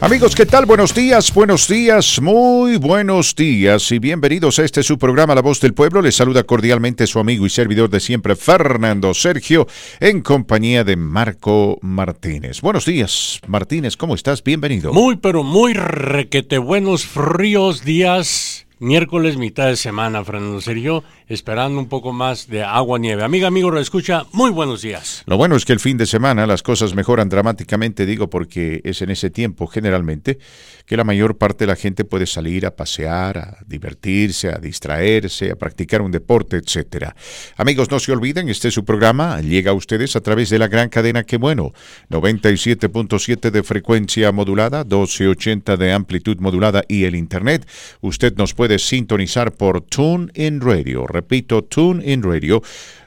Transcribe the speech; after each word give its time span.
Amigos, 0.00 0.34
¿qué 0.34 0.44
tal? 0.44 0.66
Buenos 0.66 0.94
días, 0.94 1.32
buenos 1.32 1.68
días, 1.68 2.20
muy 2.20 2.76
buenos 2.76 3.34
días 3.34 3.90
y 3.90 3.98
bienvenidos 3.98 4.58
a 4.58 4.64
este 4.64 4.82
su 4.82 4.98
programa 4.98 5.34
La 5.34 5.40
Voz 5.40 5.60
del 5.60 5.72
Pueblo. 5.72 6.02
Les 6.02 6.14
saluda 6.14 6.42
cordialmente 6.44 7.06
su 7.06 7.18
amigo 7.18 7.46
y 7.46 7.50
servidor 7.50 7.88
de 7.88 8.00
siempre, 8.00 8.36
Fernando 8.36 9.14
Sergio, 9.14 9.66
en 10.00 10.20
compañía 10.20 10.84
de 10.84 10.96
Marco 10.96 11.78
Martínez. 11.80 12.60
Buenos 12.60 12.84
días, 12.84 13.40
Martínez, 13.46 13.96
¿cómo 13.96 14.14
estás? 14.14 14.44
Bienvenido. 14.44 14.92
Muy, 14.92 15.16
pero 15.16 15.42
muy 15.42 15.72
requete 15.72 16.58
buenos 16.58 17.06
fríos 17.06 17.82
días 17.82 18.65
Miércoles, 18.78 19.38
mitad 19.38 19.68
de 19.68 19.76
semana, 19.76 20.22
Fernando 20.22 20.60
Sergio, 20.60 21.02
esperando 21.28 21.78
un 21.78 21.88
poco 21.88 22.12
más 22.12 22.46
de 22.46 22.62
agua 22.62 22.98
nieve. 22.98 23.22
Amiga, 23.22 23.48
amigo, 23.48 23.70
lo 23.70 23.80
escucha, 23.80 24.26
muy 24.32 24.50
buenos 24.50 24.82
días. 24.82 25.22
Lo 25.24 25.38
bueno 25.38 25.56
es 25.56 25.64
que 25.64 25.72
el 25.72 25.80
fin 25.80 25.96
de 25.96 26.04
semana 26.04 26.46
las 26.46 26.62
cosas 26.62 26.94
mejoran 26.94 27.30
dramáticamente, 27.30 28.04
digo, 28.04 28.28
porque 28.28 28.82
es 28.84 29.00
en 29.00 29.08
ese 29.08 29.30
tiempo 29.30 29.66
generalmente 29.66 30.38
que 30.84 30.98
la 30.98 31.04
mayor 31.04 31.38
parte 31.38 31.64
de 31.64 31.68
la 31.68 31.76
gente 31.76 32.04
puede 32.04 32.26
salir 32.26 32.66
a 32.66 32.76
pasear, 32.76 33.38
a 33.38 33.58
divertirse, 33.66 34.50
a 34.50 34.58
distraerse, 34.58 35.50
a 35.50 35.56
practicar 35.56 36.02
un 36.02 36.12
deporte, 36.12 36.58
etcétera. 36.58 37.16
Amigos, 37.56 37.90
no 37.90 37.98
se 37.98 38.12
olviden, 38.12 38.50
este 38.50 38.68
es 38.68 38.74
su 38.74 38.84
programa, 38.84 39.40
llega 39.40 39.70
a 39.70 39.74
ustedes 39.74 40.16
a 40.16 40.20
través 40.20 40.50
de 40.50 40.58
la 40.58 40.68
gran 40.68 40.90
cadena 40.90 41.24
Que 41.24 41.38
Bueno, 41.38 41.72
97.7 42.10 43.50
de 43.50 43.62
frecuencia 43.62 44.30
modulada, 44.32 44.84
1280 44.84 45.78
de 45.78 45.92
amplitud 45.92 46.36
modulada 46.40 46.82
y 46.88 47.04
el 47.04 47.16
internet. 47.16 47.66
Usted 48.02 48.36
nos 48.36 48.52
puede 48.52 48.65
puede 48.66 48.80
sintonizar 48.80 49.52
por 49.52 49.80
TuneIn 49.80 50.60
Radio. 50.60 51.06
Repito, 51.06 51.62
TuneIn 51.62 52.20
Radio, 52.24 52.64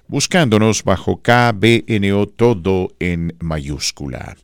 buscándonos 0.08 0.86
bajo 0.86 1.22
KBNO 1.22 2.28
todo 2.28 2.94
en 2.98 3.36
mayúscula. 3.42 4.38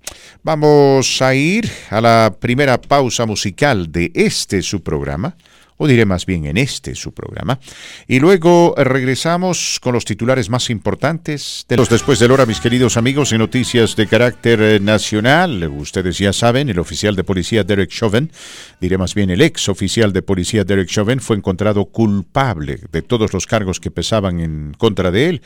Vamos 0.44 1.22
a 1.22 1.34
ir 1.34 1.72
a 1.90 2.02
la 2.02 2.36
primera 2.38 2.82
pausa 2.82 3.26
musical 3.26 3.94
de 3.94 4.12
este 4.14 4.62
su 4.62 4.84
programa 4.84 5.38
o 5.78 5.88
diré 5.88 6.06
más 6.06 6.26
bien 6.26 6.46
en 6.46 6.58
este 6.58 6.96
su 6.96 7.14
programa. 7.14 7.60
Y 8.08 8.20
luego 8.20 8.74
regresamos 8.78 9.80
con 9.82 9.94
los 9.94 10.06
titulares 10.06 10.50
más 10.50 10.70
importantes 10.70 11.66
de 11.68 11.78
los 11.78 11.90
después 11.90 12.20
de 12.20 12.26
hora, 12.26 12.46
mis 12.46 12.60
queridos 12.60 12.98
amigos, 12.98 13.32
en 13.32 13.40
noticias 13.40 13.96
de 13.96 14.08
carácter 14.08 14.62
eh, 14.62 14.80
nacional. 14.80 15.68
Ustedes 15.70 16.18
ya 16.18 16.34
saben, 16.34 16.70
el 16.70 16.80
oficial 16.80 17.16
de 17.16 17.24
policía 17.24 17.64
Derek 17.64 17.90
Chauvin, 17.90 18.32
diré 18.80 18.98
más 18.98 19.14
bien 19.14 19.30
el 19.30 19.42
ex 19.42 19.70
oficial 19.70 20.14
de 20.14 20.22
policía 20.22 20.64
Derek 20.64 20.88
Chauvin, 20.88 21.20
fue 21.20 21.38
encontrado 21.38 21.86
culpable 21.86 22.80
de 22.92 23.02
todos 23.02 23.34
los 23.34 23.48
cargos 23.48 23.80
que 23.80 23.92
pesaban 23.92 24.40
en 24.40 24.74
contra 24.78 25.12
de 25.12 25.30
él 25.30 25.42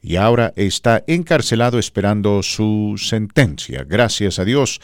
y 0.00 0.16
ahora 0.16 0.52
está 0.56 1.02
encarcelado 1.06 1.78
esperando 1.78 2.42
su 2.42 2.94
sentencia. 2.98 3.84
Gracias 3.84 4.38
a 4.38 4.44
Dios 4.44 4.80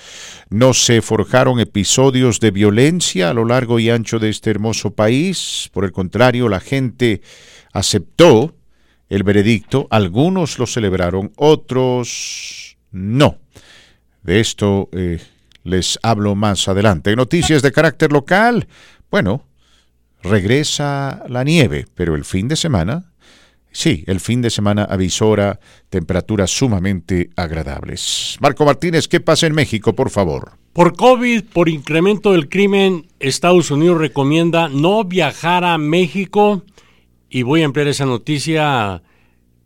no 0.50 0.74
se 0.74 1.02
forjaron 1.02 1.60
episodios 1.60 2.40
de 2.40 2.50
violencia 2.50 3.30
a 3.30 3.34
lo 3.34 3.44
largo 3.44 3.78
y 3.78 3.90
ancho 3.90 4.18
de 4.18 4.28
este 4.28 4.50
hermoso 4.50 4.90
país. 4.90 5.70
Por 5.72 5.84
el 5.84 5.92
contrario, 5.92 6.48
la 6.48 6.60
gente 6.60 7.22
aceptó 7.72 8.54
el 9.08 9.22
veredicto. 9.22 9.86
Algunos 9.90 10.58
lo 10.58 10.66
celebraron, 10.66 11.32
otros 11.36 12.76
no. 12.90 13.38
De 14.22 14.40
esto 14.40 14.88
eh, 14.92 15.20
les 15.62 15.98
hablo 16.02 16.34
más 16.34 16.66
adelante. 16.66 17.14
Noticias 17.14 17.62
de 17.62 17.72
carácter 17.72 18.10
local. 18.10 18.66
Bueno, 19.10 19.46
regresa 20.22 21.22
la 21.28 21.44
nieve, 21.44 21.86
pero 21.94 22.14
el 22.14 22.24
fin 22.24 22.48
de 22.48 22.56
semana 22.56 23.12
Sí, 23.74 24.04
el 24.06 24.20
fin 24.20 24.40
de 24.40 24.50
semana 24.50 24.84
avisora 24.84 25.58
temperaturas 25.90 26.48
sumamente 26.48 27.30
agradables. 27.34 28.38
Marco 28.40 28.64
Martínez, 28.64 29.08
¿qué 29.08 29.18
pasa 29.18 29.48
en 29.48 29.54
México, 29.54 29.94
por 29.94 30.10
favor? 30.10 30.52
Por 30.72 30.94
COVID, 30.94 31.42
por 31.52 31.68
incremento 31.68 32.30
del 32.32 32.48
crimen, 32.48 33.08
Estados 33.18 33.72
Unidos 33.72 33.98
recomienda 33.98 34.68
no 34.68 35.02
viajar 35.02 35.64
a 35.64 35.76
México 35.76 36.62
y 37.28 37.42
voy 37.42 37.62
a 37.62 37.64
emplear 37.64 37.88
esa 37.88 38.06
noticia 38.06 39.02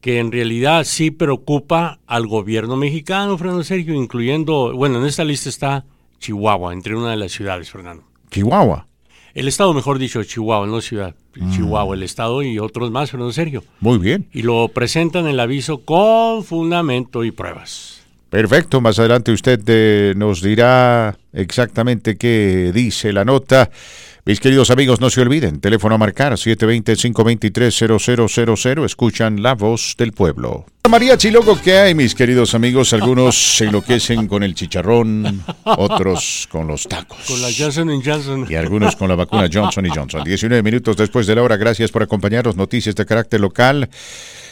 que 0.01 0.21
en 0.21 0.33
realidad 0.33 0.85
sí 0.85 1.11
preocupa 1.11 2.01
al 2.07 2.27
gobierno 2.27 2.77
mexicano, 2.77 3.37
Fernando 3.37 3.63
Sergio, 3.63 3.93
incluyendo, 3.93 4.75
bueno, 4.75 5.01
en 5.01 5.07
esta 5.07 5.23
lista 5.23 5.51
está 5.51 5.85
Chihuahua, 6.19 6.73
entre 6.73 6.97
una 6.97 7.11
de 7.11 7.19
las 7.19 7.33
ciudades, 7.33 7.71
Fernando. 7.71 8.05
Chihuahua. 8.31 8.87
El 9.35 9.49
estado, 9.49 9.75
mejor 9.75 9.99
dicho, 9.99 10.25
Chihuahua, 10.25 10.67
no 10.67 10.81
ciudad. 10.81 11.15
Mm. 11.41 11.53
Chihuahua, 11.53 11.95
el 11.95 12.03
estado 12.03 12.43
y 12.43 12.59
otros 12.59 12.91
más, 12.91 13.11
pero 13.11 13.27
en 13.27 13.33
serio. 13.33 13.65
Muy 13.81 13.99
bien. 13.99 14.27
Y 14.33 14.43
lo 14.43 14.69
presentan 14.69 15.27
el 15.27 15.41
aviso 15.41 15.79
con 15.85 16.45
fundamento 16.45 17.25
y 17.25 17.31
pruebas. 17.31 17.98
Perfecto, 18.31 18.81
más 18.81 18.99
adelante 18.99 19.31
usted 19.33 19.61
eh, 19.67 20.15
nos 20.17 20.41
dirá 20.43 21.17
exactamente 21.33 22.17
qué 22.17 22.73
dice 22.75 23.13
la 23.13 23.25
nota. 23.25 23.71
Mis 24.27 24.41
queridos 24.41 24.71
amigos, 24.71 25.01
no 25.01 25.09
se 25.09 25.23
olviden, 25.23 25.61
teléfono 25.61 25.95
a 25.95 25.99
marcar 25.99 26.35
720-523-0000, 26.35 28.85
escuchan 28.85 29.43
la 29.43 29.55
voz 29.55 29.95
del 29.97 30.13
pueblo. 30.13 30.67
María 30.91 31.17
Chilogo, 31.17 31.59
¿qué 31.63 31.79
hay, 31.79 31.95
mis 31.95 32.15
queridos 32.15 32.55
amigos? 32.55 32.93
Algunos 32.93 33.57
se 33.57 33.65
enloquecen 33.65 34.27
con 34.27 34.43
el 34.43 34.55
chicharrón, 34.55 35.43
otros 35.65 36.47
con 36.51 36.67
los 36.67 36.87
tacos. 36.87 37.19
Con 37.27 37.41
la 37.41 37.49
Johnson 37.57 38.03
Johnson. 38.03 38.47
Y 38.49 38.55
algunos 38.55 38.97
con 38.97 39.09
la 39.09 39.15
vacuna 39.15 39.49
Johnson 39.53 39.87
Johnson. 39.89 40.25
19 40.25 40.63
minutos 40.63 40.97
después 40.97 41.27
de 41.27 41.35
la 41.35 41.43
hora, 41.43 41.57
gracias 41.57 41.91
por 41.91 42.03
acompañarnos. 42.03 42.57
Noticias 42.57 42.95
de 42.95 43.05
carácter 43.05 43.41
local. 43.41 43.89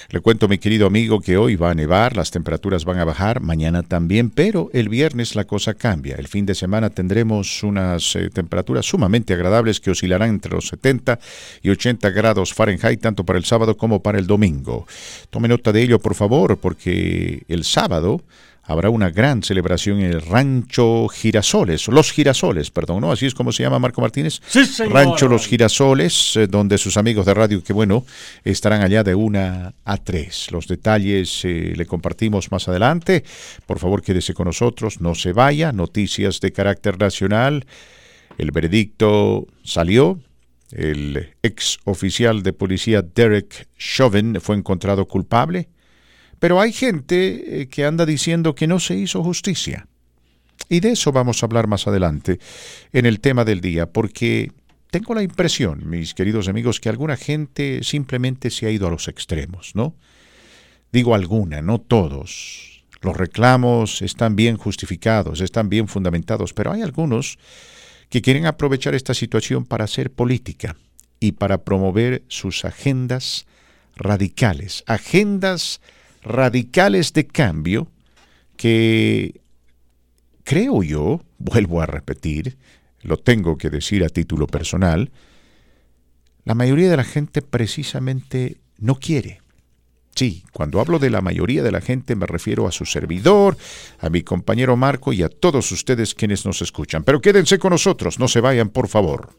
Le 0.08 0.20
cuento, 0.20 0.46
mi 0.46 0.58
querido 0.58 0.86
amigo, 0.86 1.20
que 1.20 1.36
hoy 1.36 1.56
va 1.56 1.70
a 1.70 1.74
nevar, 1.74 2.16
las 2.16 2.30
temperaturas 2.30 2.84
van 2.84 3.00
a 3.00 3.04
bajar, 3.04 3.40
mañana 3.40 3.82
también, 3.82 4.30
pero 4.30 4.70
el 4.72 4.88
viernes 4.88 5.34
la 5.34 5.44
cosa 5.44 5.74
cambia. 5.74 6.14
El 6.14 6.28
fin 6.28 6.46
de 6.46 6.54
semana 6.54 6.90
tendremos 6.90 7.64
unas 7.64 8.14
eh, 8.14 8.30
temperaturas 8.30 8.86
sumamente 8.86 9.34
agradables 9.34 9.80
que 9.80 9.90
oscilarán 9.90 10.30
entre 10.30 10.52
los 10.52 10.68
70 10.68 11.18
y 11.60 11.70
80 11.70 12.10
grados 12.10 12.54
Fahrenheit, 12.54 13.00
tanto 13.00 13.24
para 13.24 13.38
el 13.38 13.44
sábado 13.44 13.76
como 13.76 14.00
para 14.00 14.20
el 14.20 14.28
domingo. 14.28 14.86
Tome 15.30 15.48
nota 15.48 15.72
de 15.72 15.82
ello, 15.82 15.98
por 15.98 16.14
favor, 16.14 16.56
porque 16.58 17.42
el 17.48 17.64
sábado 17.64 18.22
habrá 18.66 18.90
una 18.90 19.10
gran 19.10 19.42
celebración 19.42 20.00
en 20.00 20.12
el 20.12 20.22
Rancho 20.22 21.08
Girasoles, 21.08 21.86
Los 21.88 22.12
Girasoles, 22.12 22.70
perdón, 22.70 23.00
¿no? 23.00 23.12
Así 23.12 23.26
es 23.26 23.34
como 23.34 23.52
se 23.52 23.62
llama 23.62 23.78
Marco 23.78 24.00
Martínez. 24.00 24.40
Sí, 24.46 24.66
señor. 24.66 24.92
Rancho 24.92 25.28
Los 25.28 25.46
Girasoles, 25.46 26.36
eh, 26.36 26.46
donde 26.48 26.76
sus 26.76 26.96
amigos 26.96 27.26
de 27.26 27.34
radio, 27.34 27.62
que 27.62 27.72
bueno, 27.72 28.04
estarán 28.44 28.82
allá 28.82 29.04
de 29.04 29.14
una 29.14 29.74
a 29.84 29.96
tres. 29.98 30.50
Los 30.50 30.66
detalles 30.66 31.44
eh, 31.44 31.74
le 31.76 31.86
compartimos 31.86 32.50
más 32.50 32.68
adelante. 32.68 33.24
Por 33.66 33.78
favor, 33.78 34.02
quédese 34.02 34.34
con 34.34 34.46
nosotros, 34.46 35.00
no 35.00 35.14
se 35.14 35.32
vaya. 35.32 35.72
Noticias 35.72 36.40
de 36.40 36.52
carácter 36.52 36.98
nacional. 36.98 37.66
El 38.36 38.50
veredicto 38.50 39.46
salió. 39.62 40.18
El 40.72 41.34
ex 41.44 41.78
oficial 41.84 42.42
de 42.42 42.52
policía 42.52 43.00
Derek 43.00 43.68
Chauvin 43.78 44.40
fue 44.40 44.56
encontrado 44.56 45.06
culpable 45.06 45.68
pero 46.38 46.60
hay 46.60 46.72
gente 46.72 47.62
eh, 47.62 47.68
que 47.68 47.84
anda 47.84 48.06
diciendo 48.06 48.54
que 48.54 48.66
no 48.66 48.80
se 48.80 48.96
hizo 48.96 49.22
justicia. 49.22 49.88
Y 50.68 50.80
de 50.80 50.92
eso 50.92 51.12
vamos 51.12 51.42
a 51.42 51.46
hablar 51.46 51.66
más 51.68 51.86
adelante 51.86 52.40
en 52.92 53.06
el 53.06 53.20
tema 53.20 53.44
del 53.44 53.60
día, 53.60 53.86
porque 53.86 54.50
tengo 54.90 55.14
la 55.14 55.22
impresión, 55.22 55.88
mis 55.88 56.14
queridos 56.14 56.48
amigos, 56.48 56.80
que 56.80 56.88
alguna 56.88 57.16
gente 57.16 57.82
simplemente 57.82 58.50
se 58.50 58.66
ha 58.66 58.70
ido 58.70 58.86
a 58.86 58.90
los 58.90 59.08
extremos, 59.08 59.72
¿no? 59.74 59.94
Digo 60.92 61.14
alguna, 61.14 61.62
no 61.62 61.80
todos. 61.80 62.84
Los 63.02 63.16
reclamos 63.16 64.02
están 64.02 64.34
bien 64.34 64.56
justificados, 64.56 65.40
están 65.40 65.68
bien 65.68 65.86
fundamentados, 65.86 66.52
pero 66.52 66.72
hay 66.72 66.82
algunos 66.82 67.38
que 68.08 68.22
quieren 68.22 68.46
aprovechar 68.46 68.94
esta 68.94 69.14
situación 69.14 69.64
para 69.64 69.84
hacer 69.84 70.10
política 70.10 70.76
y 71.20 71.32
para 71.32 71.64
promover 71.64 72.24
sus 72.28 72.64
agendas 72.64 73.46
radicales, 73.96 74.84
agendas 74.86 75.80
radicales 75.80 75.95
de 76.26 77.26
cambio 77.26 77.88
que 78.56 79.40
creo 80.44 80.82
yo, 80.82 81.20
vuelvo 81.38 81.80
a 81.80 81.86
repetir, 81.86 82.56
lo 83.02 83.16
tengo 83.16 83.58
que 83.58 83.70
decir 83.70 84.04
a 84.04 84.08
título 84.08 84.46
personal, 84.46 85.10
la 86.44 86.54
mayoría 86.54 86.90
de 86.90 86.96
la 86.96 87.04
gente 87.04 87.42
precisamente 87.42 88.56
no 88.78 88.96
quiere. 88.96 89.40
Sí, 90.14 90.44
cuando 90.52 90.80
hablo 90.80 90.98
de 90.98 91.10
la 91.10 91.20
mayoría 91.20 91.62
de 91.62 91.72
la 91.72 91.80
gente 91.80 92.16
me 92.16 92.26
refiero 92.26 92.66
a 92.66 92.72
su 92.72 92.86
servidor, 92.86 93.56
a 93.98 94.08
mi 94.08 94.22
compañero 94.22 94.76
Marco 94.76 95.12
y 95.12 95.22
a 95.22 95.28
todos 95.28 95.70
ustedes 95.72 96.14
quienes 96.14 96.46
nos 96.46 96.62
escuchan. 96.62 97.04
Pero 97.04 97.20
quédense 97.20 97.58
con 97.58 97.70
nosotros, 97.70 98.18
no 98.18 98.26
se 98.26 98.40
vayan, 98.40 98.70
por 98.70 98.88
favor. 98.88 99.30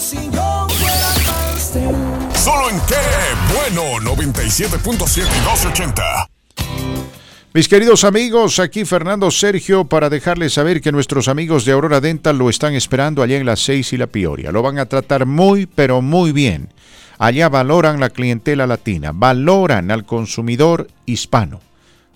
Si 0.00 0.30
yo 0.30 0.66
fuera 0.68 1.14
pastel. 1.26 1.94
¿Solo 2.34 2.70
en 2.70 2.80
qué? 2.80 2.94
bueno 3.52 4.14
97.7 4.14 5.22
y 5.22 5.44
280. 5.44 6.35
Mis 7.56 7.68
queridos 7.68 8.04
amigos, 8.04 8.58
aquí 8.58 8.84
Fernando 8.84 9.30
Sergio 9.30 9.86
para 9.86 10.10
dejarles 10.10 10.52
saber 10.52 10.82
que 10.82 10.92
nuestros 10.92 11.26
amigos 11.26 11.64
de 11.64 11.72
Aurora 11.72 12.02
Dental 12.02 12.36
lo 12.36 12.50
están 12.50 12.74
esperando 12.74 13.22
allá 13.22 13.38
en 13.38 13.46
las 13.46 13.60
6 13.60 13.94
y 13.94 13.96
la 13.96 14.08
Pioria. 14.08 14.52
Lo 14.52 14.60
van 14.60 14.78
a 14.78 14.84
tratar 14.84 15.24
muy, 15.24 15.64
pero 15.64 16.02
muy 16.02 16.32
bien. 16.32 16.68
Allá 17.16 17.48
valoran 17.48 17.98
la 17.98 18.10
clientela 18.10 18.66
latina, 18.66 19.12
valoran 19.14 19.90
al 19.90 20.04
consumidor 20.04 20.88
hispano. 21.06 21.62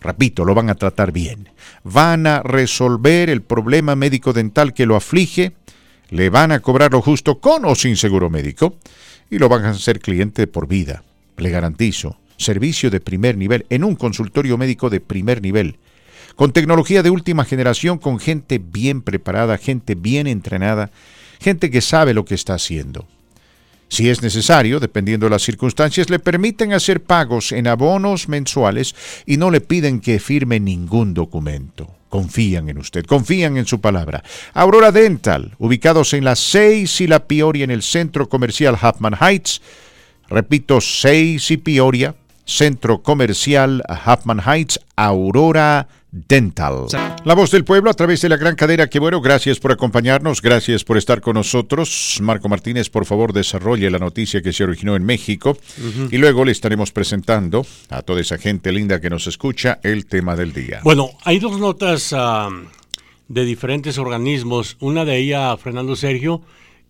Repito, 0.03 0.45
lo 0.45 0.55
van 0.55 0.69
a 0.69 0.75
tratar 0.75 1.11
bien. 1.11 1.49
Van 1.85 2.27
a 2.27 2.43
resolver 2.43 3.31
el 3.31 3.41
problema 3.41 3.97
médico-dental 3.97 4.75
que 4.75 4.85
lo 4.85 4.95
aflige, 4.95 5.55
le 6.11 6.29
van 6.29 6.53
a 6.53 6.61
cobrar 6.61 6.93
lo 6.93 7.01
justo 7.01 7.41
con 7.41 7.65
o 7.65 7.75
sin 7.75 7.97
seguro 7.97 8.29
médico 8.29 8.77
y 9.31 9.39
lo 9.39 9.49
van 9.49 9.65
a 9.65 9.71
hacer 9.71 10.01
cliente 10.01 10.47
por 10.47 10.69
vida. 10.69 11.03
Le 11.39 11.49
garantizo, 11.49 12.19
servicio 12.41 12.91
de 12.91 13.01
primer 13.01 13.37
nivel 13.37 13.67
en 13.71 13.85
un 13.85 13.95
consultorio 13.95 14.59
médico 14.59 14.91
de 14.91 15.01
primer 15.01 15.43
nivel. 15.43 15.77
Con 16.37 16.53
tecnología 16.53 17.03
de 17.03 17.11
última 17.11 17.45
generación, 17.45 17.99
con 17.99 18.19
gente 18.19 18.59
bien 18.59 19.03
preparada, 19.03 19.59
gente 19.59 19.95
bien 19.95 20.27
entrenada, 20.27 20.91
gente 21.41 21.71
que 21.71 21.81
sabe 21.81 22.15
lo 22.15 22.25
que 22.25 22.35
está 22.35 22.55
haciendo. 22.55 23.07
Si 23.91 24.09
es 24.09 24.23
necesario, 24.23 24.79
dependiendo 24.79 25.27
de 25.27 25.31
las 25.31 25.43
circunstancias, 25.43 26.11
le 26.11 26.21
permiten 26.21 26.73
hacer 26.73 27.03
pagos 27.03 27.51
en 27.51 27.67
abonos 27.67 28.29
mensuales 28.29 28.95
y 29.27 29.37
no 29.37 29.51
le 29.51 29.61
piden 29.61 30.01
que 30.01 30.21
firme 30.21 30.61
ningún 30.61 31.13
documento. 31.13 31.91
Confían 32.09 32.69
en 32.69 32.79
usted, 32.79 33.05
confían 33.05 33.57
en 33.57 33.67
su 33.67 33.81
palabra. 33.81 34.23
Aurora 34.55 34.93
Dental, 34.93 35.55
ubicados 35.59 36.13
en 36.13 36.25
las 36.25 36.39
6 36.39 37.01
y 37.01 37.07
la 37.09 37.25
Peoria 37.25 37.65
en 37.65 37.73
el 37.73 37.83
centro 37.83 38.29
comercial 38.29 38.77
Huffman 38.81 39.17
Heights. 39.21 39.61
Repito, 40.29 40.81
6 40.81 41.51
y 41.51 41.57
Peoria, 41.57 42.15
centro 42.45 43.03
comercial 43.03 43.83
Huffman 44.07 44.41
Heights, 44.41 44.81
Aurora 44.97 45.89
Dental. 46.13 46.87
La 47.25 47.35
voz 47.35 47.53
del 47.53 47.65
pueblo 47.65 47.89
a 47.91 47.95
través 47.95 48.21
de 48.21 48.29
la 48.29 48.37
gran 48.37 48.57
cadera. 48.57 48.89
Que 48.89 48.99
bueno, 48.99 49.21
gracias 49.21 49.61
por 49.61 49.71
acompañarnos, 49.71 50.43
gracias 50.43 50.83
por 50.83 50.97
estar 50.97 51.21
con 51.21 51.35
nosotros. 51.35 52.19
Marco 52.21 52.49
Martínez, 52.49 52.91
por 52.91 53.07
favor, 53.07 53.33
desarrolle 53.33 53.91
la 53.91 53.99
noticia 53.99 54.43
que 54.43 54.53
se 54.53 54.65
originó 54.65 54.97
en 54.97 55.05
México 55.05 55.57
y 56.11 56.19
luego 56.19 56.45
le 56.45 56.53
estaremos 56.53 56.91
presentando 56.91 57.65
a 57.91 58.03
toda 58.03 58.21
esa 58.21 58.39
gente 58.39 58.73
linda 58.73 59.01
que 59.01 59.11
nos 59.11 59.29
escucha 59.29 59.79
el 59.85 60.07
tema 60.07 60.35
del 60.35 60.53
día. 60.53 60.81
Bueno, 60.83 61.11
hay 61.23 61.39
dos 61.39 61.61
notas 61.61 62.15
de 63.29 63.45
diferentes 63.45 63.97
organismos. 63.99 64.77
Una 64.81 65.05
de 65.05 65.19
ellas, 65.19 65.61
Fernando 65.61 65.95
Sergio, 65.95 66.43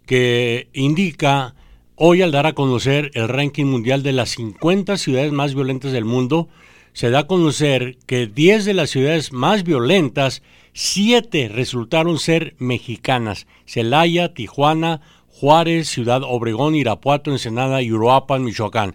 que 0.06 0.68
indica 0.72 1.54
hoy 2.02 2.22
al 2.22 2.32
dar 2.32 2.46
a 2.46 2.54
conocer 2.54 3.10
el 3.12 3.28
ranking 3.28 3.66
mundial 3.66 4.02
de 4.02 4.14
las 4.14 4.30
50 4.30 4.96
ciudades 4.96 5.32
más 5.32 5.54
violentas 5.54 5.92
del 5.92 6.06
mundo, 6.06 6.48
se 6.94 7.10
da 7.10 7.20
a 7.20 7.26
conocer 7.26 7.98
que 8.06 8.26
10 8.26 8.64
de 8.64 8.72
las 8.72 8.88
ciudades 8.88 9.34
más 9.34 9.64
violentas, 9.64 10.42
7 10.72 11.50
resultaron 11.50 12.18
ser 12.18 12.54
mexicanas. 12.58 13.46
Celaya, 13.66 14.32
Tijuana, 14.32 15.02
Juárez, 15.28 15.90
Ciudad 15.90 16.22
Obregón, 16.24 16.74
Irapuato, 16.74 17.32
Ensenada 17.32 17.82
y 17.82 17.92
Uruapan, 17.92 18.44
Michoacán. 18.44 18.94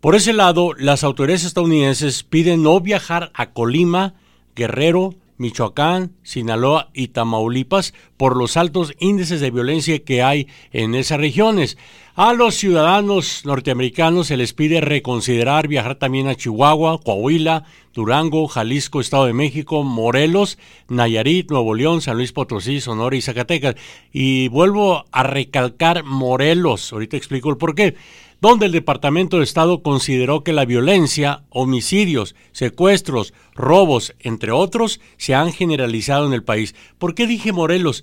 Por 0.00 0.16
ese 0.16 0.32
lado, 0.32 0.72
las 0.76 1.04
autoridades 1.04 1.44
estadounidenses 1.44 2.24
piden 2.24 2.64
no 2.64 2.80
viajar 2.80 3.30
a 3.34 3.52
Colima, 3.52 4.14
Guerrero, 4.56 5.14
Michoacán, 5.38 6.16
Sinaloa 6.24 6.90
y 6.92 7.08
Tamaulipas 7.08 7.94
por 8.16 8.36
los 8.36 8.56
altos 8.56 8.94
índices 8.98 9.40
de 9.40 9.52
violencia 9.52 10.00
que 10.00 10.22
hay 10.22 10.48
en 10.72 10.96
esas 10.96 11.18
regiones. 11.18 11.78
A 12.14 12.34
los 12.34 12.56
ciudadanos 12.56 13.46
norteamericanos 13.46 14.26
se 14.26 14.36
les 14.36 14.52
pide 14.52 14.82
reconsiderar 14.82 15.66
viajar 15.66 15.94
también 15.94 16.28
a 16.28 16.34
Chihuahua, 16.34 17.00
Coahuila, 17.02 17.64
Durango, 17.94 18.48
Jalisco, 18.48 19.00
Estado 19.00 19.24
de 19.24 19.32
México, 19.32 19.82
Morelos, 19.82 20.58
Nayarit, 20.88 21.50
Nuevo 21.50 21.72
León, 21.72 22.02
San 22.02 22.18
Luis 22.18 22.32
Potosí, 22.32 22.82
Sonora 22.82 23.16
y 23.16 23.22
Zacatecas. 23.22 23.76
Y 24.12 24.48
vuelvo 24.48 25.06
a 25.10 25.22
recalcar 25.22 26.04
Morelos, 26.04 26.92
ahorita 26.92 27.16
explico 27.16 27.48
el 27.48 27.56
por 27.56 27.74
qué 27.74 27.94
donde 28.42 28.66
el 28.66 28.72
Departamento 28.72 29.38
de 29.38 29.44
Estado 29.44 29.82
consideró 29.82 30.42
que 30.42 30.52
la 30.52 30.66
violencia, 30.66 31.44
homicidios, 31.48 32.34
secuestros, 32.50 33.32
robos, 33.54 34.14
entre 34.18 34.50
otros, 34.50 35.00
se 35.16 35.34
han 35.34 35.52
generalizado 35.52 36.26
en 36.26 36.34
el 36.34 36.42
país. 36.42 36.74
¿Por 36.98 37.14
qué 37.14 37.26
dije 37.28 37.52
Morelos? 37.52 38.02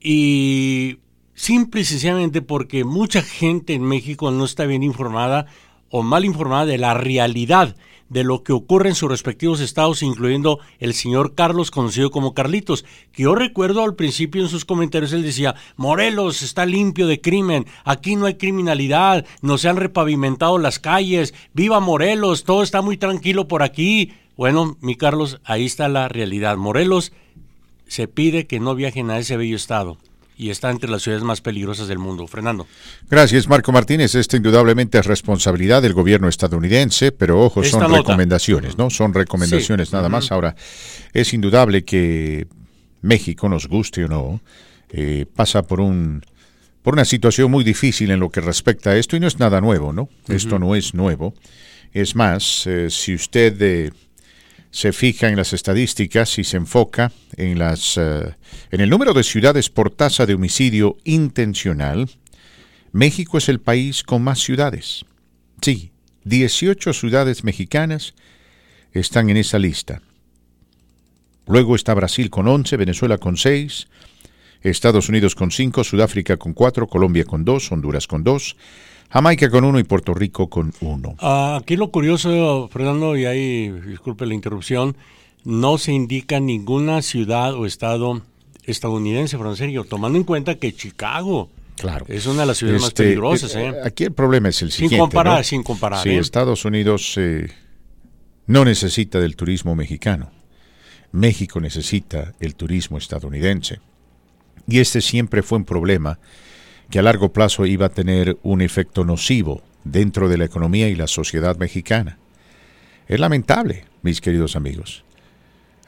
Y 0.00 0.98
simple 1.40 1.80
y 1.80 1.84
sencillamente 1.84 2.42
porque 2.42 2.84
mucha 2.84 3.22
gente 3.22 3.72
en 3.72 3.82
México 3.82 4.30
no 4.30 4.44
está 4.44 4.66
bien 4.66 4.82
informada 4.82 5.46
o 5.88 6.02
mal 6.02 6.26
informada 6.26 6.66
de 6.66 6.76
la 6.76 6.92
realidad 6.92 7.76
de 8.10 8.24
lo 8.24 8.42
que 8.42 8.52
ocurre 8.52 8.90
en 8.90 8.94
sus 8.94 9.08
respectivos 9.08 9.60
estados, 9.60 10.02
incluyendo 10.02 10.58
el 10.80 10.92
señor 10.92 11.34
Carlos, 11.34 11.70
conocido 11.70 12.10
como 12.10 12.34
Carlitos, 12.34 12.84
que 13.12 13.22
yo 13.22 13.34
recuerdo 13.34 13.82
al 13.82 13.94
principio 13.94 14.42
en 14.42 14.50
sus 14.50 14.66
comentarios, 14.66 15.14
él 15.14 15.22
decía, 15.22 15.54
Morelos 15.76 16.42
está 16.42 16.66
limpio 16.66 17.06
de 17.06 17.22
crimen, 17.22 17.64
aquí 17.84 18.16
no 18.16 18.26
hay 18.26 18.34
criminalidad, 18.34 19.24
no 19.40 19.56
se 19.56 19.70
han 19.70 19.76
repavimentado 19.76 20.58
las 20.58 20.78
calles, 20.78 21.32
viva 21.54 21.80
Morelos, 21.80 22.44
todo 22.44 22.62
está 22.62 22.82
muy 22.82 22.98
tranquilo 22.98 23.48
por 23.48 23.62
aquí. 23.62 24.12
Bueno, 24.36 24.76
mi 24.82 24.94
Carlos, 24.94 25.40
ahí 25.44 25.64
está 25.64 25.88
la 25.88 26.08
realidad. 26.08 26.58
Morelos 26.58 27.12
se 27.86 28.08
pide 28.08 28.46
que 28.46 28.60
no 28.60 28.74
viajen 28.74 29.10
a 29.10 29.18
ese 29.18 29.38
bello 29.38 29.56
estado 29.56 29.96
y 30.40 30.48
está 30.48 30.70
entre 30.70 30.90
las 30.90 31.02
ciudades 31.02 31.22
más 31.22 31.42
peligrosas 31.42 31.86
del 31.86 31.98
mundo. 31.98 32.26
Fernando. 32.26 32.66
Gracias, 33.10 33.46
Marco 33.46 33.72
Martínez. 33.72 34.14
Esta 34.14 34.38
indudablemente 34.38 34.98
es 34.98 35.04
responsabilidad 35.04 35.82
del 35.82 35.92
gobierno 35.92 36.28
estadounidense, 36.28 37.12
pero 37.12 37.44
ojo, 37.44 37.60
Esta 37.60 37.72
son 37.78 37.90
nota. 37.90 37.98
recomendaciones, 37.98 38.78
¿no? 38.78 38.88
Son 38.88 39.12
recomendaciones 39.12 39.90
Sí. 39.90 39.94
nada 39.94 40.08
más. 40.08 40.32
Ahora, 40.32 40.54
es 41.12 41.34
indudable 41.34 41.84
que 41.84 42.46
México, 43.02 43.50
nos 43.50 43.68
guste 43.68 44.04
o 44.06 44.08
no, 44.08 44.40
eh, 44.88 45.26
pasa 45.36 45.62
por 45.62 45.80
un 45.80 46.22
por 46.82 46.94
una 46.94 47.04
situación 47.04 47.50
muy 47.50 47.62
difícil 47.62 48.10
en 48.10 48.20
lo 48.20 48.30
que 48.30 48.40
respecta 48.40 48.90
a 48.90 48.96
esto 48.96 49.14
y 49.14 49.20
no 49.20 49.26
es 49.26 49.38
nada 49.38 49.60
nuevo, 49.60 49.92
¿no? 49.92 50.08
Esto 50.28 50.58
no 50.58 50.74
es 50.74 50.94
nuevo. 50.94 51.34
Es 51.92 52.16
más, 52.16 52.66
eh, 52.66 52.88
si 52.88 53.14
usted 53.14 53.60
eh, 53.60 53.90
se 54.70 54.92
fija 54.92 55.28
en 55.28 55.36
las 55.36 55.52
estadísticas 55.52 56.38
y 56.38 56.44
se 56.44 56.56
enfoca 56.56 57.12
en 57.36 57.58
las 57.58 57.96
eh, 57.96 58.34
en 58.70 58.80
el 58.80 58.90
número 58.90 59.12
de 59.12 59.24
ciudades 59.24 59.68
por 59.68 59.90
tasa 59.90 60.26
de 60.26 60.34
homicidio 60.34 60.96
intencional, 61.04 62.08
México 62.92 63.38
es 63.38 63.48
el 63.48 63.60
país 63.60 64.02
con 64.02 64.22
más 64.22 64.40
ciudades. 64.40 65.04
Sí, 65.60 65.90
18 66.24 66.92
ciudades 66.92 67.44
mexicanas 67.44 68.14
están 68.92 69.30
en 69.30 69.36
esa 69.36 69.58
lista. 69.58 70.02
Luego 71.46 71.74
está 71.74 71.94
Brasil 71.94 72.30
con 72.30 72.46
11, 72.46 72.76
Venezuela 72.76 73.18
con 73.18 73.36
6, 73.36 73.88
Estados 74.62 75.08
Unidos 75.08 75.34
con 75.34 75.50
5, 75.50 75.82
Sudáfrica 75.84 76.36
con 76.36 76.52
4, 76.52 76.86
Colombia 76.86 77.24
con 77.24 77.44
2, 77.44 77.72
Honduras 77.72 78.06
con 78.06 78.22
2, 78.22 78.56
Jamaica 79.10 79.50
con 79.50 79.64
1 79.64 79.78
y 79.80 79.84
Puerto 79.84 80.14
Rico 80.14 80.48
con 80.48 80.72
1. 80.80 81.16
Ah, 81.18 81.58
aquí 81.60 81.76
lo 81.76 81.90
curioso, 81.90 82.68
Fernando, 82.72 83.16
y 83.16 83.24
ahí 83.26 83.68
disculpe 83.70 84.24
la 84.26 84.34
interrupción, 84.34 84.96
no 85.44 85.78
se 85.78 85.92
indica 85.92 86.38
ninguna 86.38 87.02
ciudad 87.02 87.54
o 87.54 87.66
estado 87.66 88.22
estadounidense, 88.64 89.36
Francisco, 89.38 89.84
tomando 89.84 90.16
en 90.18 90.24
cuenta 90.24 90.54
que 90.56 90.72
Chicago 90.74 91.48
Claro. 91.76 92.04
es 92.08 92.26
una 92.26 92.42
de 92.42 92.46
las 92.46 92.58
ciudades 92.58 92.82
más 92.82 92.88
Este, 92.90 93.02
peligrosas. 93.04 93.54
eh, 93.56 93.68
¿eh? 93.68 93.74
Aquí 93.84 94.04
el 94.04 94.12
problema 94.12 94.48
es 94.50 94.62
el 94.62 94.70
Sin 94.70 94.88
siguiente. 94.88 94.98
comparar, 95.00 95.38
¿no? 95.38 95.44
sin 95.44 95.62
comparar, 95.62 96.02
Sí, 96.02 96.10
¿eh? 96.10 96.18
Estados 96.18 96.64
Unidos 96.64 97.14
eh, 97.16 97.48
no 98.46 98.64
necesita 98.64 99.18
del 99.18 99.34
turismo 99.34 99.74
mexicano. 99.74 100.30
México 101.10 101.58
necesita 101.58 102.34
el 102.38 102.54
turismo 102.54 102.98
estadounidense. 102.98 103.80
Y 104.68 104.78
este 104.78 105.00
siempre 105.00 105.42
fue 105.42 105.58
un 105.58 105.64
problema 105.64 106.20
que 106.90 106.98
a 106.98 107.02
largo 107.02 107.32
plazo 107.32 107.66
iba 107.66 107.86
a 107.86 107.90
tener 107.90 108.36
un 108.42 108.60
efecto 108.60 109.04
nocivo 109.04 109.62
dentro 109.84 110.28
de 110.28 110.38
la 110.38 110.44
economía 110.44 110.88
y 110.88 110.94
la 110.94 111.06
sociedad 111.06 111.56
mexicana. 111.56 112.18
Es 113.08 113.18
lamentable, 113.18 113.84
mis 114.02 114.20
queridos 114.20 114.56
amigos. 114.56 115.04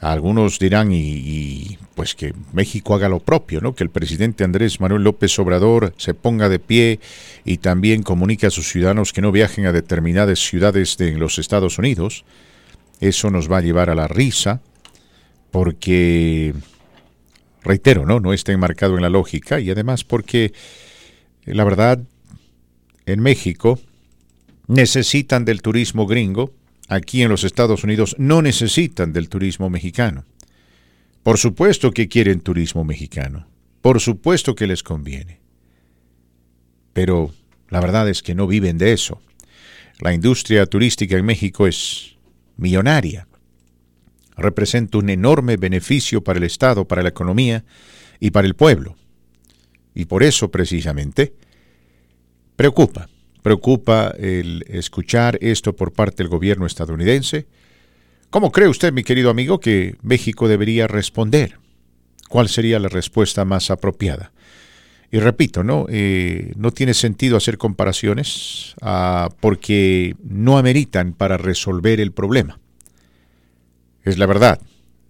Algunos 0.00 0.59
dirán 0.59 0.90
y, 0.90 1.78
pues 1.94 2.16
que 2.16 2.35
México 2.52 2.97
haga 2.97 3.09
lo 3.09 3.21
propio, 3.21 3.61
¿no? 3.61 3.76
Que 3.76 3.85
el 3.85 3.90
presidente 3.90 4.42
Andrés 4.42 4.80
Manuel 4.80 5.04
López 5.04 5.38
Obrador 5.38 5.94
se 5.97 6.12
ponga 6.12 6.49
de 6.49 6.59
pie 6.59 6.99
y 7.44 7.59
también 7.59 8.02
comunique 8.02 8.47
a 8.47 8.50
sus 8.50 8.68
ciudadanos 8.68 9.12
que 9.12 9.23
no 9.23 9.30
viajen 9.30 9.66
a 9.66 9.73
determinadas 9.73 10.40
ciudades 10.40 10.97
de 10.97 11.12
los 11.12 11.38
Estados 11.38 11.78
Unidos. 11.78 12.25
Eso 13.00 13.30
nos 13.30 13.50
va 13.50 13.59
a 13.59 13.62
llevar 13.62 13.90
a 13.90 13.94
la 13.94 14.09
risa 14.09 14.61
porque 15.52 16.52
reitero, 17.62 18.04
¿no? 18.04 18.18
No 18.18 18.32
está 18.32 18.50
enmarcado 18.50 18.97
en 18.97 19.02
la 19.02 19.09
lógica 19.09 19.61
y 19.61 19.71
además 19.71 20.02
porque 20.02 20.52
la 21.45 21.65
verdad 21.65 22.03
en 23.07 23.21
México 23.21 23.81
necesitan 24.69 25.45
del 25.45 25.63
turismo 25.63 26.07
gringo 26.07 26.53
aquí 26.89 27.23
en 27.23 27.29
los 27.29 27.45
Estados 27.45 27.85
Unidos 27.85 28.15
no 28.19 28.43
necesitan 28.43 29.13
del 29.13 29.29
turismo 29.29 29.71
mexicano. 29.71 30.25
Por 31.23 31.39
supuesto 31.39 31.93
que 31.93 32.09
quieren 32.09 32.41
turismo 32.41 32.85
mexicano. 32.85 33.47
Por 33.81 34.01
supuesto 34.01 34.55
que 34.55 34.67
les 34.67 34.83
conviene. 34.83 35.41
Pero 36.93 37.33
la 37.69 37.81
verdad 37.81 38.09
es 38.09 38.23
que 38.23 38.35
no 38.35 38.47
viven 38.47 38.79
de 38.79 38.93
eso. 38.93 39.21
La 39.99 40.13
industria 40.13 40.67
turística 40.67 41.17
en 41.17 41.25
México 41.25 41.67
es 41.67 42.17
millonaria. 42.57 43.27
Representa 44.37 44.99
un 44.99 45.11
enorme 45.11 45.57
beneficio 45.57 46.23
para 46.23 46.39
el 46.39 46.45
Estado, 46.45 46.87
para 46.87 47.03
la 47.03 47.11
economía 47.11 47.65
y 48.19 48.31
para 48.31 48.47
el 48.47 48.55
pueblo. 48.55 48.97
Y 49.95 50.07
por 50.07 50.23
eso, 50.23 50.51
precisamente, 50.51 51.35
preocupa, 52.57 53.09
preocupa 53.43 54.15
el 54.19 54.65
escuchar 54.69 55.39
esto 55.41 55.75
por 55.75 55.93
parte 55.93 56.23
del 56.23 56.29
gobierno 56.29 56.67
estadounidense. 56.67 57.47
¿Cómo 58.31 58.51
cree 58.51 58.69
usted, 58.69 58.93
mi 58.93 59.05
querido 59.05 59.31
amigo, 59.31 59.61
que 59.61 59.97
México 60.03 60.49
debería 60.49 60.87
responder? 60.87 61.59
¿Cuál 62.29 62.49
sería 62.49 62.79
la 62.79 62.89
respuesta 62.89 63.45
más 63.45 63.71
apropiada? 63.71 64.33
Y 65.11 65.19
repito, 65.19 65.63
no, 65.63 65.87
Eh, 65.91 66.55
no 66.57 66.71
tiene 66.71 66.95
sentido 66.95 67.37
hacer 67.37 67.59
comparaciones 67.59 68.75
ah, 68.81 69.29
porque 69.41 70.17
no 70.25 70.57
ameritan 70.57 71.13
para 71.13 71.37
resolver 71.37 72.01
el 72.01 72.13
problema. 72.13 72.59
Es 74.05 74.17
la 74.17 74.25
verdad. 74.25 74.59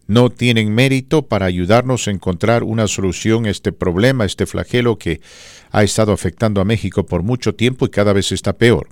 No 0.07 0.31
tienen 0.31 0.75
mérito 0.75 1.23
para 1.23 1.47
ayudarnos 1.47 2.07
a 2.07 2.11
encontrar 2.11 2.65
una 2.65 2.89
solución 2.89 3.47
a 3.47 3.51
este 3.51 3.73
problema, 3.73 4.25
a 4.25 4.27
este 4.27 4.47
flagelo 4.47 4.99
que 4.99 5.21
ha 5.71 5.83
estado 5.83 6.13
afectando 6.13 6.61
a 6.61 6.65
México 6.65 7.07
por 7.07 7.23
mucho 7.23 7.55
tiempo 7.55 7.87
y 7.87 7.91
cada 7.91 8.13
vez 8.13 8.33
está 8.33 8.53
peor. 8.53 8.89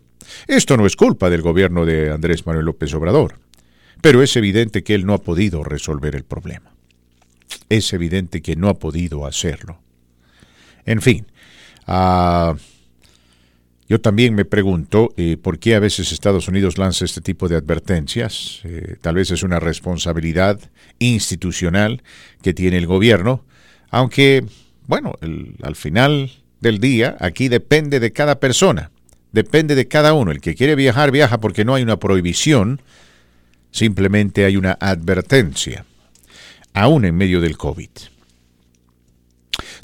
Esto 0.47 0.76
no 0.76 0.87
es 0.87 0.97
culpa 0.97 1.31
del 1.31 1.43
gobierno 1.43 1.85
de 1.85 2.11
Andrés 2.11 2.47
Manuel 2.47 2.67
López 2.67 2.95
Obrador, 2.95 3.38
pero 4.00 4.23
es 4.23 4.37
evidente 4.37 4.83
que 4.83 4.95
él 4.95 5.07
no 5.07 5.14
ha 5.14 5.19
podido 5.19 5.64
resolver 5.64 6.14
el 6.14 6.25
problema. 6.25 6.73
Es 7.69 7.93
evidente 7.93 8.43
que 8.43 8.57
no 8.57 8.69
ha 8.69 8.75
podido 8.75 9.26
hacerlo. 9.26 9.81
En 10.85 11.02
fin, 11.02 11.26
ah, 11.87 12.55
yo 13.91 14.01
también 14.01 14.37
me 14.37 14.45
pregunto 14.45 15.13
eh, 15.17 15.37
por 15.37 15.59
qué 15.59 15.75
a 15.75 15.81
veces 15.81 16.13
Estados 16.13 16.47
Unidos 16.47 16.79
lanza 16.79 17.05
este 17.05 17.21
tipo 17.21 17.49
de 17.49 17.57
advertencias. 17.57 18.61
Eh, 18.63 18.95
tal 19.01 19.17
vez 19.17 19.33
es 19.33 19.43
una 19.43 19.59
responsabilidad 19.59 20.61
institucional 21.01 22.01
que 22.41 22.55
tiene 22.55 22.77
el 22.77 22.87
gobierno, 22.87 23.45
aunque, 23.91 24.45
bueno, 24.87 25.15
al 25.21 25.75
final 25.75 26.31
del 26.61 26.79
día 26.79 27.17
aquí 27.19 27.49
depende 27.49 27.99
de 27.99 28.13
cada 28.13 28.39
persona, 28.39 28.93
depende 29.33 29.75
de 29.75 29.89
cada 29.89 30.15
uno. 30.15 30.31
El 30.31 30.41
que 30.41 30.55
quiere 30.55 30.77
viajar, 30.77 31.11
viaja 31.11 31.41
porque 31.41 31.65
no 31.65 31.75
hay 31.75 31.83
una 31.83 31.99
prohibición, 31.99 32.81
simplemente 33.73 34.45
hay 34.45 34.57
una 34.57 34.79
advertencia, 34.79 35.85
aún 36.75 37.07
en 37.07 37.17
medio 37.17 37.41
del 37.41 37.59
COVID. 37.59 37.91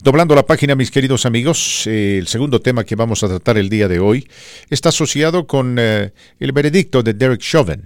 Doblando 0.02 0.34
la 0.34 0.44
página, 0.44 0.74
mis 0.74 0.90
queridos 0.90 1.24
amigos, 1.24 1.86
eh, 1.86 2.18
el 2.18 2.26
segundo 2.26 2.60
tema 2.60 2.84
que 2.84 2.96
vamos 2.96 3.24
a 3.24 3.28
tratar 3.28 3.56
el 3.56 3.70
día 3.70 3.88
de 3.88 3.98
hoy 3.98 4.28
está 4.68 4.90
asociado 4.90 5.46
con 5.46 5.78
eh, 5.78 6.12
el 6.38 6.52
veredicto 6.52 7.02
de 7.02 7.14
Derek 7.14 7.40
Chauvin. 7.40 7.84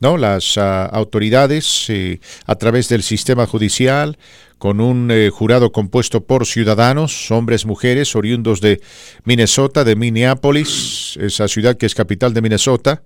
¿no? 0.00 0.16
Las 0.16 0.58
ah, 0.58 0.86
autoridades, 0.86 1.88
eh, 1.88 2.18
a 2.46 2.56
través 2.56 2.88
del 2.88 3.04
sistema 3.04 3.46
judicial, 3.46 4.18
con 4.58 4.80
un 4.80 5.12
jurado 5.30 5.70
compuesto 5.70 6.24
por 6.24 6.44
ciudadanos, 6.44 7.30
hombres, 7.30 7.64
mujeres, 7.64 8.16
oriundos 8.16 8.60
de 8.60 8.80
Minnesota, 9.22 9.84
de 9.84 9.94
Minneapolis, 9.94 11.16
esa 11.20 11.46
ciudad 11.46 11.76
que 11.76 11.86
es 11.86 11.94
capital 11.94 12.34
de 12.34 12.42
Minnesota, 12.42 13.02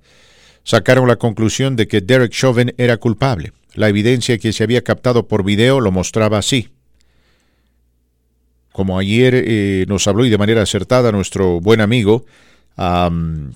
sacaron 0.65 1.07
la 1.09 1.17
conclusión 1.17 1.77
de 1.77 1.89
que 1.89 2.01
Derek 2.01 2.33
Chauvin 2.33 2.73
era 2.79 2.97
culpable. 2.97 3.53
La 3.75 3.91
evidencia 3.91 4.39
que 4.39 4.55
se 4.55 4.65
había 4.65 4.83
captado 4.83 5.29
por 5.29 5.45
video 5.45 5.79
lo 5.81 5.93
mostraba 5.93 6.39
así 6.39 6.72
como 8.73 8.99
ayer 8.99 9.35
eh, 9.35 9.85
nos 9.88 10.07
habló 10.07 10.25
y 10.25 10.31
de 10.31 10.38
manera 10.38 10.62
acertada 10.62 11.12
nuestro 11.12 11.61
buen 11.61 11.81
amigo, 11.81 12.25
am, 12.76 13.52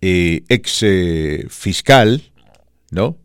eh, 0.00 0.42
ex 0.48 0.82
eh, 0.82 1.46
fiscal, 1.48 2.22
¿no? 2.90 3.16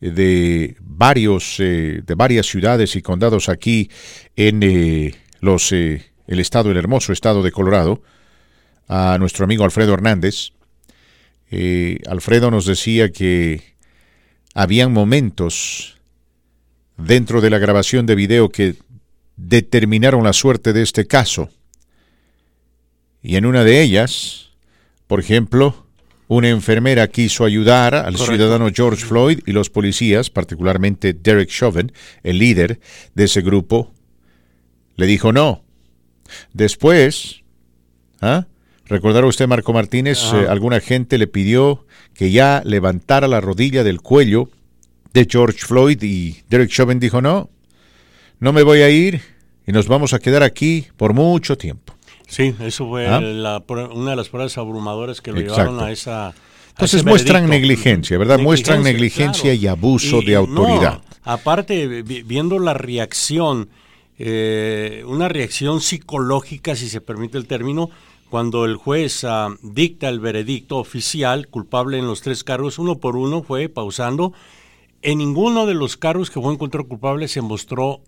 De 0.00 0.76
varios, 0.80 1.56
de 1.58 2.14
varias 2.16 2.46
ciudades 2.46 2.96
y 2.96 3.02
condados 3.02 3.50
aquí 3.50 3.90
en 4.34 5.12
los, 5.40 5.72
el 5.72 6.00
estado, 6.26 6.70
el 6.70 6.78
hermoso 6.78 7.12
estado 7.12 7.42
de 7.42 7.52
Colorado, 7.52 8.02
a 8.88 9.18
nuestro 9.18 9.44
amigo 9.44 9.64
Alfredo 9.64 9.92
Hernández. 9.92 10.52
Alfredo 12.08 12.50
nos 12.50 12.64
decía 12.64 13.12
que 13.12 13.74
habían 14.54 14.90
momentos 14.90 15.98
dentro 16.96 17.42
de 17.42 17.50
la 17.50 17.58
grabación 17.58 18.06
de 18.06 18.14
video 18.14 18.48
que 18.48 18.76
determinaron 19.48 20.24
la 20.24 20.32
suerte 20.32 20.72
de 20.72 20.82
este 20.82 21.06
caso. 21.06 21.48
Y 23.22 23.36
en 23.36 23.46
una 23.46 23.64
de 23.64 23.82
ellas, 23.82 24.50
por 25.06 25.20
ejemplo, 25.20 25.86
una 26.28 26.48
enfermera 26.48 27.08
quiso 27.08 27.44
ayudar 27.44 27.94
al 27.94 28.14
Correcto. 28.14 28.26
ciudadano 28.26 28.70
George 28.72 29.04
Floyd 29.04 29.40
y 29.46 29.52
los 29.52 29.70
policías, 29.70 30.30
particularmente 30.30 31.12
Derek 31.12 31.48
Chauvin, 31.48 31.92
el 32.22 32.38
líder 32.38 32.80
de 33.14 33.24
ese 33.24 33.40
grupo, 33.42 33.92
le 34.96 35.06
dijo 35.06 35.32
no. 35.32 35.64
Después, 36.52 37.42
¿ah? 38.20 38.46
¿recordará 38.86 39.26
usted, 39.26 39.48
Marco 39.48 39.72
Martínez? 39.72 40.20
Eh, 40.32 40.46
alguna 40.48 40.80
gente 40.80 41.18
le 41.18 41.26
pidió 41.26 41.86
que 42.14 42.30
ya 42.30 42.62
levantara 42.64 43.26
la 43.26 43.40
rodilla 43.40 43.82
del 43.82 44.00
cuello 44.00 44.50
de 45.12 45.26
George 45.28 45.58
Floyd 45.58 46.00
y 46.02 46.42
Derek 46.48 46.70
Chauvin 46.70 47.00
dijo 47.00 47.20
no, 47.20 47.50
no 48.40 48.52
me 48.52 48.62
voy 48.62 48.80
a 48.82 48.90
ir 48.90 49.20
y 49.66 49.72
nos 49.72 49.86
vamos 49.86 50.12
a 50.12 50.18
quedar 50.18 50.42
aquí 50.42 50.86
por 50.96 51.14
mucho 51.14 51.56
tiempo. 51.56 51.94
Sí, 52.26 52.54
eso 52.60 52.88
fue 52.88 53.06
¿Ah? 53.08 53.20
la 53.20 53.62
una 53.92 54.10
de 54.10 54.16
las 54.16 54.28
pruebas 54.28 54.56
abrumadoras 54.58 55.20
que 55.20 55.32
lo 55.32 55.40
Exacto. 55.40 55.62
llevaron 55.64 55.80
a 55.88 55.90
esa. 55.92 56.32
Entonces 56.70 57.04
muestran 57.04 57.42
veredicto. 57.48 57.68
negligencia, 57.68 58.18
¿verdad? 58.18 58.38
Muestran 58.38 58.82
negligencia 58.82 59.52
y 59.52 59.66
abuso 59.66 60.22
de 60.22 60.36
autoridad. 60.36 60.94
no, 60.94 61.02
aparte, 61.24 62.02
vi- 62.02 62.22
viendo 62.22 62.58
la 62.58 62.72
reacción, 62.74 63.68
eh, 64.18 65.02
una 65.06 65.28
reacción 65.28 65.80
psicológica, 65.80 66.76
si 66.76 66.88
se 66.88 67.00
permite 67.00 67.36
el 67.38 67.46
término, 67.46 67.90
cuando 68.30 68.64
el 68.64 68.76
juez 68.76 69.24
ah, 69.24 69.48
dicta 69.62 70.08
el 70.08 70.20
veredicto 70.20 70.78
oficial, 70.78 71.48
culpable 71.48 71.98
en 71.98 72.06
los 72.06 72.22
tres 72.22 72.44
cargos, 72.44 72.78
uno 72.78 72.98
por 72.98 73.16
uno, 73.16 73.42
fue 73.42 73.68
pausando. 73.68 74.32
En 75.02 75.18
ninguno 75.18 75.66
de 75.66 75.74
los 75.74 75.96
cargos 75.96 76.30
que 76.30 76.40
fue 76.40 76.52
encontrado 76.52 76.86
culpable 76.86 77.26
se 77.26 77.40
mostró 77.40 78.02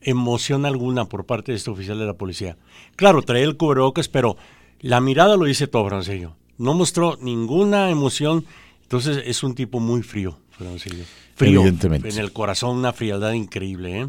emoción 0.00 0.66
alguna 0.66 1.04
por 1.06 1.24
parte 1.24 1.52
de 1.52 1.58
este 1.58 1.70
oficial 1.70 1.98
de 1.98 2.06
la 2.06 2.14
policía. 2.14 2.56
Claro, 2.96 3.22
traía 3.22 3.44
el 3.44 3.56
cubrebocas, 3.56 4.08
pero 4.08 4.36
la 4.80 5.00
mirada 5.00 5.36
lo 5.36 5.44
dice 5.44 5.66
todo, 5.66 5.86
Francisco. 5.88 6.36
No 6.58 6.74
mostró 6.74 7.16
ninguna 7.20 7.90
emoción. 7.90 8.44
Entonces 8.82 9.22
es 9.24 9.42
un 9.42 9.54
tipo 9.54 9.80
muy 9.80 10.02
frío, 10.02 10.38
Francisco. 10.50 11.02
Frío. 11.34 11.60
Evidentemente. 11.60 12.08
En 12.08 12.18
el 12.18 12.32
corazón, 12.32 12.76
una 12.76 12.92
frialdad 12.92 13.32
increíble. 13.32 14.00
¿eh? 14.00 14.08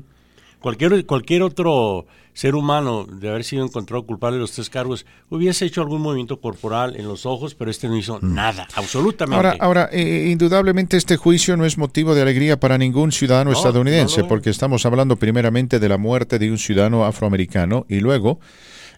Cualquier, 0.64 1.06
cualquier 1.06 1.42
otro 1.44 2.06
ser 2.34 2.56
humano 2.56 3.06
de 3.06 3.30
haber 3.30 3.44
sido 3.44 3.66
encontrado 3.66 4.04
culpable 4.06 4.38
de 4.38 4.42
los 4.42 4.54
tres 4.54 4.70
cargos 4.70 5.06
hubiese 5.30 5.66
hecho 5.66 5.82
algún 5.82 6.02
movimiento 6.02 6.40
corporal 6.40 6.96
en 6.96 7.06
los 7.06 7.26
ojos, 7.26 7.54
pero 7.54 7.70
este 7.70 7.90
no 7.90 7.98
hizo 7.98 8.20
nada, 8.22 8.66
absolutamente. 8.74 9.36
Ahora, 9.36 9.58
ahora 9.60 9.90
eh, 9.92 10.30
indudablemente 10.32 10.96
este 10.96 11.18
juicio 11.18 11.58
no 11.58 11.66
es 11.66 11.78
motivo 11.78 12.16
de 12.16 12.22
alegría 12.22 12.60
para 12.60 12.78
ningún 12.78 13.12
ciudadano 13.12 13.52
No, 13.52 13.58
estadounidense, 13.58 14.16
no 14.16 14.22
lo 14.22 14.26
es. 14.28 14.30
porque 14.30 14.50
estamos 14.50 14.86
hablando 14.86 15.18
primeramente 15.18 15.80
de 15.80 15.90
la 15.90 15.98
muerte 15.98 16.40
de 16.40 16.50
un 16.50 16.58
ciudadano 16.58 17.04
afroamericano 17.06 17.86
y 17.90 18.00
luego 18.00 18.40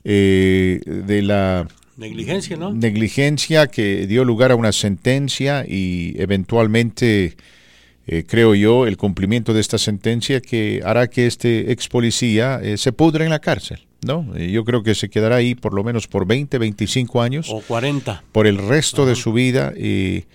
eh, 0.03 0.79
de 0.85 1.21
la 1.23 1.67
Negligencia, 1.97 2.57
¿no? 2.57 2.73
negligencia 2.73 3.67
que 3.67 4.05
dio 4.05 4.23
lugar 4.23 4.51
a 4.51 4.55
una 4.55 4.71
sentencia 4.71 5.65
y 5.67 6.13
eventualmente, 6.21 7.37
eh, 8.07 8.23
creo 8.27 8.55
yo, 8.55 8.85
el 8.87 8.97
cumplimiento 8.97 9.53
de 9.53 9.61
esta 9.61 9.77
sentencia 9.77 10.41
que 10.41 10.81
hará 10.85 11.07
que 11.07 11.25
este 11.27 11.71
ex 11.71 11.87
policía 11.87 12.59
eh, 12.61 12.77
se 12.77 12.91
pudre 12.91 13.23
en 13.25 13.31
la 13.31 13.39
cárcel. 13.39 13.85
¿no? 14.05 14.31
Eh, 14.35 14.51
yo 14.51 14.63
creo 14.65 14.83
que 14.83 14.93
se 14.93 15.09
quedará 15.09 15.37
ahí 15.37 15.55
por 15.55 15.73
lo 15.73 15.83
menos 15.83 16.07
por 16.07 16.27
20, 16.27 16.57
25 16.59 17.21
años, 17.21 17.47
O 17.49 17.61
40. 17.61 18.23
por 18.31 18.45
el 18.45 18.57
resto 18.59 19.05
de 19.07 19.15
su 19.15 19.33
vida. 19.33 19.73
eh, 19.75 20.25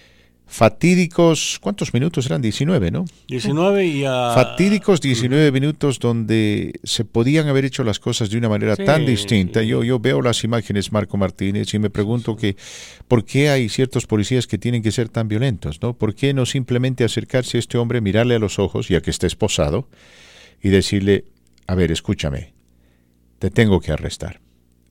fatídicos, 0.50 1.58
¿cuántos 1.60 1.94
minutos 1.94 2.26
eran? 2.26 2.42
19, 2.42 2.90
¿no? 2.90 3.04
19 3.28 3.86
y 3.86 4.04
a... 4.04 4.32
Fatídicos 4.34 5.00
19 5.00 5.52
minutos 5.52 6.00
donde 6.00 6.72
se 6.82 7.04
podían 7.04 7.46
haber 7.46 7.64
hecho 7.64 7.84
las 7.84 8.00
cosas 8.00 8.30
de 8.30 8.36
una 8.36 8.48
manera 8.48 8.74
Sí. 8.74 8.84
tan 8.84 9.06
distinta. 9.06 9.62
Yo, 9.62 9.84
yo 9.84 10.00
veo 10.00 10.20
las 10.20 10.42
imágenes, 10.42 10.90
Marco 10.90 11.16
Martínez, 11.16 11.72
y 11.72 11.78
me 11.78 11.88
pregunto 11.88 12.34
que 12.34 12.56
por 13.06 13.24
qué 13.24 13.48
hay 13.48 13.68
ciertos 13.68 14.06
policías 14.06 14.48
que 14.48 14.58
tienen 14.58 14.82
que 14.82 14.90
ser 14.90 15.08
tan 15.08 15.28
violentos, 15.28 15.80
¿no? 15.80 15.94
¿Por 15.94 16.16
qué 16.16 16.34
no 16.34 16.44
simplemente 16.46 17.04
acercarse 17.04 17.56
a 17.56 17.60
este 17.60 17.78
hombre, 17.78 18.00
mirarle 18.00 18.34
a 18.34 18.40
los 18.40 18.58
ojos, 18.58 18.88
ya 18.88 19.00
que 19.00 19.10
está 19.10 19.28
esposado, 19.28 19.88
y 20.60 20.68
decirle, 20.70 21.24
a 21.68 21.76
ver, 21.76 21.92
escúchame, 21.92 22.54
te 23.38 23.50
tengo 23.50 23.80
que 23.80 23.92
arrestar. 23.92 24.40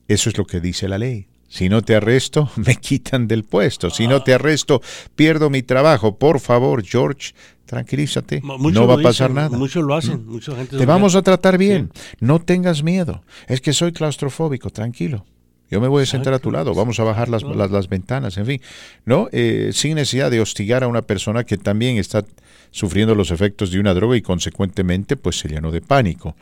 Eso 0.08 0.30
es 0.30 0.38
lo 0.38 0.46
que 0.46 0.60
dice 0.60 0.88
la 0.88 0.96
ley. 0.98 1.26
Si 1.50 1.68
no 1.68 1.82
te 1.82 1.96
arresto, 1.96 2.48
me 2.56 2.76
quitan 2.76 3.26
del 3.26 3.42
puesto. 3.42 3.90
Si 3.90 4.06
no 4.06 4.22
te 4.22 4.32
arresto, 4.32 4.80
pierdo 5.16 5.50
mi 5.50 5.62
trabajo. 5.62 6.16
Por 6.16 6.38
favor, 6.38 6.82
George, 6.84 7.34
tranquilízate. 7.66 8.40
Muchos 8.40 8.72
no 8.72 8.86
va 8.86 8.94
a 8.94 9.02
pasar 9.02 9.30
dicen, 9.30 9.34
nada. 9.34 9.58
Muchos 9.58 9.84
lo 9.84 9.94
hacen, 9.94 10.26
mucha 10.26 10.54
gente 10.54 10.78
Te 10.78 10.86
vamos 10.86 11.16
a 11.16 11.22
tratar 11.22 11.58
bien. 11.58 11.90
No 12.20 12.38
tengas 12.38 12.84
miedo. 12.84 13.24
Es 13.48 13.60
que 13.60 13.72
soy 13.72 13.92
claustrofóbico, 13.92 14.70
tranquilo. 14.70 15.26
Yo 15.68 15.80
me 15.80 15.88
voy 15.88 16.04
a 16.04 16.06
sentar 16.06 16.34
a 16.34 16.38
tu 16.40 16.50
lado, 16.50 16.74
vamos 16.74 16.98
a 16.98 17.04
bajar 17.04 17.28
las, 17.28 17.44
las, 17.44 17.70
las 17.70 17.88
ventanas, 17.88 18.36
en 18.38 18.46
fin, 18.46 18.60
¿no? 19.04 19.28
Eh, 19.30 19.70
sin 19.72 19.94
necesidad 19.94 20.28
de 20.28 20.40
hostigar 20.40 20.82
a 20.82 20.88
una 20.88 21.02
persona 21.02 21.44
que 21.44 21.58
también 21.58 21.96
está 21.96 22.24
sufriendo 22.72 23.14
los 23.14 23.30
efectos 23.30 23.70
de 23.70 23.78
una 23.78 23.94
droga 23.94 24.16
y 24.16 24.22
consecuentemente 24.22 25.16
pues 25.16 25.38
se 25.38 25.48
llenó 25.48 25.70
de 25.70 25.80
pánico. 25.80 26.34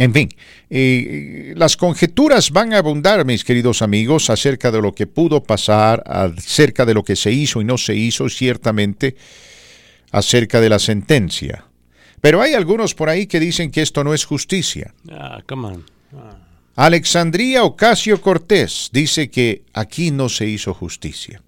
En 0.00 0.14
fin, 0.14 0.30
eh, 0.70 1.52
las 1.56 1.76
conjeturas 1.76 2.52
van 2.52 2.72
a 2.72 2.78
abundar, 2.78 3.22
mis 3.26 3.44
queridos 3.44 3.82
amigos, 3.82 4.30
acerca 4.30 4.70
de 4.70 4.80
lo 4.80 4.94
que 4.94 5.06
pudo 5.06 5.42
pasar, 5.42 6.02
acerca 6.06 6.86
de 6.86 6.94
lo 6.94 7.04
que 7.04 7.16
se 7.16 7.30
hizo 7.30 7.60
y 7.60 7.64
no 7.64 7.76
se 7.76 7.94
hizo, 7.94 8.26
ciertamente 8.30 9.14
acerca 10.10 10.58
de 10.58 10.70
la 10.70 10.78
sentencia. 10.78 11.66
Pero 12.22 12.40
hay 12.40 12.54
algunos 12.54 12.94
por 12.94 13.10
ahí 13.10 13.26
que 13.26 13.40
dicen 13.40 13.70
que 13.70 13.82
esto 13.82 14.02
no 14.02 14.14
es 14.14 14.24
justicia. 14.24 14.94
Ah, 15.10 15.42
come 15.46 15.68
on. 15.68 15.84
Ah. 16.14 16.38
Alexandria 16.76 17.62
Ocasio 17.64 18.22
Cortés 18.22 18.88
dice 18.94 19.28
que 19.28 19.64
aquí 19.74 20.10
no 20.10 20.30
se 20.30 20.46
hizo 20.46 20.72
justicia. 20.72 21.42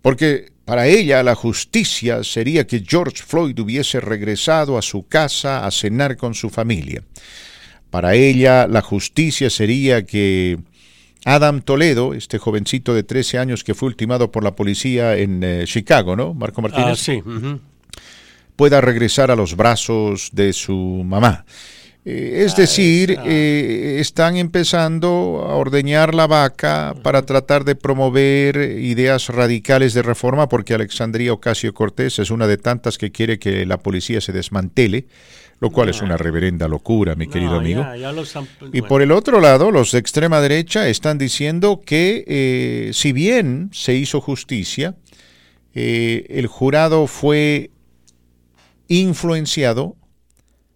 Porque 0.00 0.52
para 0.64 0.86
ella 0.86 1.24
la 1.24 1.34
justicia 1.34 2.22
sería 2.22 2.68
que 2.68 2.84
George 2.86 3.24
Floyd 3.26 3.58
hubiese 3.58 3.98
regresado 3.98 4.78
a 4.78 4.82
su 4.82 5.08
casa 5.08 5.66
a 5.66 5.72
cenar 5.72 6.16
con 6.16 6.34
su 6.34 6.50
familia. 6.50 7.02
Para 7.90 8.14
ella 8.14 8.66
la 8.68 8.82
justicia 8.82 9.50
sería 9.50 10.04
que 10.06 10.58
Adam 11.24 11.60
Toledo, 11.60 12.14
este 12.14 12.38
jovencito 12.38 12.94
de 12.94 13.02
13 13.02 13.38
años 13.38 13.64
que 13.64 13.74
fue 13.74 13.88
ultimado 13.88 14.30
por 14.30 14.42
la 14.44 14.56
policía 14.56 15.16
en 15.16 15.42
eh, 15.42 15.64
Chicago, 15.66 16.16
¿no? 16.16 16.32
Marco 16.34 16.62
Martínez 16.62 16.86
Ah, 16.92 16.96
sí. 16.96 17.22
pueda 18.56 18.80
regresar 18.80 19.30
a 19.30 19.36
los 19.36 19.56
brazos 19.56 20.30
de 20.32 20.52
su 20.52 21.02
mamá. 21.04 21.44
Eh, 22.06 22.44
es 22.46 22.56
decir, 22.56 23.18
eh, 23.26 23.98
están 24.00 24.36
empezando 24.38 25.44
a 25.46 25.54
ordeñar 25.56 26.14
la 26.14 26.26
vaca 26.26 26.94
para 27.02 27.22
tratar 27.26 27.64
de 27.64 27.74
promover 27.74 28.56
ideas 28.80 29.28
radicales 29.28 29.92
de 29.92 30.02
reforma, 30.02 30.48
porque 30.48 30.72
Alexandria 30.72 31.32
Ocasio 31.34 31.74
Cortés 31.74 32.18
es 32.18 32.30
una 32.30 32.46
de 32.46 32.56
tantas 32.56 32.96
que 32.96 33.12
quiere 33.12 33.38
que 33.38 33.66
la 33.66 33.78
policía 33.78 34.22
se 34.22 34.32
desmantele, 34.32 35.06
lo 35.60 35.70
cual 35.70 35.90
es 35.90 36.00
una 36.00 36.16
reverenda 36.16 36.66
locura, 36.68 37.14
mi 37.14 37.26
querido 37.28 37.52
No, 37.52 37.58
amigo. 37.60 37.82
ya- 37.82 37.96
ya 37.96 38.12
Y 38.72 38.80
por 38.82 39.02
el 39.02 39.12
otro 39.12 39.40
lado, 39.40 39.70
los 39.70 39.92
de 39.92 39.98
extrema 39.98 40.40
derecha 40.40 40.88
están 40.88 41.18
diciendo 41.18 41.80
que 41.84 42.24
eh, 42.26 42.90
si 42.94 43.12
bien 43.12 43.68
se 43.72 43.94
hizo 43.94 44.20
justicia, 44.22 44.96
eh, 45.74 46.26
el 46.30 46.46
jurado 46.46 47.06
fue 47.06 47.70
influenciado 48.88 49.96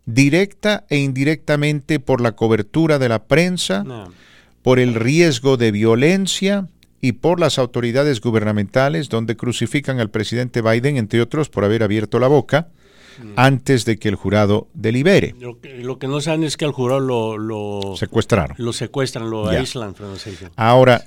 directa 0.07 0.85
e 0.91 0.99
indirectamente 0.99 1.99
por 1.99 2.21
la 2.21 2.33
cobertura 2.33 2.99
de 2.99 3.09
la 3.09 3.25
prensa, 3.25 3.85
No. 3.85 4.13
por 4.63 4.79
el 4.79 4.95
riesgo 4.95 5.57
de 5.57 5.71
violencia 5.73 6.69
y 7.01 7.13
por 7.13 7.41
las 7.41 7.59
autoridades 7.59 8.21
gubernamentales 8.21 9.09
donde 9.09 9.37
crucifican 9.37 9.99
al 10.01 10.11
presidente 10.11 10.61
Biden, 10.63 10.97
entre 10.99 11.21
otros, 11.23 11.49
por 11.49 11.65
haber 11.65 11.83
abierto 11.83 12.19
la 12.19 12.29
boca 12.29 12.69
antes 13.37 13.85
de 13.85 13.99
que 13.99 14.09
el 14.09 14.15
jurado 14.15 14.69
delibere. 14.75 15.35
Lo 15.39 15.61
que, 15.61 15.79
lo 15.79 15.99
que 15.99 16.09
no 16.09 16.21
saben 16.21 16.45
es 16.45 16.57
que 16.57 16.65
al 16.65 16.73
jurado 16.73 17.01
lo, 17.01 17.39
lo, 17.39 17.97
Secuestraron. 17.97 18.57
lo 18.59 18.73
secuestran, 18.73 19.31
lo 19.31 19.49
aíslan. 19.49 19.95
Ahora, 20.57 21.05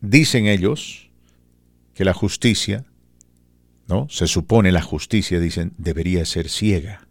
dicen 0.00 0.46
ellos 0.46 1.10
que 1.94 2.04
la 2.04 2.12
justicia, 2.12 2.84
¿no? 3.88 4.08
Se 4.10 4.26
supone 4.26 4.72
la 4.72 4.82
justicia, 4.82 5.40
dicen, 5.40 5.72
debería 5.78 6.24
ser 6.24 6.48
ciega. 6.48 7.06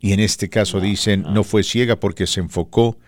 Y 0.00 0.12
en 0.12 0.20
este 0.20 0.48
caso 0.48 0.80
dicen, 0.80 1.22
no 1.22 1.42
fue 1.42 1.62
ciega 1.62 1.96
porque 1.96 2.26
se 2.26 2.40
enfocó 2.40 2.98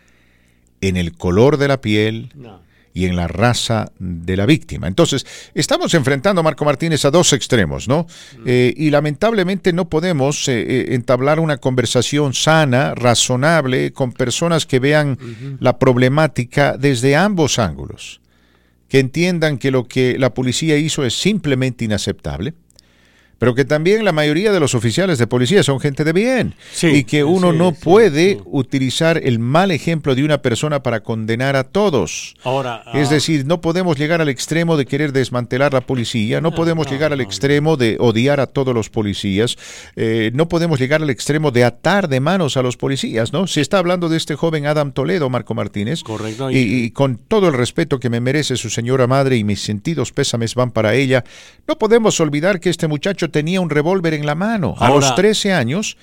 en 0.80 0.96
el 0.96 1.12
color 1.12 1.56
de 1.56 1.68
la 1.68 1.80
piel 1.80 2.32
No. 2.34 2.60
Y 2.92 3.06
en 3.06 3.16
la 3.16 3.28
raza 3.28 3.92
de 3.98 4.36
la 4.36 4.46
víctima. 4.46 4.88
Entonces, 4.88 5.24
estamos 5.54 5.94
enfrentando, 5.94 6.42
Marco 6.42 6.64
Martínez, 6.64 7.04
a 7.04 7.10
dos 7.10 7.32
extremos, 7.32 7.86
¿no? 7.86 8.06
Eh, 8.44 8.74
y 8.76 8.90
lamentablemente 8.90 9.72
no 9.72 9.88
podemos 9.88 10.48
eh, 10.48 10.60
eh, 10.60 10.94
entablar 10.94 11.38
una 11.38 11.58
conversación 11.58 12.34
sana, 12.34 12.94
razonable, 12.94 13.92
con 13.92 14.12
personas 14.12 14.66
que 14.66 14.80
vean 14.80 15.18
la 15.60 15.78
problemática 15.78 16.76
desde 16.76 17.16
ambos 17.16 17.58
ángulos, 17.58 18.20
que 18.88 18.98
entiendan 18.98 19.58
que 19.58 19.70
lo 19.70 19.86
que 19.86 20.18
la 20.18 20.34
policía 20.34 20.76
hizo 20.76 21.04
es 21.04 21.14
simplemente 21.14 21.84
inaceptable. 21.84 22.54
Pero 23.40 23.54
que 23.54 23.64
también 23.64 24.04
la 24.04 24.12
mayoría 24.12 24.52
de 24.52 24.60
los 24.60 24.74
oficiales 24.74 25.18
de 25.18 25.26
policía 25.26 25.62
son 25.62 25.80
gente 25.80 26.04
de 26.04 26.12
bien. 26.12 26.54
Sí, 26.72 26.88
y 26.88 27.04
que 27.04 27.24
uno 27.24 27.50
sí, 27.52 27.58
no 27.58 27.70
sí, 27.70 27.78
puede 27.82 28.38
utilizar 28.44 29.18
el 29.24 29.38
mal 29.38 29.70
ejemplo 29.70 30.14
de 30.14 30.22
una 30.22 30.42
persona 30.42 30.82
para 30.82 31.00
condenar 31.00 31.56
a 31.56 31.64
todos. 31.64 32.36
Ahora, 32.44 32.84
Es 32.92 33.08
ah, 33.08 33.14
decir, 33.14 33.46
no 33.46 33.62
podemos 33.62 33.96
llegar 33.98 34.20
al 34.20 34.28
extremo 34.28 34.76
de 34.76 34.84
querer 34.84 35.12
desmantelar 35.14 35.72
la 35.72 35.80
policía, 35.80 36.42
no 36.42 36.54
podemos 36.54 36.86
no, 36.86 36.92
llegar 36.92 37.12
al 37.12 37.18
no. 37.18 37.24
extremo 37.24 37.78
de 37.78 37.96
odiar 37.98 38.40
a 38.40 38.46
todos 38.46 38.74
los 38.74 38.90
policías, 38.90 39.56
eh, 39.96 40.30
no 40.34 40.46
podemos 40.50 40.78
llegar 40.78 41.00
al 41.00 41.08
extremo 41.08 41.50
de 41.50 41.64
atar 41.64 42.08
de 42.08 42.20
manos 42.20 42.58
a 42.58 42.62
los 42.62 42.76
policías, 42.76 43.32
¿no? 43.32 43.46
Se 43.46 43.62
está 43.62 43.78
hablando 43.78 44.10
de 44.10 44.18
este 44.18 44.34
joven 44.34 44.66
Adam 44.66 44.92
Toledo, 44.92 45.30
Marco 45.30 45.54
Martínez, 45.54 46.02
Correcto, 46.02 46.50
y- 46.50 46.58
y 46.58 46.90
con 46.90 47.16
todo 47.16 47.48
el 47.48 47.54
respeto 47.54 47.98
que 47.98 48.10
me 48.10 48.20
merece 48.20 48.56
su 48.58 48.68
señora 48.68 49.06
madre 49.06 49.38
y 49.38 49.44
mis 49.44 49.62
sentidos 49.62 50.12
pésames 50.12 50.54
van 50.54 50.72
para 50.72 50.94
ella, 50.94 51.24
no 51.66 51.78
podemos 51.78 52.20
olvidar 52.20 52.60
que 52.60 52.68
este 52.68 52.86
muchacho 52.86 53.29
tenía 53.30 53.60
un 53.60 53.70
revólver 53.70 54.14
en 54.14 54.26
la 54.26 54.34
mano 54.34 54.74
a 54.78 54.90
los 54.90 55.14
13 55.14 55.52
años, 55.52 55.96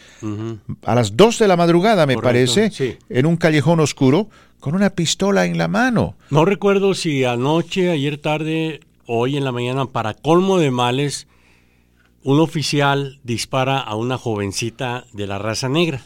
a 0.83 0.95
las 0.95 1.15
2 1.15 1.39
de 1.39 1.47
la 1.47 1.57
madrugada, 1.57 2.05
me 2.05 2.15
Correcto, 2.15 2.27
parece, 2.27 2.71
sí. 2.71 2.97
en 3.09 3.25
un 3.25 3.37
callejón 3.37 3.79
oscuro, 3.79 4.29
con 4.59 4.75
una 4.75 4.89
pistola 4.89 5.45
en 5.45 5.57
la 5.57 5.67
mano. 5.67 6.15
No 6.29 6.45
recuerdo 6.45 6.93
si 6.93 7.23
anoche, 7.23 7.91
ayer 7.91 8.17
tarde, 8.17 8.81
hoy 9.05 9.37
en 9.37 9.43
la 9.43 9.51
mañana, 9.51 9.85
para 9.85 10.13
colmo 10.13 10.57
de 10.57 10.71
males, 10.71 11.27
un 12.27 12.41
oficial 12.41 13.19
dispara 13.23 13.79
a 13.79 13.95
una 13.95 14.17
jovencita 14.17 15.05
de 15.13 15.27
la 15.27 15.37
raza 15.39 15.69
negra, 15.69 16.01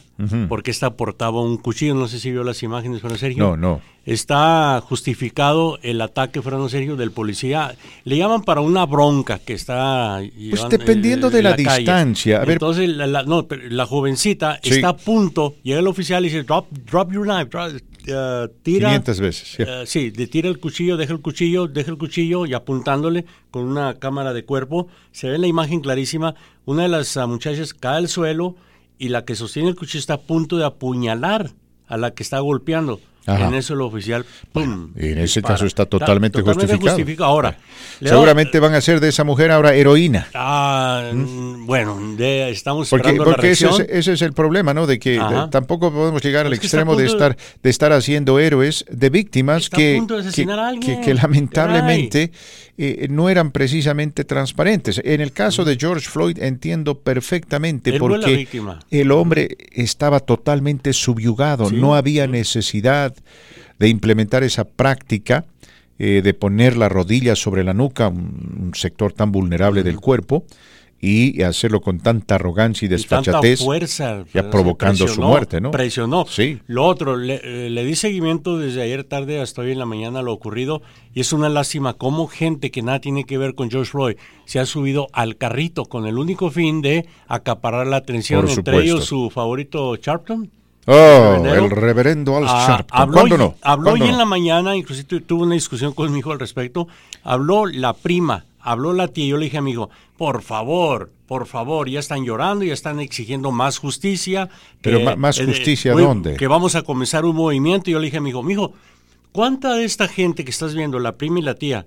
porque 0.48 0.70
esta 0.70 0.90
portaba 0.94 1.42
un 1.42 1.56
cuchillo. 1.56 1.96
No 1.96 2.06
sé 2.06 2.20
si 2.20 2.30
vio 2.30 2.44
las 2.44 2.62
imágenes, 2.62 3.00
Fernando 3.00 3.18
Sergio. 3.18 3.42
No, 3.44 3.56
no. 3.56 3.80
Está 4.06 4.80
justificado 4.86 5.78
el 5.82 6.00
ataque, 6.00 6.40
Fernando 6.42 6.68
Sergio, 6.68 6.94
del 6.94 7.10
policía. 7.10 7.74
Le 8.04 8.16
llaman 8.16 8.42
para 8.42 8.60
una 8.60 8.86
bronca 8.86 9.40
que 9.40 9.52
está... 9.54 10.20
llevando- 10.22 10.68
dependiendo 10.68 11.26
en 11.26 11.32
de 11.32 11.42
la 11.42 11.54
distancia. 11.56 12.36
A 12.36 12.40
ver- 12.44 12.50
Entonces, 12.52 12.88
la, 12.88 13.06
la- 13.08 13.22
no, 13.24 13.46
la 13.70 13.84
jovencita 13.86 14.60
Sí. 14.62 14.74
está 14.74 14.90
a 14.90 14.96
punto, 14.96 15.56
llega 15.64 15.80
el 15.80 15.86
oficial 15.88 16.24
y 16.24 16.28
dice, 16.28 16.44
drop, 16.44 16.66
drop 16.88 17.12
your 17.12 17.24
knife, 17.26 17.50
drop- 17.50 17.80
uh, 18.08 18.48
tira... 18.62 18.88
500 18.88 19.20
veces. 19.20 19.60
Eh, 19.60 19.84
sí, 19.86 20.10
le 20.10 20.26
tira 20.26 20.48
el 20.48 20.58
cuchillo, 20.58 20.96
deja 20.96 21.12
el 21.12 21.20
cuchillo, 21.20 21.68
deja 21.68 21.90
el 21.90 21.98
cuchillo 21.98 22.46
y 22.46 22.54
apuntándole 22.54 23.24
con 23.50 23.64
una 23.64 23.98
cámara 23.98 24.32
de 24.32 24.44
cuerpo, 24.44 24.88
se 25.12 25.28
ve 25.28 25.36
en 25.36 25.42
la 25.42 25.46
imagen 25.46 25.80
clarísima, 25.80 26.34
una 26.64 26.82
de 26.82 26.88
las 26.88 27.16
ah, 27.16 27.26
muchachas 27.26 27.74
cae 27.74 27.96
al 27.98 28.08
suelo 28.08 28.56
y 28.98 29.08
la 29.08 29.24
que 29.24 29.34
sostiene 29.34 29.68
el 29.68 29.76
cuchillo 29.76 30.00
está 30.00 30.14
a 30.14 30.20
punto 30.20 30.56
de 30.56 30.64
apuñalar 30.64 31.50
a 31.86 31.96
la 31.96 32.14
que 32.14 32.22
está 32.22 32.38
golpeando. 32.40 33.00
Ajá. 33.26 33.48
En 33.48 33.54
eso 33.54 33.74
el 33.74 33.80
oficial, 33.82 34.24
¡pum! 34.52 34.90
en 34.96 35.18
ese 35.18 35.40
dispara. 35.40 35.54
caso 35.54 35.66
está 35.66 35.86
totalmente 35.86 36.40
justificado. 36.42 37.24
Ahora, 37.24 37.56
da- 38.00 38.10
Seguramente 38.10 38.58
van 38.58 38.74
a 38.74 38.78
hacer 38.78 38.98
de 39.00 39.08
esa 39.10 39.22
mujer 39.24 39.50
ahora 39.52 39.74
heroína. 39.74 40.26
Ah, 40.34 41.10
mm, 41.12 41.66
bueno, 41.66 41.98
de- 42.16 42.50
estamos 42.50 42.88
Porque, 42.90 43.12
la 43.12 43.24
porque 43.24 43.52
ese, 43.52 43.68
es, 43.68 43.78
ese 43.88 44.12
es 44.14 44.22
el 44.22 44.32
problema, 44.32 44.74
¿no? 44.74 44.86
De 44.86 44.98
que 44.98 45.20
tampoco 45.50 45.92
podemos 45.92 46.22
llegar 46.22 46.46
al 46.46 46.52
extremo 46.52 46.96
de 46.96 47.06
estar, 47.06 47.36
de 47.62 47.70
estar 47.70 47.92
haciendo 47.92 48.38
héroes 48.40 48.84
de 48.90 49.10
víctimas 49.10 49.70
que, 49.70 50.02
que, 51.04 51.14
lamentablemente 51.14 52.32
eh, 52.78 53.06
no 53.10 53.28
eran 53.28 53.50
precisamente 53.52 54.24
transparentes. 54.24 55.00
En 55.04 55.20
el 55.20 55.32
caso 55.32 55.64
de 55.64 55.76
George 55.76 56.08
Floyd 56.08 56.38
entiendo 56.40 56.98
perfectamente 56.98 57.90
Él 57.90 57.98
porque 57.98 58.48
el 58.90 59.12
hombre 59.12 59.56
estaba 59.70 60.20
totalmente 60.20 60.92
subyugado, 60.92 61.68
Sí, 61.68 61.76
no 61.76 61.94
había 61.94 62.26
necesidad 62.26 63.11
de 63.78 63.88
implementar 63.88 64.42
esa 64.42 64.64
práctica 64.64 65.44
eh, 65.98 66.22
de 66.22 66.34
poner 66.34 66.76
la 66.76 66.88
rodilla 66.88 67.36
sobre 67.36 67.64
la 67.64 67.74
nuca, 67.74 68.08
un, 68.08 68.58
un 68.60 68.74
sector 68.74 69.12
tan 69.12 69.30
vulnerable 69.30 69.82
del 69.82 70.00
cuerpo, 70.00 70.44
y 71.04 71.42
hacerlo 71.42 71.80
con 71.80 71.98
tanta 71.98 72.36
arrogancia 72.36 72.86
y 72.86 72.88
desfachatez. 72.88 73.64
fuerza. 73.64 74.24
ya 74.32 74.48
provocando 74.50 75.08
su 75.08 75.20
muerte, 75.20 75.60
¿no? 75.60 75.72
Presionó. 75.72 76.24
Sí. 76.28 76.60
Lo 76.68 76.84
otro, 76.84 77.16
le, 77.16 77.40
eh, 77.42 77.70
le 77.70 77.84
di 77.84 77.96
seguimiento 77.96 78.56
desde 78.56 78.82
ayer 78.82 79.02
tarde 79.02 79.40
hasta 79.40 79.62
hoy 79.62 79.72
en 79.72 79.80
la 79.80 79.84
mañana 79.84 80.20
a 80.20 80.22
lo 80.22 80.32
ocurrido 80.32 80.80
y 81.12 81.20
es 81.20 81.32
una 81.32 81.48
lástima 81.48 81.94
cómo 81.94 82.28
gente 82.28 82.70
que 82.70 82.82
nada 82.82 83.00
tiene 83.00 83.24
que 83.24 83.36
ver 83.36 83.56
con 83.56 83.68
George 83.68 83.90
Floyd 83.90 84.16
se 84.44 84.60
ha 84.60 84.66
subido 84.66 85.08
al 85.12 85.36
carrito 85.36 85.86
con 85.86 86.06
el 86.06 86.18
único 86.18 86.52
fin 86.52 86.82
de 86.82 87.06
acaparar 87.26 87.88
la 87.88 87.96
atención, 87.96 88.48
entre 88.48 88.78
ellos 88.78 89.04
su 89.04 89.28
favorito 89.28 89.96
Charlton. 89.96 90.50
Oh, 90.86 91.44
el 91.46 91.70
reverendo 91.70 92.36
Al 92.36 92.44
Ah, 92.48 92.64
Sharpton. 92.66 93.00
habló 93.00 93.14
¿Cuándo 93.14 93.34
hoy- 93.34 93.38
no? 93.40 93.54
Habló 93.62 93.84
¿Cuándo 93.90 94.04
hoy 94.04 94.10
en 94.10 94.18
la 94.18 94.24
mañana, 94.24 94.76
inclusive 94.76 95.06
tu- 95.06 95.20
tuve 95.20 95.42
una 95.44 95.54
discusión 95.54 95.92
con 95.92 96.10
mi 96.12 96.18
hijo 96.18 96.32
al 96.32 96.40
respecto. 96.40 96.88
Habló 97.22 97.66
la 97.66 97.92
prima, 97.92 98.44
habló 98.60 98.92
la 98.92 99.08
tía. 99.08 99.26
Yo 99.26 99.36
le 99.36 99.44
dije 99.44 99.58
a 99.58 99.62
mi 99.62 99.70
hijo, 99.72 99.90
por 100.16 100.42
favor, 100.42 101.10
por 101.28 101.46
favor, 101.46 101.88
ya 101.88 102.00
están 102.00 102.24
llorando, 102.24 102.64
ya 102.64 102.74
están 102.74 102.98
exigiendo 102.98 103.52
más 103.52 103.78
justicia. 103.78 104.48
Pero 104.80 104.98
que- 104.98 105.04
ma- 105.04 105.16
más 105.16 105.38
eh, 105.38 105.46
justicia, 105.46 105.92
¿dónde? 105.94 106.36
Que 106.36 106.48
vamos 106.48 106.74
a 106.74 106.82
comenzar 106.82 107.24
un 107.24 107.36
movimiento. 107.36 107.88
Y 107.88 107.92
yo 107.92 108.00
le 108.00 108.06
dije 108.06 108.16
a 108.18 108.20
mi 108.20 108.30
hijo, 108.30 108.42
mijo, 108.42 108.72
¿cuánta 109.30 109.74
de 109.74 109.84
esta 109.84 110.08
gente 110.08 110.44
que 110.44 110.50
estás 110.50 110.74
viendo, 110.74 110.98
la 110.98 111.12
prima 111.12 111.38
y 111.38 111.42
la 111.42 111.54
tía, 111.54 111.86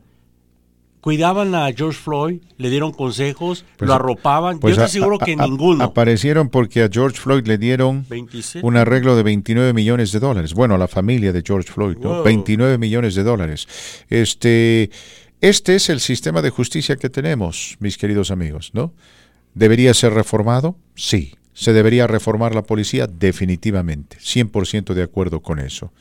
cuidaban 1.05 1.53
a 1.53 1.71
George 1.71 1.99
Floyd, 2.01 2.39
le 2.57 2.71
dieron 2.71 2.91
consejos, 2.91 3.63
Pues- 3.77 3.87
lo 3.87 3.93
arropaban? 3.93 4.57
pues 4.59 4.75
yo 4.75 4.81
te 4.81 4.85
aseguro 4.85 5.17
a- 5.21 5.23
que 5.23 5.33
a- 5.33 5.45
ninguno. 5.45 5.83
Aparecieron 5.83 6.49
porque 6.49 6.81
a 6.81 6.89
George 6.91 7.19
Floyd 7.19 7.45
le 7.45 7.59
dieron 7.59 8.07
27. 8.09 8.65
un 8.65 8.75
arreglo 8.75 9.15
de 9.15 9.21
29 9.21 9.71
millones 9.73 10.11
de 10.11 10.19
dólares. 10.19 10.55
Bueno, 10.55 10.73
a 10.73 10.77
la 10.79 10.87
familia 10.87 11.31
de 11.31 11.43
George 11.45 11.71
Floyd, 11.71 11.97
¿no? 11.99 12.09
Wow. 12.09 12.23
29 12.23 12.79
millones 12.79 13.13
de 13.13 13.21
dólares. 13.21 13.67
Este, 14.09 14.89
este 15.41 15.75
es 15.75 15.89
el 15.91 15.99
sistema 15.99 16.41
de 16.41 16.49
justicia 16.49 16.95
que 16.95 17.11
tenemos, 17.11 17.75
mis 17.79 17.99
queridos 17.99 18.31
amigos, 18.31 18.71
¿no? 18.73 18.91
¿Debería 19.53 19.93
ser 19.93 20.11
reformado? 20.13 20.75
Sí. 20.95 21.35
¿Se 21.53 21.71
debería 21.71 22.07
reformar 22.07 22.55
la 22.55 22.63
policía? 22.63 23.05
Definitivamente. 23.05 24.17
100% 24.19 24.95
de 24.95 25.03
acuerdo 25.03 25.41
con 25.43 25.59
eso. 25.59 25.93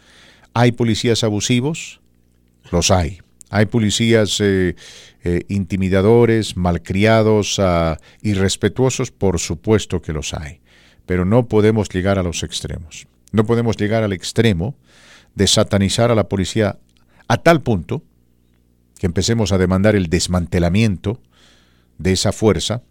¿Hay 0.54 0.72
policías 0.72 1.24
abusivos? 1.24 2.00
Los 2.72 2.90
hay. 2.90 3.18
Hay 3.54 3.66
policías 3.66 4.40
eh, 4.40 4.74
eh, 5.22 5.44
intimidadores, 5.46 6.56
malcriados, 6.56 7.60
ah, 7.60 7.98
irrespetuosos, 8.20 9.12
por 9.12 9.38
supuesto 9.38 10.02
que 10.02 10.12
los 10.12 10.34
hay. 10.34 10.60
Pero 11.06 11.24
no 11.24 11.46
podemos 11.46 11.88
llegar 11.88 12.18
a 12.18 12.24
los 12.24 12.42
extremos. 12.42 13.06
No 13.30 13.46
podemos 13.46 13.76
llegar 13.76 14.02
al 14.02 14.12
extremo 14.12 14.74
de 15.36 15.46
satanizar 15.46 16.10
a 16.10 16.16
la 16.16 16.28
policía 16.28 16.80
a 17.28 17.36
tal 17.36 17.62
punto 17.62 18.02
que 18.98 19.06
empecemos 19.06 19.52
a 19.52 19.58
demandar 19.58 19.94
el 19.94 20.08
desmantelamiento 20.08 21.20
de 21.98 22.10
esa 22.10 22.32
fuerza 22.32 22.82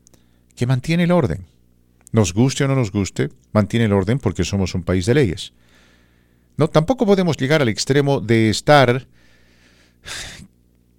que 0.55 0.65
mantiene 0.65 1.03
el 1.03 1.11
orden. 1.11 1.45
Nos 2.13 2.33
guste 2.33 2.63
o 2.63 2.69
no 2.69 2.75
nos 2.75 2.93
guste, 2.93 3.31
mantiene 3.51 3.87
el 3.87 3.91
orden 3.91 4.17
porque 4.17 4.45
somos 4.45 4.75
un 4.75 4.83
país 4.83 5.05
de 5.07 5.15
leyes. 5.15 5.51
No, 6.55 6.69
tampoco 6.69 7.05
podemos 7.05 7.35
llegar 7.35 7.61
al 7.61 7.67
extremo 7.67 8.21
de 8.21 8.49
estar 8.49 9.07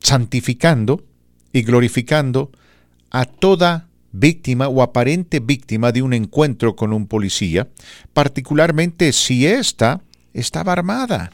santificando 0.04 1.02
y 1.52 1.62
glorificando 1.62 2.52
a 3.10 3.24
toda 3.24 3.88
víctima 4.12 4.68
o 4.68 4.82
aparente 4.82 5.40
víctima 5.40 5.90
de 5.90 6.02
un 6.02 6.12
encuentro 6.12 6.76
con 6.76 6.92
un 6.92 7.08
policía, 7.08 7.68
particularmente 8.12 9.12
si 9.12 9.46
ésta 9.46 10.02
estaba 10.32 10.72
armada. 10.72 11.32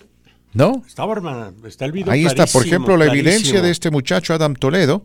¿No? 0.52 0.82
Estaba, 0.86 1.12
hermana, 1.12 1.52
está 1.64 1.84
el 1.84 1.92
video 1.92 2.12
Ahí 2.12 2.26
está, 2.26 2.46
por 2.46 2.66
ejemplo, 2.66 2.96
la 2.96 3.06
evidencia 3.06 3.62
de 3.62 3.70
este 3.70 3.90
muchacho 3.90 4.34
Adam 4.34 4.54
Toledo. 4.54 5.04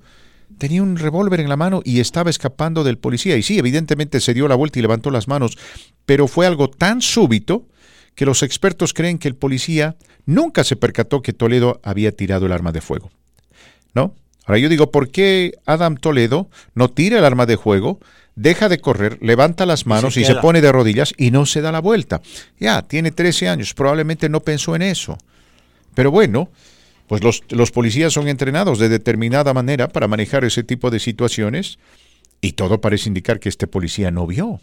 Tenía 0.58 0.82
un 0.82 0.98
revólver 0.98 1.40
en 1.40 1.50
la 1.50 1.56
mano 1.56 1.82
y 1.84 2.00
estaba 2.00 2.30
escapando 2.30 2.84
del 2.84 2.98
policía. 2.98 3.36
Y 3.38 3.44
sí, 3.44 3.60
evidentemente 3.60 4.22
se 4.22 4.34
dio 4.34 4.48
la 4.48 4.56
vuelta 4.56 4.80
y 4.80 4.82
levantó 4.82 5.12
las 5.12 5.28
manos, 5.28 5.58
pero 6.06 6.28
fue 6.28 6.48
algo 6.48 6.70
tan 6.70 7.02
súbito 7.02 7.68
que 8.16 8.26
los 8.26 8.42
expertos 8.42 8.94
creen 8.94 9.20
que 9.20 9.28
el 9.28 9.36
policía 9.36 9.98
nunca 10.26 10.64
se 10.64 10.76
percató 10.76 11.22
que 11.22 11.34
Toledo 11.34 11.80
había 11.84 12.12
tirado 12.12 12.48
el 12.48 12.52
arma 12.52 12.72
de 12.72 12.82
fuego. 12.82 13.12
¿No? 13.96 14.14
Ahora 14.46 14.60
yo 14.60 14.70
digo, 14.70 14.92
¿por 14.92 15.10
qué 15.10 15.54
Adam 15.66 15.98
Toledo 15.98 16.50
no 16.76 16.92
tira 16.92 17.18
el 17.18 17.26
arma 17.26 17.48
de 17.48 17.58
fuego, 17.58 18.00
deja 18.36 18.70
de 18.70 18.78
correr, 18.78 19.18
levanta 19.22 19.66
las 19.66 19.88
manos 19.88 20.18
y 20.18 20.26
se, 20.26 20.36
pone 20.36 20.62
de 20.62 20.72
rodillas 20.72 21.14
y 21.18 21.32
no 21.32 21.48
se 21.48 21.62
da 21.62 21.72
la 21.72 21.82
vuelta? 21.82 22.22
Ya, 22.60 22.84
tiene 22.84 23.12
13 23.12 23.50
años, 23.50 23.74
probablemente 23.74 24.30
no 24.30 24.42
pensó 24.42 24.76
en 24.76 24.84
eso. 24.84 25.18
Pero 25.96 26.12
bueno, 26.12 26.50
pues 27.08 27.24
los, 27.24 27.42
los 27.50 27.72
policías 27.72 28.14
son 28.14 28.28
entrenados 28.28 28.78
de 28.78 28.90
determinada 28.90 29.54
manera 29.54 29.88
para 29.88 30.08
manejar 30.08 30.44
ese 30.44 30.64
tipo 30.64 30.92
de 30.92 31.00
situaciones 31.00 31.80
y 32.42 32.52
todo 32.52 32.82
parece 32.82 33.10
indicar 33.10 33.40
que 33.40 33.50
este 33.50 33.66
policía 33.66 34.12
no 34.12 34.28
vio 34.28 34.60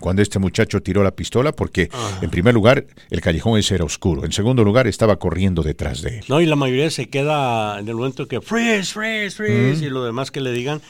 cuando 0.00 0.22
este 0.22 0.38
muchacho 0.38 0.82
tiró 0.82 1.02
la 1.02 1.12
pistola 1.12 1.52
porque 1.52 1.88
en 2.20 2.30
primer 2.30 2.54
lugar 2.54 2.86
el 3.10 3.20
callejón 3.20 3.58
ese 3.58 3.74
era 3.74 3.84
oscuro, 3.84 4.24
en 4.24 4.32
segundo 4.32 4.64
lugar 4.64 4.86
estaba 4.86 5.16
corriendo 5.16 5.62
detrás 5.62 6.02
de 6.02 6.18
él. 6.18 6.24
No, 6.28 6.40
y 6.40 6.46
la 6.46 6.56
mayoría 6.56 6.90
se 6.90 7.08
queda 7.08 7.78
en 7.78 7.88
el 7.88 7.94
momento 7.94 8.28
que 8.28 8.40
freeze, 8.40 8.92
freeze, 8.92 9.36
freeze, 9.36 9.84
y 9.84 9.88
lo 9.88 10.04
demás 10.04 10.30
que 10.30 10.40
le 10.40 10.52
digan, 10.52 10.82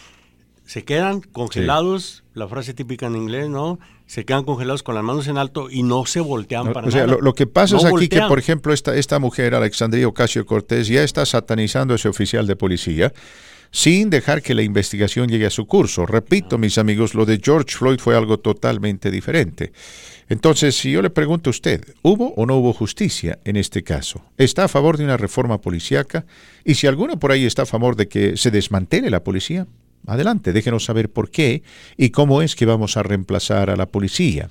se 0.64 0.84
quedan 0.84 1.20
congelados, 1.20 2.24
la 2.34 2.48
frase 2.48 2.74
típica 2.74 3.06
en 3.06 3.16
inglés, 3.16 3.48
¿no? 3.48 3.78
Se 4.06 4.24
quedan 4.24 4.44
congelados 4.44 4.82
con 4.82 4.94
las 4.94 5.04
manos 5.04 5.26
en 5.28 5.38
alto 5.38 5.68
y 5.70 5.82
no 5.82 6.06
se 6.06 6.20
voltean 6.20 6.72
para 6.72 6.88
o 6.88 6.90
sea, 6.90 7.02
nada. 7.02 7.14
lo, 7.14 7.20
lo 7.20 7.34
que 7.34 7.46
pasa 7.46 7.74
No 7.76 7.80
es 7.80 7.94
aquí 7.94 8.08
que, 8.08 8.20
por 8.22 8.38
ejemplo, 8.38 8.72
esta, 8.72 8.94
esta 8.94 9.18
mujer, 9.18 9.54
Alexandria 9.54 10.06
Ocasio 10.06 10.46
Cortés, 10.46 10.88
ya 10.88 11.02
está 11.02 11.26
satanizando 11.26 11.94
a 11.94 11.96
ese 11.96 12.08
oficial 12.08 12.46
de 12.46 12.56
policía 12.56 13.12
sin 13.70 14.10
dejar 14.10 14.42
que 14.42 14.54
la 14.54 14.62
investigación 14.62 15.28
llegue 15.28 15.46
a 15.46 15.50
su 15.50 15.66
curso. 15.66 16.06
Repito, 16.06 16.58
mis 16.58 16.78
amigos, 16.78 17.14
lo 17.14 17.24
de 17.24 17.40
George 17.42 17.76
Floyd 17.76 17.98
fue 17.98 18.16
algo 18.16 18.38
totalmente 18.38 19.10
diferente. 19.10 19.72
Entonces, 20.28 20.76
si 20.76 20.90
yo 20.90 21.02
le 21.02 21.10
pregunto 21.10 21.50
a 21.50 21.52
usted, 21.52 21.84
¿hubo 22.02 22.34
o 22.34 22.46
no 22.46 22.56
hubo 22.56 22.72
justicia 22.72 23.38
en 23.44 23.56
este 23.56 23.84
caso? 23.84 24.22
¿Está 24.36 24.64
a 24.64 24.68
favor 24.68 24.96
de 24.96 25.04
una 25.04 25.16
reforma 25.16 25.60
policíaca? 25.60 26.26
Y 26.64 26.74
si 26.74 26.86
alguno 26.86 27.18
por 27.18 27.30
ahí 27.30 27.44
está 27.44 27.62
a 27.62 27.66
favor 27.66 27.94
de 27.96 28.08
que 28.08 28.36
se 28.36 28.50
desmantele 28.50 29.08
la 29.08 29.22
policía, 29.22 29.66
adelante, 30.06 30.52
déjenos 30.52 30.84
saber 30.84 31.10
por 31.10 31.30
qué 31.30 31.62
y 31.96 32.10
cómo 32.10 32.42
es 32.42 32.56
que 32.56 32.66
vamos 32.66 32.96
a 32.96 33.02
reemplazar 33.02 33.70
a 33.70 33.76
la 33.76 33.86
policía. 33.86 34.50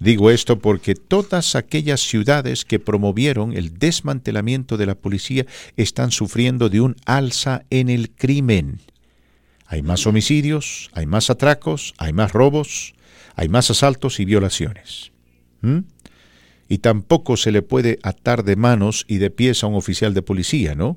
Digo 0.00 0.30
esto 0.30 0.58
porque 0.58 0.94
todas 0.94 1.54
aquellas 1.54 2.00
ciudades 2.00 2.64
que 2.64 2.78
promovieron 2.78 3.52
el 3.52 3.78
desmantelamiento 3.78 4.78
de 4.78 4.86
la 4.86 4.94
policía 4.94 5.44
están 5.76 6.10
sufriendo 6.10 6.70
de 6.70 6.80
un 6.80 6.96
alza 7.04 7.64
en 7.68 7.90
el 7.90 8.10
crimen. 8.10 8.80
Hay 9.66 9.82
más 9.82 10.06
homicidios, 10.06 10.90
hay 10.94 11.04
más 11.04 11.28
atracos, 11.28 11.92
hay 11.98 12.14
más 12.14 12.32
robos, 12.32 12.94
hay 13.36 13.50
más 13.50 13.70
asaltos 13.70 14.20
y 14.20 14.24
violaciones. 14.24 15.12
¿Mm? 15.60 15.80
Y 16.70 16.78
tampoco 16.78 17.36
se 17.36 17.52
le 17.52 17.60
puede 17.60 17.98
atar 18.02 18.42
de 18.42 18.56
manos 18.56 19.04
y 19.06 19.18
de 19.18 19.30
pies 19.30 19.62
a 19.62 19.66
un 19.66 19.74
oficial 19.74 20.14
de 20.14 20.22
policía, 20.22 20.74
¿no? 20.74 20.96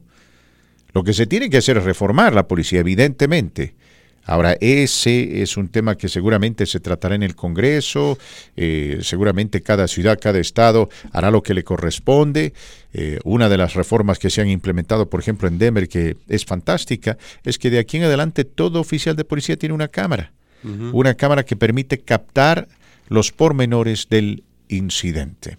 Lo 0.93 1.03
que 1.03 1.13
se 1.13 1.27
tiene 1.27 1.49
que 1.49 1.57
hacer 1.57 1.77
es 1.77 1.83
reformar 1.83 2.33
la 2.33 2.47
policía, 2.47 2.79
evidentemente. 2.79 3.75
Ahora, 4.25 4.55
ese 4.61 5.41
es 5.41 5.57
un 5.57 5.67
tema 5.67 5.95
que 5.95 6.07
seguramente 6.07 6.65
se 6.65 6.79
tratará 6.79 7.15
en 7.15 7.23
el 7.23 7.35
Congreso, 7.35 8.17
eh, 8.55 8.99
seguramente 9.01 9.61
cada 9.61 9.87
ciudad, 9.87 10.17
cada 10.21 10.39
estado 10.39 10.89
hará 11.11 11.29
lo 11.29 11.43
que 11.43 11.53
le 11.53 11.63
corresponde. 11.63 12.53
Eh, 12.93 13.19
una 13.25 13.49
de 13.49 13.57
las 13.57 13.73
reformas 13.73 14.19
que 14.19 14.29
se 14.29 14.41
han 14.41 14.49
implementado, 14.49 15.09
por 15.09 15.19
ejemplo, 15.19 15.47
en 15.47 15.57
Denver, 15.57 15.89
que 15.89 16.15
es 16.29 16.45
fantástica, 16.45 17.17
es 17.43 17.57
que 17.57 17.69
de 17.69 17.79
aquí 17.79 17.97
en 17.97 18.03
adelante 18.03 18.45
todo 18.45 18.79
oficial 18.79 19.15
de 19.15 19.25
policía 19.25 19.57
tiene 19.57 19.75
una 19.75 19.87
cámara, 19.89 20.31
una 20.93 21.15
cámara 21.15 21.43
que 21.43 21.57
permite 21.57 21.99
captar 21.99 22.69
los 23.09 23.33
pormenores 23.33 24.07
del 24.09 24.43
incidente. 24.69 25.57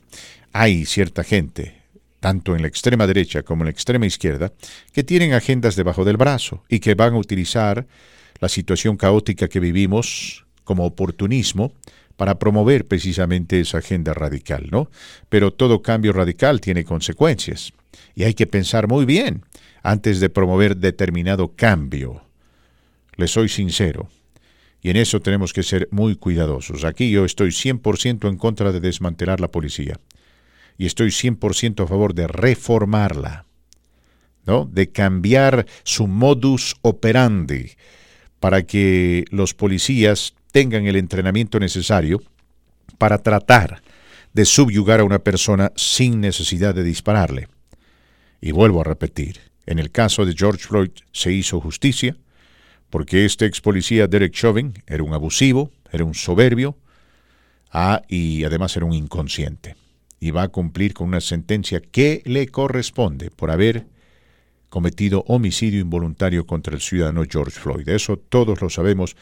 Hay 0.52 0.86
cierta 0.86 1.22
gente, 1.24 1.74
tanto 2.20 2.56
en 2.56 2.62
la 2.62 2.68
extrema 2.68 3.06
derecha 3.06 3.42
como 3.42 3.62
en 3.62 3.66
la 3.66 3.72
extrema 3.72 4.06
izquierda, 4.06 4.50
que 4.92 5.04
tienen 5.04 5.34
agendas 5.34 5.76
debajo 5.76 6.06
del 6.06 6.16
brazo 6.16 6.64
y 6.70 6.80
que 6.80 6.94
van 6.94 7.12
a 7.12 7.18
utilizar 7.18 7.86
la 8.40 8.48
situación 8.48 8.96
caótica 8.96 9.48
que 9.48 9.60
vivimos 9.60 10.44
como 10.64 10.84
oportunismo 10.84 11.72
para 12.16 12.38
promover 12.38 12.86
precisamente 12.86 13.60
esa 13.60 13.78
agenda 13.78 14.14
radical, 14.14 14.68
¿no? 14.70 14.90
Pero 15.28 15.52
todo 15.52 15.82
cambio 15.82 16.12
radical 16.12 16.60
tiene 16.60 16.84
consecuencias 16.84 17.72
y 18.14 18.24
hay 18.24 18.34
que 18.34 18.46
pensar 18.46 18.88
muy 18.88 19.04
bien 19.04 19.42
antes 19.82 20.20
de 20.20 20.30
promover 20.30 20.76
determinado 20.76 21.52
cambio. 21.54 22.22
Le 23.16 23.28
soy 23.28 23.48
sincero, 23.48 24.08
y 24.84 24.90
en 24.90 24.96
eso 24.96 25.20
tenemos 25.20 25.54
que 25.54 25.62
ser 25.62 25.88
muy 25.90 26.14
cuidadosos. 26.14 26.84
Aquí 26.84 27.10
yo 27.10 27.24
estoy 27.24 27.48
100% 27.48 28.28
en 28.28 28.36
contra 28.36 28.70
de 28.70 28.80
desmantelar 28.80 29.40
la 29.40 29.48
policía 29.48 29.98
y 30.76 30.84
estoy 30.84 31.08
100% 31.08 31.84
a 31.84 31.86
favor 31.86 32.14
de 32.14 32.26
reformarla, 32.26 33.46
¿no? 34.44 34.66
De 34.70 34.90
cambiar 34.90 35.66
su 35.84 36.06
modus 36.06 36.76
operandi 36.82 37.72
para 38.40 38.62
que 38.62 39.24
los 39.30 39.54
policías 39.54 40.34
tengan 40.52 40.86
el 40.86 40.96
entrenamiento 40.96 41.58
necesario 41.58 42.22
para 42.98 43.18
tratar 43.18 43.82
de 44.32 44.44
subyugar 44.44 45.00
a 45.00 45.04
una 45.04 45.20
persona 45.20 45.72
sin 45.76 46.20
necesidad 46.20 46.74
de 46.74 46.84
dispararle. 46.84 47.48
Y 48.40 48.52
vuelvo 48.52 48.80
a 48.80 48.84
repetir, 48.84 49.40
en 49.66 49.78
el 49.78 49.90
caso 49.90 50.26
de 50.26 50.34
George 50.34 50.66
Floyd 50.66 50.90
se 51.12 51.32
hizo 51.32 51.60
justicia, 51.60 52.16
porque 52.90 53.24
este 53.24 53.46
ex 53.46 53.60
policía 53.60 54.06
Derek 54.06 54.32
Chauvin 54.32 54.74
era 54.86 55.02
un 55.02 55.14
abusivo, 55.14 55.70
era 55.90 56.04
un 56.04 56.14
soberbio, 56.14 56.76
ah, 57.72 58.02
y 58.08 58.44
además 58.44 58.76
era 58.76 58.86
un 58.86 58.92
inconsciente. 58.92 59.76
Y 60.20 60.30
va 60.30 60.42
a 60.42 60.48
cumplir 60.48 60.94
con 60.94 61.08
una 61.08 61.20
sentencia 61.20 61.80
que 61.80 62.22
le 62.24 62.48
corresponde 62.48 63.30
por 63.30 63.50
haber 63.50 63.86
cometido 64.74 65.22
homicidio 65.28 65.78
involuntario 65.78 66.44
contra 66.44 66.74
el 66.74 66.80
ciudadano 66.80 67.22
George 67.30 67.60
Floyd. 67.60 67.88
Eso 67.88 68.16
todos 68.16 68.60
lo 68.60 68.68
sabemos 68.68 69.14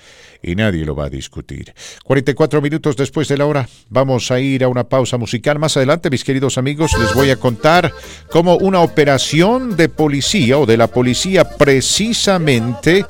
y 0.43 0.55
nadie 0.55 0.87
lo 0.87 0.97
va 0.97 1.05
a 1.05 1.11
discutir. 1.11 1.75
44 2.05 2.63
minutos 2.63 2.97
después 2.97 3.29
de 3.29 3.37
la 3.37 3.45
hora 3.45 3.69
vamos 3.91 4.31
a 4.31 4.41
ir 4.41 4.65
a 4.65 4.69
una 4.69 4.85
pausa 4.85 5.19
musical. 5.19 5.59
Más 5.59 5.77
adelante, 5.77 6.09
mis 6.09 6.25
queridos 6.25 6.57
amigos, 6.57 6.93
les 6.99 7.13
voy 7.13 7.29
a 7.29 7.37
contar 7.37 7.93
cómo 8.31 8.57
una 8.57 8.81
operación 8.81 9.77
de 9.77 9.91
policía 9.91 10.57
o 10.57 10.65
de 10.65 10.79
la 10.79 10.87
policía 10.87 11.45
precisamente 11.45 13.05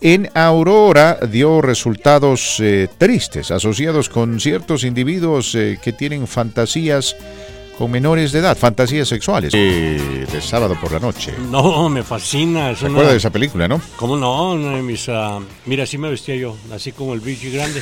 en 0.00 0.30
Aurora 0.34 1.18
dio 1.28 1.60
resultados 1.60 2.60
eh, 2.60 2.86
tristes 2.98 3.50
asociados 3.50 4.08
con 4.08 4.38
ciertos 4.38 4.84
individuos 4.84 5.56
eh, 5.56 5.76
que 5.82 5.92
tienen 5.92 6.28
fantasías 6.28 7.16
con 7.78 7.90
menores 7.92 8.32
de 8.32 8.40
edad, 8.40 8.56
fantasías 8.58 9.06
sexuales. 9.06 9.52
Eh, 9.54 10.26
de 10.30 10.40
sábado 10.42 10.76
por 10.80 10.90
la 10.92 10.98
noche. 10.98 11.32
No, 11.50 11.88
me 11.88 12.02
fascina. 12.02 12.72
Es 12.72 12.80
¿Se 12.80 12.86
una- 12.86 13.02
de 13.02 13.16
esa 13.16 13.30
película, 13.30 13.68
no? 13.68 13.80
¿Cómo 13.96 14.16
no? 14.16 14.52
Una 14.52 14.76
de 14.76 14.82
mis, 14.82 15.08
ah, 15.08 15.38
mira, 15.64 15.84
así 15.84 15.96
me 15.96 16.10
vestía 16.10 16.34
yo, 16.34 16.56
así 16.74 16.90
como 16.90 17.14
el 17.14 17.20
bichi 17.20 17.50
grande. 17.52 17.80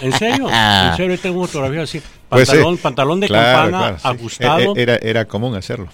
¿En 0.00 0.12
serio? 0.12 0.48
¿En 0.52 0.96
serio? 0.96 1.18
Tengo 1.20 1.46
fotografía 1.46 1.82
así. 1.82 2.02
Pues. 2.28 2.48
Pantalón, 2.48 2.76
pantalón 2.78 3.20
de 3.20 3.28
Claro, 3.28 3.70
campana, 3.70 3.78
claro, 3.78 3.98
sí. 3.98 4.08
ajustado, 4.22 4.76
E- 4.76 4.78
e- 4.80 4.82
Era, 4.82 4.96
era 4.96 5.24
común 5.26 5.54
hacerlo. 5.54 5.86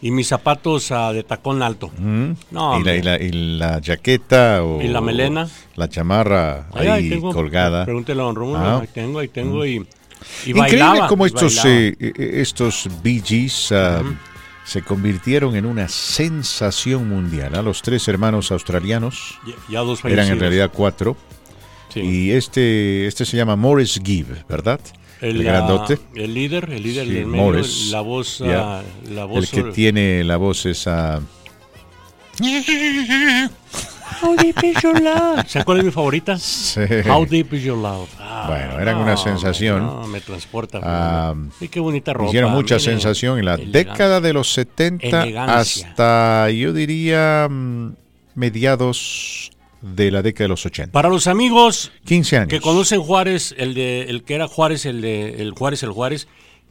y 0.00 0.10
mis 0.12 0.28
zapatos 0.28 0.92
ah, 0.92 1.12
de 1.12 1.24
tacón 1.24 1.62
alto. 1.62 1.90
No, 1.98 2.78
y, 2.78 2.84
la, 2.84 2.94
y, 2.94 3.02
la, 3.02 3.20
y 3.20 3.32
la 3.58 3.80
jaqueta 3.84 4.62
o 4.62 4.80
Y 4.80 4.86
la 4.88 5.00
melena. 5.00 5.48
la 5.74 5.88
chamarra 5.88 6.66
Ahí, 6.72 6.86
ahí, 6.86 6.88
ahí 6.88 7.10
tengo, 7.10 7.32
colgada. 7.32 7.84
Pregúntele 7.84 8.20
a 8.20 8.24
don 8.24 8.36
Rómulo, 8.36 8.58
Ah. 8.60 8.78
ahí 8.82 8.88
tengo, 8.92 9.18
ahí 9.18 9.28
tengo, 9.28 9.64
y, 9.66 9.84
y 10.44 10.50
Increíble 10.50 11.00
cómo 11.08 11.26
estos, 11.26 11.56
bailaba. 11.56 11.70
eh, 11.70 11.96
eh, 12.00 12.30
estos 12.40 12.88
Bee 13.02 13.22
Gees 13.24 13.72
ah, 13.72 14.02
se 14.64 14.82
convirtieron 14.82 15.54
en 15.56 15.66
una 15.66 15.88
sensación 15.88 17.08
mundial. 17.08 17.54
¿ah? 17.54 17.62
Los 17.62 17.82
tres 17.82 18.06
hermanos 18.08 18.50
australianos 18.52 19.38
Ya, 19.46 19.54
ya 19.68 19.80
dos 19.80 20.04
eran 20.04 20.28
en 20.28 20.40
realidad 20.40 20.70
cuatro. 20.74 21.16
Sí. 21.92 22.00
Y 22.00 22.30
este, 22.32 23.06
este 23.06 23.24
se 23.24 23.36
llama 23.36 23.56
Morris 23.56 24.00
Gibb, 24.04 24.26
¿verdad? 24.48 24.80
El, 25.20 25.40
ah, 25.40 25.52
grandote. 25.52 25.98
el 26.14 26.34
líder, 26.34 26.68
el 26.70 26.82
líder 26.82 27.06
Sí, 27.06 27.12
del 27.14 27.26
medio, 27.26 27.44
Morris. 27.44 27.88
la 27.90 28.00
voz, 28.02 28.38
Ya. 28.38 28.82
la 29.08 29.24
voz 29.24 29.50
El 29.52 29.64
que 29.64 29.70
tiene 29.72 30.22
la 30.24 30.36
voz 30.36 30.66
esa... 30.66 31.20
How 34.22 34.36
deep 34.36 34.56
is 34.64 34.82
your 34.82 35.00
love? 35.00 35.46
¿Se 35.46 35.58
acuerda 35.58 35.82
de 35.82 35.86
mi 35.86 35.92
favorita? 35.92 36.38
Sí. 36.38 36.80
How 37.08 37.24
deep 37.26 37.52
is 37.54 37.62
your 37.62 37.76
love? 37.78 38.08
Ah, 38.18 38.46
Bueno, 38.48 38.80
eran 38.80 38.96
una 38.98 39.16
sensación. 39.16 39.84
No, 39.84 40.06
me 40.06 40.20
transporta. 40.20 40.80
Ah, 40.82 41.34
y 41.60 41.68
qué 41.68 41.80
bonita 41.80 42.12
ropa. 42.12 42.28
Hicieron 42.28 42.52
mucha 42.52 42.78
sensación 42.78 43.38
en 43.38 43.44
la 43.44 43.54
elegancia. 43.54 43.92
década 43.92 44.20
de 44.20 44.32
los 44.32 44.52
70 44.52 45.06
Elegancia. 45.24 45.88
hasta, 45.88 46.50
yo 46.50 46.72
diría, 46.72 47.46
mm, 47.50 47.92
mediados 48.34 49.50
de 49.82 50.10
la 50.10 50.22
década 50.22 50.44
de 50.44 50.48
los 50.48 50.64
80. 50.66 50.92
Para 50.92 51.08
los 51.08 51.26
amigos 51.26 51.92
15 52.06 52.36
años. 52.38 52.48
que 52.48 52.60
conocen 52.60 53.02
Juárez, 53.02 53.54
el 53.58 53.74
de 53.74 54.02
el 54.04 54.24
que 54.24 54.34
era 54.34 54.48
Juárez, 54.48 54.86
el 54.86 55.00
de 55.00 55.42
el 55.42 55.52
Juárez, 55.52 55.82
el 55.82 55.90
Juárez, 55.92 56.28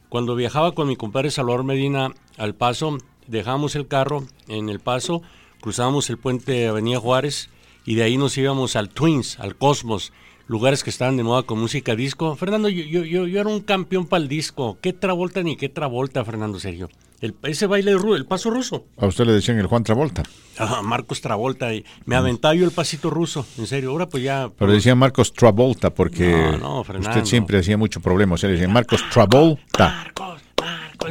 cuando 0.08 0.34
viajaba 0.34 0.72
con 0.72 0.88
mi 0.88 0.96
compadre 0.96 1.30
Salvador 1.30 1.64
Medina 1.64 2.10
al 2.38 2.54
Paso, 2.54 2.98
dejábamos 3.26 3.74
el 3.76 3.86
carro 3.88 4.24
en 4.48 4.68
el 4.68 4.80
Paso, 4.80 5.22
cruzábamos 5.60 6.10
el 6.10 6.18
puente 6.18 6.52
de 6.52 6.68
Avenida 6.68 6.98
Juárez 6.98 7.50
y 7.84 7.94
de 7.94 8.02
ahí 8.02 8.16
nos 8.16 8.36
íbamos 8.36 8.76
al 8.76 8.88
Twins, 8.88 9.38
al 9.38 9.56
Cosmos, 9.56 10.12
lugares 10.46 10.84
que 10.84 10.90
estaban 10.90 11.16
de 11.16 11.22
moda 11.22 11.42
con 11.42 11.58
música 11.58 11.94
disco. 11.94 12.36
Fernando, 12.36 12.68
yo, 12.68 12.84
yo, 12.84 13.04
yo, 13.04 13.26
yo 13.26 13.40
era 13.40 13.48
un 13.48 13.60
campeón 13.60 14.06
para 14.06 14.22
el 14.22 14.28
disco. 14.28 14.78
¿Qué 14.80 14.92
Travolta 14.92 15.42
ni 15.42 15.56
qué 15.56 15.68
Travolta, 15.68 16.24
Fernando 16.24 16.58
Sergio? 16.58 16.88
El, 17.20 17.34
ese 17.44 17.66
baile, 17.66 17.92
el 17.92 18.26
paso 18.26 18.50
ruso. 18.50 18.84
A 18.98 19.06
usted 19.06 19.24
le 19.24 19.32
decían 19.32 19.58
el 19.58 19.66
Juan 19.66 19.82
Travolta. 19.82 20.22
Ah, 20.58 20.82
Marcos 20.82 21.22
Travolta. 21.22 21.72
Y 21.72 21.84
me 22.04 22.14
aventaba 22.14 22.54
yo 22.54 22.64
el 22.64 22.72
pasito 22.72 23.08
ruso, 23.08 23.46
en 23.56 23.66
serio. 23.66 23.90
Ahora 23.90 24.06
pues 24.08 24.22
ya... 24.22 24.50
Pero 24.56 24.68
le 24.68 24.76
decían 24.76 24.98
Marcos 24.98 25.32
Travolta 25.32 25.94
porque 25.94 26.56
No, 26.60 26.80
usted 26.80 27.24
siempre 27.24 27.58
hacía 27.58 27.78
mucho 27.78 28.00
problema. 28.00 28.34
O 28.34 28.38
sea, 28.38 28.48
le 28.48 28.54
decían 28.56 28.72
Marcos 28.72 29.02
Travolta. 29.10 29.88
Marcos, 29.88 30.42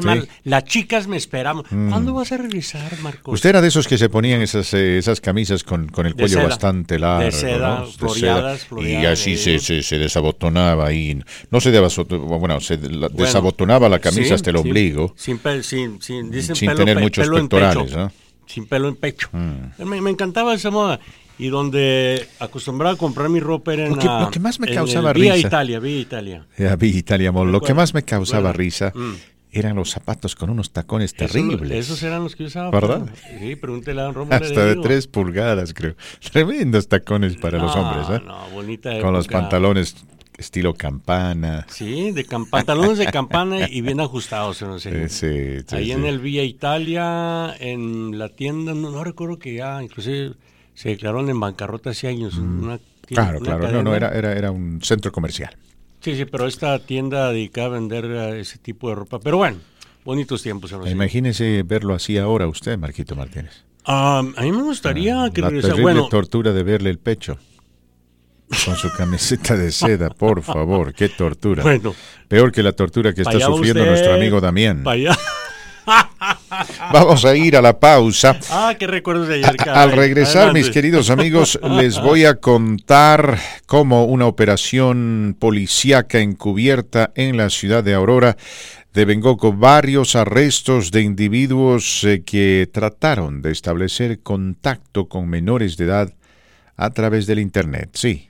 Sí. 0.02 0.28
Las 0.44 0.64
chicas 0.66 1.08
me 1.08 1.18
esperamos. 1.18 1.66
¿Cuándo 1.70 2.14
vas 2.14 2.32
a 2.32 2.38
regresar, 2.38 2.92
Marcos? 3.02 3.34
Usted 3.34 3.50
era 3.50 3.62
de 3.62 3.68
esos 3.68 3.88
que 3.88 3.98
se 3.98 4.10
ponían 4.10 4.42
esas, 4.42 4.74
eh, 4.74 4.98
esas 4.98 5.22
camisas 5.22 5.64
con, 5.64 5.88
con 5.88 6.06
el 6.06 6.14
De 6.14 6.24
cuello 6.24 6.38
seda. 6.38 6.48
bastante 6.48 7.00
largo. 7.00 7.26
De 7.26 7.32
seda, 7.32 7.80
¿no? 7.80 7.86
floreadas, 7.88 8.64
Y 8.64 8.66
floreadas, 8.68 9.20
así 9.20 9.38
se, 9.38 9.60
se, 9.60 9.82
se 9.84 9.98
desabotonaba 9.98 10.92
y 10.94 11.22
no 11.52 11.62
se 11.62 11.72
desabotonaba, 11.72 12.38
bueno, 12.38 12.60
se 12.62 12.78
la- 12.78 13.10
desabotonaba 13.10 13.90
la 13.90 14.00
camisa 14.00 14.24
Sí, 14.30 14.34
hasta 14.34 14.50
el 14.50 14.58
ombligo. 14.58 15.14
Sin, 15.18 15.40
sin, 15.64 16.02
sin, 16.02 16.32
dicen 16.32 16.56
Sin 16.56 16.68
pelo, 16.70 16.80
tener 16.80 16.96
pe- 16.98 17.02
muchos 17.04 17.26
pelo 17.26 17.38
pectorales, 17.38 17.84
pecho. 17.86 17.98
¿no? 17.98 18.06
Mm. 18.08 18.12
Sin 18.48 18.68
pelo 18.68 18.88
en 18.90 18.96
pecho. 18.96 19.30
Me, 19.34 20.02
me 20.02 20.10
encantaba 20.12 20.54
esa 20.54 20.70
moda. 20.72 21.00
Y 21.38 21.50
donde 21.50 22.30
acostumbraba 22.40 22.94
a 22.94 22.98
comprar 22.98 23.28
mi 23.28 23.42
ropa 23.42 23.74
era 23.74 23.84
en 23.88 23.90
Lo 23.96 23.98
que- 24.00 24.06
la- 24.08 24.22
lo 24.22 24.32
que 24.32 24.40
más 24.40 24.58
me 24.60 24.68
en 24.68 24.70
el 24.72 24.76
causaba 24.78 25.12
Vía 25.12 25.34
risa. 25.34 25.48
Italia, 25.48 25.80
Vía 25.80 26.00
Italia. 26.00 26.46
Ya 26.58 26.76
vi 26.78 26.88
Italia 26.96 27.32
Mall. 27.34 27.52
Lo 27.52 27.60
que 27.60 27.74
más 27.74 27.94
me 27.94 28.04
causaba 28.04 28.54
risa 28.54 28.94
Mm. 28.96 29.14
Eran 29.60 29.76
los 29.76 29.92
zapatos 29.92 30.36
con 30.36 30.50
unos 30.50 30.72
tacones 30.72 31.14
Eso- 31.18 31.26
terribles. 31.34 31.72
esos 31.72 32.02
eran 32.04 32.24
los 32.24 32.36
que 32.36 32.44
usaba. 32.46 32.72
¿Verdad? 32.72 33.08
Sí, 33.40 33.56
pregúntele 33.56 34.02
a 34.02 34.10
Hasta 34.10 34.66
de 34.66 34.76
tres 34.78 35.08
pulgadas, 35.08 35.74
creo. 35.74 35.96
Tremendos 36.32 36.88
tacones 36.88 37.38
para 37.38 37.58
los 37.58 37.76
No, 37.76 37.82
hombres, 37.82 38.20
¿eh? 38.20 38.24
No, 38.26 38.50
bonita 38.50 39.00
Con 39.02 39.14
los 39.14 39.28
pantalones 39.28 39.96
estilo 40.38 40.74
campana. 40.74 41.66
Sí, 41.70 42.12
de 42.12 42.26
pantalones 42.52 42.98
de 42.98 43.06
campana 43.08 43.70
y 43.70 43.80
bien 43.82 44.02
ajustados, 44.02 44.62
no 44.62 44.80
sé. 44.80 44.90
Eh, 45.06 45.10
sí, 45.10 45.64
sí, 45.68 45.76
Ahí 45.76 45.86
sí. 45.86 45.92
en 45.94 46.06
el 46.06 46.20
Villa 46.20 46.44
Italia, 46.44 47.56
en 47.60 48.18
la 48.20 48.30
tienda, 48.30 48.74
no, 48.74 48.92
no 48.92 49.04
recuerdo 49.04 49.40
que 49.40 49.54
ya, 49.56 49.82
inclusive 49.82 50.34
se 50.74 50.90
declararon 50.90 51.30
en 51.30 51.40
bancarrota 51.40 51.92
hace 51.92 52.08
años. 52.08 52.38
Una 52.38 52.76
Mm. 52.76 52.80
Claro, 53.08 53.38
una 53.38 53.46
claro. 53.46 53.60
No, 53.60 53.66
cadena. 53.68 53.84
no, 53.84 53.96
era, 53.96 54.10
era, 54.18 54.34
era 54.34 54.52
un 54.52 54.82
centro 54.82 55.12
comercial. 55.12 55.56
Sí, 56.06 56.16
sí, 56.16 56.26
pero 56.26 56.46
esta 56.46 56.78
tienda 56.78 57.32
dedicada 57.32 57.66
a 57.66 57.70
vender 57.72 58.06
eh, 58.06 58.40
ese 58.40 58.60
tipo 58.60 58.90
de 58.90 58.94
ropa. 58.94 59.20
Pero 59.20 59.38
bueno, 59.38 59.58
bonitos 60.04 60.44
tiempos. 60.44 60.72
Imagínese 60.86 61.64
verlo 61.64 61.96
así 61.96 62.20
ahora 62.20 62.48
usted, 62.48 62.78
Marquito 62.78 63.16
Martínez. 63.16 63.64
Ah, 63.86 64.20
a 64.20 64.42
mí 64.44 64.52
me 64.52 64.62
gustaría 64.62 65.28
que 65.34 65.42
La 65.42 65.48
regresara. 65.50 65.74
terrible 65.74 65.94
Bueno, 65.94 66.08
tortura 66.08 66.54
de 66.54 66.62
verle 66.62 66.92
el 66.92 67.00
pecho. 67.00 67.40
Con 68.66 68.76
su 68.76 68.92
camiseta 68.96 69.58
de 69.58 69.72
seda, 69.72 70.12
por 70.12 70.44
favor, 70.44 70.94
qué 70.94 71.10
tortura. 71.10 71.64
Bueno. 71.64 71.96
Peor 72.28 72.52
que 72.52 72.62
la 72.62 72.74
tortura 72.74 73.12
que 73.12 73.24
está 73.24 73.40
sufriendo 73.40 73.82
usted, 73.82 73.90
nuestro 73.90 74.14
amigo 74.14 74.40
Damián. 74.40 74.84
pa' 74.84 74.92
allá. 74.92 75.18
Vamos 76.94 77.26
a 77.26 77.36
ir 77.36 77.56
a 77.56 77.62
la 77.62 77.80
pausa. 77.80 78.40
Ah, 78.50 78.76
qué 78.78 78.88
recuerdos 78.88 79.28
de 79.28 79.36
ayer, 79.36 79.56
caray. 79.56 79.84
Al 79.84 79.92
regresar, 79.92 80.44
Adelante. 80.44 80.60
mis 80.60 80.70
queridos 80.70 81.10
amigos, 81.10 81.60
les 81.64 82.02
voy 82.02 82.26
a 82.26 82.36
contar 82.36 83.40
cómo 83.66 84.06
una 84.06 84.26
operación 84.26 85.36
policíaca 85.38 86.20
encubierta 86.20 87.12
en 87.16 87.38
la 87.38 87.50
ciudad 87.50 87.84
de 87.84 87.94
Aurora 87.94 88.38
devengó 88.94 89.36
con 89.36 89.60
varios 89.60 90.16
arrestos 90.16 90.90
de 90.90 91.02
individuos 91.02 92.04
eh, 92.06 92.24
que 92.26 92.70
trataron 92.72 93.42
de 93.42 93.52
establecer 93.52 94.22
contacto 94.22 95.10
con 95.10 95.28
menores 95.28 95.76
de 95.76 95.86
edad 95.86 96.14
a 96.78 96.90
través 96.92 97.28
del 97.28 97.40
Internet. 97.40 97.90
Sí, 97.94 98.30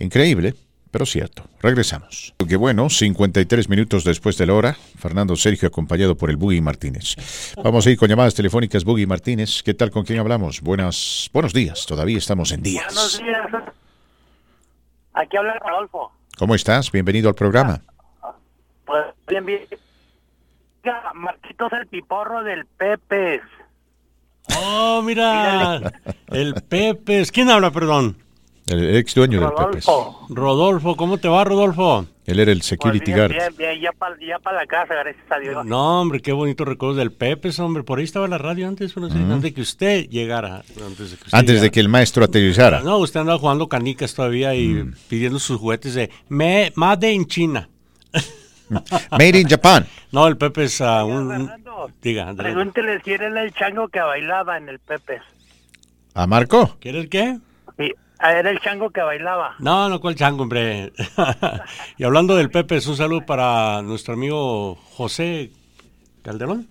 increíble, 0.00 0.54
pero 0.92 1.06
cierto. 1.06 1.42
Regresamos. 1.60 2.34
Qué 2.48 2.56
bueno, 2.56 2.88
53 2.88 3.68
minutos 3.68 4.04
después 4.04 4.36
de 4.38 4.46
la 4.46 4.54
hora, 4.54 4.76
Fernando 4.98 5.34
Sergio 5.34 5.66
acompañado 5.66 6.16
por 6.16 6.30
el 6.30 6.36
Buggy 6.36 6.60
Martínez. 6.60 7.16
Vamos 7.64 7.86
a 7.86 7.90
ir 7.90 7.98
con 7.98 8.08
llamadas 8.08 8.34
telefónicas, 8.34 8.84
Buggy 8.84 9.06
Martínez. 9.06 9.62
¿Qué 9.64 9.74
tal? 9.74 9.90
¿Con 9.90 10.04
quién 10.04 10.20
hablamos? 10.20 10.60
Buenas, 10.60 11.30
buenos 11.32 11.52
días, 11.52 11.86
todavía 11.86 12.18
estamos 12.18 12.52
en 12.52 12.62
Buenos 12.62 13.18
días. 13.18 13.18
días. 13.18 13.62
Aquí 15.14 15.36
habla 15.36 15.58
Rodolfo. 15.58 16.12
¿Cómo 16.38 16.54
estás? 16.54 16.92
Bienvenido 16.92 17.28
al 17.30 17.34
programa. 17.34 17.80
Pues 18.84 19.04
bien, 19.26 19.44
bien. 19.46 19.60
Marquitos 21.14 21.72
el 21.72 21.86
piporro 21.86 22.42
del 22.42 22.66
Pepe. 22.66 23.40
Oh, 24.58 25.00
mira. 25.02 25.80
El 26.28 26.54
Pepes. 26.68 27.30
¿Quién 27.30 27.48
habla, 27.50 27.70
perdón? 27.70 28.16
El 28.68 28.96
ex 28.96 29.14
dueño 29.14 29.40
del 29.40 29.50
Pepes. 29.50 29.84
Rodolfo. 29.86 30.26
Rodolfo. 30.30 30.96
¿Cómo 30.96 31.18
te 31.18 31.28
va, 31.28 31.42
Rodolfo? 31.44 32.06
Él 32.24 32.38
era 32.38 32.52
el 32.52 32.58
Pues 32.58 32.66
security 32.68 33.06
bien, 33.06 33.18
guard. 33.18 33.32
bien, 33.32 33.54
bien, 33.58 33.80
ya 33.80 33.90
para 33.92 34.16
ya 34.20 34.38
pa 34.38 34.52
la 34.52 34.64
casa, 34.66 34.94
gracias 34.94 35.24
a 35.30 35.38
Dios. 35.40 35.64
No, 35.66 36.00
hombre, 36.00 36.20
qué 36.20 36.32
bonito 36.32 36.64
recuerdo 36.64 36.94
del 36.94 37.10
Pepes, 37.10 37.58
hombre. 37.58 37.82
Por 37.82 37.98
ahí 37.98 38.04
estaba 38.04 38.28
la 38.28 38.38
radio 38.38 38.68
antes, 38.68 38.92
pero 38.92 39.08
no 39.08 39.12
sé, 39.12 39.18
antes 39.18 39.42
de 39.42 39.52
que 39.54 39.60
usted 39.60 40.08
llegara. 40.08 40.62
Antes 40.86 41.10
de 41.10 41.16
que, 41.16 41.24
usted 41.24 41.36
Antes 41.38 41.60
de 41.60 41.70
que 41.72 41.80
el 41.80 41.88
maestro 41.88 42.24
aterrizara. 42.24 42.80
No, 42.82 42.98
usted 42.98 43.18
andaba 43.20 43.38
jugando 43.40 43.68
canicas 43.68 44.14
todavía 44.14 44.54
y 44.54 44.68
Mm. 44.68 44.94
pidiendo 45.08 45.40
sus 45.40 45.58
juguetes 45.58 45.94
de 45.94 46.10
me, 46.28 46.72
Made 46.76 47.12
in 47.12 47.26
China. 47.26 47.68
Made 49.10 49.40
in 49.40 49.48
Japan. 49.48 49.86
No, 50.12 50.28
el 50.28 50.36
Pepe 50.36 50.64
es 50.64 50.80
ah, 50.80 51.04
un, 51.04 51.28
Fernando, 51.28 51.90
Diga. 52.00 52.32
Pregúntele 52.34 53.00
si 53.02 53.12
era 53.12 53.26
el 53.42 53.52
chango 53.52 53.88
que 53.88 54.00
bailaba 54.00 54.56
en 54.56 54.68
el 54.68 54.78
Pepe. 54.78 55.20
¿A 56.14 56.26
Marco? 56.28 56.76
¿Quieres 56.80 57.08
qué? 57.08 57.38
Sí, 58.22 58.28
ah, 58.28 58.38
era 58.38 58.50
el 58.50 58.60
chango 58.60 58.90
que 58.90 59.00
bailaba. 59.00 59.56
No, 59.58 59.88
no, 59.88 60.00
cuál 60.00 60.14
chango, 60.14 60.42
hombre. 60.44 60.92
y 61.98 62.04
hablando 62.04 62.36
del 62.36 62.50
Pepe, 62.50 62.76
un 62.86 62.96
saludo 62.96 63.26
para 63.26 63.82
nuestro 63.82 64.14
amigo 64.14 64.76
José 64.92 65.50
Calderón. 66.22 66.68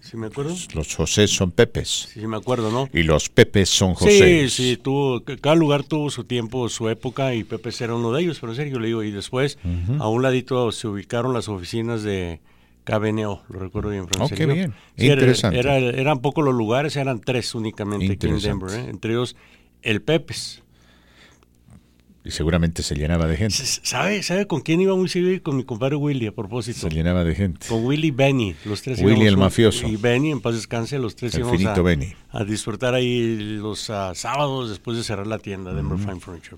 Si 0.00 0.16
me 0.16 0.26
acuerdo. 0.26 0.52
Los 0.74 0.96
José 0.96 1.28
son 1.28 1.52
Pepes. 1.52 2.08
Sí, 2.12 2.20
sí 2.20 2.26
me 2.26 2.36
acuerdo, 2.36 2.72
¿no? 2.72 2.88
Y 2.92 3.04
los 3.04 3.28
Pepes 3.28 3.68
son 3.68 3.94
Sí, 3.94 4.04
José. 4.04 4.48
sí, 4.48 4.76
tuvo, 4.76 5.20
c- 5.24 5.38
cada 5.38 5.54
lugar 5.54 5.84
tuvo 5.84 6.10
su 6.10 6.24
tiempo, 6.24 6.68
su 6.68 6.88
época 6.88 7.34
y 7.36 7.44
Pepe 7.44 7.70
era 7.78 7.94
uno 7.94 8.10
de 8.10 8.22
ellos, 8.22 8.38
pero 8.40 8.50
en 8.52 8.56
serio 8.56 8.80
le 8.80 8.88
digo, 8.88 9.04
y 9.04 9.12
después 9.12 9.58
a 10.00 10.08
un 10.08 10.22
ladito 10.22 10.72
se 10.72 10.88
ubicaron 10.88 11.32
las 11.32 11.48
oficinas 11.48 12.02
de 12.02 12.40
KBNO, 12.82 13.44
lo 13.48 13.58
recuerdo 13.60 13.90
bien, 13.90 14.08
Fran 14.08 14.22
Oh, 14.24 14.28
qué 14.28 14.44
bien. 14.46 14.74
Sí, 14.98 15.06
era- 15.06 15.14
Interesante. 15.20 15.60
Era, 15.60 15.76
eran 15.78 16.18
pocos 16.18 16.44
los 16.44 16.54
lugares, 16.54 16.96
eran 16.96 17.20
tres 17.20 17.54
únicamente 17.54 18.14
aquí 18.14 18.26
en. 18.26 18.40
Denver, 18.40 18.70
¿eh? 18.80 18.86
entre 18.90 19.12
ellos 19.12 19.36
el 19.82 20.02
Pepes. 20.02 20.62
Y 22.24 22.30
seguramente 22.30 22.84
se 22.84 22.94
llenaba 22.94 23.26
de 23.26 23.36
gente. 23.36 23.56
¿Sabe, 23.56 24.22
¿Sabe 24.22 24.46
con 24.46 24.60
quién 24.60 24.80
iba 24.80 24.94
muy 24.94 25.08
seguido? 25.08 25.42
Con 25.42 25.56
mi 25.56 25.64
compadre 25.64 25.96
Willy, 25.96 26.28
a 26.28 26.32
propósito. 26.32 26.88
Se 26.88 26.90
llenaba 26.90 27.24
de 27.24 27.34
gente. 27.34 27.66
Con 27.66 27.84
Willy 27.84 28.08
y 28.08 28.10
Benny, 28.12 28.54
los 28.64 28.80
tres 28.80 29.00
Willy 29.00 29.26
el 29.26 29.36
mafioso. 29.36 29.88
Y 29.88 29.96
Benny, 29.96 30.30
en 30.30 30.40
paz 30.40 30.54
descanse, 30.54 31.00
los 31.00 31.16
tres 31.16 31.34
El 31.34 31.40
íbamos 31.40 31.58
finito 31.58 31.80
a, 31.80 31.82
Benny. 31.82 32.14
a 32.30 32.44
disfrutar 32.44 32.94
ahí 32.94 33.58
los 33.60 33.90
ah, 33.90 34.12
sábados 34.14 34.70
después 34.70 34.96
de 34.96 35.02
cerrar 35.02 35.26
la 35.26 35.40
tienda 35.40 35.74
de 35.74 35.82
Fine 35.82 36.20
Furniture. 36.20 36.56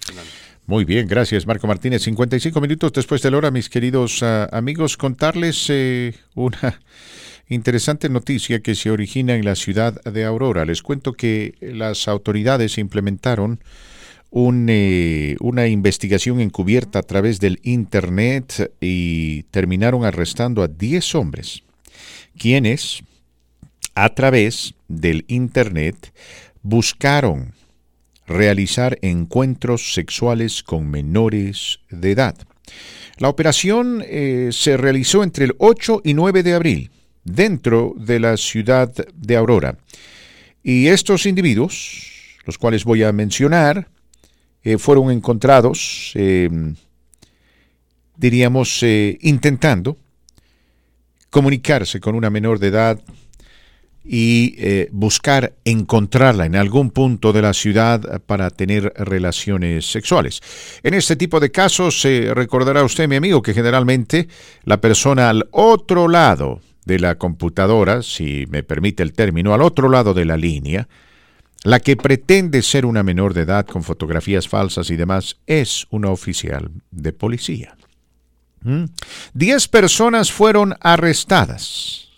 Muy 0.66 0.84
bien, 0.84 1.08
gracias 1.08 1.46
Marco 1.46 1.66
Martínez. 1.66 2.02
55 2.02 2.60
minutos 2.60 2.92
después 2.92 3.22
de 3.22 3.30
la 3.30 3.38
hora, 3.38 3.50
mis 3.50 3.70
queridos 3.70 4.22
ah, 4.22 4.50
amigos, 4.52 4.98
contarles 4.98 5.70
eh, 5.70 6.14
una 6.34 6.78
interesante 7.48 8.08
noticia 8.08 8.60
que 8.60 8.74
se 8.74 8.90
origina 8.90 9.34
en 9.34 9.44
la 9.44 9.54
ciudad 9.54 10.00
de 10.02 10.24
Aurora. 10.24 10.64
Les 10.64 10.82
cuento 10.82 11.12
que 11.12 11.54
las 11.60 12.08
autoridades 12.08 12.78
implementaron 12.78 13.60
eh, 14.36 15.36
una 15.40 15.68
investigación 15.68 16.40
encubierta 16.40 16.98
a 16.98 17.02
través 17.02 17.38
del 17.38 17.60
Internet 17.62 18.72
y 18.80 19.44
terminaron 19.44 20.04
arrestando 20.04 20.62
a 20.62 20.68
10 20.68 21.14
hombres, 21.14 21.62
quienes 22.36 23.04
a 23.94 24.12
través 24.14 24.74
del 24.88 25.24
Internet 25.28 26.12
buscaron 26.62 27.52
realizar 28.26 28.98
encuentros 29.02 29.94
sexuales 29.94 30.64
con 30.64 30.90
menores 30.90 31.78
de 31.90 32.10
edad. 32.10 32.36
La 33.18 33.28
operación 33.28 34.02
eh, 34.04 34.48
se 34.50 34.76
realizó 34.76 35.22
entre 35.22 35.44
el 35.44 35.54
8 35.58 36.00
y 36.02 36.14
9 36.14 36.42
de 36.42 36.54
abril 36.54 36.90
dentro 37.24 37.94
de 37.96 38.20
la 38.20 38.36
ciudad 38.36 38.92
de 39.14 39.36
Aurora. 39.36 39.78
Y 40.62 40.86
estos 40.86 41.26
individuos, 41.26 42.38
los 42.46 42.58
cuales 42.58 42.84
voy 42.84 43.02
a 43.02 43.12
mencionar, 43.12 43.88
eh, 44.62 44.78
fueron 44.78 45.10
encontrados, 45.10 46.12
eh, 46.14 46.48
diríamos, 48.16 48.82
eh, 48.82 49.18
intentando 49.20 49.98
comunicarse 51.28 52.00
con 52.00 52.14
una 52.14 52.30
menor 52.30 52.58
de 52.58 52.68
edad 52.68 53.00
y 54.06 54.86
buscar 54.92 55.54
encontrarla 55.64 56.44
en 56.44 56.56
algún 56.56 56.90
punto 56.90 57.32
de 57.32 57.40
la 57.40 57.54
ciudad 57.54 58.20
para 58.26 58.50
tener 58.50 58.92
relaciones 58.98 59.90
sexuales. 59.90 60.42
En 60.82 60.92
este 60.92 61.16
tipo 61.16 61.40
de 61.40 61.50
casos, 61.50 62.02
se 62.02 62.32
recordará 62.34 62.84
usted, 62.84 63.08
mi 63.08 63.16
amigo, 63.16 63.40
que 63.40 63.54
generalmente 63.54 64.28
la 64.64 64.78
persona 64.78 65.30
al 65.30 65.48
otro 65.52 66.06
lado 66.06 66.60
de 66.84 66.98
la 66.98 67.16
computadora, 67.16 68.02
si 68.02 68.46
me 68.50 68.62
permite 68.62 69.02
el 69.02 69.12
término, 69.12 69.54
al 69.54 69.62
otro 69.62 69.88
lado 69.88 70.14
de 70.14 70.24
la 70.24 70.36
línea, 70.36 70.88
la 71.64 71.80
que 71.80 71.96
pretende 71.96 72.62
ser 72.62 72.84
una 72.84 73.02
menor 73.02 73.32
de 73.32 73.42
edad 73.42 73.66
con 73.66 73.82
fotografías 73.82 74.48
falsas 74.48 74.90
y 74.90 74.96
demás, 74.96 75.36
es 75.46 75.86
una 75.90 76.10
oficial 76.10 76.70
de 76.90 77.12
policía. 77.12 77.76
¿Mm? 78.60 78.84
Diez 79.32 79.68
personas 79.68 80.30
fueron 80.30 80.74
arrestadas 80.80 82.08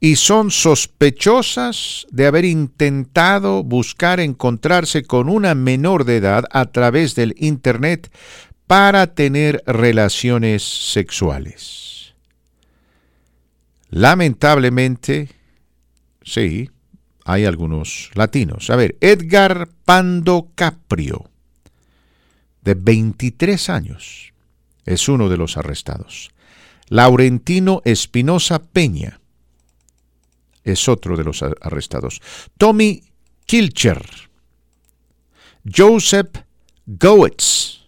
y 0.00 0.16
son 0.16 0.50
sospechosas 0.50 2.06
de 2.10 2.26
haber 2.26 2.44
intentado 2.44 3.62
buscar 3.62 4.18
encontrarse 4.20 5.04
con 5.04 5.28
una 5.28 5.54
menor 5.54 6.04
de 6.04 6.16
edad 6.16 6.44
a 6.50 6.66
través 6.66 7.14
del 7.14 7.34
Internet 7.38 8.12
para 8.66 9.14
tener 9.14 9.62
relaciones 9.64 10.62
sexuales. 10.62 11.91
Lamentablemente, 13.92 15.28
sí, 16.22 16.70
hay 17.26 17.44
algunos 17.44 18.10
latinos. 18.14 18.70
A 18.70 18.76
ver, 18.76 18.96
Edgar 19.02 19.68
Pando 19.84 20.48
Caprio, 20.54 21.28
de 22.62 22.72
23 22.72 23.68
años, 23.68 24.32
es 24.86 25.10
uno 25.10 25.28
de 25.28 25.36
los 25.36 25.58
arrestados. 25.58 26.30
Laurentino 26.88 27.82
Espinosa 27.84 28.62
Peña, 28.62 29.20
es 30.64 30.88
otro 30.88 31.14
de 31.18 31.24
los 31.24 31.42
arrestados. 31.42 32.22
Tommy 32.56 33.02
Kilcher, 33.44 34.02
Joseph 35.70 36.30
Goetz, 36.86 37.82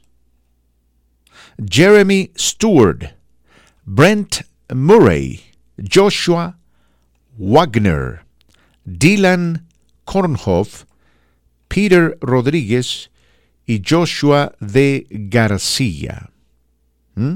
Jeremy 1.66 2.30
Stewart, 2.36 3.16
Brent 3.86 4.42
Murray, 4.68 5.43
Joshua 5.78 6.58
Wagner, 7.36 8.24
Dylan 8.84 9.66
Kornhoff, 10.04 10.84
Peter 11.68 12.16
Rodríguez 12.20 13.10
y 13.66 13.82
Joshua 13.86 14.54
de 14.60 15.06
García. 15.10 16.30
¿Mm? 17.14 17.34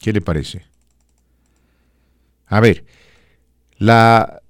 ¿Qué 0.00 0.12
le 0.12 0.20
parece? 0.20 0.64
A 2.46 2.60
ver, 2.60 2.84
la 3.78 4.42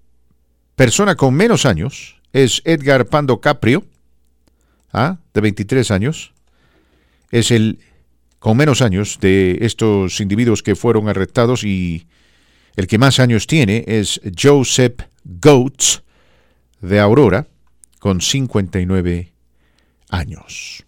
persona 0.77 1.15
con 1.15 1.35
menos 1.35 1.67
años 1.67 2.21
es 2.33 2.63
Edgar 2.65 3.07
Pando 3.07 3.41
Caprio, 3.41 3.85
¿ah? 4.93 5.19
de 5.35 5.41
23 5.41 5.91
años. 5.91 6.33
Es 7.31 7.51
el 7.51 7.79
con 8.39 8.57
menos 8.57 8.83
años 8.83 9.19
de 9.21 9.59
estos 9.61 10.21
individuos 10.21 10.65
que 10.65 10.75
fueron 10.75 11.09
arrestados 11.09 11.63
y 11.63 12.09
el 12.77 12.87
que 12.87 12.99
más 12.99 13.21
años 13.21 13.47
tiene 13.47 13.85
es 13.87 14.21
Joseph 14.41 15.03
Goetz 15.25 16.03
de 16.81 17.01
Aurora, 17.01 17.47
con 17.99 18.21
59 18.21 19.33
años. 20.09 20.85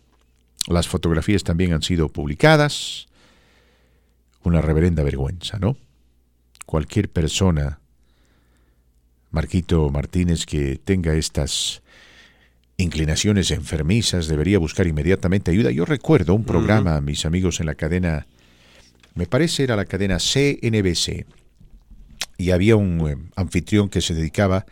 Las 0.66 0.88
fotografías 0.88 1.44
también 1.44 1.73
han 1.73 1.83
sido 1.83 2.09
publicadas. 2.09 3.07
Una 4.42 4.61
reverenda 4.61 5.03
vergüenza, 5.03 5.59
¿no? 5.59 5.77
Cualquier 6.66 7.09
persona 7.09 7.79
Marquito 9.31 9.90
Martínez 9.90 10.47
que 10.47 10.81
tenga 10.83 11.14
estas 11.14 11.83
inclinaciones 12.77 13.51
enfermizas 13.51 14.27
debería 14.27 14.59
buscar 14.59 14.87
inmediatamente 14.87 15.51
ayuda. 15.51 15.70
Yo 15.70 15.85
recuerdo 15.85 16.35
un 16.35 16.44
programa, 16.44 17.01
mis 17.01 17.27
amigos, 17.27 17.61
en 17.61 17.66
la 17.66 17.75
cadena, 17.75 18.27
me 19.14 19.27
parece 19.27 19.64
era 19.64 19.77
la 19.77 19.85
cadena 19.85 20.18
CNBC, 20.18 21.27
y 22.37 22.51
había 22.51 22.77
un 22.77 23.09
eh, 23.09 23.16
anfitrión 23.37 23.88
que 23.88 24.01
se 24.01 24.14
dedicaba 24.14 24.66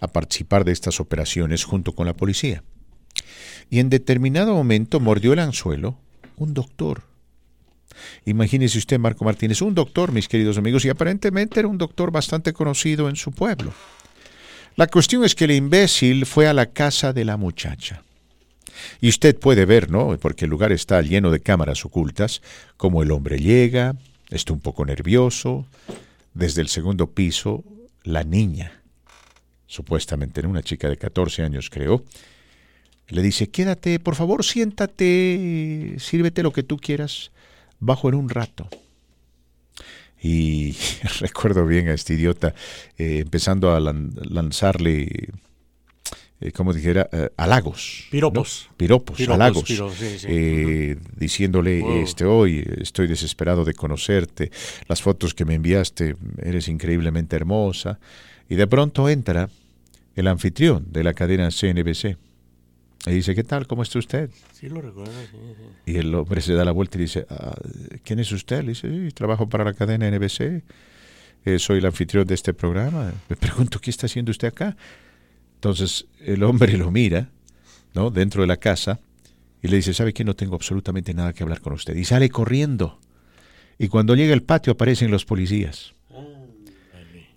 a 0.00 0.08
participar 0.08 0.64
de 0.64 0.72
estas 0.72 1.00
operaciones 1.00 1.64
junto 1.64 1.92
con 1.92 2.06
la 2.06 2.14
policía. 2.14 2.62
Y 3.70 3.78
en 3.78 3.90
determinado 3.90 4.54
momento 4.54 5.00
mordió 5.00 5.32
el 5.32 5.38
anzuelo 5.38 5.98
un 6.36 6.54
doctor. 6.54 7.02
Imagínese 8.24 8.78
usted, 8.78 8.98
Marco 8.98 9.24
Martínez, 9.24 9.62
un 9.62 9.74
doctor, 9.74 10.12
mis 10.12 10.28
queridos 10.28 10.58
amigos, 10.58 10.84
y 10.84 10.88
aparentemente 10.88 11.60
era 11.60 11.68
un 11.68 11.78
doctor 11.78 12.10
bastante 12.10 12.52
conocido 12.52 13.08
en 13.08 13.16
su 13.16 13.30
pueblo. 13.30 13.72
La 14.76 14.88
cuestión 14.88 15.24
es 15.24 15.34
que 15.34 15.44
el 15.44 15.52
imbécil 15.52 16.26
fue 16.26 16.48
a 16.48 16.52
la 16.52 16.66
casa 16.66 17.12
de 17.12 17.24
la 17.24 17.36
muchacha. 17.36 18.02
Y 19.00 19.08
usted 19.08 19.38
puede 19.38 19.66
ver, 19.66 19.90
¿no? 19.90 20.18
Porque 20.18 20.46
el 20.46 20.50
lugar 20.50 20.72
está 20.72 21.00
lleno 21.02 21.30
de 21.30 21.40
cámaras 21.40 21.84
ocultas, 21.84 22.42
como 22.76 23.02
el 23.02 23.12
hombre 23.12 23.38
llega, 23.38 23.94
está 24.30 24.52
un 24.52 24.60
poco 24.60 24.84
nervioso. 24.84 25.66
Desde 26.34 26.60
el 26.60 26.68
segundo 26.68 27.10
piso, 27.10 27.64
la 28.02 28.24
niña, 28.24 28.82
supuestamente 29.66 30.40
una 30.46 30.62
chica 30.62 30.88
de 30.88 30.96
14 30.96 31.42
años 31.42 31.70
creo, 31.70 32.04
le 33.08 33.22
dice, 33.22 33.50
quédate, 33.50 34.00
por 34.00 34.16
favor, 34.16 34.44
siéntate, 34.44 35.94
sírvete 35.98 36.42
lo 36.42 36.52
que 36.52 36.62
tú 36.62 36.78
quieras, 36.78 37.30
bajo 37.78 38.08
en 38.08 38.16
un 38.16 38.28
rato. 38.28 38.68
Y 40.20 40.76
recuerdo 41.20 41.66
bien 41.66 41.88
a 41.88 41.94
este 41.94 42.14
idiota 42.14 42.54
eh, 42.98 43.18
empezando 43.20 43.72
a 43.72 43.80
lan 43.80 44.12
lanzarle, 44.16 45.28
eh, 46.40 46.52
como 46.52 46.72
dijera, 46.72 47.08
eh, 47.12 47.30
halagos. 47.36 48.06
Piropos. 48.10 48.66
¿no? 48.70 48.76
Piropos, 48.76 49.16
Piropos, 49.16 49.34
halagos. 49.34 49.64
piropos, 49.64 49.94
sí, 49.96 50.18
sí. 50.18 50.26
eh, 50.28 50.96
diciéndole, 51.16 51.80
Wow. 51.80 52.02
este, 52.02 52.24
hoy 52.24 52.64
estoy 52.80 53.06
desesperado 53.06 53.64
de 53.64 53.74
conocerte, 53.74 54.50
las 54.88 55.00
fotos 55.02 55.32
que 55.34 55.44
me 55.44 55.54
enviaste, 55.54 56.16
eres 56.42 56.68
increíblemente 56.68 57.36
hermosa. 57.36 57.98
Y 58.48 58.56
de 58.56 58.66
pronto 58.66 59.08
entra 59.08 59.48
el 60.16 60.26
anfitrión 60.28 60.86
de 60.90 61.02
la 61.04 61.14
cadena 61.14 61.50
CNBC. 61.50 62.16
Y 63.06 63.10
dice, 63.10 63.34
¿qué 63.34 63.44
tal? 63.44 63.66
¿Cómo 63.66 63.82
está 63.82 63.98
usted? 63.98 64.30
Sí, 64.52 64.68
lo 64.68 64.80
recuerdo. 64.80 65.12
sí, 65.12 65.28
sí. 65.86 65.92
Y 65.92 65.96
el 65.98 66.14
hombre 66.14 66.40
se 66.40 66.54
da 66.54 66.64
la 66.64 66.72
vuelta 66.72 66.96
y 66.96 67.02
dice, 67.02 67.26
"Ah, 67.28 67.54
¿quién 68.02 68.18
es 68.18 68.32
usted? 68.32 68.62
Le 68.62 68.68
dice, 68.70 68.88
"Sí, 68.88 69.12
trabajo 69.12 69.46
para 69.48 69.62
la 69.64 69.74
cadena 69.74 70.06
NBC, 70.08 70.62
eh, 71.44 71.58
soy 71.58 71.78
el 71.78 71.86
anfitrión 71.86 72.26
de 72.26 72.34
este 72.34 72.54
programa. 72.54 73.12
Me 73.28 73.36
pregunto, 73.36 73.78
¿qué 73.78 73.90
está 73.90 74.06
haciendo 74.06 74.30
usted 74.30 74.48
acá? 74.48 74.74
Entonces 75.64 76.04
el 76.20 76.42
hombre 76.42 76.76
lo 76.76 76.90
mira, 76.90 77.30
¿no? 77.94 78.10
Dentro 78.10 78.42
de 78.42 78.46
la 78.46 78.58
casa 78.58 79.00
y 79.62 79.68
le 79.68 79.76
dice, 79.76 79.94
¿sabe 79.94 80.12
qué? 80.12 80.22
No 80.22 80.34
tengo 80.36 80.56
absolutamente 80.56 81.14
nada 81.14 81.32
que 81.32 81.42
hablar 81.42 81.62
con 81.62 81.72
usted. 81.72 81.96
Y 81.96 82.04
sale 82.04 82.28
corriendo. 82.28 82.98
Y 83.78 83.88
cuando 83.88 84.14
llega 84.14 84.34
al 84.34 84.42
patio 84.42 84.74
aparecen 84.74 85.10
los 85.10 85.24
policías. 85.24 85.94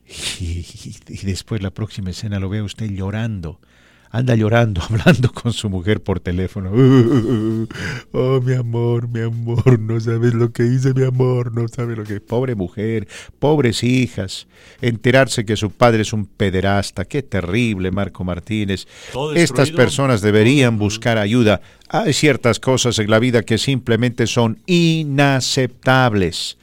Y, 0.06 0.44
y- 0.44 0.96
y 1.08 1.26
después 1.26 1.62
la 1.64 1.72
próxima 1.72 2.10
escena 2.10 2.38
lo 2.40 2.50
ve 2.50 2.58
a 2.60 2.64
usted 2.66 2.90
llorando 2.92 3.62
anda 4.10 4.36
llorando, 4.36 4.82
hablando 4.90 5.32
con 5.32 5.54
su 5.54 5.70
mujer 5.70 6.02
por 6.02 6.20
teléfono. 6.20 6.72
Oh, 8.12 8.42
mi 8.42 8.54
amor, 8.54 9.08
mi 9.08 9.22
amor, 9.22 9.80
no 9.80 10.00
sabes 10.00 10.34
lo 10.34 10.52
que 10.52 10.64
hice, 10.64 10.94
mi 10.94 11.04
amor, 11.04 11.54
no 11.54 11.68
sabes 11.68 11.98
lo 11.98 12.04
que... 12.04 12.20
Pobre 12.20 12.56
mujer, 12.56 13.08
pobres 13.40 13.84
hijas, 13.84 14.48
enterarse 14.82 15.46
que 15.46 15.56
su 15.56 15.70
padre 15.72 16.02
es 16.02 16.14
un 16.14 16.26
pederasta, 16.26 17.06
qué 17.06 17.22
terrible, 17.22 17.92
Marco 17.92 18.24
Martínez. 18.24 18.88
Estas 19.36 19.72
personas 19.72 20.22
deberían 20.22 20.78
buscar 20.80 21.18
ayuda. 21.18 21.62
Hay 21.90 22.14
ciertas 22.14 22.60
cosas 22.60 22.98
en 23.00 23.10
la 23.10 23.20
vida 23.20 23.44
que 23.44 23.58
simplemente 23.58 24.26
son 24.28 24.60
inaceptables. 24.66 26.58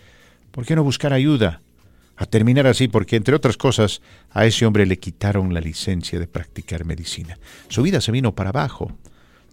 ¿Por 0.51 0.65
qué 0.65 0.75
no 0.75 0.85
buscar 0.85 1.13
ayuda? 1.13 1.61
A 2.17 2.27
terminar 2.27 2.67
así, 2.67 2.89
porque 2.89 3.17
entre 3.17 3.35
otras 3.35 3.57
cosas, 3.57 4.01
a 4.31 4.47
ese 4.47 4.67
hombre 4.67 4.87
le 4.87 4.99
quitaron 4.99 5.53
la 5.53 5.61
licencia 5.61 6.19
de 6.19 6.27
practicar 6.27 6.85
medicina. 6.85 7.39
Su 7.69 7.83
vida 7.83 8.01
se 8.01 8.13
vino 8.13 8.35
para 8.35 8.51
abajo. 8.51 8.93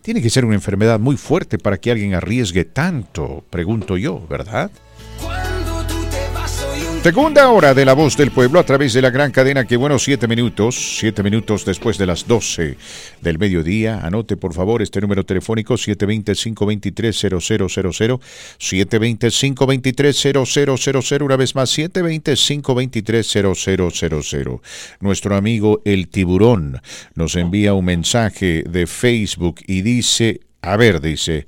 Tiene 0.02 0.22
que 0.22 0.30
ser 0.30 0.46
una 0.46 0.56
enfermedad 0.56 1.00
muy 1.00 1.18
fuerte 1.18 1.58
para 1.58 1.78
que 1.78 1.92
alguien 1.92 2.14
arriesgue 2.14 2.66
tanto, 2.66 3.44
pregunto 3.50 3.98
yo, 3.98 4.26
¿verdad? 4.28 4.72
Segunda 7.04 7.50
hora 7.50 7.74
de 7.74 7.84
La 7.84 7.94
Voz 7.94 8.16
del 8.16 8.30
Pueblo 8.30 8.60
a 8.60 8.64
través 8.64 8.94
de 8.94 9.02
la 9.02 9.10
gran 9.10 9.32
cadena 9.32 9.66
que 9.66 9.76
bueno, 9.76 9.98
siete 9.98 10.28
minutos, 10.28 11.00
siete 11.00 11.24
minutos 11.24 11.66
después 11.66 11.98
de 11.98 12.06
las 12.06 12.28
12 12.28 12.78
del 13.22 13.40
mediodía. 13.40 14.06
Anote 14.06 14.38
por 14.38 14.54
favor 14.54 14.84
este 14.84 15.02
número 15.02 15.26
telefónico 15.26 15.74
720-523-0000, 15.74 18.20
720-523-0000, 18.60 21.24
una 21.24 21.38
vez 21.38 21.56
más 21.56 21.76
720-523-0000. 21.76 24.62
Nuestro 25.00 25.36
amigo 25.36 25.82
El 25.84 26.08
Tiburón 26.08 26.84
nos 27.16 27.36
envía 27.36 27.74
un 27.74 27.86
mensaje 27.86 28.64
de 28.70 28.86
Facebook 28.86 29.56
y 29.66 29.82
dice, 29.82 30.42
a 30.62 30.78
ver, 30.78 31.02
dice, 31.02 31.48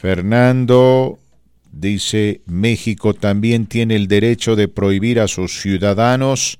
Fernando... 0.00 1.18
Dice, 1.78 2.40
México 2.46 3.12
también 3.12 3.66
tiene 3.66 3.96
el 3.96 4.08
derecho 4.08 4.56
de 4.56 4.66
prohibir 4.66 5.20
a 5.20 5.28
sus 5.28 5.60
ciudadanos 5.60 6.58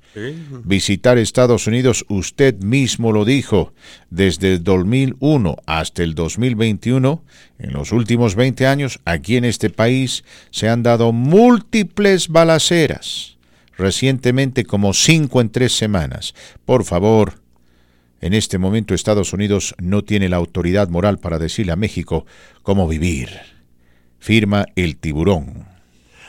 visitar 0.63 1.17
Estados 1.17 1.65
Unidos. 1.65 2.05
Usted 2.07 2.61
mismo 2.61 3.11
lo 3.11 3.25
dijo. 3.25 3.73
Desde 4.11 4.53
el 4.53 4.63
2001 4.63 5.57
hasta 5.65 6.03
el 6.03 6.13
2021, 6.13 7.23
en 7.57 7.73
los 7.73 7.91
últimos 7.93 8.35
20 8.35 8.67
años, 8.67 8.99
aquí 9.05 9.37
en 9.37 9.45
este 9.45 9.71
país 9.71 10.23
se 10.51 10.69
han 10.69 10.83
dado 10.83 11.11
múltiples 11.11 12.27
balaceras. 12.27 13.37
Recientemente 13.75 14.65
como 14.65 14.93
cinco 14.93 15.41
en 15.41 15.49
tres 15.49 15.75
semanas. 15.75 16.35
Por 16.63 16.83
favor, 16.83 17.41
en 18.21 18.35
este 18.35 18.59
momento 18.59 18.93
Estados 18.93 19.33
Unidos 19.33 19.73
no 19.79 20.03
tiene 20.03 20.29
la 20.29 20.37
autoridad 20.37 20.89
moral 20.89 21.17
para 21.17 21.39
decirle 21.39 21.71
a 21.71 21.75
México 21.75 22.27
cómo 22.61 22.87
vivir. 22.87 23.56
Firma 24.19 24.65
el 24.75 24.97
tiburón. 24.97 25.65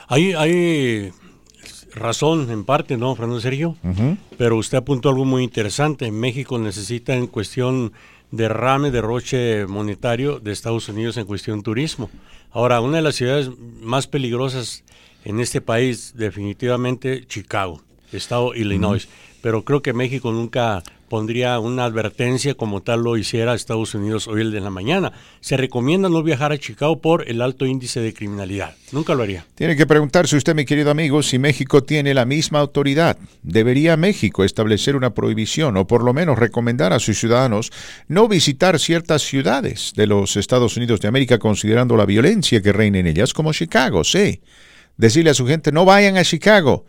Hay, 0.09 0.32
hay 0.32 1.12
razón 1.95 2.51
en 2.51 2.64
parte, 2.64 2.97
¿no, 2.97 3.14
Fernando 3.14 3.41
Sergio? 3.41 3.76
Pero 4.36 4.57
usted 4.57 4.78
apuntó 4.78 5.11
algo 5.11 5.24
muy 5.24 5.43
interesante. 5.43 6.11
México 6.11 6.59
necesita 6.59 7.14
en 7.14 7.26
cuestión 7.26 7.93
derrame, 8.30 8.91
derroche 8.91 9.66
monetario 9.66 10.39
de 10.39 10.53
Estados 10.53 10.89
Unidos 10.89 11.16
en 11.16 11.26
cuestión 11.26 11.62
turismo. 11.62 12.11
Ahora, 12.51 12.80
una 12.80 12.97
de 12.97 13.03
las 13.03 13.16
ciudades 13.16 13.51
más 13.80 14.07
peligrosas 14.07 14.84
en 15.24 15.41
este 15.41 15.61
país, 15.61 16.14
definitivamente 16.16 17.26
Chicago, 17.26 17.82
estado 18.12 18.55
Illinois. 18.55 19.09
Pero 19.43 19.64
creo 19.64 19.82
que 19.82 19.93
México 19.93 20.32
nunca 20.32 20.82
pondría 21.09 21.59
una 21.59 21.85
advertencia 21.85 22.55
como 22.55 22.83
tal 22.83 23.03
lo 23.03 23.17
hiciera 23.17 23.55
Estados 23.55 23.95
Unidos 23.95 24.29
hoy 24.29 24.43
el 24.43 24.53
de 24.53 24.61
la 24.61 24.71
mañana. 24.71 25.13
Se 25.41 25.57
recomienda 25.57 26.09
no 26.09 26.23
viajar 26.23 26.53
a 26.53 26.59
Chicago 26.59 27.01
por 27.01 27.29
el 27.29 27.43
alto 27.43 27.67
índice 27.67 28.01
de 28.01 28.15
criminalidad. 28.15 28.75
Nunca 28.93 29.15
lo 29.15 29.23
haría. 29.23 29.47
Tiene 29.55 29.77
que 29.77 29.87
preguntarse 29.87 30.37
usted, 30.37 30.55
mi 30.55 30.65
querido 30.65 30.91
amigo, 30.91 31.23
si 31.23 31.39
México 31.39 31.83
tiene 31.83 32.15
la 32.15 32.25
misma 32.25 32.61
autoridad. 32.61 33.19
¿Debería 33.43 33.97
México 33.97 34.45
establecer 34.45 34.97
una 34.97 35.15
prohibición 35.15 35.77
o 35.77 35.87
por 35.87 36.05
lo 36.05 36.15
menos 36.15 36.39
recomendar 36.39 36.93
a 36.93 36.99
sus 36.99 37.19
ciudadanos 37.19 37.71
no 38.07 38.29
visitar 38.29 38.79
ciertas 38.79 39.23
ciudades 39.23 39.93
de 39.97 40.07
los 40.07 40.37
Estados 40.37 40.77
Unidos 40.77 41.01
de 41.01 41.09
América 41.09 41.39
considerando 41.39 41.97
la 41.97 42.07
violencia 42.07 42.63
que 42.63 42.73
reina 42.73 42.99
en 42.99 43.07
ellas, 43.07 43.35
como 43.35 43.53
Chicago? 43.53 44.05
Sí. 44.05 44.41
Decirle 44.97 45.31
a 45.31 45.35
su 45.35 45.47
gente, 45.47 45.73
no 45.73 45.85
vayan 45.85 46.17
a 46.17 46.25
Chicago. 46.25 46.85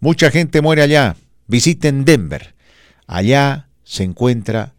Mucha 0.00 0.30
gente 0.30 0.62
muere 0.62 0.82
allá. 0.82 1.16
Visiten 1.46 2.04
Denver. 2.04 2.54
Allá 3.12 3.66
se 3.82 4.04
encuentra 4.04 4.72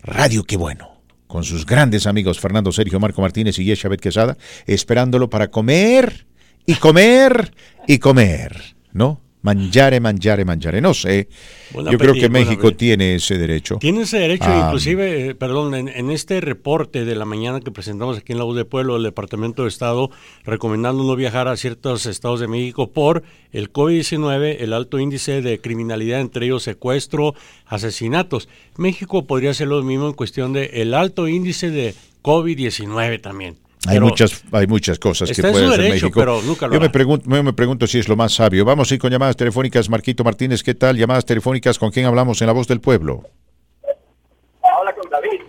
Radio 0.00 0.44
Qué 0.44 0.56
Bueno, 0.56 1.00
con 1.26 1.42
sus 1.42 1.66
grandes 1.66 2.06
amigos 2.06 2.38
Fernando 2.38 2.70
Sergio 2.70 3.00
Marco 3.00 3.22
Martínez 3.22 3.58
y 3.58 3.64
Yeshabet 3.64 4.00
Quesada, 4.00 4.36
esperándolo 4.66 5.30
para 5.30 5.48
comer 5.48 6.28
y 6.64 6.76
comer 6.76 7.52
y 7.88 7.98
comer, 7.98 8.76
¿no? 8.92 9.20
Mangiare, 9.46 10.00
mangiare, 10.00 10.44
mangiare. 10.44 10.80
No 10.80 10.92
sé. 10.92 11.28
Yo 11.72 11.96
creo 11.98 12.14
que 12.14 12.28
México 12.28 12.72
tiene 12.72 13.14
ese 13.14 13.38
derecho. 13.38 13.76
Tiene 13.76 14.02
ese 14.02 14.18
derecho, 14.18 14.46
Ah. 14.48 14.64
inclusive, 14.66 15.28
eh, 15.28 15.34
perdón, 15.36 15.74
en, 15.76 15.88
en 15.88 16.10
este 16.10 16.40
reporte 16.40 17.04
de 17.04 17.14
la 17.14 17.24
mañana 17.24 17.60
que 17.60 17.70
presentamos 17.70 18.18
aquí 18.18 18.32
en 18.32 18.38
la 18.38 18.44
Voz 18.44 18.56
del 18.56 18.66
Pueblo, 18.66 18.96
el 18.96 19.04
Departamento 19.04 19.62
de 19.62 19.68
Estado, 19.68 20.10
recomendando 20.44 21.04
no 21.04 21.14
viajar 21.14 21.46
a 21.46 21.56
ciertos 21.56 22.06
estados 22.06 22.40
de 22.40 22.48
México 22.48 22.90
por 22.90 23.22
el 23.52 23.72
COVID-19, 23.72 24.56
el 24.60 24.72
alto 24.72 24.98
índice 24.98 25.42
de 25.42 25.60
criminalidad, 25.60 26.20
entre 26.20 26.46
ellos 26.46 26.64
secuestro, 26.64 27.34
asesinatos. 27.66 28.48
México 28.76 29.26
podría 29.28 29.50
hacer 29.52 29.68
lo 29.68 29.80
mismo 29.84 30.08
en 30.08 30.14
cuestión 30.14 30.52
de 30.52 30.66
el 30.82 30.92
alto 30.92 31.28
índice 31.28 31.70
de 31.70 31.94
COVID-19 32.22 33.20
también. 33.20 33.56
Hay 33.86 33.94
Pero 33.94 34.06
muchas, 34.06 34.42
hay 34.52 34.66
muchas 34.66 34.98
cosas 34.98 35.30
que 35.30 35.40
puede 35.42 35.64
hacer 35.66 35.78
derecho, 35.80 36.06
México. 36.06 36.20
pero 36.20 36.42
nunca 36.42 36.66
lo 36.66 36.74
yo 36.74 36.80
me 36.80 36.90
pregunto, 36.90 37.28
yo 37.28 37.42
me 37.42 37.52
pregunto 37.52 37.86
si 37.86 37.98
es 37.98 38.08
lo 38.08 38.16
más 38.16 38.32
sabio. 38.34 38.64
Vamos 38.64 38.90
a 38.90 38.94
ir 38.94 39.00
con 39.00 39.10
llamadas 39.10 39.36
telefónicas. 39.36 39.88
Marquito 39.88 40.24
Martínez, 40.24 40.62
¿qué 40.62 40.74
tal? 40.74 40.96
Llamadas 40.96 41.24
telefónicas, 41.24 41.78
¿con 41.78 41.90
quién 41.90 42.06
hablamos 42.06 42.40
en 42.40 42.48
La 42.48 42.52
Voz 42.52 42.66
del 42.66 42.80
Pueblo? 42.80 43.22
Habla 44.62 44.92
con 44.94 45.08
David. 45.10 45.40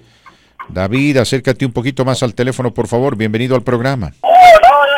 David, 0.70 1.18
acércate 1.18 1.66
un 1.66 1.72
poquito 1.74 2.06
más 2.06 2.22
al 2.24 2.36
teléfono, 2.36 2.74
por 2.74 2.88
favor. 2.88 3.16
Bienvenido 3.16 3.56
al 3.56 3.64
programa. 3.64 4.12
No, 4.22 4.30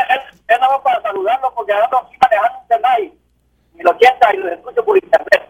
es, 0.10 0.22
es 0.48 0.60
nada 0.60 0.74
más 0.74 0.82
para 0.84 1.02
saludarlo 1.02 1.54
porque 1.56 1.72
ando 1.74 1.98
aquí 1.98 2.16
manejando 2.22 2.60
un 2.60 2.68
Tenay, 2.68 3.14
1080 3.76 4.34
y 4.34 4.38
los 4.38 4.52
escucho 4.52 4.84
por 4.84 4.98
internet. 4.98 5.44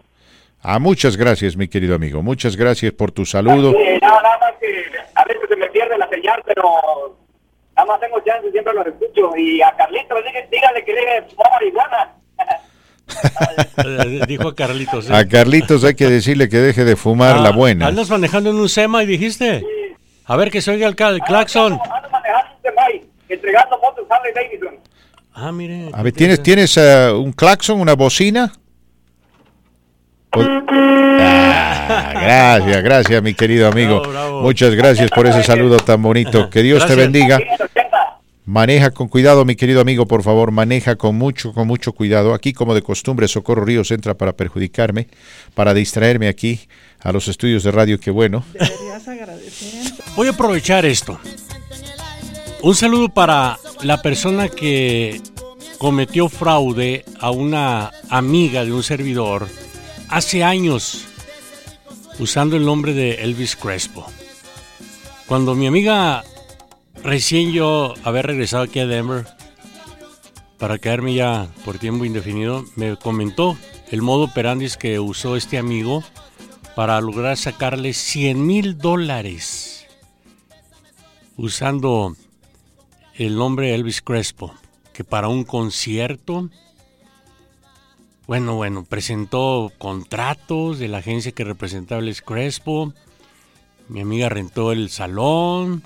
Ah, 0.62 0.78
muchas 0.78 1.16
gracias, 1.16 1.56
mi 1.56 1.68
querido 1.68 1.94
amigo. 1.94 2.22
Muchas 2.22 2.54
gracias 2.54 2.92
por 2.92 3.10
tu 3.12 3.24
saludo. 3.24 3.72
Sí, 3.72 3.98
nada, 4.02 4.20
nada 4.22 4.38
más 4.38 4.52
que 4.60 4.84
a 5.14 5.24
veces 5.24 5.42
se 5.48 5.56
me 5.56 5.66
pierde 5.68 5.96
la 5.96 6.06
señal, 6.10 6.42
pero 6.46 7.16
nada 7.80 7.92
más 7.92 8.00
tengo 8.00 8.20
chance 8.24 8.46
y 8.48 8.52
siempre 8.52 8.74
los 8.74 8.86
escucho. 8.86 9.36
Y 9.36 9.62
a 9.62 9.74
Carlito, 9.76 10.14
dígale, 10.50 10.84
que 10.84 10.92
deje 10.94 11.14
de 11.14 11.22
fumar 11.22 11.50
marihuana. 11.52 12.14
eh, 13.84 14.20
dijo 14.26 14.48
a 14.48 14.54
Carlitos. 14.54 15.10
¿eh? 15.10 15.14
A 15.14 15.26
Carlitos 15.26 15.84
hay 15.84 15.94
que 15.94 16.08
decirle 16.08 16.48
que 16.48 16.58
deje 16.58 16.84
de 16.84 16.96
fumar 16.96 17.36
Ah, 17.38 17.40
la 17.40 17.50
buena. 17.50 17.86
¿Andas 17.86 18.10
manejando 18.10 18.50
en 18.50 18.56
un 18.56 18.68
SEMA 18.68 19.02
y 19.02 19.06
dijiste? 19.06 19.64
A 20.26 20.36
ver 20.36 20.50
que 20.50 20.60
se 20.60 20.70
oiga 20.70 20.86
el, 20.86 20.94
el 20.98 21.20
claxon. 21.22 21.72
Ando, 21.72 21.84
ando 21.94 22.10
manejando 22.10 22.50
un 22.64 23.10
entregando 23.28 23.78
motos 23.78 24.06
Harley 24.10 24.32
Davidson. 24.34 24.74
Ah, 25.34 25.52
mire. 25.52 25.88
A 25.92 26.02
ver, 26.02 26.12
¿tienes, 26.12 26.42
¿tienes 26.42 26.76
eh, 26.76 27.10
un 27.12 27.32
claxon, 27.32 27.80
una 27.80 27.94
bocina? 27.94 28.52
O- 30.32 30.42
Ah, 30.42 31.59
gracias, 32.12 32.82
gracias, 32.82 33.22
mi 33.22 33.34
querido 33.34 33.68
amigo. 33.68 34.00
Bravo, 34.00 34.12
bravo. 34.12 34.42
Muchas 34.42 34.74
gracias 34.74 35.10
por 35.10 35.26
ese 35.26 35.42
saludo 35.42 35.76
tan 35.78 36.02
bonito. 36.02 36.50
Que 36.50 36.62
Dios 36.62 36.86
te 36.86 36.94
bendiga. 36.94 37.38
1080. 37.38 37.90
Maneja 38.46 38.90
con 38.90 39.06
cuidado, 39.06 39.44
mi 39.44 39.54
querido 39.54 39.80
amigo, 39.80 40.06
por 40.06 40.24
favor, 40.24 40.50
maneja 40.50 40.96
con 40.96 41.14
mucho, 41.14 41.52
con 41.52 41.68
mucho 41.68 41.92
cuidado. 41.92 42.34
Aquí, 42.34 42.52
como 42.52 42.74
de 42.74 42.82
costumbre, 42.82 43.28
Socorro 43.28 43.64
Ríos 43.64 43.92
entra 43.92 44.14
para 44.14 44.32
perjudicarme, 44.32 45.06
para 45.54 45.72
distraerme 45.72 46.26
aquí 46.26 46.60
a 46.98 47.12
los 47.12 47.28
estudios 47.28 47.62
de 47.62 47.70
radio. 47.70 48.00
Qué 48.00 48.10
bueno. 48.10 48.44
Deberías 48.52 49.06
agradecer. 49.06 49.92
Voy 50.16 50.26
a 50.26 50.30
aprovechar 50.30 50.84
esto. 50.84 51.20
Un 52.62 52.74
saludo 52.74 53.08
para 53.08 53.56
la 53.82 54.02
persona 54.02 54.48
que 54.48 55.20
cometió 55.78 56.28
fraude 56.28 57.04
a 57.20 57.30
una 57.30 57.90
amiga 58.08 58.64
de 58.64 58.72
un 58.72 58.82
servidor 58.82 59.48
hace 60.08 60.42
años 60.42 61.06
usando 62.20 62.56
el 62.56 62.66
nombre 62.66 62.92
de 62.92 63.14
Elvis 63.22 63.56
Crespo. 63.56 64.06
Cuando 65.26 65.54
mi 65.54 65.66
amiga, 65.66 66.22
recién 67.02 67.50
yo 67.50 67.94
haber 68.04 68.26
regresado 68.26 68.64
aquí 68.64 68.78
a 68.78 68.86
Denver 68.86 69.26
para 70.58 70.78
quedarme 70.78 71.14
ya 71.14 71.48
por 71.64 71.78
tiempo 71.78 72.04
indefinido, 72.04 72.64
me 72.76 72.96
comentó 72.96 73.56
el 73.90 74.02
modo 74.02 74.24
operandis 74.24 74.76
que 74.76 75.00
usó 75.00 75.34
este 75.34 75.56
amigo 75.56 76.04
para 76.76 77.00
lograr 77.00 77.38
sacarle 77.38 77.94
100 77.94 78.46
mil 78.46 78.76
dólares 78.76 79.86
usando 81.38 82.14
el 83.14 83.36
nombre 83.36 83.74
Elvis 83.74 84.02
Crespo, 84.02 84.54
que 84.92 85.04
para 85.04 85.28
un 85.28 85.44
concierto, 85.44 86.50
bueno, 88.30 88.54
bueno, 88.54 88.84
presentó 88.84 89.72
contratos 89.78 90.78
de 90.78 90.86
la 90.86 90.98
agencia 90.98 91.32
que 91.32 91.42
representaba 91.42 92.00
Elvis 92.00 92.22
Crespo, 92.22 92.92
Mi 93.88 94.02
amiga 94.02 94.28
rentó 94.28 94.70
el 94.70 94.88
salón 94.88 95.82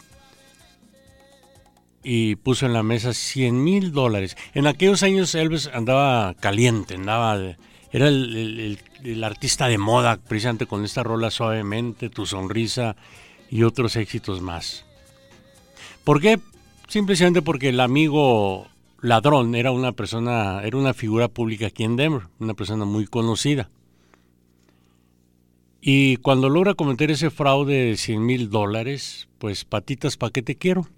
y 2.03 2.37
puso 2.37 2.67
en 2.67 2.75
la 2.75 2.83
mesa 2.83 3.15
100 3.15 3.65
mil 3.65 3.93
dólares. 3.93 4.37
En 4.53 4.67
aquellos 4.67 5.03
años 5.03 5.35
Elvis 5.35 5.71
andaba 5.73 6.35
caliente, 6.35 6.97
andaba, 6.97 7.39
era 7.93 8.09
el, 8.09 8.37
el- 8.37 8.61
el- 8.61 8.79
el 9.11 9.25
artista 9.25 9.67
de 9.69 9.79
moda, 9.79 10.19
precisamente 10.19 10.67
con 10.67 10.85
esta 10.85 11.03
rola 11.03 11.31
suavemente, 11.31 12.11
tu 12.11 12.27
sonrisa 12.27 12.95
y 13.51 13.63
otros 13.63 13.97
éxitos 13.97 14.43
más. 14.43 14.85
¿Por 16.05 16.21
qué? 16.21 16.39
Simplemente 16.89 17.41
porque 17.41 17.71
el 17.71 17.81
amigo 17.81 18.67
ladrón 19.05 19.55
era 19.55 19.71
una 19.71 19.93
persona, 19.93 20.63
era 20.65 20.79
una 20.79 20.95
figura 20.95 21.29
pública 21.29 21.67
aquí 21.67 21.85
en 21.85 21.97
Denver, 21.97 22.23
una 22.39 22.55
persona 22.55 22.87
muy 22.87 23.07
conocida. 23.07 23.71
Y 25.83 26.17
cuando 26.17 26.49
logra 26.49 26.73
cometer 26.73 27.11
ese 27.11 27.29
fraude 27.29 27.91
de 27.91 27.97
100 27.99 28.25
mil 28.25 28.49
dólares, 28.49 29.29
pues 29.37 29.67
patitas, 29.67 30.17
¿pa' 30.17 30.31
qué 30.31 30.41
te 30.41 30.57
quiero? 30.57 30.89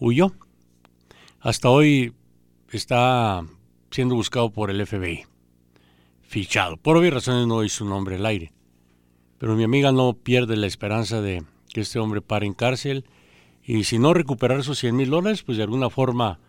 Huyó. 0.00 0.32
Hasta 1.40 1.68
hoy 1.68 2.14
está 2.70 3.44
siendo 3.90 4.14
buscado 4.14 4.48
por 4.48 4.70
el 4.70 4.84
FBI. 4.86 5.24
Fichado. 6.22 6.78
Por 6.78 6.96
obvias 6.96 7.12
razones 7.12 7.46
no 7.46 7.56
doy 7.56 7.68
su 7.68 7.84
nombre 7.84 8.16
al 8.16 8.24
aire. 8.24 8.52
Pero 9.36 9.54
mi 9.54 9.64
amiga 9.64 9.92
no 9.92 10.14
pierde 10.14 10.56
la 10.56 10.66
esperanza 10.66 11.20
de 11.20 11.44
que 11.68 11.82
este 11.82 11.98
hombre 11.98 12.22
pare 12.22 12.46
en 12.46 12.54
cárcel 12.54 13.04
y 13.62 13.84
si 13.84 13.98
no 13.98 14.14
recuperar 14.14 14.60
esos 14.60 14.78
100 14.78 14.96
mil 14.96 15.10
dólares, 15.10 15.42
pues 15.42 15.58
de 15.58 15.64
alguna 15.64 15.90
forma, 15.90 16.40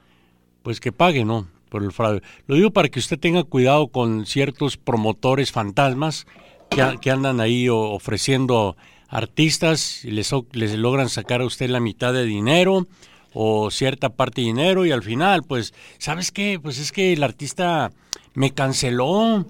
pues 0.63 0.79
que 0.79 0.91
pague, 0.91 1.25
¿no? 1.25 1.47
Por 1.69 1.83
el 1.83 1.91
fraude. 1.91 2.21
Lo 2.47 2.55
digo 2.55 2.71
para 2.71 2.89
que 2.89 2.99
usted 2.99 3.19
tenga 3.19 3.43
cuidado 3.43 3.87
con 3.87 4.25
ciertos 4.25 4.77
promotores 4.77 5.51
fantasmas 5.51 6.25
que, 6.69 6.83
que 7.01 7.11
andan 7.11 7.39
ahí 7.41 7.67
ofreciendo 7.69 8.77
artistas 9.09 10.03
y 10.05 10.11
les, 10.11 10.31
les 10.51 10.75
logran 10.75 11.09
sacar 11.09 11.41
a 11.41 11.45
usted 11.45 11.69
la 11.69 11.79
mitad 11.79 12.13
de 12.13 12.25
dinero 12.25 12.87
o 13.33 13.69
cierta 13.71 14.09
parte 14.09 14.41
de 14.41 14.47
dinero 14.47 14.85
y 14.85 14.91
al 14.91 15.03
final, 15.03 15.43
pues, 15.43 15.73
¿sabes 15.97 16.31
qué? 16.31 16.59
Pues 16.61 16.79
es 16.79 16.91
que 16.91 17.13
el 17.13 17.23
artista 17.23 17.91
me 18.33 18.51
canceló. 18.51 19.45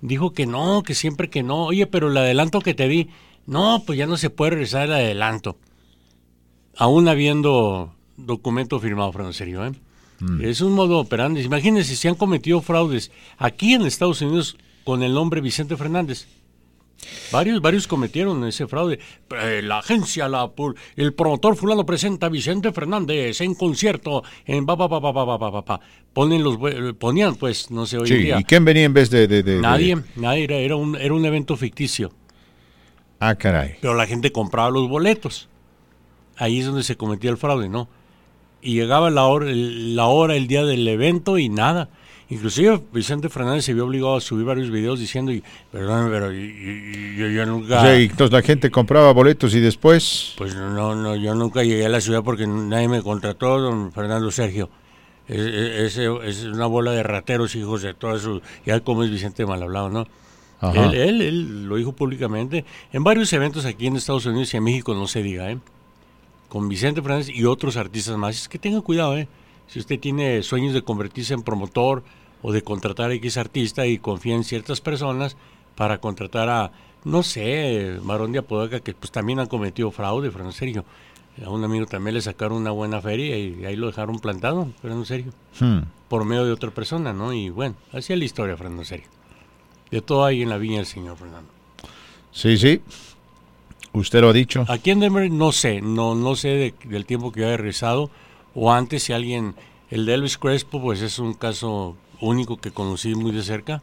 Dijo 0.00 0.32
que 0.32 0.46
no, 0.46 0.82
que 0.82 0.94
siempre 0.94 1.28
que 1.28 1.42
no. 1.42 1.64
Oye, 1.64 1.86
pero 1.86 2.08
el 2.08 2.16
adelanto 2.16 2.60
que 2.60 2.74
te 2.74 2.88
di, 2.88 3.08
no, 3.46 3.82
pues 3.84 3.98
ya 3.98 4.06
no 4.06 4.16
se 4.16 4.30
puede 4.30 4.52
regresar 4.52 4.86
el 4.86 4.92
adelanto. 4.92 5.56
Aún 6.76 7.08
habiendo 7.08 7.92
documento 8.16 8.78
firmado, 8.78 9.12
Fernando 9.12 9.32
Serio, 9.32 9.66
¿eh? 9.66 9.72
Mm. 10.20 10.44
Es 10.44 10.60
un 10.60 10.72
modo 10.72 10.98
operandi. 10.98 11.42
Imagínense 11.42 11.96
si 11.96 12.08
han 12.08 12.14
cometido 12.14 12.60
fraudes 12.60 13.10
aquí 13.36 13.74
en 13.74 13.82
Estados 13.82 14.20
Unidos 14.20 14.56
con 14.84 15.02
el 15.02 15.14
nombre 15.14 15.40
Vicente 15.40 15.76
Fernández. 15.76 16.26
Varios, 17.30 17.60
varios 17.60 17.86
cometieron 17.86 18.44
ese 18.44 18.66
fraude. 18.66 18.98
Eh, 19.30 19.60
la 19.62 19.78
agencia, 19.78 20.28
la, 20.28 20.50
el 20.96 21.14
promotor 21.14 21.54
fulano 21.56 21.86
presenta 21.86 22.26
a 22.26 22.28
Vicente 22.28 22.72
Fernández 22.72 23.40
en 23.40 23.54
concierto 23.54 24.24
en 24.44 24.66
ba, 24.66 24.74
ba, 24.74 24.88
ba, 24.88 25.80
Ponen 26.12 26.42
los, 26.42 26.58
ponían, 26.98 27.36
pues, 27.36 27.70
no 27.70 27.86
sé, 27.86 27.98
hoy 27.98 28.08
sí, 28.08 28.14
en 28.14 28.22
día. 28.22 28.40
¿Y 28.40 28.44
quién 28.44 28.64
venía 28.64 28.84
en 28.84 28.94
vez 28.94 29.10
de...? 29.10 29.28
de, 29.28 29.44
de 29.44 29.60
nadie, 29.60 29.94
de... 29.94 30.02
nadie, 30.16 30.44
era, 30.44 30.56
era, 30.56 30.76
un, 30.76 30.96
era 30.96 31.14
un 31.14 31.24
evento 31.24 31.56
ficticio. 31.56 32.10
Ah, 33.20 33.36
caray. 33.36 33.76
Pero 33.80 33.94
la 33.94 34.06
gente 34.06 34.32
compraba 34.32 34.70
los 34.70 34.88
boletos. 34.88 35.48
Ahí 36.36 36.58
es 36.58 36.66
donde 36.66 36.82
se 36.82 36.96
cometía 36.96 37.30
el 37.30 37.36
fraude, 37.36 37.68
¿no? 37.68 37.88
Y 38.60 38.74
llegaba 38.74 39.10
la 39.10 39.24
hora, 39.26 39.50
el- 39.50 39.94
la 39.96 40.06
hora, 40.06 40.34
el 40.36 40.46
día 40.48 40.64
del 40.64 40.86
evento 40.88 41.38
y 41.38 41.48
nada. 41.48 41.88
Inclusive 42.30 42.82
Vicente 42.92 43.30
Fernández 43.30 43.64
se 43.64 43.72
vio 43.72 43.86
obligado 43.86 44.16
a 44.16 44.20
subir 44.20 44.44
varios 44.44 44.70
videos 44.70 45.00
diciendo, 45.00 45.32
perdón, 45.72 46.08
pero 46.10 46.30
yo, 46.30 47.26
yo 47.28 47.46
nunca... 47.46 47.78
O 47.78 47.80
sea, 47.82 47.98
y 47.98 48.04
entonces 48.04 48.32
la 48.32 48.42
gente 48.42 48.70
compraba 48.70 49.12
boletos 49.14 49.54
y 49.54 49.60
después... 49.60 50.34
Pues 50.36 50.54
no, 50.54 50.94
no, 50.94 51.16
yo 51.16 51.34
nunca 51.34 51.62
llegué 51.64 51.86
a 51.86 51.88
la 51.88 52.02
ciudad 52.02 52.22
porque 52.22 52.46
nadie 52.46 52.86
me 52.88 53.00
contrató, 53.02 53.58
don 53.58 53.92
Fernando 53.92 54.30
Sergio. 54.30 54.68
Es, 55.26 55.96
es- 55.96 56.44
una 56.44 56.66
bola 56.66 56.90
de 56.92 57.02
rateros, 57.02 57.54
hijos 57.56 57.80
de 57.80 57.94
todas 57.94 58.20
sus... 58.20 58.42
Ya 58.66 58.80
como 58.80 59.04
es 59.04 59.10
Vicente 59.10 59.46
mal 59.46 59.62
hablado, 59.62 59.88
¿no? 59.88 60.06
Él, 60.74 60.94
él, 60.94 61.22
él 61.22 61.64
lo 61.66 61.76
dijo 61.76 61.92
públicamente. 61.92 62.64
En 62.92 63.04
varios 63.04 63.32
eventos 63.32 63.64
aquí 63.64 63.86
en 63.86 63.96
Estados 63.96 64.26
Unidos 64.26 64.52
y 64.52 64.56
en 64.58 64.64
México, 64.64 64.92
no 64.92 65.06
se 65.06 65.22
diga, 65.22 65.50
¿eh? 65.50 65.58
Con 66.48 66.68
Vicente 66.68 67.02
Fernández 67.02 67.28
y 67.28 67.44
otros 67.44 67.76
artistas 67.76 68.16
más. 68.16 68.36
Es 68.36 68.48
que 68.48 68.58
tenga 68.58 68.80
cuidado, 68.80 69.16
¿eh? 69.16 69.28
Si 69.66 69.78
usted 69.78 70.00
tiene 70.00 70.42
sueños 70.42 70.72
de 70.72 70.82
convertirse 70.82 71.34
en 71.34 71.42
promotor 71.42 72.02
o 72.42 72.52
de 72.52 72.62
contratar 72.62 73.10
a 73.10 73.14
X 73.14 73.36
artista 73.36 73.86
y 73.86 73.98
confía 73.98 74.34
en 74.34 74.44
ciertas 74.44 74.80
personas 74.80 75.36
para 75.74 76.00
contratar 76.00 76.48
a, 76.48 76.72
no 77.04 77.22
sé, 77.22 77.98
Marón 78.02 78.32
de 78.32 78.38
Apodaca, 78.38 78.80
que 78.80 78.94
pues 78.94 79.10
también 79.12 79.40
han 79.40 79.46
cometido 79.46 79.90
fraude, 79.90 80.30
Fernando 80.30 80.52
Sergio. 80.52 80.84
A 81.44 81.50
un 81.50 81.62
amigo 81.62 81.86
también 81.86 82.14
le 82.14 82.22
sacaron 82.22 82.56
una 82.58 82.70
buena 82.72 83.00
feria 83.00 83.38
y 83.38 83.64
ahí 83.64 83.76
lo 83.76 83.86
dejaron 83.86 84.18
plantado, 84.18 84.68
Fernando 84.80 85.04
Sergio, 85.04 85.32
Hmm. 85.60 85.80
por 86.08 86.24
medio 86.24 86.44
de 86.44 86.52
otra 86.52 86.70
persona, 86.70 87.12
¿no? 87.12 87.32
Y 87.32 87.50
bueno, 87.50 87.76
así 87.92 88.12
es 88.12 88.18
la 88.18 88.24
historia, 88.24 88.56
Fernando 88.56 88.84
Sergio. 88.84 89.08
De 89.90 90.00
todo 90.00 90.24
hay 90.24 90.42
en 90.42 90.48
la 90.48 90.56
viña 90.58 90.78
del 90.78 90.86
Señor, 90.86 91.16
Fernando. 91.16 91.48
Sí, 92.32 92.56
sí. 92.58 92.80
Usted 93.98 94.20
lo 94.20 94.30
ha 94.30 94.32
dicho. 94.32 94.64
Aquí 94.68 94.90
en 94.90 95.00
Denver 95.00 95.30
no 95.30 95.52
sé, 95.52 95.80
no, 95.80 96.14
no 96.14 96.34
sé 96.36 96.48
de- 96.48 96.74
del 96.84 97.04
tiempo 97.06 97.32
que 97.32 97.40
yo 97.40 97.48
he 97.48 97.56
regresado 97.56 98.10
o 98.54 98.72
antes 98.72 99.02
si 99.04 99.12
alguien, 99.12 99.54
el 99.90 100.06
de 100.06 100.14
Elvis 100.14 100.38
Crespo 100.38 100.80
pues 100.80 101.00
es 101.02 101.18
un 101.18 101.34
caso 101.34 101.96
único 102.20 102.56
que 102.58 102.70
conocí 102.70 103.14
muy 103.14 103.32
de 103.32 103.42
cerca, 103.42 103.82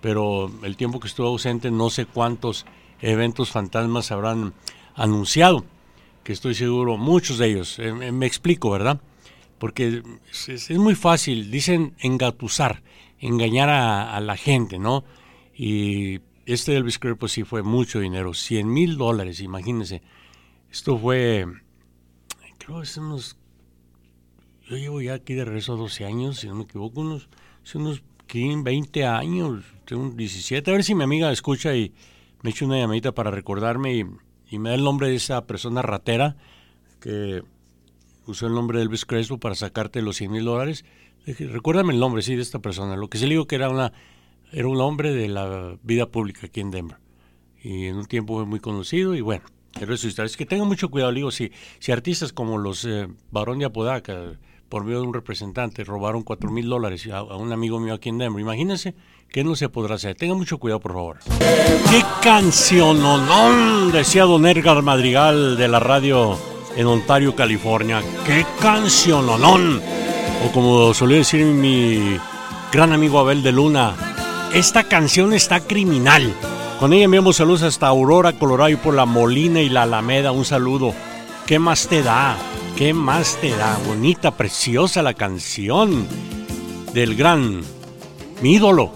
pero 0.00 0.50
el 0.62 0.76
tiempo 0.76 1.00
que 1.00 1.08
estuve 1.08 1.26
ausente 1.28 1.70
no 1.70 1.90
sé 1.90 2.06
cuántos 2.06 2.66
eventos 3.00 3.50
fantasmas 3.50 4.10
habrán 4.10 4.52
anunciado, 4.94 5.64
que 6.24 6.32
estoy 6.32 6.54
seguro 6.54 6.96
muchos 6.98 7.38
de 7.38 7.46
ellos, 7.48 7.78
Eh, 7.78 7.92
me- 8.12 8.26
explico, 8.26 8.70
¿verdad? 8.70 9.00
Porque 9.58 10.02
es- 10.30 10.48
es 10.70 10.78
muy 10.78 10.94
fácil, 10.94 11.50
dicen 11.50 11.94
engatusar, 12.00 12.82
engañar 13.18 13.68
a, 13.68 14.14
a 14.16 14.20
la 14.20 14.36
gente, 14.36 14.78
¿no? 14.78 15.04
Y 15.56 16.20
este 16.52 16.76
Elvis 16.76 16.98
Crespo 16.98 17.28
sí 17.28 17.44
fue 17.44 17.62
mucho 17.62 18.00
dinero, 18.00 18.34
100 18.34 18.72
mil 18.72 18.96
dólares, 18.96 19.40
imagínense. 19.40 20.02
Esto 20.70 20.98
fue, 20.98 21.46
creo 22.58 22.82
que 22.82 23.00
unos, 23.00 23.36
yo 24.68 24.76
llevo 24.76 25.00
ya 25.00 25.14
aquí 25.14 25.34
de 25.34 25.44
regreso 25.44 25.76
12 25.76 26.04
años, 26.04 26.38
si 26.38 26.48
no 26.48 26.54
me 26.54 26.64
equivoco, 26.64 27.00
unos, 27.00 27.28
hace 27.64 27.78
unos 27.78 28.02
15, 28.26 28.62
20 28.62 29.04
años, 29.04 29.64
tengo 29.84 30.02
un 30.02 30.16
17, 30.16 30.70
a 30.70 30.74
ver 30.74 30.84
si 30.84 30.94
mi 30.94 31.04
amiga 31.04 31.32
escucha 31.32 31.74
y 31.74 31.92
me 32.42 32.50
echa 32.50 32.64
una 32.64 32.78
llamadita 32.78 33.12
para 33.12 33.30
recordarme 33.30 33.96
y, 33.96 34.58
me 34.58 34.70
da 34.70 34.74
el 34.74 34.82
nombre 34.82 35.08
de 35.08 35.14
esa 35.14 35.46
persona 35.46 35.82
ratera 35.82 36.36
que 37.00 37.42
usó 38.26 38.48
el 38.48 38.54
nombre 38.54 38.78
de 38.78 38.84
Elvis 38.84 39.04
Crespo 39.04 39.38
para 39.38 39.54
sacarte 39.54 40.02
los 40.02 40.16
100 40.16 40.32
mil 40.32 40.44
dólares. 40.44 40.84
Recuérdame 41.24 41.92
el 41.92 42.00
nombre, 42.00 42.22
sí, 42.22 42.34
de 42.34 42.42
esta 42.42 42.58
persona. 42.58 42.96
Lo 42.96 43.08
que 43.08 43.18
sí 43.18 43.26
le 43.26 43.34
digo 43.34 43.46
que 43.46 43.54
era 43.54 43.70
una 43.70 43.92
era 44.52 44.68
un 44.68 44.80
hombre 44.80 45.12
de 45.12 45.28
la 45.28 45.76
vida 45.82 46.06
pública 46.06 46.46
aquí 46.46 46.60
en 46.60 46.70
Denver. 46.70 46.98
Y 47.62 47.86
en 47.86 47.96
un 47.96 48.06
tiempo 48.06 48.34
fue 48.34 48.46
muy 48.46 48.60
conocido 48.60 49.14
y 49.14 49.20
bueno, 49.20 49.44
eso 49.78 50.24
es 50.24 50.36
que 50.36 50.46
tengan 50.46 50.66
mucho 50.66 50.90
cuidado, 50.90 51.12
le 51.12 51.16
digo, 51.16 51.30
si, 51.30 51.52
si 51.78 51.92
artistas 51.92 52.32
como 52.32 52.58
los 52.58 52.84
eh, 52.84 53.08
Barón 53.30 53.58
de 53.58 53.66
Apodaca, 53.66 54.38
por 54.68 54.84
medio 54.84 55.00
de 55.00 55.06
un 55.08 55.14
representante, 55.14 55.84
robaron 55.84 56.22
4 56.22 56.50
mil 56.50 56.68
dólares 56.68 57.06
a, 57.12 57.22
un 57.22 57.52
amigo 57.52 57.80
mío 57.80 57.94
aquí 57.94 58.08
en 58.08 58.18
Denver, 58.18 58.40
imagínense 58.40 58.94
que 59.28 59.44
no 59.44 59.56
se 59.56 59.68
podrá 59.68 59.96
hacer. 59.96 60.16
Tengan 60.16 60.38
mucho 60.38 60.58
cuidado, 60.58 60.80
por 60.80 60.92
favor. 60.92 61.18
¡Qué 61.90 62.02
canción, 62.22 63.00
Decía 63.92 64.24
Don 64.24 64.46
Edgar 64.46 64.82
Madrigal 64.82 65.56
de 65.56 65.68
la 65.68 65.80
radio 65.80 66.38
en 66.76 66.86
Ontario, 66.86 67.34
California. 67.34 68.02
¡Qué 68.24 68.46
canción, 68.60 69.28
O 69.28 70.52
como 70.52 70.94
solía 70.94 71.18
decir 71.18 71.44
mi 71.44 72.16
gran 72.72 72.92
amigo 72.92 73.18
Abel 73.18 73.42
de 73.42 73.52
Luna, 73.52 74.19
esta 74.52 74.84
canción 74.84 75.32
está 75.32 75.60
criminal. 75.60 76.34
Con 76.78 76.92
ella 76.92 77.04
enviamos 77.04 77.36
saludos 77.36 77.62
hasta 77.62 77.86
Aurora, 77.86 78.32
Colorado 78.32 78.70
y 78.70 78.76
por 78.76 78.94
la 78.94 79.06
Molina 79.06 79.60
y 79.60 79.68
la 79.68 79.82
Alameda. 79.82 80.32
Un 80.32 80.44
saludo. 80.44 80.94
¿Qué 81.46 81.58
más 81.58 81.88
te 81.88 82.02
da? 82.02 82.36
¿Qué 82.76 82.92
más 82.94 83.36
te 83.40 83.50
da? 83.50 83.78
Bonita, 83.86 84.36
preciosa 84.36 85.02
la 85.02 85.14
canción 85.14 86.06
del 86.94 87.14
gran, 87.14 87.60
mi 88.42 88.54
ídolo, 88.54 88.92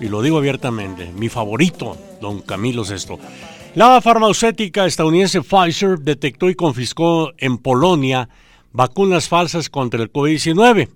y 0.00 0.08
lo 0.08 0.22
digo 0.22 0.38
abiertamente, 0.38 1.12
mi 1.12 1.28
favorito, 1.28 1.96
don 2.20 2.40
Camilo 2.40 2.84
Sesto. 2.84 3.18
La 3.74 4.00
farmacéutica 4.00 4.86
estadounidense 4.86 5.42
Pfizer 5.42 5.98
detectó 5.98 6.48
y 6.48 6.54
confiscó 6.54 7.32
en 7.36 7.58
Polonia 7.58 8.28
vacunas 8.72 9.28
falsas 9.28 9.68
contra 9.68 10.02
el 10.02 10.12
COVID-19. 10.12 10.88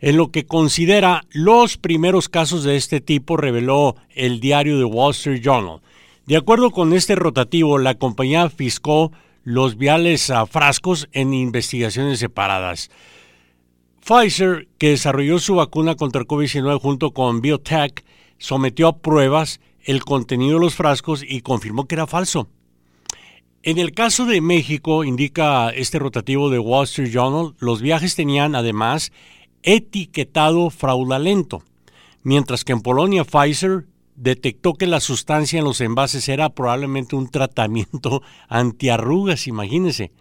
En 0.00 0.16
lo 0.16 0.30
que 0.30 0.46
considera 0.46 1.24
los 1.30 1.78
primeros 1.78 2.28
casos 2.28 2.64
de 2.64 2.76
este 2.76 3.00
tipo, 3.00 3.36
reveló 3.36 3.96
el 4.10 4.40
diario 4.40 4.78
The 4.78 4.84
Wall 4.84 5.12
Street 5.12 5.42
Journal. 5.42 5.80
De 6.26 6.36
acuerdo 6.36 6.70
con 6.70 6.92
este 6.92 7.14
rotativo, 7.14 7.78
la 7.78 7.94
compañía 7.94 8.50
fiscó 8.50 9.12
los 9.44 9.78
viales 9.78 10.30
a 10.30 10.44
frascos 10.46 11.08
en 11.12 11.32
investigaciones 11.32 12.18
separadas. 12.18 12.90
Pfizer, 14.04 14.68
que 14.78 14.90
desarrolló 14.90 15.38
su 15.38 15.54
vacuna 15.54 15.94
contra 15.94 16.20
el 16.20 16.26
COVID-19 16.26 16.80
junto 16.80 17.12
con 17.12 17.40
Biotech, 17.40 18.04
sometió 18.38 18.88
a 18.88 18.98
pruebas 18.98 19.60
el 19.84 20.04
contenido 20.04 20.54
de 20.54 20.64
los 20.64 20.74
frascos 20.74 21.24
y 21.26 21.40
confirmó 21.40 21.86
que 21.86 21.94
era 21.94 22.06
falso. 22.06 22.48
En 23.62 23.78
el 23.78 23.92
caso 23.92 24.26
de 24.26 24.40
México, 24.40 25.04
indica 25.04 25.70
este 25.70 25.98
rotativo 25.98 26.50
de 26.50 26.58
Wall 26.58 26.84
Street 26.84 27.10
Journal, 27.12 27.54
los 27.58 27.80
viajes 27.80 28.14
tenían 28.14 28.54
además 28.54 29.12
etiquetado 29.66 30.70
fraudulento, 30.70 31.62
mientras 32.22 32.64
que 32.64 32.72
en 32.72 32.80
Polonia 32.80 33.24
Pfizer 33.24 33.84
detectó 34.14 34.72
que 34.74 34.86
la 34.86 35.00
sustancia 35.00 35.58
en 35.58 35.64
los 35.66 35.82
envases 35.82 36.28
era 36.30 36.48
probablemente 36.48 37.16
un 37.16 37.28
tratamiento 37.28 38.22
antiarrugas, 38.48 39.46
imagínense. 39.46 40.12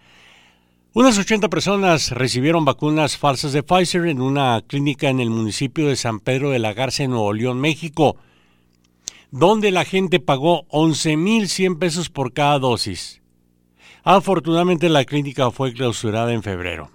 Unas 0.93 1.17
80 1.17 1.49
personas 1.49 2.11
recibieron 2.11 2.65
vacunas 2.65 3.17
falsas 3.17 3.53
de 3.53 3.63
Pfizer 3.63 4.07
en 4.07 4.21
una 4.21 4.61
clínica 4.65 5.09
en 5.09 5.19
el 5.19 5.29
municipio 5.29 5.87
de 5.87 5.95
San 5.95 6.19
Pedro 6.19 6.49
de 6.49 6.59
la 6.59 6.73
Garza, 6.73 7.03
en 7.03 7.11
Nuevo 7.11 7.33
León, 7.33 7.59
México, 7.59 8.15
donde 9.29 9.71
la 9.71 9.83
gente 9.83 10.19
pagó 10.19 10.65
11.100 10.69 11.79
pesos 11.79 12.09
por 12.09 12.33
cada 12.33 12.59
dosis. 12.59 13.21
Afortunadamente 14.03 14.87
la 14.87 15.03
clínica 15.03 15.51
fue 15.51 15.73
clausurada 15.73 16.31
en 16.31 16.43
febrero. 16.43 16.94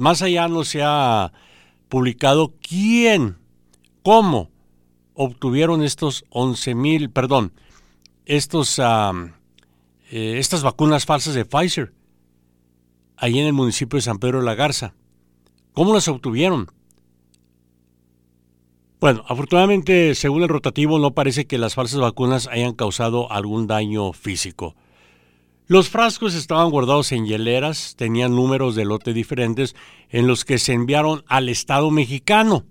Más 0.00 0.22
allá 0.22 0.48
no 0.48 0.64
se 0.64 0.80
ha 0.82 1.30
publicado 1.90 2.54
quién, 2.66 3.36
cómo 4.02 4.48
obtuvieron 5.12 5.82
estos 5.82 6.24
11 6.30 6.74
mil, 6.74 7.10
perdón, 7.10 7.52
estos, 8.24 8.78
eh, 8.78 10.38
estas 10.38 10.62
vacunas 10.62 11.04
falsas 11.04 11.34
de 11.34 11.44
Pfizer, 11.44 11.92
ahí 13.18 13.40
en 13.40 13.46
el 13.46 13.52
municipio 13.52 13.98
de 13.98 14.00
San 14.00 14.18
Pedro 14.18 14.38
de 14.38 14.46
la 14.46 14.54
Garza. 14.54 14.94
¿Cómo 15.74 15.92
las 15.92 16.08
obtuvieron? 16.08 16.72
Bueno, 19.00 19.22
afortunadamente, 19.28 20.14
según 20.14 20.44
el 20.44 20.48
rotativo, 20.48 20.98
no 20.98 21.10
parece 21.10 21.46
que 21.46 21.58
las 21.58 21.74
falsas 21.74 22.00
vacunas 22.00 22.46
hayan 22.46 22.72
causado 22.72 23.30
algún 23.30 23.66
daño 23.66 24.14
físico. 24.14 24.74
Los 25.70 25.88
frascos 25.88 26.34
estaban 26.34 26.68
guardados 26.70 27.12
en 27.12 27.26
hieleras, 27.26 27.94
tenían 27.96 28.34
números 28.34 28.74
de 28.74 28.84
lote 28.84 29.12
diferentes 29.12 29.76
en 30.08 30.26
los 30.26 30.44
que 30.44 30.58
se 30.58 30.72
enviaron 30.72 31.22
al 31.28 31.48
Estado 31.48 31.92
mexicano. 31.92 32.64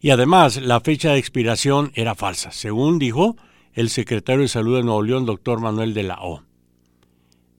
Y 0.00 0.10
además, 0.10 0.62
la 0.62 0.78
fecha 0.78 1.10
de 1.10 1.18
expiración 1.18 1.90
era 1.96 2.14
falsa, 2.14 2.52
según 2.52 3.00
dijo 3.00 3.34
el 3.72 3.90
secretario 3.90 4.42
de 4.42 4.48
Salud 4.48 4.76
de 4.76 4.84
Nuevo 4.84 5.02
León, 5.02 5.26
doctor 5.26 5.60
Manuel 5.60 5.94
de 5.94 6.04
la 6.04 6.18
O. 6.20 6.44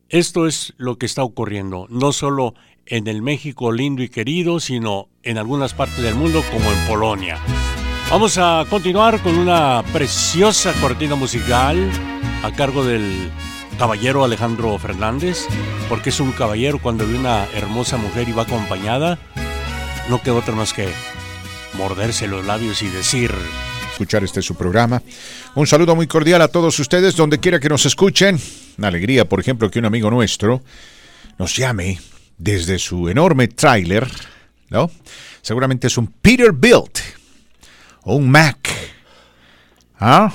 Esto 0.08 0.48
es 0.48 0.74
lo 0.78 0.98
que 0.98 1.08
está 1.08 1.24
ocurriendo, 1.24 1.86
no 1.90 2.14
solo 2.14 2.54
en 2.86 3.08
el 3.08 3.22
México 3.22 3.74
lindo 3.74 4.02
y 4.02 4.08
querido, 4.08 4.62
sino 4.62 5.10
en 5.24 5.38
algunas 5.38 5.74
partes 5.74 6.02
del 6.02 6.16
mundo 6.16 6.42
como 6.54 6.72
en 6.72 6.88
Polonia. 6.88 7.38
Vamos 8.10 8.38
a 8.38 8.66
continuar 8.70 9.22
con 9.22 9.38
una 9.38 9.84
preciosa 9.92 10.72
cortina 10.80 11.16
musical 11.16 11.92
a 12.44 12.54
cargo 12.54 12.86
del 12.86 13.30
caballero 13.78 14.24
Alejandro 14.24 14.78
Fernández, 14.80 15.46
porque 15.88 16.10
es 16.10 16.20
un 16.20 16.32
caballero 16.32 16.80
cuando 16.80 17.08
ve 17.08 17.16
una 17.16 17.46
hermosa 17.54 17.98
mujer 17.98 18.28
y 18.28 18.32
va 18.32 18.44
acompañada, 18.44 19.20
no 20.10 20.22
queda 20.22 20.36
otra 20.36 20.56
más 20.56 20.74
que 20.74 20.90
morderse 21.74 22.28
los 22.28 22.46
labios 22.46 22.82
y 22.82 22.88
decir... 22.88 23.32
escuchar 23.92 24.24
este 24.24 24.42
su 24.42 24.56
programa. 24.56 25.02
Un 25.54 25.68
saludo 25.68 25.96
muy 25.96 26.08
cordial 26.08 26.42
a 26.42 26.48
todos 26.48 26.80
ustedes, 26.80 27.16
donde 27.16 27.40
quiera 27.40 27.60
que 27.60 27.70
nos 27.70 27.86
escuchen. 27.86 28.40
Una 28.78 28.88
alegría, 28.88 29.30
por 29.30 29.40
ejemplo, 29.40 29.70
que 29.70 29.80
un 29.80 29.86
amigo 29.86 30.10
nuestro 30.10 30.62
nos 31.38 31.56
llame 31.56 32.00
desde 32.38 32.80
su 32.80 33.10
enorme 33.10 33.48
tráiler, 33.48 34.08
¿no? 34.70 34.90
Seguramente 35.42 35.88
es 35.88 35.98
un 35.98 36.08
Peterbilt 36.08 37.00
o 38.04 38.16
un 38.16 38.30
Mac, 38.30 38.70
¿ah? 40.00 40.34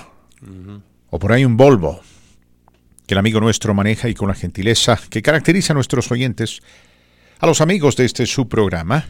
O 1.11 1.19
por 1.19 1.33
ahí 1.33 1.45
un 1.45 1.57
Volvo, 1.57 2.01
que 3.07 3.15
el 3.15 3.19
amigo 3.19 3.41
nuestro 3.41 3.75
maneja 3.75 4.09
y 4.09 4.15
con 4.15 4.29
la 4.29 4.35
gentileza 4.35 4.99
que 5.11 5.23
caracteriza 5.23 5.73
a 5.73 5.75
nuestros 5.75 6.11
oyentes, 6.11 6.61
a 7.41 7.47
los 7.47 7.61
amigos 7.61 7.97
de 7.97 8.05
este 8.05 8.27
su 8.27 8.49
programa, 8.49 9.07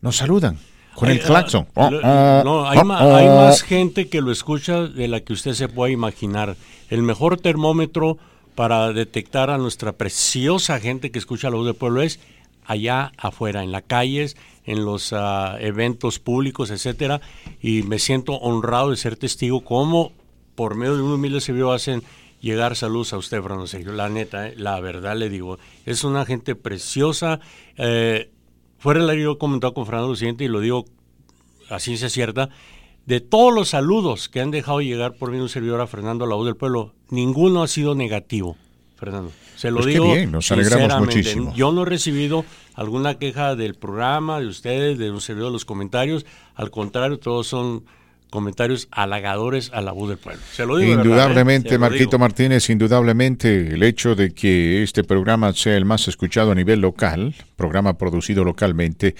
nos 0.00 0.16
saludan 0.16 0.58
con 0.94 1.10
el 1.10 1.18
Hay- 1.18 1.24
claxon. 1.24 1.66
ah, 1.74 1.90
Oh, 1.92 2.00
oh, 2.02 2.44
no, 2.44 2.68
hay, 2.68 2.78
oh, 2.78 2.84
ma- 2.84 3.00
hay 3.18 3.26
oh. 3.28 3.36
más 3.36 3.62
gente 3.62 4.08
que 4.08 4.20
lo 4.20 4.30
escucha 4.30 4.82
de 4.86 5.08
la 5.08 5.20
que 5.20 5.32
usted 5.32 5.52
se 5.54 5.68
pueda 5.68 5.92
imaginar. 5.92 6.56
El 6.90 7.02
mejor 7.02 7.38
termómetro 7.40 8.18
para 8.54 8.92
detectar 8.92 9.50
a 9.50 9.58
nuestra 9.58 9.92
preciosa 9.92 10.78
gente 10.78 11.10
que 11.10 11.18
escucha 11.18 11.50
la 11.50 11.56
voz 11.56 11.66
del 11.66 11.74
pueblo 11.74 12.02
es 12.02 12.20
allá 12.64 13.12
afuera, 13.16 13.62
en 13.64 13.72
las 13.72 13.82
calles, 13.82 14.36
en 14.64 14.84
los 14.84 15.12
ah, 15.12 15.56
eventos 15.60 16.18
públicos, 16.20 16.70
etcétera. 16.70 17.20
Y 17.60 17.82
me 17.82 17.98
siento 17.98 18.34
honrado 18.34 18.90
de 18.90 18.96
ser 18.96 19.16
testigo 19.16 19.64
cómo 19.64 20.12
por 20.54 20.74
medio 20.74 20.96
de 20.96 21.02
un 21.02 21.12
humilde 21.12 21.40
servidor 21.40 21.74
hacen 21.74 22.02
llegar 22.40 22.76
saludos 22.76 23.12
a 23.12 23.18
usted, 23.18 23.40
Fernando 23.42 23.66
Sergio. 23.66 23.92
La 23.92 24.08
neta, 24.08 24.48
eh, 24.48 24.54
la 24.56 24.78
verdad 24.80 25.16
le 25.16 25.28
digo, 25.30 25.58
es 25.86 26.04
una 26.04 26.26
gente 26.26 26.54
preciosa. 26.54 27.40
Eh, 27.76 28.30
fuera 28.78 29.00
del 29.00 29.10
aire 29.10 29.22
yo 29.22 29.32
he 29.32 29.38
comentado 29.38 29.74
con 29.74 29.86
Fernando 29.86 30.08
lo 30.08 30.16
siguiente 30.16 30.44
y 30.44 30.48
lo 30.48 30.60
digo 30.60 30.84
a 31.70 31.78
ciencia 31.80 32.10
cierta, 32.10 32.50
de 33.06 33.20
todos 33.20 33.54
los 33.54 33.70
saludos 33.70 34.28
que 34.28 34.40
han 34.40 34.50
dejado 34.50 34.80
llegar 34.80 35.14
por 35.14 35.30
mí 35.30 35.38
un 35.38 35.48
servidor 35.48 35.80
a 35.80 35.86
Fernando, 35.86 36.26
la 36.26 36.34
voz 36.34 36.46
del 36.46 36.56
pueblo, 36.56 36.94
ninguno 37.08 37.62
ha 37.62 37.68
sido 37.68 37.94
negativo, 37.94 38.56
Fernando. 38.96 39.30
Se 39.56 39.70
lo 39.70 39.76
Pues 39.76 39.86
qué 39.86 39.92
digo 39.92 40.12
bien, 40.12 40.32
nos 40.32 40.50
alegramos 40.50 40.82
sinceramente. 40.82 41.16
muchísimo. 41.16 41.54
Yo 41.54 41.72
no 41.72 41.82
he 41.82 41.86
recibido 41.86 42.44
alguna 42.74 43.18
queja 43.18 43.56
del 43.56 43.74
programa, 43.74 44.40
de 44.40 44.46
ustedes, 44.46 44.98
de 44.98 45.10
un 45.10 45.20
servidor 45.20 45.48
de 45.48 45.52
los 45.52 45.64
comentarios. 45.64 46.26
Al 46.54 46.70
contrario, 46.70 47.18
todos 47.18 47.46
son 47.46 47.84
comentarios 48.34 48.88
halagadores 48.90 49.70
a 49.72 49.80
la 49.80 49.92
voz 49.92 50.10
del 50.10 50.18
pueblo. 50.18 50.42
Se 50.52 50.66
lo 50.66 50.76
digo 50.76 50.90
de 50.90 50.96
verdad, 50.96 51.06
¿eh? 51.06 51.08
Indudablemente, 51.08 51.78
Marquito 51.78 52.04
digo. 52.04 52.18
Martínez, 52.18 52.68
indudablemente 52.68 53.74
el 53.74 53.82
hecho 53.82 54.14
de 54.14 54.34
que 54.34 54.82
este 54.82 55.04
programa 55.04 55.52
sea 55.54 55.76
el 55.76 55.84
más 55.84 56.08
escuchado 56.08 56.50
a 56.50 56.54
nivel 56.54 56.80
local, 56.80 57.34
programa 57.56 57.96
producido 57.96 58.44
localmente, 58.44 59.14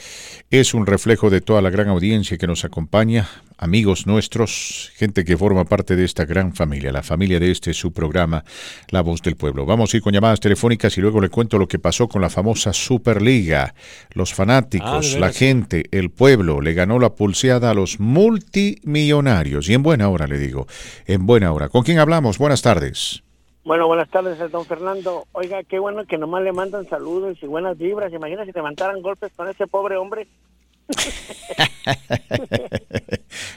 es 0.50 0.74
un 0.74 0.84
reflejo 0.84 1.30
de 1.30 1.40
toda 1.40 1.62
la 1.62 1.70
gran 1.70 1.88
audiencia 1.88 2.36
que 2.36 2.46
nos 2.46 2.64
acompaña, 2.64 3.28
amigos 3.58 4.06
nuestros, 4.06 4.92
gente 4.96 5.24
que 5.24 5.36
forma 5.36 5.64
parte 5.64 5.96
de 5.96 6.04
esta 6.04 6.24
gran 6.24 6.54
familia, 6.54 6.92
la 6.92 7.02
familia 7.02 7.40
de 7.40 7.50
este 7.50 7.72
su 7.74 7.92
programa, 7.92 8.44
La 8.90 9.00
Voz 9.00 9.22
del 9.22 9.36
Pueblo. 9.36 9.66
Vamos 9.66 9.92
a 9.92 9.96
ir 9.96 10.02
con 10.02 10.12
llamadas 10.12 10.40
telefónicas 10.40 10.96
y 10.98 11.00
luego 11.00 11.20
le 11.20 11.28
cuento 11.28 11.58
lo 11.58 11.68
que 11.68 11.78
pasó 11.78 12.08
con 12.08 12.20
la 12.22 12.30
famosa 12.30 12.72
Superliga. 12.72 13.74
Los 14.12 14.32
Ah, 14.32 14.36
fanáticos, 14.36 15.14
de 15.14 15.20
la 15.20 15.32
gente, 15.32 15.84
el 15.90 16.10
pueblo 16.10 16.60
le 16.60 16.74
ganó 16.74 16.98
la 16.98 17.14
pulseada 17.14 17.70
a 17.70 17.74
los 17.74 18.00
multimillonarios. 18.00 19.68
Y 19.68 19.74
en 19.74 19.82
buena 19.82 20.08
hora, 20.08 20.26
le 20.26 20.38
digo, 20.38 20.66
en 21.06 21.26
buena 21.26 21.52
hora. 21.52 21.68
¿Con 21.68 21.82
quién 21.82 21.98
hablamos? 21.98 22.38
Buenas 22.38 22.62
tardes. 22.62 23.22
Bueno, 23.64 23.86
buenas 23.86 24.10
tardes, 24.10 24.38
don 24.50 24.66
Fernando. 24.66 25.24
Oiga, 25.32 25.62
qué 25.62 25.78
bueno 25.78 26.04
que 26.04 26.18
nomás 26.18 26.42
le 26.42 26.52
mandan 26.52 26.86
saludos 26.86 27.38
y 27.40 27.46
buenas 27.46 27.78
vibras. 27.78 28.12
Imagina 28.12 28.44
si 28.44 28.52
levantaran 28.52 29.00
golpes 29.00 29.32
con 29.34 29.48
ese 29.48 29.66
pobre 29.66 29.96
hombre. 29.96 30.28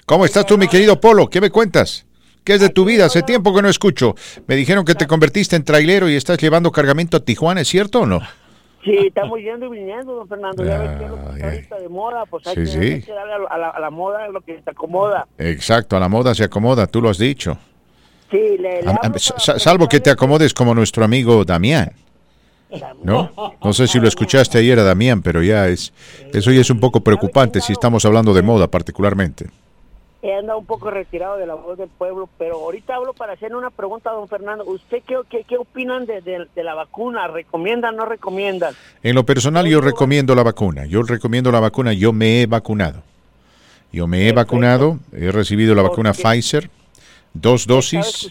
¿Cómo 0.05 0.25
estás 0.25 0.45
tú, 0.45 0.57
mi 0.57 0.67
querido 0.67 0.99
Polo? 0.99 1.29
¿Qué 1.29 1.41
me 1.41 1.49
cuentas? 1.49 2.05
¿Qué 2.43 2.53
es 2.53 2.61
de 2.61 2.69
tu 2.69 2.85
vida? 2.85 3.05
Hace 3.05 3.23
tiempo 3.23 3.53
que 3.53 3.61
no 3.61 3.69
escucho. 3.69 4.15
Me 4.47 4.55
dijeron 4.55 4.85
que 4.85 4.95
te 4.95 5.05
convertiste 5.07 5.55
en 5.55 5.63
trailero 5.63 6.09
y 6.09 6.15
estás 6.15 6.37
llevando 6.37 6.71
cargamento 6.71 7.17
a 7.17 7.19
Tijuana, 7.19 7.61
¿es 7.61 7.67
cierto 7.67 8.01
o 8.01 8.05
no? 8.05 8.21
Sí, 8.85 8.95
estamos 9.07 9.39
yendo 9.39 9.65
y 9.65 9.79
viniendo, 9.79 10.13
don 10.15 10.27
Fernando. 10.29 10.63
Ya 10.63 10.77
ves 10.77 10.97
que 10.97 11.03
es 11.03 11.09
lo 11.09 11.17
que 11.17 11.21
Ay, 11.31 11.35
está 11.35 11.47
ahorita 11.49 11.79
de 11.79 11.89
moda, 11.89 12.25
pues 12.25 12.47
hay, 12.47 12.55
Sí, 12.55 12.61
que, 12.61 12.67
sí. 12.67 12.77
hay 12.93 13.01
que 13.01 13.11
darle 13.11 13.33
a, 13.33 13.37
la- 13.39 13.47
a 13.49 13.57
la, 13.57 13.69
a 13.69 13.79
la 13.81 13.89
moda 13.89 14.27
lo 14.29 14.39
que 14.41 14.61
se 14.63 14.69
acomoda. 14.69 15.27
Exacto, 15.37 15.97
a 15.97 15.99
la 15.99 16.07
moda 16.07 16.33
se 16.33 16.45
acomoda, 16.45 16.87
tú 16.87 17.01
lo 17.01 17.09
has 17.09 17.17
dicho. 17.17 17.57
Sí, 18.31 18.37
le, 18.57 18.81
le 18.81 18.91
A- 18.91 19.59
salvo 19.59 19.89
que 19.89 19.99
te 19.99 20.09
acomodes 20.09 20.53
como 20.53 20.73
nuestro 20.73 21.03
amigo 21.03 21.43
Damián, 21.43 21.91
¿no? 23.03 23.31
No 23.63 23.73
sé 23.73 23.87
si 23.87 23.99
lo 23.99 24.07
escuchaste 24.07 24.57
ayer 24.57 24.79
a 24.79 24.83
Damián, 24.83 25.21
pero 25.21 25.41
ya 25.43 25.67
es, 25.67 25.93
eso 26.33 26.51
ya 26.51 26.61
es 26.61 26.69
un 26.69 26.79
poco 26.79 26.99
preocupante 27.01 27.61
si 27.61 27.73
estamos 27.73 28.03
hablando 28.05 28.33
de 28.33 28.41
moda 28.41 28.67
particularmente. 28.67 29.47
He 30.23 30.33
andado 30.33 30.57
un 30.59 30.65
poco 30.65 30.89
retirado 30.89 31.37
de 31.37 31.45
la 31.45 31.53
voz 31.53 31.77
del 31.77 31.87
pueblo, 31.89 32.27
pero 32.39 32.55
ahorita 32.55 32.95
hablo 32.95 33.13
para 33.13 33.33
hacerle 33.33 33.55
una 33.55 33.69
pregunta 33.69 34.09
don 34.11 34.27
Fernando. 34.27 34.65
¿Usted 34.65 35.03
qué, 35.07 35.15
qué, 35.29 35.43
qué 35.47 35.57
opinan 35.57 36.05
de, 36.07 36.21
de- 36.21 36.47
de 36.53 36.63
la 36.63 36.73
vacuna? 36.73 37.27
¿Recomiendan 37.27 37.93
o 37.93 37.97
no 37.99 38.05
recomiendan? 38.05 38.73
En 39.03 39.13
lo 39.15 39.25
personal 39.25 39.67
yo 39.67 39.79
recomiendo 39.79 40.33
la 40.33 40.41
vacuna. 40.43 40.85
Yo 40.87 41.03
recomiendo 41.03 41.51
la 41.51 41.59
vacuna. 41.59 41.93
Yo 41.93 42.11
me 42.13 42.41
he 42.41 42.47
vacunado. 42.47 43.03
Yo 43.93 44.07
me 44.07 44.17
he 44.27 44.33
Perfecto. 44.33 44.55
vacunado. 44.55 44.99
He 45.13 45.31
recibido 45.31 45.75
la 45.75 45.83
vacuna 45.83 46.13
Pfizer. 46.13 46.69
Dos 47.33 47.61
Estaba 47.61 47.75
dosis. 47.77 48.27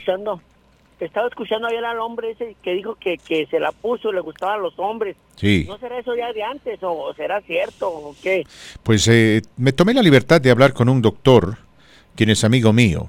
Estaba 1.01 1.28
escuchando 1.28 1.68
ayer 1.68 1.84
al 1.84 1.99
hombre 2.01 2.30
ese 2.30 2.57
que 2.62 2.72
dijo 2.72 2.94
que, 2.94 3.18
que 3.18 3.47
se 3.47 3.61
la 3.61 3.72
puso 3.72 4.11
y 4.11 4.14
le 4.14 4.20
gustaban 4.20 4.62
los 4.62 4.78
hombres. 4.78 5.16
Sí. 5.36 5.66
¿No 5.68 5.78
será 5.78 5.99
eso 5.99 6.16
ya 6.16 6.32
de 6.32 6.42
antes 6.42 6.82
o, 6.82 6.92
o 6.92 7.14
será 7.14 7.40
cierto 7.42 7.88
o 7.88 8.16
qué? 8.22 8.44
Pues 8.82 9.07
eh, 9.09 9.42
me 9.57 9.72
tomé 9.72 9.92
la 9.94 10.03
libertad 10.03 10.40
de 10.40 10.51
hablar 10.51 10.72
con 10.72 10.88
un 10.88 11.03
doctor, 11.03 11.59
quien 12.14 12.30
es 12.30 12.44
amigo 12.44 12.72
mío. 12.72 13.09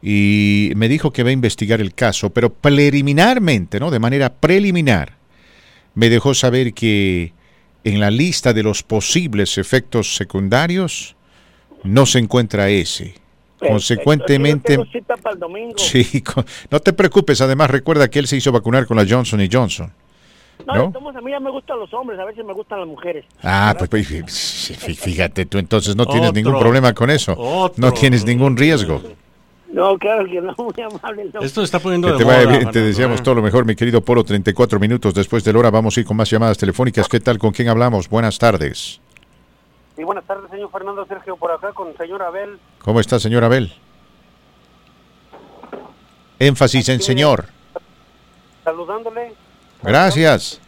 Y 0.00 0.72
me 0.76 0.88
dijo 0.88 1.12
que 1.12 1.22
va 1.22 1.30
a 1.30 1.32
investigar 1.32 1.80
el 1.80 1.94
caso, 1.94 2.30
pero 2.30 2.52
preliminarmente, 2.52 3.78
¿no? 3.78 3.90
De 3.90 4.00
manera 4.00 4.32
preliminar, 4.32 5.12
me 5.94 6.08
dejó 6.08 6.34
saber 6.34 6.74
que 6.74 7.32
en 7.84 8.00
la 8.00 8.10
lista 8.10 8.52
de 8.52 8.62
los 8.62 8.82
posibles 8.82 9.58
efectos 9.58 10.16
secundarios 10.16 11.14
no 11.84 12.06
se 12.06 12.18
encuentra 12.18 12.68
ese. 12.68 13.21
Consecuentemente, 13.68 14.74
Yo 14.76 14.82
tengo 14.82 14.92
cita 14.92 15.16
para 15.16 15.34
el 15.34 15.40
domingo. 15.40 15.74
sí, 15.78 16.20
con- 16.22 16.44
no 16.70 16.80
te 16.80 16.92
preocupes, 16.92 17.40
además 17.40 17.70
recuerda 17.70 18.08
que 18.08 18.18
él 18.18 18.26
se 18.26 18.36
hizo 18.36 18.52
vacunar 18.52 18.86
con 18.86 18.96
la 18.96 19.06
Johnson 19.08 19.40
y 19.40 19.48
Johnson. 19.50 19.92
No, 20.66 20.74
¿no? 20.74 20.84
entonces 20.84 21.16
a 21.16 21.20
mí 21.20 21.30
ya 21.32 21.40
me 21.40 21.50
gustan 21.50 21.78
los 21.80 21.92
hombres, 21.92 22.20
a 22.20 22.24
veces 22.24 22.44
me 22.44 22.52
gustan 22.52 22.78
las 22.80 22.88
mujeres. 22.88 23.24
Ah, 23.42 23.74
pues, 23.76 23.90
pues, 23.90 24.08
fí- 24.10 24.24
fí- 24.76 24.94
fíjate, 24.96 25.46
tú 25.46 25.58
entonces 25.58 25.96
no 25.96 26.06
tienes 26.06 26.30
Otro. 26.30 26.40
ningún 26.42 26.60
problema 26.60 26.92
con 26.94 27.10
eso. 27.10 27.34
Otro. 27.36 27.74
No 27.84 27.92
tienes 27.92 28.24
ningún 28.24 28.56
riesgo. 28.56 29.02
No, 29.72 29.96
claro 29.98 30.24
que 30.26 30.40
no, 30.40 30.54
muy 30.58 30.74
amable. 30.84 31.30
no. 31.32 31.40
Esto 31.40 31.62
está 31.62 31.78
poniendo 31.80 32.08
Que 32.08 32.12
de 32.12 32.18
te 32.18 32.24
moda. 32.26 32.44
bien, 32.44 32.70
te 32.70 32.80
deseamos 32.82 33.20
¿eh? 33.20 33.22
todo 33.24 33.36
lo 33.36 33.42
mejor, 33.42 33.64
mi 33.64 33.74
querido 33.74 34.02
Polo. 34.02 34.22
34 34.22 34.78
minutos 34.78 35.14
después 35.14 35.42
de 35.44 35.52
la 35.52 35.58
hora, 35.60 35.70
vamos 35.70 35.96
a 35.96 36.00
ir 36.00 36.06
con 36.06 36.16
más 36.16 36.28
llamadas 36.30 36.58
telefónicas. 36.58 37.08
¿Qué 37.08 37.20
tal? 37.20 37.38
¿Con 37.38 37.52
quién 37.52 37.68
hablamos? 37.68 38.08
Buenas 38.08 38.38
tardes. 38.38 39.00
Sí, 39.96 40.04
buenas 40.04 40.24
tardes, 40.24 40.50
señor 40.50 40.70
Fernando 40.70 41.04
Sergio, 41.06 41.36
por 41.36 41.50
acá 41.52 41.72
con 41.72 41.94
señor 41.96 42.22
Abel. 42.22 42.58
¿Cómo 42.80 43.00
está, 43.00 43.18
señor 43.20 43.44
Abel? 43.44 43.72
Énfasis 46.38 46.88
en 46.88 47.00
señor. 47.02 47.46
Saludándole. 48.64 49.34
Gracias. 49.82 50.60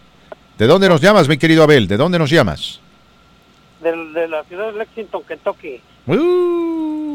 ¿De 0.58 0.66
dónde 0.66 0.88
nos 0.88 1.00
llamas, 1.00 1.28
mi 1.28 1.36
querido 1.38 1.62
Abel? 1.64 1.88
¿De 1.88 1.96
dónde 1.96 2.18
nos 2.18 2.30
llamas? 2.30 2.80
del- 3.80 4.14
de 4.14 4.28
la 4.28 4.42
ciudad 4.44 4.72
de 4.72 4.78
Lexington, 4.78 5.22
Kentucky. 5.24 5.78
Uh, 6.06 6.14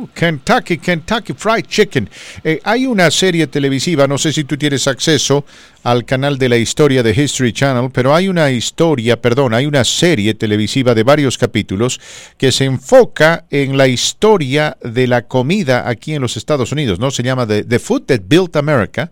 Kentucky, 0.08 0.78
Kentucky 0.78 1.34
Fried 1.34 1.66
Chicken. 1.66 2.10
Eh, 2.44 2.60
hay 2.64 2.86
una 2.86 3.12
serie 3.12 3.48
televisiva, 3.48 4.08
no 4.08 4.18
sé 4.18 4.32
si 4.32 4.44
tú 4.44 4.58
tienes 4.58 4.88
acceso 4.88 5.46
al 5.84 6.06
canal 6.06 6.38
de 6.38 6.50
la 6.50 6.58
historia 6.58 7.04
de 7.04 7.12
History 7.12 7.54
Channel, 7.54 7.90
pero 7.92 8.14
hay 8.14 8.28
una 8.28 8.52
historia, 8.52 9.22
perdón, 9.22 9.54
hay 9.54 9.66
una 9.66 9.84
serie 9.84 10.34
televisiva 10.34 10.94
de 10.94 11.04
varios 11.04 11.38
capítulos 11.38 12.00
que 12.38 12.52
se 12.52 12.66
enfoca 12.66 13.46
en 13.50 13.78
la 13.78 13.88
historia 13.88 14.78
de 14.84 15.08
la 15.08 15.28
comida 15.28 15.88
aquí 15.88 16.14
en 16.14 16.22
los 16.22 16.38
Estados 16.38 16.72
Unidos, 16.72 17.00
¿no? 17.00 17.12
Se 17.12 17.24
llama 17.24 17.48
The, 17.48 17.64
The 17.64 17.80
Food 17.80 18.04
That 18.04 18.22
Built 18.28 18.56
America, 18.56 19.12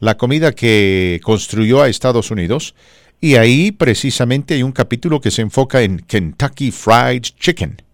la 0.00 0.16
comida 0.16 0.52
que 0.52 1.20
construyó 1.22 1.82
a 1.82 1.88
Estados 1.88 2.30
Unidos. 2.30 2.74
Y 3.20 3.36
ahí 3.36 3.70
precisamente 3.70 4.54
hay 4.54 4.62
un 4.62 4.72
capítulo 4.72 5.20
que 5.20 5.30
se 5.30 5.42
enfoca 5.42 5.82
en 5.82 5.98
Kentucky 6.00 6.70
Fried 6.70 7.22
Chicken. 7.38 7.89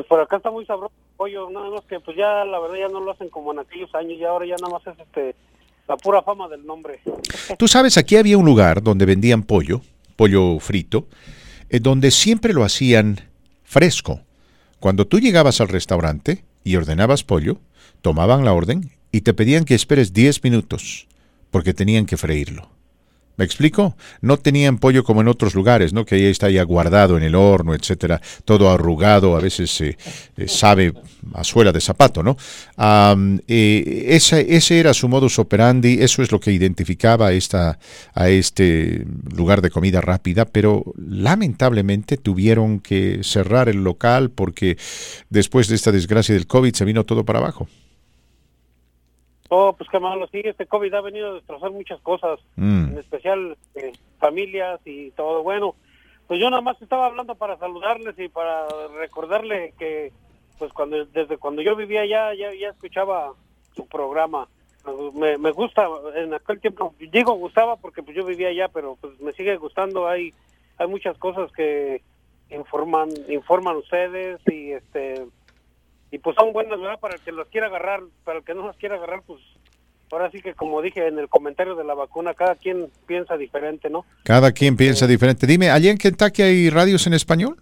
Pues 0.00 0.08
por 0.08 0.20
acá 0.20 0.38
está 0.38 0.50
muy 0.50 0.64
sabroso 0.64 0.94
el 0.96 1.14
pollo, 1.14 1.50
nada 1.50 1.68
más 1.68 1.84
que 1.84 2.00
pues 2.00 2.16
ya 2.16 2.42
la 2.46 2.58
verdad 2.58 2.76
ya 2.78 2.88
no 2.88 3.00
lo 3.00 3.10
hacen 3.10 3.28
como 3.28 3.52
en 3.52 3.58
aquellos 3.58 3.94
años, 3.94 4.18
ya 4.18 4.30
ahora 4.30 4.46
ya 4.46 4.56
nada 4.56 4.72
más 4.72 4.86
es 4.86 4.98
este 4.98 5.34
la 5.86 5.98
pura 5.98 6.22
fama 6.22 6.48
del 6.48 6.64
nombre. 6.64 7.00
Tú 7.58 7.68
sabes, 7.68 7.98
aquí 7.98 8.16
había 8.16 8.38
un 8.38 8.46
lugar 8.46 8.82
donde 8.82 9.04
vendían 9.04 9.42
pollo, 9.42 9.82
pollo 10.16 10.58
frito, 10.58 11.06
eh, 11.68 11.80
donde 11.80 12.12
siempre 12.12 12.54
lo 12.54 12.64
hacían 12.64 13.28
fresco. 13.62 14.22
Cuando 14.78 15.06
tú 15.06 15.20
llegabas 15.20 15.60
al 15.60 15.68
restaurante 15.68 16.44
y 16.64 16.76
ordenabas 16.76 17.22
pollo, 17.22 17.58
tomaban 18.00 18.46
la 18.46 18.54
orden 18.54 18.92
y 19.12 19.20
te 19.20 19.34
pedían 19.34 19.66
que 19.66 19.74
esperes 19.74 20.14
10 20.14 20.42
minutos, 20.44 21.08
porque 21.50 21.74
tenían 21.74 22.06
que 22.06 22.16
freírlo. 22.16 22.70
¿Me 23.40 23.46
explico? 23.46 23.96
No 24.20 24.36
tenían 24.36 24.76
pollo 24.76 25.02
como 25.02 25.22
en 25.22 25.28
otros 25.28 25.54
lugares, 25.54 25.94
¿no? 25.94 26.04
Que 26.04 26.16
ahí 26.16 26.26
está 26.26 26.50
ya 26.50 26.62
guardado 26.62 27.16
en 27.16 27.22
el 27.22 27.34
horno, 27.34 27.74
etcétera, 27.74 28.20
todo 28.44 28.68
arrugado, 28.68 29.34
a 29.34 29.40
veces 29.40 29.80
eh, 29.80 29.96
eh, 30.36 30.46
sabe 30.46 30.92
a 31.32 31.42
suela 31.42 31.72
de 31.72 31.80
zapato, 31.80 32.22
¿no? 32.22 32.36
Am, 32.76 33.40
eh, 33.48 34.08
ese, 34.08 34.54
ese 34.54 34.78
era 34.78 34.92
su 34.92 35.08
modus 35.08 35.38
operandi, 35.38 36.02
eso 36.02 36.20
es 36.20 36.30
lo 36.32 36.38
que 36.38 36.52
identificaba 36.52 37.32
esta, 37.32 37.78
a 38.12 38.28
este 38.28 39.06
lugar 39.34 39.62
de 39.62 39.70
comida 39.70 40.02
rápida, 40.02 40.44
pero 40.44 40.84
lamentablemente 40.98 42.18
tuvieron 42.18 42.78
que 42.78 43.20
cerrar 43.22 43.70
el 43.70 43.82
local 43.82 44.28
porque 44.28 44.76
después 45.30 45.66
de 45.68 45.76
esta 45.76 45.92
desgracia 45.92 46.34
del 46.34 46.46
COVID 46.46 46.74
se 46.74 46.84
vino 46.84 47.06
todo 47.06 47.24
para 47.24 47.38
abajo. 47.38 47.68
Oh, 49.52 49.72
pues 49.76 49.90
qué 49.90 49.98
malo, 49.98 50.28
sí, 50.28 50.40
este 50.44 50.64
COVID 50.66 50.94
ha 50.94 51.00
venido 51.00 51.30
a 51.30 51.34
destrozar 51.34 51.72
muchas 51.72 52.00
cosas, 52.02 52.38
Mm. 52.54 52.92
en 52.92 52.98
especial 52.98 53.56
eh, 53.74 53.92
familias 54.20 54.80
y 54.84 55.10
todo. 55.10 55.42
Bueno, 55.42 55.74
pues 56.28 56.40
yo 56.40 56.48
nada 56.50 56.62
más 56.62 56.80
estaba 56.80 57.06
hablando 57.06 57.34
para 57.34 57.58
saludarles 57.58 58.16
y 58.18 58.28
para 58.28 58.66
recordarle 58.96 59.74
que 59.76 60.12
pues 60.58 60.72
cuando 60.72 61.04
desde 61.06 61.36
cuando 61.38 61.62
yo 61.62 61.74
vivía 61.74 62.02
allá 62.02 62.32
ya, 62.34 62.54
ya 62.54 62.68
escuchaba 62.68 63.32
su 63.74 63.86
programa. 63.88 64.46
Me, 65.14 65.36
me 65.36 65.50
gusta, 65.50 65.88
en 66.14 66.32
aquel 66.32 66.60
tiempo, 66.60 66.94
digo 66.98 67.32
gustaba 67.34 67.76
porque 67.76 68.02
pues 68.04 68.16
yo 68.16 68.24
vivía 68.24 68.48
allá, 68.48 68.68
pero 68.68 68.96
pues 69.00 69.18
me 69.20 69.32
sigue 69.32 69.56
gustando. 69.56 70.06
Hay, 70.06 70.32
hay 70.78 70.86
muchas 70.86 71.18
cosas 71.18 71.50
que 71.52 72.02
informan, 72.50 73.08
informan 73.28 73.76
ustedes 73.76 74.40
y 74.46 74.72
este 74.72 75.26
y 76.10 76.18
pues 76.18 76.36
son 76.36 76.52
buenas, 76.52 76.80
¿verdad? 76.80 76.98
Para 77.00 77.14
el 77.14 77.20
que 77.20 77.32
las 77.32 77.46
quiera 77.48 77.66
agarrar, 77.68 78.00
para 78.24 78.38
el 78.38 78.44
que 78.44 78.54
no 78.54 78.66
las 78.66 78.76
quiera 78.76 78.96
agarrar, 78.96 79.22
pues 79.26 79.40
ahora 80.10 80.30
sí 80.30 80.40
que 80.40 80.54
como 80.54 80.82
dije 80.82 81.06
en 81.06 81.18
el 81.18 81.28
comentario 81.28 81.76
de 81.76 81.84
la 81.84 81.94
vacuna, 81.94 82.34
cada 82.34 82.56
quien 82.56 82.90
piensa 83.06 83.36
diferente, 83.36 83.88
¿no? 83.90 84.04
Cada 84.24 84.52
quien 84.52 84.76
piensa 84.76 85.06
diferente. 85.06 85.46
Dime, 85.46 85.70
¿allá 85.70 85.90
en 85.90 85.98
Kentucky 85.98 86.42
hay 86.42 86.70
radios 86.70 87.06
en 87.06 87.14
español? 87.14 87.56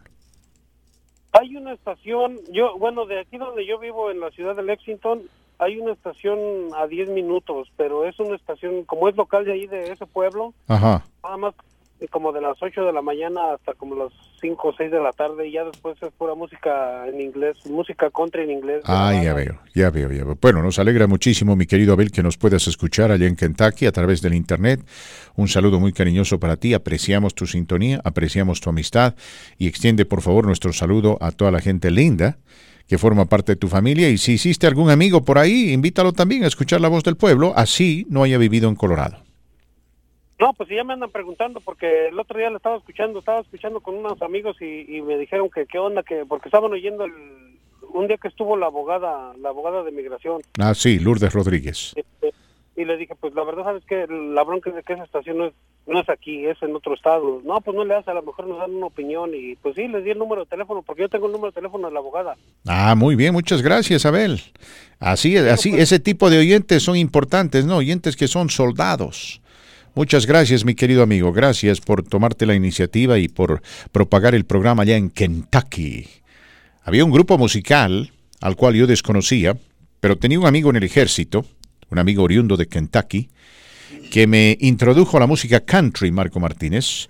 Hay 1.32 1.55
una 1.57 1.74
estación, 1.74 2.38
yo, 2.51 2.76
bueno, 2.78 3.05
de 3.05 3.20
aquí 3.20 3.36
donde 3.36 3.66
yo 3.66 3.78
vivo, 3.78 4.11
en 4.11 4.20
la 4.20 4.30
ciudad 4.30 4.57
de 4.57 4.62
Lexington, 4.62 5.22
hay 5.59 5.78
una 5.78 5.92
estación 5.92 6.38
a 6.76 6.86
10 6.86 7.11
minutos, 7.11 7.68
pero 7.76 8.07
es 8.07 8.18
una 8.18 8.36
estación, 8.36 8.84
como 8.84 9.09
es 9.09 9.16
local 9.16 9.44
de 9.44 9.53
ahí, 9.53 9.66
de 9.66 9.92
ese 9.92 10.07
pueblo, 10.07 10.55
Ajá. 10.68 11.05
nada 11.22 11.36
más 11.36 11.55
como 12.07 12.32
de 12.32 12.40
las 12.40 12.57
8 12.62 12.84
de 12.84 12.92
la 12.92 13.03
mañana 13.03 13.55
hasta 13.55 13.74
como 13.74 13.96
las 13.96 14.12
5 14.40 14.68
o 14.68 14.72
6 14.72 14.90
de 14.90 15.01
la 15.01 15.12
tarde, 15.12 15.49
y 15.49 15.53
ya 15.53 15.64
después 15.64 15.96
es 16.01 16.11
pura 16.16 16.34
música 16.34 17.07
en 17.09 17.20
inglés, 17.20 17.57
música 17.66 18.09
country 18.11 18.42
en 18.44 18.53
inglés. 18.53 18.82
Ah, 18.84 19.12
ya 19.22 19.34
veo, 19.34 19.59
ya 19.74 19.90
veo, 19.90 20.11
ya 20.12 20.24
veo. 20.24 20.38
Bueno, 20.40 20.62
nos 20.62 20.78
alegra 20.78 21.07
muchísimo, 21.09 21.57
mi 21.57 21.66
querido 21.66 21.92
Abel, 21.92 22.12
que 22.12 22.22
nos 22.22 22.36
puedas 22.36 22.68
escuchar 22.68 23.11
allá 23.11 23.26
en 23.26 23.34
Kentucky 23.34 23.86
a 23.86 23.92
través 23.92 24.22
del 24.22 24.34
Internet. 24.34 24.80
Un 25.34 25.49
saludo 25.49 25.80
muy 25.80 25.92
cariñoso 25.92 26.38
para 26.38 26.57
ti. 26.57 26.74
Apreciamos 26.74 27.34
tu 27.34 27.46
sintonía, 27.46 28.01
apreciamos 28.05 28.61
tu 28.61 28.70
amistad 28.70 29.14
y 29.59 29.66
extiende, 29.66 30.05
por 30.05 30.22
favor, 30.22 30.46
nuestro 30.46 30.72
saludo 30.72 31.18
a 31.20 31.32
toda 31.32 31.51
la 31.51 31.61
gente 31.61 31.90
linda 31.90 32.38
que 32.86 32.96
forma 32.96 33.26
parte 33.26 33.53
de 33.53 33.57
tu 33.57 33.68
familia. 33.68 34.09
Y 34.09 34.18
si 34.18 34.32
hiciste 34.32 34.66
algún 34.66 34.90
amigo 34.90 35.24
por 35.24 35.38
ahí, 35.38 35.72
invítalo 35.72 36.12
también 36.12 36.44
a 36.44 36.46
escuchar 36.46 36.80
la 36.80 36.88
voz 36.88 37.05
del 37.05 37.16
pueblo, 37.16 37.53
así 37.55 38.07
no 38.09 38.22
haya 38.22 38.38
vivido 38.38 38.68
en 38.68 38.76
Colorado. 38.76 39.27
No, 40.41 40.53
pues 40.53 40.68
ya 40.68 40.84
me 40.84 40.93
andan 40.93 41.11
preguntando 41.11 41.61
porque 41.61 42.09
el 42.09 42.18
otro 42.18 42.39
día 42.39 42.51
le 42.51 42.57
estaba 42.57 42.76
escuchando, 42.76 43.18
estaba 43.18 43.41
escuchando 43.41 43.80
con 43.80 43.97
unos 43.97 44.20
amigos 44.22 44.57
y, 44.61 44.97
y 44.97 45.03
me 45.03 45.18
dijeron 45.18 45.51
que 45.51 45.66
qué 45.66 45.78
onda, 45.78 46.03
que 46.03 46.24
porque 46.26 46.49
estaban 46.49 46.72
oyendo 46.72 47.05
el, 47.05 47.12
un 47.93 48.07
día 48.07 48.18
que 48.18 48.28
estuvo 48.28 48.57
la 48.57 48.66
abogada, 48.66 49.32
la 49.41 49.49
abogada 49.49 49.82
de 49.82 49.91
migración. 49.91 50.41
Ah, 50.59 50.74
sí, 50.74 50.99
Lourdes 50.99 51.32
Rodríguez. 51.32 51.93
este, 51.97 52.32
y 52.76 52.84
le 52.84 52.97
dije, 52.97 53.14
pues 53.20 53.34
la 53.34 53.43
verdad 53.43 53.64
sabes 53.64 53.84
que 53.84 54.07
la 54.07 54.45
bronca 54.45 54.70
es 54.70 54.76
de 54.76 54.84
que 54.84 54.93
esa 54.93 55.03
estación 55.03 55.39
no 55.39 55.47
es, 55.47 55.53
no 55.89 56.01
es 56.01 56.09
aquí, 56.09 56.47
es 56.47 56.62
en 56.62 56.76
otro 56.76 56.95
estado. 56.95 57.41
No, 57.45 57.61
pues 57.61 57.76
no 57.76 57.84
le 57.84 57.97
hace, 57.97 58.12
a 58.12 58.14
lo 58.14 58.22
mejor 58.22 58.47
nos 58.47 58.59
dan 58.59 58.72
una 58.72 58.86
opinión 58.86 59.30
y 59.34 59.57
pues 59.57 59.74
sí, 59.74 59.89
les 59.89 60.05
di 60.05 60.11
el 60.11 60.18
número 60.18 60.45
de 60.45 60.51
teléfono 60.51 60.82
porque 60.82 61.03
yo 61.03 61.09
tengo 61.09 61.26
el 61.26 61.32
número 61.32 61.51
de 61.51 61.57
teléfono 61.57 61.89
de 61.89 61.95
la 61.95 61.99
abogada. 61.99 62.36
Ah, 62.68 62.95
muy 62.95 63.16
bien, 63.16 63.32
muchas 63.32 63.62
gracias, 63.62 64.07
Abel. 64.07 64.41
Así, 65.01 65.36
así, 65.36 65.74
ese 65.76 65.99
tipo 65.99 66.30
de 66.30 66.39
oyentes 66.39 66.84
son 66.84 66.97
importantes, 66.97 67.66
¿no? 67.66 67.78
Oyentes 67.78 68.16
que 68.16 68.28
son 68.28 68.49
soldados. 68.49 69.41
Muchas 69.99 70.26
gracias, 70.26 70.64
mi 70.64 70.76
querido 70.76 71.03
amigo. 71.03 71.32
Gracias 71.32 71.80
por 71.80 72.05
tomarte 72.05 72.46
la 72.46 72.55
iniciativa 72.55 73.18
y 73.18 73.26
por 73.26 73.62
propagar 73.90 74.32
el 74.36 74.44
programa 74.44 74.84
allá 74.84 74.96
en 74.96 75.11
Kentucky. 75.11 76.07
Había 76.84 77.05
un 77.05 77.11
grupo 77.11 77.36
musical 77.36 78.12
al 78.40 78.55
cual 78.55 78.76
yo 78.76 78.86
desconocía, 78.86 79.59
pero 79.99 80.16
tenía 80.16 80.38
un 80.38 80.46
amigo 80.46 80.70
en 80.70 80.76
el 80.76 80.84
ejército, 80.84 81.44
un 81.90 81.99
amigo 81.99 82.22
oriundo 82.22 82.57
de 82.57 82.68
Kentucky, 82.68 83.28
que 84.12 84.28
me 84.28 84.57
introdujo 84.61 85.16
a 85.16 85.20
la 85.20 85.26
música 85.26 85.59
country, 85.59 86.12
Marco 86.12 86.38
Martínez, 86.38 87.09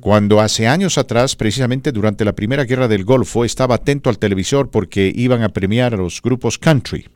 cuando 0.00 0.40
hace 0.40 0.66
años 0.66 0.96
atrás, 0.96 1.36
precisamente 1.36 1.92
durante 1.92 2.24
la 2.24 2.32
Primera 2.32 2.64
Guerra 2.64 2.88
del 2.88 3.04
Golfo, 3.04 3.44
estaba 3.44 3.74
atento 3.74 4.08
al 4.08 4.18
televisor 4.18 4.70
porque 4.70 5.12
iban 5.14 5.42
a 5.42 5.50
premiar 5.50 5.92
a 5.92 5.98
los 5.98 6.22
grupos 6.22 6.56
country, 6.56 7.06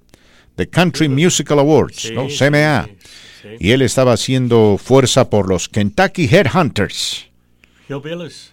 The 0.57 0.69
Country 0.69 1.09
Musical 1.09 1.59
Awards, 1.61 2.13
¿no? 2.13 2.27
CMA. 2.27 2.85
sí, 2.85 2.97
sí. 3.01 3.26
Y 3.59 3.71
él 3.71 3.83
estaba 3.83 4.13
haciendo 4.13 4.79
fuerza 4.83 5.31
por 5.31 5.49
los 5.49 5.69
Kentucky 5.69 6.27
Headhunters. 6.27 7.27
Hillbillies. 7.89 8.53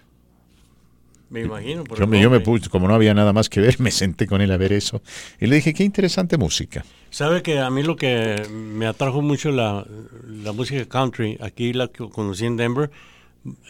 Me 1.29 1.41
imagino. 1.41 1.83
por 1.83 1.97
Yo 1.99 2.05
me, 2.05 2.21
yo 2.21 2.29
me 2.29 2.39
puse, 2.39 2.69
como 2.69 2.87
no 2.87 2.93
había 2.93 3.15
nada 3.15 3.33
más 3.33 3.49
que 3.49 3.59
ver, 3.59 3.79
me 3.79 3.89
senté 3.89 4.27
con 4.27 4.41
él 4.41 4.51
a 4.51 4.57
ver 4.57 4.71
eso. 4.71 5.01
Y 5.39 5.47
le 5.47 5.55
dije, 5.55 5.73
qué 5.73 5.83
interesante 5.83 6.37
música. 6.37 6.85
Sabe 7.09 7.41
que 7.41 7.59
a 7.59 7.69
mí 7.71 7.81
lo 7.81 7.95
que 7.95 8.43
me 8.51 8.85
atrajo 8.85 9.21
mucho 9.21 9.51
la, 9.51 9.85
la 10.27 10.51
música 10.51 10.85
country, 10.85 11.37
aquí 11.41 11.73
la 11.73 11.87
que 11.87 12.07
conocí 12.09 12.45
en 12.45 12.57
Denver, 12.57 12.91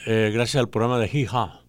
eh, 0.06 0.32
gracias 0.34 0.60
al 0.60 0.70
programa 0.70 1.00
de 1.00 1.08
Hee 1.08 1.28
Ha. 1.32 1.63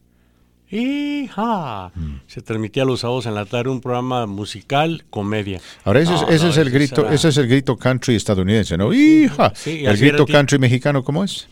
Ha. 1.37 1.91
Mm. 1.95 2.14
Se 2.27 2.43
transmitía 2.43 2.85
los 2.85 3.01
sábados 3.01 3.27
en 3.27 3.35
la 3.35 3.45
tarde 3.45 3.70
un 3.70 3.81
programa 3.81 4.27
musical, 4.27 5.05
comedia. 5.11 5.61
Ahora, 5.85 6.01
ese, 6.01 6.14
es- 6.14 6.22
ese 6.29 6.45
no, 6.45 6.51
es 6.51 6.57
el 6.57 6.70
grito, 6.70 7.09
ese 7.11 7.29
es 7.29 7.37
el 7.37 7.49
grito 7.49 7.77
country 7.77 8.16
estadounidense, 8.16 8.77
¿no? 8.77 8.93
¡Hija! 8.93 9.53
Sí, 9.55 9.85
el 9.85 9.97
grito 9.97 10.27
country 10.27 10.59
mexicano, 10.59 11.03
¿cómo 11.05 11.25
es? 11.25 11.49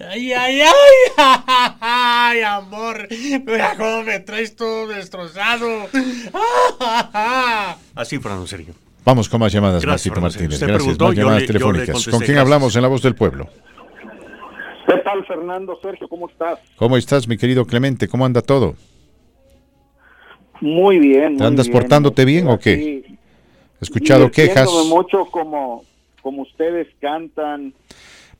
Ay, 0.00 0.32
ay, 0.32 0.60
ay, 0.62 1.12
ay, 1.80 2.40
amor. 2.42 3.06
Mira 3.10 3.74
cómo 3.76 4.02
me 4.02 4.18
traes 4.20 4.56
todo 4.56 4.88
destrozado. 4.88 5.86
Así, 7.94 8.18
Fernando 8.18 8.46
Sergio. 8.46 8.74
Vamos 9.04 9.28
con 9.28 9.40
más 9.40 9.52
llamadas, 9.52 9.82
Gracias, 9.82 10.14
Martito. 10.16 10.20
Martínez. 10.20 10.60
Gracias, 10.60 10.98
más 10.98 11.14
llamadas 11.16 11.40
le- 11.42 11.46
telefónicas. 11.46 12.08
¿Con 12.08 12.20
quién 12.20 12.38
hablamos 12.38 12.74
en 12.76 12.82
La 12.82 12.88
Voz 12.88 13.02
del 13.02 13.14
Pueblo? 13.14 13.48
¿Qué 14.86 14.96
tal, 14.98 15.24
Fernando? 15.26 15.78
Sergio, 15.80 16.08
¿cómo 16.08 16.28
estás? 16.28 16.58
¿Cómo 16.76 16.96
estás, 16.96 17.28
mi 17.28 17.36
querido 17.36 17.64
Clemente? 17.66 18.08
¿Cómo 18.08 18.24
anda 18.24 18.42
todo? 18.42 18.74
Muy 20.60 20.98
bien. 20.98 21.36
¿Te 21.36 21.42
muy 21.42 21.46
andas 21.46 21.66
bien. 21.66 21.78
portándote 21.78 22.24
bien 22.24 22.48
o 22.48 22.58
qué? 22.58 23.04
He 23.06 23.18
escuchado 23.80 24.30
quejas. 24.30 24.68
mucho 24.86 25.26
como, 25.26 25.84
como 26.22 26.42
ustedes 26.42 26.88
cantan. 27.00 27.74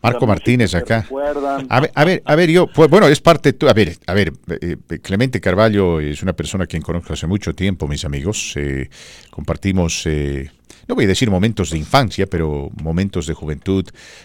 Marco 0.03 0.27
Martínez 0.27 0.75
acá. 0.75 1.07
A 1.69 1.81
ver, 1.81 1.93
a 1.95 2.05
ver, 2.05 2.23
a 2.27 2.35
ver, 2.35 2.51
yo, 2.51 2.67
pues 2.67 2.91
bueno, 2.91 3.07
es 3.09 3.21
parte, 3.21 3.53
tu- 3.53 3.69
a 3.69 3.73
ver, 3.73 3.97
a 4.07 4.15
ver, 4.15 4.33
eh, 4.61 4.77
eh, 4.91 4.99
Clemente 4.99 5.41
Carballo 5.41 6.01
es 6.01 6.23
una 6.23 6.33
persona 6.33 6.65
a 6.65 6.67
quien 6.67 6.83
conozco 6.83 7.13
hace 7.13 7.27
mucho 7.27 7.55
tiempo, 7.55 7.87
mis 7.87 8.05
amigos. 8.05 8.53
eh, 8.57 8.89
compartimos, 9.31 10.03
eh, 10.07 10.51
no 10.89 10.95
voy 10.97 11.05
a 11.05 11.09
decir 11.09 11.31
momentos 11.31 11.71
de 11.71 11.79
infancia, 11.79 12.27
pero 12.27 12.71
momentos 12.83 13.27
de 13.27 13.35
juventud, 13.35 13.85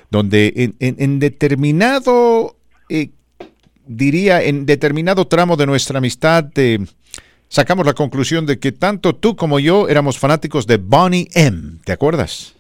donde 0.10 0.52
en, 0.56 0.76
en- 0.80 0.96
en 1.00 1.20
determinado, 1.20 2.58
eh, 2.90 3.12
diría, 3.86 4.42
en 4.44 4.66
determinado 4.66 5.28
tramo 5.28 5.56
de 5.58 5.68
nuestra 5.68 6.00
amistad, 6.00 6.46
eh, 6.56 6.80
sacamos 7.50 7.86
la 7.86 7.94
conclusión 7.94 8.46
de 8.48 8.58
que 8.60 8.72
tanto 8.72 9.16
tú 9.16 9.36
como 9.36 9.60
yo 9.60 9.88
éramos 9.88 10.18
fanáticos 10.18 10.66
de 10.66 10.78
Bonnie 10.78 11.30
M. 11.36 11.78
¿Te 11.86 11.92
acuerdas? 11.92 12.56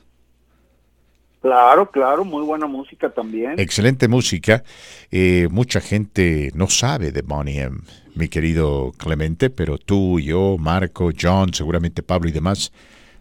Claro, 1.47 1.89
claro, 1.89 2.25
muy 2.25 2.43
buena 2.43 2.67
música 2.67 3.09
también. 3.09 3.53
Excelente 3.57 4.09
música. 4.09 4.65
Eh, 5.09 5.47
mucha 5.49 5.79
gente 5.79 6.51
no 6.53 6.67
sabe 6.67 7.13
de 7.13 7.21
Bonnie 7.21 7.61
M, 7.61 7.77
mi 8.15 8.27
querido 8.27 8.91
Clemente, 8.97 9.49
pero 9.49 9.77
tú, 9.77 10.19
yo, 10.19 10.57
Marco, 10.59 11.09
John, 11.17 11.53
seguramente 11.53 12.03
Pablo 12.03 12.27
y 12.27 12.33
demás 12.33 12.73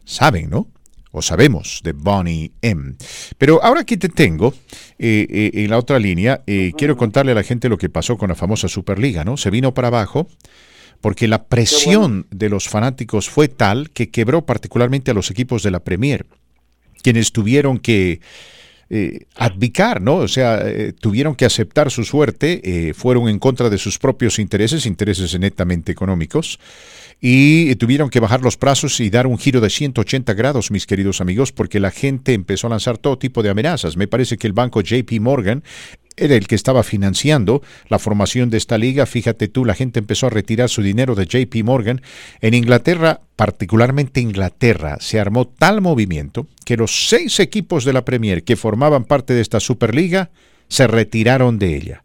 saben, 0.04 0.50
¿no? 0.50 0.66
O 1.12 1.22
sabemos 1.22 1.82
de 1.84 1.92
Bonnie 1.92 2.50
M. 2.62 2.94
Pero 3.38 3.62
ahora 3.62 3.84
que 3.84 3.96
te 3.96 4.08
tengo 4.08 4.52
eh, 4.98 5.24
eh, 5.30 5.50
en 5.54 5.70
la 5.70 5.78
otra 5.78 6.00
línea, 6.00 6.42
eh, 6.48 6.72
quiero 6.76 6.96
contarle 6.96 7.30
a 7.30 7.36
la 7.36 7.44
gente 7.44 7.68
lo 7.68 7.78
que 7.78 7.90
pasó 7.90 8.18
con 8.18 8.30
la 8.30 8.34
famosa 8.34 8.66
Superliga, 8.66 9.22
¿no? 9.22 9.36
Se 9.36 9.50
vino 9.50 9.72
para 9.72 9.86
abajo 9.86 10.26
porque 11.00 11.28
la 11.28 11.44
presión 11.44 12.26
de 12.32 12.48
los 12.48 12.68
fanáticos 12.68 13.30
fue 13.30 13.46
tal 13.46 13.90
que 13.90 14.10
quebró 14.10 14.44
particularmente 14.44 15.12
a 15.12 15.14
los 15.14 15.30
equipos 15.30 15.62
de 15.62 15.70
la 15.70 15.84
Premier 15.84 16.26
quienes 17.06 17.30
tuvieron 17.30 17.78
que 17.78 18.18
eh, 18.90 19.26
abdicar, 19.36 20.02
¿no? 20.02 20.16
O 20.16 20.26
sea, 20.26 20.60
eh, 20.66 20.92
tuvieron 20.92 21.36
que 21.36 21.44
aceptar 21.44 21.92
su 21.92 22.02
suerte, 22.02 22.88
eh, 22.88 22.94
fueron 22.94 23.28
en 23.28 23.38
contra 23.38 23.70
de 23.70 23.78
sus 23.78 23.96
propios 23.96 24.40
intereses, 24.40 24.86
intereses 24.86 25.38
netamente 25.38 25.92
económicos, 25.92 26.58
y 27.20 27.70
eh, 27.70 27.76
tuvieron 27.76 28.10
que 28.10 28.18
bajar 28.18 28.42
los 28.42 28.58
brazos 28.58 28.98
y 28.98 29.08
dar 29.08 29.28
un 29.28 29.38
giro 29.38 29.60
de 29.60 29.70
180 29.70 30.34
grados, 30.34 30.72
mis 30.72 30.84
queridos 30.84 31.20
amigos, 31.20 31.52
porque 31.52 31.78
la 31.78 31.92
gente 31.92 32.34
empezó 32.34 32.66
a 32.66 32.70
lanzar 32.70 32.98
todo 32.98 33.18
tipo 33.18 33.44
de 33.44 33.50
amenazas. 33.50 33.96
Me 33.96 34.08
parece 34.08 34.36
que 34.36 34.48
el 34.48 34.52
banco 34.52 34.80
JP 34.80 35.12
Morgan 35.20 35.62
era 36.16 36.34
el 36.34 36.46
que 36.46 36.54
estaba 36.54 36.82
financiando 36.82 37.62
la 37.88 37.98
formación 37.98 38.50
de 38.50 38.56
esta 38.56 38.78
liga. 38.78 39.06
Fíjate 39.06 39.48
tú, 39.48 39.64
la 39.64 39.74
gente 39.74 39.98
empezó 39.98 40.26
a 40.26 40.30
retirar 40.30 40.68
su 40.68 40.82
dinero 40.82 41.14
de 41.14 41.26
JP 41.26 41.54
Morgan. 41.64 42.00
En 42.40 42.54
Inglaterra, 42.54 43.20
particularmente 43.36 44.20
Inglaterra, 44.20 44.96
se 45.00 45.20
armó 45.20 45.46
tal 45.46 45.80
movimiento 45.80 46.46
que 46.64 46.76
los 46.76 47.08
seis 47.08 47.38
equipos 47.40 47.84
de 47.84 47.92
la 47.92 48.04
Premier 48.04 48.44
que 48.44 48.56
formaban 48.56 49.04
parte 49.04 49.34
de 49.34 49.42
esta 49.42 49.60
Superliga 49.60 50.30
se 50.68 50.86
retiraron 50.86 51.58
de 51.58 51.76
ella. 51.76 52.02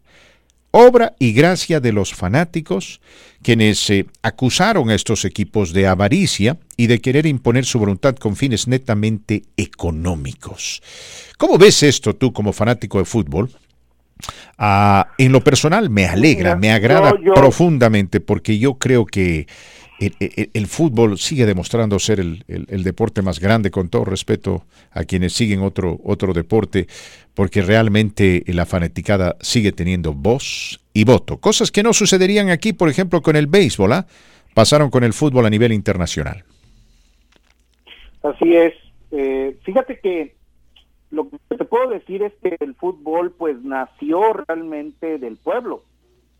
Obra 0.74 1.14
y 1.18 1.32
gracia 1.34 1.80
de 1.80 1.92
los 1.92 2.14
fanáticos, 2.14 3.02
quienes 3.42 3.90
eh, 3.90 4.06
acusaron 4.22 4.88
a 4.88 4.94
estos 4.94 5.26
equipos 5.26 5.74
de 5.74 5.86
avaricia 5.86 6.58
y 6.78 6.86
de 6.86 7.02
querer 7.02 7.26
imponer 7.26 7.66
su 7.66 7.78
voluntad 7.78 8.16
con 8.16 8.36
fines 8.36 8.66
netamente 8.68 9.42
económicos. 9.58 10.82
¿Cómo 11.36 11.58
ves 11.58 11.82
esto 11.82 12.16
tú 12.16 12.32
como 12.32 12.54
fanático 12.54 12.98
de 12.98 13.04
fútbol? 13.04 13.50
Ah, 14.58 15.08
en 15.18 15.32
lo 15.32 15.42
personal 15.42 15.90
me 15.90 16.06
alegra, 16.06 16.56
me 16.56 16.70
agrada 16.72 17.10
yo- 17.12 17.18
yo- 17.26 17.34
profundamente 17.34 18.20
porque 18.20 18.58
yo 18.58 18.74
creo 18.74 19.04
que 19.06 19.46
el, 19.98 20.14
el- 20.18 20.50
el 20.52 20.66
fútbol 20.66 21.18
sigue 21.18 21.46
demostrando 21.46 21.98
ser 21.98 22.18
el, 22.20 22.44
deporte 22.84 23.22
más 23.22 23.38
grande, 23.38 23.70
con 23.70 23.88
todo 23.88 24.04
respeto 24.04 24.64
a 24.90 25.04
quienes 25.04 25.32
siguen 25.32 25.60
otro, 25.60 26.00
otro 26.04 26.32
deporte, 26.32 26.86
porque 27.34 27.62
realmente 27.62 28.42
la 28.48 28.66
fanaticada 28.66 29.36
sigue 29.40 29.70
teniendo 29.72 30.12
voz 30.12 30.80
y 30.92 31.04
voto. 31.04 31.38
Cosas 31.38 31.70
que 31.70 31.82
no 31.84 31.92
sucederían 31.92 32.50
aquí, 32.50 32.72
por 32.72 32.88
ejemplo, 32.88 33.22
con 33.22 33.36
el 33.36 33.46
béisbol, 33.46 33.92
¿ah? 33.92 34.06
pasaron 34.54 34.90
con 34.90 35.04
el 35.04 35.12
fútbol 35.12 35.46
a 35.46 35.50
nivel 35.50 35.72
internacional. 35.72 36.44
Así 38.22 38.54
es. 38.54 38.74
Eh, 39.10 39.56
fíjate 39.64 39.98
que 40.02 40.34
lo 41.12 41.28
que 41.28 41.56
te 41.56 41.64
puedo 41.66 41.90
decir 41.90 42.22
es 42.22 42.32
que 42.42 42.56
el 42.58 42.74
fútbol 42.74 43.32
pues 43.32 43.62
nació 43.62 44.32
realmente 44.32 45.18
del 45.18 45.36
pueblo. 45.36 45.82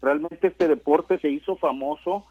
Realmente 0.00 0.48
este 0.48 0.66
deporte 0.66 1.18
se 1.18 1.28
hizo 1.28 1.56
famoso 1.56 2.24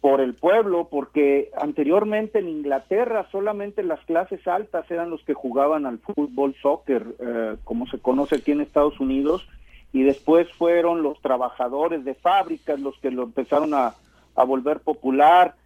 por 0.00 0.20
el 0.20 0.34
pueblo 0.34 0.88
porque 0.88 1.50
anteriormente 1.60 2.38
en 2.38 2.48
Inglaterra 2.48 3.26
solamente 3.32 3.82
las 3.82 4.00
clases 4.04 4.46
altas 4.46 4.88
eran 4.92 5.10
los 5.10 5.22
que 5.24 5.34
jugaban 5.34 5.86
al 5.86 5.98
fútbol 5.98 6.54
soccer, 6.62 7.04
eh, 7.18 7.56
como 7.64 7.86
se 7.88 7.98
conoce 7.98 8.36
aquí 8.36 8.52
en 8.52 8.60
Estados 8.60 9.00
Unidos, 9.00 9.46
y 9.92 10.04
después 10.04 10.50
fueron 10.52 11.02
los 11.02 11.20
trabajadores 11.20 12.04
de 12.04 12.14
fábricas 12.14 12.78
los 12.78 12.96
que 13.00 13.10
lo 13.10 13.24
empezaron 13.24 13.74
a, 13.74 13.94
a 14.36 14.44
volver 14.44 14.80
popular. 14.80 15.56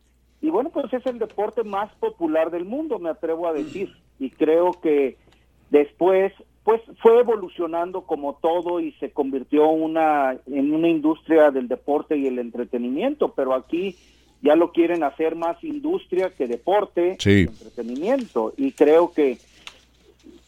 Y 0.40 0.48
bueno, 0.48 0.70
pues 0.70 0.90
es 0.94 1.04
el 1.04 1.18
deporte 1.18 1.62
más 1.62 1.92
popular 1.96 2.50
del 2.50 2.64
mundo, 2.64 2.98
me 2.98 3.10
atrevo 3.10 3.46
a 3.46 3.52
decir. 3.52 3.94
Y 4.18 4.30
creo 4.30 4.72
que 4.80 5.18
después, 5.78 6.32
pues 6.62 6.80
fue 7.02 7.18
evolucionando 7.20 8.02
como 8.02 8.34
todo 8.40 8.80
y 8.80 8.92
se 8.92 9.10
convirtió 9.10 9.68
una, 9.68 10.36
en 10.46 10.72
una 10.72 10.88
industria 10.88 11.50
del 11.50 11.68
deporte 11.68 12.16
y 12.16 12.26
el 12.26 12.38
entretenimiento. 12.38 13.32
Pero 13.34 13.54
aquí 13.54 13.96
ya 14.40 14.54
lo 14.56 14.72
quieren 14.72 15.02
hacer 15.02 15.34
más 15.36 15.62
industria 15.64 16.30
que 16.30 16.46
deporte 16.46 17.16
Sí. 17.18 17.30
y 17.30 17.42
entretenimiento. 17.42 18.54
Y 18.56 18.72
creo 18.72 19.12
que 19.12 19.32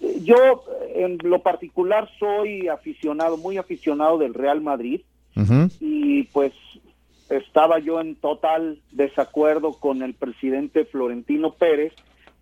eh, 0.00 0.20
yo, 0.22 0.64
en 0.94 1.18
lo 1.22 1.40
particular, 1.42 2.08
soy 2.18 2.68
aficionado, 2.68 3.36
muy 3.36 3.58
aficionado 3.58 4.18
del 4.18 4.34
Real 4.34 4.60
Madrid 4.60 5.00
y 5.80 6.22
pues 6.32 6.52
estaba 7.28 7.78
yo 7.78 8.00
en 8.00 8.14
total 8.16 8.78
desacuerdo 8.92 9.72
con 9.74 10.02
el 10.02 10.14
presidente 10.14 10.86
Florentino 10.86 11.52
Pérez, 11.52 11.92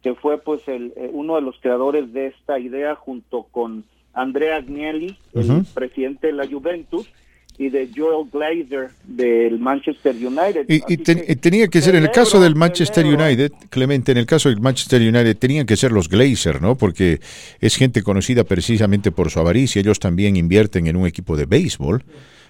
que 0.05 0.15
fue 0.15 0.39
pues 0.39 0.61
el, 0.69 0.93
eh, 0.97 1.11
uno 1.13 1.35
de 1.35 1.41
los 1.41 1.57
creadores 1.61 2.13
de 2.13 2.29
esta 2.29 2.61
idea 2.61 2.95
junto 2.95 3.45
con 3.51 3.85
Andrea 4.13 4.57
Agnelli, 4.57 5.17
el 5.35 5.65
presidente 5.75 6.29
de 6.29 6.35
la 6.35 6.47
Juventus, 6.47 7.09
y 7.57 7.69
de 7.71 7.89
Joel 7.97 8.29
Glazer 8.33 8.91
del 9.05 9.59
Manchester 9.61 10.15
United. 10.15 10.67
Y, 10.69 10.93
y 10.93 10.97
ten- 10.99 11.25
que 11.25 11.37
tenía 11.37 11.69
que 11.69 11.81
ser, 11.81 11.95
en 11.95 12.03
el 12.03 12.11
caso 12.11 12.41
del 12.41 12.55
Manchester. 12.57 13.07
United, 13.07 13.53
Clemente, 13.71 14.11
en 14.13 14.19
el 14.19 14.27
caso 14.27 14.49
del 14.49 14.61
Manchester 14.61 15.01
United, 15.01 15.37
tenían 15.39 15.65
que 15.65 15.77
ser 15.77 15.91
los 15.93 16.09
Glazer, 16.09 16.61
¿no? 16.61 16.75
Porque 16.77 17.21
es 17.61 17.77
gente 17.77 18.03
conocida 18.03 18.45
precisamente 18.45 19.11
por 19.13 19.31
su 19.31 19.39
avaricia. 19.39 19.81
Ellos 19.81 20.01
también 20.01 20.37
invierten 20.37 20.87
en 20.89 20.97
un 20.97 21.07
equipo 21.07 21.37
de 21.37 21.47
béisbol 21.47 22.03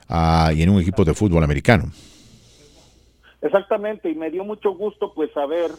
ah, 0.09 0.53
y 0.57 0.63
en 0.63 0.71
un 0.71 0.81
equipo 0.81 1.05
de 1.05 1.13
fútbol 1.15 1.45
americano. 1.45 1.91
Exactamente, 3.43 4.11
y 4.11 4.15
me 4.15 4.31
dio 4.31 4.43
mucho 4.43 4.73
gusto 4.75 5.13
pues 5.15 5.31
saber, 5.33 5.71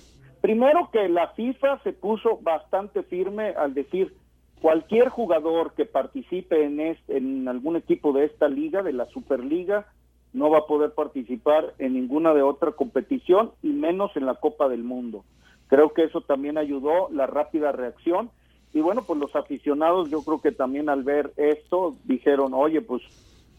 primero 0.45 0.91
que 0.91 1.09
la 1.09 1.29
FIFA 1.29 1.81
se 1.81 1.91
puso 1.91 2.37
bastante 2.39 3.01
firme 3.01 3.55
al 3.57 3.73
decir 3.73 4.13
cualquier 4.61 5.09
jugador 5.09 5.73
que 5.73 5.85
participe 5.85 6.65
en, 6.65 6.79
este, 6.79 7.17
en 7.17 7.47
algún 7.47 7.77
equipo 7.77 8.13
de 8.13 8.25
esta 8.25 8.47
liga, 8.47 8.83
de 8.83 8.93
la 8.93 9.07
Superliga, 9.07 9.87
no 10.33 10.51
va 10.51 10.59
a 10.59 10.67
poder 10.67 10.93
participar 10.93 11.73
en 11.79 11.95
ninguna 11.95 12.35
de 12.35 12.43
otra 12.43 12.73
competición 12.73 13.53
y 13.63 13.69
menos 13.69 14.15
en 14.15 14.27
la 14.27 14.35
Copa 14.35 14.69
del 14.69 14.83
Mundo. 14.83 15.25
Creo 15.65 15.93
que 15.95 16.03
eso 16.03 16.21
también 16.21 16.59
ayudó 16.59 17.09
la 17.11 17.25
rápida 17.25 17.71
reacción 17.71 18.29
y 18.71 18.81
bueno, 18.81 19.01
pues 19.01 19.19
los 19.19 19.35
aficionados 19.35 20.11
yo 20.11 20.21
creo 20.21 20.41
que 20.41 20.51
también 20.51 20.89
al 20.89 21.01
ver 21.01 21.31
esto 21.37 21.95
dijeron, 22.03 22.53
oye, 22.53 22.81
pues 22.81 23.01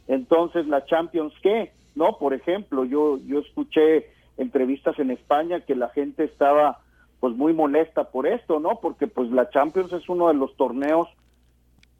entonces 0.06 0.68
la 0.68 0.84
Champions 0.84 1.34
qué, 1.42 1.72
¿no? 1.96 2.16
Por 2.16 2.32
ejemplo, 2.32 2.84
yo 2.84 3.18
yo 3.26 3.40
escuché 3.40 4.14
entrevistas 4.36 4.98
en 4.98 5.10
España 5.10 5.60
que 5.60 5.74
la 5.74 5.88
gente 5.90 6.24
estaba 6.24 6.80
pues 7.20 7.34
muy 7.34 7.52
molesta 7.54 8.04
por 8.10 8.26
esto, 8.26 8.60
¿no? 8.60 8.78
Porque 8.80 9.06
pues 9.06 9.30
la 9.30 9.48
Champions 9.50 9.92
es 9.92 10.08
uno 10.08 10.28
de 10.28 10.34
los 10.34 10.54
torneos 10.56 11.08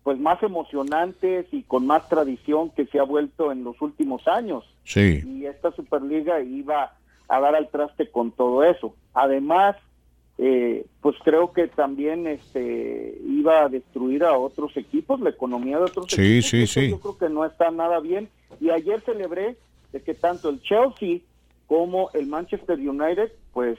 pues 0.03 0.19
más 0.21 0.41
emocionantes 0.43 1.47
y 1.53 1.63
con 1.65 1.87
más 1.87 2.09
tradición 2.09 2.71
que 2.71 2.87
se 2.87 2.99
ha 3.01 3.03
vuelto 3.03 3.51
en 3.51 3.65
los 3.65 3.81
últimos 3.83 4.29
años 4.29 4.65
Sí. 4.85 5.23
y 5.27 5.47
esta 5.47 5.73
Superliga 5.73 6.41
iba 6.41 6.93
a 7.29 7.41
dar 7.41 7.57
al 7.57 7.69
traste 7.71 8.09
con 8.11 8.31
todo 8.31 8.63
eso. 8.63 8.95
Además, 9.15 9.75
eh, 10.39 10.87
pues 11.01 11.17
creo 11.25 11.53
que 11.53 11.67
también 11.67 12.27
este 12.29 13.19
iba 13.27 13.65
a 13.65 13.69
destruir 13.69 14.23
a 14.23 14.39
otros 14.39 14.77
equipos, 14.77 15.19
la 15.21 15.31
economía 15.31 15.79
de 15.79 15.85
otros 15.85 16.07
Sí, 16.09 16.23
equipos. 16.39 16.51
sí, 16.51 16.63
Eso 16.63 16.81
sí. 16.81 16.91
Yo 16.91 17.01
creo 17.01 17.19
que 17.19 17.29
no 17.29 17.45
está 17.45 17.71
nada 17.73 17.99
bien. 17.99 18.29
Y 18.61 18.71
ayer 18.71 19.01
celebré 19.01 19.57
de 19.93 20.03
que 20.03 20.15
tanto 20.15 20.51
el 20.51 20.61
Chelsea 20.63 21.19
como 21.67 22.11
el 22.13 22.27
Manchester 22.27 22.79
United, 22.79 23.33
pues 23.53 23.79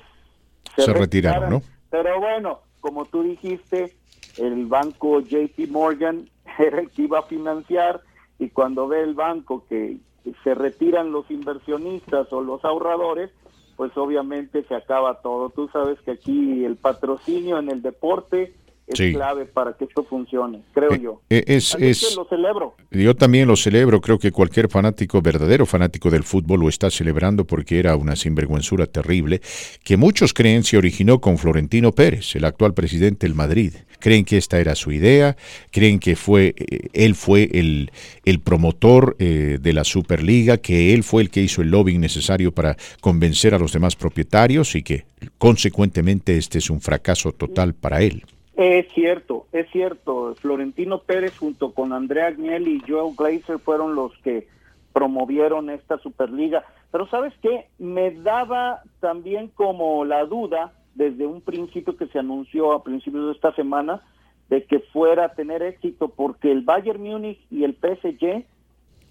Se 0.75 0.93
retiraron, 0.93 1.49
¿no? 1.49 1.61
Pero 1.89 2.19
bueno, 2.19 2.59
como 2.81 3.05
tú 3.05 3.23
dijiste, 3.23 3.95
el 4.37 4.65
banco 4.65 5.21
JP 5.21 5.69
Morgan 5.69 6.29
era 6.59 6.81
el 6.81 6.89
que 6.89 7.03
iba 7.03 7.19
a 7.19 7.23
financiar 7.23 8.01
y 8.39 8.49
cuando 8.49 8.87
ve 8.87 9.01
el 9.01 9.13
banco 9.13 9.65
que 9.67 9.97
se 10.43 10.53
retiran 10.53 11.11
los 11.11 11.29
inversionistas 11.31 12.31
o 12.33 12.41
los 12.41 12.63
ahorradores, 12.65 13.31
pues 13.75 13.95
obviamente 13.95 14.63
se 14.63 14.75
acaba 14.75 15.21
todo. 15.21 15.49
Tú 15.49 15.69
sabes 15.69 15.99
que 16.01 16.11
aquí 16.11 16.65
el 16.65 16.75
patrocinio 16.75 17.59
en 17.59 17.69
el 17.69 17.81
deporte 17.81 18.53
es 18.87 18.97
Sí. 18.97 19.13
clave 19.13 19.45
para 19.45 19.73
que 19.73 19.85
esto 19.85 20.03
funcione, 20.05 20.61
creo 20.73 20.93
Eh, 20.93 20.99
yo. 21.01 21.21
eh, 21.29 21.43
es- 21.47 21.75
Así 21.75 21.85
es- 21.85 22.07
que 22.09 22.15
lo 22.15 22.25
celebro. 22.25 22.75
Yo 22.91 23.15
también 23.15 23.47
lo 23.47 23.55
celebro, 23.55 23.99
creo 24.01 24.17
que 24.17 24.31
cualquier 24.31 24.69
fanático, 24.69 25.21
verdadero 25.21 25.65
fanático 25.65 26.09
del 26.09 26.23
fútbol 26.23 26.61
lo 26.61 26.69
está 26.69 26.89
celebrando 26.89 27.45
porque 27.45 27.79
era 27.79 27.95
una 27.95 28.15
sinvergüenzura 28.15 28.85
terrible 28.85 29.41
que 29.83 29.97
muchos 29.97 30.33
creen 30.33 30.63
se 30.63 30.77
originó 30.77 31.19
con 31.19 31.37
Florentino 31.37 31.91
Pérez, 31.91 32.35
el 32.35 32.45
actual 32.45 32.73
presidente 32.73 33.27
del 33.27 33.35
Madrid. 33.35 33.73
Creen 33.99 34.25
que 34.25 34.37
esta 34.37 34.59
era 34.59 34.75
su 34.75 34.91
idea, 34.91 35.35
creen 35.71 35.99
que 35.99 36.15
fue 36.15 36.53
eh, 36.55 36.89
él 36.93 37.15
fue 37.15 37.49
el, 37.53 37.91
el 38.25 38.39
promotor 38.39 39.15
eh, 39.19 39.57
de 39.59 39.73
la 39.73 39.83
Superliga, 39.83 40.57
que 40.57 40.93
él 40.93 41.03
fue 41.03 41.23
el 41.23 41.29
que 41.31 41.41
hizo 41.41 41.61
el 41.61 41.71
lobbying 41.71 41.99
necesario 41.99 42.51
para 42.51 42.77
convencer 43.01 43.53
a 43.55 43.59
los 43.59 43.73
demás 43.73 43.95
propietarios 43.95 44.75
y 44.75 44.83
que 44.83 45.05
consecuentemente 45.37 46.37
este 46.37 46.59
es 46.59 46.69
un 46.69 46.79
fracaso 46.81 47.31
total 47.31 47.73
para 47.73 48.01
él. 48.03 48.23
Es 48.57 48.87
cierto, 48.93 49.45
es 49.51 49.69
cierto. 49.71 50.33
Florentino 50.35 50.99
Pérez 51.03 51.37
junto 51.37 51.73
con 51.73 51.93
Andrea 51.93 52.27
Agnelli 52.27 52.77
y 52.83 52.91
Joel 52.91 53.15
Glazer 53.15 53.59
fueron 53.59 53.93
los 53.95 54.11
que 54.23 54.47
promovieron 54.93 55.69
esta 55.69 55.99
Superliga. 55.99 56.65
Pero 56.91 57.07
sabes 57.07 57.33
qué, 57.41 57.67
me 57.77 58.11
daba 58.11 58.81
también 58.99 59.49
como 59.49 60.03
la 60.05 60.25
duda 60.25 60.73
desde 60.95 61.27
un 61.27 61.41
principio 61.41 61.95
que 61.95 62.07
se 62.07 62.17
anunció 62.17 62.71
a 62.73 62.83
principios 62.83 63.27
de 63.27 63.31
esta 63.33 63.53
semana 63.53 64.01
de 64.49 64.63
que 64.63 64.79
fuera 64.79 65.25
a 65.25 65.33
tener 65.35 65.61
éxito 65.61 66.09
porque 66.09 66.51
el 66.51 66.61
Bayern 66.63 67.03
Múnich 67.03 67.39
y 67.51 67.63
el 67.63 67.75
PSG 67.75 68.43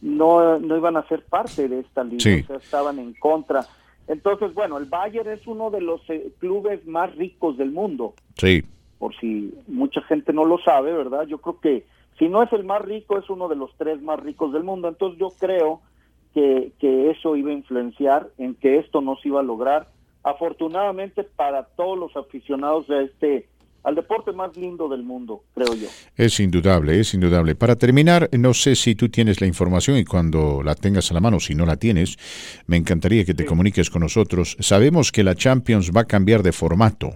no, 0.02 0.58
no 0.58 0.76
iban 0.76 0.96
a 0.96 1.06
ser 1.06 1.22
parte 1.24 1.68
de 1.68 1.80
esta 1.80 2.02
liga, 2.02 2.18
Sí. 2.20 2.40
o 2.42 2.46
sea, 2.46 2.56
estaban 2.56 2.98
en 2.98 3.14
contra. 3.14 3.64
Entonces, 4.08 4.52
bueno, 4.54 4.78
el 4.78 4.86
Bayern 4.86 5.30
es 5.30 5.46
uno 5.46 5.70
de 5.70 5.80
los 5.82 6.00
eh, 6.10 6.32
clubes 6.38 6.84
más 6.86 7.14
ricos 7.14 7.56
del 7.58 7.70
mundo 7.70 8.14
Sí, 8.36 8.64
por 8.98 9.14
si 9.16 9.54
mucha 9.66 10.00
gente 10.02 10.32
no 10.32 10.44
lo 10.44 10.58
sabe, 10.58 10.92
¿verdad? 10.92 11.26
Yo 11.26 11.38
creo 11.38 11.60
que 11.60 11.86
si 12.18 12.28
no 12.28 12.42
es 12.42 12.52
el 12.52 12.64
más 12.64 12.82
rico, 12.82 13.18
es 13.18 13.28
uno 13.28 13.48
de 13.48 13.56
los 13.56 13.70
tres 13.76 14.00
más 14.02 14.20
ricos 14.20 14.52
del 14.52 14.64
mundo. 14.64 14.88
Entonces 14.88 15.18
yo 15.18 15.28
creo 15.38 15.80
que, 16.34 16.72
que 16.78 17.10
eso 17.10 17.36
iba 17.36 17.50
a 17.50 17.54
influenciar 17.54 18.28
en 18.38 18.54
que 18.54 18.78
esto 18.78 19.00
no 19.00 19.16
se 19.16 19.28
iba 19.28 19.40
a 19.40 19.44
lograr. 19.44 19.88
Afortunadamente 20.22 21.24
para 21.24 21.64
todos 21.64 21.98
los 21.98 22.16
aficionados 22.16 22.86
de 22.88 23.04
este 23.04 23.48
al 23.86 23.94
deporte 23.94 24.32
más 24.32 24.56
lindo 24.56 24.88
del 24.88 25.04
mundo, 25.04 25.44
creo 25.54 25.72
yo. 25.76 25.86
Es 26.16 26.40
indudable, 26.40 26.98
es 26.98 27.14
indudable. 27.14 27.54
Para 27.54 27.76
terminar, 27.76 28.28
no 28.32 28.52
sé 28.52 28.74
si 28.74 28.96
tú 28.96 29.08
tienes 29.10 29.40
la 29.40 29.46
información 29.46 29.96
y 29.96 30.04
cuando 30.04 30.60
la 30.64 30.74
tengas 30.74 31.12
a 31.12 31.14
la 31.14 31.20
mano, 31.20 31.38
si 31.38 31.54
no 31.54 31.64
la 31.66 31.76
tienes, 31.76 32.16
me 32.66 32.76
encantaría 32.76 33.24
que 33.24 33.32
te 33.32 33.46
comuniques 33.46 33.88
con 33.88 34.02
nosotros. 34.02 34.56
Sabemos 34.58 35.12
que 35.12 35.22
la 35.22 35.36
Champions 35.36 35.92
va 35.96 36.00
a 36.00 36.06
cambiar 36.06 36.42
de 36.42 36.50
formato. 36.50 37.14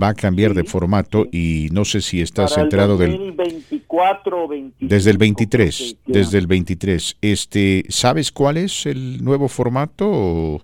Va 0.00 0.08
a 0.08 0.14
cambiar 0.14 0.54
de 0.54 0.64
formato 0.64 1.26
y 1.32 1.68
no 1.72 1.84
sé 1.84 2.00
si 2.00 2.20
estás 2.20 2.56
enterado 2.56 2.96
del 2.96 3.10
2024 3.12 4.44
o 4.44 4.48
25, 4.48 4.88
desde 4.94 5.10
el 5.10 5.16
creo 5.18 5.26
23, 5.26 5.78
que 5.78 5.84
queda. 6.12 6.18
desde 6.20 6.38
el 6.38 6.46
23. 6.46 7.16
Este, 7.20 7.84
¿sabes 7.88 8.30
cuál 8.32 8.56
es 8.56 8.86
el 8.86 9.22
nuevo 9.24 9.48
formato 9.48 10.06
o 10.08 10.62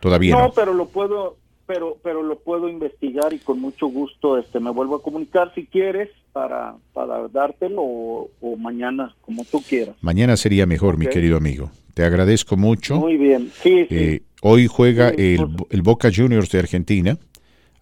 todavía 0.00 0.34
no, 0.34 0.42
no? 0.46 0.52
pero 0.52 0.72
lo 0.74 0.86
puedo, 0.88 1.36
pero, 1.66 1.98
pero 2.02 2.22
lo 2.22 2.38
puedo 2.38 2.68
investigar 2.68 3.32
y 3.32 3.38
con 3.38 3.60
mucho 3.60 3.86
gusto, 3.88 4.38
este, 4.38 4.60
me 4.60 4.70
vuelvo 4.70 4.96
a 4.96 5.02
comunicar 5.02 5.52
si 5.54 5.66
quieres 5.66 6.08
para, 6.32 6.74
para 6.94 7.28
dártelo 7.28 7.82
o, 7.82 8.30
o 8.40 8.56
mañana, 8.56 9.14
como 9.20 9.44
tú 9.44 9.62
quieras. 9.62 9.96
Mañana 10.00 10.36
sería 10.36 10.66
mejor, 10.66 10.96
mi 10.96 11.06
querido 11.06 11.36
amigo. 11.36 11.70
Te 11.94 12.04
agradezco 12.04 12.56
mucho. 12.56 12.96
Muy 12.96 13.16
bien, 13.16 13.50
sí, 13.62 13.84
sí. 13.88 13.94
Eh, 13.94 14.22
hoy 14.40 14.68
juega 14.68 15.10
Sí, 15.10 15.34
el, 15.34 15.48
pues- 15.50 15.70
el 15.70 15.82
Boca 15.82 16.10
Juniors 16.14 16.48
de 16.50 16.60
Argentina 16.60 17.18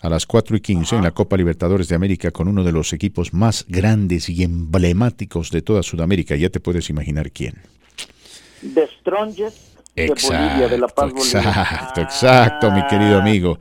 a 0.07 0.11
las 0.11 0.24
4 0.26 0.57
y 0.57 0.61
15 0.61 0.96
en 0.96 1.02
la 1.02 1.11
Copa 1.11 1.36
Libertadores 1.36 1.88
de 1.88 1.96
América 1.96 2.30
con 2.30 2.46
uno 2.48 2.62
de 2.62 2.70
los 2.72 2.92
equipos 2.92 3.34
más 3.34 3.66
grandes 3.68 4.28
y 4.28 4.42
emblemáticos 4.44 5.50
de 5.50 5.62
toda 5.62 5.82
Sudamérica. 5.82 6.36
Ya 6.36 6.48
te 6.48 6.61
puedes 6.61 6.88
imaginar 6.90 7.30
quién. 7.32 7.54
The 8.74 8.86
Strongest 9.00 9.59
de 9.96 10.07
Bolivia, 10.09 10.68
de 10.68 10.78
La 10.78 10.86
Paz, 10.88 11.12
Bolivia. 11.12 11.40
exacto, 11.40 12.00
exacto, 12.02 12.70
mi 12.70 12.86
querido 12.86 13.16
Ah. 13.18 13.22
amigo. 13.22 13.59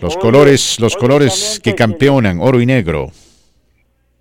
Los 0.00 0.16
colores, 0.16 0.80
los 0.80 0.96
colores 0.96 1.60
que- 1.62 1.74
campeonan, 1.74 2.38
oro 2.40 2.60
y 2.60 2.66
negro. 2.66 3.10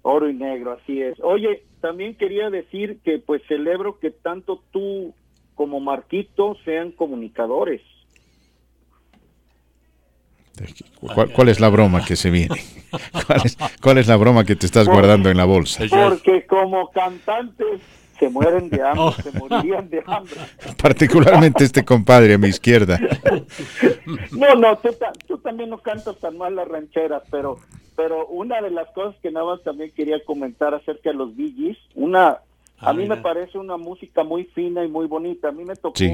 Oro 0.01 0.29
y 0.29 0.33
negro, 0.33 0.77
así 0.81 1.01
es. 1.01 1.17
Oye, 1.23 1.63
también 1.79 2.15
quería 2.15 2.49
decir 2.49 2.99
que 3.03 3.19
pues 3.19 3.41
celebro 3.47 3.97
que 3.99 4.11
tanto 4.11 4.61
tú 4.71 5.13
como 5.55 5.79
Marquito 5.79 6.57
sean 6.65 6.91
comunicadores. 6.91 7.81
¿Cuál, 10.99 11.31
cuál 11.31 11.49
es 11.49 11.59
la 11.59 11.69
broma 11.69 12.03
que 12.05 12.15
se 12.15 12.29
viene? 12.29 12.61
¿Cuál 13.27 13.41
es, 13.45 13.57
cuál 13.81 13.97
es 13.97 14.07
la 14.07 14.17
broma 14.17 14.43
que 14.45 14.55
te 14.55 14.65
estás 14.65 14.87
guardando 14.87 15.29
en 15.29 15.37
la 15.37 15.45
bolsa? 15.45 15.83
Porque 15.89 16.45
como 16.45 16.89
cantantes 16.91 17.81
se 18.19 18.29
mueren 18.29 18.69
de 18.69 18.81
hambre, 18.83 19.23
se 19.23 19.31
morirían 19.39 19.89
de 19.89 20.03
hambre. 20.05 20.35
Particularmente 20.81 21.63
este 21.63 21.83
compadre 21.83 22.35
a 22.35 22.37
mi 22.37 22.47
izquierda. 22.49 22.99
No, 24.31 24.55
no, 24.55 24.77
tú, 24.77 24.89
ta- 24.93 25.13
tú 25.27 25.37
también 25.37 25.69
no 25.69 25.77
cantas 25.79 26.17
tan 26.19 26.37
mal 26.37 26.55
las 26.55 26.67
rancheras, 26.67 27.23
pero 27.31 27.57
pero 27.95 28.25
una 28.27 28.61
de 28.61 28.71
las 28.71 28.87
cosas 28.89 29.15
que 29.21 29.31
nada 29.31 29.45
más 29.45 29.61
también 29.63 29.91
quería 29.95 30.23
comentar 30.25 30.73
acerca 30.73 31.11
de 31.11 31.15
los 31.17 31.35
Bee 31.35 31.53
Gees, 31.55 31.77
una, 31.95 32.27
a 32.29 32.41
Ah, 32.79 32.93
mí 32.93 33.05
me 33.07 33.17
parece 33.17 33.57
una 33.57 33.77
música 33.77 34.23
muy 34.23 34.45
fina 34.45 34.83
y 34.83 34.87
muy 34.87 35.05
bonita. 35.07 35.49
A 35.49 35.51
mí 35.51 35.63
me 35.63 35.75
tocó, 35.75 35.95
Sí. 35.97 36.11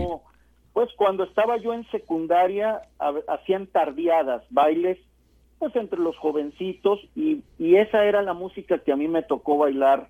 Pues 0.77 0.91
cuando 0.95 1.23
estaba 1.23 1.57
yo 1.57 1.73
en 1.73 1.89
secundaria, 1.89 2.81
a- 2.99 3.13
hacían 3.29 3.65
tardeadas, 3.65 4.43
bailes, 4.51 4.99
pues 5.57 5.75
entre 5.75 5.97
los 5.97 6.15
jovencitos, 6.17 6.99
y, 7.15 7.41
y 7.57 7.77
esa 7.77 8.05
era 8.05 8.21
la 8.21 8.35
música 8.35 8.77
que 8.77 8.91
a 8.91 8.95
mí 8.95 9.07
me 9.07 9.23
tocó 9.23 9.57
bailar 9.57 10.07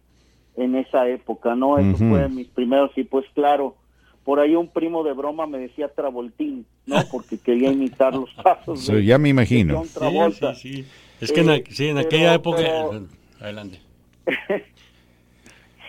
en 0.57 0.75
esa 0.75 1.07
época, 1.07 1.55
¿no? 1.55 1.77
Eso 1.77 1.91
Ujú. 1.95 2.09
fue 2.09 2.27
mis 2.27 2.49
primeros, 2.49 2.91
y 2.97 3.05
pues 3.05 3.25
claro, 3.33 3.77
por 4.25 4.41
ahí 4.41 4.57
un 4.57 4.67
primo 4.67 5.05
de 5.05 5.13
broma 5.13 5.47
me 5.47 5.57
decía 5.57 5.87
Travoltín, 5.87 6.65
¿no? 6.85 6.97
Porque 7.13 7.37
quería 7.37 7.71
imitar 7.71 8.13
los 8.13 8.33
pasos. 8.33 8.87
De- 8.87 9.05
ya 9.05 9.17
me 9.17 9.23
de 9.23 9.29
imagino. 9.29 9.77
John 9.77 9.87
Travolta. 9.93 10.53
sí, 10.53 10.83
sí. 10.83 10.85
Es 11.21 11.31
que 11.31 11.39
en, 11.39 11.49
Eh, 11.49 11.63
aqu- 11.63 11.71
sí, 11.71 11.87
en 11.87 11.95
pero- 11.95 12.07
aquella 12.07 12.33
época... 12.33 12.57
pero- 12.57 13.05
Adelante. 13.39 13.79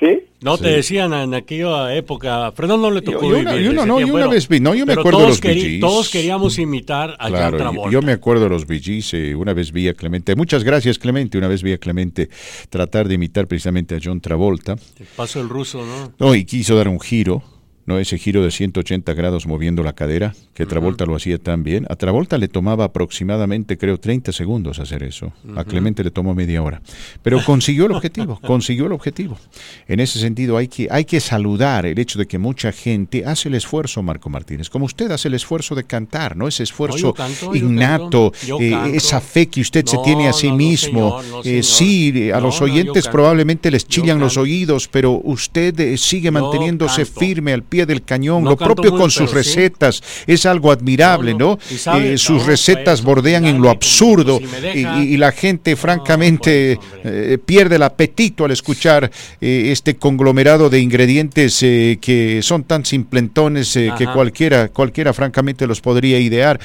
¿Sí? 0.00 0.06
No, 0.40 0.56
Sí. 0.56 0.62
te 0.62 0.68
decían 0.70 1.12
en 1.12 1.34
aquella 1.34 1.92
época, 1.96 2.52
Fernando 2.52 2.88
no 2.88 2.94
le 2.94 3.02
tocó 3.02 3.22
Yo- 3.22 3.30
yo 3.32 3.38
una- 3.40 3.52
vivir 3.54 3.66
yo 3.66 3.72
no, 3.72 3.84
no, 3.84 4.00
yo 4.00 4.14
una 4.14 4.28
vez 4.28 4.46
vi- 4.46 4.60
no, 4.60 4.72
yo 4.74 4.86
me 4.86 4.92
acuerdo 4.92 5.20
de 5.22 5.26
los 5.28 5.42
queri- 5.42 5.60
Gees. 5.60 5.80
Todos 5.80 6.08
queríamos 6.10 6.56
imitar 6.60 7.16
a 7.18 7.24
John 7.24 7.30
Claro, 7.32 7.50
yo, 7.50 7.56
Travolta. 7.64 7.90
yo 7.90 8.02
me 8.02 8.12
acuerdo 8.12 8.44
de 8.44 8.50
los 8.50 8.64
Bee 8.66 8.80
Gees, 8.80 9.12
eh, 9.14 9.34
una 9.34 9.52
vez 9.54 9.72
vi 9.72 9.88
a 9.88 9.94
Clemente, 9.94 10.36
muchas 10.36 10.62
gracias 10.62 10.98
Clemente, 11.00 11.36
una 11.38 11.48
vez 11.48 11.64
vi 11.64 11.72
a 11.72 11.78
Clemente 11.78 12.28
tratar 12.70 13.08
de 13.08 13.14
imitar 13.14 13.48
precisamente 13.48 13.96
a 13.96 13.98
John 14.02 14.20
Travolta, 14.20 14.76
El 15.00 15.06
paso 15.16 15.40
del 15.40 15.48
ruso, 15.48 15.84
¿no? 15.84 16.12
no, 16.18 16.34
y 16.36 16.44
quiso 16.44 16.76
dar 16.76 16.86
un 16.86 17.00
giro, 17.00 17.42
no 17.88 17.98
ese 17.98 18.18
giro 18.18 18.44
de 18.44 18.50
180 18.50 19.14
grados 19.14 19.46
moviendo 19.46 19.82
la 19.82 19.94
cadera, 19.94 20.34
que 20.52 20.66
Travolta 20.66 21.06
lo 21.06 21.16
hacía 21.16 21.38
tan 21.38 21.62
bien, 21.64 21.86
a 21.88 21.96
Travolta 21.96 22.36
le 22.36 22.46
tomaba 22.46 22.84
aproximadamente, 22.84 23.78
creo, 23.78 23.98
30 23.98 24.30
segundos 24.32 24.78
hacer 24.78 25.02
eso, 25.02 25.32
a 25.56 25.64
Clemente 25.64 26.04
le 26.04 26.10
tomó 26.10 26.34
media 26.34 26.62
hora, 26.62 26.82
pero 27.22 27.42
consiguió 27.42 27.86
el 27.86 27.92
objetivo, 27.92 28.38
consiguió 28.46 28.86
el 28.86 28.92
objetivo. 28.92 29.38
En 29.86 30.00
ese 30.00 30.20
sentido 30.20 30.58
hay 30.58 30.68
que, 30.68 30.86
hay 30.90 31.06
que 31.06 31.18
saludar 31.18 31.86
el 31.86 31.98
hecho 31.98 32.18
de 32.18 32.26
que 32.26 32.36
mucha 32.36 32.72
gente 32.72 33.24
hace 33.24 33.48
el 33.48 33.54
esfuerzo, 33.54 34.02
Marco 34.02 34.28
Martínez, 34.28 34.68
como 34.68 34.84
usted 34.84 35.10
hace 35.10 35.28
el 35.28 35.34
esfuerzo 35.34 35.74
de 35.74 35.84
cantar, 35.84 36.36
¿no? 36.36 36.46
Ese 36.46 36.64
esfuerzo 36.64 36.98
yo 36.98 37.14
canto, 37.14 37.54
yo 37.54 37.54
innato, 37.54 38.32
canto, 38.32 38.46
yo 38.46 38.60
eh, 38.60 38.96
esa 38.96 39.22
fe 39.22 39.46
que 39.46 39.62
usted 39.62 39.86
se 39.86 39.96
tiene 40.04 40.28
a 40.28 40.34
sí 40.34 40.48
no, 40.48 40.56
mismo. 40.56 41.22
señor, 41.22 41.46
Eh, 41.46 41.62
sí, 41.62 42.30
a 42.30 42.40
los 42.40 42.60
oyentes 42.60 43.08
probablemente 43.08 43.70
les 43.70 43.86
chillan 43.86 44.20
los 44.20 44.36
oídos, 44.36 44.88
pero 44.88 45.22
usted 45.24 45.78
eh, 45.80 45.96
sigue 45.96 46.30
manteniéndose 46.30 47.06
firme 47.06 47.54
al 47.54 47.62
pie 47.62 47.77
del 47.86 48.02
cañón. 48.02 48.44
No 48.44 48.50
Lo 48.50 48.56
propio 48.56 48.90
con 48.92 49.10
sus 49.10 49.30
pero 49.30 49.42
sí. 49.42 49.50
recetas 49.50 50.02
es 50.26 50.46
algo 50.46 50.70
admirable, 50.70 51.34
No, 51.34 51.58
Eh, 51.96 52.18
sus 52.18 52.42
no, 52.42 52.48
recetas 52.48 53.00
pues, 53.00 53.04
bordean 53.04 53.46
en 53.46 53.60
lo 53.60 53.70
absurdo 53.70 54.38
si 54.38 54.86
y, 54.86 55.16
la 55.16 55.32
gente 55.32 55.76
francamente 55.76 56.78
pues, 56.78 57.14
eh, 57.14 57.38
pierde 57.44 57.76
el 57.76 57.82
apetito 57.82 58.44
al 58.44 58.50
escuchar 58.50 59.10
eh, 59.40 59.68
este 59.72 59.96
conglomerado 59.96 60.70
de 60.70 60.80
ingredientes 60.80 61.58
que 61.58 62.40
son 62.42 62.64
tan 62.64 62.84
simplentones 62.84 63.72
que 63.72 64.06
cualquiera, 64.12 64.68
cualquiera 64.68 65.12
francamente 65.12 65.66
los 65.66 65.80
podría 65.80 66.18
idear. 66.18 66.60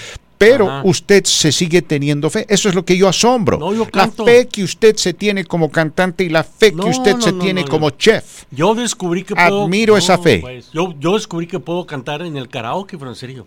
Pero 0.45 0.69
Ajá. 0.69 0.81
usted 0.85 1.23
se 1.25 1.51
sigue 1.51 1.81
teniendo 1.81 2.29
fe. 2.29 2.45
Eso 2.49 2.69
es 2.69 2.75
lo 2.75 2.83
que 2.85 2.97
yo 2.97 3.07
asombro. 3.07 3.57
No, 3.57 3.73
yo 3.73 3.87
la 3.93 4.07
fe 4.09 4.47
que 4.47 4.63
usted 4.63 4.95
se 4.95 5.13
tiene 5.13 5.45
como 5.45 5.69
cantante 5.69 6.23
y 6.23 6.29
la 6.29 6.43
fe 6.43 6.71
No, 6.71 6.83
que 6.83 6.89
usted 6.89 7.15
no, 7.15 7.21
se 7.21 7.33
tiene 7.33 7.65
como 7.65 7.89
chef. 7.91 8.43
Yo 8.51 8.75
descubrí 8.75 9.23
que 9.23 9.35
puedo... 9.35 9.63
Admiro 9.63 9.95
esa 9.97 10.17
fe. 10.17 10.39
pues, 10.41 10.69
yo, 10.73 10.93
yo 10.99 11.13
descubrí 11.13 11.47
que 11.47 11.59
puedo 11.59 11.85
cantar 11.85 12.21
en 12.21 12.35
el 12.37 12.49
karaoke, 12.49 12.97
pero 12.97 13.09
en 13.11 13.15
serio. 13.15 13.45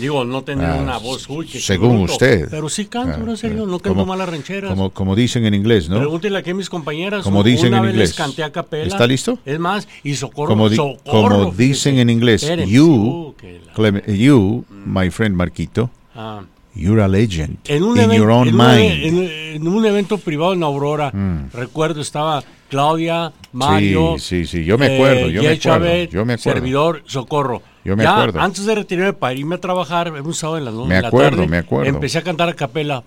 Digo, 0.00 0.24
no 0.24 0.42
tener 0.42 0.64
Ah, 0.70 0.78
una 0.80 0.96
voz, 0.96 1.28
uy, 1.28 1.44
que 1.46 1.60
según 1.60 2.02
usted. 2.02 2.48
Pero 2.48 2.68
sí 2.68 2.86
canto, 2.86 3.18
Ah, 3.26 3.30
en 3.30 3.36
serio, 3.36 3.64
ah, 3.64 3.66
no 3.66 3.78
canto 3.80 3.98
como- 3.98 4.06
malas 4.06 4.28
rancheras. 4.28 4.70
Como, 4.70 4.90
como 4.90 5.16
dicen 5.16 5.44
en 5.44 5.54
inglés, 5.54 5.88
¿no? 5.88 5.98
Pregúntele 5.98 6.38
aquí 6.38 6.50
a 6.50 6.54
mis 6.54 6.70
compañeras. 6.70 7.24
Como 7.24 7.40
una 7.40 7.48
dicen 7.50 7.74
en 7.74 7.82
vez 7.82 7.90
inglés. 7.90 8.10
les 8.10 8.16
canté 8.16 8.44
a 8.44 8.52
capela. 8.52 8.86
¿Está 8.86 9.06
listo? 9.06 9.38
Es 9.44 9.58
más, 9.58 9.88
y 10.04 10.14
socorro, 10.14 10.48
Como, 10.50 10.68
di- 10.70 10.76
socorro. 10.76 11.38
como 11.40 11.52
dicen 11.52 11.98
en 11.98 12.08
inglés, 12.10 12.46
you, 12.66 13.34
uh, 13.76 13.82
la- 13.82 14.06
you, 14.06 14.64
my 14.86 15.10
friend 15.10 15.34
Marquito, 15.34 15.90
Ah. 16.14 16.42
you're 16.74 17.02
a 17.02 17.08
legend 17.08 17.58
En 17.68 17.82
un, 17.82 17.96
in 17.98 18.04
even- 18.04 18.16
your 18.18 18.30
own 18.30 18.48
en 18.48 18.54
un- 18.54 18.66
mind. 18.66 19.04
en- 19.04 19.56
en 19.56 19.68
un 19.68 19.84
evento 19.86 20.16
privado 20.18 20.52
en 20.54 20.62
Aurora, 20.62 21.10
Mm. 21.12 21.50
recuerdo, 21.52 22.00
estaba 22.00 22.42
Claudia, 22.70 23.32
Mario, 23.52 24.14
Sí, 24.18 24.46
sí, 24.46 24.58
sí, 24.60 24.64
yo 24.64 24.78
me 24.78 24.94
acuerdo, 24.94 25.28
yo 25.28 25.42
me 25.42 25.48
Jay 25.48 25.56
acuerdo, 25.58 25.60
Chávez, 25.86 26.10
yo 26.10 26.24
me 26.24 26.32
acuerdo. 26.34 26.52
servidor, 26.58 27.02
socorro. 27.06 27.60
Yo 27.84 27.96
me 27.96 28.04
Ya, 28.04 28.12
acuerdo. 28.14 28.40
Antes 28.40 28.64
de 28.64 28.74
retirarme 28.74 29.12
para 29.12 29.34
irme 29.34 29.56
a 29.56 29.58
trabajar, 29.58 30.10
un 30.12 30.32
sábado 30.34 30.56
en 30.58 30.64
la, 30.64 30.70
no- 30.70 30.86
Me 30.86 30.96
en 30.96 31.02
la 31.02 31.08
acuerdo, 31.08 31.30
tarde, 31.38 31.46
me 31.48 31.58
acuerdo. 31.58 31.88
empecé 31.90 32.18
a 32.18 32.22
cantar 32.22 32.48
a 32.48 32.54
capela. 32.54 33.02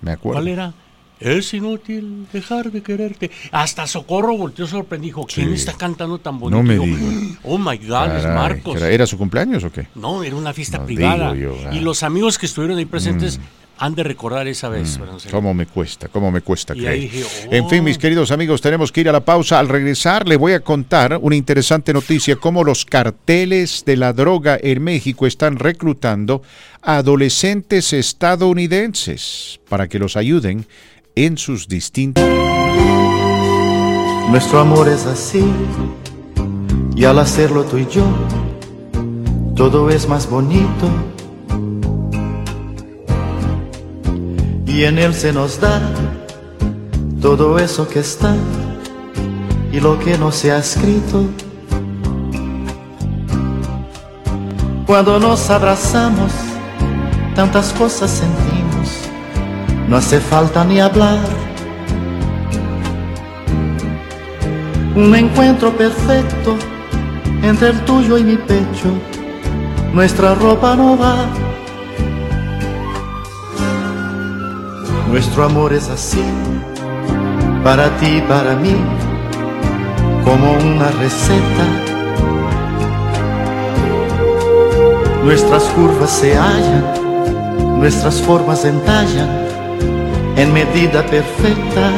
Me 0.00 0.12
acuerdo. 0.12 0.40
¿Cuál 0.40 0.48
era? 0.48 0.72
Es 1.20 1.52
inútil 1.52 2.26
dejar 2.32 2.72
de 2.72 2.82
quererte. 2.82 3.30
Hasta 3.52 3.86
Socorro 3.86 4.36
volteó 4.36 4.66
sorprendido. 4.66 5.26
¿quién 5.32 5.48
Sí. 5.48 5.54
está 5.54 5.74
cantando 5.74 6.18
tan 6.18 6.38
bonito? 6.40 6.62
No 6.62 6.86
me. 6.86 7.36
Oh 7.44 7.58
my 7.58 7.76
God, 7.76 8.16
es 8.16 8.24
Marcos. 8.24 8.76
¿era- 8.76 8.90
¿Era 8.90 9.06
su 9.06 9.18
cumpleaños 9.18 9.62
o 9.64 9.70
qué? 9.70 9.86
No, 9.94 10.22
era 10.22 10.34
una 10.36 10.52
fiesta 10.54 10.78
No, 10.78 10.86
privada. 10.86 11.34
yo, 11.34 11.54
ah. 11.66 11.74
Y 11.74 11.80
los 11.80 12.02
amigos 12.02 12.38
que 12.38 12.46
estuvieron 12.46 12.78
ahí 12.78 12.86
presentes 12.86 13.38
han 13.82 13.94
de 13.94 14.02
recordar 14.02 14.46
esa 14.46 14.68
vez. 14.68 14.90
serio. 14.90 15.18
¿Cómo 15.30 15.54
me 15.54 15.64
cuesta? 15.66 16.08
¿Cómo 16.08 16.30
me 16.30 16.42
cuesta 16.42 16.74
creer? 16.74 17.10
En 17.50 17.68
fin, 17.70 17.80
oh. 17.80 17.82
mis 17.84 17.96
queridos 17.96 18.30
amigos, 18.30 18.60
tenemos 18.60 18.92
que 18.92 19.00
ir 19.00 19.08
a 19.08 19.12
la 19.12 19.24
pausa. 19.24 19.58
Al 19.58 19.68
regresar, 19.70 20.28
le 20.28 20.36
voy 20.36 20.52
a 20.52 20.60
contar 20.60 21.18
una 21.20 21.34
interesante 21.36 21.92
noticia: 21.94 22.36
cómo 22.36 22.62
los 22.62 22.84
carteles 22.84 23.82
de 23.86 23.96
la 23.96 24.12
droga 24.12 24.58
en 24.62 24.82
México 24.82 25.26
están 25.26 25.56
reclutando 25.58 26.42
adolescentes 26.82 27.92
estadounidenses 27.94 29.60
para 29.68 29.88
que 29.88 29.98
los 29.98 30.16
ayuden 30.16 30.66
en 31.14 31.38
sus 31.38 31.68
distintos. 31.68 32.24
Nuestro 34.30 34.60
amor 34.60 34.88
es 34.88 35.06
así, 35.06 35.44
y 36.94 37.04
al 37.04 37.18
hacerlo 37.18 37.64
tú 37.64 37.78
y 37.78 37.86
yo, 37.86 38.04
todo 39.56 39.90
es 39.90 40.08
más 40.08 40.28
bonito. 40.28 40.88
Y 44.66 44.84
en 44.84 44.98
él 44.98 45.14
se 45.14 45.32
nos 45.32 45.60
da 45.60 45.80
todo 47.20 47.58
eso 47.58 47.88
que 47.88 47.98
está 48.00 48.34
y 49.72 49.80
lo 49.80 49.98
que 49.98 50.16
no 50.16 50.32
se 50.32 50.52
ha 50.52 50.58
escrito. 50.58 51.24
Cuando 54.86 55.20
nos 55.20 55.50
abrazamos, 55.50 56.32
tantas 57.34 57.72
cosas 57.72 58.10
sentimos, 58.10 58.59
no 59.90 59.96
hace 59.96 60.20
falta 60.20 60.64
ni 60.64 60.78
hablar. 60.78 61.18
Un 64.94 65.12
encuentro 65.16 65.76
perfecto 65.76 66.56
entre 67.42 67.70
el 67.70 67.80
tuyo 67.80 68.16
y 68.16 68.22
mi 68.22 68.36
pecho. 68.36 68.88
Nuestra 69.92 70.36
ropa 70.36 70.76
no 70.76 70.96
va. 70.96 71.26
Nuestro 75.10 75.42
amor 75.42 75.72
es 75.72 75.88
así, 75.88 76.22
para 77.64 77.88
ti 77.96 78.18
y 78.18 78.20
para 78.20 78.54
mí, 78.54 78.76
como 80.24 80.52
una 80.52 80.88
receta. 81.02 81.66
Nuestras 85.24 85.64
curvas 85.64 86.10
se 86.10 86.36
hallan, 86.36 87.80
nuestras 87.80 88.22
formas 88.22 88.64
entallan 88.64 89.39
en 90.40 90.54
medida 90.54 91.04
perfecta. 91.04 91.90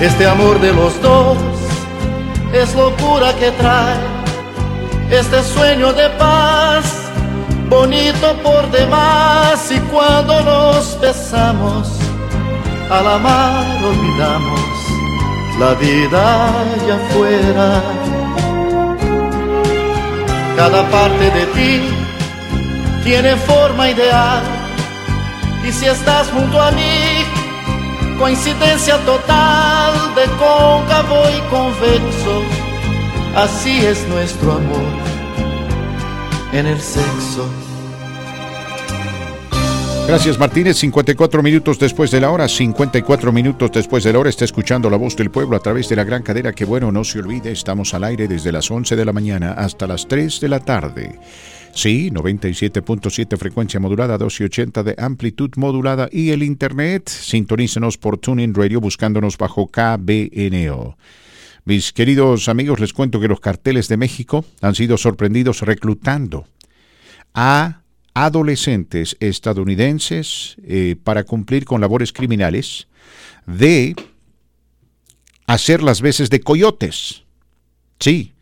Este 0.00 0.26
amor 0.26 0.58
de 0.60 0.72
los 0.72 1.00
dos 1.02 1.36
es 2.52 2.74
locura 2.74 3.34
que 3.34 3.50
trae 3.50 3.96
este 5.10 5.42
sueño 5.42 5.92
de 5.92 6.08
paz, 6.10 6.84
bonito 7.68 8.34
por 8.42 8.70
demás. 8.70 9.70
Y 9.70 9.78
cuando 9.92 10.42
nos 10.42 10.98
besamos, 10.98 11.88
al 12.90 13.06
amar 13.06 13.66
olvidamos 13.84 14.60
la 15.60 15.74
vida 15.74 16.22
allá 16.74 16.96
afuera. 16.96 17.82
Cada 20.56 20.88
parte 20.88 21.30
de 21.38 21.46
ti 21.56 21.96
tiene 23.04 23.36
forma 23.36 23.90
ideal, 23.90 24.42
y 25.66 25.72
si 25.72 25.86
estás 25.86 26.28
junto 26.30 26.60
a 26.60 26.70
mí, 26.70 27.24
coincidencia 28.18 28.98
total 29.04 30.14
de 30.14 30.24
cóncavo 30.36 31.22
y 31.28 31.40
convexo. 31.50 32.42
Así 33.34 33.84
es 33.84 34.06
nuestro 34.08 34.52
amor 34.52 34.86
en 36.52 36.66
el 36.66 36.80
sexo. 36.80 37.50
Gracias 40.06 40.38
Martínez, 40.38 40.76
54 40.76 41.42
minutos 41.42 41.80
después 41.80 42.12
de 42.12 42.20
la 42.20 42.30
hora, 42.30 42.46
54 42.46 43.32
minutos 43.32 43.72
después 43.72 44.04
de 44.04 44.12
la 44.12 44.20
hora 44.20 44.30
está 44.30 44.44
escuchando 44.44 44.88
la 44.88 44.96
voz 44.96 45.16
del 45.16 45.32
pueblo 45.32 45.56
a 45.56 45.60
través 45.60 45.88
de 45.88 45.96
la 45.96 46.04
gran 46.04 46.22
cadena 46.22 46.52
que 46.52 46.64
bueno, 46.64 46.92
no 46.92 47.02
se 47.02 47.18
olvide, 47.18 47.50
estamos 47.50 47.92
al 47.92 48.04
aire 48.04 48.28
desde 48.28 48.52
las 48.52 48.70
11 48.70 48.94
de 48.94 49.04
la 49.04 49.12
mañana 49.12 49.54
hasta 49.54 49.88
las 49.88 50.06
3 50.06 50.40
de 50.40 50.48
la 50.48 50.60
tarde. 50.60 51.18
Sí, 51.76 52.10
97.7 52.10 53.36
frecuencia 53.36 53.78
modulada, 53.78 54.14
1280 54.14 54.82
de 54.82 54.94
amplitud 54.96 55.50
modulada 55.56 56.08
y 56.10 56.30
el 56.30 56.42
internet, 56.42 57.10
sintonícenos 57.10 57.98
por 57.98 58.16
TuneIn 58.16 58.54
Radio 58.54 58.80
buscándonos 58.80 59.36
bajo 59.36 59.66
KBNO. 59.66 60.96
Mis 61.66 61.92
queridos 61.92 62.48
amigos, 62.48 62.80
les 62.80 62.94
cuento 62.94 63.20
que 63.20 63.28
los 63.28 63.40
carteles 63.40 63.88
de 63.88 63.98
México 63.98 64.46
han 64.62 64.74
sido 64.74 64.96
sorprendidos 64.96 65.60
reclutando 65.60 66.46
a 67.34 67.82
adolescentes 68.14 69.18
estadounidenses 69.20 70.56
eh, 70.64 70.96
para 71.04 71.24
cumplir 71.24 71.66
con 71.66 71.82
labores 71.82 72.10
criminales 72.14 72.88
de 73.44 73.94
hacer 75.46 75.82
las 75.82 76.00
veces 76.00 76.30
de 76.30 76.40
coyotes. 76.40 77.24
Sí. 78.00 78.32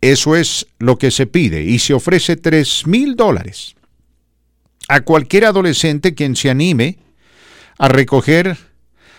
Eso 0.00 0.36
es 0.36 0.66
lo 0.78 0.98
que 0.98 1.10
se 1.10 1.26
pide 1.26 1.62
y 1.62 1.78
se 1.78 1.94
ofrece 1.94 2.36
tres 2.36 2.86
mil 2.86 3.16
dólares 3.16 3.74
a 4.88 5.00
cualquier 5.00 5.46
adolescente 5.46 6.14
quien 6.14 6.36
se 6.36 6.50
anime 6.50 6.98
a 7.78 7.88
recoger 7.88 8.56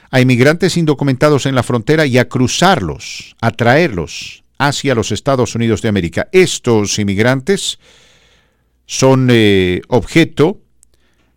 a 0.10 0.22
inmigrantes 0.22 0.78
indocumentados 0.78 1.46
en 1.46 1.56
la 1.56 1.64
frontera 1.64 2.06
y 2.06 2.18
a 2.18 2.30
cruzarlos, 2.30 3.36
a 3.42 3.52
traerlos 3.52 4.44
hacia 4.58 4.96
los 4.96 5.12
Estados 5.12 5.54
Unidos 5.56 5.82
de 5.82 5.90
América. 5.90 6.30
Estos 6.32 6.98
inmigrantes 6.98 7.80
son 8.86 9.28
eh, 9.30 9.82
objeto 9.90 10.62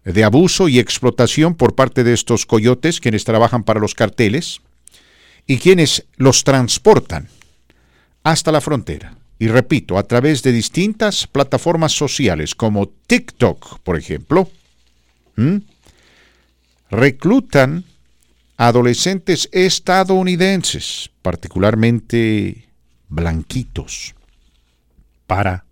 de 0.05 0.25
abuso 0.25 0.69
y 0.69 0.79
explotación 0.79 1.57
por 1.57 1.75
parte 1.75 2.05
de 2.05 2.15
estos 2.15 2.47
coyotes 2.47 3.01
quienes 3.01 3.25
trabajan 3.25 3.65
para 3.65 3.81
los 3.81 3.95
carteles 3.95 4.61
y 5.47 5.59
quienes 5.59 6.07
los 6.17 6.45
transportan 6.45 7.29
hasta 8.23 8.53
la 8.53 8.61
frontera. 8.61 9.17
Y 9.41 9.49
repito, 9.49 9.97
a 9.97 10.03
través 10.03 10.43
de 10.43 10.53
distintas 10.53 11.27
plataformas 11.27 11.93
sociales 11.93 12.55
como 12.55 12.91
TikTok, 12.91 13.79
por 13.79 13.97
ejemplo, 13.97 14.51
reclutan 16.91 17.87
adolescentes 18.59 19.49
estadounidenses, 19.51 21.11
particularmente 21.23 22.69
blanquitos, 23.09 24.15
para 25.27 25.65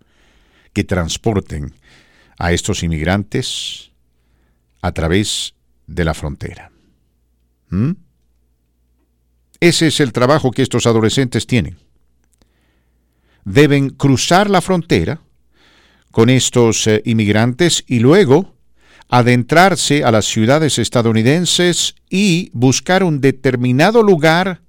que 0.73 0.83
transporten 0.83 1.75
a 2.39 2.51
estos 2.51 2.81
inmigrantes 2.81 3.91
a 4.81 4.91
través 4.93 5.53
de 5.85 6.05
la 6.05 6.15
frontera. 6.15 6.71
Ese 9.59 9.87
es 9.87 9.99
el 9.99 10.11
trabajo 10.11 10.49
que 10.49 10.63
estos 10.63 10.87
adolescentes 10.87 11.45
tienen. 11.45 11.77
Deben 13.49 13.89
cruzar 13.89 14.47
la 14.47 14.61
frontera 14.61 15.21
con 16.11 16.29
estos 16.29 16.85
eh, 16.85 17.01
inmigrantes 17.03 17.83
y 17.87 17.97
luego 17.97 18.53
adentrarse 19.07 20.03
a 20.03 20.11
las 20.11 20.25
ciudades 20.25 20.77
estadounidenses 20.77 21.95
y 22.11 22.51
buscar 22.53 23.03
un 23.03 23.21
determinado 23.21 24.03
lugar 24.03 24.61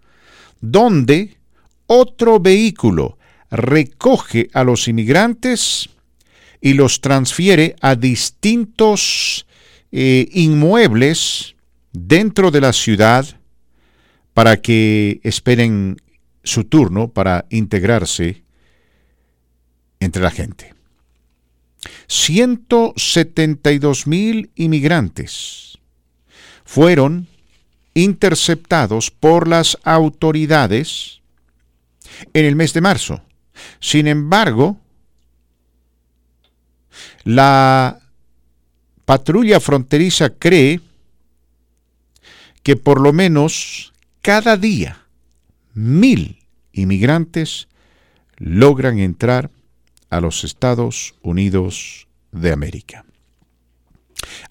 donde 0.62 1.36
otro 1.84 2.40
vehículo 2.40 3.18
recoge 3.50 4.48
a 4.54 4.64
los 4.64 4.88
inmigrantes 4.88 5.90
y 6.62 6.72
los 6.72 7.02
transfiere 7.02 7.76
a 7.82 7.96
distintos 7.96 9.46
eh, 9.92 10.26
inmuebles 10.32 11.54
dentro 11.92 12.50
de 12.50 12.62
la 12.62 12.72
ciudad 12.72 13.26
para 14.32 14.62
que 14.62 15.20
esperen 15.22 16.00
su 16.44 16.64
turno 16.64 17.08
para 17.08 17.44
integrarse 17.50 18.42
entre 20.00 20.22
la 20.22 20.30
gente. 20.30 20.74
172 22.08 24.06
mil 24.06 24.50
inmigrantes 24.56 25.78
fueron 26.64 27.28
interceptados 27.94 29.10
por 29.10 29.48
las 29.48 29.78
autoridades 29.84 31.20
en 32.32 32.44
el 32.44 32.56
mes 32.56 32.72
de 32.72 32.80
marzo. 32.80 33.22
Sin 33.78 34.06
embargo, 34.08 34.78
la 37.24 38.00
patrulla 39.04 39.60
fronteriza 39.60 40.30
cree 40.30 40.80
que 42.62 42.76
por 42.76 43.00
lo 43.00 43.12
menos 43.12 43.92
cada 44.22 44.56
día 44.56 45.06
mil 45.74 46.38
inmigrantes 46.72 47.68
logran 48.36 48.98
entrar 48.98 49.50
a 50.10 50.20
los 50.20 50.44
Estados 50.44 51.14
Unidos 51.22 52.08
de 52.32 52.52
América. 52.52 53.04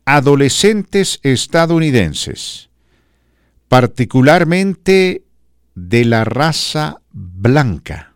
Adolescentes 0.05 1.19
estadounidenses, 1.21 2.69
particularmente 3.67 5.23
de 5.75 6.05
la 6.05 6.23
raza 6.23 7.01
blanca. 7.11 8.13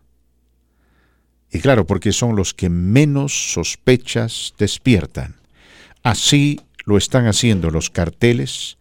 Y 1.52 1.60
claro, 1.60 1.86
porque 1.86 2.12
son 2.12 2.34
los 2.34 2.52
que 2.52 2.68
menos 2.68 3.52
sospechas 3.52 4.54
despiertan. 4.58 5.36
Así 6.02 6.60
lo 6.84 6.98
están 6.98 7.26
haciendo 7.26 7.70
los 7.70 7.90
carteles, 7.90 8.76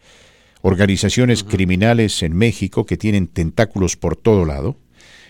organizaciones 0.61 1.43
criminales 1.43 2.23
en 2.23 2.35
México 2.35 2.85
que 2.85 2.97
tienen 2.97 3.27
tentáculos 3.27 3.95
por 3.95 4.15
todo 4.15 4.45
lado 4.45 4.77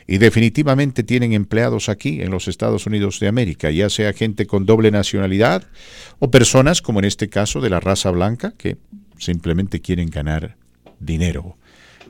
y 0.07 0.17
definitivamente 0.17 1.03
tienen 1.03 1.33
empleados 1.33 1.89
aquí 1.89 2.21
en 2.21 2.31
los 2.31 2.47
Estados 2.47 2.85
Unidos 2.85 3.19
de 3.19 3.27
América, 3.27 3.71
ya 3.71 3.89
sea 3.89 4.13
gente 4.13 4.45
con 4.45 4.65
doble 4.65 4.91
nacionalidad 4.91 5.63
o 6.19 6.31
personas 6.31 6.81
como 6.81 6.99
en 6.99 7.05
este 7.05 7.29
caso 7.29 7.61
de 7.61 7.69
la 7.69 7.79
raza 7.79 8.11
blanca 8.11 8.53
que 8.57 8.77
simplemente 9.17 9.81
quieren 9.81 10.09
ganar 10.09 10.57
dinero. 10.99 11.57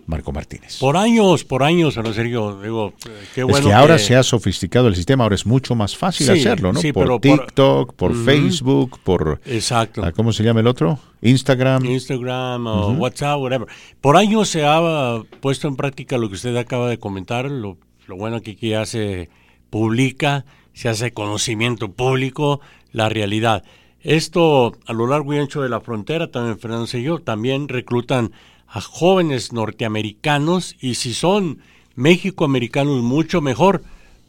Marco 0.05 0.31
Martínez. 0.31 0.79
Por 0.79 0.97
años, 0.97 1.43
por 1.43 1.63
años, 1.63 1.95
en 1.95 2.13
serio, 2.13 2.59
digo, 2.61 2.93
qué 3.33 3.43
bueno. 3.43 3.59
es 3.59 3.65
que 3.65 3.73
ahora 3.73 3.97
se 3.97 4.15
ha 4.15 4.23
sofisticado 4.23 4.87
el 4.87 4.95
sistema, 4.95 5.23
ahora 5.23 5.35
es 5.35 5.45
mucho 5.45 5.75
más 5.75 5.95
fácil 5.95 6.27
Sí, 6.27 6.33
hacerlo, 6.33 6.73
¿no? 6.73 6.79
sí, 6.79 6.91
por 6.91 7.19
TikTok, 7.19 7.93
por. 7.93 8.13
Facebook, 8.13 8.99
por... 9.03 9.39
Exacto. 9.45 10.03
ah, 10.03 10.11
¿Cómo 10.11 10.33
se 10.33 10.43
llama 10.43 10.59
el 10.59 10.67
otro? 10.67 10.99
Instagram. 11.21 11.85
Instagram 11.85 12.67
o. 12.67 12.91
WhatsApp, 12.93 13.39
whatever. 13.39 13.67
Por 14.01 14.17
años 14.17 14.49
se 14.49 14.65
ha 14.65 14.81
uh, 14.81 15.25
puesto 15.39 15.67
en 15.67 15.75
práctica 15.75 16.17
lo 16.17 16.27
que 16.29 16.35
usted 16.35 16.55
acaba 16.57 16.89
de 16.89 16.99
comentar, 16.99 17.49
lo, 17.49 17.77
lo 18.07 18.15
bueno 18.17 18.41
que 18.41 18.51
aquí 18.51 18.69
ya 18.69 18.85
se 18.85 19.29
publica, 19.69 20.45
se 20.73 20.89
hace 20.89 21.13
conocimiento 21.13 21.91
público, 21.91 22.59
la 22.91 23.09
realidad. 23.09 23.63
Esto 24.01 24.73
a 24.85 24.91
lo 24.91 25.07
largo 25.07 25.33
y 25.33 25.37
ancho 25.37 25.61
de 25.61 25.69
la 25.69 25.79
frontera, 25.79 26.29
también 26.29 26.59
Fernando 26.59 26.85
yo, 26.97 27.19
también 27.19 27.69
reclutan 27.69 28.33
a 28.73 28.81
jóvenes 28.81 29.53
norteamericanos 29.53 30.75
y 30.81 30.95
si 30.95 31.13
son 31.13 31.59
México-americanos 31.93 33.03
mucho 33.03 33.39
mejor 33.39 33.83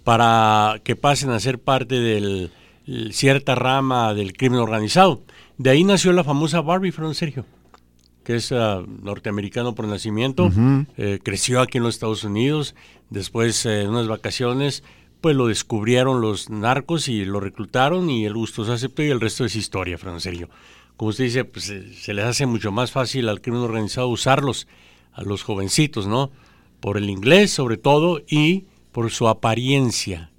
para 0.04 0.80
que 0.84 0.96
pasen 0.96 1.30
a 1.30 1.40
ser 1.40 1.58
parte 1.58 1.94
de 1.98 2.50
cierta 3.10 3.54
rama 3.54 4.12
del 4.12 4.34
crimen 4.34 4.60
organizado. 4.60 5.22
De 5.56 5.70
ahí 5.70 5.82
nació 5.82 6.12
la 6.12 6.24
famosa 6.24 6.60
Barbie, 6.60 6.92
Fernando 6.92 7.14
Sergio, 7.14 7.46
que 8.22 8.36
es 8.36 8.52
ah, 8.52 8.82
norteamericano 9.02 9.74
por 9.74 9.88
nacimiento, 9.88 10.50
eh, 10.98 11.20
creció 11.22 11.62
aquí 11.62 11.78
en 11.78 11.84
los 11.84 11.94
Estados 11.94 12.22
Unidos, 12.22 12.74
después 13.08 13.64
eh, 13.64 13.80
en 13.80 13.88
unas 13.88 14.08
vacaciones, 14.08 14.84
pues 15.22 15.34
lo 15.34 15.46
descubrieron 15.46 16.20
los 16.20 16.50
narcos 16.50 17.08
y 17.08 17.24
lo 17.24 17.40
reclutaron 17.40 18.10
y 18.10 18.26
el 18.26 18.34
gusto 18.34 18.66
se 18.66 18.72
aceptó 18.72 19.02
y 19.02 19.08
el 19.08 19.22
resto 19.22 19.46
es 19.46 19.56
historia, 19.56 19.96
Fernando 19.96 20.20
Sergio. 20.20 20.50
Como 20.96 21.10
usted 21.10 21.24
dice, 21.24 21.44
pues 21.44 21.64
se 21.64 22.14
les 22.14 22.24
hace 22.24 22.46
mucho 22.46 22.70
más 22.72 22.92
fácil 22.92 23.28
al 23.28 23.40
crimen 23.40 23.62
organizado 23.62 24.08
usarlos, 24.08 24.66
a 25.12 25.22
los 25.22 25.42
jovencitos, 25.42 26.06
¿no? 26.06 26.30
Por 26.80 26.96
el 26.96 27.08
inglés 27.10 27.50
sobre 27.50 27.76
todo 27.76 28.22
y 28.28 28.66
por 28.92 29.10
su 29.10 29.28
apariencia. 29.28 30.30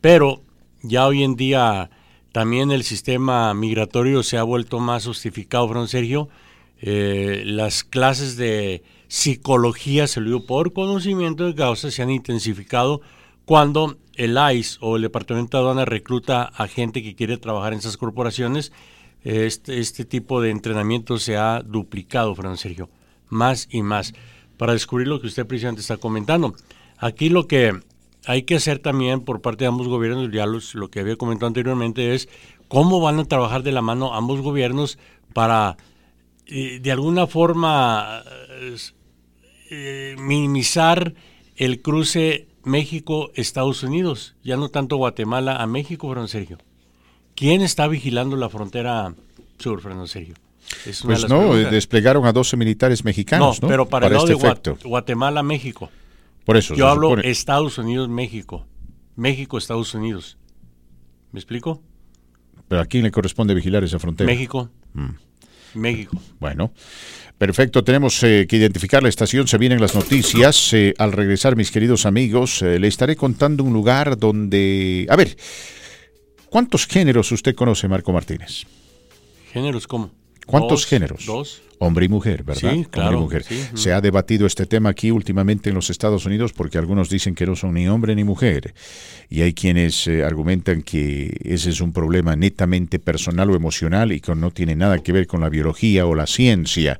Pero 0.00 0.42
ya 0.82 1.06
hoy 1.06 1.24
en 1.24 1.34
día 1.34 1.90
también 2.32 2.70
el 2.70 2.84
sistema 2.84 3.52
migratorio 3.54 4.22
se 4.22 4.38
ha 4.38 4.42
vuelto 4.42 4.78
más 4.78 5.06
justificado, 5.06 5.68
Fran 5.68 5.88
Sergio. 5.88 6.28
Eh, 6.80 7.42
las 7.44 7.82
clases 7.82 8.36
de 8.36 8.84
psicología, 9.08 10.06
se 10.06 10.20
lo 10.20 10.26
digo 10.26 10.46
por 10.46 10.72
conocimiento 10.72 11.46
de 11.46 11.54
causa, 11.54 11.90
se 11.90 12.02
han 12.02 12.10
intensificado 12.10 13.00
cuando 13.44 13.98
el 14.14 14.38
ICE 14.52 14.78
o 14.80 14.96
el 14.96 15.02
Departamento 15.02 15.56
de 15.56 15.62
Aduana 15.62 15.84
recluta 15.84 16.42
a 16.42 16.68
gente 16.68 17.02
que 17.02 17.14
quiere 17.14 17.38
trabajar 17.38 17.72
en 17.72 17.78
esas 17.78 17.96
corporaciones. 17.96 18.72
Este, 19.24 19.78
este 19.80 20.04
tipo 20.04 20.40
de 20.40 20.50
entrenamiento 20.50 21.18
se 21.18 21.36
ha 21.36 21.62
duplicado, 21.62 22.34
Fran 22.34 22.56
Sergio, 22.56 22.88
más 23.28 23.68
y 23.70 23.82
más, 23.82 24.14
para 24.56 24.72
descubrir 24.72 25.08
lo 25.08 25.20
que 25.20 25.26
usted 25.26 25.46
precisamente 25.46 25.80
está 25.80 25.96
comentando. 25.96 26.54
Aquí 26.96 27.28
lo 27.28 27.46
que 27.46 27.72
hay 28.26 28.42
que 28.42 28.56
hacer 28.56 28.78
también 28.78 29.20
por 29.20 29.40
parte 29.40 29.64
de 29.64 29.68
ambos 29.68 29.88
gobiernos, 29.88 30.30
ya 30.32 30.46
los- 30.46 30.74
lo 30.74 30.88
que 30.90 31.00
había 31.00 31.16
comentado 31.16 31.46
anteriormente, 31.48 32.14
es 32.14 32.28
cómo 32.68 33.00
van 33.00 33.18
a 33.18 33.24
trabajar 33.24 33.62
de 33.62 33.72
la 33.72 33.82
mano 33.82 34.14
ambos 34.14 34.40
gobiernos 34.40 34.98
para, 35.32 35.76
eh, 36.46 36.78
de 36.80 36.92
alguna 36.92 37.26
forma, 37.26 38.22
eh, 39.70 40.16
minimizar 40.18 41.14
el 41.56 41.82
cruce 41.82 42.48
México-Estados 42.64 43.82
Unidos, 43.82 44.36
ya 44.42 44.56
no 44.56 44.68
tanto 44.68 44.96
Guatemala 44.96 45.56
a 45.56 45.66
México, 45.66 46.08
Fernando 46.08 46.28
Sergio. 46.28 46.58
¿Quién 47.38 47.62
está 47.62 47.86
vigilando 47.86 48.34
la 48.34 48.48
frontera 48.48 49.14
sur, 49.58 49.80
Fernando 49.80 50.08
Sergio? 50.08 50.34
Es 50.84 51.04
una 51.04 51.14
Pues 51.14 51.28
no, 51.30 51.38
preguntas. 51.38 51.70
desplegaron 51.70 52.26
a 52.26 52.32
12 52.32 52.56
militares 52.56 53.04
mexicanos, 53.04 53.62
¿no? 53.62 53.68
pero 53.68 53.88
para, 53.88 54.08
el 54.08 54.14
lado 54.14 54.26
este 54.26 54.40
de 54.40 54.48
efecto. 54.48 54.78
Guatemala, 54.82 55.44
México. 55.44 55.88
Por 56.44 56.56
eso, 56.56 56.74
Yo 56.74 56.88
hablo 56.88 57.10
supone- 57.10 57.30
Estados 57.30 57.78
Unidos, 57.78 58.08
México. 58.08 58.66
México, 59.14 59.56
Estados 59.56 59.94
Unidos. 59.94 60.36
¿Me 61.30 61.38
explico? 61.38 61.80
Pero 62.66 62.80
¿a 62.80 62.86
quién 62.86 63.04
le 63.04 63.12
corresponde 63.12 63.54
vigilar 63.54 63.84
esa 63.84 64.00
frontera? 64.00 64.26
México. 64.26 64.68
Mm. 64.94 65.10
México. 65.74 66.20
Bueno, 66.40 66.72
perfecto. 67.38 67.84
Tenemos 67.84 68.20
eh, 68.24 68.46
que 68.48 68.56
identificar 68.56 69.00
la 69.00 69.10
estación. 69.10 69.46
Se 69.46 69.58
vienen 69.58 69.80
las 69.80 69.94
noticias. 69.94 70.72
Eh, 70.72 70.92
al 70.98 71.12
regresar, 71.12 71.54
mis 71.54 71.70
queridos 71.70 72.04
amigos, 72.04 72.62
eh, 72.62 72.80
le 72.80 72.88
estaré 72.88 73.14
contando 73.14 73.62
un 73.62 73.72
lugar 73.72 74.18
donde... 74.18 75.06
A 75.08 75.14
ver, 75.14 75.36
¿cuántos 76.50 76.86
géneros 76.86 77.30
usted 77.32 77.54
conoce, 77.54 77.88
Marco 77.88 78.12
Martínez? 78.12 78.64
¿Géneros 79.52 79.86
cómo? 79.86 80.10
¿Cuántos 80.46 80.80
Dos, 80.80 80.86
géneros? 80.86 81.26
Dos. 81.26 81.62
Hombre 81.80 82.06
y 82.06 82.08
mujer, 82.08 82.42
¿verdad? 82.42 82.72
Sí, 82.72 82.86
claro, 82.90 83.18
Hombre 83.18 83.20
y 83.20 83.22
mujer. 83.22 83.44
sí. 83.44 83.62
Se 83.74 83.92
ha 83.92 84.00
debatido 84.00 84.46
este 84.46 84.66
tema 84.66 84.88
aquí 84.88 85.10
últimamente 85.10 85.68
en 85.68 85.74
los 85.76 85.90
Estados 85.90 86.24
Unidos 86.26 86.52
porque 86.52 86.78
algunos 86.78 87.08
dicen 87.10 87.34
que 87.34 87.46
no 87.46 87.54
son 87.54 87.74
ni 87.74 87.86
hombre 87.86 88.14
ni 88.16 88.24
mujer. 88.24 88.74
Y 89.28 89.42
hay 89.42 89.52
quienes 89.52 90.06
eh, 90.08 90.24
argumentan 90.24 90.82
que 90.82 91.36
ese 91.44 91.70
es 91.70 91.80
un 91.82 91.92
problema 91.92 92.34
netamente 92.34 92.98
personal 92.98 93.50
o 93.50 93.54
emocional 93.56 94.10
y 94.10 94.20
que 94.20 94.34
no 94.34 94.50
tiene 94.50 94.74
nada 94.74 94.98
que 94.98 95.12
ver 95.12 95.26
con 95.26 95.40
la 95.42 95.50
biología 95.50 96.06
o 96.06 96.14
la 96.14 96.26
ciencia. 96.26 96.98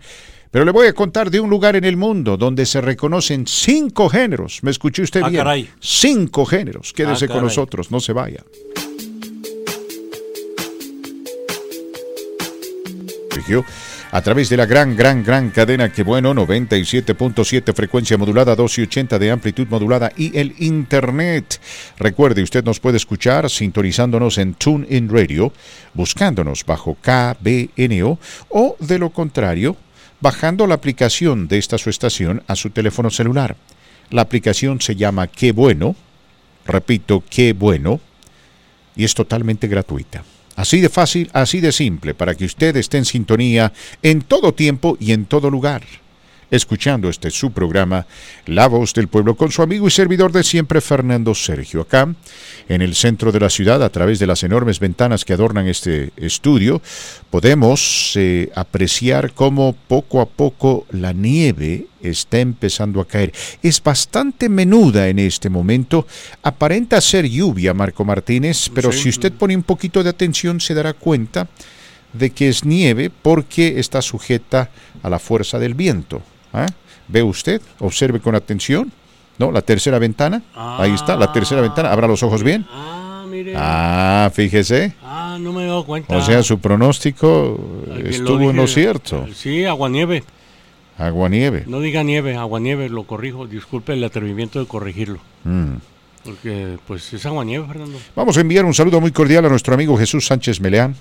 Pero 0.51 0.65
le 0.65 0.71
voy 0.71 0.87
a 0.87 0.93
contar 0.93 1.31
de 1.31 1.41
un 1.41 1.51
lugar 1.51 1.75
en 1.75 1.85
el 1.85 1.97
mundo 1.97 2.37
donde 2.37 2.67
se 2.67 2.81
reconocen 2.81 3.47
cinco 3.47 4.09
géneros. 4.11 4.63
¿Me 4.63 4.71
escuchó 4.71 5.03
usted 5.03 5.23
Ah, 5.25 5.29
bien? 5.29 5.41
caray. 5.43 5.69
Cinco 5.81 6.45
géneros. 6.47 6.93
Quédese 6.93 7.25
Ah, 7.25 7.29
con 7.29 7.37
caray. 7.39 7.45
nosotros, 7.49 7.91
no 7.91 7.99
se 8.01 8.13
vaya. 8.13 8.45
A 14.11 14.23
través 14.23 14.49
de 14.49 14.57
la 14.57 14.67
gran, 14.67 14.97
gran, 14.97 15.23
gran 15.23 15.51
cadena 15.51 15.93
que 15.93 16.03
bueno, 16.03 16.35
97.7 16.35 17.75
frecuencia 17.75 18.19
modulada, 18.19 18.57
280 18.57 19.19
de 19.19 19.31
amplitud 19.31 19.67
modulada 19.69 20.11
y 20.17 20.37
el 20.39 20.55
internet. 20.59 21.61
Recuerde, 21.99 22.43
usted 22.43 22.65
nos 22.65 22.81
puede 22.81 22.97
escuchar 22.97 23.49
sintonizándonos 23.51 24.39
en 24.39 24.55
TuneIn 24.55 25.09
Radio, 25.09 25.53
buscándonos 25.95 26.65
bajo 26.65 26.97
KBNO 26.97 28.19
o 28.49 28.77
de 28.81 28.99
lo 28.99 29.11
contrario, 29.11 29.77
bajando 30.21 30.67
la 30.67 30.75
aplicación 30.75 31.49
de 31.49 31.59
esta 31.59 31.79
su 31.79 31.91
estación 31.91 32.43
a 32.47 32.57
su 32.57 32.71
teléfono 32.71 33.11
celular. 33.11 33.57
La 34.11 34.23
aplicación 34.23 34.81
se 34.81 34.97
llama 34.97 35.27
Qué 35.27 35.53
Bueno, 35.53 35.95
repito, 36.67 37.23
Qué 37.29 37.53
Bueno, 37.53 38.01
y 38.97 39.05
es 39.05 39.15
totalmente 39.15 39.69
gratuita. 39.69 40.25
Así 40.59 40.81
de 40.81 40.89
fácil, 40.89 41.31
así 41.35 41.61
de 41.61 41.71
simple, 41.71 42.15
para 42.15 42.35
que 42.35 42.45
usted 42.45 42.77
esté 42.77 42.99
en 42.99 43.05
sintonía 43.05 43.73
en 44.03 44.23
todo 44.23 44.53
tiempo 44.53 44.97
y 44.99 45.13
en 45.13 45.25
todo 45.25 45.51
lugar. 45.51 45.83
Escuchando 46.51 47.09
este 47.09 47.31
su 47.31 47.51
programa 47.53 48.07
La 48.47 48.67
Voz 48.69 48.95
del 48.95 49.09
Pueblo 49.09 49.37
con 49.37 49.51
su 49.53 49.63
amigo 49.63 49.87
y 49.87 49.91
servidor 49.91 50.33
de 50.33 50.43
siempre 50.45 50.81
Fernando 50.81 51.35
Sergio. 51.35 51.83
Acá, 51.83 52.15
en 52.69 52.83
el 52.83 52.95
centro 52.95 53.33
de 53.33 53.41
la 53.41 53.51
ciudad, 53.51 53.83
a 53.83 53.91
través 53.91 54.19
de 54.19 54.27
las 54.27 54.43
enormes 54.43 54.81
ventanas 54.81 55.25
que 55.25 55.33
adornan 55.35 55.69
este 55.69 56.13
estudio, 56.17 56.81
podemos 57.31 58.13
eh, 58.17 58.51
apreciar 58.55 59.33
cómo 59.33 59.75
poco 59.89 60.21
a 60.21 60.27
poco 60.27 60.87
la 60.91 61.13
nieve 61.13 61.87
está 62.01 62.39
empezando 62.39 63.01
a 63.01 63.07
caer. 63.09 63.33
Es 63.63 63.83
bastante 63.83 64.49
menuda 64.49 65.09
en 65.09 65.19
este 65.19 65.51
momento. 65.51 66.07
Aparenta 66.43 67.01
ser 67.01 67.29
lluvia, 67.29 67.75
Marco 67.75 68.05
Martínez, 68.05 68.71
pero 68.73 68.93
Sí. 68.93 69.03
si 69.03 69.09
usted 69.11 69.33
pone 69.33 69.57
un 69.57 69.63
poquito 69.65 70.03
de 70.03 70.11
atención 70.11 70.61
se 70.61 70.75
dará 70.75 70.93
cuenta 70.95 71.49
de 72.13 72.31
que 72.31 72.49
es 72.49 72.65
nieve 72.65 73.11
porque 73.11 73.79
está 73.79 74.01
sujeta 74.01 74.71
a 75.03 75.11
la 75.11 75.19
fuerza 75.19 75.59
del 75.59 75.75
viento. 75.75 76.23
¿Ah? 76.53 76.67
¿Ve 77.09 77.23
usted? 77.23 77.61
Observe 77.79 78.21
con 78.21 78.35
atención. 78.35 78.93
¿No? 79.39 79.53
La 79.53 79.63
tercera 79.63 79.99
ventana. 80.01 80.43
Ahí 80.55 80.93
está, 80.93 81.15
la 81.17 81.33
tercera 81.33 81.61
ventana. 81.61 81.93
¿Abra 81.93 82.09
los 82.09 82.23
ojos 82.25 82.43
bien? 82.43 82.67
Ah, 82.71 83.25
mire. 83.29 83.55
Ah, 83.57 84.31
fíjese. 84.35 84.95
Ah, 85.03 85.39
no 85.41 85.53
me 85.53 85.63
he 85.63 85.67
dado 85.67 85.85
cuenta. 85.85 86.17
O 86.17 86.21
sea, 86.23 86.43
su 86.43 86.59
pronóstico 86.59 87.57
Ah, 87.89 87.99
estuvo 88.05 88.51
en 88.51 88.57
lo 88.57 88.67
cierto. 88.67 89.27
Sí, 89.33 89.65
aguanieve. 89.65 90.25
Agua-nieve. 90.99 91.63
No 91.69 91.79
diga 91.79 92.03
nieve, 92.03 92.35
aguanieve, 92.37 92.89
lo 92.89 93.05
corrijo. 93.05 93.47
Disculpe 93.47 93.93
el 93.93 94.03
atrevimiento 94.03 94.59
de 94.59 94.67
corregirlo. 94.67 95.21
Mm. 95.45 95.75
Porque, 96.25 96.77
pues, 96.89 97.13
es 97.13 97.25
aguanieve, 97.25 97.65
Fernando. 97.69 97.99
Vamos 98.17 98.37
a 98.37 98.41
enviar 98.41 98.65
un 98.65 98.75
saludo 98.75 99.01
muy 99.01 99.13
cordial 99.13 99.45
a 99.45 99.49
nuestro 99.49 99.75
amigo 99.75 99.97
Jesús 99.97 100.27
Sánchez 100.27 100.61
Meleán. 100.61 100.97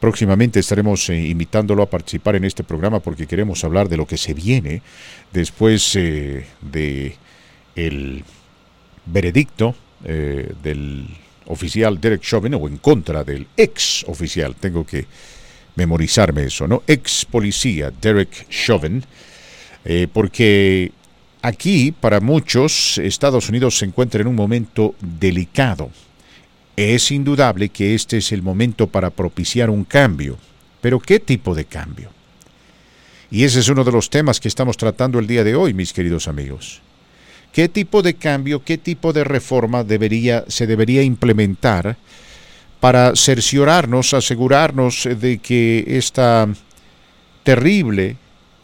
Próximamente 0.00 0.60
estaremos 0.60 1.08
eh, 1.10 1.28
invitándolo 1.28 1.82
a 1.82 1.90
participar 1.90 2.36
en 2.36 2.44
este 2.44 2.64
programa 2.64 3.00
porque 3.00 3.26
queremos 3.26 3.62
hablar 3.64 3.88
de 3.88 3.98
lo 3.98 4.06
que 4.06 4.16
se 4.16 4.34
viene 4.34 4.82
después 5.32 5.94
eh, 5.96 6.46
de 6.62 7.16
el 7.76 8.24
veredicto 9.06 9.74
eh, 10.04 10.52
del 10.62 11.06
oficial 11.46 12.00
Derek 12.00 12.22
Chauvin 12.22 12.54
o 12.54 12.68
en 12.68 12.78
contra 12.78 13.24
del 13.24 13.46
ex 13.56 14.04
oficial. 14.08 14.54
Tengo 14.56 14.86
que 14.86 15.06
memorizarme 15.76 16.44
eso, 16.44 16.66
¿no? 16.66 16.82
Ex 16.86 17.24
policía 17.24 17.90
Derek 17.90 18.48
Chauvin, 18.48 19.02
eh, 19.84 20.06
porque 20.12 20.92
aquí 21.42 21.92
para 21.92 22.20
muchos 22.20 22.98
Estados 22.98 23.48
Unidos 23.48 23.78
se 23.78 23.86
encuentra 23.86 24.20
en 24.20 24.28
un 24.28 24.34
momento 24.34 24.94
delicado. 25.00 25.90
Es 26.76 27.10
indudable 27.10 27.68
que 27.68 27.94
este 27.94 28.18
es 28.18 28.32
el 28.32 28.42
momento 28.42 28.86
para 28.86 29.10
propiciar 29.10 29.70
un 29.70 29.84
cambio. 29.84 30.38
Pero 30.80 30.98
¿qué 31.00 31.20
tipo 31.20 31.54
de 31.54 31.64
cambio? 31.64 32.10
Y 33.30 33.44
ese 33.44 33.60
es 33.60 33.68
uno 33.68 33.84
de 33.84 33.92
los 33.92 34.10
temas 34.10 34.40
que 34.40 34.48
estamos 34.48 34.76
tratando 34.76 35.18
el 35.18 35.26
día 35.26 35.44
de 35.44 35.54
hoy, 35.54 35.72
mis 35.74 35.92
queridos 35.92 36.26
amigos. 36.26 36.80
¿Qué 37.52 37.68
tipo 37.68 38.02
de 38.02 38.14
cambio, 38.14 38.64
qué 38.64 38.78
tipo 38.78 39.12
de 39.12 39.24
reforma 39.24 39.84
debería, 39.84 40.44
se 40.48 40.66
debería 40.66 41.02
implementar 41.02 41.96
para 42.80 43.14
cerciorarnos, 43.14 44.14
asegurarnos 44.14 45.08
de 45.20 45.38
que 45.38 45.84
esta 45.86 46.48
terrible 47.42 48.16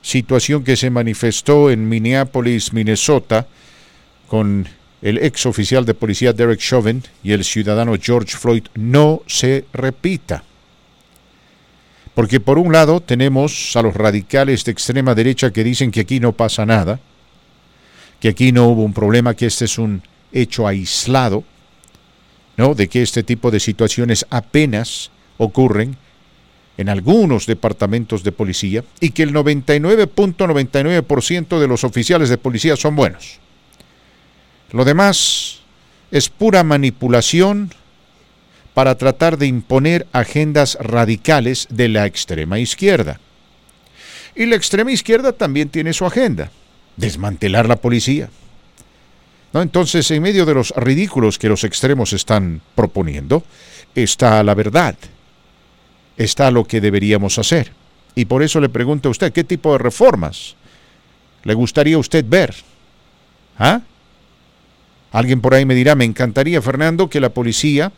situación 0.03 0.65
que 0.65 0.77
se 0.77 0.91
manifestó 0.91 1.70
en 1.70 1.89
Minneapolis, 1.89 2.73
Minnesota, 2.73 3.47
con 4.28 4.66
el 5.07 5.19
ex 5.19 5.47
oficial 5.47 5.85
de 5.85 5.95
policía 5.95 6.33
Derek 6.33 6.59
Chauvin 6.59 7.01
y 7.23 7.31
el 7.31 7.45
ciudadano 7.45 7.95
George 8.01 8.37
Floyd 8.37 8.65
no 8.74 9.23
se 9.28 9.65
repita. 9.73 10.43
Porque 12.12 12.41
por 12.41 12.59
un 12.59 12.73
lado 12.73 13.01
tenemos 13.01 13.77
a 13.77 13.83
los 13.83 13.95
radicales 13.95 14.65
de 14.65 14.73
extrema 14.73 15.15
derecha 15.15 15.53
que 15.53 15.62
dicen 15.62 15.93
que 15.93 16.01
aquí 16.01 16.19
no 16.19 16.33
pasa 16.33 16.66
nada, 16.66 16.99
que 18.19 18.31
aquí 18.31 18.51
no 18.51 18.66
hubo 18.66 18.83
un 18.83 18.93
problema, 18.93 19.35
que 19.35 19.47
este 19.47 19.66
es 19.66 19.78
un 19.78 20.03
hecho 20.33 20.66
aislado, 20.66 21.45
¿no? 22.57 22.74
De 22.74 22.89
que 22.89 23.03
este 23.03 23.23
tipo 23.23 23.53
de 23.53 23.61
situaciones 23.61 24.27
apenas 24.28 25.12
ocurren 25.39 25.97
en 26.78 26.89
algunos 26.89 27.47
departamentos 27.47 28.24
de 28.24 28.33
policía 28.33 28.83
y 28.99 29.11
que 29.11 29.23
el 29.23 29.33
99.99% 29.33 31.61
de 31.61 31.69
los 31.69 31.85
oficiales 31.85 32.28
de 32.28 32.39
policía 32.39 32.74
son 32.74 32.97
buenos. 32.97 33.45
Lo 34.72 34.84
demás 34.84 35.60
es 36.10 36.28
pura 36.28 36.62
manipulación 36.62 37.70
para 38.74 38.97
tratar 38.97 39.38
de 39.38 39.47
imponer 39.47 40.06
agendas 40.12 40.76
radicales 40.80 41.66
de 41.70 41.88
la 41.88 42.06
extrema 42.06 42.59
izquierda. 42.59 43.20
Y 44.34 44.47
la 44.47 44.56
extrema 44.56 44.93
izquierda 44.93 45.32
también 45.32 45.70
tiene 45.70 45.94
su 45.94 46.05
agenda, 46.05 46.51
desmantelar 46.97 47.68
la 47.68 47.76
policía. 47.76 48.28
¿No? 49.55 49.62
Entonces, 49.62 50.10
en 50.10 50.22
medio 50.22 50.44
de 50.44 50.52
los 50.52 50.70
ridículos 50.76 51.38
que 51.38 51.48
los 51.48 51.64
extremos 51.64 52.12
están 52.12 52.60
proponiendo, 52.74 53.44
está 53.94 54.43
la 54.43 54.55
verdad, 54.55 54.94
está 56.18 56.51
lo 56.51 56.64
que 56.64 56.82
deberíamos 56.82 57.38
hacer. 57.38 57.72
Y 58.14 58.26
por 58.26 58.43
eso 58.43 58.60
le 58.60 58.68
pregunto 58.68 59.09
a 59.09 59.12
usted, 59.12 59.32
¿qué 59.32 59.44
tipo 59.44 59.72
de 59.72 59.78
reformas 59.78 60.56
le 61.44 61.55
gustaría 61.55 61.97
usted 61.97 62.24
ver? 62.28 62.55
¿Ah? 63.59 63.80
Alguien 65.16 65.40
por 65.40 65.55
ahí 65.55 65.64
me 65.64 65.74
dirá, 65.74 65.94
me 65.94 66.05
encantaría, 66.05 66.60
Fernando, 66.60 67.09
que 67.09 67.20
la 67.20 67.30
policía 67.30 67.90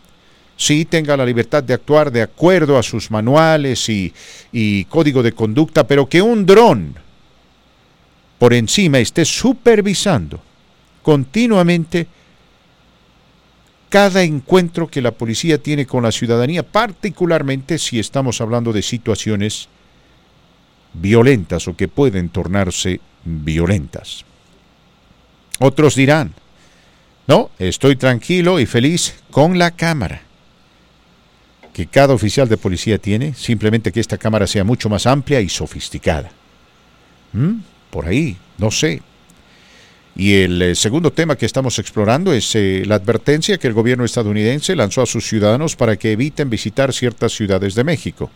sí 0.57 0.85
tenga 0.85 1.17
la 1.17 1.27
libertad 1.27 1.65
de 1.65 1.75
actuar 1.75 2.13
de 2.13 2.23
acuerdo 2.23 2.79
a 2.79 2.83
sus 2.85 3.11
manuales 3.11 3.89
y, 3.89 4.15
y 4.53 4.85
código 4.85 5.25
de 5.25 5.33
conducta, 5.33 5.85
pero 5.85 6.09
que 6.09 6.23
un 6.23 6.47
dron 6.47 6.95
por 8.39 8.55
encima 8.55 9.01
esté 9.01 9.25
supervisando 9.25 10.41
continuamente 11.03 12.07
cada 13.89 14.23
encuentro 14.23 14.87
que 14.87 15.03
la 15.03 15.11
policía 15.11 15.61
tiene 15.61 15.87
con 15.87 16.05
la 16.05 16.13
ciudadanía, 16.13 16.63
particularmente 16.63 17.79
si 17.79 17.99
estamos 17.99 18.41
hablando 18.41 18.73
de 18.73 18.83
situaciones 18.83 19.69
violentas 20.95 21.67
o 21.67 21.75
que 21.75 21.89
pueden 21.89 22.29
tornarse 22.29 23.01
violentas. 23.25 24.25
Otros 25.59 25.97
dirán, 25.97 26.33
no, 27.29 27.51
estoy 27.59 27.97
tranquilo 27.97 28.59
y 28.59 28.67
feliz 28.67 29.15
con 29.31 29.59
la 29.59 29.71
cámara 29.71 30.23
que 31.79 31.87
cada 31.87 32.13
oficial 32.13 32.49
de 32.49 32.57
policía 32.57 32.99
tiene, 32.99 33.35
simplemente 33.35 33.93
que 33.93 34.01
esta 34.01 34.19
cámara 34.19 34.49
sea 34.49 34.65
mucho 34.65 34.89
más 34.89 35.07
amplia 35.07 35.41
y 35.41 35.49
sofisticada. 35.49 36.29
¿Mm? 37.33 37.59
Por 37.91 38.09
ahí, 38.09 38.37
no 38.57 38.73
sé. 38.73 39.01
Y 40.17 40.35
el 40.35 40.61
eh, 40.61 40.75
segundo 40.75 41.13
tema 41.13 41.37
que 41.37 41.47
estamos 41.47 41.79
explorando 41.79 42.33
es 42.33 42.53
eh, 42.57 42.83
la 42.85 42.97
advertencia 42.97 43.59
que 43.59 43.69
el 43.69 43.75
gobierno 43.75 44.05
estadounidense 44.05 44.75
lanzó 44.75 45.03
a 45.03 45.07
sus 45.07 45.29
ciudadanos 45.29 45.77
para 45.77 45.97
que 45.97 46.11
eviten 46.11 46.51
visitar 46.51 46.93
ciertas 46.93 47.31
ciudades 47.33 47.77
de 47.77 47.85
México. 47.85 48.29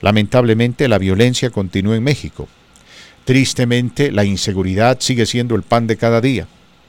Lamentablemente 0.00 0.88
la 0.88 0.96
violencia 0.96 1.50
continúa 1.50 1.96
en 1.96 2.02
México. 2.02 2.48
Tristemente 3.26 4.10
la 4.10 4.24
inseguridad 4.24 4.98
sigue 5.00 5.26
siendo 5.26 5.54
el 5.54 5.64
pan 5.64 5.86
de 5.86 5.98
cada 5.98 6.22
día. 6.22 6.46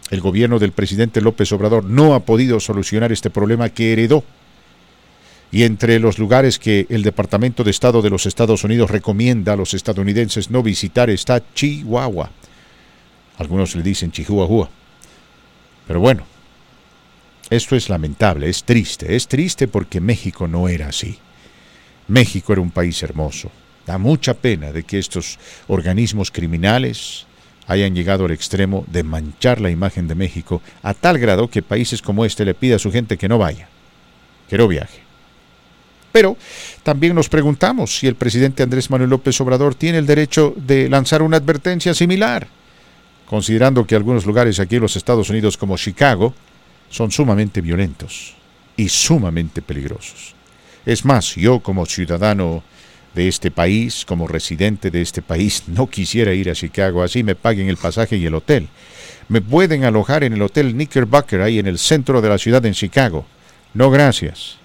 El 0.10 0.22
gobierno 0.22 0.58
del 0.58 0.72
presidente 0.72 1.22
López 1.22 1.52
Obrador 1.52 1.84
no 1.84 2.16
ha 2.16 2.22
podido 2.22 2.60
solucionar 2.60 3.12
este 3.12 3.30
problema 3.30 3.70
que 3.70 3.94
heredó. 3.94 4.24
Y 5.52 5.64
entre 5.64 6.00
los 6.00 6.20
lugares 6.20 6.60
que 6.60 6.86
el 6.90 7.04
Departamento 7.04 7.64
de 7.64 7.72
Estado 7.72 8.02
de 8.02 8.10
los 8.10 8.26
Estados 8.26 8.64
Unidos 8.64 8.92
recomienda 8.92 9.54
a 9.54 9.56
los 9.56 9.74
estadounidenses 9.74 10.52
no 10.52 10.64
visitar 10.64 11.10
está 11.10 11.42
Chihuahua. 11.54 12.32
Algunos 13.38 13.76
le 13.76 13.84
dicen 13.84 14.12
Chihuahua. 14.12 14.70
Pero 15.88 16.00
bueno, 16.00 16.24
esto 17.50 17.76
es 17.76 17.90
lamentable, 17.90 18.50
es 18.50 18.64
triste. 18.64 19.16
Es 19.16 19.28
triste 19.28 19.68
porque 19.68 20.00
México 20.00 20.48
no 20.48 20.70
era 20.70 20.88
así. 20.88 21.18
México 22.08 22.54
era 22.54 22.62
un 22.62 22.72
país 22.72 23.02
hermoso. 23.02 23.52
Da 23.86 23.98
mucha 23.98 24.36
pena 24.36 24.72
de 24.72 24.84
que 24.84 25.00
estos 25.00 25.40
organismos 25.68 26.30
criminales 26.30 27.26
hayan 27.70 27.94
llegado 27.94 28.26
al 28.26 28.32
extremo 28.32 28.84
de 28.88 29.04
manchar 29.04 29.62
la 29.62 29.70
imagen 29.70 30.08
de 30.08 30.16
México 30.16 30.62
a 30.82 30.96
tal 30.96 31.20
grado 31.20 31.50
que 31.50 31.62
países 31.62 32.02
como 32.02 32.26
este 32.26 32.44
le 32.44 32.56
pida 32.56 32.76
a 32.76 32.80
su 32.80 32.92
gente 32.92 33.16
que 33.16 33.30
no 33.30 33.38
vaya, 33.38 33.70
que 34.50 34.58
no 34.58 34.68
viaje. 34.68 35.02
Pero 36.12 36.36
también 36.82 37.14
nos 37.14 37.30
preguntamos 37.30 38.00
si 38.00 38.08
el 38.08 38.16
presidente 38.16 38.64
Andrés 38.64 38.90
Manuel 38.90 39.12
López 39.12 39.40
Obrador 39.40 39.76
tiene 39.76 40.00
el 40.00 40.08
derecho 40.08 40.56
de 40.58 40.90
lanzar 40.90 41.22
una 41.22 41.38
advertencia 41.38 41.94
similar, 41.94 42.48
considerando 43.28 43.86
que 43.86 43.96
algunos 43.96 44.26
lugares 44.26 44.60
aquí 44.60 44.78
en 44.78 44.82
los 44.82 44.96
Estados 44.96 45.30
Unidos 45.30 45.56
como 45.56 45.78
Chicago 45.78 46.34
son 46.90 47.12
sumamente 47.12 47.62
violentos 47.62 48.34
y 48.76 48.90
sumamente 48.90 49.62
peligrosos. 49.62 50.34
Es 50.88 51.06
más, 51.06 51.36
yo 51.36 51.60
como 51.60 51.86
ciudadano 51.86 52.64
de 53.14 53.28
este 53.28 53.52
país, 53.52 54.06
como 54.06 54.28
residente 54.28 54.92
de 54.92 55.02
este 55.02 55.22
país, 55.22 55.64
no 55.68 55.88
quisiera 55.88 56.34
ir 56.34 56.50
a 56.50 56.54
Chicago, 56.54 57.04
así 57.04 57.24
me 57.24 57.36
paguen 57.36 57.70
el 57.70 57.78
pasaje 57.78 58.18
y 58.18 58.26
el 58.26 58.36
hotel. 58.36 58.68
Me 59.28 59.42
pueden 59.42 59.84
alojar 59.84 60.24
en 60.24 60.34
el 60.34 60.42
hotel 60.42 60.74
Knickerbocker 60.74 61.42
ahí 61.42 61.60
en 61.60 61.68
el 61.68 61.78
centro 61.78 62.22
de 62.22 62.30
la 62.30 62.38
ciudad 62.38 62.66
en 62.66 62.74
Chicago. 62.74 63.26
No, 63.74 63.92
gracias. 63.92 64.58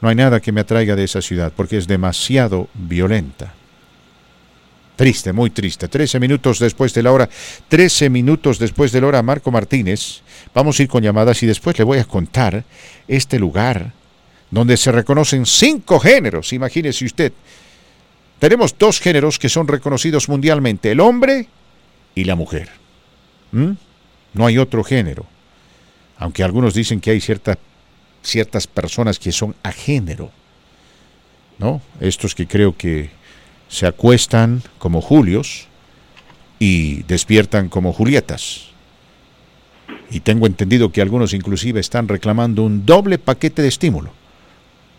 No 0.00 0.08
hay 0.08 0.14
nada 0.14 0.40
que 0.40 0.52
me 0.52 0.60
atraiga 0.60 0.94
de 0.94 1.04
esa 1.04 1.20
ciudad 1.20 1.52
porque 1.54 1.76
es 1.76 1.88
demasiado 1.88 2.68
violenta. 2.74 3.54
Triste, 4.94 5.32
muy 5.32 5.50
triste. 5.50 5.86
13 5.86 6.18
minutos 6.18 6.58
después 6.58 6.92
de 6.92 7.02
la 7.04 7.12
hora. 7.12 7.28
13 7.68 8.10
minutos 8.10 8.58
después 8.58 8.90
de 8.90 9.00
la 9.00 9.06
hora, 9.06 9.22
Marco 9.22 9.50
Martínez. 9.50 10.22
Vamos 10.52 10.78
a 10.78 10.82
ir 10.82 10.88
con 10.88 11.02
llamadas 11.02 11.42
y 11.42 11.46
después 11.46 11.78
le 11.78 11.84
voy 11.84 11.98
a 11.98 12.04
contar 12.04 12.64
este 13.06 13.38
lugar 13.38 13.92
donde 14.50 14.76
se 14.76 14.92
reconocen 14.92 15.46
cinco 15.46 15.98
géneros. 16.00 16.52
Imagínese 16.52 17.04
usted. 17.04 17.32
Tenemos 18.38 18.76
dos 18.78 19.00
géneros 19.00 19.38
que 19.38 19.48
son 19.48 19.66
reconocidos 19.68 20.28
mundialmente, 20.28 20.90
el 20.92 21.00
hombre 21.00 21.48
y 22.14 22.24
la 22.24 22.36
mujer. 22.36 22.68
¿Mm? 23.52 23.72
No 24.34 24.46
hay 24.46 24.58
otro 24.58 24.84
género. 24.84 25.26
Aunque 26.18 26.42
algunos 26.42 26.74
dicen 26.74 27.00
que 27.00 27.10
hay 27.10 27.20
cierta- 27.20 27.58
ciertas 28.22 28.66
personas 28.66 29.18
que 29.18 29.32
son 29.32 29.54
a 29.62 29.72
género. 29.72 30.30
¿No? 31.58 31.82
Estos 32.00 32.34
que 32.34 32.46
creo 32.46 32.76
que 32.76 33.10
se 33.68 33.86
acuestan 33.86 34.62
como 34.78 35.00
Julios 35.00 35.66
y 36.60 37.02
despiertan 37.02 37.68
como 37.68 37.92
Julietas. 37.92 38.68
Y 40.10 40.20
tengo 40.20 40.46
entendido 40.46 40.90
que 40.92 41.02
algunos 41.02 41.34
inclusive 41.34 41.80
están 41.80 42.08
reclamando 42.08 42.62
un 42.62 42.86
doble 42.86 43.18
paquete 43.18 43.62
de 43.62 43.68
estímulo. 43.68 44.10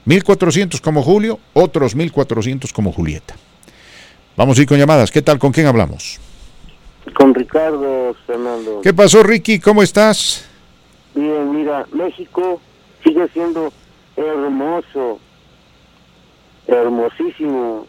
1400 0.05 0.81
como 0.81 1.03
Julio, 1.03 1.39
otros 1.53 1.95
1400 1.95 2.73
como 2.73 2.91
Julieta. 2.91 3.35
Vamos 4.35 4.57
a 4.57 4.61
ir 4.61 4.67
con 4.67 4.77
llamadas. 4.77 5.11
¿Qué 5.11 5.21
tal? 5.21 5.37
¿Con 5.39 5.51
quién 5.51 5.67
hablamos? 5.67 6.19
Con 7.13 7.33
Ricardo 7.33 8.15
Fernando. 8.25 8.81
¿Qué 8.81 8.93
pasó, 8.93 9.23
Ricky? 9.23 9.59
¿Cómo 9.59 9.83
estás? 9.83 10.45
Bien, 11.13 11.53
mira, 11.53 11.85
México 11.91 12.61
sigue 13.03 13.27
siendo 13.33 13.73
hermoso, 14.15 15.19
hermosísimo. 16.67 17.87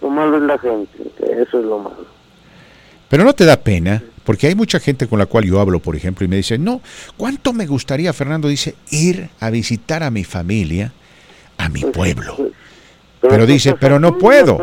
Lo 0.00 0.10
malo 0.10 0.36
es 0.38 0.42
la 0.42 0.58
gente, 0.58 1.12
eso 1.40 1.60
es 1.60 1.64
lo 1.64 1.78
malo. 1.78 2.06
Pero 3.08 3.24
no 3.24 3.32
te 3.34 3.44
da 3.44 3.58
pena, 3.58 4.02
porque 4.24 4.48
hay 4.48 4.54
mucha 4.54 4.80
gente 4.80 5.06
con 5.06 5.18
la 5.18 5.26
cual 5.26 5.44
yo 5.44 5.60
hablo, 5.60 5.80
por 5.80 5.94
ejemplo, 5.94 6.24
y 6.24 6.28
me 6.28 6.36
dice, 6.36 6.58
no, 6.58 6.80
¿cuánto 7.16 7.52
me 7.52 7.66
gustaría, 7.66 8.12
Fernando 8.12 8.48
dice, 8.48 8.74
ir 8.90 9.30
a 9.38 9.50
visitar 9.50 10.02
a 10.02 10.10
mi 10.10 10.24
familia, 10.24 10.92
a 11.62 11.68
mi 11.68 11.80
pueblo? 11.82 12.36
Pero 13.20 13.46
dice, 13.46 13.74
pero 13.78 13.98
no 14.00 14.18
puedo. 14.18 14.58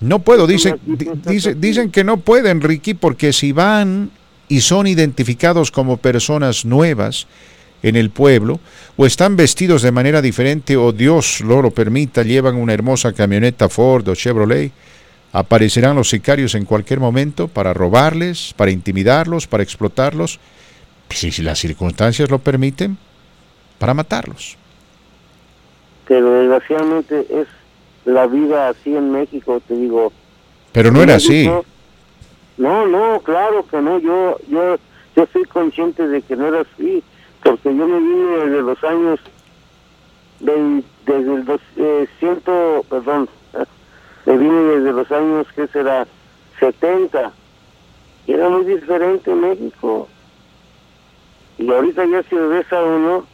No 0.00 0.18
puedo, 0.20 0.46
dicen, 0.46 0.78
di- 0.84 1.08
dice- 1.26 1.54
dicen 1.54 1.90
que 1.90 2.04
no 2.04 2.18
pueden, 2.18 2.60
Ricky, 2.60 2.94
porque 2.94 3.32
si 3.32 3.52
van 3.52 4.10
y 4.48 4.60
son 4.60 4.86
identificados 4.86 5.70
como 5.70 5.96
personas 5.96 6.64
nuevas 6.64 7.26
en 7.82 7.96
el 7.96 8.10
pueblo, 8.10 8.60
o 8.96 9.06
están 9.06 9.36
vestidos 9.36 9.82
de 9.82 9.92
manera 9.92 10.20
diferente, 10.22 10.76
o 10.76 10.92
Dios 10.92 11.40
lo 11.40 11.62
lo 11.62 11.70
permita, 11.70 12.22
llevan 12.22 12.56
una 12.56 12.72
hermosa 12.74 13.12
camioneta 13.12 13.68
Ford 13.68 14.08
o 14.08 14.14
Chevrolet, 14.14 14.72
aparecerán 15.32 15.96
los 15.96 16.08
sicarios 16.10 16.54
en 16.54 16.64
cualquier 16.64 17.00
momento 17.00 17.48
para 17.48 17.74
robarles, 17.74 18.54
para 18.56 18.70
intimidarlos, 18.70 19.46
para 19.46 19.62
explotarlos, 19.62 20.38
si 21.10 21.30
las 21.42 21.58
circunstancias 21.58 22.30
lo 22.30 22.38
permiten, 22.38 22.96
para 23.78 23.94
matarlos. 23.94 24.56
Pero 26.06 26.30
desgraciadamente 26.32 27.26
es 27.30 27.48
la 28.04 28.26
vida 28.26 28.68
así 28.68 28.96
en 28.96 29.10
México, 29.10 29.60
te 29.66 29.74
digo. 29.74 30.12
Pero 30.72 30.90
no 30.90 31.02
era 31.02 31.16
así. 31.16 31.50
No, 32.56 32.86
no, 32.86 33.20
claro 33.20 33.66
que 33.66 33.80
no. 33.80 33.98
Yo, 33.98 34.38
yo, 34.48 34.76
yo 35.14 35.26
soy 35.32 35.44
consciente 35.44 36.06
de 36.06 36.22
que 36.22 36.36
no 36.36 36.46
era 36.46 36.60
así, 36.60 37.02
porque 37.42 37.74
yo 37.76 37.86
me 37.86 37.98
vine 37.98 38.36
desde 38.44 38.62
los 38.62 38.84
años, 38.84 39.20
desde 40.40 41.34
el 41.34 41.44
dos, 41.44 41.60
eh, 41.76 42.06
ciento, 42.18 42.84
perdón, 42.88 43.28
me 44.26 44.36
vine 44.36 44.60
desde 44.62 44.92
los 44.92 45.10
años 45.12 45.46
que 45.54 45.66
será 45.68 46.06
70 46.60 47.32
y 48.26 48.32
era 48.32 48.48
muy 48.48 48.64
diferente 48.64 49.34
México. 49.34 50.08
Y 51.58 51.70
ahorita 51.70 52.04
ya 52.06 52.22
si 52.24 52.34
ves 52.36 52.70
a 52.72 52.82
uno 52.82 53.24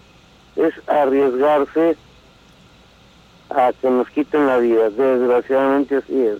es 0.56 0.74
arriesgarse 0.86 1.96
a 3.54 3.72
que 3.72 3.90
nos 3.90 4.08
quiten 4.10 4.46
la 4.46 4.58
vida. 4.58 4.90
Desgraciadamente 4.90 5.96
así 5.96 6.20
es. 6.20 6.38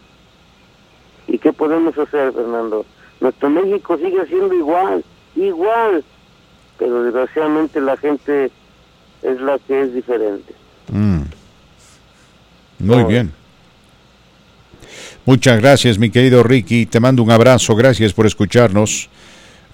¿Y 1.29 1.39
qué 1.39 1.53
podemos 1.53 1.97
hacer, 1.97 2.33
Fernando? 2.33 2.85
Nuestro 3.21 3.51
México 3.51 3.97
sigue 3.97 4.27
siendo 4.27 4.53
igual, 4.55 5.05
igual, 5.37 6.05
pero 6.79 7.05
desgraciadamente 7.05 7.81
la 7.81 7.97
gente 7.97 8.51
es 9.23 9.41
la 9.41 9.59
que 9.61 9.83
es 9.83 9.95
diferente. 9.95 10.53
Mm. 10.91 11.23
Muy 12.81 13.05
bien. 13.05 13.33
Muchas 15.25 15.61
gracias, 15.61 15.99
mi 15.99 16.11
querido 16.11 16.43
Ricky. 16.43 16.87
Te 16.87 16.99
mando 16.99 17.23
un 17.23 17.31
abrazo. 17.31 17.77
Gracias 17.77 18.13
por 18.13 18.27
escucharnos. 18.27 19.09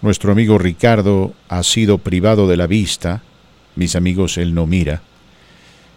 Nuestro 0.03 0.31
amigo 0.31 0.59
Ricardo 0.59 1.33
ha 1.49 1.63
sido 1.63 1.97
privado 1.97 2.47
de 2.47 2.59
la 2.59 2.67
vista. 2.67 3.23
Mis 3.75 3.97
amigos, 3.97 4.37
él 4.37 4.55
no 4.55 4.67
mira. 4.67 5.01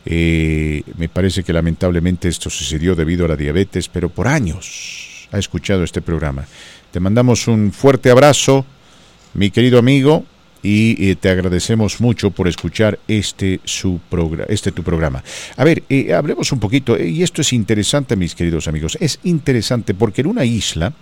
Eh, 0.05 0.83
me 0.97 1.09
parece 1.09 1.43
que 1.43 1.53
lamentablemente 1.53 2.27
esto 2.27 2.49
sucedió 2.49 2.95
debido 2.95 3.25
a 3.25 3.29
la 3.29 3.35
diabetes, 3.35 3.87
pero 3.87 4.09
por 4.09 4.27
años 4.27 5.27
ha 5.31 5.37
escuchado 5.37 5.83
este 5.83 6.01
programa. 6.01 6.45
Te 6.91 6.99
mandamos 6.99 7.47
un 7.47 7.71
fuerte 7.71 8.09
abrazo, 8.09 8.65
mi 9.33 9.51
querido 9.51 9.79
amigo, 9.79 10.25
y 10.63 11.09
eh, 11.09 11.15
te 11.15 11.29
agradecemos 11.29 12.01
mucho 12.01 12.31
por 12.31 12.47
escuchar 12.47 12.99
este, 13.07 13.59
su 13.63 13.99
este 14.47 14.71
tu 14.71 14.83
programa. 14.83 15.23
A 15.57 15.63
ver, 15.63 15.83
eh, 15.89 16.13
hablemos 16.13 16.51
un 16.51 16.59
poquito, 16.59 16.99
y 16.99 17.23
esto 17.23 17.41
es 17.41 17.53
interesante, 17.53 18.15
mis 18.15 18.35
queridos 18.35 18.67
amigos, 18.67 18.97
es 18.99 19.19
interesante 19.23 19.93
porque 19.93 20.21
en 20.21 20.27
una 20.27 20.45
isla, 20.45 20.93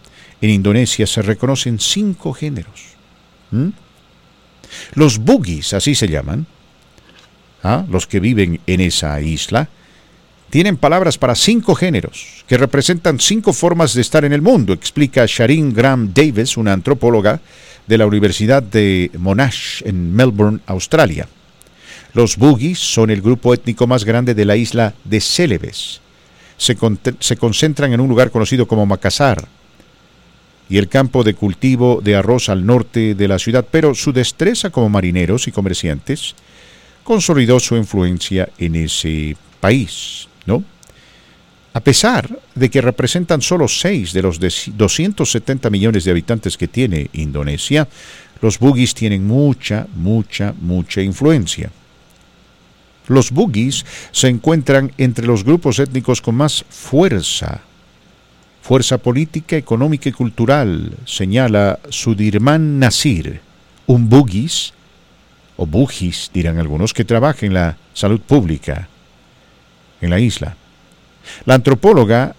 en 0.42 0.50
Indonesia, 0.50 1.06
se 1.08 1.22
reconocen 1.22 1.80
cinco 1.80 2.34
géneros. 2.34 2.96
Los 4.94 5.18
boogies, 5.18 5.74
así 5.74 5.96
se 5.96 6.08
llaman, 6.08 6.46
¿ah? 7.64 7.86
los 7.90 8.08
que 8.08 8.20
viven 8.20 8.60
en 8.68 8.82
esa 8.82 9.20
isla, 9.22 9.70
tienen 10.50 10.78
palabras 10.78 11.18
para 11.18 11.36
cinco 11.36 11.76
géneros, 11.76 12.44
que 12.48 12.58
representan 12.58 13.20
cinco 13.20 13.54
formas 13.54 13.94
de 13.94 14.02
estar 14.02 14.26
en 14.26 14.34
el 14.34 14.42
mundo, 14.42 14.74
explica 14.74 15.26
Sharin 15.28 15.74
Graham 15.74 16.12
Davis, 16.14 16.58
una 16.58 16.74
antropóloga 16.74 17.40
de 17.86 17.98
la 17.98 18.08
Universidad 18.08 18.64
de 18.64 19.12
Monash 19.18 19.84
en 19.86 20.16
Melbourne, 20.16 20.60
Australia. 20.66 21.28
Los 22.14 22.38
Bugis 22.38 22.80
son 22.80 23.12
el 23.12 23.22
grupo 23.22 23.54
étnico 23.54 23.86
más 23.86 24.04
grande 24.04 24.34
de 24.34 24.46
la 24.46 24.56
isla 24.56 24.96
de 25.04 25.22
Celebes. 25.22 26.02
Se, 26.58 26.76
se 27.20 27.38
concentran 27.38 27.94
en 27.94 28.00
un 28.00 28.10
lugar 28.10 28.32
conocido 28.32 28.68
como 28.68 28.86
Makassar 28.86 29.48
y 30.68 30.78
el 30.78 30.88
campo 30.88 31.24
de 31.24 31.36
cultivo 31.36 32.02
de 32.04 32.16
arroz 32.16 32.50
al 32.50 32.66
norte 32.66 33.14
de 33.14 33.28
la 33.28 33.40
ciudad, 33.40 33.66
pero 33.70 33.94
su 33.94 34.14
destreza 34.14 34.72
como 34.72 34.90
marineros 34.90 35.48
y 35.48 35.52
comerciantes 35.52 36.36
consolidó 37.04 37.60
su 37.60 37.76
influencia 37.76 38.50
en 38.58 38.76
ese 38.76 39.36
país, 39.60 40.28
¿no? 40.46 40.64
A 41.74 41.82
pesar 41.82 42.40
de 42.56 42.70
que 42.70 42.82
representan 42.82 43.42
solo 43.42 43.68
6 43.68 44.12
de 44.14 44.22
los 44.22 44.40
de 44.40 44.52
270 44.76 45.70
millones 45.70 46.04
de 46.04 46.12
habitantes 46.12 46.58
que 46.58 46.68
tiene 46.68 47.10
Indonesia, 47.14 47.88
los 48.42 48.58
bugis 48.58 48.94
tienen 48.94 49.26
mucha, 49.28 49.88
mucha, 49.96 50.54
mucha 50.60 51.02
influencia. 51.02 51.72
Los 53.08 53.32
bugis 53.32 53.86
se 54.12 54.28
encuentran 54.28 54.92
entre 54.98 55.26
los 55.26 55.44
grupos 55.44 55.80
étnicos 55.80 56.22
con 56.22 56.36
más 56.36 56.66
fuerza, 56.70 57.62
fuerza 58.62 58.98
política, 58.98 59.56
económica 59.56 60.10
y 60.10 60.12
cultural, 60.12 60.96
señala 61.06 61.80
Sudirman 61.90 62.80
Nasir, 62.80 63.42
un 63.88 64.10
bugis, 64.10 64.74
o 65.60 65.66
bugis 65.66 66.32
dirán 66.34 66.58
algunos, 66.58 66.94
que 66.94 67.04
trabaja 67.04 67.46
en 67.46 67.54
la 67.54 67.76
salud 67.94 68.22
pública 68.22 68.88
en 70.00 70.10
la 70.10 70.20
isla. 70.20 70.56
La 71.44 71.56
antropóloga 71.56 72.34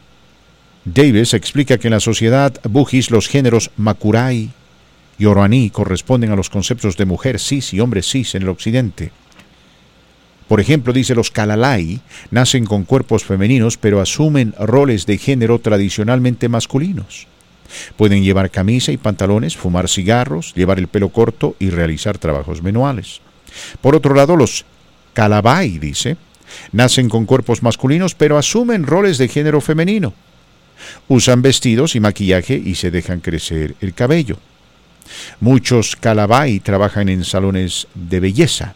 Davis 0.87 1.35
explica 1.35 1.77
que 1.77 1.89
en 1.89 1.93
la 1.93 2.01
sociedad 2.01 2.55
bugis 2.65 3.11
los 3.11 3.29
géneros 3.29 3.71
makurai 3.77 4.49
y 5.19 5.27
oroaní 5.27 5.69
corresponden 5.69 6.33
a 6.33 6.37
los 6.37 6.49
conceptos 6.49 6.97
de 6.97 7.05
mujer 7.05 7.39
cis 7.39 7.75
y 7.75 7.81
hombre 7.81 8.03
cis 8.03 8.35
en 8.35 8.43
el 8.43 8.49
occidente. 8.49 9.13
Por 10.49 10.59
ejemplo, 10.59 10.95
dice 10.95 11.15
los 11.15 11.31
kalalai 11.31 12.01
nacen 12.31 12.65
con 12.65 12.85
cuerpos 12.85 13.25
femeninos 13.25 13.77
pero 13.77 14.01
asumen 14.01 14.55
roles 14.59 15.05
de 15.05 15.19
género 15.19 15.59
tradicionalmente 15.59 16.49
masculinos. 16.49 17.29
Pueden 17.97 18.23
llevar 18.23 18.51
camisa 18.51 18.93
y 18.93 18.97
pantalones, 18.97 19.57
fumar 19.57 19.89
cigarros, 19.89 20.55
llevar 20.55 20.79
el 20.79 20.89
pelo 20.89 21.11
corto 21.11 21.57
y 21.59 21.71
realizar 21.71 22.19
trabajos 22.19 22.63
manuales. 22.63 23.21
Por 23.81 23.95
otro 23.95 24.15
lado, 24.15 24.37
los 24.37 24.65
kalabai, 25.13 25.79
dice, 25.79 26.17
nacen 26.73 27.09
con 27.09 27.27
cuerpos 27.27 27.63
masculinos 27.63 28.15
pero 28.15 28.39
asumen 28.39 28.85
roles 28.85 29.19
de 29.19 29.29
género 29.29 29.61
femenino. 29.61 30.13
Usan 31.09 31.43
vestidos 31.43 31.95
y 31.95 32.01
maquillaje 32.01 32.55
y 32.55 32.75
se 32.75 32.91
dejan 32.91 33.21
crecer 33.21 33.75
el 33.81 33.95
cabello. 33.95 34.39
Muchos 35.41 35.97
kalabai 35.97 36.61
trabajan 36.61 37.09
en 37.09 37.25
salones 37.25 37.87
de 37.95 38.21
belleza. 38.21 38.75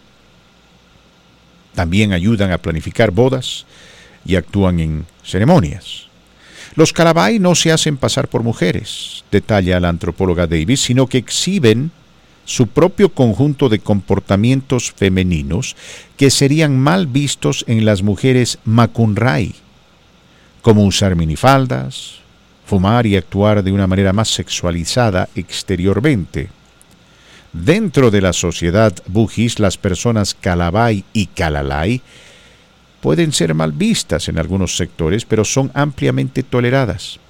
También 1.74 2.12
ayudan 2.12 2.52
a 2.52 2.58
planificar 2.58 3.10
bodas 3.10 3.66
y 4.24 4.36
actúan 4.36 4.80
en 4.80 5.06
ceremonias. 5.24 6.08
Los 6.76 6.92
Calabai 6.92 7.38
no 7.38 7.54
se 7.54 7.72
hacen 7.72 7.96
pasar 7.96 8.28
por 8.28 8.42
mujeres, 8.42 9.24
detalla 9.30 9.80
la 9.80 9.88
antropóloga 9.88 10.46
Davis, 10.46 10.80
sino 10.82 11.06
que 11.06 11.18
exhiben 11.18 11.92
su 12.44 12.66
propio 12.66 13.08
conjunto 13.10 13.68
de 13.68 13.78
comportamientos 13.78 14.92
femeninos 14.92 15.76
que 16.16 16.30
serían 16.30 16.78
mal 16.78 17.06
vistos 17.06 17.64
en 17.68 17.84
las 17.84 18.02
mujeres 18.02 18.58
Makunrai, 18.64 19.54
como 20.62 20.84
usar 20.84 21.16
minifaldas, 21.16 22.16
fumar 22.66 23.06
y 23.06 23.16
actuar 23.16 23.62
de 23.62 23.72
una 23.72 23.86
manera 23.86 24.12
más 24.12 24.28
sexualizada 24.28 25.28
exteriormente. 25.34 26.48
Dentro 27.52 28.10
de 28.10 28.20
la 28.20 28.32
sociedad 28.32 28.92
bujis, 29.06 29.60
las 29.60 29.78
personas 29.78 30.34
Calabai 30.34 31.04
y 31.12 31.26
Calalai 31.26 32.02
pueden 33.04 33.32
ser 33.34 33.52
mal 33.52 33.72
vistas 33.72 34.30
en 34.30 34.38
algunos 34.38 34.78
sectores, 34.78 35.26
pero 35.26 35.44
son 35.44 35.70
ampliamente 35.74 36.42
toleradas. 36.42 37.20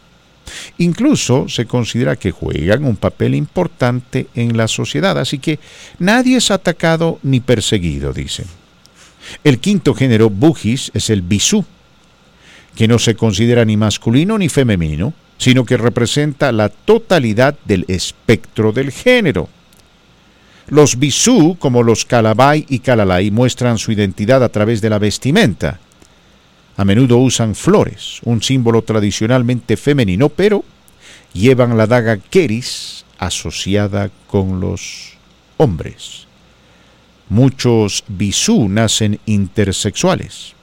Incluso 0.78 1.48
se 1.48 1.66
considera 1.66 2.14
que 2.14 2.30
juegan 2.30 2.84
un 2.84 2.94
papel 2.94 3.34
importante 3.34 4.28
en 4.36 4.56
la 4.56 4.68
sociedad, 4.68 5.18
así 5.18 5.40
que 5.40 5.59
nadie 5.98 6.36
es 6.36 6.52
atacado 6.52 7.18
ni 7.24 7.40
perseguido, 7.40 8.12
dicen. 8.12 8.46
El 9.42 9.59
quinto 9.59 9.94
género 9.94 10.30
bujis 10.30 10.92
es 10.94 11.10
el 11.10 11.22
bisú, 11.22 11.64
que 12.76 12.86
no 12.86 13.01
se 13.01 13.16
considera 13.16 13.64
ni 13.64 13.76
masculino 13.76 14.38
ni 14.38 14.48
femenino, 14.48 15.12
sino 15.38 15.64
que 15.64 15.76
representa 15.76 16.52
la 16.52 16.68
totalidad 16.68 17.59
del 17.64 17.84
espectro 17.88 18.70
del 18.70 18.92
género. 18.92 19.48
Los 20.69 20.99
bisú, 20.99 21.57
como 21.59 21.82
los 21.82 22.05
calabai 22.05 22.65
y 22.69 22.78
calalai, 22.78 23.31
muestran 23.31 23.77
su 23.78 23.93
identidad 23.93 24.43
a 24.43 24.49
través 24.49 24.81
de 24.81 24.91
la 24.91 24.99
vestimenta. 24.99 25.78
A 26.77 26.85
menudo 26.85 27.19
usan 27.19 27.55
flores, 27.55 28.20
un 28.24 28.43
símbolo 28.43 28.82
tradicionalmente 28.82 29.77
femenino, 29.77 30.28
pero 30.31 30.65
llevan 31.32 31.77
la 31.77 31.86
daga 31.86 32.16
keris 32.16 33.05
asociada 33.19 34.11
con 34.27 34.61
los 34.61 35.12
hombres. 35.59 36.27
Muchos 37.28 38.05
bisú 38.09 38.69
nacen 38.69 39.20
intersexuales, 39.27 40.55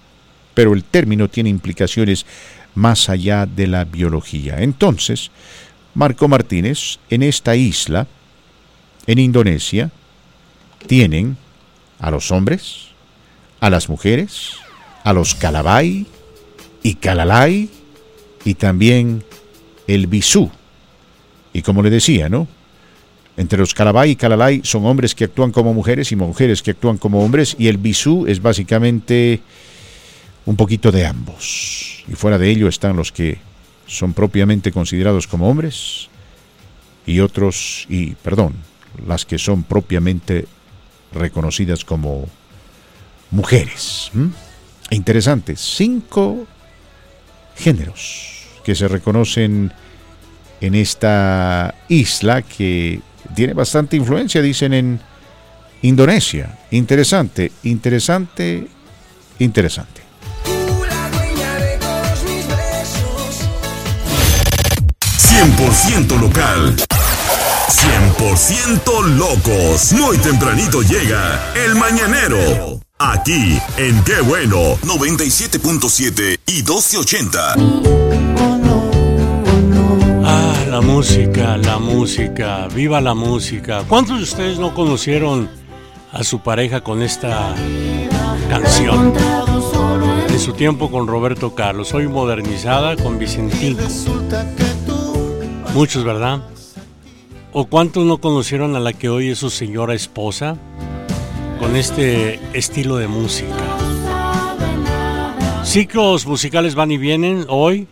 pero 0.53 0.73
el 0.73 0.83
término 0.83 1.29
tiene 1.29 1.49
implicaciones 1.49 2.25
más 2.75 3.09
allá 3.09 3.45
de 3.45 3.67
la 3.67 3.85
biología. 3.85 4.61
Entonces, 4.61 5.31
Marco 5.93 6.27
Martínez, 6.27 6.99
en 7.09 7.23
esta 7.23 7.55
isla, 7.55 8.07
en 9.07 9.19
Indonesia, 9.19 9.91
tienen 10.87 11.37
a 11.99 12.11
los 12.11 12.31
hombres, 12.31 12.87
a 13.59 13.69
las 13.69 13.89
mujeres, 13.89 14.53
a 15.03 15.13
los 15.13 15.35
calabai 15.35 16.05
y 16.83 16.95
calalai 16.95 17.69
y 18.43 18.55
también 18.55 19.23
el 19.87 20.07
bisú. 20.07 20.49
Y 21.53 21.61
como 21.61 21.83
le 21.83 21.89
decía, 21.89 22.29
¿no? 22.29 22.47
Entre 23.37 23.59
los 23.59 23.73
calabai 23.73 24.11
y 24.11 24.15
calalai 24.15 24.61
son 24.63 24.85
hombres 24.85 25.15
que 25.15 25.25
actúan 25.25 25.51
como 25.51 25.73
mujeres 25.73 26.11
y 26.11 26.15
mujeres 26.15 26.61
que 26.61 26.71
actúan 26.71 26.97
como 26.97 27.23
hombres 27.23 27.55
y 27.57 27.67
el 27.67 27.77
bisú 27.77 28.25
es 28.27 28.41
básicamente 28.41 29.41
un 30.45 30.55
poquito 30.55 30.91
de 30.91 31.05
ambos. 31.05 32.03
Y 32.07 32.13
fuera 32.13 32.37
de 32.37 32.49
ello 32.49 32.67
están 32.67 32.95
los 32.95 33.11
que 33.11 33.37
son 33.85 34.13
propiamente 34.13 34.71
considerados 34.71 35.27
como 35.27 35.49
hombres 35.49 36.09
y 37.05 37.19
otros, 37.19 37.85
y 37.89 38.11
perdón, 38.15 38.53
las 39.05 39.25
que 39.25 39.37
son 39.37 39.63
propiamente 39.63 40.47
reconocidas 41.13 41.85
como 41.85 42.27
mujeres. 43.31 44.11
Interesante, 44.89 45.55
cinco 45.55 46.45
géneros 47.55 48.47
que 48.63 48.75
se 48.75 48.87
reconocen 48.87 49.71
en 50.59 50.75
esta 50.75 51.73
isla 51.89 52.41
que 52.41 52.99
tiene 53.35 53.53
bastante 53.53 53.97
influencia, 53.97 54.41
dicen 54.41 54.73
en 54.73 54.99
Indonesia. 55.81 56.59
Interesante, 56.71 57.51
interesante, 57.63 58.67
interesante. 59.39 60.01
100% 65.17 66.19
local. 66.19 66.75
100% 67.71 69.15
locos. 69.15 69.93
Muy 69.93 70.17
tempranito 70.17 70.81
llega 70.81 71.53
el 71.55 71.75
mañanero. 71.75 72.81
Aquí 72.99 73.57
en 73.77 74.03
Qué 74.03 74.19
Bueno 74.21 74.75
97.7 74.79 76.39
y 76.47 76.51
1280. 76.63 77.55
Ah, 80.25 80.53
la 80.69 80.81
música, 80.81 81.57
la 81.57 81.79
música, 81.79 82.67
viva 82.67 82.99
la 82.99 83.13
música. 83.13 83.83
¿Cuántos 83.87 84.17
de 84.17 84.23
ustedes 84.23 84.59
no 84.59 84.73
conocieron 84.73 85.49
a 86.11 86.23
su 86.25 86.41
pareja 86.41 86.81
con 86.81 87.01
esta 87.01 87.55
canción? 88.49 89.13
En 90.27 90.39
su 90.39 90.53
tiempo 90.53 90.91
con 90.91 91.07
Roberto 91.07 91.55
Carlos, 91.55 91.93
hoy 91.93 92.07
modernizada 92.09 92.97
con 92.97 93.17
Vicentico. 93.17 93.81
Muchos, 95.73 96.03
¿verdad? 96.03 96.41
¿O 97.53 97.65
cuántos 97.65 98.05
no 98.05 98.19
conocieron 98.19 98.77
a 98.77 98.79
la 98.79 98.93
que 98.93 99.09
hoy 99.09 99.29
es 99.29 99.39
su 99.39 99.49
señora 99.49 99.93
esposa 99.93 100.55
con 101.59 101.75
este 101.75 102.39
estilo 102.53 102.95
de 102.95 103.09
música? 103.09 103.77
Ciclos 105.65 106.25
musicales 106.25 106.75
van 106.75 106.91
y 106.91 106.97
vienen. 106.97 107.45
Hoy, 107.49 107.87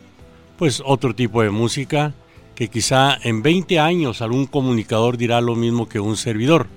pues 0.58 0.82
otro 0.86 1.14
tipo 1.14 1.42
de 1.42 1.50
música 1.50 2.14
que 2.56 2.70
quizá 2.70 3.18
en 3.22 3.42
20 3.42 3.80
años 3.80 4.22
algún 4.22 4.46
comunicador 4.46 5.18
dirá 5.18 5.42
lo 5.42 5.56
mismo 5.56 5.90
que 5.90 6.00
un 6.00 6.16
servidor. 6.16 6.68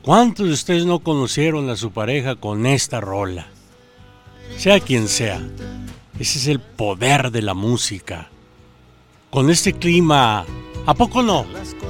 ¿Cuántos 0.00 0.46
de 0.46 0.54
ustedes 0.54 0.86
no 0.86 1.00
conocieron 1.00 1.68
a 1.68 1.76
su 1.76 1.90
pareja 1.90 2.36
con 2.36 2.64
esta 2.64 3.02
rola? 3.02 3.48
Sea 4.56 4.80
quien 4.80 5.08
sea, 5.08 5.46
ese 6.18 6.38
es 6.38 6.46
el 6.46 6.60
poder 6.60 7.30
de 7.30 7.42
la 7.42 7.52
música. 7.52 8.30
Con 9.28 9.50
este 9.50 9.74
clima, 9.74 10.46
¿a 10.86 10.94
poco 10.94 11.22
no? 11.22 11.44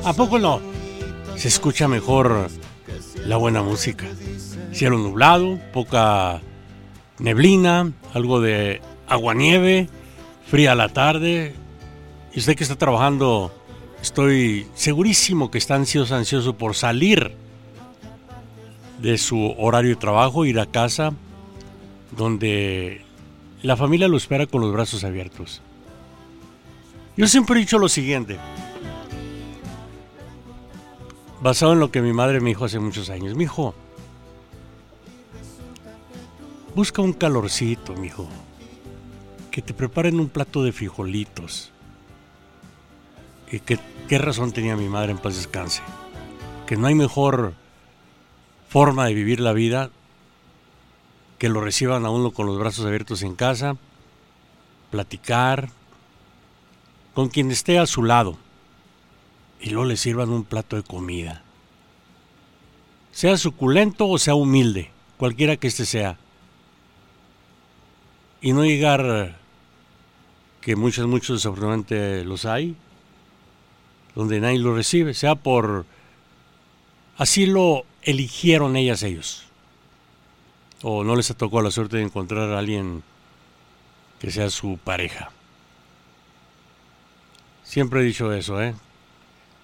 ¿A 0.04 0.12
poco 0.12 0.38
no? 0.38 0.60
Se 1.36 1.48
escucha 1.48 1.86
mejor 1.88 2.48
la 3.26 3.36
buena 3.36 3.62
música. 3.62 4.06
Cielo 4.72 4.98
nublado, 4.98 5.58
poca 5.72 6.40
neblina, 7.18 7.92
algo 8.14 8.40
de 8.40 8.80
aguanieve, 9.06 9.88
fría 10.46 10.74
la 10.74 10.88
tarde. 10.88 11.54
Y 12.34 12.38
usted 12.38 12.56
que 12.56 12.64
está 12.64 12.76
trabajando, 12.76 13.52
estoy 14.02 14.66
segurísimo 14.74 15.50
que 15.50 15.58
está 15.58 15.74
ansioso, 15.74 16.14
ansioso 16.14 16.56
por 16.56 16.74
salir 16.74 17.34
de 19.00 19.18
su 19.18 19.54
horario 19.58 19.90
de 19.90 20.00
trabajo, 20.00 20.44
ir 20.44 20.58
a 20.58 20.66
casa, 20.66 21.12
donde 22.16 23.02
la 23.62 23.76
familia 23.76 24.08
lo 24.08 24.16
espera 24.16 24.46
con 24.46 24.60
los 24.60 24.72
brazos 24.72 25.04
abiertos. 25.04 25.62
Yo 27.16 27.26
siempre 27.26 27.56
he 27.56 27.60
dicho 27.60 27.78
lo 27.78 27.88
siguiente, 27.88 28.38
basado 31.40 31.72
en 31.72 31.80
lo 31.80 31.90
que 31.90 32.02
mi 32.02 32.12
madre 32.12 32.40
me 32.40 32.50
dijo 32.50 32.64
hace 32.64 32.78
muchos 32.78 33.10
años. 33.10 33.34
Mi 33.34 33.44
hijo, 33.44 33.74
busca 36.74 37.02
un 37.02 37.12
calorcito, 37.12 37.94
mi 37.94 38.08
hijo. 38.08 38.28
Que 39.50 39.62
te 39.62 39.74
preparen 39.74 40.20
un 40.20 40.28
plato 40.28 40.62
de 40.62 40.72
frijolitos. 40.72 41.72
¿Y 43.50 43.60
qué, 43.60 43.78
qué 44.08 44.18
razón 44.18 44.52
tenía 44.52 44.76
mi 44.76 44.88
madre 44.88 45.12
en 45.12 45.18
paz 45.18 45.36
descanse? 45.36 45.82
Que 46.66 46.76
no 46.76 46.86
hay 46.86 46.94
mejor 46.94 47.54
forma 48.68 49.06
de 49.06 49.14
vivir 49.14 49.40
la 49.40 49.52
vida 49.52 49.90
que 51.38 51.48
lo 51.48 51.60
reciban 51.60 52.04
a 52.06 52.10
uno 52.10 52.32
con 52.32 52.46
los 52.46 52.58
brazos 52.58 52.86
abiertos 52.86 53.22
en 53.22 53.34
casa, 53.34 53.76
platicar, 54.90 55.68
con 57.14 57.28
quien 57.28 57.50
esté 57.50 57.78
a 57.78 57.86
su 57.86 58.02
lado 58.02 58.38
y 59.60 59.70
luego 59.70 59.86
le 59.86 59.96
sirvan 59.96 60.30
un 60.30 60.44
plato 60.44 60.76
de 60.76 60.82
comida. 60.82 61.42
Sea 63.12 63.36
suculento 63.38 64.08
o 64.08 64.18
sea 64.18 64.34
humilde, 64.34 64.90
cualquiera 65.16 65.56
que 65.56 65.68
éste 65.68 65.86
sea. 65.86 66.18
Y 68.40 68.52
no 68.52 68.64
llegar, 68.64 69.38
que 70.60 70.76
muchos, 70.76 71.06
muchos 71.06 71.38
desafortunadamente 71.38 72.24
los 72.24 72.44
hay, 72.44 72.76
donde 74.14 74.40
nadie 74.40 74.58
lo 74.58 74.74
recibe, 74.74 75.14
sea 75.14 75.34
por... 75.34 75.86
Así 77.16 77.46
lo 77.46 77.84
eligieron 78.02 78.76
ellas 78.76 79.02
ellos. 79.02 79.44
O 80.82 81.02
no 81.02 81.16
les 81.16 81.34
tocado 81.34 81.62
la 81.62 81.70
suerte 81.70 81.96
de 81.96 82.02
encontrar 82.02 82.52
a 82.52 82.58
alguien 82.58 83.02
que 84.18 84.30
sea 84.30 84.50
su 84.50 84.78
pareja. 84.82 85.30
Siempre 87.64 88.00
he 88.00 88.04
dicho 88.04 88.32
eso, 88.32 88.62
¿eh? 88.62 88.74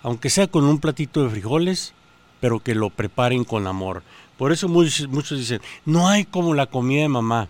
Aunque 0.03 0.31
sea 0.31 0.47
con 0.49 0.65
un 0.65 0.79
platito 0.79 1.23
de 1.23 1.31
frijoles, 1.31 1.93
pero 2.41 2.61
que 2.61 2.75
lo 2.75 2.91
preparen 2.91 3.45
con 3.45 3.67
amor. 3.67 4.03
Por 4.37 4.51
eso 4.53 4.69
muchos, 4.69 5.09
muchos 5.09 5.39
dicen, 5.39 5.61
no 5.85 6.09
hay 6.09 6.25
como 6.25 6.55
la 6.55 6.67
comida 6.67 7.03
de 7.03 7.09
mamá. 7.09 7.49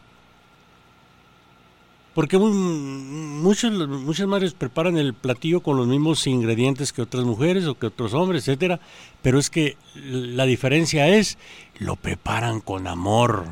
Porque 2.14 2.36
mu- 2.36 2.52
muchos, 2.52 3.72
muchas 3.88 4.26
madres 4.26 4.52
preparan 4.52 4.98
el 4.98 5.14
platillo 5.14 5.60
con 5.60 5.78
los 5.78 5.86
mismos 5.86 6.26
ingredientes 6.26 6.92
que 6.92 7.00
otras 7.00 7.24
mujeres 7.24 7.64
o 7.66 7.78
que 7.78 7.86
otros 7.86 8.12
hombres, 8.12 8.46
etcétera. 8.46 8.80
Pero 9.22 9.38
es 9.38 9.48
que 9.48 9.78
la 9.94 10.44
diferencia 10.44 11.08
es, 11.08 11.38
lo 11.78 11.96
preparan 11.96 12.60
con 12.60 12.86
amor. 12.86 13.46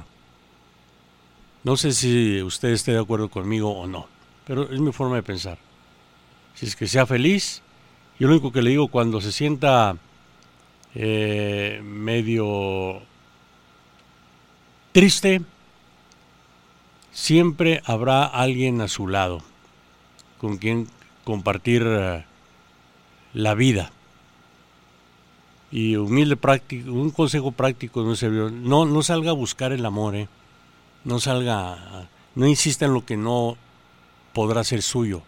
No 1.64 1.78
sé 1.78 1.92
si 1.92 2.42
usted 2.42 2.68
esté 2.70 2.92
de 2.92 2.98
acuerdo 3.00 3.30
conmigo 3.30 3.70
o 3.70 3.86
no, 3.86 4.08
pero 4.46 4.70
es 4.70 4.80
mi 4.80 4.92
forma 4.92 5.16
de 5.16 5.22
pensar. 5.22 5.58
Si 6.54 6.66
es 6.66 6.76
que 6.76 6.86
sea 6.86 7.06
feliz, 7.06 7.62
yo 8.20 8.28
lo 8.28 8.34
único 8.34 8.52
que 8.52 8.60
le 8.60 8.70
digo 8.70 8.88
cuando 8.88 9.22
se 9.22 9.32
sienta 9.32 9.96
eh, 10.94 11.80
medio 11.82 13.00
triste, 14.92 15.40
siempre 17.12 17.80
habrá 17.86 18.26
alguien 18.26 18.82
a 18.82 18.88
su 18.88 19.08
lado 19.08 19.40
con 20.36 20.58
quien 20.58 20.86
compartir 21.24 21.82
eh, 21.86 22.26
la 23.32 23.54
vida. 23.54 23.90
Y 25.72 25.96
humilde 25.96 26.36
un 26.88 27.10
consejo 27.12 27.52
práctico 27.52 28.02
no 28.02 28.16
sirvió. 28.16 28.50
No, 28.50 28.84
no 28.84 29.02
salga 29.02 29.30
a 29.30 29.34
buscar 29.34 29.72
el 29.72 29.86
amor, 29.86 30.14
eh. 30.14 30.28
No 31.04 31.20
salga, 31.20 32.06
no 32.34 32.46
insista 32.46 32.84
en 32.84 32.92
lo 32.92 33.06
que 33.06 33.16
no 33.16 33.56
podrá 34.34 34.62
ser 34.62 34.82
suyo. 34.82 35.22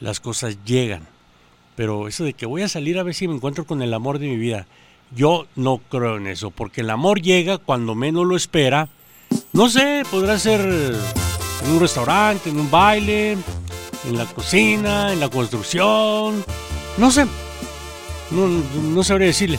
Las 0.00 0.20
cosas 0.20 0.64
llegan. 0.64 1.13
Pero 1.76 2.08
eso 2.08 2.24
de 2.24 2.34
que 2.34 2.46
voy 2.46 2.62
a 2.62 2.68
salir 2.68 2.98
a 2.98 3.02
ver 3.02 3.14
si 3.14 3.28
me 3.28 3.34
encuentro 3.34 3.64
con 3.64 3.82
el 3.82 3.92
amor 3.94 4.18
de 4.18 4.28
mi 4.28 4.36
vida, 4.36 4.66
yo 5.14 5.46
no 5.56 5.78
creo 5.88 6.16
en 6.16 6.26
eso, 6.26 6.50
porque 6.50 6.80
el 6.80 6.90
amor 6.90 7.20
llega 7.20 7.58
cuando 7.58 7.94
menos 7.94 8.26
lo 8.26 8.36
espera. 8.36 8.88
No 9.52 9.68
sé, 9.68 10.02
podrá 10.10 10.38
ser 10.38 10.60
en 10.60 11.70
un 11.70 11.80
restaurante, 11.80 12.50
en 12.50 12.60
un 12.60 12.70
baile, 12.70 13.32
en 13.32 14.18
la 14.18 14.26
cocina, 14.26 15.12
en 15.12 15.20
la 15.20 15.28
construcción, 15.28 16.44
no 16.98 17.10
sé. 17.10 17.26
No, 18.30 18.48
no 18.48 19.04
sabría 19.04 19.28
decirle. 19.28 19.58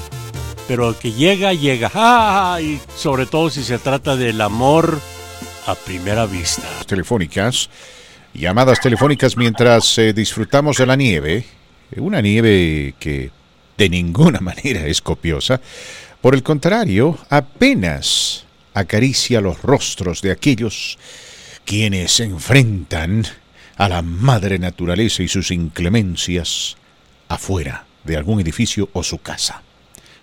Pero 0.68 0.98
que 0.98 1.12
llega, 1.12 1.54
llega. 1.54 1.92
¡Ah! 1.94 2.60
Y 2.62 2.80
sobre 2.96 3.26
todo 3.26 3.50
si 3.50 3.64
se 3.64 3.78
trata 3.78 4.16
del 4.16 4.42
amor 4.42 5.00
a 5.68 5.76
primera 5.76 6.26
vista. 6.26 6.64
telefónicas, 6.86 7.70
llamadas 8.34 8.80
telefónicas 8.80 9.36
mientras 9.38 9.98
eh, 9.98 10.14
disfrutamos 10.14 10.78
de 10.78 10.86
la 10.86 10.96
nieve, 10.96 11.46
una 11.98 12.22
nieve 12.22 12.96
que 13.00 13.32
de 13.78 13.90
ninguna 13.90 14.40
manera 14.42 14.86
es 14.88 15.02
copiosa, 15.02 15.62
por 16.22 16.34
el 16.34 16.44
contrario, 16.44 17.20
apenas 17.30 18.46
acaricia 18.74 19.42
los 19.42 19.62
rostros 19.62 20.22
de 20.22 20.32
aquellos 20.32 20.98
quienes 21.66 22.14
se 22.14 22.24
enfrentan 22.24 23.26
a 23.76 23.90
la 23.90 24.02
madre 24.02 24.60
naturaleza 24.60 25.24
y 25.24 25.28
sus 25.28 25.52
inclemencias 25.52 26.78
afuera 27.28 27.86
de 28.04 28.18
algún 28.18 28.40
edificio 28.40 28.90
o 28.94 29.04
su 29.04 29.18
casa. 29.20 29.62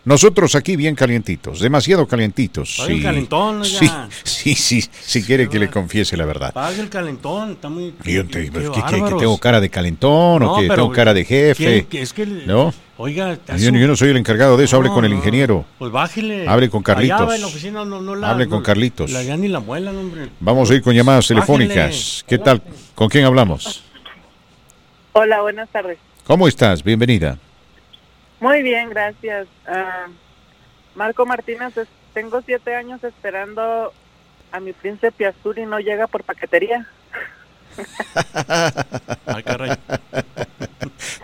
Nosotros 0.04 0.56
aquí 0.56 0.74
bien 0.74 0.96
calientitos, 0.96 1.60
demasiado 1.60 2.08
calientitos. 2.08 2.70
Está 2.70 2.86
bien 2.86 3.02
calentón, 3.04 3.64
sí, 3.64 3.76
oiga. 3.82 4.08
sí, 4.24 4.54
sí, 4.56 4.82
si 5.00 5.22
quiere 5.22 5.48
que 5.48 5.60
le 5.60 5.70
confiese 5.70 6.16
la 6.16 6.24
verdad. 6.24 6.52
Paga 6.52 6.80
el 6.80 6.88
calentón, 6.88 7.52
está 7.52 7.68
muy... 7.68 7.94
Yo 8.04 8.26
te- 8.26 8.50
qué 8.50 8.50
¿qué- 8.50 8.70
qué- 8.90 9.02
que 9.04 9.14
tengo 9.16 9.38
cara 9.38 9.60
de 9.60 9.68
calentón 9.70 10.42
No, 10.42 10.54
o 10.54 10.60
que 10.60 10.62
pero 10.66 10.74
tengo 10.82 10.92
cara 10.92 11.14
de 11.14 11.24
jefe? 11.24 11.86
¿quién- 11.88 12.02
es 12.02 12.12
que 12.12 12.22
el- 12.22 12.46
¿No? 12.48 12.74
Oiga, 12.96 13.38
Yo, 13.56 13.70
yo 13.70 13.86
no 13.86 13.94
soy 13.94 14.08
el 14.10 14.16
encargado 14.16 14.56
de 14.56 14.64
eso, 14.64 14.76
hable 14.76 14.88
con 14.88 15.04
el 15.04 15.12
ingeniero. 15.12 15.64
Pues 15.78 15.92
bájele. 15.92 16.48
Hable 16.48 16.68
con 16.68 16.82
Carlitos. 16.82 17.20
Allá 17.20 17.34
en 17.36 17.40
la 17.40 17.46
oficina 17.46 17.84
no, 17.84 18.00
no 18.00 18.16
la, 18.16 18.30
Hable 18.30 18.48
con 18.48 18.58
no- 18.58 18.62
Carlitos. 18.64 19.10
La, 19.12 19.22
ya 19.22 19.36
ni 19.36 19.46
la 19.46 19.60
muelan, 19.60 19.96
hombre. 19.96 20.28
Vamos 20.40 20.68
a 20.70 20.74
ir 20.74 20.82
con 20.82 20.94
llamadas 20.94 21.28
Bájele. 21.28 21.40
telefónicas. 21.68 22.24
¿Qué 22.26 22.38
tal? 22.38 22.60
¿Con 22.96 23.08
quién 23.08 23.24
hablamos? 23.24 23.84
Hola, 25.12 25.42
buenas 25.42 25.68
tardes. 25.70 25.98
¿Cómo 26.26 26.48
estás? 26.48 26.82
Bienvenida. 26.82 27.38
Muy 28.42 28.60
bien, 28.62 28.90
gracias. 28.90 29.46
Ah, 29.66 30.06
Marco 30.96 31.24
Martínez, 31.24 31.76
es- 31.76 31.88
tengo 32.12 32.42
siete 32.44 32.74
años 32.74 33.02
esperando 33.04 33.92
a 34.50 34.58
mi 34.60 34.72
príncipe 34.72 35.26
azul 35.26 35.56
y 35.58 35.64
no 35.64 35.78
llega 35.78 36.06
por 36.08 36.24
paquetería. 36.24 36.86
Ay, 39.26 39.42
caray. 39.44 39.70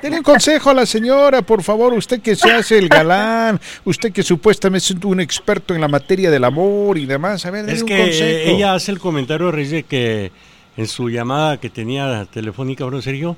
Un 0.05 0.23
consejo 0.23 0.71
a 0.71 0.75
la 0.75 0.87
señora, 0.87 1.43
por 1.43 1.63
favor, 1.63 1.93
usted 1.93 2.21
que 2.23 2.35
se 2.37 2.51
hace 2.51 2.79
el 2.79 2.89
galán, 2.89 3.61
usted 3.85 4.13
que 4.13 4.23
supuestamente 4.23 4.85
es 4.95 5.05
un 5.05 5.21
experto 5.21 5.75
en 5.75 5.81
la 5.81 5.89
materia 5.89 6.31
del 6.31 6.45
amor 6.45 6.97
y 6.99 7.05
demás, 7.07 7.45
a 7.47 7.51
ver, 7.51 7.69
Es 7.69 7.83
un 7.83 7.89
que 7.89 7.99
consejo. 7.99 8.51
ella 8.51 8.75
hace 8.75 8.93
el 8.93 8.99
comentario, 9.01 9.51
Reyes, 9.53 9.71
de 9.73 9.83
que 9.83 10.31
en 10.77 10.87
su 10.87 11.11
llamada 11.11 11.59
que 11.59 11.69
tenía 11.69 12.25
telefónica, 12.33 12.85
Bruno 12.85 13.03
Sergio, 13.03 13.37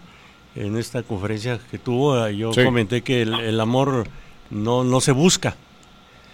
en 0.56 0.76
esta 0.76 1.02
conferencia 1.02 1.58
que 1.70 1.78
tuvo, 1.78 2.26
eh, 2.26 2.36
yo 2.36 2.52
Sí. 2.52 2.64
comenté 2.64 3.02
que 3.02 3.22
el, 3.22 3.34
el 3.34 3.60
amor 3.60 4.06
no, 4.50 4.84
no 4.84 5.00
se 5.00 5.12
busca. 5.12 5.56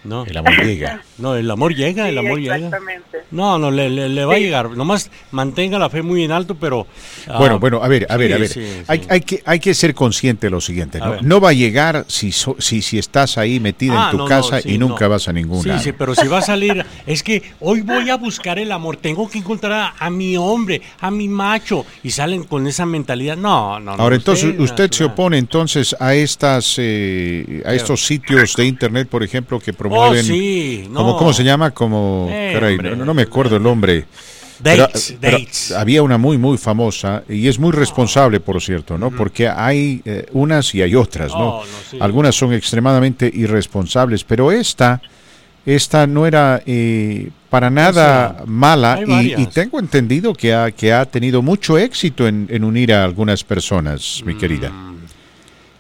No. 0.06 0.24
El 0.24 0.36
amor 0.36 0.64
llega. 0.64 1.02
No, 1.18 1.34
el 1.34 1.50
amor 1.50 1.74
llega, 1.74 2.10
el 2.10 2.14
Sí, 2.14 2.26
amor 2.26 2.38
llega. 2.38 2.56
exactamente. 2.56 3.18
No, 3.30 3.58
no, 3.58 3.70
le, 3.70 3.88
le- 3.88 4.10
le 4.10 4.24
va 4.26 4.34
a 4.34 4.38
llegar. 4.38 4.68
Nomás 4.76 5.10
mantenga 5.30 5.78
la 5.78 5.88
fe 5.88 6.02
muy 6.02 6.22
en 6.24 6.30
alto, 6.30 6.54
pero... 6.56 6.86
ah, 7.26 7.38
Bueno, 7.38 7.58
bueno, 7.58 7.82
a 7.82 7.88
ver, 7.88 8.06
a 8.10 8.18
ver, 8.18 8.28
sí, 8.28 8.34
a 8.34 8.38
ver. 8.38 8.48
sí, 8.50 8.60
sí. 8.66 8.82
Hay, 8.86 9.00
hay 9.08 9.20
que, 9.22 9.42
hay 9.46 9.58
que 9.58 9.72
ser 9.72 9.94
consciente 9.94 10.48
de 10.48 10.50
lo 10.50 10.60
siguiente, 10.60 10.98
¿no? 10.98 11.16
No 11.22 11.40
va 11.40 11.48
a 11.50 11.52
llegar 11.54 12.04
si, 12.08 12.32
so- 12.32 12.56
si, 12.58 12.82
si 12.82 12.98
estás 12.98 13.38
ahí 13.38 13.60
metida 13.60 13.94
Ah, 13.96 14.04
en 14.06 14.10
tu 14.10 14.16
no, 14.18 14.22
no, 14.24 14.28
casa 14.28 14.60
sí, 14.60 14.74
y 14.74 14.78
nunca 14.78 15.06
no. 15.06 15.12
vas 15.12 15.26
a 15.26 15.32
ningún 15.32 15.62
Sí, 15.62 15.70
lado. 15.70 15.80
sí, 15.80 15.92
pero 15.92 16.14
si 16.14 16.28
va 16.28 16.38
a 16.38 16.42
salir, 16.42 16.84
es 17.06 17.22
que 17.22 17.42
hoy 17.60 17.80
voy 17.80 18.10
a 18.10 18.16
buscar 18.16 18.58
el 18.58 18.70
amor, 18.70 18.98
tengo 18.98 19.26
que 19.30 19.38
encontrar 19.38 19.72
a, 19.72 19.94
a 19.98 20.10
mi 20.10 20.36
hombre, 20.36 20.82
a 21.00 21.10
mi 21.10 21.28
macho, 21.28 21.86
y 22.02 22.10
salen 22.10 22.44
con 22.44 22.66
esa 22.66 22.84
mentalidad. 22.84 23.38
No, 23.38 23.80
no, 23.80 23.96
no. 23.96 24.02
Ahora, 24.02 24.16
entonces, 24.16 24.54
usted, 24.58 24.90
se 24.92 25.04
opone 25.04 25.38
entonces 25.38 25.96
a 25.98 26.14
estas, 26.14 26.74
eh, 26.78 27.62
a 27.64 27.72
estos 27.72 28.04
sitios 28.04 28.54
de 28.54 28.66
internet, 28.66 29.08
por 29.08 29.22
ejemplo, 29.22 29.58
que 29.58 29.72
promueven, 29.72 29.95
Oh, 29.98 30.14
sí, 30.16 30.86
no. 30.90 31.00
como, 31.00 31.16
¿cómo 31.16 31.32
se 31.32 31.44
llama? 31.44 31.70
Como, 31.72 32.28
Eh, 32.30 32.50
caray, 32.54 32.74
hombre. 32.76 32.96
no, 32.96 33.04
no 33.04 33.14
me 33.14 33.22
acuerdo 33.22 33.56
el 33.56 33.62
nombre. 33.62 34.06
Dates, 34.58 35.08
Pero- 35.08 35.20
pero 35.20 35.38
dates. 35.38 35.72
había 35.72 36.02
una 36.02 36.16
muy, 36.16 36.38
muy 36.38 36.56
famosa 36.56 37.22
y 37.28 37.46
es 37.46 37.58
muy 37.58 37.72
responsable, 37.72 38.40
por 38.40 38.60
cierto, 38.62 38.96
¿no? 38.96 39.10
Porque 39.10 39.48
hay 39.48 40.00
eh, 40.04 40.26
unas 40.32 40.74
y 40.74 40.80
hay 40.80 40.94
otras, 40.94 41.30
¿no? 41.32 41.58
Oh, 41.58 41.60
no, 41.64 41.70
sí. 41.90 41.98
Algunas 42.00 42.34
son 42.34 42.54
extremadamente 42.54 43.30
irresponsables, 43.34 44.24
pero 44.24 44.50
esta, 44.50 45.02
esta 45.66 46.06
no 46.06 46.26
era 46.26 46.62
eh, 46.64 47.28
para 47.50 47.68
nada 47.68 48.44
mala 48.46 48.98
y, 49.06 49.46
tengo 49.48 49.78
entendido 49.78 50.32
que 50.32 50.54
ha, 50.54 50.70
que 50.70 50.90
ha 50.92 51.04
tenido 51.04 51.42
mucho 51.42 51.76
éxito 51.76 52.26
en, 52.26 52.46
en 52.50 52.64
unir 52.64 52.94
a 52.94 53.04
algunas 53.04 53.44
personas, 53.44 54.22
mi 54.24 54.34
querida. 54.36 54.72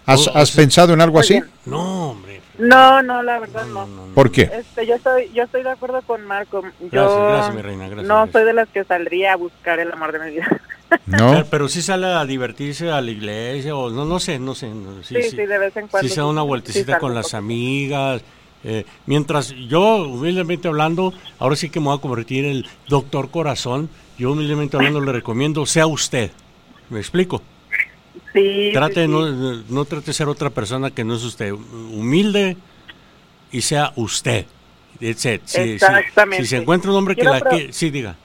¿Has, 0.04 0.20
Mm. 0.20 0.30
Oh, 0.34 0.38
has 0.38 0.50
pensado 0.52 0.92
en 0.92 1.00
algo 1.00 1.18
así? 1.18 1.40
No, 1.64 2.10
hombre. 2.10 2.25
No, 2.58 3.02
no, 3.02 3.22
la 3.22 3.38
verdad 3.38 3.66
no. 3.66 3.86
¿Por 4.14 4.30
qué? 4.30 4.42
Este, 4.52 4.86
yo 4.86 4.94
estoy, 4.94 5.30
yo 5.34 5.42
estoy 5.42 5.62
de 5.62 5.70
acuerdo 5.70 6.00
con 6.02 6.24
Marco. 6.24 6.62
Yo 6.80 6.88
Gracias, 6.90 7.28
gracias, 7.28 7.54
mi 7.54 7.62
reina, 7.62 7.84
gracias, 7.88 8.06
no 8.08 8.14
gracias. 8.14 8.32
soy 8.32 8.44
de 8.44 8.52
las 8.54 8.68
que 8.68 8.84
saldría 8.84 9.34
a 9.34 9.36
buscar 9.36 9.78
el 9.78 9.92
amor 9.92 10.12
de 10.12 10.18
mi 10.20 10.30
vida. 10.32 10.60
¿No? 11.06 11.30
Pero, 11.32 11.46
pero 11.50 11.68
sí 11.68 11.82
sale 11.82 12.06
a 12.06 12.24
divertirse 12.24 12.90
a 12.90 13.00
la 13.00 13.10
iglesia, 13.10 13.74
o 13.76 13.90
no, 13.90 14.04
no 14.04 14.18
sé, 14.20 14.38
no 14.38 14.54
sé. 14.54 14.68
no, 14.68 15.02
Sí, 15.02 15.20
sí, 15.22 15.36
de 15.36 15.58
vez 15.58 15.76
en 15.76 15.88
cuando 15.88 16.08
Sí, 16.08 16.14
se 16.14 16.20
da 16.20 16.26
una 16.26 16.42
sí, 16.42 16.46
vueltecita 16.46 16.94
sí 16.94 17.00
con 17.00 17.14
las 17.14 17.34
amigas. 17.34 18.22
eh, 18.64 18.84
mientras 19.06 19.50
yo, 19.50 20.04
humildemente 20.04 20.68
hablando, 20.68 21.12
ahora 21.38 21.56
sí 21.56 21.68
que 21.70 21.80
me 21.80 21.86
voy 21.86 21.98
a 21.98 22.00
convertir 22.00 22.44
en 22.46 22.50
el 22.52 22.66
doctor 22.88 23.30
corazón. 23.30 23.90
Yo, 24.18 24.32
humildemente 24.32 24.76
hablando, 24.76 25.00
le 25.00 25.12
recomiendo, 25.12 25.66
sea 25.66 25.86
usted. 25.86 26.30
¿Me 26.88 27.00
explico? 27.00 27.42
Sí, 28.36 28.70
Trate 28.74 29.04
sí, 29.06 29.10
no, 29.10 29.26
no 29.68 29.84
trate 29.86 30.06
de 30.06 30.12
ser 30.12 30.28
otra 30.28 30.50
persona 30.50 30.90
que 30.90 31.04
no 31.04 31.14
es 31.16 31.24
usted. 31.24 31.52
Humilde 31.52 32.56
y 33.50 33.62
sea 33.62 33.92
usted. 33.96 34.44
That's 35.00 35.24
it. 35.24 35.40
Si- 35.44 35.54
si- 35.56 35.70
Exactamente. 35.72 36.44
Si, 36.44 36.50
se 36.50 36.56
encuentra 36.58 36.90
un 36.90 36.96
hombre 36.98 37.14
que 37.14 37.22
Quiero 37.22 37.34
la 37.38 37.50
que 37.50 37.72
sí 37.72 37.90
diga. 37.90 38.16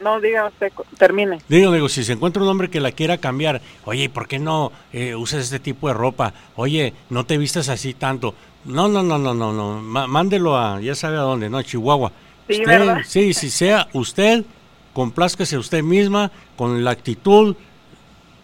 No, 0.00 0.20
diga 0.20 0.46
usted, 0.46 0.70
termine. 0.96 1.40
Digo, 1.48 1.72
digo, 1.72 1.88
si 1.88 2.04
se 2.04 2.12
encuentra 2.12 2.40
un 2.42 2.48
hombre 2.48 2.70
que 2.70 2.78
la 2.80 2.92
quiera 2.92 3.18
cambiar, 3.18 3.60
oye, 3.84 4.04
¿y 4.04 4.08
¿por 4.08 4.28
qué 4.28 4.38
no 4.38 4.70
eh, 4.92 5.16
usas 5.16 5.40
este 5.42 5.58
tipo 5.58 5.88
de 5.88 5.94
ropa? 5.94 6.34
Oye, 6.54 6.94
no 7.10 7.26
te 7.26 7.36
vistas 7.36 7.68
así 7.68 7.94
tanto. 7.94 8.34
No, 8.64 8.86
no, 8.86 9.02
no, 9.02 9.18
no, 9.18 9.34
no, 9.34 9.52
no. 9.52 9.80
Mándelo 10.06 10.56
a, 10.56 10.80
ya 10.80 10.94
sabe 10.94 11.16
a 11.16 11.20
dónde, 11.22 11.50
¿no? 11.50 11.58
A 11.58 11.64
Chihuahua. 11.64 12.12
Sí, 12.48 12.60
Usted- 12.60 12.66
¿verdad? 12.66 12.98
sí, 13.06 13.34
si 13.34 13.50
sea 13.50 13.88
usted, 13.92 14.44
complázcase 14.92 15.58
usted 15.58 15.82
misma 15.82 16.30
con 16.56 16.84
la 16.84 16.92
actitud, 16.92 17.56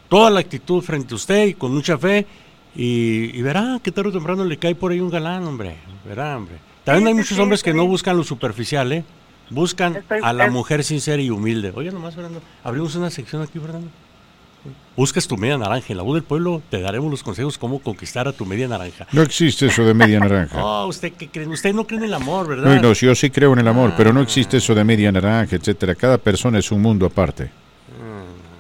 toda 0.09 0.31
la 0.31 0.41
actitud 0.41 0.83
frente 0.83 1.15
a 1.15 1.17
usted 1.17 1.47
y 1.47 1.55
con 1.55 1.73
mucha 1.75 1.99
fe. 1.99 2.27
Y, 2.77 3.31
y 3.39 3.43
verá 3.43 3.79
que 3.83 3.93
tarde 3.93 4.09
o 4.09 4.13
temprano 4.13 4.45
le 4.45 4.57
cae 4.57 4.75
por 4.75 4.91
ahí 4.93 5.01
un 5.01 5.11
galán, 5.11 5.45
hombre. 5.45 5.77
Verá, 6.07 6.37
hombre. 6.37 6.57
También 6.85 7.07
hay 7.09 7.15
muchos 7.15 7.39
hombres 7.39 7.63
que 7.63 7.73
no 7.73 7.87
buscan 7.87 8.17
lo 8.17 8.25
superficial, 8.25 8.93
¿eh? 8.93 9.05
Buscan 9.51 9.95
Estoy- 9.97 10.21
a 10.23 10.33
la 10.33 10.47
es- 10.47 10.53
mujer 10.53 10.83
sincera 10.83 11.23
y 11.23 11.31
humilde. 11.31 11.73
Oye, 11.75 11.93
nomás, 11.93 12.15
Fernando, 12.15 12.43
abrimos 12.65 12.95
una 12.97 13.11
sección 13.11 13.43
aquí, 13.43 13.59
Fernando. 13.59 13.89
Buscas 14.97 15.29
tu 15.29 15.37
media 15.37 15.59
naranja. 15.59 15.87
En 15.91 15.99
la 15.99 16.03
voz 16.03 16.15
del 16.15 16.23
pueblo 16.23 16.63
te 16.71 16.81
daremos 16.81 17.11
los 17.11 17.23
consejos 17.23 17.59
cómo 17.59 17.81
conquistar 17.81 18.27
a 18.29 18.33
tu 18.33 18.47
media 18.47 18.67
naranja. 18.67 19.07
No 19.13 19.23
existe 19.23 19.67
eso 19.67 19.85
de 19.85 19.93
media 19.93 20.19
naranja. 20.21 20.59
Oh, 20.65 20.87
usted 20.87 21.13
qué 21.13 21.29
cree? 21.29 21.47
Usted 21.47 21.75
no 21.75 21.87
cree 21.87 21.99
en 21.99 22.05
el 22.05 22.15
amor, 22.15 22.49
No, 22.49 22.63
¿verdad? 22.63 22.81
no, 22.81 22.93
yo 22.95 23.15
sí 23.15 23.29
creo 23.31 23.53
en 23.53 23.59
el 23.59 23.69
amor, 23.69 23.93
pero 23.97 24.13
no 24.13 24.21
existe 24.23 24.57
eso 24.57 24.75
de 24.75 24.83
media 24.85 25.13
naranja, 25.13 25.57
etcétera. 25.57 25.95
Cada 25.95 26.17
persona 26.19 26.59
es 26.59 26.73
un 26.73 26.81
mundo 26.81 27.05
aparte. 27.07 27.51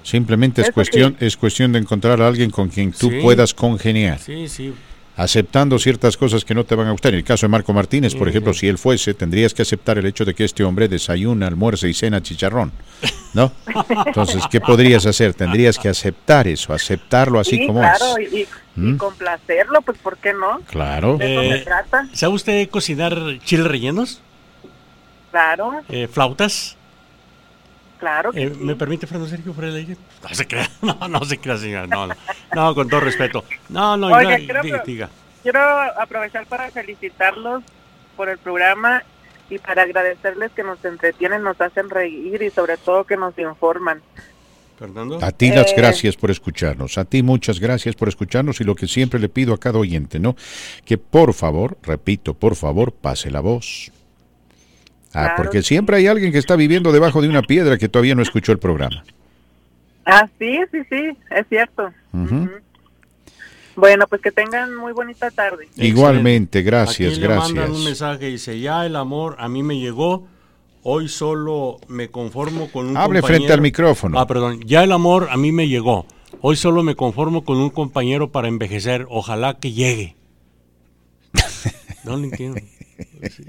Simplemente 0.04 0.62
es 0.62 0.70
cuestión, 0.70 1.16
es 1.18 1.36
cuestión 1.36 1.72
de 1.72 1.80
encontrar 1.80 2.22
a 2.22 2.28
alguien 2.28 2.50
con 2.50 2.68
quien 2.68 2.92
tú 2.92 3.10
Sí. 3.10 3.18
puedas 3.20 3.52
congeniar. 3.54 4.20
Sí, 4.20 4.48
sí. 4.48 4.72
aceptando 5.16 5.78
ciertas 5.78 6.16
cosas 6.16 6.44
que 6.44 6.56
no 6.56 6.64
te 6.64 6.74
van 6.74 6.88
a 6.88 6.90
gustar. 6.90 7.12
En 7.12 7.18
el 7.18 7.24
caso 7.24 7.46
de 7.46 7.50
Marco 7.50 7.72
Martínez, 7.72 8.16
por 8.16 8.26
Sí, 8.26 8.30
ejemplo, 8.30 8.52
sí. 8.52 8.58
si 8.60 8.66
él 8.68 8.78
fuese, 8.78 9.14
tendrías 9.14 9.54
que 9.54 9.62
aceptar 9.62 9.96
el 9.96 10.06
hecho 10.06 10.24
de 10.24 10.34
que 10.34 10.42
este 10.42 10.64
hombre 10.64 10.88
desayuna, 10.88 11.46
almuerza 11.46 11.86
y 11.86 11.94
cena 11.94 12.20
chicharrón, 12.20 12.72
¿no? 13.32 13.52
Entonces, 14.06 14.42
¿qué 14.50 14.60
podrías 14.60 15.06
hacer? 15.06 15.32
Tendrías 15.32 15.78
que 15.78 15.88
aceptar 15.88 16.48
eso, 16.48 16.72
aceptarlo 16.72 17.38
así 17.38 17.58
sí, 17.58 17.66
como 17.68 17.78
claro, 17.78 18.16
es. 18.18 18.32
y, 18.32 18.36
y- 18.40 18.46
¿Mm? 18.74 18.94
y 18.94 18.96
complacerlo, 18.96 19.82
pues 19.82 19.98
¿por 19.98 20.16
qué 20.18 20.32
no? 20.32 20.60
Claro. 20.68 21.16
De 21.16 21.32
eso 21.32 21.42
Eh, 21.42 21.58
se 21.60 21.64
trata, 21.64 22.08
¿Sabe 22.12 22.34
usted 22.34 22.68
cocinar 22.68 23.16
chiles 23.44 23.68
rellenos? 23.68 24.20
claro, 25.30 25.74
Eh, 25.90 26.08
¿Flautas? 26.10 26.76
Claro 28.04 28.32
que 28.32 28.42
Eh, 28.44 28.52
sí. 28.54 28.60
¿Me 28.62 28.76
permite, 28.76 29.06
Fernando 29.06 29.30
Sergio 29.30 29.54
Freire 29.54 29.72
Leite? 29.76 29.96
No 30.22 30.34
se 30.34 30.46
crea, 30.46 30.68
no, 30.82 31.08
no 31.08 31.24
se 31.24 31.38
crea, 31.38 31.56
señora. 31.56 31.86
No, 31.86 32.06
no, 32.06 32.14
no, 32.54 32.74
con 32.74 32.86
todo 32.88 33.00
respeto. 33.00 33.42
No, 33.70 33.96
no, 33.96 34.08
Oiga, 34.08 34.38
ya, 34.38 34.60
quiero 34.60 34.82
diga. 34.84 35.08
Quiero 35.42 35.60
aprovechar 36.00 36.46
para 36.46 36.70
felicitarlos 36.70 37.62
por 38.16 38.28
el 38.28 38.36
programa 38.38 39.02
y 39.48 39.58
para 39.58 39.82
agradecerles 39.82 40.52
que 40.52 40.62
nos 40.62 40.84
entretienen, 40.84 41.42
nos 41.42 41.58
hacen 41.60 41.88
reír 41.90 42.42
y 42.42 42.50
sobre 42.50 42.76
todo 42.76 43.04
que 43.04 43.16
nos 43.16 43.38
informan. 43.38 44.02
Fernando. 44.78 45.18
A 45.22 45.30
ti 45.30 45.50
las 45.50 45.70
Eh. 45.70 45.74
gracias 45.76 46.16
por 46.16 46.30
escucharnos, 46.30 46.98
a 46.98 47.04
ti 47.04 47.22
muchas 47.22 47.60
gracias 47.60 47.94
por 47.94 48.08
escucharnos 48.08 48.60
y 48.60 48.64
lo 48.64 48.74
que 48.74 48.86
siempre 48.88 49.18
le 49.20 49.28
pido 49.28 49.54
a 49.54 49.58
cada 49.58 49.78
oyente, 49.78 50.18
¿no? 50.18 50.34
Que 50.84 50.98
por 50.98 51.32
favor, 51.32 51.78
repito, 51.82 52.34
por 52.34 52.54
favor, 52.56 52.92
pase 52.92 53.30
la 53.30 53.40
voz. 53.40 53.90
Ah, 55.14 55.20
Claro 55.22 55.34
porque 55.36 55.58
que 55.58 55.62
siempre 55.62 55.96
hay 55.96 56.06
alguien 56.06 56.32
que 56.32 56.38
está 56.38 56.56
viviendo 56.56 56.90
debajo 56.92 57.22
de 57.22 57.28
una 57.28 57.42
piedra 57.42 57.78
que 57.78 57.88
todavía 57.88 58.14
no 58.14 58.22
escuchó 58.22 58.52
el 58.52 58.58
programa. 58.58 59.04
Ah, 60.06 60.28
sí, 60.38 60.58
sí, 60.72 60.78
sí, 60.90 61.16
es 61.30 61.46
cierto. 61.48 61.90
Bueno, 63.76 64.06
pues 64.06 64.20
que 64.22 64.30
tengan 64.30 64.74
muy 64.76 64.92
bonita 64.92 65.30
tarde. 65.30 65.68
Igualmente, 65.76 66.62
gracias, 66.62 67.12
Aquí 67.12 67.20
le 67.20 67.28
mandan 67.28 67.54
gracias. 67.54 67.76
un 67.78 67.84
mensaje, 67.84 68.26
dice, 68.26 68.60
ya 68.60 68.86
el 68.86 68.94
amor 68.96 69.36
a 69.38 69.48
mí 69.48 69.62
me 69.64 69.78
llegó, 69.78 70.26
hoy 70.82 71.08
solo 71.08 71.78
me 71.88 72.08
conformo 72.08 72.70
con 72.70 72.86
un 72.88 72.96
Hable 72.96 73.20
compañero. 73.20 73.26
frente 73.38 73.52
al 73.52 73.60
micrófono. 73.60 74.18
Ah, 74.20 74.26
perdón, 74.26 74.60
ya 74.64 74.84
el 74.84 74.92
amor 74.92 75.28
a 75.30 75.36
mí 75.36 75.50
me 75.50 75.66
llegó, 75.66 76.06
hoy 76.40 76.54
solo 76.56 76.82
me 76.84 76.94
conformo 76.94 77.44
con 77.44 77.56
un 77.56 77.70
compañero 77.70 78.30
para 78.30 78.46
envejecer, 78.48 79.06
ojalá 79.08 79.54
que 79.58 79.72
llegue. 79.72 80.16
No 82.04 82.18
lo 82.18 82.24
entiendo. 82.24 82.60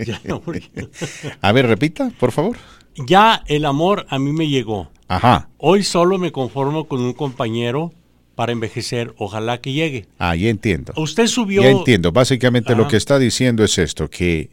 Ya, 0.05 0.21
A 1.41 1.51
ver, 1.51 1.67
repita, 1.67 2.11
por 2.19 2.31
favor. 2.31 2.57
ya 2.95 3.43
el 3.47 3.65
amor 3.65 4.05
a 4.09 4.19
mí 4.19 4.31
me 4.31 4.47
llegó, 4.47 4.89
Ajá. 5.07 5.49
hoy 5.57 5.83
solo 5.83 6.17
me 6.17 6.31
conformo 6.31 6.87
con 6.87 7.01
un 7.01 7.13
compañero 7.13 7.93
para 8.35 8.51
envejecer, 8.51 9.13
ojalá 9.17 9.61
que 9.61 9.71
llegue. 9.71 10.07
Ah, 10.19 10.35
ya 10.35 10.49
entiendo. 10.49 10.93
Usted 10.97 11.27
subió... 11.27 11.61
Ya 11.61 11.69
entiendo. 11.69 12.11
Básicamente 12.11 12.75
lo 12.75 12.87
que 12.87 12.97
está 12.97 13.17
diciendo 13.17 13.63
es 13.63 13.77
esto, 13.77 14.09
que 14.09 14.49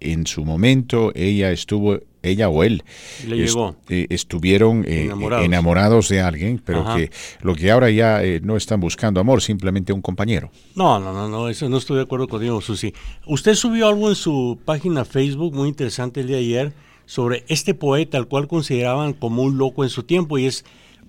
en 0.00 0.26
su 0.26 0.44
momento 0.44 1.12
ella 1.14 1.50
estuvo, 1.50 1.98
ella 2.28 2.48
o 2.48 2.62
él, 2.64 2.82
Le 3.26 3.36
llegó. 3.36 3.76
eh, 3.88 4.06
estuvieron 4.10 4.84
eh, 4.86 5.04
Enamorados. 5.04 5.44
enamorados. 5.44 6.08
de 6.08 6.20
alguien, 6.20 6.60
pero 6.64 6.80
Ajá. 6.80 6.96
que 6.96 7.10
lo 7.42 7.54
que 7.54 7.70
ahora 7.70 7.90
ya 7.90 8.22
eh, 8.22 8.40
no 8.42 8.56
están 8.56 8.80
buscando 8.80 9.20
amor, 9.20 9.42
simplemente 9.42 9.92
un 9.92 10.00
compañero. 10.02 10.50
No, 10.74 10.98
no, 11.00 11.12
no, 11.12 11.28
no, 11.28 11.48
eso 11.48 11.68
no 11.68 11.78
estoy 11.78 11.96
de 11.96 12.02
acuerdo 12.02 12.28
contigo, 12.28 12.60
Susi. 12.60 12.92
Usted 13.26 13.54
subió 13.54 13.88
algo 13.88 14.08
en 14.08 14.14
su 14.14 14.58
página 14.64 15.04
Facebook 15.04 15.54
muy 15.54 15.68
interesante 15.68 16.20
el 16.20 16.26
día 16.28 16.36
de 16.36 16.42
ayer 16.42 16.72
sobre 17.06 17.44
este 17.48 17.74
poeta 17.74 18.18
al 18.18 18.28
cual 18.28 18.48
consideraban 18.48 19.12
como 19.14 19.42
un 19.42 19.56
loco 19.58 19.82
en 19.84 19.90
su 19.90 20.02
tiempo 20.02 20.38
y 20.38 20.46
es 20.46 20.64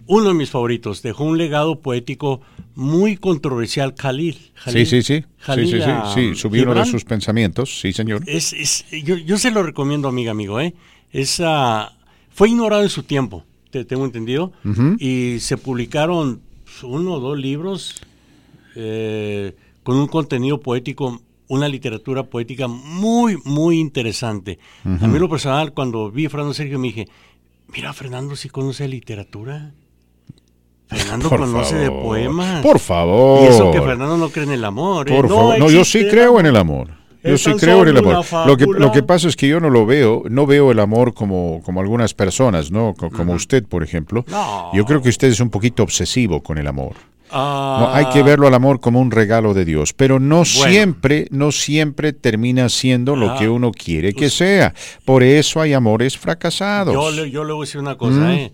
uno 0.08 0.30
de 0.30 0.34
mis 0.34 0.50
favoritos. 0.50 1.02
Dejó 1.04 1.24
un 1.26 1.38
legado 1.38 1.82
poético 1.82 2.42
muy 2.74 3.18
controversial, 3.18 3.94
Khalil. 3.96 4.34
Sí, 4.34 4.52
Khalil- 4.66 4.86
sí, 4.86 5.02
sí. 5.04 5.16
Sí, 5.20 5.26
Khalil, 5.46 5.68
sí, 5.68 5.78
sí. 5.82 5.92
sí, 6.16 6.36
subí 6.36 6.62
uno 6.62 6.74
de 6.74 6.86
sus 6.86 7.04
pensamientos, 7.06 7.80
sí, 7.80 7.94
señor. 7.94 8.24
Es, 8.26 8.54
es- 8.54 8.86
yo, 9.04 9.18
yo 9.18 9.38
se 9.38 9.52
lo 9.52 9.62
recomiendo, 9.62 10.08
amiga, 10.08 10.32
amigo. 10.32 10.60
¿eh? 10.60 10.74
Es, 11.12 11.42
ah, 11.44 11.94
fue 12.30 12.50
ignorado 12.50 12.84
en 12.84 12.90
su 12.90 13.04
tiempo, 13.04 13.44
te, 13.72 13.86
tengo 13.86 14.06
entendido, 14.06 14.52
y 15.00 15.40
se 15.40 15.58
publicaron 15.58 16.42
uno 16.84 17.14
o 17.14 17.20
dos 17.20 17.38
libros 17.38 17.96
eh, 18.76 19.56
con 19.84 19.98
un 19.98 20.08
contenido 20.08 20.60
poético, 20.60 21.22
una 21.48 21.68
literatura 21.68 22.24
poética 22.24 22.68
muy, 22.68 23.38
muy 23.44 23.80
interesante. 23.80 24.60
A 24.86 25.08
mí, 25.08 25.18
lo 25.20 25.30
personal, 25.30 25.74
cuando 25.74 26.12
vi 26.12 26.28
a 26.28 26.30
Fernando 26.30 26.54
Sergio, 26.54 26.78
me 26.80 26.88
dije, 26.88 27.08
mira, 27.68 27.92
Fernando 27.94 28.36
sí 28.36 28.50
conoce 28.50 28.88
literatura. 28.88 29.72
Fernando 30.88 31.30
Por 31.30 31.40
conoce 31.42 31.76
de 31.76 31.92
poemas. 31.92 32.64
Por 32.64 32.80
favor. 32.80 33.44
Y 33.44 33.48
eso 33.48 33.72
que 33.72 33.82
Fernando 33.82 34.18
no 34.18 34.30
cree 34.30 34.46
en 34.46 34.54
el 34.54 34.66
amor. 34.66 35.10
¿eh? 35.10 35.16
Por 35.16 35.28
favor. 35.28 35.60
No, 35.60 35.70
yo 35.70 35.86
sí 35.86 36.08
creo 36.10 36.40
en 36.40 36.48
el 36.48 36.56
amor. 36.56 36.99
Yo 37.30 37.38
sí 37.38 37.52
creo 37.60 37.82
en 37.84 37.90
el 37.90 37.98
amor. 37.98 38.26
Lo 38.48 38.58
que, 38.58 38.66
lo 38.66 38.92
que 38.92 39.04
pasa 39.04 39.28
es 39.28 39.36
que 39.36 39.48
yo 39.48 39.60
no 39.60 39.70
lo 39.70 39.86
veo, 39.86 40.24
no 40.30 40.46
veo 40.46 40.72
el 40.72 40.80
amor 40.80 41.14
como, 41.14 41.62
como 41.64 41.82
algunas 41.82 42.14
personas, 42.14 42.72
¿no? 42.72 42.94
Co- 42.98 43.10
Como 43.10 43.34
usted, 43.34 43.64
por 43.66 43.84
ejemplo. 43.84 44.26
No. 44.28 44.72
Yo 44.74 44.86
creo 44.86 45.02
que 45.02 45.10
usted 45.10 45.28
es 45.30 45.40
un 45.40 45.50
poquito 45.50 45.84
obsesivo 45.84 46.42
con 46.42 46.58
el 46.58 46.68
amor. 46.68 46.94
Ah, 47.32 47.78
No, 47.82 47.94
hay 47.96 48.06
que 48.08 48.24
verlo 48.24 48.48
al 48.48 48.56
amor 48.56 48.80
como 48.80 49.00
un 49.00 49.12
regalo 49.12 49.54
de 49.54 49.64
Dios, 49.64 49.94
pero 49.94 50.20
no 50.20 50.46
siempre, 50.46 51.28
no 51.30 51.52
siempre 51.52 52.12
termina 52.12 52.70
siendo 52.70 53.16
lo 53.16 53.32
Ah, 53.32 53.36
que 53.38 53.48
uno 53.48 53.72
quiere 53.72 54.14
que 54.14 54.32
sea. 54.32 54.74
Por 55.06 55.22
eso 55.22 55.62
hay 55.62 55.74
amores 55.74 56.18
fracasados. 56.18 56.92
Yo 56.94 57.12
le, 57.12 57.30
yo 57.30 57.44
le 57.44 57.54
voy 57.54 57.64
a 57.64 57.66
decir 57.68 57.80
una 57.82 57.98
cosa, 57.98 58.20
Mm. 58.20 58.30
¿eh? 58.32 58.52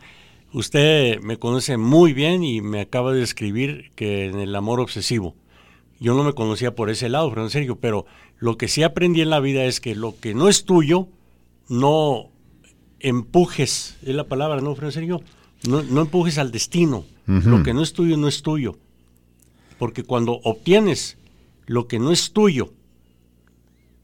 Usted 0.54 1.20
me 1.22 1.38
conoce 1.38 1.78
muy 1.78 2.14
bien 2.14 2.44
y 2.44 2.62
me 2.62 2.82
acaba 2.82 3.12
de 3.14 3.20
describir 3.20 3.92
que 3.96 4.26
en 4.26 4.40
el 4.40 4.56
amor 4.56 4.80
obsesivo. 4.80 5.36
Yo 6.00 6.14
no 6.14 6.24
me 6.24 6.34
conocía 6.34 6.76
por 6.76 6.90
ese 6.90 7.10
lado, 7.10 7.30
Fernando 7.30 7.50
Sergio, 7.50 7.78
pero 7.78 8.06
lo 8.38 8.58
que 8.58 8.68
sí 8.68 8.84
aprendí 8.84 9.22
en 9.22 9.30
la 9.30 9.40
vida 9.40 9.64
es 9.66 9.80
que 9.80 9.96
lo 9.96 10.20
que 10.20 10.34
no 10.34 10.50
es 10.50 10.66
tuyo, 10.66 11.08
no 11.70 12.30
empujes, 13.00 13.98
es 14.04 14.16
la 14.16 14.26
palabra, 14.26 14.62
¿no, 14.62 14.76
Sergio? 14.92 15.22
No, 15.68 15.82
no 15.84 16.02
empujes 16.02 16.38
al 16.38 16.52
destino. 16.52 17.06
Lo 17.28 17.64
que 17.64 17.74
no 17.74 17.82
es 17.82 17.94
tuyo, 17.94 18.18
no 18.18 18.28
es 18.28 18.44
tuyo. 18.44 18.78
Porque 19.80 20.04
cuando 20.04 20.40
obtienes 20.44 21.18
lo 21.66 21.88
que 21.88 21.98
no 22.00 22.12
es 22.12 22.32
tuyo, 22.34 22.72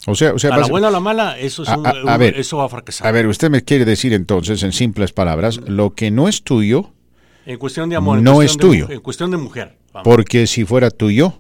O 0.08 0.16
sea, 0.16 0.34
o 0.34 0.40
sea, 0.40 0.56
a 0.56 0.58
la 0.58 0.66
buena 0.68 0.88
o 0.88 0.90
a 0.90 0.92
la 0.94 1.00
mala, 1.00 1.38
eso, 1.38 1.62
es 1.62 1.70
A- 1.70 1.78
un- 1.78 1.86
a- 1.86 1.92
a 1.92 2.14
un- 2.16 2.20
ver, 2.20 2.40
eso 2.40 2.58
va 2.58 2.66
a 2.66 2.70
fracasar. 2.70 3.06
A 3.08 3.12
ver, 3.12 3.28
usted 3.28 3.52
me 3.52 3.64
quiere 3.64 3.86
decir 3.86 4.14
entonces, 4.14 4.64
en 4.64 4.72
simples 4.72 5.14
palabras, 5.14 5.58
lo 5.68 5.92
que 5.94 6.10
no 6.10 6.28
es 6.28 6.42
tuyo, 6.44 6.92
En 7.46 7.58
cuestión 7.60 7.90
de 7.90 7.96
amor. 7.96 8.22
No 8.22 8.42
es 8.42 8.54
de 8.58 8.62
tuyo. 8.62 8.90
En 8.90 9.00
cuestión 9.02 9.30
de 9.32 9.38
mujer. 9.38 9.78
vamos. 9.94 10.04
porque 10.06 10.48
si 10.48 10.64
fuera 10.66 10.90
tuyo, 10.90 11.34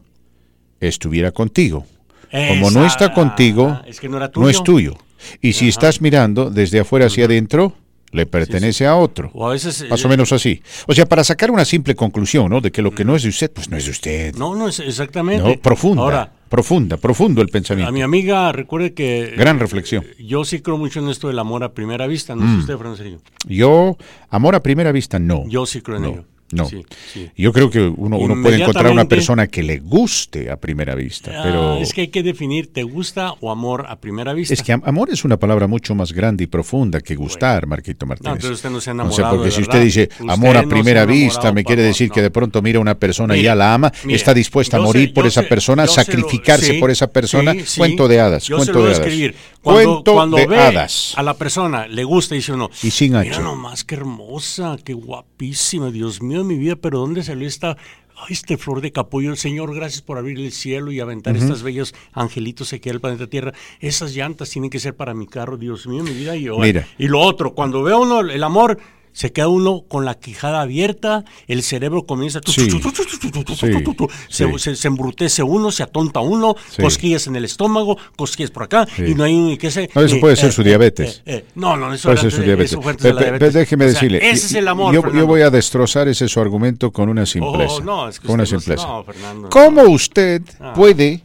estuviera 0.80 1.32
contigo. 1.32 1.86
Como 2.32 2.72
no 2.72 2.86
está 2.86 3.14
contigo, 3.14 3.80
es 3.86 4.00
que 4.00 4.10
no 4.10 4.50
es 4.50 4.64
tuyo. 4.64 4.96
Y 5.42 5.54
si 5.54 5.68
estás 5.68 6.02
mirando 6.02 6.50
desde 6.50 6.80
afuera 6.80 7.06
hacia 7.08 7.26
adentro, 7.26 7.74
le 8.12 8.26
pertenece 8.26 8.86
a 8.86 8.96
otro. 8.96 9.32
O 9.34 9.48
a 9.48 9.52
veces, 9.52 9.86
Más 9.90 10.02
eh, 10.02 10.06
o 10.06 10.10
menos 10.10 10.32
así. 10.34 10.62
O 10.88 10.94
sea, 10.94 11.06
para 11.06 11.24
sacar 11.24 11.52
una 11.52 11.64
simple 11.66 11.96
conclusión, 11.96 12.50
¿no? 12.50 12.60
De 12.60 12.72
que 12.72 12.82
lo 12.82 12.92
que 12.92 13.06
no 13.06 13.16
es 13.16 13.24
de 13.24 13.30
usted, 13.30 13.52
pues 13.52 13.70
no 13.70 13.78
es 13.78 13.86
de 13.86 13.92
usted. 13.92 14.36
No, 14.36 14.56
no, 14.56 14.68
es 14.68 14.80
exactamente. 14.80 15.48
No, 15.48 15.62
profunda, 15.62 16.02
Ahora, 16.04 16.32
profunda, 16.50 16.98
profundo 16.98 17.42
el 17.42 17.48
a 17.48 17.52
pensamiento. 17.52 17.92
mi 17.94 18.02
amiga, 18.02 18.52
recuerde 18.52 18.94
que. 18.94 19.34
Gran 19.38 19.60
reflexión. 19.60 20.06
Yo 20.20 20.44
sí 20.44 20.60
creo 20.62 20.78
mucho 20.78 21.00
en 21.00 21.10
esto 21.10 21.28
del 21.28 21.40
amor 21.40 21.64
a 21.64 21.74
primera 21.74 22.06
vista. 22.08 22.36
No 22.36 22.42
sé 22.42 22.48
Mm. 22.48 22.60
usted, 22.60 22.78
Francisco. 22.78 23.22
Yo, 23.48 23.98
amor 24.30 24.56
a 24.56 24.64
primera 24.64 24.92
vista, 24.92 25.18
no. 25.20 25.46
Yo 25.48 25.66
sí 25.66 25.82
creo 25.82 25.98
en 25.98 26.04
no, 26.04 26.10
ello. 26.10 26.26
No. 26.52 26.66
Sí, 26.68 26.84
sí. 27.14 27.30
Yo 27.38 27.54
creo 27.54 27.70
que 27.70 27.82
uno, 27.82 28.18
uno 28.18 28.42
puede 28.42 28.62
encontrar 28.62 28.92
una 28.92 29.06
persona 29.06 29.48
que 29.48 29.64
le 29.64 29.80
guste 29.80 30.50
a 30.50 30.58
primera 30.58 30.96
vista, 30.96 31.32
Ah, 31.34 31.42
pero... 31.44 31.78
es 31.78 31.94
que 31.94 32.02
hay 32.02 32.08
que 32.10 32.24
definir, 32.24 32.72
¿te 32.74 32.84
gusta 32.84 33.34
o 33.40 33.52
amor 33.52 33.86
a 33.88 34.00
primera 34.00 34.34
vista? 34.34 34.54
Es 34.54 34.62
que 34.64 34.74
am- 34.74 34.82
amor 34.86 35.10
es 35.12 35.24
una 35.24 35.38
palabra 35.38 35.68
mucho 35.68 35.96
más 35.96 36.12
grande 36.14 36.44
y 36.44 36.48
profunda 36.48 37.00
que 37.02 37.16
gustar, 37.16 37.68
Marquito 37.68 38.06
Martínez. 38.06 38.44
No, 38.44 38.52
usted 38.52 38.70
no 38.70 38.82
se 38.82 38.92
ha 38.92 38.94
O 38.94 39.12
sea, 39.12 39.30
porque 39.30 39.46
de 39.46 39.52
si 39.52 39.62
usted 39.62 39.82
dice 39.84 40.10
Usted 40.12 40.30
amor 40.30 40.58
a 40.58 40.64
no 40.64 40.70
primera 40.70 41.06
vista, 41.06 41.52
me 41.52 41.64
quiere 41.64 41.82
decir 41.84 42.10
que 42.12 42.22
de 42.22 42.32
pronto 42.32 42.62
mira 42.62 42.78
a 42.80 42.82
una 42.82 42.96
persona 42.96 43.36
y 43.38 43.44
ya 43.44 43.56
la 43.56 43.74
ama, 43.74 43.92
mire, 44.04 44.16
está 44.18 44.34
dispuesta 44.34 44.78
a 44.78 44.82
morir 44.82 45.14
por 45.14 45.26
esa 45.26 45.44
persona, 45.44 45.86
lo- 45.86 45.92
sacrificarse 45.92 46.74
sí, 46.74 46.80
por 46.80 46.92
esa 46.92 47.08
persona. 47.08 47.54
Cuento 47.78 48.08
de 48.08 48.20
hadas, 48.20 48.44
Yo 48.46 48.58
se 48.60 48.66
cuento 48.66 48.80
lo 48.80 48.86
de 48.86 48.92
hadas. 48.96 49.00
escribir. 49.08 49.36
Cuando, 49.62 49.84
Cuento 49.94 50.14
cuando 50.14 50.38
de 50.38 50.48
ve 50.48 50.58
hadas. 50.58 51.14
a 51.16 51.22
la 51.24 51.36
persona, 51.36 51.88
le 51.88 52.04
gusta, 52.04 52.34
dice 52.36 52.52
uno, 52.54 52.70
Y 52.82 52.90
sin 52.92 53.12
mira 53.20 53.40
nomás, 53.40 53.84
qué 53.84 53.96
hermosa, 53.96 54.78
qué 54.84 54.94
guapísima, 54.94 55.92
Dios 55.92 56.22
mío 56.22 56.41
mi 56.44 56.58
vida, 56.58 56.76
pero 56.76 57.00
¿dónde 57.00 57.24
salió 57.24 57.48
esta, 57.48 57.78
ay, 58.16 58.28
este 58.30 58.58
flor 58.58 58.82
de 58.82 58.92
capullo? 58.92 59.36
Señor, 59.36 59.74
gracias 59.76 60.02
por 60.02 60.18
abrir 60.18 60.40
el 60.40 60.52
cielo 60.52 60.92
y 60.92 61.00
aventar 61.00 61.36
Ujú. 61.36 61.44
estos 61.44 61.64
bellos 61.64 61.94
angelitos 62.14 62.74
aquí 62.74 62.90
al 62.90 63.00
planeta 63.02 63.28
Tierra. 63.28 63.54
Esas 63.80 64.14
llantas 64.16 64.50
tienen 64.50 64.70
que 64.70 64.80
ser 64.80 64.96
para 64.96 65.14
mi 65.14 65.28
carro, 65.28 65.58
Dios 65.58 65.88
mío 65.88 66.04
mi 66.04 66.12
vida. 66.14 66.36
Y, 66.36 66.44
yo, 66.44 66.58
Mira. 66.60 66.88
y 66.98 67.08
lo 67.08 67.20
otro, 67.20 67.54
cuando 67.54 67.84
veo 67.84 68.02
uno 68.02 68.22
el 68.22 68.44
amor, 68.44 68.78
se 69.14 69.32
queda 69.32 69.48
uno 69.48 69.84
con 69.88 70.06
la 70.06 70.16
quijada 70.16 70.62
abierta, 70.62 71.24
el 71.48 71.64
cerebro 71.64 72.04
comienza 72.06 72.40
se, 74.30 74.58
se- 74.60 74.76
se 74.76 74.88
embrutece 74.88 75.44
uno, 75.44 75.72
se 75.72 75.84
atonta 75.84 76.20
uno, 76.20 76.56
Sí. 76.70 76.82
cosquillas 76.82 77.28
en 77.28 77.36
el 77.36 77.46
estómago, 77.46 77.98
cosquillas 78.16 78.52
por 78.52 78.64
acá, 78.64 78.88
Sí. 78.96 79.04
y 79.08 79.16
no 79.16 79.24
hay 79.24 79.38
ni 79.38 79.58
qué 79.58 79.72
sé. 79.72 79.90
No, 79.96 80.02
eso 80.02 80.16
ni- 80.16 80.22
puede 80.22 80.36
ser 80.36 80.52
su 80.52 80.64
diabetes. 80.64 81.22
eh, 81.26 81.36
eh, 81.38 81.46
no, 81.56 81.76
no, 81.78 81.94
eso 81.94 82.10
Puede 82.10 82.22
ser 82.22 82.32
su 82.32 82.42
diabetes. 82.42 82.76
Pe- 82.76 82.94
pe- 82.96 83.14
diabetes. 83.14 83.54
déjeme 83.54 83.86
O 83.86 83.88
sea, 83.90 83.94
decirle, 83.94 84.18
ese 84.30 84.46
es 84.48 84.54
el 84.54 84.68
amor. 84.68 84.94
yo, 84.94 85.02
yo 85.14 85.28
voy 85.28 85.42
a 85.42 85.50
destrozar 85.50 86.08
ese 86.08 86.28
su 86.28 86.40
argumento 86.40 86.92
con 86.92 87.10
una 87.10 87.26
simpleza. 87.26 87.74
Oh, 87.76 87.82
no, 87.82 88.08
es 88.08 88.20
que 88.20 88.28
con 88.28 88.36
una 88.36 88.46
simpleza. 88.46 88.86
no, 88.88 89.04
Fernando, 89.04 89.42
no. 89.44 89.50
¿Cómo 89.50 89.84
usted 89.84 90.42
Ah, 90.60 90.74
puede 90.74 91.22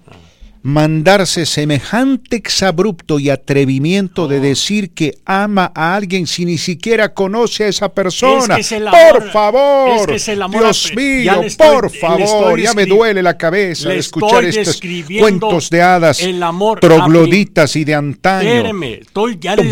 mandarse 0.66 1.46
semejante 1.46 2.34
exabrupto 2.34 3.20
y 3.20 3.30
atrevimiento 3.30 4.24
Oh. 4.24 4.28
de 4.28 4.40
decir 4.40 4.90
que 4.90 5.16
ama 5.24 5.70
a 5.76 5.94
alguien 5.94 6.26
si 6.26 6.44
ni 6.44 6.58
siquiera 6.58 7.14
conoce 7.14 7.62
a 7.64 7.68
esa 7.68 7.94
persona? 7.94 8.56
Es 8.56 8.56
que 8.56 8.60
es 8.62 8.72
amor. 8.88 9.12
por 9.12 9.30
favor, 9.30 10.00
Es 10.00 10.06
que 10.08 10.14
es 10.16 10.28
el 10.28 10.42
amor 10.42 10.62
Dios 10.64 10.92
mío, 10.96 11.42
estoy- 11.42 11.68
por 11.68 11.90
favor, 11.90 12.58
ya 12.60 12.74
me 12.74 12.84
duele 12.84 13.22
la 13.22 13.38
cabeza 13.38 13.90
de 13.90 13.98
escuchar 13.98 14.44
estos 14.44 14.80
cuentos 15.20 15.70
de 15.70 15.82
hadas 15.82 16.20
el 16.20 16.42
amor 16.42 16.80
trogloditas 16.80 17.76
y 17.76 17.84
de 17.84 17.94
antaño. 17.94 18.48
Espéreme, 18.48 18.94
estoy 18.94 19.38
ya 19.40 19.54
le 19.54 19.62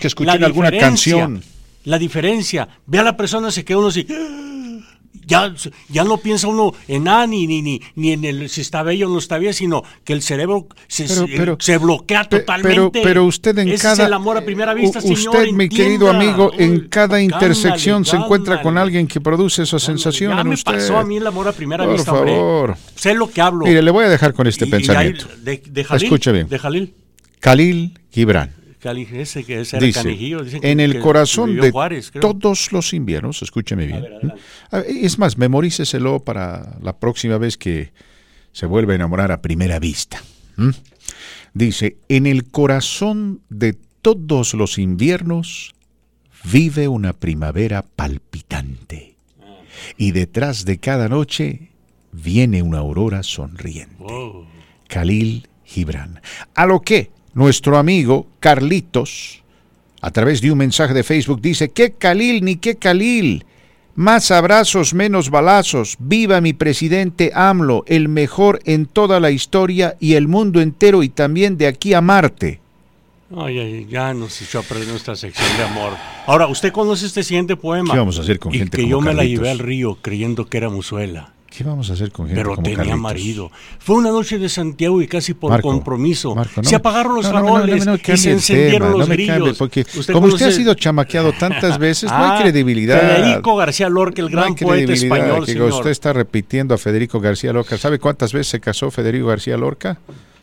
que 0.00 0.06
escuché 0.08 0.32
en 0.32 0.44
alguna 0.44 0.76
canción. 0.76 1.40
La 1.84 1.98
diferencia. 1.98 2.68
Ve 2.86 2.98
a 2.98 3.02
la 3.04 3.16
persona, 3.16 3.50
se 3.50 3.64
queda 3.64 3.78
uno 3.78 3.88
así. 3.88 4.06
Ya, 5.32 5.54
ya 5.88 6.04
no 6.04 6.18
piensa 6.18 6.46
uno 6.48 6.72
en 6.88 7.04
nada, 7.04 7.26
ni, 7.26 7.46
ni, 7.46 7.62
ni, 7.62 7.80
ni 7.96 8.12
en 8.12 8.24
el 8.24 8.48
si 8.48 8.60
está 8.60 8.82
bello 8.82 9.08
o 9.08 9.10
no 9.12 9.18
está 9.18 9.38
bien, 9.38 9.54
sino 9.54 9.82
que 10.04 10.12
el 10.12 10.22
cerebro 10.22 10.66
se, 10.88 11.04
Pero- 11.06 11.26
pero- 11.36 11.56
se 11.60 11.78
bloquea 11.78 12.24
totalmente. 12.28 12.90
Pero, 12.92 13.02
pero 13.02 13.24
usted 13.24 13.58
en 13.58 13.68
Ese 13.68 13.82
cada. 13.82 13.94
es 13.94 13.98
el 14.00 14.12
amor 14.12 14.36
a 14.36 14.44
primera 14.44 14.74
vista, 14.74 15.00
señor. 15.00 15.18
Usted, 15.18 15.50
mi 15.52 15.68
querido 15.68 16.08
amigo, 16.10 16.52
en 16.58 16.72
Uy, 16.72 16.88
cada 16.88 17.08
cándale, 17.18 17.24
intersección 17.24 18.04
se 18.04 18.16
encuentra 18.16 18.56
con 18.56 18.64
cándale. 18.74 18.82
alguien 18.86 19.06
que 19.06 19.20
produce 19.20 19.62
esa 19.62 19.78
sensación 19.78 20.34
Ya 20.34 20.40
en 20.40 20.48
me 20.48 20.54
usted. 20.54 20.72
pasó 20.72 20.98
a 20.98 21.04
mí 21.04 21.16
el 21.16 21.26
amor 21.26 21.48
a 21.48 21.52
primera 21.52 21.84
Por 21.84 21.94
vista, 21.94 22.12
hombre. 22.12 22.34
favor. 22.34 22.76
Sé 22.94 23.14
lo 23.14 23.30
que 23.30 23.40
hablo. 23.40 23.64
Mire, 23.66 23.82
le 23.82 23.90
voy 23.90 24.04
a 24.04 24.08
dejar 24.08 24.32
con 24.34 24.46
este 24.46 24.64
Y- 24.66 24.68
y 24.68 24.70
pensamiento. 24.70 25.26
ahí, 25.30 25.40
de, 25.44 25.62
de 25.70 25.84
Jalil, 25.84 26.04
Escuche 26.04 26.32
bien. 26.32 26.48
De 26.48 26.58
Jalil. 26.58 26.94
Khalil 27.40 27.98
Gibran. 28.10 28.52
Cali- 28.82 29.06
ese 29.12 29.44
que 29.44 29.60
ese 29.60 29.76
era 29.76 29.86
Dice, 29.86 30.02
canijillo, 30.02 30.42
dicen 30.42 30.60
que- 30.60 30.70
en 30.72 30.80
el 30.80 30.94
que 30.94 30.98
corazón 30.98 31.56
de 31.60 31.70
Juárez, 31.70 32.10
todos 32.20 32.72
los 32.72 32.92
inviernos, 32.92 33.40
escúcheme 33.42 33.86
bien. 33.86 34.04
A 34.70 34.78
ver, 34.80 34.86
Es 34.88 35.18
más, 35.18 35.38
memoríceselo 35.38 36.24
para 36.24 36.78
la 36.82 36.98
próxima 36.98 37.38
vez 37.38 37.56
que 37.56 37.92
se 38.50 38.66
vuelva 38.66 38.92
a 38.92 38.96
enamorar 38.96 39.30
a 39.30 39.40
primera 39.40 39.78
vista. 39.78 40.20
Dice, 41.54 41.96
en 42.08 42.26
el 42.26 42.50
corazón 42.50 43.40
de 43.48 43.76
todos 44.02 44.54
los 44.54 44.78
inviernos 44.78 45.74
vive 46.50 46.88
una 46.88 47.12
primavera 47.12 47.82
palpitante. 47.82 49.14
Y 49.96 50.10
detrás 50.12 50.64
de 50.64 50.78
cada 50.78 51.08
noche 51.08 51.70
viene 52.12 52.62
una 52.62 52.78
aurora 52.78 53.22
sonriente. 53.22 53.94
Wow. 53.98 54.46
Khalil 54.88 55.48
Gibran. 55.64 56.20
A 56.54 56.66
lo 56.66 56.80
que 56.80 57.10
nuestro 57.34 57.78
amigo 57.78 58.26
Carlitos, 58.40 59.42
a 60.00 60.10
través 60.10 60.40
de 60.40 60.50
un 60.50 60.58
mensaje 60.58 60.94
de 60.94 61.04
Facebook, 61.04 61.40
dice, 61.40 61.70
¿qué 61.70 61.92
Khalil 61.92 62.44
ni 62.44 62.56
qué 62.56 62.76
Khalil? 62.76 63.44
Más 63.94 64.30
abrazos, 64.30 64.94
menos 64.94 65.30
balazos. 65.30 65.96
Viva 65.98 66.40
mi 66.40 66.54
presidente 66.54 67.30
AMLO, 67.34 67.84
el 67.86 68.08
mejor 68.08 68.60
en 68.64 68.86
toda 68.86 69.20
la 69.20 69.30
historia 69.30 69.96
y 70.00 70.14
el 70.14 70.28
mundo 70.28 70.60
entero 70.60 71.02
y 71.02 71.10
también 71.10 71.58
de 71.58 71.66
aquí 71.66 71.92
a 71.92 72.00
Marte. 72.00 72.60
Ay, 73.36 73.58
ay, 73.58 73.86
ya 73.88 74.12
nos 74.12 74.40
echó 74.42 74.58
a 74.58 74.62
perder 74.62 74.88
nuestra 74.88 75.14
sección 75.16 75.48
de 75.56 75.64
amor. 75.64 75.92
Ahora, 76.26 76.48
¿usted 76.48 76.72
conoce 76.72 77.06
este 77.06 77.22
siguiente 77.22 77.56
poema? 77.56 77.92
¿Qué 77.92 77.98
vamos 77.98 78.18
a 78.18 78.22
hacer 78.22 78.38
con 78.38 78.54
y 78.54 78.58
gente 78.58 78.76
que 78.76 78.82
como 78.82 78.90
yo 78.90 79.00
me 79.00 79.14
la 79.14 79.24
llevé 79.24 79.50
al 79.50 79.58
río 79.58 79.98
creyendo 80.00 80.46
que 80.46 80.58
era 80.58 80.68
musuela. 80.68 81.32
¿Qué 81.54 81.64
vamos 81.64 81.90
a 81.90 81.92
hacer 81.92 82.10
con 82.10 82.26
gente 82.26 82.40
Pero 82.40 82.50
como 82.54 82.62
tenía 82.62 82.78
Carlitos? 82.78 83.00
marido. 83.00 83.50
Fue 83.78 83.96
una 83.96 84.10
noche 84.10 84.38
de 84.38 84.48
Santiago 84.48 85.02
y 85.02 85.06
casi 85.06 85.34
por 85.34 85.50
Marco, 85.50 85.68
compromiso. 85.68 86.34
Marco, 86.34 86.62
no 86.62 86.68
se 86.68 86.74
apagaron 86.76 87.14
los 87.16 87.24
no, 87.26 87.32
no, 87.32 87.40
no, 87.40 87.48
faroles 87.54 87.84
no, 87.84 87.92
no, 87.92 87.98
y 88.14 88.16
se 88.16 88.30
encendieron 88.32 88.88
tema, 88.88 88.98
los 88.98 89.08
no 89.08 89.12
grillos. 89.14 89.58
porque 89.58 89.80
¿Usted 89.94 90.14
como 90.14 90.28
usted 90.28 90.46
ha 90.46 90.48
conoce- 90.48 90.56
sido 90.56 90.74
chamaqueado 90.74 91.32
tantas 91.32 91.78
veces, 91.78 92.10
no 92.10 92.16
Ah, 92.16 92.36
hay 92.36 92.42
credibilidad. 92.44 92.98
Federico 93.00 93.54
García 93.56 93.88
Lorca, 93.90 94.22
el 94.22 94.30
No 94.30 94.40
gran 94.40 94.54
poeta 94.54 94.92
español, 94.94 95.44
que 95.44 95.52
señor. 95.52 95.72
Usted 95.72 95.90
está 95.90 96.12
repitiendo 96.14 96.74
a 96.74 96.78
Federico 96.78 97.20
García 97.20 97.52
Lorca. 97.52 97.76
¿Sabe 97.76 97.98
cuántas 97.98 98.32
veces 98.32 98.48
se 98.48 98.60
casó 98.60 98.90
Federico 98.90 99.26
García 99.26 99.56
Lorca? 99.58 99.98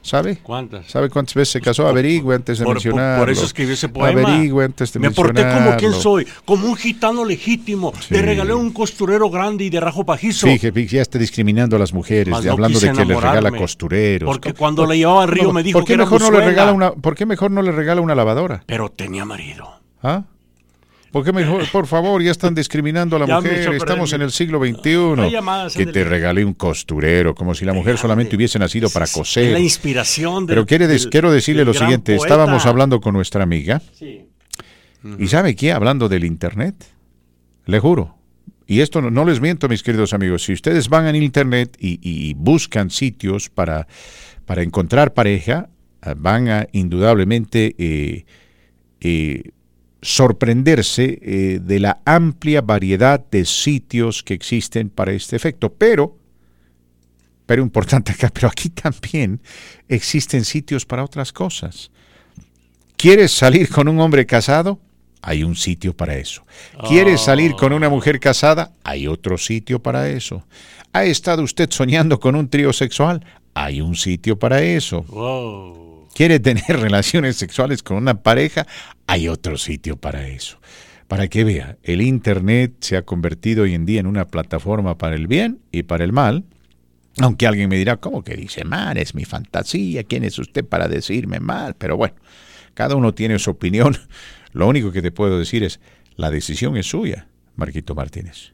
¿Sabe? 0.09 0.37
¿Cuántas? 0.41 0.87
¿Sabe 0.89 1.07
cuántas 1.07 1.35
veces 1.35 1.51
se 1.51 1.61
casó? 1.61 1.87
Averigüe 1.87 2.33
antes 2.33 2.57
de 2.57 2.65
Por, 2.65 2.81
por- 2.81 3.29
eso 3.29 3.45
escribió 3.45 3.75
ese 3.75 3.89
poema. 3.89 4.21
Averigüe 4.27 4.65
antes 4.65 4.91
de 4.91 4.99
Me 4.99 5.11
porté 5.11 5.43
como 5.43 5.77
quien 5.77 5.93
soy, 5.93 6.27
como 6.45 6.65
un 6.65 6.75
gitano 6.75 7.23
legítimo. 7.23 7.93
Sí. 7.99 8.15
Le 8.15 8.23
regalé 8.23 8.55
un 8.55 8.71
costurero 8.71 9.29
grande 9.29 9.65
y 9.65 9.69
de 9.69 9.79
rajo 9.79 10.03
pajizo. 10.03 10.47
Fíjese, 10.47 10.87
ya 10.87 11.03
está 11.03 11.19
discriminando 11.19 11.75
a 11.75 11.79
las 11.79 11.93
mujeres, 11.93 12.31
Mas 12.31 12.41
de- 12.41 12.47
no 12.47 12.53
hablando 12.53 12.79
de 12.79 12.91
que 12.91 13.05
les 13.05 13.21
regala 13.21 13.51
costureros. 13.51 14.27
porque 14.27 14.49
¿Cómo- 14.53 14.57
cuando 14.57 14.81
por- 14.81 14.89
le 14.89 14.97
llevaba 14.97 15.21
al 15.21 15.29
río 15.29 15.43
no, 15.43 15.53
me 15.53 15.61
dijo 15.61 15.77
¿por 15.77 15.83
qué 15.83 15.89
que 15.89 15.93
era 15.93 16.03
mejor 16.05 16.21
no 16.21 16.31
le 16.31 16.43
regala 16.43 16.73
una, 16.73 16.91
¿Por 16.91 17.13
qué 17.15 17.25
mejor 17.27 17.51
no 17.51 17.61
le 17.61 17.71
regala 17.71 18.01
una 18.01 18.15
lavadora? 18.15 18.63
Pero 18.65 18.89
tenía 18.89 19.25
marido. 19.25 19.69
¿Ah? 20.01 20.23
¿Por 21.11 21.23
qué 21.25 21.31
mejor? 21.33 21.63
Por 21.71 21.87
favor, 21.87 22.21
ya 22.21 22.31
están 22.31 22.53
discriminando 22.53 23.15
a 23.15 23.19
la 23.19 23.25
mujer. 23.27 23.73
Estamos 23.73 24.13
en 24.13 24.21
el 24.21 24.31
siglo 24.31 24.59
XXI. 24.59 25.73
Que 25.75 25.85
te 25.87 26.03
regalé 26.03 26.45
un 26.45 26.53
costurero, 26.53 27.33
como 27.33 27.55
si 27.55 27.65
la 27.65 27.73
mujer 27.73 27.97
solamente 27.97 28.35
hubiese 28.35 28.59
nacido 28.59 28.89
para 28.89 29.07
coser. 29.07 29.51
la 29.53 29.59
inspiración 29.59 30.45
del- 30.45 30.65
Pero 30.65 30.65
quiero 31.09 31.31
decirle 31.31 31.65
lo 31.65 31.73
siguiente, 31.73 32.15
estábamos 32.15 32.65
hablando 32.65 33.01
con 33.01 33.13
nuestra 33.13 33.43
amiga 33.43 33.81
Sí. 33.93 34.25
y 35.17 35.27
¿sabe 35.27 35.55
qué? 35.55 35.71
Hablando 35.71 36.09
del 36.09 36.25
Internet, 36.25 36.75
le 37.65 37.79
juro. 37.79 38.15
Y 38.67 38.81
esto 38.81 39.01
no, 39.01 39.09
no 39.09 39.25
les 39.25 39.41
miento, 39.41 39.67
mis 39.67 39.81
queridos 39.81 40.13
amigos. 40.13 40.43
Si 40.43 40.53
ustedes 40.53 40.89
van 40.89 41.07
en 41.07 41.15
Internet 41.15 41.75
y, 41.79 41.99
y 42.07 42.35
buscan 42.35 42.91
sitios 42.91 43.49
para, 43.49 43.87
para 44.45 44.61
encontrar 44.61 45.15
pareja, 45.15 45.69
eh, 46.05 46.13
van 46.15 46.49
a 46.49 46.67
indudablemente 46.71 47.73
eh, 47.79 48.25
eh, 49.01 49.41
sorprenderse 50.01 51.19
eh, 51.21 51.59
de 51.61 51.79
la 51.79 52.01
amplia 52.05 52.61
variedad 52.61 53.23
de 53.29 53.45
sitios 53.45 54.23
que 54.23 54.33
existen 54.33 54.89
para 54.89 55.11
este 55.11 55.35
efecto. 55.35 55.73
Pero, 55.73 56.17
pero 57.45 57.61
importante 57.61 58.11
acá, 58.11 58.29
pero 58.33 58.47
aquí 58.47 58.69
también 58.69 59.41
existen 59.87 60.45
sitios 60.45 60.85
para 60.85 61.03
otras 61.03 61.33
cosas. 61.33 61.91
¿Quieres 62.95 63.31
salir 63.31 63.69
con 63.69 63.87
un 63.87 63.99
hombre 63.99 64.25
casado? 64.25 64.79
Hay 65.21 65.43
un 65.43 65.55
sitio 65.55 65.95
para 65.95 66.15
eso. 66.15 66.45
¿Quieres 66.87 67.21
salir 67.21 67.53
con 67.53 67.73
una 67.73 67.89
mujer 67.89 68.19
casada? 68.19 68.71
Hay 68.83 69.07
otro 69.07 69.37
sitio 69.37 69.81
para 69.81 70.09
eso. 70.09 70.45
¿Ha 70.93 71.03
estado 71.03 71.43
usted 71.43 71.69
soñando 71.71 72.19
con 72.19 72.35
un 72.35 72.49
trío 72.49 72.71
sexual? 72.71 73.25
Hay 73.53 73.81
un 73.81 73.95
sitio 73.95 74.39
para 74.39 74.61
eso. 74.61 75.01
Wow. 75.03 75.88
¿Quiere 76.13 76.39
tener 76.39 76.63
relaciones 76.67 77.37
sexuales 77.37 77.83
con 77.83 77.97
una 77.97 78.21
pareja? 78.21 78.67
Hay 79.07 79.27
otro 79.27 79.57
sitio 79.57 79.97
para 79.97 80.27
eso. 80.27 80.59
Para 81.07 81.27
que 81.27 81.43
vea, 81.43 81.77
el 81.81 82.01
Internet 82.01 82.75
se 82.81 82.95
ha 82.95 83.01
convertido 83.01 83.63
hoy 83.63 83.73
en 83.73 83.85
día 83.85 83.99
en 83.99 84.05
una 84.05 84.27
plataforma 84.27 84.97
para 84.97 85.15
el 85.15 85.27
bien 85.27 85.59
y 85.71 85.83
para 85.83 86.03
el 86.03 86.13
mal. 86.13 86.45
Aunque 87.17 87.47
alguien 87.47 87.67
me 87.67 87.77
dirá, 87.77 87.97
¿cómo 87.97 88.23
que 88.23 88.35
dice 88.35 88.63
mal? 88.63 88.97
Es 88.97 89.15
mi 89.15 89.25
fantasía. 89.25 90.03
¿Quién 90.03 90.23
es 90.23 90.37
usted 90.37 90.63
para 90.63 90.87
decirme 90.87 91.39
mal? 91.39 91.75
Pero 91.75 91.97
bueno, 91.97 92.15
cada 92.75 92.95
uno 92.95 93.13
tiene 93.13 93.39
su 93.39 93.49
opinión. 93.51 93.97
Lo 94.53 94.67
único 94.67 94.91
que 94.91 95.01
te 95.01 95.11
puedo 95.11 95.39
decir 95.39 95.63
es, 95.63 95.79
la 96.15 96.29
decisión 96.29 96.77
es 96.77 96.87
suya, 96.87 97.27
Marquito 97.55 97.95
Martínez. 97.95 98.53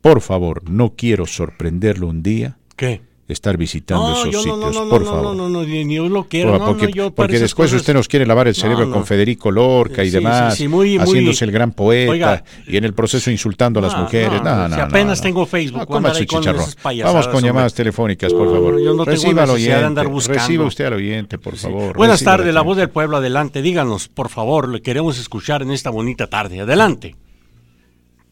Por 0.00 0.20
favor, 0.20 0.68
no 0.68 0.94
quiero 0.96 1.26
sorprenderlo 1.26 2.08
un 2.08 2.22
día. 2.22 2.58
¿Qué? 2.76 3.02
Estar 3.28 3.58
visitando 3.58 4.08
No, 4.08 4.12
esos 4.20 4.30
yo 4.30 4.38
no, 4.38 4.42
sitios, 4.42 4.74
no, 4.74 4.84
no, 4.84 4.88
por 4.90 5.02
no, 5.02 5.06
favor. 5.10 5.22
no, 5.22 5.34
no, 5.34 5.48
no, 5.50 5.62
ni, 5.62 5.94
yo 5.94 6.08
lo 6.08 6.24
quiero. 6.28 6.52
Por- 6.52 6.60
no, 6.60 6.66
porque 6.68 6.86
no, 6.86 6.92
yo 6.92 7.10
porque 7.10 7.38
después 7.38 7.68
cosas- 7.68 7.82
usted 7.82 7.92
nos 7.92 8.08
quiere 8.08 8.24
lavar 8.24 8.48
el 8.48 8.54
cerebro 8.54 8.86
no. 8.86 8.92
con 8.94 9.04
Federico 9.04 9.50
Lorca 9.50 10.02
y 10.02 10.06
Sí, 10.06 10.12
demás, 10.12 10.54
sí, 10.54 10.62
sí, 10.62 10.68
muy, 10.68 10.98
muy- 10.98 11.06
haciéndose 11.06 11.44
el 11.44 11.50
gran 11.52 11.72
poeta 11.72 12.10
Oiga, 12.10 12.44
y 12.66 12.78
en 12.78 12.84
el 12.84 12.94
proceso 12.94 13.30
insultando 13.30 13.80
a 13.80 13.82
las 13.82 13.94
mujeres. 13.98 14.42
no, 14.42 14.56
No, 14.56 14.68
no, 14.68 14.74
si 14.74 14.80
apenas 14.80 15.18
no. 15.18 15.22
tengo 15.24 15.44
Facebook, 15.44 15.86
coma 15.86 16.14
su 16.14 16.24
chicharrón. 16.24 16.64
Vamos 16.82 17.26
con 17.26 17.34
hombre. 17.36 17.48
llamadas 17.50 17.74
telefónicas, 17.74 18.32
por 18.32 18.50
favor. 18.50 18.80
yo 18.80 18.94
no 18.94 19.04
tengo 19.04 19.04
Reciba 19.04 19.44
de 19.44 19.52
oyente. 19.52 19.84
andar 19.84 20.08
buscando. 20.08 20.40
Reciba 20.40 20.64
usted 20.64 20.84
al 20.86 20.94
oyente, 20.94 21.36
por 21.38 21.54
favor. 21.56 21.96
Buenas 21.98 22.24
tardes, 22.24 22.54
la 22.54 22.62
voz 22.62 22.78
del 22.78 22.88
pueblo, 22.88 23.18
adelante. 23.18 23.60
Díganos, 23.60 24.08
por 24.08 24.30
favor, 24.30 24.70
le 24.70 24.80
queremos 24.80 25.18
escuchar 25.18 25.60
en 25.60 25.70
esta 25.72 25.90
bonita 25.90 26.28
tarde. 26.28 26.62
Adelante. 26.62 27.14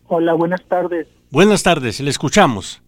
Hola, 0.07 0.33
buenas 0.33 0.63
tardes. 0.67 1.07
Buenas 1.31 1.63
tardes, 1.63 2.01
le 2.01 2.09
escuchamos. 2.09 2.81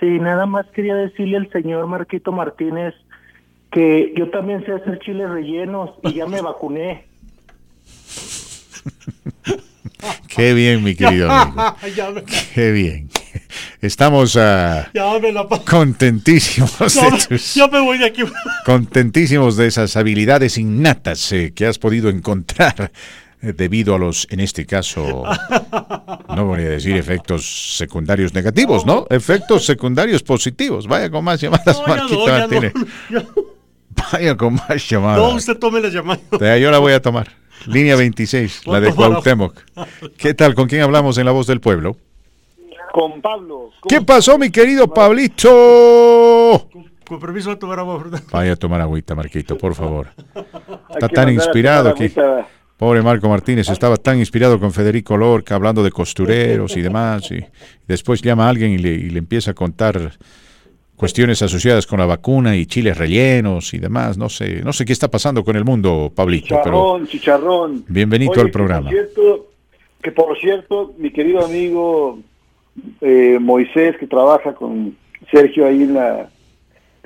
Sí, 0.00 0.06
nada 0.18 0.46
más 0.46 0.66
quería 0.74 0.94
decirle 0.94 1.36
al 1.36 1.50
señor 1.52 1.86
Marquito 1.86 2.32
Martínez 2.32 2.94
que 3.70 4.12
yo 4.16 4.30
también 4.30 4.64
sé 4.64 4.72
hacer 4.72 4.98
chiles 5.00 5.28
rellenos 5.28 5.90
y 6.02 6.14
ya 6.14 6.26
me 6.26 6.40
vacuné. 6.42 7.04
Qué 10.28 10.54
bien, 10.54 10.82
mi 10.82 10.94
querido 10.94 11.30
amigo. 11.30 11.76
Qué 12.54 12.72
bien. 12.72 13.10
Estamos 13.82 14.32
ya 14.34 14.88
me 15.20 15.32
la 15.32 15.46
contentísimos 15.68 16.94
ya, 16.94 17.10
de 17.10 17.18
tus- 17.28 17.54
ya 17.54 17.66
me 17.68 17.80
voy 17.80 17.98
de 17.98 18.06
aquí. 18.06 18.22
contentísimos 18.64 19.56
de 19.56 19.66
esas 19.66 19.96
habilidades 19.96 20.58
innatas 20.58 21.30
eh, 21.32 21.52
que 21.54 21.66
has 21.66 21.78
podido 21.78 22.08
encontrar 22.10 22.90
debido 23.42 23.94
a 23.94 23.98
los, 23.98 24.26
en 24.30 24.40
este 24.40 24.66
caso, 24.66 25.24
no 26.34 26.44
voy 26.46 26.60
a 26.62 26.68
decir 26.70 26.96
efectos 26.96 27.76
secundarios 27.76 28.34
negativos, 28.34 28.84
¿no? 28.86 29.06
Efectos 29.10 29.64
secundarios 29.64 30.22
positivos. 30.22 30.86
Vaya 30.86 31.10
con 31.10 31.24
más 31.24 31.40
llamadas, 31.40 31.80
No, 31.80 31.86
Marquito 31.86 32.26
no, 32.26 32.32
Martínez. 32.38 32.72
ya 33.10 33.22
Vaya 34.12 34.36
con 34.36 34.54
más 34.54 34.88
llamadas. 34.88 35.18
No, 35.18 35.34
usted 35.36 35.56
tome 35.58 35.80
las 35.80 35.92
llamadas. 35.92 36.22
Ya, 36.40 36.56
Yo 36.58 36.70
la 36.70 36.78
voy 36.78 36.92
a 36.92 37.00
tomar. 37.02 37.28
Línea 37.66 37.94
26, 37.96 38.66
la 38.66 38.80
de 38.80 38.88
a 38.88 38.94
Cuauhtémoc. 38.94 39.54
¿Qué 40.16 40.32
tal? 40.32 40.54
¿Con 40.54 40.66
quién 40.66 40.80
hablamos 40.82 41.18
en 41.18 41.26
La 41.26 41.32
Voz 41.32 41.46
del 41.46 41.60
Pueblo? 41.60 41.96
Con 42.92 43.20
Pablo. 43.20 43.70
¿Qué 43.88 44.00
pasó, 44.00 44.38
mi 44.38 44.50
querido 44.50 44.88
Pablito? 44.92 46.68
Con 47.06 47.20
permiso 47.20 47.50
de 47.50 47.56
tomar 47.56 47.78
agua, 47.80 47.98
¿verdad? 47.98 48.22
Vaya 48.30 48.52
a 48.52 48.56
tomar 48.56 48.80
agüita, 48.80 49.14
Marquito, 49.14 49.58
por 49.58 49.74
favor. 49.74 50.08
Está 50.90 51.08
tan 51.08 51.28
a 51.28 51.32
inspirado 51.32 51.90
aquí. 51.90 52.04
agüita. 52.04 52.48
Pobre 52.80 53.02
Marco 53.02 53.28
Martínez, 53.28 53.68
estaba 53.68 53.98
tan 53.98 54.18
inspirado 54.18 54.58
con 54.58 54.72
Federico 54.72 55.14
Lorca, 55.14 55.54
hablando 55.54 55.82
de 55.82 55.90
costureros 55.90 56.78
y 56.78 56.80
demás. 56.80 57.30
Y 57.30 57.44
después 57.86 58.22
llama 58.22 58.46
a 58.46 58.48
alguien 58.48 58.70
y 58.70 58.78
le, 58.78 58.88
y 58.94 59.10
le 59.10 59.18
empieza 59.18 59.50
a 59.50 59.54
contar 59.54 60.12
cuestiones 60.96 61.42
asociadas 61.42 61.86
con 61.86 61.98
la 61.98 62.06
vacuna 62.06 62.56
y 62.56 62.64
chiles 62.64 62.96
rellenos 62.96 63.74
y 63.74 63.78
demás. 63.80 64.16
No 64.16 64.30
sé, 64.30 64.62
no 64.64 64.72
sé 64.72 64.86
qué 64.86 64.94
está 64.94 65.08
pasando 65.10 65.44
con 65.44 65.56
el 65.56 65.64
mundo, 65.66 66.10
Pablito, 66.16 66.58
pero 66.64 66.96
Chicharrón, 67.02 67.06
chicharrón. 67.06 67.84
bienvenido 67.86 68.32
Oye, 68.32 68.40
al 68.40 68.46
que 68.46 68.52
programa. 68.52 68.84
por 68.88 68.92
cierto, 68.92 69.46
que 70.00 70.12
por 70.12 70.38
cierto, 70.38 70.94
mi 70.96 71.10
querido 71.10 71.44
amigo 71.44 72.18
eh, 73.02 73.36
Moisés, 73.38 73.98
que 73.98 74.06
trabaja 74.06 74.54
con 74.54 74.96
Sergio 75.30 75.66
ahí 75.66 75.82
en 75.82 75.92
la 75.92 76.30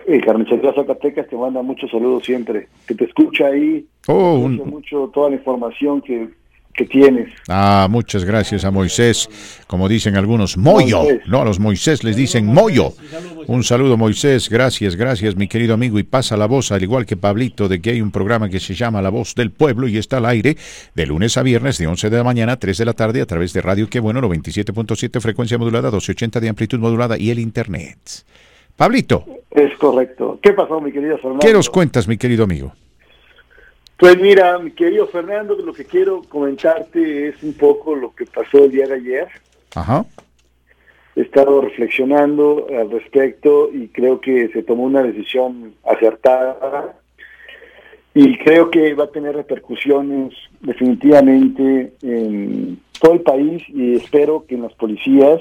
eh, 0.06 0.20
carnicería 0.20 0.72
Zacatecas, 0.74 1.28
te 1.28 1.36
manda 1.36 1.62
muchos 1.62 1.90
saludos 1.90 2.24
siempre. 2.24 2.68
Que 2.86 2.94
te 2.94 3.04
escucha 3.04 3.46
ahí, 3.46 3.84
Oh, 4.08 4.34
un- 4.38 4.56
mucho 4.68 5.10
toda 5.14 5.30
la 5.30 5.36
información 5.36 6.00
que, 6.02 6.28
que 6.74 6.84
tienes. 6.84 7.28
Ah, 7.48 7.86
muchas 7.90 8.24
gracias 8.24 8.64
a 8.64 8.70
Moisés, 8.70 9.28
como 9.66 9.88
dicen 9.88 10.16
algunos, 10.16 10.56
Moyo. 10.58 10.98
Moisés. 11.04 11.20
No, 11.26 11.40
a 11.40 11.44
los 11.44 11.58
Moisés 11.60 12.04
les 12.04 12.16
dicen 12.16 12.46
Moyo. 12.46 12.92
Un 13.46 13.62
saludo, 13.62 13.96
Moisés. 13.96 14.48
Gracias, 14.50 14.96
gracias, 14.96 15.36
mi 15.36 15.46
querido 15.48 15.74
amigo. 15.74 15.98
Y 15.98 16.02
pasa 16.02 16.36
la 16.36 16.46
voz, 16.46 16.72
al 16.72 16.82
igual 16.82 17.06
que 17.06 17.16
Pablito, 17.16 17.68
de 17.68 17.80
que 17.80 17.90
hay 17.90 18.00
un 18.02 18.10
programa 18.10 18.48
que 18.50 18.58
se 18.60 18.74
llama 18.74 19.00
La 19.02 19.10
Voz 19.10 19.34
del 19.34 19.50
Pueblo 19.52 19.86
y 19.88 19.96
está 19.98 20.16
al 20.18 20.26
aire 20.26 20.56
de 20.94 21.06
lunes 21.06 21.36
a 21.38 21.42
viernes, 21.42 21.78
de 21.78 21.86
11 21.86 22.10
de 22.10 22.16
la 22.16 22.24
mañana 22.24 22.52
a 22.52 22.56
3 22.58 22.76
de 22.76 22.84
la 22.84 22.92
tarde, 22.94 23.20
a 23.22 23.26
través 23.26 23.52
de 23.52 23.62
Radio 23.62 23.88
Que 23.88 24.00
Bueno, 24.00 24.20
97.7 24.20 25.20
frecuencia 25.20 25.56
modulada, 25.58 25.88
1280 25.88 26.40
de 26.40 26.48
amplitud 26.48 26.78
modulada 26.78 27.16
y 27.18 27.30
el 27.30 27.38
Internet. 27.38 27.98
Pablito, 28.76 29.24
Es 29.50 29.76
correcto. 29.78 30.38
¿Qué 30.42 30.52
pasó, 30.52 30.80
mi 30.80 30.90
querido 30.90 31.16
Fernando? 31.18 31.46
¿qué 31.46 31.52
nos 31.52 31.70
cuentas, 31.70 32.08
mi 32.08 32.16
querido 32.16 32.44
amigo? 32.44 32.72
Pues 33.96 34.20
mira, 34.20 34.58
mi 34.58 34.72
querido 34.72 35.06
Fernando, 35.06 35.54
lo 35.54 35.72
que 35.72 35.84
quiero 35.84 36.22
comentarte 36.28 37.28
es 37.28 37.42
un 37.42 37.54
poco 37.54 37.94
lo 37.94 38.14
que 38.14 38.26
pasó 38.26 38.64
el 38.64 38.72
día 38.72 38.86
de 38.88 38.94
ayer. 38.94 39.28
Ajá. 39.74 40.04
He 41.14 41.20
estado 41.20 41.60
reflexionando 41.60 42.66
al 42.68 42.90
respecto 42.90 43.70
y 43.72 43.86
creo 43.88 44.20
que 44.20 44.48
se 44.48 44.64
tomó 44.64 44.82
una 44.82 45.02
decisión 45.02 45.74
acertada 45.84 46.96
y 48.14 48.36
creo 48.38 48.70
que 48.70 48.94
va 48.94 49.04
a 49.04 49.10
tener 49.12 49.36
repercusiones 49.36 50.34
definitivamente 50.60 51.92
en 52.02 52.80
todo 53.00 53.12
el 53.12 53.20
país 53.20 53.62
y 53.68 53.94
espero 53.96 54.44
que 54.48 54.56
en 54.56 54.62
las 54.62 54.72
policías 54.72 55.40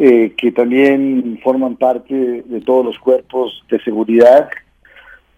eh, 0.00 0.32
que 0.36 0.50
también 0.50 1.38
forman 1.44 1.76
parte 1.76 2.42
de 2.44 2.60
todos 2.62 2.84
los 2.84 2.98
cuerpos 2.98 3.62
de 3.70 3.78
seguridad 3.82 4.48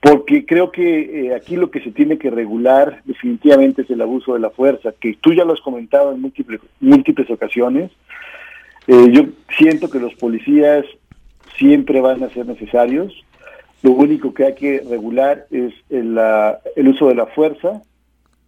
porque 0.01 0.44
creo 0.47 0.72
que 0.72 1.26
eh, 1.28 1.34
aquí 1.34 1.56
lo 1.56 1.70
que 1.70 1.80
se 1.80 1.93
tiene 1.93 2.18
que 2.18 2.28
regular 2.30 3.02
definitivamente 3.05 3.82
es 3.82 3.90
el 3.90 4.01
abuso 4.01 4.34
de 4.34 4.40
la 4.40 4.51
fuerza, 4.51 4.93
que 4.98 5.16
tú 5.20 5.32
ya 5.32 5.44
lo 5.44 5.52
has 5.52 5.60
comentado 5.60 6.10
en 6.12 6.20
múltiples, 6.20 6.60
múltiples 6.80 7.30
ocasiones. 7.30 7.90
Eh, 8.89 9.06
yo 9.12 9.26
siento 9.56 9.89
que 9.90 10.01
los 10.01 10.12
policías 10.14 10.84
siempre 11.56 12.01
van 12.01 12.20
a 12.24 12.30
ser 12.30 12.47
necesarios. 12.47 13.14
Lo 13.82 13.93
único 13.93 14.34
que 14.34 14.44
hay 14.47 14.55
que 14.56 14.82
regular 14.90 15.47
es 15.52 15.72
el, 15.89 16.16
la- 16.16 16.59
el 16.74 16.89
uso 16.89 17.06
de 17.06 17.14
la 17.14 17.26
fuerza, 17.26 17.80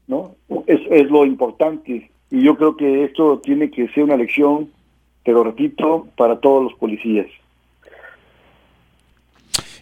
¿no? 0.08 0.34
Es, 0.66 0.80
es 0.90 1.08
lo 1.08 1.24
importante. 1.24 2.10
Y 2.32 2.42
yo 2.42 2.56
creo 2.56 2.76
que 2.76 3.04
esto 3.04 3.38
tiene 3.38 3.70
que 3.70 3.86
ser 3.90 4.02
una 4.02 4.16
lección, 4.16 4.70
pero 5.24 5.42
repito, 5.42 6.08
para 6.16 6.38
todos 6.38 6.64
los 6.64 6.74
policías. 6.74 7.26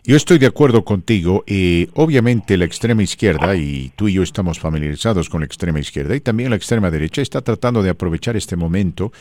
Yo 0.04 0.16
estoy 0.16 0.38
de 0.38 0.46
acuerdo 0.46 0.84
contigo. 0.84 1.44
eh, 1.46 1.88
obviamente 1.94 2.56
la 2.56 2.64
extrema 2.64 3.04
izquierda, 3.04 3.54
y 3.54 3.92
tú 3.94 4.08
y 4.08 4.14
yo 4.14 4.24
estamos 4.24 4.58
familiarizados 4.58 5.28
con 5.28 5.42
la 5.42 5.46
extrema 5.46 5.78
izquierda, 5.78 6.16
y 6.16 6.20
también 6.20 6.50
la 6.50 6.56
extrema 6.56 6.90
derecha 6.90 7.22
está 7.22 7.40
tratando 7.40 7.84
de 7.84 7.90
aprovechar 7.90 8.36
este 8.36 8.56
momento, 8.56 9.12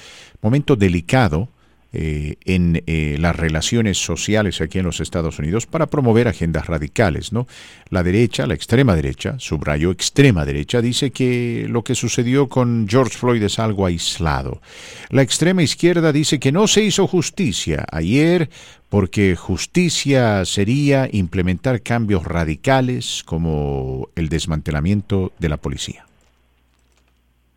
momento 0.41 0.75
delicado 0.75 1.49
eh, 1.93 2.35
en 2.45 2.81
eh, 2.87 3.17
las 3.19 3.35
relaciones 3.35 3.97
sociales 3.97 4.61
aquí 4.61 4.79
en 4.79 4.85
los 4.85 5.01
Estados 5.01 5.39
Unidos 5.39 5.65
para 5.65 5.87
promover 5.87 6.29
agendas 6.29 6.67
radicales. 6.67 7.33
¿no? 7.33 7.47
La 7.89 8.01
derecha, 8.01 8.47
la 8.47 8.53
extrema 8.53 8.95
derecha, 8.95 9.35
subrayo 9.39 9.91
extrema 9.91 10.45
derecha, 10.45 10.81
dice 10.81 11.11
que 11.11 11.65
lo 11.67 11.83
que 11.83 11.95
sucedió 11.95 12.47
con 12.47 12.87
George 12.89 13.17
Floyd 13.17 13.43
es 13.43 13.59
algo 13.59 13.85
aislado. 13.85 14.61
La 15.09 15.21
extrema 15.21 15.63
izquierda 15.63 16.13
dice 16.13 16.39
que 16.39 16.53
no 16.53 16.67
se 16.67 16.81
hizo 16.81 17.07
justicia 17.07 17.85
ayer 17.91 18.49
porque 18.89 19.35
justicia 19.35 20.45
sería 20.45 21.09
implementar 21.11 21.81
cambios 21.81 22.25
radicales 22.25 23.23
como 23.25 24.09
el 24.15 24.29
desmantelamiento 24.29 25.31
de 25.39 25.49
la 25.49 25.57
policía. 25.57 26.05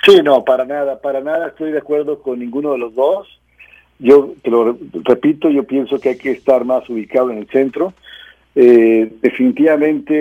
Sí, 0.04 0.20
no, 0.22 0.44
para 0.44 0.64
nada, 0.64 1.00
para 1.00 1.20
nada 1.20 1.48
estoy 1.48 1.72
de 1.72 1.78
acuerdo 1.78 2.20
con 2.20 2.38
ninguno 2.38 2.72
de 2.72 2.78
los 2.78 2.94
dos. 2.94 3.26
Yo 3.98 4.34
te 4.42 4.50
lo 4.50 4.72
re- 4.72 4.78
repito, 5.04 5.48
yo 5.50 5.64
pienso 5.64 5.98
que 5.98 6.10
hay 6.10 6.18
que 6.18 6.32
estar 6.32 6.64
más 6.64 6.88
ubicado 6.90 7.30
en 7.30 7.38
el 7.38 7.48
centro. 7.48 7.92
Eh, 8.54 9.12
definitivamente 9.22 10.14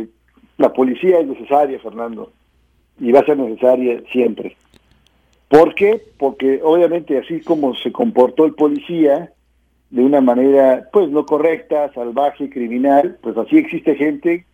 eh, 0.00 0.06
la 0.58 0.72
policía 0.72 1.20
es 1.20 1.26
necesaria, 1.26 1.78
Fernando, 1.78 2.32
y 3.00 3.12
va 3.12 3.20
a 3.20 3.24
ser 3.26 3.38
necesaria 3.38 4.02
siempre. 4.12 4.56
¿Por 5.48 5.74
qué? 5.74 6.00
Porque 6.18 6.60
obviamente 6.62 7.18
así 7.18 7.40
como 7.40 7.74
se 7.74 7.92
comportó 7.92 8.44
el 8.46 8.54
policía 8.54 9.32
de 9.90 10.02
una 10.02 10.22
manera 10.22 10.88
pues 10.90 11.10
no 11.10 11.26
correcta, 11.26 11.92
salvaje, 11.92 12.48
criminal, 12.48 13.18
pues 13.20 13.36
así 13.36 13.58
existe 13.58 13.94
gente 13.94 14.46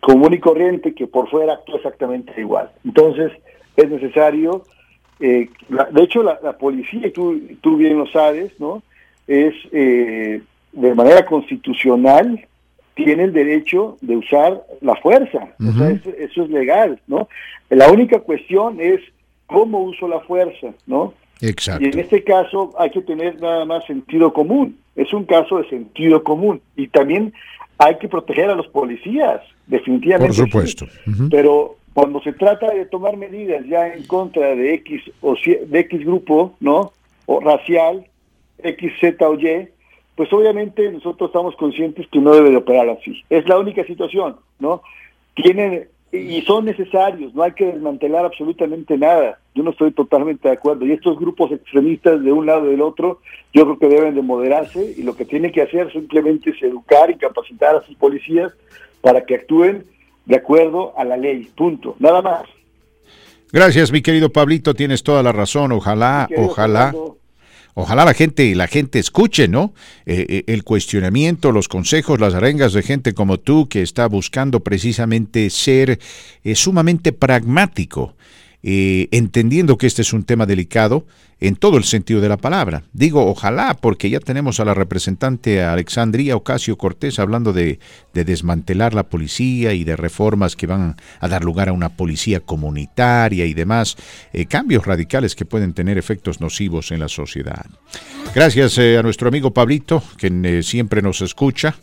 común 0.00 0.32
y 0.34 0.38
corriente 0.38 0.94
que 0.94 1.08
por 1.08 1.28
fuera 1.28 1.54
actúa 1.54 1.76
exactamente 1.78 2.32
igual. 2.40 2.70
Entonces, 2.84 3.32
es 3.76 3.90
necesario, 3.90 4.62
eh, 5.20 5.48
la- 5.68 5.84
de 5.90 6.02
hecho, 6.02 6.22
la, 6.22 6.38
la 6.42 6.52
policía, 6.58 7.06
y 7.06 7.10
tú, 7.10 7.40
tú 7.60 7.76
bien 7.76 7.98
lo 7.98 8.06
sabes, 8.06 8.52
¿no? 8.58 8.82
Es 9.26 9.54
eh, 9.72 10.40
de 10.72 10.94
manera 10.94 11.24
constitucional, 11.24 12.46
tiene 12.94 13.24
el 13.24 13.32
derecho 13.32 13.96
de 14.00 14.16
usar 14.16 14.62
la 14.80 14.94
fuerza. 14.96 15.48
O 15.60 15.72
sea, 15.72 15.90
eso, 15.90 16.10
eso 16.18 16.44
es 16.44 16.50
legal, 16.50 17.00
¿no? 17.08 17.28
La 17.70 17.90
única 17.90 18.20
cuestión 18.20 18.80
es 18.80 19.00
cómo 19.46 19.82
uso 19.82 20.06
la 20.08 20.20
fuerza, 20.20 20.68
¿no? 20.86 21.14
Exacto. 21.40 21.84
Y 21.84 21.90
en 21.90 21.98
este 21.98 22.22
caso 22.22 22.72
hay 22.78 22.90
que 22.90 23.02
tener 23.02 23.40
nada 23.40 23.64
más 23.64 23.84
sentido 23.86 24.32
común. 24.32 24.78
Es 24.94 25.12
un 25.12 25.24
caso 25.24 25.58
de 25.58 25.68
sentido 25.68 26.22
común. 26.22 26.60
Y 26.76 26.86
también 26.86 27.32
hay 27.78 27.98
que 27.98 28.08
proteger 28.08 28.48
a 28.50 28.54
los 28.54 28.68
policías, 28.68 29.40
definitivamente. 29.66 30.28
Por 30.28 30.34
sí. 30.36 30.42
supuesto. 30.50 30.86
Pero 31.30 31.76
cuando 31.94 32.20
se 32.20 32.32
trata 32.32 32.74
de 32.74 32.86
tomar 32.86 33.16
medidas 33.16 33.64
ya 33.66 33.88
en 33.88 34.04
contra 34.04 34.54
de 34.54 34.74
X 34.74 35.02
o 35.20 35.34
de 35.34 35.78
X 35.80 36.04
grupo, 36.04 36.54
¿no? 36.60 36.92
O 37.26 37.40
racial, 37.40 38.04
X, 38.58 38.92
Z 39.00 39.28
o 39.28 39.34
Y, 39.34 39.68
pues 40.16 40.32
obviamente 40.32 40.90
nosotros 40.90 41.30
estamos 41.30 41.56
conscientes 41.56 42.06
que 42.08 42.18
no 42.18 42.34
debe 42.34 42.50
de 42.50 42.56
operar 42.56 42.88
así. 42.88 43.22
Es 43.30 43.48
la 43.48 43.58
única 43.58 43.84
situación, 43.84 44.36
¿no? 44.58 44.82
Tienen 45.34 45.88
y 46.14 46.42
son 46.42 46.64
necesarios, 46.64 47.34
no 47.34 47.42
hay 47.42 47.52
que 47.52 47.64
desmantelar 47.64 48.24
absolutamente 48.24 48.96
nada. 48.96 49.40
Yo 49.54 49.64
no 49.64 49.70
estoy 49.70 49.90
totalmente 49.90 50.48
de 50.48 50.54
acuerdo. 50.54 50.86
Y 50.86 50.92
estos 50.92 51.18
grupos 51.18 51.50
extremistas 51.50 52.22
de 52.22 52.30
un 52.30 52.46
lado 52.46 52.68
y 52.68 52.70
del 52.70 52.82
otro, 52.82 53.20
yo 53.52 53.64
creo 53.64 53.78
que 53.78 53.88
deben 53.88 54.14
de 54.14 54.22
moderarse 54.22 54.94
y 54.96 55.02
lo 55.02 55.16
que 55.16 55.24
tienen 55.24 55.50
que 55.50 55.62
hacer 55.62 55.90
simplemente 55.92 56.50
es 56.50 56.62
educar 56.62 57.10
y 57.10 57.16
capacitar 57.16 57.74
a 57.74 57.82
sus 57.82 57.96
policías 57.96 58.52
para 59.00 59.24
que 59.24 59.34
actúen 59.34 59.84
de 60.26 60.36
acuerdo 60.36 60.92
a 60.96 61.04
la 61.04 61.16
ley. 61.16 61.50
Punto. 61.56 61.96
Nada 61.98 62.22
más. 62.22 62.42
Gracias, 63.52 63.92
mi 63.92 64.02
querido 64.02 64.30
Pablito, 64.30 64.74
tienes 64.74 65.02
toda 65.02 65.22
la 65.22 65.32
razón. 65.32 65.72
Ojalá, 65.72 66.28
ojalá. 66.36 66.90
Fernando, 66.92 67.18
Ojalá 67.76 68.04
la 68.04 68.14
gente, 68.14 68.54
la 68.54 68.68
gente 68.68 69.00
escuche, 69.00 69.48
¿no? 69.48 69.74
Eh, 70.06 70.24
eh, 70.28 70.44
el 70.46 70.62
cuestionamiento, 70.62 71.50
los 71.50 71.66
consejos, 71.66 72.20
las 72.20 72.34
arengas 72.34 72.72
de 72.72 72.82
gente 72.82 73.14
como 73.14 73.38
tú 73.40 73.68
que 73.68 73.82
está 73.82 74.06
buscando 74.06 74.60
precisamente 74.60 75.50
ser 75.50 75.98
eh, 76.44 76.54
sumamente 76.54 77.12
pragmático 77.12 78.14
eh, 78.66 79.08
entendiendo 79.10 79.76
que 79.76 79.86
este 79.86 80.00
es 80.00 80.14
un 80.14 80.24
tema 80.24 80.46
delicado 80.46 81.06
en 81.38 81.54
todo 81.54 81.76
el 81.76 81.84
sentido 81.84 82.22
de 82.22 82.30
la 82.30 82.38
palabra. 82.38 82.84
Digo, 82.94 83.26
ojalá, 83.26 83.74
porque 83.74 84.08
ya 84.08 84.20
tenemos 84.20 84.58
a 84.58 84.64
la 84.64 84.72
representante 84.72 85.62
Alexandria 85.62 86.34
Ocasio 86.34 86.78
Cortés 86.78 87.18
hablando 87.18 87.52
de, 87.52 87.78
de 88.14 88.24
desmantelar 88.24 88.94
la 88.94 89.10
policía 89.10 89.74
y 89.74 89.84
de 89.84 89.96
reformas 89.96 90.56
que 90.56 90.66
van 90.66 90.96
a 91.20 91.28
dar 91.28 91.44
lugar 91.44 91.68
a 91.68 91.74
una 91.74 91.90
policía 91.90 92.40
comunitaria 92.40 93.44
y 93.44 93.52
demás, 93.52 93.96
eh, 94.32 94.46
cambios 94.46 94.86
radicales 94.86 95.34
que 95.34 95.44
pueden 95.44 95.74
tener 95.74 95.98
efectos 95.98 96.40
nocivos 96.40 96.90
en 96.90 97.00
la 97.00 97.08
sociedad. 97.08 97.66
Gracias 98.34 98.78
eh, 98.78 98.96
a 98.96 99.02
nuestro 99.02 99.28
amigo 99.28 99.52
Pablito, 99.52 100.02
quien 100.16 100.62
siempre 100.62 101.02
nos 101.02 101.20
escucha 101.20 101.76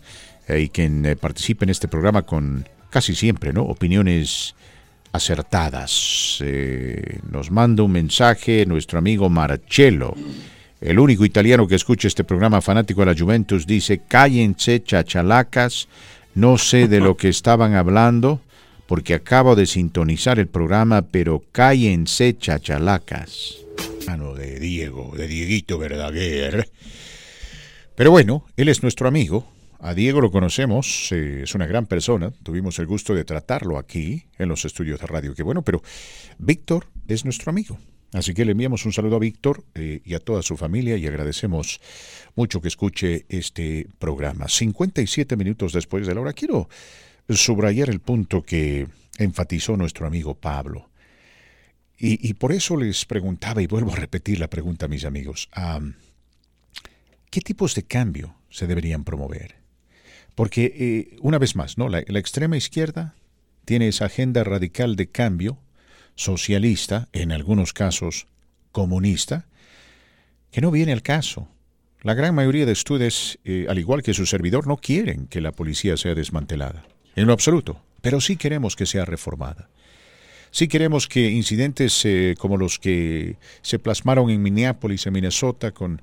y 0.49 0.69
quien 0.69 1.15
participa 1.21 1.63
en 1.63 1.69
este 1.69 1.87
programa 1.87 2.23
con 2.23 2.65
casi 2.89 3.13
siempre, 3.13 3.53
¿no? 3.53 3.65
Opiniones 3.65 4.55
acertadas. 5.11 6.37
Eh, 6.41 7.19
nos 7.29 7.51
manda 7.51 7.83
un 7.83 7.91
mensaje 7.91 8.65
nuestro 8.65 8.99
amigo 8.99 9.29
Marcello, 9.29 10.13
el 10.79 10.97
único 10.99 11.25
italiano 11.25 11.67
que 11.67 11.75
escucha 11.75 12.07
este 12.07 12.23
programa 12.23 12.61
fanático 12.61 13.01
de 13.01 13.13
la 13.13 13.19
Juventus, 13.19 13.67
dice, 13.67 14.01
cállense 14.07 14.83
chachalacas, 14.83 15.87
no 16.33 16.57
sé 16.57 16.87
de 16.87 16.99
lo 16.99 17.17
que 17.17 17.29
estaban 17.29 17.75
hablando, 17.75 18.41
porque 18.87 19.13
acabo 19.13 19.55
de 19.55 19.67
sintonizar 19.67 20.39
el 20.39 20.47
programa, 20.47 21.03
pero 21.03 21.43
cállense 21.51 22.35
chachalacas. 22.37 23.57
Mano 24.07 24.33
de 24.33 24.59
Diego, 24.59 25.13
de 25.15 25.27
Dieguito 25.27 25.77
Verdaguer. 25.77 26.67
Pero 27.95 28.11
bueno, 28.11 28.45
él 28.57 28.67
es 28.67 28.81
nuestro 28.81 29.07
amigo. 29.07 29.47
A 29.83 29.95
Diego 29.95 30.21
lo 30.21 30.29
conocemos, 30.29 31.11
es 31.11 31.55
una 31.55 31.65
gran 31.65 31.87
persona. 31.87 32.29
Tuvimos 32.43 32.77
el 32.77 32.85
gusto 32.85 33.15
de 33.15 33.23
tratarlo 33.23 33.79
aquí 33.79 34.25
en 34.37 34.47
los 34.47 34.63
estudios 34.63 34.99
de 34.99 35.07
radio. 35.07 35.33
Qué 35.33 35.41
bueno, 35.41 35.63
pero 35.63 35.81
Víctor 36.37 36.85
es 37.07 37.25
nuestro 37.25 37.49
amigo. 37.49 37.79
Así 38.13 38.35
que 38.35 38.45
le 38.45 38.51
enviamos 38.51 38.85
un 38.85 38.93
saludo 38.93 39.15
a 39.15 39.19
Víctor 39.19 39.63
eh, 39.73 40.01
y 40.05 40.13
a 40.13 40.19
toda 40.19 40.43
su 40.43 40.55
familia 40.55 40.97
y 40.97 41.07
agradecemos 41.07 41.81
mucho 42.35 42.61
que 42.61 42.67
escuche 42.67 43.25
este 43.27 43.87
programa. 43.97 44.47
57 44.47 45.35
minutos 45.35 45.73
después 45.73 46.05
de 46.05 46.13
la 46.13 46.21
hora, 46.21 46.33
quiero 46.33 46.69
subrayar 47.27 47.89
el 47.89 48.01
punto 48.01 48.43
que 48.43 48.87
enfatizó 49.17 49.77
nuestro 49.77 50.05
amigo 50.05 50.35
Pablo. 50.35 50.89
Y, 52.03 52.33
por 52.33 52.51
eso 52.51 52.77
les 52.77 53.05
preguntaba, 53.05 53.61
y 53.61 53.67
vuelvo 53.67 53.93
a 53.93 53.95
repetir 53.95 54.39
la 54.39 54.49
pregunta 54.49 54.87
mis 54.87 55.05
amigos, 55.05 55.49
am, 55.51 55.93
¿qué 57.29 57.41
tipos 57.41 57.75
de 57.75 57.83
cambio 57.83 58.33
se 58.49 58.65
deberían 58.65 59.03
promover? 59.03 59.60
Porque, 60.35 60.73
eh, 61.13 61.17
una 61.21 61.37
vez 61.37 61.55
más, 61.55 61.77
¿no? 61.77 61.89
La, 61.89 61.99
extrema 61.99 62.57
izquierda 62.57 63.15
tiene 63.65 63.87
esa 63.87 64.05
agenda 64.05 64.43
radical 64.43 64.95
de 64.95 65.07
cambio, 65.07 65.57
socialista, 66.15 67.09
en 67.13 67.31
algunos 67.31 67.73
casos 67.73 68.27
comunista, 68.71 69.45
que 70.51 70.61
no 70.61 70.71
viene 70.71 70.93
al 70.93 71.01
caso. 71.01 71.47
La 72.01 72.13
gran 72.13 72.33
mayoría 72.33 72.65
de 72.65 72.71
estudios, 72.71 73.39
eh, 73.43 73.67
al 73.69 73.77
igual 73.77 74.01
que 74.01 74.13
su 74.13 74.25
servidor, 74.25 74.67
no 74.67 74.77
quieren 74.77 75.27
que 75.27 75.41
la 75.41 75.51
policía 75.51 75.97
sea 75.97 76.15
desmantelada, 76.15 76.85
en 77.15 77.27
lo 77.27 77.33
absoluto, 77.33 77.81
pero 78.01 78.21
sí 78.21 78.37
queremos 78.37 78.75
que 78.75 78.85
sea 78.85 79.05
reformada. 79.05 79.69
Sí 80.49 80.67
queremos 80.67 81.07
que 81.07 81.29
incidentes 81.29 82.03
eh, 82.03 82.35
como 82.37 82.57
los 82.57 82.77
que 82.77 83.37
se 83.61 83.79
plasmaron 83.79 84.29
en 84.29 84.41
Minneapolis, 84.41 85.05
en 85.05 85.13
Minnesota, 85.13 85.71
con 85.71 86.01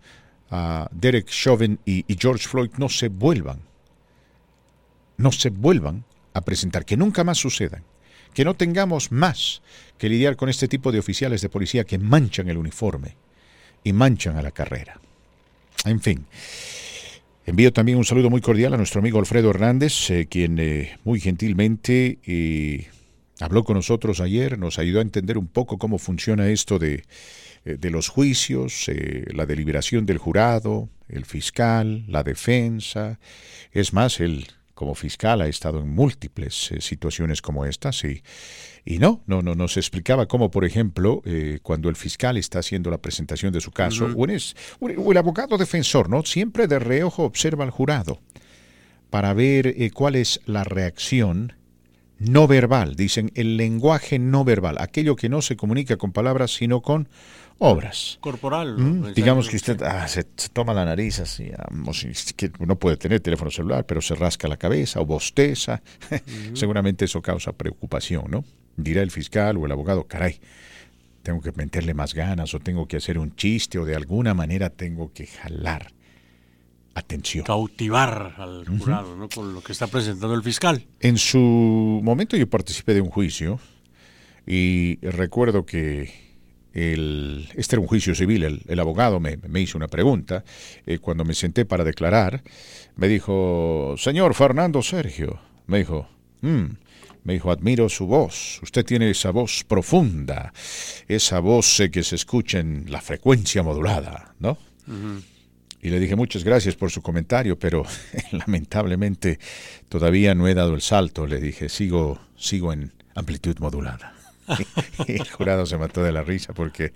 ah, 0.50 0.88
Derek 0.92 1.26
Chauvin 1.26 1.78
y 1.84 2.04
George 2.18 2.48
Floyd 2.48 2.70
no 2.78 2.88
se 2.88 3.08
vuelvan, 3.08 3.67
no 5.18 5.32
se 5.32 5.50
vuelvan 5.50 6.04
a 6.32 6.40
presentar, 6.40 6.86
que 6.86 6.96
nunca 6.96 7.24
más 7.24 7.38
sucedan, 7.38 7.82
que 8.32 8.44
no 8.44 8.54
tengamos 8.54 9.12
más 9.12 9.62
que 9.98 10.08
lidiar 10.08 10.36
con 10.36 10.48
este 10.48 10.68
tipo 10.68 10.92
de 10.92 11.00
oficiales 11.00 11.42
de 11.42 11.48
policía 11.48 11.84
que 11.84 11.98
manchan 11.98 12.48
el 12.48 12.56
uniforme 12.56 13.16
y 13.84 13.92
manchan 13.92 14.36
a 14.36 14.42
la 14.42 14.52
carrera. 14.52 15.00
En 15.84 16.00
fin, 16.00 16.26
envío 17.46 17.72
también 17.72 17.98
un 17.98 18.04
saludo 18.04 18.30
muy 18.30 18.40
cordial 18.40 18.74
a 18.74 18.76
nuestro 18.76 19.00
amigo 19.00 19.18
Alfredo 19.18 19.50
Hernández, 19.50 20.10
eh, 20.10 20.26
quien 20.30 20.58
eh, 20.58 20.98
muy 21.04 21.20
gentilmente 21.20 22.18
eh, 22.24 22.88
habló 23.40 23.64
con 23.64 23.76
nosotros 23.76 24.20
ayer, 24.20 24.58
nos 24.58 24.78
ayudó 24.78 25.00
a 25.00 25.02
entender 25.02 25.36
un 25.36 25.48
poco 25.48 25.78
cómo 25.78 25.98
funciona 25.98 26.48
esto 26.48 26.78
de, 26.78 27.04
de 27.64 27.90
los 27.90 28.08
juicios, 28.08 28.86
la 29.32 29.46
deliberación 29.46 30.06
del 30.06 30.18
jurado, 30.18 30.88
el 31.08 31.24
fiscal, 31.24 32.04
la 32.08 32.22
defensa. 32.22 33.18
Es 33.72 33.92
más, 33.92 34.20
él 34.20 34.46
como 34.78 34.94
fiscal 34.94 35.40
ha 35.40 35.48
estado 35.48 35.80
en 35.80 35.88
múltiples 35.88 36.70
eh, 36.70 36.80
situaciones 36.80 37.42
como 37.42 37.64
estas 37.64 38.04
y, 38.04 38.22
y 38.84 38.98
no, 39.00 39.22
no, 39.26 39.42
no 39.42 39.56
nos 39.56 39.76
explicaba 39.76 40.26
cómo, 40.26 40.52
por 40.52 40.64
ejemplo, 40.64 41.20
eh, 41.24 41.58
cuando 41.64 41.88
el 41.88 41.96
fiscal 41.96 42.36
está 42.36 42.60
haciendo 42.60 42.88
la 42.88 42.98
presentación 42.98 43.52
de 43.52 43.60
su 43.60 43.72
caso, 43.72 44.06
o, 44.16 44.26
es- 44.28 44.54
el- 44.80 44.94
o 44.98 45.10
el 45.10 45.16
abogado 45.18 45.58
defensor, 45.58 46.08
¿no? 46.08 46.22
Siempre 46.24 46.68
de 46.68 46.78
reojo 46.78 47.24
observa 47.24 47.64
al 47.64 47.70
jurado 47.72 48.20
para 49.10 49.34
ver 49.34 49.66
eh, 49.66 49.90
cuál 49.90 50.14
es 50.14 50.40
la 50.46 50.62
reacción 50.62 51.54
no 52.20 52.46
verbal. 52.46 52.94
Dicen 52.94 53.32
el 53.34 53.56
lenguaje 53.56 54.20
no 54.20 54.44
verbal, 54.44 54.76
aquello 54.78 55.16
que 55.16 55.28
no 55.28 55.42
se 55.42 55.56
comunica 55.56 55.96
con 55.96 56.12
palabras, 56.12 56.52
sino 56.54 56.82
con 56.82 57.08
obras. 57.58 58.18
Corporal. 58.20 58.78
Mm. 58.78 59.14
Digamos 59.14 59.48
que 59.48 59.56
usted 59.56 59.82
ah, 59.82 60.06
se, 60.08 60.26
se 60.36 60.48
toma 60.48 60.72
la 60.74 60.84
nariz 60.84 61.20
así, 61.20 61.50
ah, 61.56 61.66
o 61.86 61.92
si- 61.92 62.08
es 62.08 62.32
que 62.32 62.50
no 62.60 62.78
puede 62.78 62.96
tener 62.96 63.20
teléfono 63.20 63.50
celular, 63.50 63.84
pero 63.86 64.00
se 64.00 64.14
rasca 64.14 64.48
la 64.48 64.56
cabeza 64.56 65.00
o 65.00 65.06
bosteza. 65.06 65.82
Seguramente 66.54 67.04
eso 67.04 67.20
causa 67.20 67.52
preocupación, 67.52 68.30
¿no? 68.30 68.44
Dirá 68.76 69.02
el 69.02 69.10
fiscal 69.10 69.56
o 69.56 69.66
el 69.66 69.72
abogado, 69.72 70.06
caray, 70.06 70.40
tengo 71.22 71.40
que 71.40 71.52
meterle 71.52 71.94
más 71.94 72.14
ganas 72.14 72.54
o 72.54 72.60
tengo 72.60 72.86
que 72.86 72.96
hacer 72.96 73.18
un 73.18 73.34
chiste 73.34 73.78
o 73.78 73.84
de 73.84 73.96
alguna 73.96 74.34
manera 74.34 74.70
tengo 74.70 75.12
que 75.12 75.26
jalar 75.26 75.92
atención. 76.94 77.44
Cautivar 77.44 78.34
al 78.38 78.64
jurado, 78.66 79.16
¿no? 79.16 79.28
Con 79.28 79.52
lo 79.54 79.60
que 79.62 79.72
está 79.72 79.86
presentando 79.88 80.34
el 80.34 80.42
fiscal. 80.42 80.84
En 81.00 81.18
su 81.18 82.00
momento 82.02 82.36
yo 82.36 82.48
participé 82.48 82.94
de 82.94 83.00
un 83.00 83.10
juicio 83.10 83.60
y 84.46 84.98
recuerdo 85.02 85.66
que 85.66 86.27
el, 86.78 87.48
este 87.56 87.76
era 87.76 87.80
un 87.80 87.86
juicio 87.88 88.14
civil, 88.14 88.44
el, 88.44 88.62
el 88.68 88.80
abogado 88.80 89.20
me, 89.20 89.36
me 89.48 89.60
hizo 89.60 89.76
una 89.78 89.88
pregunta. 89.88 90.44
eh, 90.86 90.98
cuando 90.98 91.24
me 91.24 91.34
senté 91.34 91.64
para 91.64 91.84
declarar, 91.84 92.42
me 92.96 93.08
dijo, 93.08 93.94
señor 93.98 94.34
Fernando 94.34 94.82
Sergio, 94.82 95.38
me 95.66 95.78
dijo, 95.78 96.08
"Mm", 96.40 96.64
me 97.24 97.32
dijo, 97.34 97.50
admiro 97.50 97.88
su 97.88 98.06
voz, 98.06 98.60
usted 98.62 98.84
tiene 98.84 99.10
esa 99.10 99.30
voz 99.30 99.64
profunda, 99.64 100.52
esa 101.08 101.40
voz 101.40 101.80
eh, 101.80 101.90
que 101.90 102.02
se 102.02 102.14
escucha 102.16 102.58
en 102.58 102.86
la 102.88 103.00
frecuencia 103.00 103.62
modulada, 103.62 104.34
¿no? 104.38 104.56
Y 105.80 105.90
le 105.90 106.00
dije 106.00 106.16
muchas 106.16 106.42
gracias 106.42 106.74
por 106.74 106.90
su 106.90 107.02
comentario, 107.02 107.58
pero 107.58 107.84
lamentablemente 108.32 109.38
todavía 109.88 110.34
no 110.34 110.48
he 110.48 110.54
dado 110.54 110.74
el 110.74 110.80
salto. 110.80 111.26
Le 111.26 111.38
dije, 111.40 111.68
sigo, 111.68 112.18
sigo 112.36 112.72
en 112.72 112.92
amplitud 113.14 113.56
modulada. 113.60 114.14
el 115.06 115.28
jurado 115.28 115.66
se 115.66 115.76
mató 115.78 116.02
de 116.02 116.12
la 116.12 116.22
risa 116.22 116.52
porque, 116.52 116.92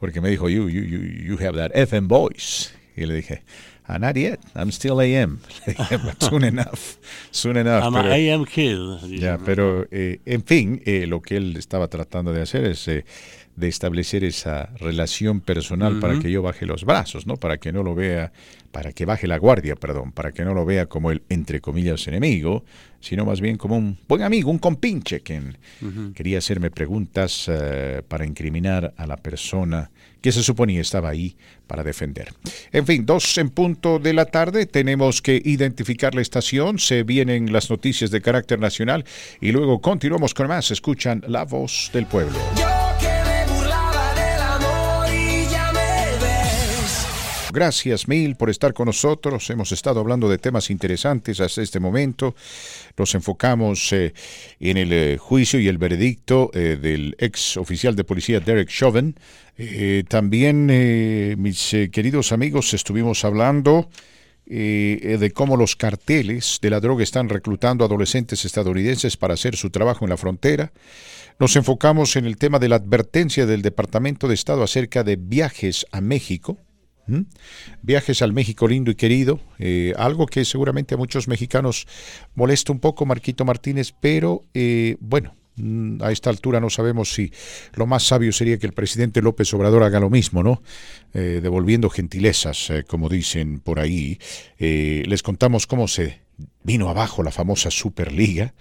porque 0.00 0.20
me 0.20 0.28
dijo, 0.30 0.48
you, 0.48 0.68
you, 0.68 0.82
you, 0.82 0.98
you 1.00 1.34
have 1.46 1.56
that 1.56 1.70
FM 1.76 2.08
voice. 2.08 2.70
Y 2.96 3.06
le 3.06 3.14
dije, 3.14 3.42
"Ah, 3.84 3.98
not 3.98 4.14
yet, 4.16 4.38
I'm 4.54 4.68
still 4.68 5.00
AM. 5.00 5.38
Le 5.66 5.72
dije, 5.74 5.96
"But 5.96 6.20
soon 6.22 6.44
enough, 6.44 6.98
soon 7.30 7.56
enough. 7.56 7.82
I'm 7.84 7.94
pero- 7.94 8.12
AM 8.12 8.44
kid. 8.44 9.18
ya, 9.18 9.38
pero 9.38 9.86
eh, 9.90 10.20
en 10.26 10.44
fin, 10.44 10.82
eh, 10.84 11.06
lo 11.06 11.22
que 11.22 11.36
él 11.38 11.56
estaba 11.56 11.88
tratando 11.88 12.32
de 12.34 12.42
hacer 12.42 12.64
es 12.66 12.86
eh, 12.88 13.04
de 13.56 13.68
establecer 13.68 14.24
esa 14.24 14.66
relación 14.78 15.40
personal 15.40 16.00
para 16.00 16.18
que 16.18 16.30
yo 16.30 16.42
baje 16.42 16.66
los 16.66 16.84
brazos, 16.84 17.26
¿no? 17.26 17.36
Para 17.36 17.58
que 17.58 17.72
no 17.72 17.82
lo 17.82 17.94
vea, 17.94 18.32
para 18.72 18.92
que 18.92 19.04
baje 19.04 19.28
la 19.28 19.38
guardia, 19.38 19.76
perdón, 19.76 20.12
para 20.12 20.32
que 20.32 20.44
no 20.44 20.54
lo 20.54 20.64
vea 20.64 20.86
como 20.86 21.10
el 21.10 21.22
entre 21.28 21.60
comillas 21.60 22.08
enemigo, 22.08 22.64
sino 23.00 23.24
más 23.24 23.40
bien 23.40 23.56
como 23.56 23.76
un 23.76 23.98
buen 24.08 24.22
amigo, 24.22 24.50
un 24.50 24.58
compinche 24.58 25.20
quien 25.20 25.58
quería 26.14 26.38
hacerme 26.38 26.70
preguntas 26.70 27.46
eh, 27.48 28.02
para 28.08 28.24
incriminar 28.24 28.94
a 28.96 29.06
la 29.06 29.16
persona 29.16 29.90
que 30.20 30.32
se 30.32 30.42
suponía 30.42 30.80
estaba 30.80 31.10
ahí 31.10 31.36
para 31.66 31.84
defender. 31.84 32.32
En 32.72 32.86
fin, 32.86 33.04
dos 33.04 33.36
en 33.38 33.50
punto 33.50 33.98
de 33.98 34.14
la 34.14 34.24
tarde, 34.24 34.66
tenemos 34.66 35.20
que 35.20 35.40
identificar 35.44 36.14
la 36.14 36.22
estación, 36.22 36.78
se 36.78 37.02
vienen 37.02 37.52
las 37.52 37.68
noticias 37.68 38.10
de 38.10 38.22
carácter 38.22 38.58
nacional 38.58 39.04
y 39.40 39.52
luego 39.52 39.80
continuamos 39.80 40.32
con 40.32 40.48
más. 40.48 40.70
Escuchan 40.70 41.22
la 41.26 41.44
voz 41.44 41.90
del 41.92 42.06
pueblo. 42.06 42.38
Gracias 47.52 48.08
mil 48.08 48.36
por 48.36 48.48
estar 48.48 48.72
con 48.72 48.86
nosotros. 48.86 49.50
Hemos 49.50 49.72
estado 49.72 50.00
hablando 50.00 50.26
de 50.26 50.38
temas 50.38 50.70
interesantes 50.70 51.38
hasta 51.38 51.60
este 51.60 51.80
momento. 51.80 52.34
Nos 52.96 53.14
enfocamos 53.14 53.92
eh, 53.92 54.14
en 54.58 54.78
el 54.78 54.90
eh, 54.90 55.18
juicio 55.18 55.60
y 55.60 55.68
el 55.68 55.76
veredicto 55.76 56.50
eh, 56.54 56.78
del 56.80 57.14
ex 57.18 57.58
oficial 57.58 57.94
de 57.94 58.04
policía 58.04 58.40
Derek 58.40 58.70
Chauvin. 58.70 59.14
También, 60.08 60.66
mis 61.40 61.76
queridos 61.92 62.32
amigos, 62.32 62.72
estuvimos 62.72 63.22
hablando 63.22 63.90
de 64.46 65.32
cómo 65.34 65.58
los 65.58 65.76
carteles 65.76 66.58
de 66.62 66.70
la 66.70 66.80
droga 66.80 67.04
están 67.04 67.28
reclutando 67.28 67.84
adolescentes 67.84 68.46
estadounidenses 68.46 69.18
para 69.18 69.34
hacer 69.34 69.54
su 69.54 69.68
trabajo 69.68 70.06
en 70.06 70.10
la 70.10 70.16
frontera. 70.16 70.72
Nos 71.38 71.54
enfocamos 71.54 72.16
en 72.16 72.24
el 72.24 72.38
tema 72.38 72.58
de 72.58 72.70
la 72.70 72.76
advertencia 72.76 73.44
del 73.44 73.60
Departamento 73.60 74.26
de 74.26 74.34
Estado 74.34 74.62
acerca 74.62 75.04
de 75.04 75.16
viajes 75.16 75.86
a 75.92 76.00
México. 76.00 76.56
¿M? 77.08 77.24
Viajes 77.82 78.22
al 78.22 78.32
México 78.32 78.68
lindo 78.68 78.90
y 78.90 78.94
querido, 78.94 79.40
eh, 79.58 79.92
algo 79.96 80.26
que 80.26 80.44
seguramente 80.44 80.94
a 80.94 80.98
muchos 80.98 81.28
mexicanos 81.28 81.86
molesta 82.34 82.72
un 82.72 82.80
poco, 82.80 83.06
Marquito 83.06 83.44
Martínez, 83.44 83.92
pero 83.98 84.42
eh, 84.54 84.96
bueno, 85.00 85.34
mm, 85.56 86.02
a 86.02 86.12
esta 86.12 86.30
altura 86.30 86.60
no 86.60 86.70
sabemos 86.70 87.12
si 87.12 87.32
lo 87.74 87.86
más 87.86 88.04
sabio 88.04 88.32
sería 88.32 88.58
que 88.58 88.66
el 88.66 88.72
presidente 88.72 89.22
López 89.22 89.52
Obrador 89.54 89.82
haga 89.82 90.00
lo 90.00 90.10
mismo, 90.10 90.42
¿no? 90.42 90.62
Eh, 91.14 91.40
devolviendo 91.42 91.90
gentilezas, 91.90 92.72
como 92.86 93.08
dicen 93.08 93.60
por 93.60 93.80
ahí. 93.80 94.18
Les 94.58 95.22
contamos 95.22 95.66
cómo 95.66 95.88
se 95.88 96.20
vino 96.62 96.88
abajo 96.88 97.22
la 97.22 97.30
famosa 97.30 97.70
Superliga. 97.70 98.54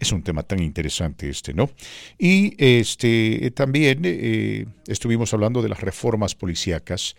Es 0.00 0.12
un 0.12 0.22
tema 0.22 0.44
tan 0.44 0.62
interesante 0.62 1.28
este, 1.28 1.52
¿no? 1.52 1.70
Y 2.18 2.54
este 2.56 3.50
también 3.50 4.74
estuvimos 4.86 5.34
hablando 5.34 5.60
de 5.60 5.68
las 5.68 5.80
reformas 5.80 6.36
policíacas 6.36 7.16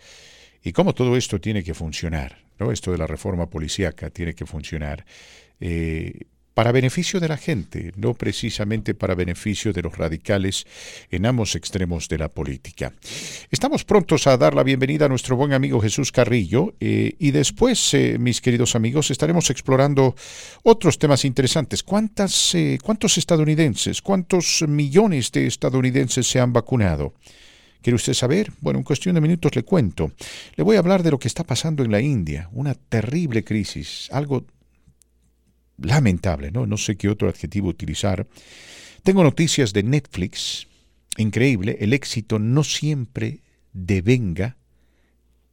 y 0.62 0.72
cómo 0.72 0.94
todo 0.94 1.16
esto 1.16 1.40
tiene 1.40 1.62
que 1.62 1.74
funcionar, 1.74 2.38
¿no? 2.58 2.72
Esto 2.72 2.92
de 2.92 2.98
la 2.98 3.06
reforma 3.06 3.48
policíaca 3.48 4.10
tiene 4.10 4.34
que 4.34 4.46
funcionar. 4.46 5.04
eh, 5.60 6.26
para 6.54 6.72
beneficio 6.72 7.20
de 7.20 7.28
la 7.28 7.36
gente, 7.36 7.92
no 7.96 8.12
precisamente 8.12 8.94
para 8.94 9.14
beneficio 9.14 9.72
de 9.72 9.82
los 9.82 9.96
radicales 9.96 10.66
en 11.10 11.24
ambos 11.24 11.54
extremos 11.54 12.08
de 12.08 12.18
la 12.18 12.28
política. 12.28 12.92
Estamos 13.50 13.84
prontos 13.84 14.26
a 14.26 14.36
dar 14.36 14.54
la 14.54 14.62
bienvenida 14.62 15.06
a 15.06 15.08
nuestro 15.08 15.36
buen 15.36 15.52
amigo 15.52 15.80
Jesús 15.80 16.12
Carrillo 16.12 16.74
eh, 16.80 17.14
y 17.18 17.30
después, 17.30 17.94
eh, 17.94 18.18
mis 18.18 18.40
queridos 18.40 18.74
amigos, 18.74 19.10
estaremos 19.10 19.48
explorando 19.48 20.14
otros 20.62 20.98
temas 20.98 21.24
interesantes. 21.24 21.82
¿Cuántas, 21.82 22.54
¿Cuántos 22.82 23.16
estadounidenses, 23.16 24.02
cuántos 24.02 24.62
millones 24.68 25.32
de 25.32 25.46
estadounidenses 25.46 26.26
se 26.26 26.40
han 26.40 26.52
vacunado? 26.52 27.14
¿Quiere 27.82 27.96
usted 27.96 28.14
saber? 28.14 28.52
Bueno, 28.60 28.78
en 28.78 28.84
cuestión 28.84 29.14
de 29.14 29.20
minutos 29.20 29.56
le 29.56 29.62
cuento. 29.62 30.12
Le 30.56 30.64
voy 30.64 30.76
a 30.76 30.80
hablar 30.80 31.02
de 31.02 31.10
lo 31.10 31.18
que 31.18 31.28
está 31.28 31.44
pasando 31.44 31.82
en 31.82 31.90
la 31.90 32.00
India, 32.00 32.48
una 32.52 32.74
terrible 32.74 33.42
crisis, 33.42 34.08
algo 34.12 34.44
lamentable, 35.78 36.50
¿no? 36.50 36.66
No 36.66 36.76
sé 36.76 36.96
qué 36.96 37.08
otro 37.08 37.28
adjetivo 37.28 37.68
utilizar. 37.68 38.26
Tengo 39.02 39.22
noticias 39.22 39.72
de 39.72 39.82
Netflix. 39.82 40.66
Increíble, 41.16 41.78
el 41.80 41.92
éxito 41.92 42.38
no 42.38 42.64
siempre 42.64 43.40
devenga 43.72 44.56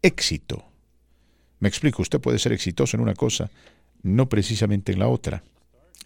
éxito. 0.01 0.65
Me 1.59 1.69
explico, 1.69 2.01
usted 2.01 2.19
puede 2.19 2.39
ser 2.39 2.51
exitoso 2.51 2.97
en 2.97 3.01
una 3.01 3.15
cosa, 3.15 3.49
no 4.03 4.29
precisamente 4.29 4.91
en 4.91 4.99
la 4.99 5.07
otra. 5.07 5.43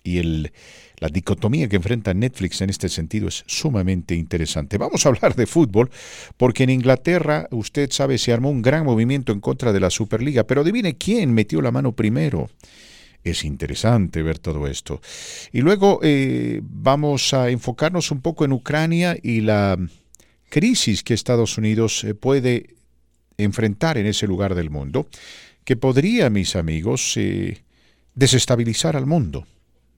Y 0.03 0.17
el, 0.17 0.51
la 0.97 1.09
dicotomía 1.09 1.67
que 1.67 1.75
enfrenta 1.75 2.13
Netflix 2.13 2.61
en 2.61 2.69
este 2.69 2.89
sentido 2.89 3.27
es 3.27 3.43
sumamente 3.47 4.15
interesante. 4.15 4.77
Vamos 4.77 5.05
a 5.05 5.09
hablar 5.09 5.35
de 5.35 5.47
fútbol, 5.47 5.89
porque 6.37 6.63
en 6.63 6.69
Inglaterra, 6.69 7.47
usted 7.51 7.91
sabe, 7.91 8.17
se 8.17 8.33
armó 8.33 8.49
un 8.49 8.61
gran 8.61 8.85
movimiento 8.85 9.31
en 9.31 9.39
contra 9.39 9.73
de 9.73 9.79
la 9.79 9.89
Superliga, 9.89 10.43
pero 10.43 10.61
adivine 10.61 10.97
quién 10.97 11.33
metió 11.33 11.61
la 11.61 11.71
mano 11.71 11.91
primero. 11.93 12.49
Es 13.23 13.43
interesante 13.43 14.23
ver 14.23 14.39
todo 14.39 14.67
esto. 14.67 15.01
Y 15.51 15.61
luego 15.61 15.99
eh, 16.01 16.61
vamos 16.63 17.33
a 17.33 17.49
enfocarnos 17.49 18.11
un 18.11 18.21
poco 18.21 18.45
en 18.45 18.51
Ucrania 18.51 19.17
y 19.21 19.41
la 19.41 19.77
crisis 20.49 21.03
que 21.03 21.13
Estados 21.13 21.57
Unidos 21.57 22.03
eh, 22.03 22.13
puede 22.13 22.75
enfrentar 23.37 23.97
en 23.97 24.05
ese 24.05 24.27
lugar 24.27 24.55
del 24.55 24.69
mundo, 24.69 25.07
que 25.63 25.75
podría, 25.75 26.29
mis 26.29 26.55
amigos, 26.55 27.13
eh, 27.17 27.63
desestabilizar 28.15 28.95
al 28.95 29.05
mundo. 29.05 29.47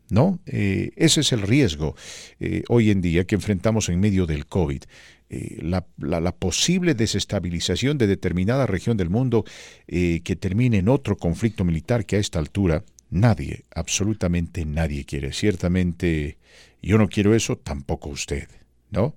¿No? 0.10 0.40
Eh, 0.46 0.92
ese 0.96 1.22
es 1.22 1.32
el 1.32 1.42
riesgo 1.42 1.96
eh, 2.40 2.64
hoy 2.70 2.92
en 2.92 3.02
día 3.02 3.26
que 3.26 3.36
enfrentamos 3.36 3.90
en 3.90 4.00
medio 4.00 4.26
del 4.26 4.46
COVID. 4.46 4.84
Eh, 5.30 5.58
la, 5.62 5.88
la- 5.98 6.36
posible 6.36 6.94
desestabilización 6.94 7.98
de 7.98 8.06
determinada 8.08 8.68
región 8.68 8.98
del 8.98 9.10
mundo 9.10 9.44
que 9.88 10.36
termine 10.40 10.78
en 10.80 10.90
otro 10.90 11.18
conflicto 11.18 11.64
militar 11.64 12.06
que 12.06 12.18
a 12.18 12.20
esta 12.20 12.38
altura 12.38 12.84
nadie, 13.10 13.66
absolutamente 13.74 14.66
nadie 14.66 15.06
quiere. 15.06 15.32
Ciertamente 15.34 16.38
yo 16.82 16.98
no 16.98 17.08
quiero 17.08 17.34
eso, 17.34 17.58
tampoco 17.58 18.10
usted, 18.10 18.48
¿no? 18.92 19.16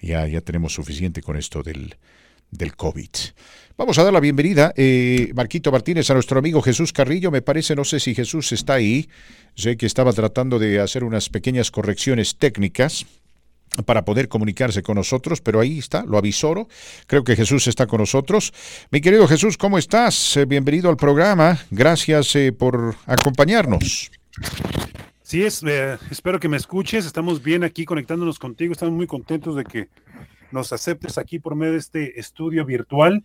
Ya, 0.00 0.26
ya 0.26 0.40
tenemos 0.40 0.74
suficiente 0.74 1.22
con 1.22 1.36
esto 1.36 1.62
del, 1.62 1.96
del 2.50 2.74
COVID. 2.76 3.10
Vamos 3.76 3.98
a 3.98 4.04
dar 4.04 4.12
la 4.12 4.20
bienvenida, 4.20 4.72
eh, 4.76 5.32
Marquito 5.34 5.72
Martínez, 5.72 6.08
a 6.08 6.14
nuestro 6.14 6.38
amigo 6.38 6.62
Jesús 6.62 6.92
Carrillo. 6.92 7.32
Me 7.32 7.42
parece, 7.42 7.74
no 7.74 7.82
sé 7.82 7.98
si 7.98 8.14
Jesús 8.14 8.52
está 8.52 8.74
ahí. 8.74 9.08
Sé 9.56 9.76
que 9.76 9.86
estaba 9.86 10.12
tratando 10.12 10.60
de 10.60 10.78
hacer 10.78 11.02
unas 11.02 11.28
pequeñas 11.28 11.72
correcciones 11.72 12.36
técnicas 12.36 13.04
para 13.84 14.04
poder 14.04 14.28
comunicarse 14.28 14.84
con 14.84 14.94
nosotros, 14.94 15.40
pero 15.40 15.58
ahí 15.58 15.80
está, 15.80 16.04
lo 16.04 16.18
avisoro. 16.18 16.68
Creo 17.08 17.24
que 17.24 17.34
Jesús 17.34 17.66
está 17.66 17.88
con 17.88 17.98
nosotros. 17.98 18.52
Mi 18.92 19.00
querido 19.00 19.26
Jesús, 19.26 19.56
¿cómo 19.56 19.76
estás? 19.76 20.36
Eh, 20.36 20.44
bienvenido 20.44 20.88
al 20.88 20.96
programa. 20.96 21.58
Gracias 21.72 22.36
eh, 22.36 22.52
por 22.52 22.94
acompañarnos. 23.06 24.12
Sí, 25.24 25.42
es, 25.42 25.64
eh, 25.66 25.98
espero 26.12 26.38
que 26.38 26.48
me 26.48 26.58
escuches. 26.58 27.06
Estamos 27.06 27.42
bien 27.42 27.64
aquí 27.64 27.84
conectándonos 27.84 28.38
contigo. 28.38 28.72
Estamos 28.72 28.94
muy 28.94 29.08
contentos 29.08 29.56
de 29.56 29.64
que 29.64 29.88
nos 30.52 30.72
aceptes 30.72 31.18
aquí 31.18 31.40
por 31.40 31.56
medio 31.56 31.72
de 31.72 31.78
este 31.78 32.20
estudio 32.20 32.64
virtual. 32.64 33.24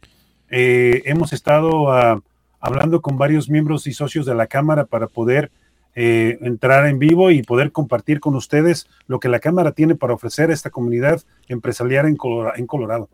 Eh, 0.51 1.01
hemos 1.05 1.34
estado 1.34 1.91
ah, 1.91 2.21
hablando 2.59 3.01
con 3.01 3.17
varios 3.17 3.49
miembros 3.49 3.88
y 3.88 3.93
socios 3.93 4.26
de 4.26 4.35
la 4.35 4.47
Cámara 4.47 4.85
para 4.85 5.07
poder 5.07 5.51
eh, 5.95 6.38
entrar 6.41 6.88
en 6.88 6.99
vivo 6.99 7.31
y 7.31 7.41
poder 7.41 7.71
compartir 7.71 8.19
con 8.19 8.35
ustedes 8.35 8.88
lo 9.07 9.19
que 9.19 9.30
la 9.30 9.39
Cámara 9.39 9.71
tiene 9.71 9.95
para 9.95 10.13
ofrecer 10.13 10.49
a 10.49 10.53
esta 10.53 10.69
comunidad 10.69 11.21
empresarial 11.47 12.05
en 12.07 12.15
Colora- 12.15 12.53
en 12.55 12.67
Colorado. 12.67 13.09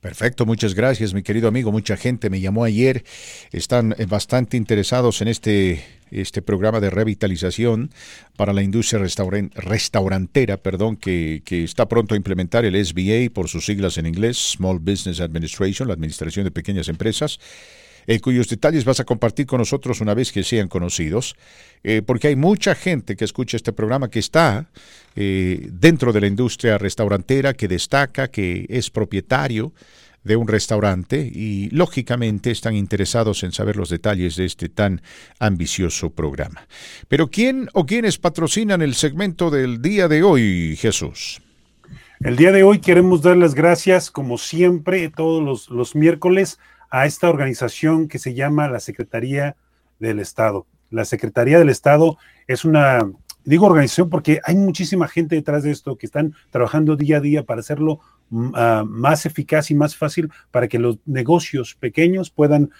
Perfecto, 0.00 0.46
muchas 0.46 0.74
gracias, 0.74 1.12
mi 1.12 1.22
querido 1.22 1.46
amigo. 1.46 1.70
Mucha 1.72 1.94
gente 1.96 2.30
me 2.30 2.40
llamó 2.40 2.64
ayer. 2.64 3.04
Están 3.52 3.94
eh, 3.98 4.06
bastante 4.06 4.56
interesados 4.56 5.20
en 5.20 5.28
este, 5.28 5.84
este 6.10 6.40
programa 6.40 6.80
de 6.80 6.88
revitalización 6.88 7.90
para 8.34 8.54
la 8.54 8.62
industria 8.62 8.98
restauran- 9.02 9.52
restaurantera, 9.52 10.56
perdón, 10.56 10.96
que, 10.96 11.42
que 11.44 11.64
está 11.64 11.86
pronto 11.86 12.14
a 12.14 12.16
implementar 12.16 12.64
el 12.64 12.82
SBA 12.82 13.28
por 13.34 13.48
sus 13.48 13.66
siglas 13.66 13.98
en 13.98 14.06
inglés, 14.06 14.38
Small 14.38 14.78
Business 14.78 15.20
Administration, 15.20 15.86
la 15.88 15.94
Administración 15.94 16.44
de 16.44 16.50
Pequeñas 16.50 16.88
Empresas. 16.88 17.38
Cuyos 18.20 18.48
detalles 18.48 18.84
vas 18.84 19.00
a 19.00 19.04
compartir 19.04 19.46
con 19.46 19.58
nosotros 19.58 20.00
una 20.00 20.14
vez 20.14 20.32
que 20.32 20.42
sean 20.42 20.68
conocidos, 20.68 21.36
eh, 21.82 22.02
porque 22.04 22.28
hay 22.28 22.36
mucha 22.36 22.74
gente 22.74 23.16
que 23.16 23.24
escucha 23.24 23.56
este 23.56 23.72
programa 23.72 24.10
que 24.10 24.18
está 24.18 24.66
eh, 25.16 25.68
dentro 25.70 26.12
de 26.12 26.20
la 26.20 26.26
industria 26.26 26.78
restaurantera, 26.78 27.54
que 27.54 27.68
destaca, 27.68 28.28
que 28.28 28.66
es 28.68 28.90
propietario 28.90 29.72
de 30.24 30.36
un 30.36 30.48
restaurante 30.48 31.30
y 31.32 31.70
lógicamente 31.70 32.50
están 32.50 32.74
interesados 32.74 33.42
en 33.42 33.52
saber 33.52 33.76
los 33.76 33.88
detalles 33.88 34.36
de 34.36 34.44
este 34.44 34.68
tan 34.68 35.00
ambicioso 35.38 36.10
programa. 36.10 36.66
Pero 37.08 37.28
¿quién 37.28 37.68
o 37.72 37.86
quiénes 37.86 38.18
patrocinan 38.18 38.82
el 38.82 38.94
segmento 38.94 39.50
del 39.50 39.80
día 39.80 40.08
de 40.08 40.22
hoy, 40.22 40.76
Jesús? 40.76 41.40
El 42.20 42.36
día 42.36 42.52
de 42.52 42.62
hoy 42.62 42.80
queremos 42.80 43.22
dar 43.22 43.38
las 43.38 43.54
gracias, 43.54 44.10
como 44.10 44.36
siempre, 44.36 45.08
todos 45.08 45.42
los, 45.42 45.70
los 45.70 45.94
miércoles, 45.94 46.58
a 46.90 47.06
esta 47.06 47.28
organización 47.28 48.08
que 48.08 48.18
se 48.18 48.34
llama 48.34 48.68
la 48.68 48.80
Secretaría 48.80 49.56
del 49.98 50.18
Estado. 50.18 50.66
La 50.90 51.04
Secretaría 51.04 51.58
del 51.58 51.68
Estado 51.68 52.18
es 52.48 52.64
una, 52.64 53.08
digo 53.44 53.66
organización 53.66 54.10
porque 54.10 54.40
hay 54.44 54.56
muchísima 54.56 55.06
gente 55.06 55.36
detrás 55.36 55.62
de 55.62 55.70
esto 55.70 55.96
que 55.96 56.06
están 56.06 56.34
trabajando 56.50 56.96
día 56.96 57.18
a 57.18 57.20
día 57.20 57.44
para 57.44 57.60
hacerlo 57.60 58.00
mm, 58.30 58.50
ah, 58.54 58.84
más 58.86 59.24
eficaz 59.24 59.70
y 59.70 59.74
más 59.74 59.96
fácil 59.96 60.30
para 60.50 60.66
que 60.66 60.80
los 60.80 60.98
negocios 61.06 61.76
pequeños 61.76 62.30
puedan, 62.30 62.70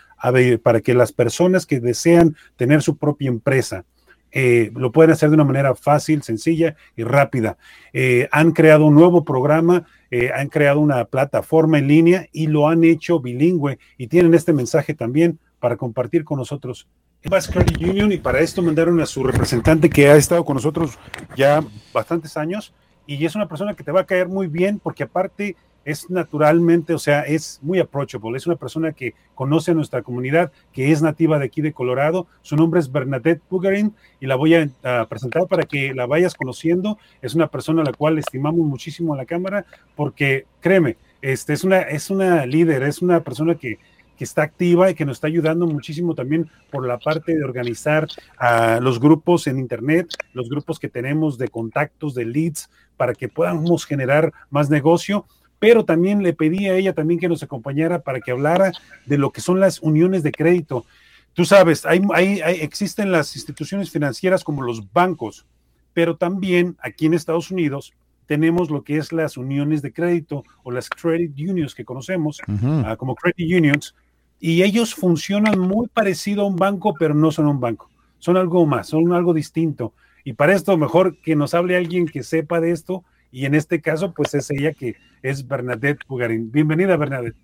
para 0.62 0.80
que 0.80 0.94
las 0.94 1.12
personas 1.12 1.66
que 1.66 1.80
desean 1.80 2.36
tener 2.56 2.82
su 2.82 2.96
propia 2.96 3.28
empresa, 3.28 3.84
eh, 4.32 4.70
lo 4.74 4.92
pueden 4.92 5.10
hacer 5.10 5.28
de 5.30 5.34
una 5.34 5.44
manera 5.44 5.74
fácil, 5.74 6.22
sencilla 6.22 6.76
y 6.96 7.04
rápida. 7.04 7.56
Eh, 7.92 8.28
han 8.32 8.52
creado 8.52 8.86
un 8.86 8.94
nuevo 8.94 9.24
programa, 9.24 9.86
eh, 10.10 10.30
han 10.34 10.48
creado 10.48 10.80
una 10.80 11.04
plataforma 11.04 11.78
en 11.78 11.88
línea 11.88 12.26
y 12.32 12.46
lo 12.46 12.68
han 12.68 12.84
hecho 12.84 13.20
bilingüe 13.20 13.78
y 13.98 14.06
tienen 14.06 14.34
este 14.34 14.52
mensaje 14.52 14.94
también 14.94 15.38
para 15.58 15.76
compartir 15.76 16.24
con 16.24 16.38
nosotros. 16.38 16.86
Credit 17.22 17.82
Union 17.82 18.12
y 18.12 18.16
para 18.16 18.40
esto 18.40 18.62
mandaron 18.62 18.98
a 19.00 19.06
su 19.06 19.22
representante 19.22 19.90
que 19.90 20.08
ha 20.08 20.16
estado 20.16 20.44
con 20.44 20.54
nosotros 20.54 20.98
ya 21.36 21.62
bastantes 21.92 22.36
años 22.36 22.72
y 23.06 23.24
es 23.26 23.34
una 23.34 23.46
persona 23.46 23.74
que 23.74 23.84
te 23.84 23.92
va 23.92 24.00
a 24.00 24.06
caer 24.06 24.28
muy 24.28 24.46
bien 24.46 24.78
porque 24.78 25.02
aparte 25.02 25.54
es 25.84 26.10
naturalmente, 26.10 26.94
o 26.94 26.98
sea, 26.98 27.22
es 27.22 27.58
muy 27.62 27.78
approachable, 27.78 28.36
es 28.36 28.46
una 28.46 28.56
persona 28.56 28.92
que 28.92 29.14
conoce 29.34 29.70
a 29.70 29.74
nuestra 29.74 30.02
comunidad, 30.02 30.52
que 30.72 30.92
es 30.92 31.02
nativa 31.02 31.38
de 31.38 31.46
aquí 31.46 31.62
de 31.62 31.72
Colorado, 31.72 32.26
su 32.42 32.56
nombre 32.56 32.80
es 32.80 32.92
Bernadette 32.92 33.42
Pugarin 33.48 33.94
y 34.20 34.26
la 34.26 34.36
voy 34.36 34.54
a, 34.54 34.68
a 34.82 35.06
presentar 35.06 35.46
para 35.46 35.64
que 35.64 35.94
la 35.94 36.06
vayas 36.06 36.34
conociendo, 36.34 36.98
es 37.22 37.34
una 37.34 37.48
persona 37.48 37.82
a 37.82 37.84
la 37.84 37.92
cual 37.92 38.18
estimamos 38.18 38.60
muchísimo 38.60 39.14
en 39.14 39.18
la 39.18 39.26
Cámara 39.26 39.64
porque 39.96 40.46
créeme, 40.60 40.96
este, 41.22 41.52
es, 41.52 41.64
una, 41.64 41.80
es 41.80 42.10
una 42.10 42.46
líder, 42.46 42.82
es 42.82 43.02
una 43.02 43.20
persona 43.20 43.54
que, 43.54 43.78
que 44.16 44.24
está 44.24 44.42
activa 44.42 44.90
y 44.90 44.94
que 44.94 45.04
nos 45.04 45.16
está 45.16 45.28
ayudando 45.28 45.66
muchísimo 45.66 46.14
también 46.14 46.50
por 46.70 46.86
la 46.86 46.98
parte 46.98 47.34
de 47.34 47.42
organizar 47.42 48.06
a 48.36 48.78
los 48.80 49.00
grupos 49.00 49.46
en 49.46 49.58
Internet, 49.58 50.08
los 50.34 50.48
grupos 50.48 50.78
que 50.78 50.88
tenemos 50.88 51.38
de 51.38 51.48
contactos, 51.48 52.14
de 52.14 52.26
leads, 52.26 52.70
para 52.96 53.14
que 53.14 53.28
podamos 53.28 53.86
generar 53.86 54.32
más 54.50 54.68
negocio 54.68 55.24
pero 55.60 55.84
también 55.84 56.24
le 56.24 56.32
pedí 56.32 56.66
a 56.66 56.74
ella 56.74 56.94
también 56.94 57.20
que 57.20 57.28
nos 57.28 57.44
acompañara 57.44 58.00
para 58.00 58.20
que 58.20 58.32
hablara 58.32 58.72
de 59.06 59.18
lo 59.18 59.30
que 59.30 59.42
son 59.42 59.60
las 59.60 59.80
uniones 59.80 60.24
de 60.24 60.32
crédito. 60.32 60.86
Tú 61.34 61.44
sabes, 61.44 61.86
hay, 61.86 62.02
hay, 62.12 62.40
existen 62.60 63.12
las 63.12 63.36
instituciones 63.36 63.90
financieras 63.90 64.42
como 64.42 64.62
los 64.62 64.92
bancos, 64.92 65.46
pero 65.92 66.16
también 66.16 66.76
aquí 66.80 67.06
en 67.06 67.14
Estados 67.14 67.50
Unidos 67.50 67.92
tenemos 68.26 68.70
lo 68.70 68.82
que 68.82 68.96
es 68.96 69.12
las 69.12 69.36
uniones 69.36 69.82
de 69.82 69.92
crédito 69.92 70.44
o 70.62 70.70
las 70.70 70.88
credit 70.88 71.32
unions 71.38 71.74
que 71.74 71.84
conocemos 71.84 72.40
uh, 72.48 72.96
como 72.96 73.14
credit 73.14 73.54
unions, 73.56 73.94
y 74.40 74.62
ellos 74.62 74.94
funcionan 74.94 75.58
muy 75.58 75.88
parecido 75.88 76.42
a 76.42 76.46
un 76.46 76.56
banco, 76.56 76.94
pero 76.98 77.12
no 77.12 77.30
son 77.30 77.46
un 77.46 77.60
banco, 77.60 77.90
son 78.18 78.38
algo 78.38 78.64
más, 78.64 78.88
son 78.88 79.12
algo 79.12 79.34
distinto. 79.34 79.92
Y 80.24 80.32
para 80.32 80.54
esto, 80.54 80.76
mejor 80.78 81.20
que 81.20 81.36
nos 81.36 81.52
hable 81.52 81.76
alguien 81.76 82.06
que 82.06 82.22
sepa 82.22 82.60
de 82.60 82.70
esto, 82.70 83.04
y 83.30 83.44
en 83.44 83.54
este 83.54 83.80
caso, 83.80 84.12
pues 84.12 84.34
es 84.34 84.50
ella 84.50 84.72
que 84.72 84.96
es 85.22 85.46
Bernadette 85.46 86.04
Bugarín. 86.08 86.50
Bienvenida, 86.50 86.96
Bernadette. 86.96 87.36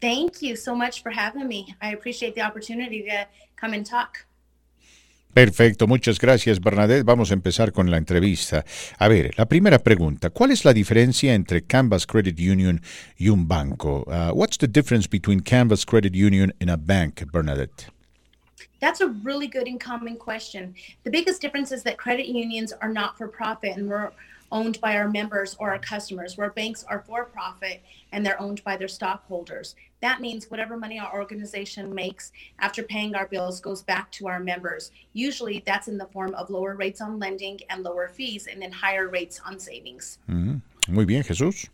Thank 0.00 0.40
you 0.42 0.56
so 0.56 0.74
much 0.74 1.02
for 1.02 1.12
having 1.12 1.46
me. 1.48 1.74
I 1.80 1.94
appreciate 1.94 2.34
the 2.34 2.42
opportunity 2.42 3.02
to 3.02 3.26
come 3.58 3.74
and 3.74 3.86
talk. 3.86 4.26
Perfecto, 5.32 5.86
muchas 5.86 6.18
gracias 6.18 6.60
Bernadette. 6.60 7.04
Vamos 7.04 7.30
a 7.30 7.34
empezar 7.34 7.72
con 7.72 7.88
la 7.88 7.98
entrevista. 7.98 8.64
A 8.98 9.06
ver, 9.06 9.30
la 9.38 9.46
primera 9.46 9.78
pregunta, 9.78 10.30
¿cuál 10.30 10.50
es 10.50 10.64
la 10.64 10.72
diferencia 10.72 11.34
entre 11.34 11.62
Canvas 11.62 12.04
Credit 12.04 12.36
Union 12.38 12.82
y 13.16 13.28
un 13.28 13.46
banco? 13.46 14.04
Uh, 14.08 14.32
what's 14.34 14.58
the 14.58 14.66
difference 14.66 15.08
between 15.08 15.40
Canvas 15.40 15.86
Credit 15.86 16.12
Union 16.14 16.52
and 16.60 16.68
a 16.68 16.76
bank, 16.76 17.24
Bernadette? 17.30 17.90
That's 18.80 19.00
a 19.00 19.08
really 19.22 19.46
good 19.46 19.68
and 19.68 19.78
common 19.78 20.16
question. 20.16 20.74
The 21.04 21.10
biggest 21.10 21.40
difference 21.40 21.70
is 21.70 21.84
that 21.84 21.96
credit 21.96 22.26
unions 22.26 22.72
are 22.72 22.92
not 22.92 23.16
for 23.16 23.28
profit 23.28 23.76
and 23.76 23.88
we're 23.88 24.10
owned 24.50 24.80
by 24.80 24.96
our 24.96 25.08
members 25.08 25.56
or 25.58 25.70
our 25.70 25.78
customers, 25.78 26.36
where 26.36 26.50
banks 26.50 26.84
are 26.88 27.04
for 27.06 27.24
profit 27.24 27.82
and 28.12 28.24
they're 28.24 28.40
owned 28.40 28.62
by 28.64 28.76
their 28.76 28.88
stockholders. 28.88 29.74
That 30.00 30.20
means 30.20 30.50
whatever 30.50 30.76
money 30.76 30.98
our 30.98 31.12
organization 31.12 31.94
makes 31.94 32.32
after 32.58 32.82
paying 32.82 33.14
our 33.14 33.26
bills 33.26 33.60
goes 33.60 33.82
back 33.82 34.10
to 34.12 34.28
our 34.28 34.40
members. 34.40 34.90
Usually 35.12 35.62
that's 35.66 35.88
in 35.88 35.98
the 35.98 36.06
form 36.06 36.34
of 36.34 36.50
lower 36.50 36.74
rates 36.74 37.00
on 37.00 37.18
lending 37.18 37.60
and 37.68 37.82
lower 37.82 38.08
fees, 38.08 38.46
and 38.50 38.60
then 38.60 38.72
higher 38.72 39.08
rates 39.08 39.40
on 39.44 39.58
savings. 39.58 40.18
Mm, 40.28 40.62
muy 40.88 41.04
bien, 41.04 41.22
Jesús. 41.22 41.68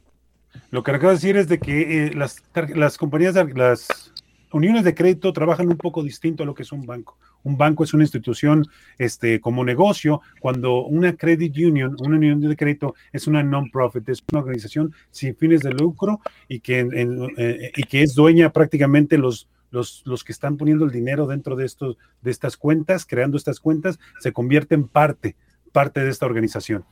Lo 0.70 0.82
que 0.82 0.92
acabo 0.92 1.10
de 1.10 1.16
decir 1.16 1.36
es 1.36 1.48
de 1.48 1.58
que 1.58 2.06
eh, 2.06 2.14
las, 2.14 2.42
las 2.74 2.96
compañías, 2.96 3.34
las 3.54 4.12
uniones 4.56 4.84
de 4.84 4.94
crédito 4.94 5.32
trabajan 5.32 5.68
un 5.68 5.76
poco 5.76 6.02
distinto 6.02 6.42
a 6.42 6.46
lo 6.46 6.54
que 6.54 6.62
es 6.62 6.72
un 6.72 6.86
banco. 6.86 7.18
Un 7.42 7.56
banco 7.56 7.84
es 7.84 7.94
una 7.94 8.04
institución 8.04 8.66
este, 8.98 9.40
como 9.40 9.64
negocio, 9.64 10.20
cuando 10.40 10.84
una 10.84 11.14
credit 11.14 11.56
union, 11.56 11.96
una 12.00 12.16
unión 12.16 12.40
de 12.40 12.56
crédito, 12.56 12.94
es 13.12 13.26
una 13.26 13.42
non-profit, 13.42 14.08
es 14.08 14.24
una 14.32 14.40
organización 14.40 14.92
sin 15.10 15.36
fines 15.36 15.60
de 15.60 15.72
lucro 15.72 16.20
y 16.48 16.60
que, 16.60 16.80
eh, 16.80 17.72
y 17.76 17.82
que 17.84 18.02
es 18.02 18.14
dueña 18.14 18.50
prácticamente 18.50 19.18
los, 19.18 19.48
los, 19.70 20.02
los, 20.06 20.24
que 20.24 20.32
están 20.32 20.56
poniendo 20.56 20.84
el 20.84 20.90
dinero 20.90 21.26
dentro 21.26 21.54
de, 21.54 21.66
estos, 21.66 21.98
de 22.22 22.30
estas 22.30 22.56
cuentas, 22.56 23.06
creando 23.06 23.36
estas 23.36 23.60
cuentas, 23.60 23.98
se 24.20 24.32
convierten 24.32 24.88
parte 24.88 25.36
parte 25.76 26.00
de 26.00 26.08
esta 26.08 26.24
organización. 26.24 26.86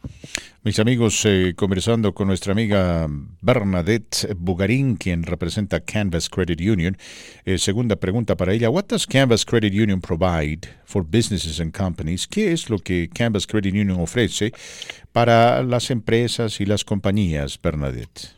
Mis 0.63 0.79
amigos, 0.79 1.25
eh, 1.25 1.55
conversando 1.57 2.13
con 2.13 2.29
nuestra 2.29 2.53
amiga 2.53 3.09
Bernadette 3.41 4.35
Bugarín, 4.37 4.97
quien 4.97 5.23
representa 5.23 5.81
Canvas 5.81 6.29
Credit 6.29 6.61
Union. 6.61 6.99
Eh, 7.47 7.57
segunda 7.57 7.97
pregunta 7.97 8.37
para 8.37 8.53
ella, 8.53 8.69
what 8.69 8.85
does 8.85 9.07
Canvas 9.07 9.47
Credit 9.47 9.73
Union 9.73 10.03
provide 10.03 10.69
for 10.85 11.03
businesses 11.03 11.61
and 11.61 11.75
companies? 11.75 12.27
¿Qué 12.27 12.53
es 12.53 12.69
lo 12.69 12.79
que 12.79 13.09
Canvas 13.09 13.47
Credit 13.47 13.73
Union 13.73 13.99
ofrece 13.99 14.53
para 15.13 15.63
las 15.63 15.91
empresas 15.91 16.61
y 16.61 16.67
las 16.67 16.85
compañías, 16.85 17.59
Bernadette? 17.59 18.35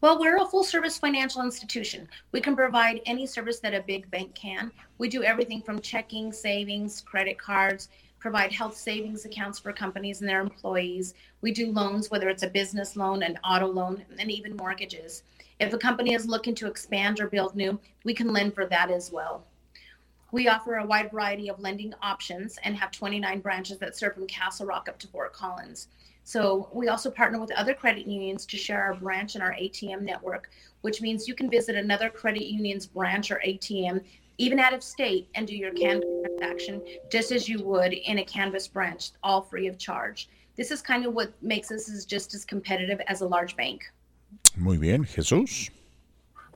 Well, 0.00 0.18
we're 0.18 0.38
a 0.38 0.46
full 0.46 0.64
service 0.64 0.98
financial 0.98 1.44
institution. 1.44 2.08
We 2.32 2.40
can 2.40 2.56
provide 2.56 3.02
any 3.04 3.26
service 3.26 3.60
that 3.60 3.74
a 3.74 3.82
big 3.86 4.10
bank 4.10 4.34
can. 4.34 4.72
We 4.96 5.10
do 5.10 5.22
everything 5.22 5.60
from 5.60 5.80
checking, 5.80 6.32
savings, 6.32 7.02
credit 7.02 7.36
cards, 7.36 7.90
provide 8.20 8.52
health 8.52 8.76
savings 8.76 9.24
accounts 9.24 9.58
for 9.58 9.72
companies 9.72 10.20
and 10.20 10.28
their 10.28 10.42
employees. 10.42 11.14
We 11.40 11.52
do 11.52 11.72
loans, 11.72 12.10
whether 12.10 12.28
it's 12.28 12.42
a 12.42 12.50
business 12.50 12.94
loan, 12.94 13.22
an 13.22 13.38
auto 13.42 13.66
loan, 13.66 14.04
and 14.18 14.30
even 14.30 14.56
mortgages. 14.56 15.24
If 15.58 15.72
a 15.72 15.78
company 15.78 16.14
is 16.14 16.26
looking 16.26 16.54
to 16.56 16.68
expand 16.68 17.18
or 17.18 17.26
build 17.26 17.56
new, 17.56 17.80
we 18.04 18.14
can 18.14 18.32
lend 18.32 18.54
for 18.54 18.66
that 18.66 18.90
as 18.90 19.10
well. 19.10 19.46
We 20.32 20.48
offer 20.48 20.76
a 20.76 20.86
wide 20.86 21.10
variety 21.10 21.48
of 21.48 21.58
lending 21.58 21.92
options 22.02 22.58
and 22.62 22.76
have 22.76 22.92
29 22.92 23.40
branches 23.40 23.78
that 23.78 23.96
serve 23.96 24.14
from 24.14 24.26
Castle 24.26 24.66
Rock 24.66 24.88
up 24.88 24.98
to 25.00 25.08
Fort 25.08 25.32
Collins. 25.32 25.88
So 26.22 26.68
we 26.72 26.88
also 26.88 27.10
partner 27.10 27.40
with 27.40 27.50
other 27.52 27.74
credit 27.74 28.06
unions 28.06 28.46
to 28.46 28.56
share 28.56 28.82
our 28.82 28.94
branch 28.94 29.34
and 29.34 29.42
our 29.42 29.54
ATM 29.54 30.02
network, 30.02 30.50
which 30.82 31.00
means 31.00 31.26
you 31.26 31.34
can 31.34 31.50
visit 31.50 31.74
another 31.74 32.08
credit 32.08 32.44
union's 32.44 32.86
branch 32.86 33.30
or 33.30 33.42
ATM 33.44 34.04
even 34.40 34.58
out 34.58 34.72
of 34.72 34.82
state, 34.82 35.28
and 35.34 35.46
do 35.46 35.54
your 35.54 35.72
Canvas 35.72 36.08
transaction 36.24 36.82
just 37.12 37.30
as 37.30 37.46
you 37.46 37.62
would 37.62 37.92
in 37.92 38.18
a 38.18 38.24
Canvas 38.24 38.66
branch, 38.66 39.12
all 39.22 39.42
free 39.42 39.68
of 39.68 39.76
charge. 39.76 40.28
This 40.56 40.70
is 40.70 40.80
kind 40.80 41.04
of 41.04 41.12
what 41.14 41.30
makes 41.42 41.70
us 41.70 41.90
as 41.90 42.06
just 42.06 42.34
as 42.34 42.44
competitive 42.46 43.00
as 43.06 43.20
a 43.20 43.26
large 43.26 43.54
bank. 43.54 43.82
Muy 44.56 44.78
bien, 44.78 45.04
Jesús. 45.04 45.70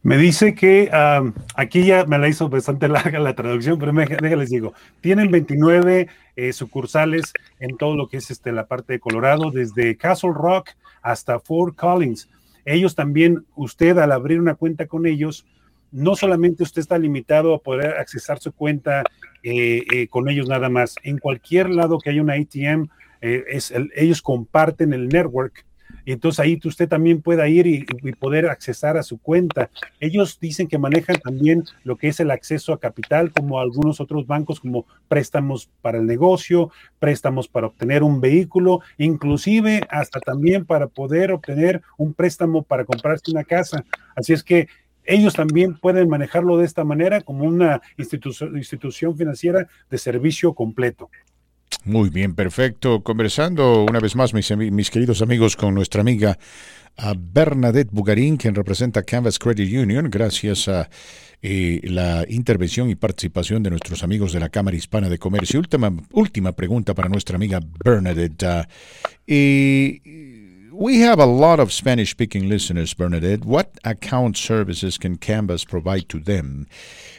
Me 0.02 0.16
dice 0.16 0.54
que 0.54 0.90
um, 0.92 1.32
aquí 1.56 1.84
ya 1.84 2.04
me 2.06 2.18
la 2.18 2.28
hizo 2.28 2.48
bastante 2.48 2.88
larga 2.96 3.18
la 3.18 3.34
traducción, 3.34 3.78
pero 3.78 3.92
me, 3.92 4.06
déjales 4.06 4.50
digo, 4.50 4.72
tienen 5.00 5.30
29 5.30 6.08
eh, 6.36 6.52
sucursales 6.52 7.32
en 7.60 7.76
todo 7.76 7.96
lo 7.96 8.08
que 8.08 8.16
es 8.18 8.30
este, 8.30 8.52
la 8.52 8.66
parte 8.66 8.94
de 8.94 9.00
Colorado, 9.00 9.50
desde 9.50 9.96
Castle 9.96 10.32
Rock 10.34 10.70
hasta 11.02 11.38
Fort 11.38 11.76
Collins. 11.76 12.28
Ellos 12.64 12.94
también, 12.94 13.44
usted 13.56 13.98
al 13.98 14.12
abrir 14.12 14.40
una 14.40 14.54
cuenta 14.54 14.86
con 14.86 15.06
ellos, 15.06 15.46
no 15.94 16.16
solamente 16.16 16.64
usted 16.64 16.80
está 16.80 16.98
limitado 16.98 17.54
a 17.54 17.60
poder 17.60 17.96
accesar 17.98 18.40
su 18.40 18.52
cuenta 18.52 19.04
eh, 19.44 19.84
eh, 19.92 20.08
con 20.08 20.28
ellos 20.28 20.48
nada 20.48 20.68
más. 20.68 20.96
En 21.04 21.18
cualquier 21.18 21.70
lado 21.70 21.98
que 21.98 22.10
haya 22.10 22.20
una 22.20 22.34
ATM, 22.34 22.88
eh, 23.20 23.44
es 23.48 23.72
ellos 23.94 24.20
comparten 24.20 24.92
el 24.92 25.08
network. 25.08 25.64
Y 26.04 26.12
entonces 26.12 26.40
ahí 26.40 26.60
usted 26.64 26.88
también 26.88 27.22
pueda 27.22 27.48
ir 27.48 27.66
y, 27.66 27.86
y, 28.02 28.12
poder 28.12 28.46
accesar 28.46 28.96
a 28.96 29.02
su 29.02 29.18
cuenta. 29.18 29.70
Ellos 30.00 30.38
dicen 30.40 30.66
que 30.66 30.76
manejan 30.76 31.16
también 31.16 31.64
lo 31.84 31.96
que 31.96 32.08
es 32.08 32.20
el 32.20 32.30
acceso 32.30 32.72
a 32.72 32.80
capital, 32.80 33.30
como 33.30 33.60
algunos 33.60 34.00
otros 34.00 34.26
bancos, 34.26 34.60
como 34.60 34.86
préstamos 35.08 35.70
para 35.80 35.98
el 35.98 36.06
negocio, 36.06 36.70
préstamos 36.98 37.48
para 37.48 37.68
obtener 37.68 38.02
un 38.02 38.20
vehículo, 38.20 38.80
inclusive 38.98 39.82
hasta 39.88 40.20
también 40.20 40.66
para 40.66 40.88
poder 40.88 41.32
obtener 41.32 41.80
un 41.96 42.12
préstamo 42.12 42.64
para 42.64 42.84
comprarse 42.84 43.30
una 43.30 43.44
casa. 43.44 43.84
Así 44.14 44.32
es 44.32 44.42
que 44.42 44.68
ellos 45.04 45.34
también 45.34 45.74
pueden 45.74 46.08
manejarlo 46.08 46.58
de 46.58 46.64
esta 46.64 46.84
manera 46.84 47.20
como 47.20 47.44
una 47.44 47.80
institución, 47.96 49.16
financiera 49.16 49.66
de 49.90 49.98
servicio 49.98 50.54
completo. 50.54 51.10
Muy 51.84 52.08
bien, 52.08 52.34
perfecto. 52.34 53.02
Conversando 53.02 53.84
una 53.84 54.00
vez 54.00 54.16
más, 54.16 54.32
mis, 54.32 54.90
queridos 54.90 55.22
amigos, 55.22 55.56
con 55.56 55.74
nuestra 55.74 56.00
amiga 56.00 56.38
Bernadette 57.16 57.90
Bugarín, 57.90 58.36
quien 58.36 58.54
representa 58.54 59.02
Canvas 59.02 59.38
Credit 59.38 59.82
Union, 59.82 60.08
gracias 60.10 60.68
a 60.68 60.88
eh, 61.42 61.80
la 61.84 62.24
intervención 62.28 62.88
y 62.88 62.94
participación 62.94 63.62
de 63.62 63.70
nuestros 63.70 64.02
amigos 64.02 64.32
de 64.32 64.40
la 64.40 64.48
Cámara 64.48 64.76
Hispana 64.76 65.10
de 65.10 65.18
Comercio. 65.18 65.60
Última, 65.60 65.92
última 66.12 66.52
pregunta 66.52 66.94
para 66.94 67.10
nuestra 67.10 67.36
amiga 67.36 67.60
Bernadette. 67.84 68.44
Uh, 68.44 68.64
eh, 69.26 70.43
we 70.74 71.00
have 71.00 71.20
a 71.20 71.26
lot 71.26 71.60
of 71.60 71.72
Spanish 71.72 72.10
speaking 72.10 72.48
listeners, 72.48 72.94
Bernadette. 72.94 73.44
What 73.44 73.78
account 73.84 74.36
services 74.36 74.98
can 74.98 75.16
Canvas 75.16 75.64
provide 75.64 76.08
to 76.08 76.18
them? 76.18 76.66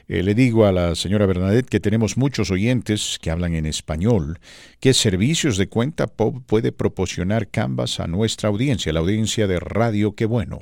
Eh, 0.09 0.21
le 0.21 0.33
digo 0.33 0.65
a 0.65 0.71
la 0.71 0.93
señora 0.93 1.25
Bernadette 1.25 1.69
que 1.69 1.79
tenemos 1.79 2.17
muchos 2.17 2.51
oyentes 2.51 3.17
que 3.17 3.31
hablan 3.31 3.55
en 3.55 3.65
español. 3.65 4.39
¿Qué 4.81 4.93
servicios 4.93 5.57
de 5.57 5.67
cuenta 5.67 6.07
puede 6.07 6.71
proporcionar 6.71 7.47
Canvas 7.47 7.99
a 7.99 8.07
nuestra 8.07 8.49
audiencia, 8.49 8.91
la 8.91 8.99
audiencia 8.99 9.47
de 9.47 9.59
radio? 9.59 10.15
Qué 10.15 10.25
bueno. 10.25 10.59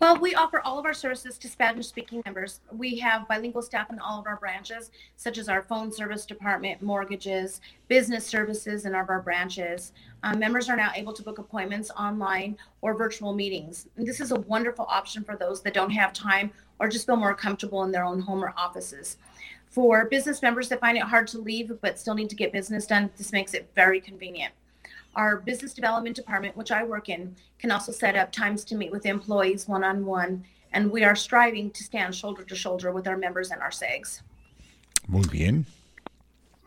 Well, 0.00 0.20
we 0.20 0.32
offer 0.36 0.60
all 0.60 0.78
of 0.78 0.86
our 0.86 0.94
services 0.94 1.38
to 1.38 1.48
Spanish 1.48 1.88
speaking 1.88 2.22
members. 2.24 2.60
We 2.70 3.00
have 3.00 3.26
bilingual 3.26 3.62
staff 3.62 3.90
in 3.90 3.98
all 3.98 4.20
of 4.20 4.28
our 4.28 4.36
branches, 4.36 4.92
such 5.16 5.38
as 5.38 5.48
our 5.48 5.60
phone 5.60 5.90
service 5.90 6.24
department, 6.24 6.80
mortgages, 6.82 7.60
business 7.88 8.24
services 8.24 8.86
in 8.86 8.94
all 8.94 9.02
of 9.02 9.10
our 9.10 9.20
branches. 9.20 9.92
Um, 10.22 10.38
members 10.38 10.68
are 10.68 10.76
now 10.76 10.90
able 10.94 11.12
to 11.12 11.22
book 11.22 11.38
appointments 11.38 11.90
online 11.90 12.56
or 12.80 12.94
virtual 12.94 13.32
meetings. 13.32 13.86
And 13.96 14.06
this 14.06 14.20
is 14.20 14.32
a 14.32 14.40
wonderful 14.40 14.86
option 14.88 15.22
for 15.22 15.36
those 15.36 15.62
that 15.62 15.74
don't 15.74 15.90
have 15.90 16.12
time 16.12 16.50
or 16.80 16.88
just 16.88 17.06
feel 17.06 17.16
more 17.16 17.34
comfortable 17.34 17.84
in 17.84 17.92
their 17.92 18.04
own 18.04 18.20
home 18.20 18.42
or 18.42 18.52
offices. 18.56 19.16
For 19.70 20.06
business 20.06 20.42
members 20.42 20.68
that 20.70 20.80
find 20.80 20.96
it 20.96 21.04
hard 21.04 21.28
to 21.28 21.38
leave 21.38 21.72
but 21.80 21.98
still 21.98 22.14
need 22.14 22.30
to 22.30 22.36
get 22.36 22.52
business 22.52 22.86
done, 22.86 23.10
this 23.16 23.32
makes 23.32 23.54
it 23.54 23.70
very 23.74 24.00
convenient. 24.00 24.52
Our 25.14 25.36
business 25.36 25.72
development 25.72 26.16
department, 26.16 26.56
which 26.56 26.70
I 26.70 26.84
work 26.84 27.08
in, 27.08 27.36
can 27.58 27.70
also 27.70 27.92
set 27.92 28.16
up 28.16 28.32
times 28.32 28.64
to 28.64 28.74
meet 28.74 28.90
with 28.90 29.06
employees 29.06 29.68
one 29.68 29.84
on 29.84 30.04
one 30.04 30.44
and 30.72 30.90
we 30.90 31.04
are 31.04 31.16
striving 31.16 31.70
to 31.70 31.82
stand 31.82 32.14
shoulder 32.14 32.44
to 32.44 32.54
shoulder 32.54 32.92
with 32.92 33.06
our 33.08 33.16
members 33.16 33.50
and 33.50 33.60
our 33.62 33.70
SEGs. 33.70 34.20
Muy 35.06 35.22
bien. 35.22 35.64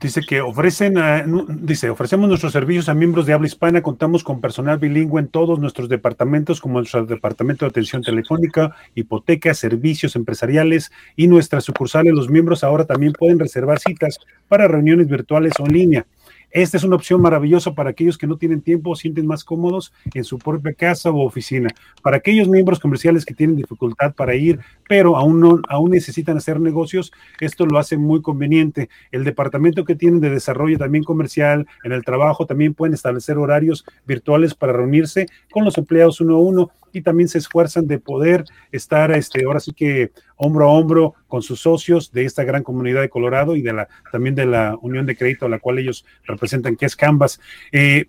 Dice 0.02 0.22
que 0.28 0.42
ofrecen, 0.42 0.98
eh, 0.98 1.24
nu- 1.28 1.46
dice, 1.48 1.92
ofrecemos 1.92 2.28
nuestros 2.28 2.54
servicios 2.54 2.90
a 2.90 2.96
miembros 2.96 3.28
de 3.28 3.34
habla 3.34 3.46
hispana, 3.46 3.84
contamos 3.84 4.24
con 4.24 4.42
personal 4.42 4.80
bilingüe 4.80 5.20
en 5.22 5.28
todos 5.28 5.60
nuestros 5.60 5.90
departamentos, 5.90 6.60
como 6.60 6.80
nuestro 6.80 7.06
departamento 7.06 7.66
de 7.66 7.70
atención 7.70 8.02
telefónica, 8.02 8.76
hipoteca, 8.96 9.54
servicios 9.54 10.16
empresariales 10.16 10.92
y 11.16 11.28
nuestras 11.28 11.66
sucursales. 11.66 12.14
Los 12.16 12.30
miembros 12.30 12.64
ahora 12.64 12.86
también 12.86 13.14
pueden 13.14 13.38
reservar 13.38 13.78
citas 13.78 14.18
para 14.48 14.68
reuniones 14.68 15.08
virtuales 15.08 15.54
o 15.60 15.68
en 15.68 15.74
línea. 15.74 16.06
Esta 16.52 16.76
es 16.76 16.84
una 16.84 16.98
opción 16.98 17.22
maravillosa 17.22 17.74
para 17.74 17.92
aquellos 17.92 18.18
que 18.18 18.28
no 18.28 18.38
tienen 18.38 18.62
tiempo 18.62 18.92
o 18.92 18.96
sienten 18.96 19.26
más 19.26 19.44
cómodos 19.44 19.94
en 20.14 20.26
su 20.26 20.38
propia 20.38 20.74
casa 20.74 21.10
o 21.10 21.26
oficina. 21.26 21.70
Para 22.02 22.18
aquellos 22.18 22.50
miembros 22.50 22.80
comerciales 22.80 23.26
que 23.26 23.34
tienen 23.34 23.56
dificultad 23.56 24.14
para 24.14 24.36
ir, 24.36 24.60
pero 24.90 25.16
aún, 25.16 25.40
no, 25.40 25.62
aún 25.70 25.92
necesitan 25.92 26.38
hacer 26.38 26.60
negocios, 26.60 27.14
esto 27.40 27.66
lo 27.66 27.80
hace 27.80 27.98
muy 27.98 28.22
conveniente. 28.22 28.90
El 29.12 29.24
departamento 29.24 29.86
que 29.86 29.96
tienen 29.96 30.20
de 30.20 30.30
desarrollo 30.30 30.78
también 30.78 31.06
comercial, 31.06 31.68
en 31.84 31.94
el 31.94 32.04
trabajo 32.04 32.46
también 32.46 32.74
pueden 32.74 32.94
establecer 32.94 33.38
horarios 33.38 33.86
virtuales 34.06 34.54
para 34.54 34.74
reunirse 34.74 35.28
con 35.52 35.64
los 35.64 35.78
empleados 35.78 36.20
uno 36.20 36.36
a 36.36 36.40
uno 36.40 36.72
y 36.94 37.02
también 37.02 37.30
se 37.30 37.38
esfuerzan 37.38 37.88
de 37.88 38.00
poder 38.00 38.46
estar 38.72 39.12
este, 39.12 39.46
ahora 39.46 39.60
sí 39.60 39.74
que 39.74 40.12
hombro 40.36 40.66
a 40.66 40.72
hombro 40.72 41.16
con 41.28 41.42
sus 41.42 41.62
socios 41.62 42.12
de 42.12 42.26
esta 42.26 42.44
gran 42.44 42.64
comunidad 42.64 43.02
de 43.02 43.10
Colorado 43.10 43.56
y 43.56 43.62
de 43.62 43.74
la 43.74 43.88
también 44.12 44.36
de 44.36 44.46
la 44.46 44.78
unión 44.82 45.06
de 45.06 45.16
crédito 45.16 45.46
a 45.46 45.50
la 45.50 45.60
cual 45.60 45.80
ellos 45.80 46.06
representan, 46.26 46.76
que 46.76 46.86
es 46.86 46.96
Canvas. 46.96 47.40
Eh, 47.72 48.06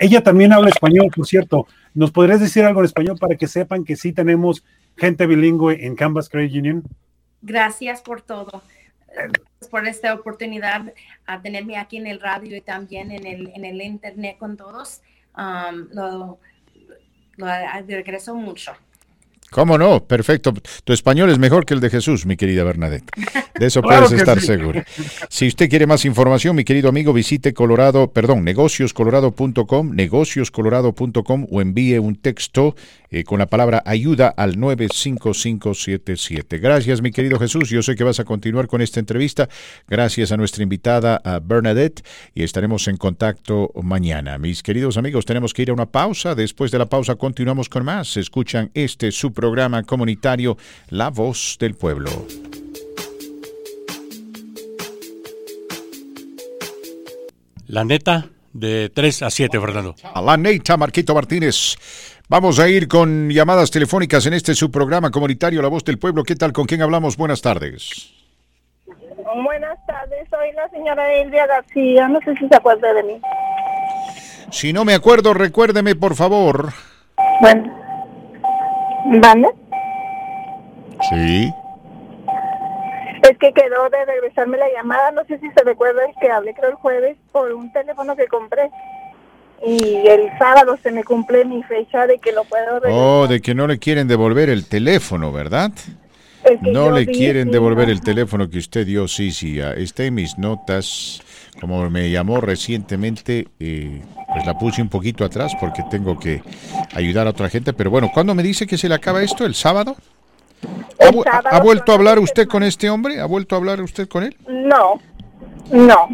ella 0.00 0.22
también 0.22 0.52
habla 0.52 0.68
español, 0.68 1.10
por 1.14 1.26
cierto. 1.26 1.66
¿Nos 1.94 2.10
podrías 2.10 2.40
decir 2.40 2.64
algo 2.64 2.80
en 2.80 2.86
español 2.86 3.16
para 3.18 3.36
que 3.36 3.48
sepan 3.48 3.84
que 3.84 3.96
sí 3.96 4.12
tenemos 4.12 4.64
gente 4.96 5.26
bilingüe 5.26 5.84
en 5.84 5.96
Canvas 5.96 6.28
Credit 6.28 6.54
Union? 6.54 6.82
Gracias 7.42 8.00
por 8.02 8.22
todo. 8.22 8.62
Por 9.70 9.86
esta 9.88 10.14
oportunidad 10.14 10.92
a 11.26 11.40
tenerme 11.40 11.76
aquí 11.76 11.96
en 11.96 12.06
el 12.06 12.20
radio 12.20 12.56
y 12.56 12.60
también 12.60 13.10
en 13.10 13.26
el, 13.26 13.50
en 13.54 13.64
el 13.64 13.80
internet 13.82 14.36
con 14.38 14.56
todos. 14.56 15.00
Um, 15.36 16.36
regreso 17.86 18.34
mucho. 18.34 18.72
¿Cómo 19.50 19.78
no? 19.78 20.04
Perfecto. 20.04 20.52
Tu 20.84 20.92
español 20.92 21.30
es 21.30 21.38
mejor 21.38 21.64
que 21.64 21.72
el 21.72 21.80
de 21.80 21.88
Jesús, 21.88 22.26
mi 22.26 22.36
querida 22.36 22.64
Bernadette. 22.64 23.10
De 23.58 23.66
eso 23.66 23.80
Claro 23.82 24.06
puedes 24.06 24.20
estar 24.20 24.40
sí. 24.40 24.46
seguro. 24.46 24.82
Si 25.30 25.46
usted 25.46 25.70
quiere 25.70 25.86
más 25.86 26.04
información, 26.04 26.54
mi 26.54 26.64
querido 26.64 26.90
amigo, 26.90 27.14
visite 27.14 27.54
Colorado, 27.54 28.12
perdón, 28.12 28.44
negocioscolorado.com, 28.44 29.94
negocioscolorado.com 29.94 31.46
o 31.50 31.60
envíe 31.62 31.98
un 31.98 32.16
texto 32.16 32.76
eh, 33.10 33.24
con 33.24 33.38
la 33.38 33.46
palabra 33.46 33.82
ayuda 33.86 34.28
al 34.28 34.58
95577. 34.58 36.58
Gracias, 36.58 37.02
mi 37.02 37.10
querido 37.10 37.38
Jesús. 37.38 37.70
Yo 37.70 37.82
sé 37.82 37.94
que 37.94 38.04
vas 38.04 38.20
a 38.20 38.24
continuar 38.24 38.68
con 38.68 38.82
esta 38.82 39.00
entrevista. 39.00 39.48
Gracias 39.86 40.32
a 40.32 40.36
nuestra 40.36 40.62
invitada, 40.62 41.20
a 41.24 41.40
Bernadette, 41.40 42.04
y 42.34 42.42
estaremos 42.42 42.88
en 42.88 42.96
contacto 42.96 43.70
mañana. 43.82 44.38
Mis 44.38 44.62
queridos 44.62 44.96
amigos, 44.96 45.24
tenemos 45.24 45.54
que 45.54 45.62
ir 45.62 45.70
a 45.70 45.74
una 45.74 45.86
pausa. 45.86 46.34
Después 46.34 46.70
de 46.70 46.78
la 46.78 46.86
pausa 46.86 47.16
continuamos 47.16 47.68
con 47.68 47.84
más. 47.84 48.16
Escuchan 48.16 48.70
este 48.74 49.12
su 49.12 49.32
programa 49.32 49.82
comunitario, 49.82 50.56
La 50.90 51.10
Voz 51.10 51.56
del 51.58 51.74
Pueblo. 51.74 52.10
La 57.66 57.84
neta, 57.84 58.30
de 58.54 58.88
3 58.88 59.22
a 59.22 59.30
7, 59.30 59.60
Fernando. 59.60 59.94
A 60.02 60.22
la 60.22 60.36
neta, 60.36 60.78
Marquito 60.78 61.14
Martínez. 61.14 61.76
Vamos 62.30 62.58
a 62.60 62.68
ir 62.68 62.88
con 62.88 63.30
llamadas 63.30 63.70
telefónicas 63.70 64.26
en 64.26 64.34
este 64.34 64.54
su 64.54 64.70
programa 64.70 65.10
comunitario 65.10 65.62
La 65.62 65.68
Voz 65.68 65.82
del 65.82 65.98
Pueblo. 65.98 66.24
¿Qué 66.24 66.36
tal? 66.36 66.52
¿Con 66.52 66.66
quién 66.66 66.82
hablamos? 66.82 67.16
Buenas 67.16 67.40
tardes. 67.40 68.12
Buenas 69.44 69.78
tardes, 69.86 70.28
soy 70.28 70.52
la 70.52 70.68
señora 70.68 71.10
Elvia 71.14 71.46
García, 71.46 72.06
no 72.06 72.20
sé 72.20 72.36
si 72.36 72.46
se 72.46 72.54
acuerda 72.54 72.92
de 72.92 73.02
mí. 73.02 73.20
Si 74.50 74.74
no 74.74 74.84
me 74.84 74.92
acuerdo, 74.92 75.32
recuérdeme, 75.32 75.94
por 75.94 76.14
favor. 76.16 76.70
Bueno, 77.40 77.74
¿vale? 79.22 79.48
Sí. 81.08 81.50
Es 83.22 83.38
que 83.38 83.52
quedó 83.54 83.88
de 83.88 84.04
regresarme 84.04 84.58
la 84.58 84.70
llamada, 84.70 85.12
no 85.12 85.24
sé 85.24 85.38
si 85.38 85.50
se 85.50 85.64
recuerda 85.64 86.02
que 86.20 86.30
hablé 86.30 86.52
creo 86.52 86.70
el 86.70 86.76
jueves 86.76 87.16
por 87.32 87.50
un 87.52 87.72
teléfono 87.72 88.14
que 88.16 88.26
compré. 88.26 88.70
Y 89.66 90.06
el 90.06 90.28
sábado 90.38 90.78
se 90.82 90.90
me 90.92 91.02
cumple 91.04 91.44
mi 91.44 91.62
fecha 91.64 92.06
de 92.06 92.18
que 92.18 92.32
lo 92.32 92.44
puedo 92.44 92.80
regresar. 92.80 92.92
Oh, 92.92 93.26
de 93.26 93.40
que 93.40 93.54
no 93.54 93.66
le 93.66 93.78
quieren 93.78 94.06
devolver 94.08 94.50
el 94.50 94.66
teléfono, 94.66 95.32
¿verdad? 95.32 95.72
Es 96.44 96.60
que 96.62 96.70
No 96.70 96.90
le 96.92 97.06
quieren 97.06 97.50
devolver 97.50 97.90
el 97.90 98.00
teléfono 98.00 98.48
que 98.48 98.58
usted 98.58 98.86
dio, 98.86 99.08
sí, 99.08 99.32
sí. 99.32 99.60
ah, 99.60 99.72
Está 99.76 100.04
en 100.04 100.14
mis 100.14 100.38
notas. 100.38 101.20
Como 101.60 101.90
me 101.90 102.08
llamó 102.08 102.40
recientemente, 102.40 103.48
eh, 103.58 104.00
pues 104.32 104.46
la 104.46 104.56
puse 104.56 104.80
un 104.80 104.88
poquito 104.88 105.24
atrás 105.24 105.52
porque 105.58 105.82
tengo 105.90 106.16
que 106.16 106.40
ayudar 106.94 107.26
a 107.26 107.30
otra 107.30 107.48
gente. 107.50 107.72
Pero 107.72 107.90
bueno, 107.90 108.10
¿cuándo 108.14 108.32
me 108.36 108.44
dice 108.44 108.64
que 108.64 108.78
se 108.78 108.88
le 108.88 108.94
acaba 108.94 109.22
esto? 109.24 109.44
¿El 109.44 109.56
sábado? 109.56 109.96
¿Ha, 111.00 111.10
vu- 111.10 111.24
ha- 111.26 111.38
ha 111.56 111.60
vuelto 111.60 111.90
a 111.90 111.96
hablar 111.96 112.20
usted 112.20 112.46
con 112.46 112.62
este 112.62 112.88
hombre? 112.88 113.20
¿Ha 113.20 113.26
vuelto 113.26 113.56
a 113.56 113.58
hablar 113.58 113.80
usted 113.82 114.06
con 114.08 114.22
él? 114.22 114.36
No, 114.48 115.00
no, 115.72 116.08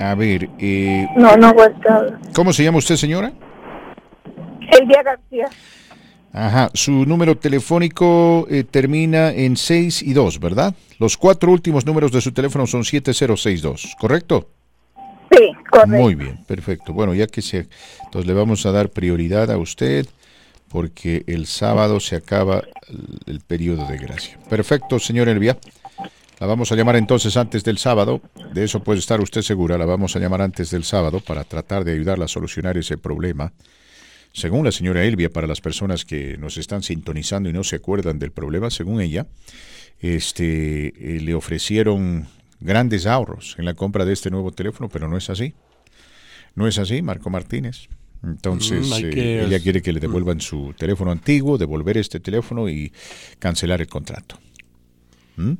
A 0.00 0.14
ver, 0.14 0.48
eh, 0.58 1.06
no, 1.16 1.36
no. 1.36 1.54
¿cómo 2.34 2.52
se 2.52 2.64
llama 2.64 2.78
usted, 2.78 2.96
señora? 2.96 3.32
Elvia 4.70 5.02
García, 5.02 5.48
Ajá, 6.36 6.68
su 6.74 7.06
número 7.06 7.36
telefónico 7.36 8.44
eh, 8.50 8.64
termina 8.64 9.30
en 9.30 9.56
6 9.56 10.02
y 10.02 10.14
2, 10.14 10.40
¿verdad? 10.40 10.74
Los 10.98 11.16
cuatro 11.16 11.52
últimos 11.52 11.86
números 11.86 12.10
de 12.10 12.20
su 12.20 12.32
teléfono 12.32 12.66
son 12.66 12.82
7062, 12.84 13.94
¿correcto? 14.00 14.48
sí, 15.30 15.52
correcto. 15.70 15.96
Muy 15.96 16.16
bien, 16.16 16.44
perfecto. 16.44 16.92
Bueno, 16.92 17.14
ya 17.14 17.28
que 17.28 17.40
se... 17.40 17.68
Entonces 18.04 18.26
le 18.26 18.34
vamos 18.34 18.66
a 18.66 18.72
dar 18.72 18.90
prioridad 18.90 19.48
a 19.50 19.58
usted 19.58 20.06
porque 20.68 21.22
el 21.28 21.46
sábado 21.46 22.00
se 22.00 22.16
acaba 22.16 22.64
el, 22.88 23.18
el 23.26 23.40
periodo 23.40 23.86
de 23.86 23.96
gracia. 23.96 24.36
Perfecto, 24.48 24.98
señor 24.98 25.28
Elvia. 25.28 25.56
La 26.40 26.46
vamos 26.46 26.72
a 26.72 26.76
llamar 26.76 26.96
entonces 26.96 27.36
antes 27.36 27.62
del 27.64 27.78
sábado. 27.78 28.20
De 28.52 28.64
eso 28.64 28.82
puede 28.82 28.98
estar 28.98 29.20
usted 29.20 29.42
segura. 29.42 29.78
La 29.78 29.86
vamos 29.86 30.16
a 30.16 30.18
llamar 30.18 30.42
antes 30.42 30.70
del 30.70 30.84
sábado 30.84 31.20
para 31.20 31.44
tratar 31.44 31.84
de 31.84 31.92
ayudarla 31.92 32.24
a 32.24 32.28
solucionar 32.28 32.76
ese 32.76 32.98
problema. 32.98 33.52
Según 34.32 34.64
la 34.64 34.72
señora 34.72 35.04
Elvia, 35.04 35.30
para 35.30 35.46
las 35.46 35.60
personas 35.60 36.04
que 36.04 36.36
nos 36.38 36.56
están 36.56 36.82
sintonizando 36.82 37.48
y 37.48 37.52
no 37.52 37.62
se 37.62 37.76
acuerdan 37.76 38.18
del 38.18 38.32
problema, 38.32 38.68
según 38.70 39.00
ella, 39.00 39.28
este, 40.00 40.88
eh, 40.88 41.20
le 41.20 41.34
ofrecieron 41.34 42.26
grandes 42.58 43.06
ahorros 43.06 43.54
en 43.58 43.64
la 43.64 43.74
compra 43.74 44.04
de 44.04 44.12
este 44.12 44.30
nuevo 44.30 44.50
teléfono, 44.50 44.88
pero 44.88 45.08
no 45.08 45.16
es 45.16 45.30
así. 45.30 45.54
No 46.56 46.66
es 46.66 46.78
así, 46.78 47.00
Marco 47.00 47.30
Martínez. 47.30 47.88
Entonces, 48.24 48.88
Mm, 48.88 49.04
eh, 49.04 49.44
ella 49.44 49.60
quiere 49.60 49.82
que 49.82 49.92
le 49.92 50.00
devuelvan 50.00 50.40
su 50.40 50.74
teléfono 50.76 51.12
antiguo, 51.12 51.58
devolver 51.58 51.98
este 51.98 52.18
teléfono 52.18 52.68
y 52.68 52.92
cancelar 53.38 53.80
el 53.82 53.86
contrato. 53.86 54.40
¿Mm? 55.36 55.52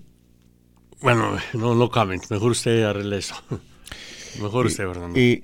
Bueno, 1.05 1.37
no, 1.53 1.75
no 1.75 1.91
caben. 1.91 2.19
Mejor 2.31 2.53
usted 2.53 2.83
arregle 2.83 3.19
eso. 3.19 3.35
Mejor 4.43 4.65
usted, 4.65 4.87
Fernando. 4.87 5.21
Eh, 5.21 5.43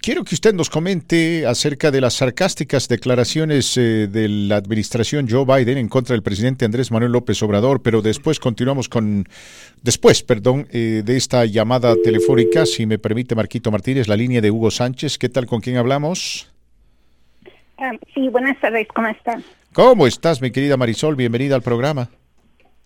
quiero 0.00 0.24
que 0.24 0.34
usted 0.34 0.52
nos 0.52 0.68
comente 0.68 1.46
acerca 1.46 1.92
de 1.92 2.00
las 2.00 2.14
sarcásticas 2.14 2.88
declaraciones 2.88 3.76
eh, 3.76 4.08
de 4.08 4.28
la 4.28 4.56
administración 4.56 5.28
Joe 5.30 5.44
Biden 5.44 5.78
en 5.78 5.88
contra 5.88 6.14
del 6.14 6.24
presidente 6.24 6.64
Andrés 6.64 6.90
Manuel 6.90 7.12
López 7.12 7.40
Obrador, 7.44 7.82
pero 7.82 8.02
después 8.02 8.40
continuamos 8.40 8.88
con, 8.88 9.28
después, 9.80 10.24
perdón, 10.24 10.66
eh, 10.72 11.02
de 11.04 11.16
esta 11.16 11.44
llamada 11.44 11.94
telefónica, 12.02 12.66
si 12.66 12.84
me 12.84 12.98
permite 12.98 13.36
Marquito 13.36 13.70
Martínez, 13.70 14.08
la 14.08 14.16
línea 14.16 14.40
de 14.40 14.50
Hugo 14.50 14.72
Sánchez. 14.72 15.18
¿Qué 15.18 15.28
tal? 15.28 15.46
¿Con 15.46 15.60
quién 15.60 15.76
hablamos? 15.76 16.50
Ah, 17.78 17.92
sí, 18.12 18.28
buenas 18.28 18.60
tardes, 18.60 18.88
¿cómo 18.92 19.06
están? 19.06 19.44
¿Cómo 19.72 20.08
estás, 20.08 20.42
mi 20.42 20.50
querida 20.50 20.76
Marisol? 20.76 21.14
Bienvenida 21.14 21.54
al 21.54 21.62
programa. 21.62 22.10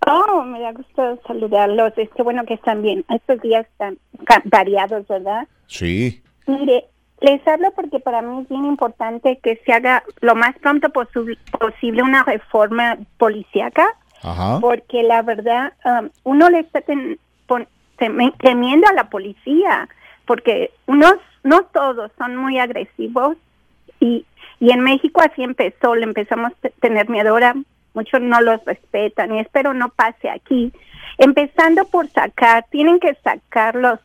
Oh, 0.06 0.42
me 0.44 0.60
da 0.60 0.72
gusto 0.72 1.20
saludarlos. 1.26 1.92
Es 1.96 2.08
que 2.10 2.22
bueno 2.22 2.44
que 2.46 2.54
están 2.54 2.82
bien. 2.82 3.04
Estos 3.08 3.40
días 3.42 3.66
están 3.66 3.98
variados, 4.44 5.06
¿verdad? 5.08 5.46
Sí. 5.66 6.22
Mire, 6.46 6.84
les 7.20 7.46
hablo 7.46 7.70
porque 7.72 8.00
para 8.00 8.22
mí 8.22 8.42
es 8.42 8.48
bien 8.48 8.64
importante 8.64 9.38
que 9.42 9.60
se 9.64 9.72
haga 9.72 10.02
lo 10.20 10.34
más 10.34 10.56
pronto 10.58 10.88
posible 10.90 12.02
una 12.02 12.24
reforma 12.24 12.96
policíaca, 13.18 13.86
Ajá. 14.22 14.58
porque 14.60 15.02
la 15.02 15.22
verdad, 15.22 15.72
um, 15.84 16.08
uno 16.24 16.48
le 16.48 16.60
está 16.60 16.80
ten- 16.80 17.18
pon- 17.46 17.68
teme- 17.98 18.34
temiendo 18.38 18.88
a 18.88 18.94
la 18.94 19.10
policía, 19.10 19.88
porque 20.24 20.70
unos, 20.86 21.16
no 21.44 21.62
todos 21.66 22.10
son 22.16 22.36
muy 22.36 22.58
agresivos 22.58 23.36
y, 24.00 24.24
y 24.58 24.70
en 24.72 24.80
México 24.80 25.20
así 25.20 25.42
empezó, 25.42 25.94
le 25.94 26.04
empezamos 26.04 26.52
a 26.64 26.68
tener 26.80 27.08
miedo 27.10 27.30
ahora, 27.30 27.54
muchos 27.94 28.20
no 28.20 28.40
los 28.40 28.64
respetan 28.64 29.34
y 29.34 29.40
espero 29.40 29.74
no 29.74 29.88
pase 29.90 30.30
aquí. 30.30 30.72
Empezando 31.18 31.84
por 31.86 32.08
sacar, 32.08 32.66
tienen 32.70 33.00
que 33.00 33.14
sacar 33.22 33.74
los, 33.74 34.00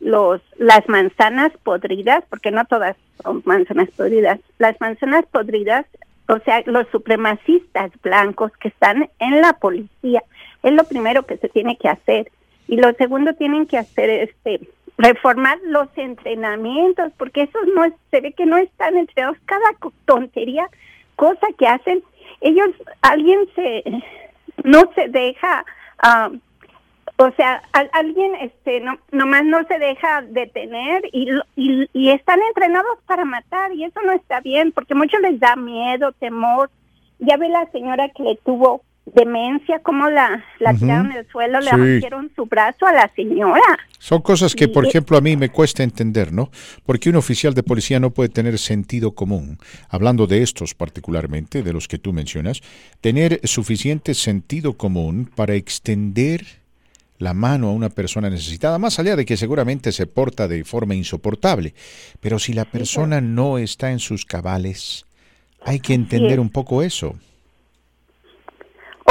los, 0.00 0.40
las 0.56 0.88
manzanas 0.88 1.52
podridas, 1.62 2.24
porque 2.28 2.50
no 2.50 2.64
todas 2.64 2.96
son 3.22 3.42
manzanas 3.44 3.90
podridas, 3.90 4.40
las 4.58 4.80
manzanas 4.80 5.24
podridas 5.26 5.86
o 6.28 6.38
sea, 6.40 6.62
los 6.66 6.86
supremacistas 6.88 7.90
blancos 8.02 8.52
que 8.60 8.68
están 8.68 9.08
en 9.18 9.40
la 9.40 9.54
policía. 9.54 10.22
Es 10.62 10.72
lo 10.72 10.84
primero 10.84 11.24
que 11.24 11.38
se 11.38 11.48
tiene 11.48 11.76
que 11.76 11.88
hacer. 11.88 12.30
Y 12.68 12.76
lo 12.76 12.92
segundo 12.94 13.32
tienen 13.34 13.66
que 13.66 13.78
hacer 13.78 14.10
este 14.10 14.60
reformar 14.98 15.58
los 15.64 15.88
entrenamientos, 15.96 17.12
porque 17.16 17.42
esos 17.42 17.62
no 17.74 17.86
se 18.10 18.20
ve 18.20 18.32
que 18.32 18.46
no 18.46 18.58
están 18.58 18.96
entrenados 18.96 19.38
cada 19.46 19.70
tontería, 20.04 20.68
cosa 21.16 21.46
que 21.56 21.66
hacen, 21.66 22.02
ellos 22.40 22.68
alguien 23.02 23.40
se 23.54 23.82
no 24.64 24.90
se 24.94 25.08
deja 25.08 25.64
ah, 26.02 26.30
o 27.20 27.30
sea, 27.32 27.62
al- 27.72 27.90
alguien 27.94 28.34
este 28.36 28.80
no 28.80 28.96
nomás 29.10 29.44
no 29.44 29.64
se 29.64 29.78
deja 29.78 30.22
detener 30.22 31.02
y, 31.12 31.28
y, 31.56 31.88
y 31.92 32.10
están 32.10 32.38
entrenados 32.48 32.98
para 33.06 33.24
matar 33.24 33.72
y 33.72 33.82
eso 33.84 34.00
no 34.02 34.12
está 34.12 34.40
bien 34.40 34.70
porque 34.70 34.94
mucho 34.94 35.18
les 35.18 35.40
da 35.40 35.56
miedo, 35.56 36.12
temor. 36.12 36.70
Ya 37.18 37.36
ve 37.36 37.48
la 37.48 37.66
señora 37.72 38.08
que 38.10 38.22
le 38.22 38.36
tuvo 38.36 38.82
demencia, 39.14 39.80
cómo 39.82 40.08
la, 40.10 40.44
la 40.58 40.74
tiraron 40.74 41.12
al 41.12 41.26
suelo, 41.28 41.60
le 41.60 41.70
Sí. 41.70 41.76
rompieron 41.76 42.30
su 42.36 42.46
brazo 42.46 42.86
a 42.86 42.92
la 42.92 43.10
señora. 43.14 43.60
Son 43.98 44.22
cosas 44.22 44.54
que, 44.54 44.68
por 44.68 44.86
ejemplo, 44.86 45.16
a 45.16 45.20
mí 45.20 45.36
me 45.36 45.48
cuesta 45.48 45.82
entender, 45.82 46.32
¿no? 46.32 46.50
Porque 46.86 47.10
un 47.10 47.16
oficial 47.16 47.52
de 47.54 47.62
policía 47.62 47.98
no 48.00 48.10
puede 48.10 48.28
tener 48.28 48.58
sentido 48.58 49.12
común. 49.12 49.58
Hablando 49.88 50.26
de 50.26 50.42
estos 50.42 50.74
particularmente, 50.74 51.62
de 51.62 51.72
los 51.72 51.88
que 51.88 51.98
tú 51.98 52.12
mencionas, 52.12 52.60
tener 53.00 53.40
suficiente 53.44 54.14
sentido 54.14 54.74
común 54.74 55.30
para 55.34 55.54
extender 55.54 56.44
la 57.18 57.34
mano 57.34 57.68
a 57.68 57.72
una 57.72 57.88
persona 57.88 58.30
necesitada, 58.30 58.78
más 58.78 59.00
allá 59.00 59.16
de 59.16 59.24
que 59.24 59.36
seguramente 59.36 59.90
se 59.90 60.06
porta 60.06 60.46
de 60.46 60.64
forma 60.64 60.94
insoportable. 60.94 61.74
Pero 62.20 62.38
si 62.38 62.52
la 62.52 62.64
persona 62.64 63.20
no 63.20 63.58
está 63.58 63.90
en 63.90 63.98
sus 63.98 64.24
cabales, 64.24 65.04
hay 65.64 65.80
que 65.80 65.94
entender 65.94 66.38
un 66.38 66.50
poco 66.50 66.82
eso. 66.84 67.16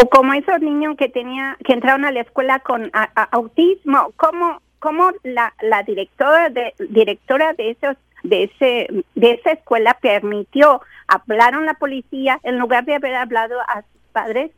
O 0.02 0.10
como 0.10 0.34
esos 0.34 0.60
niños 0.62 0.96
que 0.98 1.10
tenía 1.10 1.58
que 1.66 1.74
entraron 1.74 2.06
a 2.06 2.12
la 2.12 2.22
escuela 2.22 2.60
con 2.60 2.90
a- 2.94 3.24
autismo 3.32 4.12
como 4.18 4.62
como 4.80 5.12
la, 5.24 5.54
la 5.62 5.82
directora 5.84 6.50
de 6.50 6.74
directora 6.90 7.54
de 7.54 7.72
esos 7.72 7.98
de 8.24 8.44
ese 8.44 9.04
de 9.16 9.32
esa 9.32 9.52
escuela 9.52 9.98
permitió 10.02 10.82
hablaron 11.08 11.66
la 11.66 11.74
policía 11.76 12.40
en 12.44 12.60
lugar 12.60 12.86
de 12.86 12.96
haber 12.96 13.16
hablado 13.16 13.60
a 13.62 13.82
sus 13.82 14.02
padres 14.12 14.52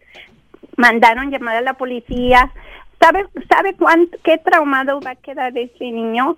mandaron 0.78 1.32
llamar 1.32 1.58
a 1.58 1.62
la 1.62 1.74
policía 1.74 2.52
sabe 3.00 3.26
sabe 3.50 3.76
cuánto 3.76 4.18
qué 4.24 4.38
traumado 4.38 5.00
va 5.00 5.12
a 5.12 5.16
quedar 5.16 5.58
ese 5.58 5.92
niño 5.92 6.38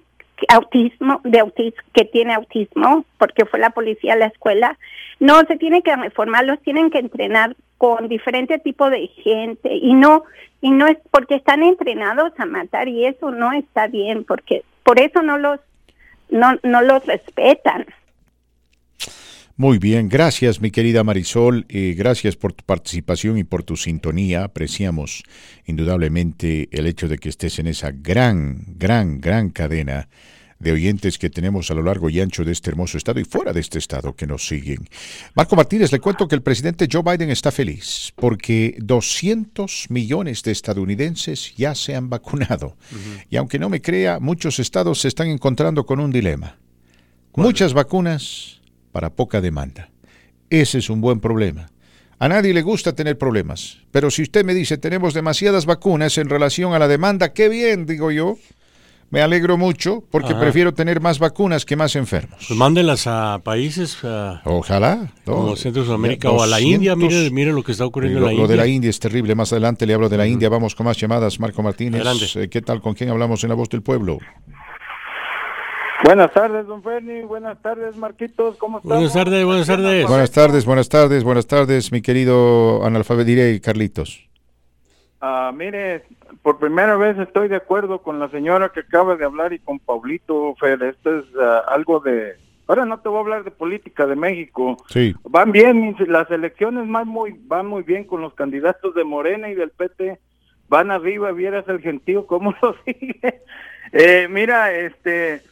autismo 0.49 1.21
de 1.23 1.39
autismo 1.39 1.81
que 1.93 2.05
tiene 2.05 2.33
autismo 2.33 3.05
porque 3.17 3.45
fue 3.45 3.59
la 3.59 3.69
policía 3.71 4.13
a 4.13 4.17
la 4.17 4.25
escuela 4.27 4.77
no 5.19 5.39
se 5.41 5.55
tiene 5.57 5.81
que 5.83 5.95
reformar 5.95 6.45
los 6.45 6.59
tienen 6.61 6.89
que 6.89 6.97
entrenar 6.99 7.55
con 7.81 8.07
diferente 8.07 8.59
tipo 8.59 8.91
de 8.91 9.07
gente 9.07 9.75
y 9.75 9.95
no 9.95 10.23
y 10.61 10.69
no 10.69 10.85
es 10.85 10.99
porque 11.09 11.33
están 11.33 11.63
entrenados 11.63 12.31
a 12.37 12.45
matar 12.45 12.87
y 12.87 13.07
eso 13.07 13.31
no 13.31 13.51
está 13.53 13.87
bien 13.87 14.23
porque 14.23 14.63
por 14.83 14.99
eso 14.99 15.23
no 15.23 15.39
los 15.39 15.59
no 16.29 16.59
no 16.61 16.83
los 16.83 17.03
respetan 17.07 17.87
Muy 19.57 19.79
bien, 19.79 20.09
gracias 20.09 20.61
mi 20.61 20.69
querida 20.69 21.03
Marisol, 21.03 21.65
eh, 21.69 21.95
gracias 21.97 22.35
por 22.35 22.53
tu 22.53 22.63
participación 22.63 23.39
y 23.39 23.43
por 23.43 23.63
tu 23.63 23.75
sintonía. 23.75 24.43
Apreciamos 24.43 25.23
indudablemente 25.65 26.69
el 26.71 26.85
hecho 26.85 27.07
de 27.07 27.17
que 27.17 27.29
estés 27.29 27.57
en 27.57 27.65
esa 27.65 27.89
gran, 27.89 28.57
gran, 28.77 29.19
gran 29.19 29.49
cadena 29.49 30.07
de 30.61 30.71
oyentes 30.71 31.17
que 31.17 31.29
tenemos 31.29 31.71
a 31.71 31.73
lo 31.73 31.81
largo 31.81 32.09
y 32.09 32.21
ancho 32.21 32.45
de 32.45 32.51
este 32.51 32.69
hermoso 32.69 32.97
estado 32.97 33.19
y 33.19 33.25
fuera 33.25 33.51
de 33.51 33.59
este 33.59 33.79
estado 33.79 34.15
que 34.15 34.27
nos 34.27 34.47
siguen. 34.47 34.87
Marco 35.33 35.55
Martínez, 35.55 35.91
le 35.91 35.99
cuento 35.99 36.27
que 36.27 36.35
el 36.35 36.43
presidente 36.43 36.87
Joe 36.89 37.01
Biden 37.03 37.31
está 37.31 37.51
feliz 37.51 38.13
porque 38.15 38.77
200 38.79 39.87
millones 39.89 40.43
de 40.43 40.51
estadounidenses 40.51 41.55
ya 41.55 41.73
se 41.73 41.95
han 41.95 42.09
vacunado. 42.09 42.77
Y 43.29 43.37
aunque 43.37 43.59
no 43.59 43.69
me 43.69 43.81
crea, 43.81 44.19
muchos 44.19 44.59
estados 44.59 45.01
se 45.01 45.07
están 45.07 45.27
encontrando 45.27 45.85
con 45.85 45.99
un 45.99 46.11
dilema. 46.11 46.57
Muchas 47.35 47.73
vacunas 47.73 48.61
para 48.91 49.09
poca 49.09 49.41
demanda. 49.41 49.89
Ese 50.49 50.77
es 50.77 50.89
un 50.89 51.01
buen 51.01 51.19
problema. 51.19 51.71
A 52.19 52.27
nadie 52.27 52.53
le 52.53 52.61
gusta 52.61 52.93
tener 52.93 53.17
problemas, 53.17 53.79
pero 53.89 54.11
si 54.11 54.21
usted 54.21 54.45
me 54.45 54.53
dice 54.53 54.77
tenemos 54.77 55.15
demasiadas 55.15 55.65
vacunas 55.65 56.19
en 56.19 56.29
relación 56.29 56.73
a 56.73 56.79
la 56.79 56.87
demanda, 56.87 57.33
qué 57.33 57.49
bien, 57.49 57.87
digo 57.87 58.11
yo. 58.11 58.37
Me 59.11 59.21
alegro 59.21 59.57
mucho 59.57 60.03
porque 60.09 60.31
Ajá. 60.31 60.39
prefiero 60.39 60.73
tener 60.73 61.01
más 61.01 61.19
vacunas 61.19 61.65
que 61.65 61.75
más 61.75 61.97
enfermos. 61.97 62.45
Pues 62.47 62.57
mándelas 62.57 63.07
a 63.07 63.39
países 63.43 63.97
ah, 64.03 64.41
Ojalá. 64.45 65.11
no. 65.25 65.33
como 65.35 65.55
Centro 65.57 65.83
Sudamérica 65.83 66.31
o 66.31 66.41
a 66.41 66.47
la 66.47 66.61
India. 66.61 66.95
Mire, 66.95 67.29
mire 67.29 67.51
lo 67.51 67.61
que 67.61 67.73
está 67.73 67.85
ocurriendo 67.85 68.21
Lo, 68.21 68.29
en 68.29 68.35
la 68.35 68.37
lo 68.37 68.43
India. 68.45 68.55
de 68.55 68.61
la 68.61 68.67
India 68.67 68.89
es 68.89 68.99
terrible. 69.01 69.35
Más 69.35 69.51
adelante 69.51 69.85
le 69.85 69.93
hablo 69.93 70.07
de 70.07 70.15
la 70.17 70.25
India. 70.25 70.47
Vamos 70.47 70.75
con 70.75 70.85
más 70.85 70.97
llamadas. 70.97 71.41
Marco 71.41 71.61
Martínez. 71.61 71.99
Adelante. 72.01 72.25
Eh, 72.41 72.49
¿Qué 72.49 72.61
tal? 72.61 72.81
¿Con 72.81 72.93
quién 72.93 73.09
hablamos 73.09 73.43
en 73.43 73.49
la 73.49 73.55
voz 73.55 73.67
del 73.67 73.81
pueblo? 73.81 74.17
Buenas 76.05 76.31
tardes, 76.31 76.65
don 76.65 76.81
Ferni. 76.81 77.21
Buenas 77.23 77.61
tardes, 77.61 77.95
Marquitos. 77.97 78.55
¿Cómo 78.57 78.77
estás? 78.77 78.89
Buenas 78.91 79.13
tardes, 79.13 79.45
buenas 79.45 79.67
tardes. 79.67 80.07
Buenas 80.07 80.31
tardes, 80.31 80.65
buenas 80.65 80.89
tardes, 80.89 81.23
buenas 81.23 81.47
tardes, 81.47 81.91
mi 81.91 82.01
querido 82.01 82.83
analfabeto 82.85 83.25
diré, 83.27 83.59
Carlitos. 83.61 84.30
Ah, 85.21 85.51
mire, 85.55 86.03
por 86.41 86.57
primera 86.57 86.97
vez 86.97 87.17
estoy 87.19 87.47
de 87.47 87.55
acuerdo 87.55 88.01
con 88.01 88.19
la 88.19 88.29
señora 88.29 88.69
que 88.69 88.79
acaba 88.79 89.15
de 89.15 89.23
hablar 89.23 89.53
y 89.53 89.59
con 89.59 89.77
Paulito, 89.77 90.55
Fer. 90.59 90.81
Esto 90.81 91.19
es 91.19 91.25
ah, 91.39 91.63
algo 91.67 91.99
de... 91.99 92.37
Ahora 92.67 92.85
no 92.85 92.99
te 92.99 93.09
voy 93.09 93.17
a 93.17 93.21
hablar 93.21 93.43
de 93.43 93.51
política 93.51 94.07
de 94.07 94.15
México. 94.15 94.77
Sí. 94.89 95.13
Van 95.23 95.51
bien, 95.51 95.95
las 96.07 96.31
elecciones 96.31 96.89
van 96.89 97.07
muy, 97.07 97.35
van 97.45 97.67
muy 97.67 97.83
bien 97.83 98.05
con 98.05 98.21
los 98.21 98.33
candidatos 98.33 98.95
de 98.95 99.03
Morena 99.03 99.49
y 99.49 99.55
del 99.55 99.69
PT. 99.69 100.19
Van 100.67 100.89
arriba, 100.89 101.31
vieras 101.33 101.67
el 101.67 101.81
gentío 101.81 102.25
cómo 102.25 102.55
lo 102.61 102.75
sigue. 102.83 103.41
Eh, 103.91 104.27
mira, 104.27 104.73
este, 104.73 105.43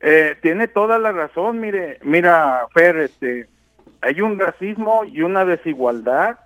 eh, 0.00 0.36
tiene 0.40 0.66
toda 0.68 0.98
la 0.98 1.12
razón, 1.12 1.60
mire, 1.60 1.98
mira, 2.04 2.66
Fer, 2.72 2.96
este, 2.98 3.48
hay 4.00 4.20
un 4.22 4.38
racismo 4.38 5.04
y 5.04 5.22
una 5.22 5.44
desigualdad 5.44 6.38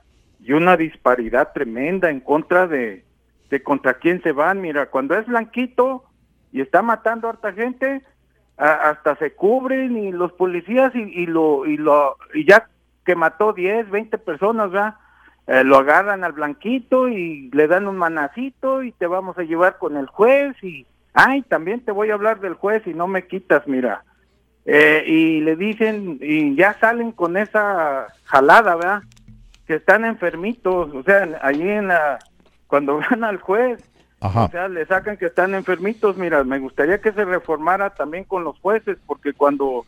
y 0.42 0.52
una 0.52 0.76
disparidad 0.76 1.52
tremenda 1.52 2.10
en 2.10 2.20
contra 2.20 2.66
de, 2.66 3.04
de 3.50 3.62
contra 3.62 3.94
quién 3.94 4.22
se 4.22 4.32
van. 4.32 4.60
Mira, 4.60 4.86
cuando 4.86 5.14
es 5.14 5.26
blanquito 5.26 6.04
y 6.52 6.60
está 6.60 6.82
matando 6.82 7.28
a 7.28 7.30
harta 7.30 7.52
gente, 7.52 8.02
hasta 8.56 9.16
se 9.16 9.32
cubren 9.32 9.96
y 9.96 10.12
los 10.12 10.32
policías 10.32 10.94
y, 10.94 11.00
y 11.00 11.26
lo 11.26 11.66
y 11.66 11.76
lo 11.76 12.16
y 12.34 12.44
ya 12.44 12.68
que 13.04 13.16
mató 13.16 13.52
10, 13.52 13.90
20 13.90 14.18
personas, 14.18 14.70
¿verdad? 14.70 14.94
Eh, 15.46 15.64
lo 15.64 15.78
agarran 15.78 16.22
al 16.22 16.32
blanquito 16.32 17.08
y 17.08 17.50
le 17.52 17.66
dan 17.66 17.88
un 17.88 17.96
manacito 17.96 18.82
y 18.82 18.92
te 18.92 19.06
vamos 19.06 19.36
a 19.38 19.42
llevar 19.42 19.78
con 19.78 19.96
el 19.96 20.06
juez 20.06 20.54
y 20.62 20.86
ay, 21.14 21.42
también 21.42 21.84
te 21.84 21.90
voy 21.90 22.10
a 22.10 22.14
hablar 22.14 22.40
del 22.40 22.54
juez 22.54 22.86
y 22.86 22.94
no 22.94 23.06
me 23.06 23.26
quitas, 23.26 23.66
mira. 23.66 24.04
Eh, 24.64 25.02
y 25.06 25.40
le 25.40 25.56
dicen 25.56 26.18
y 26.20 26.54
ya 26.54 26.78
salen 26.78 27.10
con 27.10 27.36
esa 27.36 28.06
jalada, 28.24 28.76
¿verdad? 28.76 29.02
Que 29.72 29.76
están 29.76 30.04
enfermitos, 30.04 30.94
o 30.94 31.02
sea, 31.02 31.26
allí 31.40 31.66
en 31.66 31.88
la 31.88 32.18
cuando 32.66 32.98
van 33.10 33.24
al 33.24 33.38
juez 33.38 33.82
Ajá. 34.20 34.44
o 34.44 34.50
sea, 34.50 34.68
le 34.68 34.84
sacan 34.84 35.16
que 35.16 35.24
están 35.24 35.54
enfermitos. 35.54 36.18
Mira, 36.18 36.44
me 36.44 36.58
gustaría 36.58 37.00
que 37.00 37.10
se 37.10 37.24
reformara 37.24 37.88
también 37.88 38.24
con 38.24 38.44
los 38.44 38.58
jueces, 38.58 38.98
porque 39.06 39.32
cuando 39.32 39.86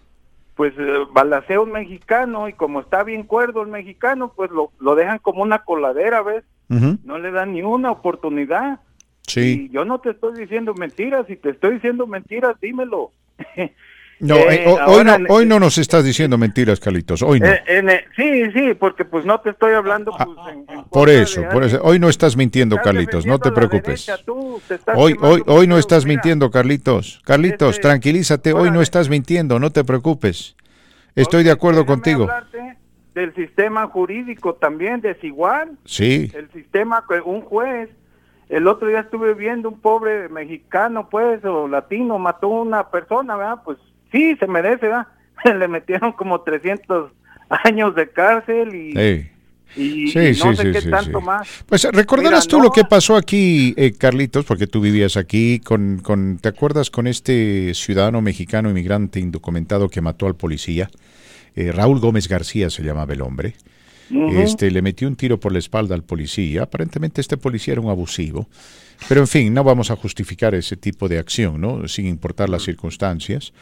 pues 0.54 0.72
eh, 0.78 1.04
balacea 1.12 1.60
un 1.60 1.72
mexicano 1.72 2.48
y 2.48 2.54
como 2.54 2.80
está 2.80 3.02
bien 3.02 3.24
cuerdo 3.24 3.60
el 3.60 3.68
mexicano, 3.68 4.32
pues 4.34 4.50
lo, 4.50 4.72
lo 4.80 4.94
dejan 4.94 5.18
como 5.18 5.42
una 5.42 5.58
coladera, 5.58 6.22
¿ves? 6.22 6.44
No 6.70 7.18
le 7.18 7.30
dan 7.30 7.52
ni 7.52 7.60
una 7.60 7.90
oportunidad. 7.90 8.80
Sí. 9.26 9.68
Y 9.68 9.68
yo 9.68 9.84
no 9.84 9.98
te 9.98 10.12
estoy 10.12 10.32
diciendo 10.32 10.72
mentiras, 10.72 11.26
si 11.26 11.36
te 11.36 11.50
estoy 11.50 11.74
diciendo 11.74 12.06
mentiras, 12.06 12.58
dímelo. 12.58 13.12
No, 14.20 14.36
Eh, 14.36 14.62
eh, 14.62 14.64
ho- 14.68 14.74
hoy, 14.74 14.78
ahora 14.80 15.18
no, 15.18 15.26
hoy 15.34 15.44
no 15.46 15.58
nos 15.58 15.76
estás 15.76 16.04
diciendo 16.04 16.38
mentiras, 16.38 16.78
Carlitos. 16.80 17.20
Hoy 17.22 17.40
no. 17.40 17.46
Eh, 17.46 17.62
eh, 17.66 18.04
sí, 18.16 18.50
sí, 18.52 18.74
porque 18.74 19.04
pues 19.04 19.24
no 19.24 19.40
te 19.40 19.50
estoy 19.50 19.72
hablando 19.74 20.12
pues, 20.12 20.28
en- 20.54 20.66
en 20.78 20.84
por 20.84 21.10
eso, 21.10 21.40
de 21.40 21.48
por 21.48 21.64
eso. 21.64 21.80
Hoy 21.82 21.98
no 21.98 22.08
estás 22.08 22.36
mintiendo, 22.36 22.76
Estás 22.76 22.92
Carlitos. 22.92 23.26
No 23.26 23.38
te 23.38 23.50
preocupes. 23.50 24.06
derecha, 24.06 24.24
tú, 24.24 24.60
te 24.68 24.76
estás 24.76 24.96
Hoy, 24.96 25.16
hoy, 25.20 25.42
hoy 25.46 25.66
no 25.66 25.78
estás 25.78 26.04
Mira, 26.04 26.14
mintiendo, 26.16 26.50
Carlitos. 26.50 27.20
Carlitos, 27.24 27.70
Este, 27.70 27.82
tranquilízate. 27.82 28.52
Hoy 28.52 28.70
no 28.70 28.80
estás 28.80 29.08
mintiendo. 29.08 29.58
No 29.58 29.70
te 29.70 29.82
preocupes. 29.84 30.56
Estoy 31.16 31.42
de 31.44 31.50
acuerdo 31.50 31.84
contigo. 31.86 32.28
del 33.14 33.32
sistema 33.36 33.86
jurídico 33.86 34.54
también 34.54 35.00
desigual. 35.00 35.72
Sí. 35.84 36.32
El 36.34 36.50
sistema, 36.50 37.04
que 37.08 37.20
un 37.20 37.42
juez, 37.42 37.88
el 38.48 38.66
otro 38.66 38.88
día 38.88 39.00
estuve 39.00 39.34
viendo 39.34 39.68
un 39.68 39.78
pobre 39.80 40.28
mexicano, 40.28 41.08
pues, 41.08 41.44
o 41.44 41.68
latino, 41.68 42.18
mató 42.18 42.46
a 42.48 42.62
una 42.62 42.90
persona, 42.90 43.36
¿verdad? 43.36 43.58
Pues 43.64 43.78
sí, 44.14 44.36
se 44.38 44.46
merece, 44.46 44.86
¿verdad? 44.86 45.08
Le 45.58 45.68
metieron 45.68 46.12
como 46.12 46.40
300 46.40 47.10
años 47.64 47.94
de 47.94 48.08
cárcel 48.08 48.74
y, 48.74 48.92
Sí. 48.92 49.30
y- 49.76 50.08
Sí, 50.08 50.18
y 50.18 50.38
no 50.44 50.52
sí, 50.52 50.56
sé 50.56 50.72
sí, 50.72 50.72
qué 50.84 50.90
tanto 50.90 51.20
más. 51.20 51.48
Pues 51.66 51.84
recordarás 51.92 52.44
Mira, 52.46 52.50
tú 52.50 52.58
no, 52.58 52.64
lo 52.64 52.70
que 52.70 52.84
pasó 52.84 53.16
aquí, 53.16 53.74
eh, 53.76 53.92
Carlitos, 53.92 54.44
porque 54.44 54.66
tú 54.68 54.80
vivías 54.80 55.16
aquí, 55.16 55.58
con, 55.58 55.98
con, 55.98 56.38
¿te 56.38 56.48
acuerdas 56.48 56.90
con 56.90 57.06
este 57.08 57.74
ciudadano 57.74 58.20
mexicano 58.22 58.70
inmigrante 58.70 59.18
indocumentado 59.20 59.88
que 59.88 60.00
mató 60.00 60.26
al 60.26 60.36
policía? 60.36 60.88
eh, 61.56 61.70
Raúl 61.72 62.00
Gómez 62.00 62.28
García 62.28 62.70
se 62.70 62.82
llamaba 62.82 63.12
el 63.12 63.20
hombre. 63.22 63.54
Este 64.32 64.70
le 64.70 64.82
metió 64.82 65.08
un 65.08 65.16
tiro 65.16 65.40
por 65.40 65.50
la 65.52 65.58
espalda 65.58 65.94
al 65.94 66.02
policía. 66.04 66.64
Aparentemente 66.64 67.20
este 67.20 67.36
policía 67.36 67.72
era 67.72 67.80
un 67.80 67.88
abusivo. 67.90 68.48
Pero 69.08 69.20
en 69.22 69.26
fin, 69.26 69.54
no 69.54 69.64
vamos 69.64 69.90
a 69.90 69.96
justificar 69.96 70.54
ese 70.54 70.76
tipo 70.76 71.08
de 71.08 71.18
acción, 71.18 71.60
¿no? 71.60 71.88
Sin 71.88 72.06
importar 72.06 72.48
las 72.50 72.62
circunstancias. 72.64 73.52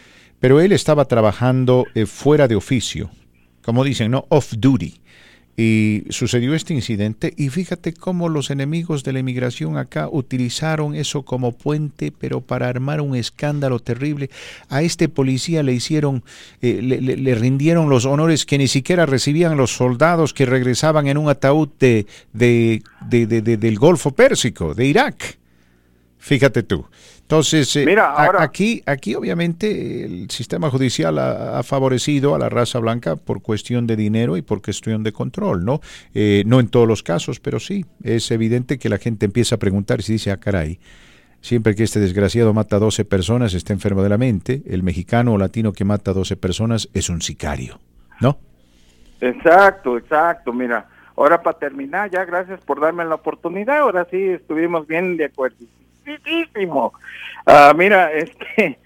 Pero 0.43 0.61
él 0.61 0.73
estaba 0.73 1.05
trabajando 1.07 1.87
eh, 1.95 2.05
fuera 2.05 2.49
de 2.49 2.57
oficio, 2.57 3.11
como 3.63 3.85
dicen, 3.85 4.11
¿no? 4.11 4.27
Off 4.29 4.53
duty. 4.59 4.99
Y 5.55 6.05
sucedió 6.09 6.55
este 6.55 6.73
incidente 6.75 7.33
y 7.37 7.51
fíjate 7.51 7.93
cómo 7.93 8.29
los 8.31 8.51
enemigos 8.51 9.05
de 9.05 9.13
la 9.13 9.19
inmigración 9.21 9.77
acá 9.77 10.09
utilizaron 10.11 10.95
eso 10.97 11.23
como 11.25 11.53
puente, 11.53 12.11
pero 12.11 12.41
para 12.41 12.69
armar 12.69 13.03
un 13.03 13.15
escándalo 13.15 13.79
terrible. 13.79 14.31
A 14.71 14.83
este 14.83 15.09
policía 15.11 15.63
le 15.63 15.75
hicieron, 15.75 16.25
eh, 16.63 16.81
le, 16.83 17.35
rindieron 17.37 17.89
los 17.91 18.07
honores 18.07 18.47
que 18.47 18.57
ni 18.59 18.67
siquiera 18.67 19.05
recibían 19.07 19.57
los 19.59 19.77
soldados 19.77 20.33
que 20.35 20.47
regresaban 20.47 21.07
en 21.07 21.19
un 21.19 21.29
ataúd 21.29 21.69
de- 21.79 22.07
de- 22.33 22.83
del 23.13 23.79
Golfo 23.79 24.11
Pérsico, 24.13 24.75
de 24.75 24.87
Irak. 24.87 25.39
Fíjate 26.25 26.63
tú. 26.63 26.87
Entonces, 27.23 27.75
eh, 27.75 27.85
Mira, 27.85 28.05
a- 28.13 28.27
ahora- 28.27 28.43
aquí, 28.45 28.81
aquí 28.87 29.17
obviamente 29.17 30.05
el 30.05 30.31
sistema 30.31 30.71
judicial 30.71 31.19
ha, 31.19 31.59
ha 31.59 31.63
favorecido 31.65 32.37
a 32.37 32.39
la 32.39 32.49
raza 32.49 32.79
blanca 32.79 33.17
por 33.17 33.43
cuestión 33.43 33.89
de 33.89 33.97
dinero 33.97 34.37
y 34.37 34.43
por 34.43 34.63
cuestión 34.63 35.03
de 35.03 35.11
control, 35.11 35.65
¿no? 35.65 35.81
Eh, 36.15 36.45
no 36.47 36.61
en 36.61 36.69
todos 36.69 36.87
los 36.87 37.03
casos, 37.03 37.41
pero 37.41 37.59
sí, 37.59 37.85
es 38.05 38.31
evidente 38.31 38.79
que 38.79 38.89
la 38.89 38.99
gente 38.99 39.27
empieza 39.27 39.57
a 39.57 39.59
preguntar 39.59 39.99
y 39.99 40.05
se 40.05 40.13
dice, 40.13 40.31
ah, 40.31 40.37
caray, 40.37 40.79
siempre 41.41 41.75
que 41.75 41.83
este 41.83 41.99
desgraciado 41.99 42.55
mata 42.55 42.77
a 42.77 42.79
12 42.79 43.05
personas 43.05 43.53
está 43.55 43.73
enfermo 43.73 44.05
de 44.05 44.09
la 44.09 44.17
mente, 44.19 44.63
el 44.67 44.85
mexicano 44.85 45.33
o 45.33 45.39
latino 45.39 45.73
que 45.73 45.85
mata 45.85 46.13
a 46.13 46.15
12 46.15 46.37
personas 46.37 46.89
es 46.95 47.09
un 47.09 47.21
sicario, 47.21 47.81
¿no? 48.21 48.39
Exacto, 49.21 49.99
exacto. 49.99 50.53
Mira, 50.53 50.87
ahora 51.17 51.43
para 51.43 51.59
terminar, 51.59 52.11
ya 52.11 52.25
gracias 52.25 52.61
por 52.61 52.81
darme 52.81 53.05
la 53.05 53.17
oportunidad. 53.17 53.79
Ahora 53.79 54.07
sí 54.09 54.19
estuvimos 54.19 54.87
bien 54.87 55.17
de 55.17 55.25
acuerdo. 55.25 55.57
Ah, 57.47 57.73
mira, 57.77 58.13
este, 58.17 58.79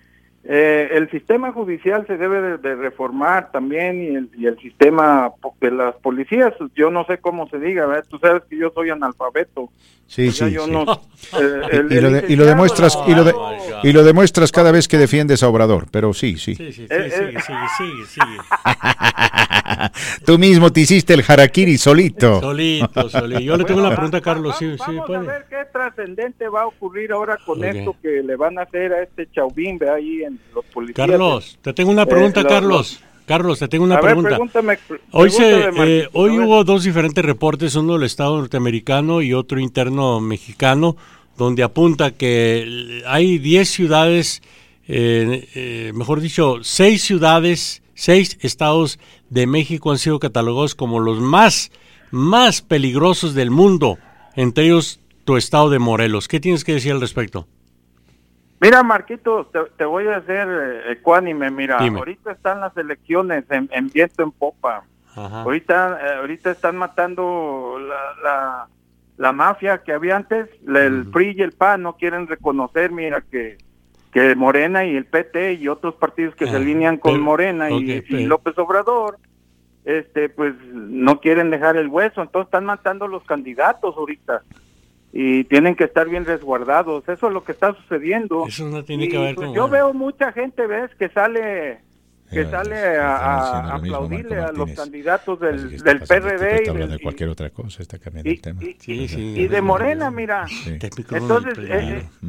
eh, 0.48 0.88
el 0.92 1.10
sistema 1.10 1.50
judicial 1.52 2.06
se 2.06 2.16
debe 2.16 2.40
de, 2.40 2.58
de 2.58 2.74
reformar 2.76 3.50
también 3.50 4.00
y 4.02 4.06
el, 4.14 4.30
y 4.36 4.46
el 4.46 4.56
sistema 4.58 5.30
de 5.60 5.70
las 5.72 5.94
policías. 5.96 6.52
Yo 6.74 6.90
no 6.90 7.04
sé 7.06 7.18
cómo 7.18 7.48
se 7.48 7.58
diga, 7.58 7.86
¿verdad? 7.86 8.04
Tú 8.08 8.18
sabes 8.18 8.42
que 8.48 8.56
yo 8.56 8.70
soy 8.74 8.90
analfabeto. 8.90 9.70
Sí, 10.06 10.28
O 10.28 10.32
sea, 10.32 10.46
sí, 10.46 10.54
yo 10.54 10.66
sí. 10.66 10.70
no- 10.70 10.82
eh, 11.40 11.60
el- 11.72 11.92
y, 11.92 12.00
lo 12.00 12.10
de- 12.10 12.24
y 12.28 12.36
lo 12.36 12.44
demuestras 12.46 12.96
y 13.08 13.14
lo, 13.14 13.24
de- 13.24 13.34
y 13.82 13.92
lo 13.92 14.04
demuestras 14.04 14.52
cada 14.52 14.70
vez 14.70 14.86
que 14.86 14.98
defiendes 14.98 15.42
a 15.42 15.48
Obrador, 15.48 15.86
pero 15.90 16.12
sí, 16.14 16.36
sí. 16.36 16.54
Sí, 16.54 16.72
sí, 16.72 16.86
Eh, 16.88 17.10
sí, 17.10 17.16
sigue, 17.18 17.40
sigue, 17.40 17.58
sigue, 17.76 18.04
sigue. 18.06 18.36
Tú 20.24 20.38
mismo 20.38 20.72
te 20.72 20.80
hiciste 20.80 21.14
el 21.14 21.24
harakiri 21.26 21.76
solito. 21.76 22.40
Solito, 22.40 23.08
solito. 23.08 23.40
Yo 23.40 23.56
le 23.56 23.64
tengo 23.64 23.80
una 23.80 23.90
pregunta 23.94 24.18
a 24.18 24.20
Carlos, 24.20 24.56
sí, 24.58 24.72
sí, 24.76 24.84
Vamos 24.86 25.02
a 25.02 25.06
puede. 25.06 25.26
ver 25.26 25.44
qué 25.50 25.56
trascendente 25.72 26.48
va 26.48 26.62
a 26.62 26.66
ocurrir 26.66 27.12
ahora 27.12 27.36
con 27.44 27.58
Ok. 27.58 27.64
esto 27.64 27.96
que 28.02 28.22
le 28.22 28.36
van 28.36 28.58
a 28.58 28.62
hacer 28.62 28.92
a 28.92 29.02
este 29.02 29.28
Chauvin, 29.32 29.78
ve 29.78 29.90
ahí 29.90 30.22
en 30.22 30.35
los 30.54 30.64
policías. 30.66 31.08
Carlos, 31.08 31.58
te 31.62 31.72
tengo 31.72 31.90
una 31.90 32.06
pregunta, 32.06 32.40
Eh, 32.40 32.44
lo- 32.44 32.48
Carlos. 32.48 33.00
Carlos, 33.26 33.58
te 33.58 33.66
tengo 33.66 33.84
una 33.84 33.94
A 33.96 34.00
ver, 34.00 34.04
pregunta. 34.06 34.28
pregúntame, 34.30 34.78
hoy 35.10 35.30
se, 35.30 35.68
eh, 35.76 36.08
hoy 36.12 36.38
hubo 36.38 36.62
dos 36.62 36.84
diferentes 36.84 37.24
reportes, 37.24 37.74
uno 37.74 37.94
del 37.94 38.04
Estado 38.04 38.36
norteamericano 38.38 39.20
y 39.20 39.34
otro 39.34 39.58
interno 39.58 40.20
mexicano, 40.20 40.96
donde 41.36 41.64
apunta 41.64 42.12
que 42.12 43.02
hay 43.04 43.38
10 43.38 43.68
ciudades, 43.68 44.42
eh, 44.86 45.48
eh, 45.56 45.92
mejor 45.94 46.20
dicho, 46.20 46.58
6 46.62 47.02
ciudades, 47.02 47.82
6 47.94 48.38
estados 48.42 49.00
de 49.28 49.48
México 49.48 49.90
han 49.90 49.98
sido 49.98 50.20
catalogados 50.20 50.76
como 50.76 51.00
los 51.00 51.18
más, 51.18 51.72
más 52.12 52.62
peligrosos 52.62 53.34
del 53.34 53.50
mundo, 53.50 53.98
entre 54.36 54.66
ellos 54.66 55.00
tu 55.24 55.36
estado 55.36 55.68
de 55.70 55.80
Morelos. 55.80 56.28
¿Qué 56.28 56.38
tienes 56.38 56.62
que 56.62 56.74
decir 56.74 56.92
al 56.92 57.00
respecto? 57.00 57.48
Mira, 58.60 58.82
Marquito, 58.82 59.46
te, 59.52 59.60
te 59.76 59.84
voy 59.84 60.06
a 60.08 60.16
hacer 60.16 60.48
eh, 60.48 60.92
ecuánime. 60.92 61.50
Mira, 61.50 61.78
Dime. 61.78 61.98
ahorita 61.98 62.32
están 62.32 62.60
las 62.60 62.76
elecciones 62.76 63.44
en, 63.50 63.68
en 63.72 63.88
viento 63.88 64.22
en 64.22 64.32
popa. 64.32 64.84
Ajá. 65.14 65.42
Ahorita, 65.42 65.98
eh, 66.02 66.14
ahorita 66.20 66.50
están 66.50 66.76
matando 66.76 67.78
la, 67.78 68.22
la, 68.22 68.68
la 69.18 69.32
mafia 69.32 69.78
que 69.78 69.92
había 69.92 70.16
antes. 70.16 70.48
El 70.66 71.06
PRI 71.10 71.34
y 71.36 71.42
el 71.42 71.52
PAN 71.52 71.82
no 71.82 71.96
quieren 71.96 72.26
reconocer, 72.26 72.90
mira, 72.92 73.22
que, 73.30 73.58
que 74.12 74.34
Morena 74.34 74.84
y 74.86 74.96
el 74.96 75.04
PT 75.06 75.54
y 75.54 75.68
otros 75.68 75.94
partidos 75.96 76.34
que 76.34 76.46
se 76.46 76.52
Ah, 76.54 76.56
alinean 76.56 76.96
con 76.96 77.12
pero- 77.12 77.24
Morena 77.24 77.70
y, 77.70 78.02
López 78.24 78.56
Obrador, 78.58 79.18
este, 79.84 80.28
pues 80.30 80.54
no 80.72 81.20
quieren 81.20 81.50
dejar 81.50 81.76
el 81.76 81.88
hueso. 81.88 82.22
Entonces 82.22 82.46
están 82.48 82.64
matando 82.64 83.06
los 83.06 83.22
candidatos 83.24 83.94
ahorita. 83.96 84.42
Y 85.18 85.44
tienen 85.44 85.74
que 85.76 85.84
estar 85.84 86.06
bien 86.08 86.26
resguardados. 86.26 87.08
Eso 87.08 87.28
es 87.28 87.32
lo 87.32 87.42
que 87.42 87.52
está 87.52 87.72
sucediendo. 87.74 88.44
Eso 88.46 88.68
no 88.68 88.84
tiene 88.84 89.04
Y, 89.04 89.08
que 89.08 89.18
ver 89.18 89.34
pues, 89.34 89.46
con... 89.46 89.56
yo 89.56 89.66
veo 89.68 89.94
mucha 89.94 90.30
gente, 90.32 90.66
¿ves? 90.66 90.90
Que 90.98 91.08
sale 91.08 91.78
que 92.30 92.40
Eh, 92.40 92.50
sale 92.50 92.76
a, 92.98 93.74
a 93.76 93.78
mismo, 93.78 93.96
aplaudirle 93.98 94.40
a 94.40 94.50
los 94.50 94.68
candidatos 94.72 95.38
del, 95.38 95.72
está 95.74 95.90
del 95.90 96.00
PRD 96.00 96.54
está 96.56 96.62
y, 96.64 96.68
hablando 96.68 96.88
del- 96.88 96.98
de 96.98 97.02
cualquier 97.02 97.28
otra 97.30 97.50
cosa, 97.50 97.82
está 97.82 97.98
cambiando 98.00 98.28
y- 98.28 98.34
el 98.34 98.40
tema. 98.42 98.62
y- 98.64 98.76
Sí, 98.80 99.06
sí, 99.08 99.34
y 99.38 99.46
de 99.46 99.60
Morena, 99.62 100.10
mira. 100.10 100.44
Técnico 100.80 101.14
Entonces, 101.16 101.56
eh, 101.58 102.02
eh, 102.22 102.26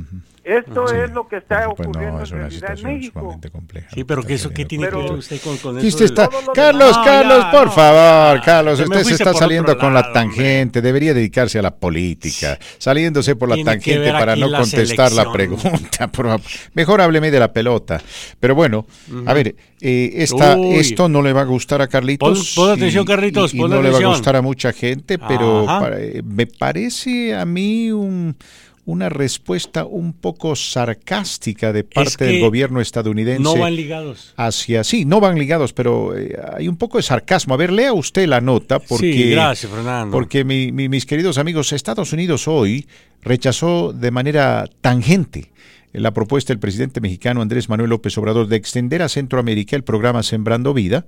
esto 0.48 0.88
Sí. 0.88 0.96
es 1.04 1.12
lo 1.12 1.28
que 1.28 1.38
está 1.38 1.66
Pues 1.76 1.88
ocurriendo 1.88 2.18
no, 2.18 2.24
es 2.24 2.32
en 2.32 2.38
una 2.38 2.48
realidad 2.48 2.70
en 2.72 2.78
situación 2.78 2.94
México. 2.94 3.20
sumamente 3.20 3.50
compleja. 3.50 3.88
Sí, 3.94 4.04
pero 4.04 4.24
que 4.24 4.34
eso 4.36 4.50
qué 4.52 4.66
tiene 4.66 4.88
que 4.90 4.96
ver 4.96 5.12
usted 5.12 5.42
con, 5.42 5.58
con 5.58 5.78
eso 5.80 6.04
está- 6.06 6.30
Carlos, 6.54 6.96
No, 6.98 7.04
Carlos, 7.04 7.40
ya, 7.44 7.52
por 7.52 7.66
no, 7.68 7.72
favor. 7.72 8.42
Carlos, 8.44 8.80
usted 8.80 9.04
se 9.04 9.14
está 9.16 9.34
saliendo 9.34 9.78
con 9.78 9.94
la 9.94 10.12
tangente, 10.14 10.82
debería 10.82 11.14
dedicarse 11.14 11.60
a 11.60 11.62
la 11.62 11.76
política, 11.76 12.58
saliéndose 12.78 13.36
por 13.36 13.50
la 13.50 13.56
Tiene 13.56 13.72
tangente 13.72 14.12
para 14.12 14.36
no 14.36 14.48
la 14.48 14.60
contestar 14.60 15.12
la 15.12 15.32
pregunta. 15.32 16.08
por 16.12 16.26
favor. 16.28 16.42
Mejor 16.74 17.02
hábleme 17.02 17.30
de 17.32 17.40
la 17.40 17.52
pelota. 17.52 18.02
Pero 18.40 18.56
bueno, 18.56 18.86
a 19.26 19.34
ver, 19.34 19.56
eh, 19.82 20.12
esta, 20.16 20.56
Uy. 20.56 20.76
esto 20.76 21.08
no 21.10 21.22
le 21.22 21.34
va 21.34 21.42
a 21.42 21.46
gustar 21.46 21.82
a 21.82 21.88
Carlitos. 21.88 22.54
Pon- 22.56 22.66
pon 22.68 22.74
atención, 22.78 23.04
y- 23.04 23.08
Carlitos, 23.08 23.54
y- 23.54 23.58
y 23.58 23.60
pon 23.60 23.72
no 23.72 23.82
le 23.82 23.90
va 23.92 23.98
a 24.00 24.06
gustar 24.08 24.36
a 24.36 24.42
mucha 24.42 24.72
gente, 24.74 25.18
pero 25.20 25.66
para- 25.66 26.00
eh, 26.00 26.22
me 26.24 26.48
parece 26.48 27.36
a 27.36 27.46
mí 27.46 27.92
un- 27.92 28.36
una 28.88 29.10
respuesta 29.10 29.86
un 29.86 30.14
poco 30.14 30.56
sarcástica 30.56 31.74
de 31.74 31.84
parte 31.84 32.24
del 32.24 32.36
que 32.36 32.40
gobierno 32.42 32.80
estadounidense 32.82 33.44
No 33.44 33.58
van 33.58 33.76
ligados. 33.76 34.34
hacia 34.38 34.84
sí, 34.86 35.04
no 35.04 35.20
van 35.20 35.38
ligados, 35.38 35.74
pero 35.74 36.18
eh, 36.18 36.36
hay 36.56 36.68
un 36.70 36.78
poco 36.78 36.98
de 36.98 37.04
sarcasmo. 37.04 37.54
A 37.54 37.58
ver, 37.58 37.72
lea 37.72 37.92
usted 37.92 38.26
la 38.28 38.40
nota 38.42 38.80
porque 38.80 39.12
Sí, 39.14 39.30
gracias, 39.32 39.70
Fernando. 39.72 40.12
porque 40.12 40.44
mi- 40.46 40.72
mi- 40.72 40.88
mis 40.88 41.06
queridos 41.06 41.38
amigos, 41.38 41.74
Estados 41.74 42.14
Unidos 42.14 42.48
hoy 42.48 42.88
rechazó 43.22 43.92
de 43.94 44.10
manera 44.10 44.70
tangente 44.82 45.52
la 45.92 46.12
propuesta 46.14 46.54
del 46.54 46.60
presidente 46.60 47.02
mexicano 47.02 47.42
Andrés 47.42 47.68
Manuel 47.70 47.90
López 47.90 48.18
Obrador 48.18 48.48
de 48.48 48.56
extender 48.56 49.02
a 49.02 49.10
Centroamérica 49.10 49.76
el 49.76 49.84
programa 49.84 50.24
Sembrando 50.24 50.74
Vida 50.74 51.06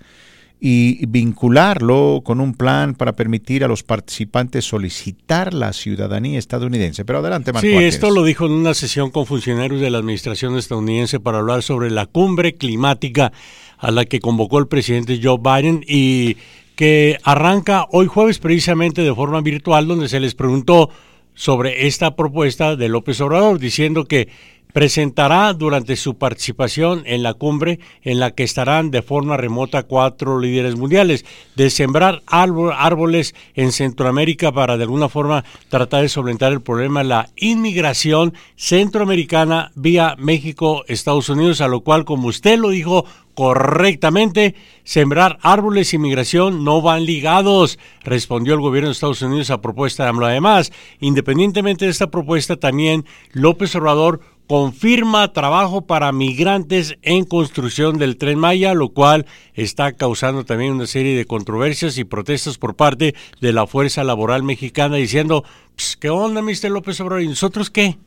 y 0.61 1.05
vincularlo 1.05 2.21
con 2.23 2.41
un 2.41 2.53
plan 2.53 2.93
para 2.93 3.15
permitir 3.15 3.63
a 3.63 3.67
los 3.69 3.83
participantes 3.83 4.65
solicitar 4.65 5.53
la 5.53 5.71
ciudadanía 5.71 6.37
estadounidense. 6.37 7.05
Pero 7.05 7.19
adelante, 7.19 7.53
Marco 7.53 7.65
Sí, 7.65 7.75
esto 7.75 8.09
lo 8.09 8.25
dijo 8.25 8.45
en 8.45 8.51
una 8.51 8.73
sesión 8.73 9.09
con 9.09 9.25
funcionarios 9.25 9.79
de 9.79 9.89
la 9.89 9.99
administración 9.99 10.57
estadounidense 10.57 11.21
para 11.21 11.39
hablar 11.39 11.63
sobre 11.63 11.89
la 11.89 12.07
cumbre 12.07 12.55
climática 12.55 13.31
a 13.77 13.91
la 13.91 14.03
que 14.03 14.19
convocó 14.19 14.59
el 14.59 14.67
presidente 14.67 15.21
Joe 15.23 15.39
Biden 15.41 15.85
y 15.87 16.35
que 16.75 17.17
arranca 17.23 17.85
hoy 17.91 18.07
jueves 18.07 18.39
precisamente 18.39 19.01
de 19.01 19.15
forma 19.15 19.39
virtual 19.41 19.87
donde 19.87 20.09
se 20.09 20.19
les 20.19 20.35
preguntó 20.35 20.89
sobre 21.33 21.87
esta 21.87 22.17
propuesta 22.17 22.75
de 22.75 22.89
López 22.89 23.21
Obrador 23.21 23.59
diciendo 23.59 24.05
que 24.05 24.27
presentará 24.71 25.53
durante 25.53 25.95
su 25.95 26.17
participación 26.17 27.01
en 27.05 27.23
la 27.23 27.33
cumbre 27.33 27.79
en 28.03 28.19
la 28.19 28.31
que 28.31 28.43
estarán 28.43 28.91
de 28.91 29.01
forma 29.01 29.35
remota 29.35 29.83
cuatro 29.83 30.39
líderes 30.39 30.75
mundiales 30.75 31.25
de 31.55 31.69
sembrar 31.71 32.21
árbol- 32.27 32.75
árboles 32.77 33.33
en 33.55 33.71
Centroamérica 33.71 34.51
para 34.51 34.77
de 34.77 34.83
alguna 34.83 35.09
forma 35.09 35.43
tratar 35.69 36.03
de 36.03 36.09
solventar 36.09 36.51
el 36.51 36.61
problema 36.61 37.01
de 37.01 37.09
la 37.09 37.29
inmigración 37.35 38.33
centroamericana 38.55 39.71
vía 39.75 40.15
México, 40.19 40.83
Estados 40.87 41.29
Unidos, 41.29 41.61
a 41.61 41.67
lo 41.67 41.81
cual, 41.81 42.05
como 42.05 42.27
usted 42.27 42.59
lo 42.59 42.69
dijo 42.69 43.05
correctamente, 43.33 44.53
sembrar 44.83 45.39
árboles 45.41 45.93
y 45.93 45.97
migración 45.97 46.63
no 46.63 46.81
van 46.81 47.05
ligados, 47.05 47.79
respondió 48.03 48.53
el 48.53 48.59
gobierno 48.59 48.89
de 48.89 48.93
Estados 48.93 49.21
Unidos 49.21 49.49
a 49.49 49.61
propuesta 49.61 50.03
de 50.03 50.09
AMLO. 50.09 50.25
Además, 50.25 50.71
independientemente 50.99 51.85
de 51.85 51.91
esta 51.91 52.11
propuesta, 52.11 52.57
también 52.57 53.05
López 53.31 53.73
Obrador 53.75 54.19
confirma 54.49 55.31
trabajo 55.31 55.85
para 55.85 56.11
migrantes 56.11 56.97
en 57.03 57.23
construcción 57.23 57.99
del 57.99 58.17
tren 58.17 58.39
Maya, 58.39 58.73
lo 58.73 58.89
cual 58.89 59.27
está 59.53 59.93
causando 59.93 60.43
también 60.43 60.73
una 60.73 60.87
serie 60.87 61.15
de 61.15 61.25
controversias 61.25 61.99
y 61.99 62.03
protestas 62.03 62.57
por 62.57 62.75
parte 62.75 63.13
de 63.41 63.53
la 63.53 63.67
fuerza 63.67 64.03
laboral 64.03 64.41
mexicana 64.41 64.95
diciendo, 64.95 65.43
"Ps, 65.75 65.97
¿qué 65.97 66.09
onda, 66.09 66.41
Mr. 66.41 66.71
López 66.71 66.99
Obrador? 66.99 67.21
¿Y 67.21 67.27
nosotros 67.27 67.69
qué? 67.69 67.99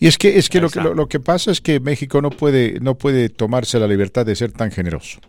Y 0.00 0.06
es 0.06 0.16
que 0.16 0.38
es 0.38 0.48
que 0.48 0.62
lo, 0.62 0.70
que 0.70 0.78
está. 0.78 0.82
lo, 0.82 0.94
lo 0.94 1.08
que 1.08 1.20
pasa 1.20 1.50
es 1.50 1.60
que 1.60 1.78
México 1.78 2.22
no 2.22 2.30
puede 2.30 2.80
no 2.80 2.96
puede 2.96 3.28
tomarse 3.28 3.78
la 3.78 3.86
libertad 3.86 4.24
de 4.24 4.34
ser 4.34 4.52
tan 4.52 4.70
generoso. 4.70 5.20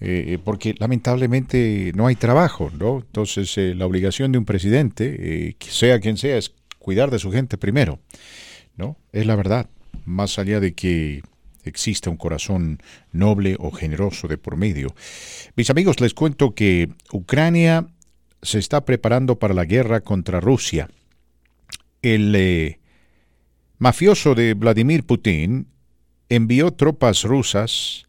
eh, 0.00 0.38
porque 0.44 0.74
lamentablemente 0.78 1.92
no 1.94 2.06
hay 2.08 2.16
trabajo, 2.16 2.70
¿no? 2.78 2.98
Entonces 2.98 3.56
eh, 3.56 3.74
la 3.76 3.86
obligación 3.86 4.32
de 4.32 4.38
un 4.38 4.44
presidente, 4.44 5.16
eh, 5.50 5.56
sea 5.60 6.00
quien 6.00 6.16
sea, 6.18 6.36
es 6.38 6.52
cuidar 6.78 7.10
de 7.10 7.18
su 7.18 7.30
gente 7.32 7.56
primero, 7.56 8.00
¿no? 8.76 8.98
Es 9.12 9.26
la 9.26 9.36
verdad, 9.36 9.68
más 10.06 10.38
allá 10.38 10.60
de 10.60 10.74
que 10.74 11.22
exista 11.64 12.10
un 12.10 12.16
corazón 12.16 12.80
noble 13.12 13.56
o 13.58 13.70
generoso 13.70 14.28
de 14.28 14.38
por 14.38 14.56
medio. 14.56 14.94
Mis 15.56 15.68
amigos, 15.68 16.00
les 16.00 16.14
cuento 16.14 16.54
que 16.54 16.88
Ucrania 17.12 17.86
se 18.42 18.58
está 18.58 18.84
preparando 18.84 19.38
para 19.38 19.54
la 19.54 19.64
guerra 19.64 20.00
contra 20.00 20.40
Rusia. 20.40 20.88
El 22.02 22.34
eh, 22.36 22.78
mafioso 23.78 24.34
de 24.34 24.54
Vladimir 24.54 25.04
Putin 25.04 25.66
envió 26.28 26.72
tropas 26.72 27.24
rusas 27.24 28.06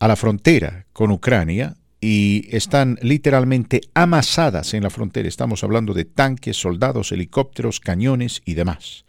a 0.00 0.08
la 0.08 0.16
frontera 0.16 0.86
con 0.92 1.10
Ucrania 1.10 1.76
y 2.00 2.48
están 2.54 2.98
literalmente 3.00 3.80
amasadas 3.94 4.74
en 4.74 4.82
la 4.82 4.90
frontera. 4.90 5.28
Estamos 5.28 5.64
hablando 5.64 5.94
de 5.94 6.04
tanques, 6.04 6.56
soldados, 6.56 7.12
helicópteros, 7.12 7.80
cañones 7.80 8.42
y 8.44 8.54
demás. 8.54 9.04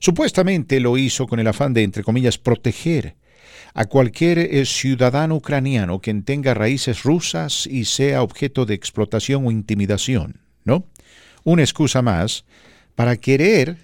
Supuestamente 0.00 0.80
lo 0.80 0.96
hizo 0.96 1.26
con 1.26 1.40
el 1.40 1.46
afán 1.46 1.74
de, 1.74 1.82
entre 1.82 2.02
comillas, 2.02 2.38
proteger 2.38 3.16
a 3.74 3.84
cualquier 3.84 4.38
eh, 4.38 4.64
ciudadano 4.64 5.36
ucraniano 5.36 6.00
que 6.00 6.12
tenga 6.14 6.54
raíces 6.54 7.02
rusas 7.02 7.66
y 7.66 7.84
sea 7.84 8.22
objeto 8.22 8.64
de 8.64 8.74
explotación 8.74 9.46
o 9.46 9.50
intimidación, 9.50 10.40
¿no? 10.64 10.86
Una 11.44 11.62
excusa 11.62 12.00
más 12.00 12.44
para 12.94 13.16
querer 13.16 13.76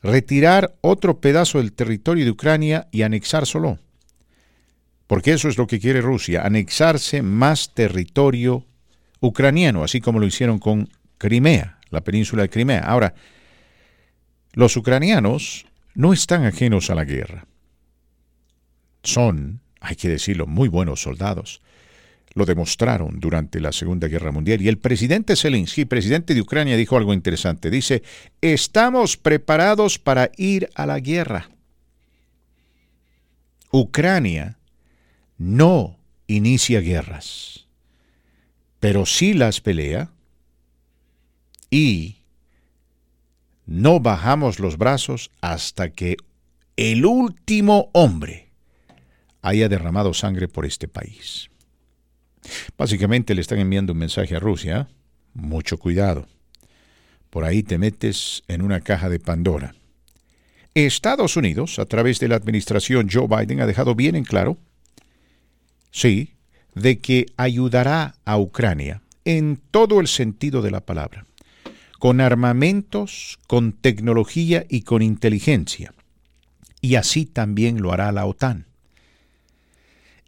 retirar 0.00 0.76
otro 0.80 1.20
pedazo 1.20 1.58
del 1.58 1.72
territorio 1.72 2.24
de 2.24 2.30
Ucrania 2.30 2.88
y 2.92 3.02
anexárselo. 3.02 3.78
Porque 5.08 5.32
eso 5.32 5.48
es 5.48 5.58
lo 5.58 5.66
que 5.66 5.80
quiere 5.80 6.00
Rusia, 6.00 6.46
anexarse 6.46 7.20
más 7.20 7.74
territorio 7.74 8.64
ucraniano, 9.20 9.82
así 9.82 10.00
como 10.00 10.20
lo 10.20 10.26
hicieron 10.26 10.58
con 10.58 10.88
Crimea, 11.18 11.78
la 11.90 12.02
península 12.02 12.42
de 12.42 12.50
Crimea. 12.50 12.80
Ahora, 12.80 13.14
los 14.54 14.76
ucranianos 14.76 15.66
no 15.94 16.12
están 16.12 16.44
ajenos 16.44 16.90
a 16.90 16.94
la 16.94 17.04
guerra. 17.04 17.46
Son, 19.02 19.60
hay 19.80 19.96
que 19.96 20.08
decirlo, 20.08 20.46
muy 20.46 20.68
buenos 20.68 21.02
soldados. 21.02 21.60
Lo 22.34 22.46
demostraron 22.46 23.20
durante 23.20 23.60
la 23.60 23.70
Segunda 23.70 24.08
Guerra 24.08 24.32
Mundial. 24.32 24.60
Y 24.60 24.68
el 24.68 24.78
presidente 24.78 25.36
Zelensky, 25.36 25.84
presidente 25.84 26.34
de 26.34 26.40
Ucrania, 26.40 26.76
dijo 26.76 26.96
algo 26.96 27.12
interesante. 27.12 27.70
Dice, 27.70 28.02
estamos 28.40 29.16
preparados 29.16 29.98
para 29.98 30.30
ir 30.36 30.68
a 30.74 30.86
la 30.86 30.98
guerra. 30.98 31.50
Ucrania 33.70 34.58
no 35.36 35.98
inicia 36.26 36.80
guerras, 36.80 37.66
pero 38.80 39.04
sí 39.04 39.34
las 39.34 39.60
pelea 39.60 40.10
y 41.70 42.23
no 43.66 44.00
bajamos 44.00 44.60
los 44.60 44.76
brazos 44.76 45.30
hasta 45.40 45.90
que 45.90 46.16
el 46.76 47.06
último 47.06 47.90
hombre 47.92 48.50
haya 49.42 49.68
derramado 49.68 50.14
sangre 50.14 50.48
por 50.48 50.66
este 50.66 50.88
país. 50.88 51.50
Básicamente 52.76 53.34
le 53.34 53.40
están 53.40 53.58
enviando 53.58 53.92
un 53.92 53.98
mensaje 53.98 54.36
a 54.36 54.40
Rusia, 54.40 54.88
mucho 55.32 55.78
cuidado. 55.78 56.26
Por 57.30 57.44
ahí 57.44 57.62
te 57.62 57.78
metes 57.78 58.42
en 58.48 58.62
una 58.62 58.80
caja 58.80 59.08
de 59.08 59.18
Pandora. 59.18 59.74
Estados 60.74 61.36
Unidos, 61.36 61.78
a 61.78 61.86
través 61.86 62.18
de 62.20 62.28
la 62.28 62.36
administración 62.36 63.08
Joe 63.10 63.28
Biden, 63.28 63.60
ha 63.60 63.66
dejado 63.66 63.94
bien 63.94 64.16
en 64.16 64.24
claro, 64.24 64.58
sí, 65.90 66.34
de 66.74 66.98
que 66.98 67.26
ayudará 67.36 68.16
a 68.24 68.38
Ucrania 68.38 69.02
en 69.24 69.60
todo 69.70 70.00
el 70.00 70.08
sentido 70.08 70.60
de 70.62 70.70
la 70.70 70.80
palabra 70.80 71.26
con 72.04 72.20
armamentos, 72.20 73.38
con 73.46 73.72
tecnología 73.72 74.66
y 74.68 74.82
con 74.82 75.00
inteligencia. 75.00 75.94
Y 76.82 76.96
así 76.96 77.24
también 77.24 77.80
lo 77.80 77.94
hará 77.94 78.12
la 78.12 78.26
OTAN. 78.26 78.66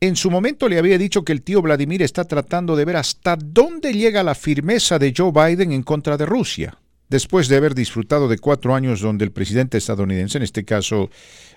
En 0.00 0.16
su 0.16 0.30
momento 0.30 0.70
le 0.70 0.78
había 0.78 0.96
dicho 0.96 1.22
que 1.22 1.34
el 1.34 1.42
tío 1.42 1.60
Vladimir 1.60 2.00
está 2.00 2.24
tratando 2.24 2.76
de 2.76 2.86
ver 2.86 2.96
hasta 2.96 3.36
dónde 3.36 3.92
llega 3.92 4.22
la 4.22 4.34
firmeza 4.34 4.98
de 4.98 5.12
Joe 5.14 5.32
Biden 5.32 5.70
en 5.70 5.82
contra 5.82 6.16
de 6.16 6.24
Rusia, 6.24 6.78
después 7.10 7.46
de 7.46 7.58
haber 7.58 7.74
disfrutado 7.74 8.26
de 8.26 8.38
cuatro 8.38 8.74
años 8.74 9.02
donde 9.02 9.26
el 9.26 9.32
presidente 9.32 9.76
estadounidense, 9.76 10.38
en 10.38 10.44
este 10.44 10.64
caso 10.64 11.10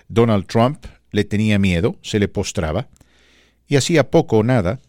Donald 0.06 0.44
Trump, 0.44 0.84
le 1.12 1.24
tenía 1.24 1.58
miedo, 1.58 1.96
se 2.02 2.18
le 2.18 2.28
postraba, 2.28 2.88
y 3.66 3.76
hacía 3.76 4.10
poco 4.10 4.36
o 4.36 4.42
nada 4.42 4.80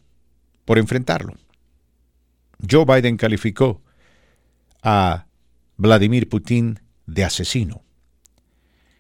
por 0.66 0.78
enfrentarlo. 0.78 1.36
Joe 2.70 2.84
Biden 2.84 3.16
calificó 3.16 3.82
a 4.82 5.28
Vladimir 5.78 6.30
Putin 6.30 6.80
de 7.06 7.24
asesino 7.24 7.84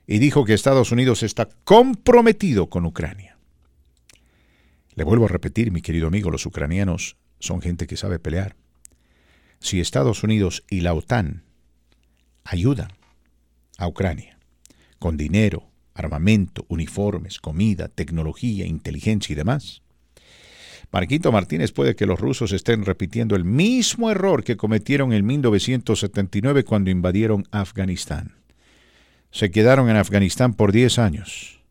y 0.08 0.20
dijo 0.20 0.44
que 0.46 0.54
Estados 0.54 0.92
Unidos 0.92 1.24
está 1.24 1.48
comprometido 1.64 2.70
con 2.70 2.86
Ucrania. 2.86 3.38
Le 4.94 5.04
vuelvo 5.04 5.26
a 5.26 5.30
repetir, 5.30 5.72
mi 5.72 5.82
querido 5.82 6.08
amigo, 6.08 6.32
los 6.32 6.46
ucranianos 6.46 7.18
son 7.40 7.62
gente 7.62 7.88
que 7.88 7.98
sabe 7.98 8.20
pelear. 8.20 8.56
Si 9.60 9.80
Estados 9.80 10.24
Unidos 10.24 10.64
y 10.70 10.82
la 10.82 10.94
OTAN 10.94 11.44
ayudan 12.44 12.92
a 13.78 13.88
Ucrania 13.88 14.38
con 15.00 15.18
dinero, 15.18 15.70
armamento, 15.94 16.66
uniformes, 16.68 17.40
comida, 17.40 17.88
tecnología, 17.88 18.66
inteligencia 18.66 19.34
y 19.34 19.36
demás, 19.36 19.82
Marquito 20.92 21.32
Martínez 21.32 21.72
puede 21.72 21.96
que 21.96 22.06
los 22.06 22.20
rusos 22.20 22.52
estén 22.52 22.84
repitiendo 22.84 23.38
el 23.38 23.46
mismo 23.46 24.12
error 24.12 24.44
que 24.44 24.58
cometieron 24.58 25.14
en 25.14 25.26
1979 25.26 26.66
cuando 26.66 26.90
invadieron 26.90 27.48
Afganistán. 27.52 28.36
Se 29.32 29.52
quedaron 29.52 29.90
en 29.90 29.96
Afganistán 29.96 30.54
por 30.54 30.74
10 30.74 31.00
años 31.00 31.62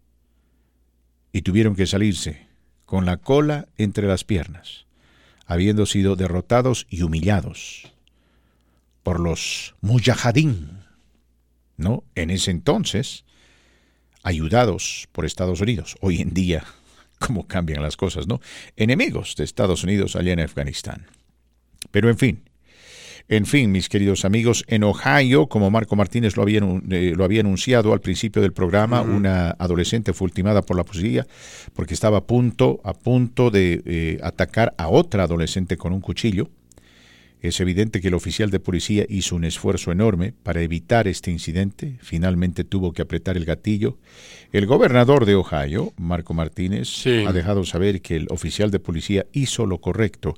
y 1.33 1.43
tuvieron 1.43 1.77
que 1.77 1.87
salirse 1.87 2.47
con 2.87 3.05
la 3.05 3.19
cola 3.19 3.69
entre 3.77 4.07
las 4.07 4.25
piernas, 4.25 4.87
habiendo 5.47 5.85
sido 5.85 6.17
derrotados 6.17 6.87
y 6.89 7.03
humillados 7.03 7.93
por 9.03 9.21
los 9.21 9.75
mujahideen, 9.83 10.85
¿no? 11.77 12.05
En 12.15 12.31
ese 12.31 12.51
entonces, 12.51 13.25
ayudados 14.23 15.09
por 15.13 15.27
Estados 15.27 15.61
Unidos. 15.61 15.97
Hoy 16.01 16.23
en 16.23 16.33
día 16.33 16.65
cómo 17.21 17.47
cambian 17.47 17.83
las 17.83 17.97
cosas, 17.97 18.27
¿no? 18.27 18.41
Enemigos 18.77 19.37
de 19.37 19.45
Estados 19.45 19.85
Unidos 19.85 20.17
allá 20.17 20.33
en 20.33 20.41
Afganistán. 20.41 21.07
Pero 21.91 22.09
en 22.09 22.19
fin, 22.19 22.43
en 23.29 23.47
fin, 23.47 23.71
mis 23.71 23.89
queridos 23.89 24.25
amigos, 24.25 24.65
en 24.67 24.83
Ohio, 24.83 25.47
como 25.47 25.71
Marco 25.71 25.95
Martínez 25.95 26.37
lo 26.37 26.43
había, 26.43 26.61
eh, 26.91 27.15
lo 27.17 27.23
había 27.23 27.43
anunciado 27.43 27.93
al 27.93 28.01
principio 28.01 28.43
del 28.43 28.53
programa, 28.53 29.03
una 29.03 29.51
adolescente 29.51 30.13
fue 30.13 30.25
ultimada 30.25 30.63
por 30.63 30.77
la 30.77 30.83
policía 30.83 31.25
porque 31.73 31.95
estaba 31.95 32.19
a 32.19 32.27
punto, 32.27 32.81
a 32.83 32.93
punto 32.93 33.53
de 33.53 33.83
eh, 33.85 34.19
atacar 34.25 34.75
a 34.79 34.89
otra 34.89 35.23
adolescente 35.23 35.77
con 35.77 35.93
un 35.93 36.01
cuchillo. 36.01 36.51
Es 37.43 37.61
evidente 37.61 38.01
que 38.01 38.09
el 38.09 38.15
oficial 38.15 38.51
de 38.51 38.61
policía 38.61 39.07
hizo 39.09 39.35
un 39.35 39.45
esfuerzo 39.45 39.93
enorme 39.93 40.35
para 40.43 40.61
evitar 40.61 41.09
este 41.09 41.31
incidente. 41.31 41.97
Finalmente 42.01 42.65
tuvo 42.65 42.93
que 42.93 43.03
apretar 43.03 43.37
el 43.37 43.45
gatillo. 43.45 43.97
El 44.53 44.67
gobernador 44.67 45.25
de 45.25 45.37
Ohio, 45.37 45.93
Marco 45.97 46.35
Martínez, 46.35 47.07
ha 47.07 47.33
dejado 47.33 47.65
saber 47.65 48.03
que 48.03 48.17
el 48.17 48.27
oficial 48.31 48.71
de 48.71 48.81
policía 48.81 49.27
hizo 49.33 49.65
lo 49.65 49.79
correcto 49.79 50.35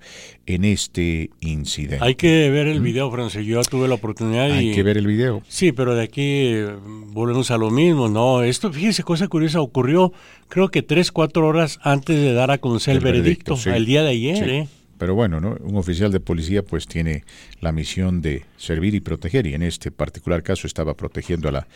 en 0.47 0.65
este 0.65 1.31
incidente. 1.41 2.05
Hay 2.05 2.15
que 2.15 2.51
ver 2.51 2.69
el 2.69 2.81
video, 2.81 3.11
Francis. 3.11 3.45
Yo 3.47 3.61
tuve 3.63 3.89
la 3.89 3.95
oportunidad 3.95 4.49
y... 4.49 4.53
Hay 4.53 4.75
que 4.75 4.83
ver 4.83 4.99
el 4.99 5.07
video. 5.07 5.43
Sí, 5.49 5.73
pero 5.73 5.95
de 5.95 6.05
aquí 6.05 6.23
eh, 6.23 6.69
volvemos 7.09 7.51
a 7.51 7.57
lo 7.57 7.71
mismo, 7.71 8.09
¿no? 8.09 8.43
Esto, 8.43 8.73
fíjese, 8.73 9.03
cosa 9.03 9.29
curiosa, 9.29 9.61
ocurrió 9.61 10.13
creo 10.53 10.69
que 10.69 10.83
tres, 10.83 11.11
cuatro 11.13 11.47
horas 11.47 11.79
antes 11.83 12.21
de 12.21 12.35
dar 12.35 12.51
a 12.51 12.59
conocer 12.59 12.97
el, 12.97 13.01
veredicto, 13.01 13.57
el 13.67 13.87
día 13.87 14.03
de 14.03 14.11
ayer, 14.11 14.49
¿eh? 14.51 14.69
Pero 15.03 15.17
bueno, 15.17 15.41
¿no? 15.41 15.57
un 15.63 15.75
oficial 15.75 16.13
de 16.13 16.21
policía 16.21 16.63
pues 16.63 16.87
tiene 16.87 17.25
la 17.61 17.73
misión 17.73 18.23
de 18.23 18.45
servir 18.57 18.95
y 18.95 19.01
proteger 19.01 19.49
y 19.49 19.55
en 19.55 19.63
este 19.65 19.91
particular 19.91 20.45
caso 20.45 20.69
estaba 20.69 20.95
protegiendo 20.95 21.49
a 21.49 21.51
la, 21.51 21.67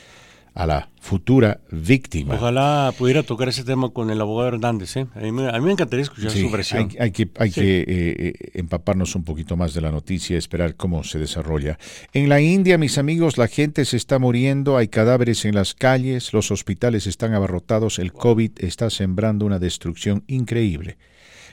a 0.54 0.64
la 0.64 0.90
futura 1.00 1.58
víctima. 1.72 2.36
Ojalá 2.36 2.94
pudiera 2.96 3.24
tocar 3.24 3.48
ese 3.48 3.64
tema 3.64 3.88
con 3.88 4.10
el 4.10 4.20
abogado 4.20 4.50
Hernández. 4.50 4.96
¿eh? 4.96 5.08
A, 5.16 5.18
mí, 5.18 5.32
me 5.32 5.72
encantaría 5.72 6.04
escuchar 6.04 6.30
su 6.30 6.48
versión. 6.52 6.88
Hay, 7.00 7.10
que, 7.10 7.28
hay 7.36 7.50
que 7.50 7.80
eh, 7.80 7.84
eh, 7.88 8.32
empaparnos 8.54 9.16
un 9.16 9.24
poquito 9.24 9.56
más 9.56 9.74
de 9.74 9.80
la 9.80 9.90
noticia, 9.90 10.38
esperar 10.38 10.76
cómo 10.76 11.02
se 11.02 11.18
desarrolla. 11.18 11.80
En 12.12 12.28
la 12.28 12.40
India, 12.40 12.78
mis 12.78 12.96
amigos, 12.96 13.38
la 13.38 13.48
gente 13.48 13.86
se 13.86 13.96
está 13.96 14.20
muriendo, 14.20 14.76
hay 14.76 14.86
cadáveres 14.86 15.44
en 15.46 15.56
las 15.56 15.74
calles, 15.74 16.32
los 16.32 16.52
hospitales 16.52 17.08
están 17.08 17.34
abarrotados, 17.34 17.98
el 17.98 18.12
COVID 18.12 18.52
está 18.58 18.88
sembrando 18.88 19.46
una 19.46 19.58
destrucción 19.58 20.22
increíble 20.28 20.96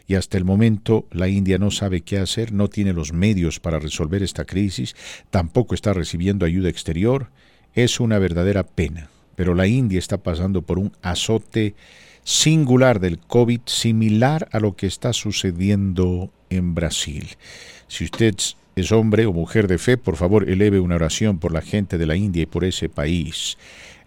y 0.07 0.15
hasta 0.15 0.37
el 0.37 0.45
momento 0.45 1.05
la 1.11 1.27
India 1.27 1.57
no 1.57 1.71
sabe 1.71 2.01
qué 2.01 2.17
hacer, 2.19 2.51
no 2.51 2.67
tiene 2.67 2.93
los 2.93 3.13
medios 3.13 3.59
para 3.59 3.79
resolver 3.79 4.21
esta 4.23 4.45
crisis, 4.45 4.95
tampoco 5.29 5.75
está 5.75 5.93
recibiendo 5.93 6.45
ayuda 6.45 6.69
exterior. 6.69 7.27
Es 7.73 7.99
una 7.99 8.19
verdadera 8.19 8.63
pena, 8.63 9.09
pero 9.35 9.55
la 9.55 9.67
India 9.67 9.99
está 9.99 10.17
pasando 10.17 10.61
por 10.61 10.77
un 10.77 10.91
azote 11.01 11.75
singular 12.23 12.99
del 12.99 13.19
COVID 13.19 13.61
similar 13.65 14.47
a 14.51 14.59
lo 14.59 14.75
que 14.75 14.87
está 14.87 15.13
sucediendo 15.13 16.31
en 16.49 16.75
Brasil. 16.75 17.29
Si 17.87 18.05
usted 18.05 18.35
es 18.75 18.91
hombre 18.91 19.25
o 19.25 19.33
mujer 19.33 19.67
de 19.67 19.77
fe, 19.77 19.97
por 19.97 20.15
favor 20.15 20.49
eleve 20.49 20.79
una 20.79 20.95
oración 20.95 21.39
por 21.39 21.51
la 21.51 21.61
gente 21.61 21.97
de 21.97 22.05
la 22.05 22.15
India 22.15 22.43
y 22.43 22.47
por 22.47 22.63
ese 22.63 22.89
país. 22.89 23.57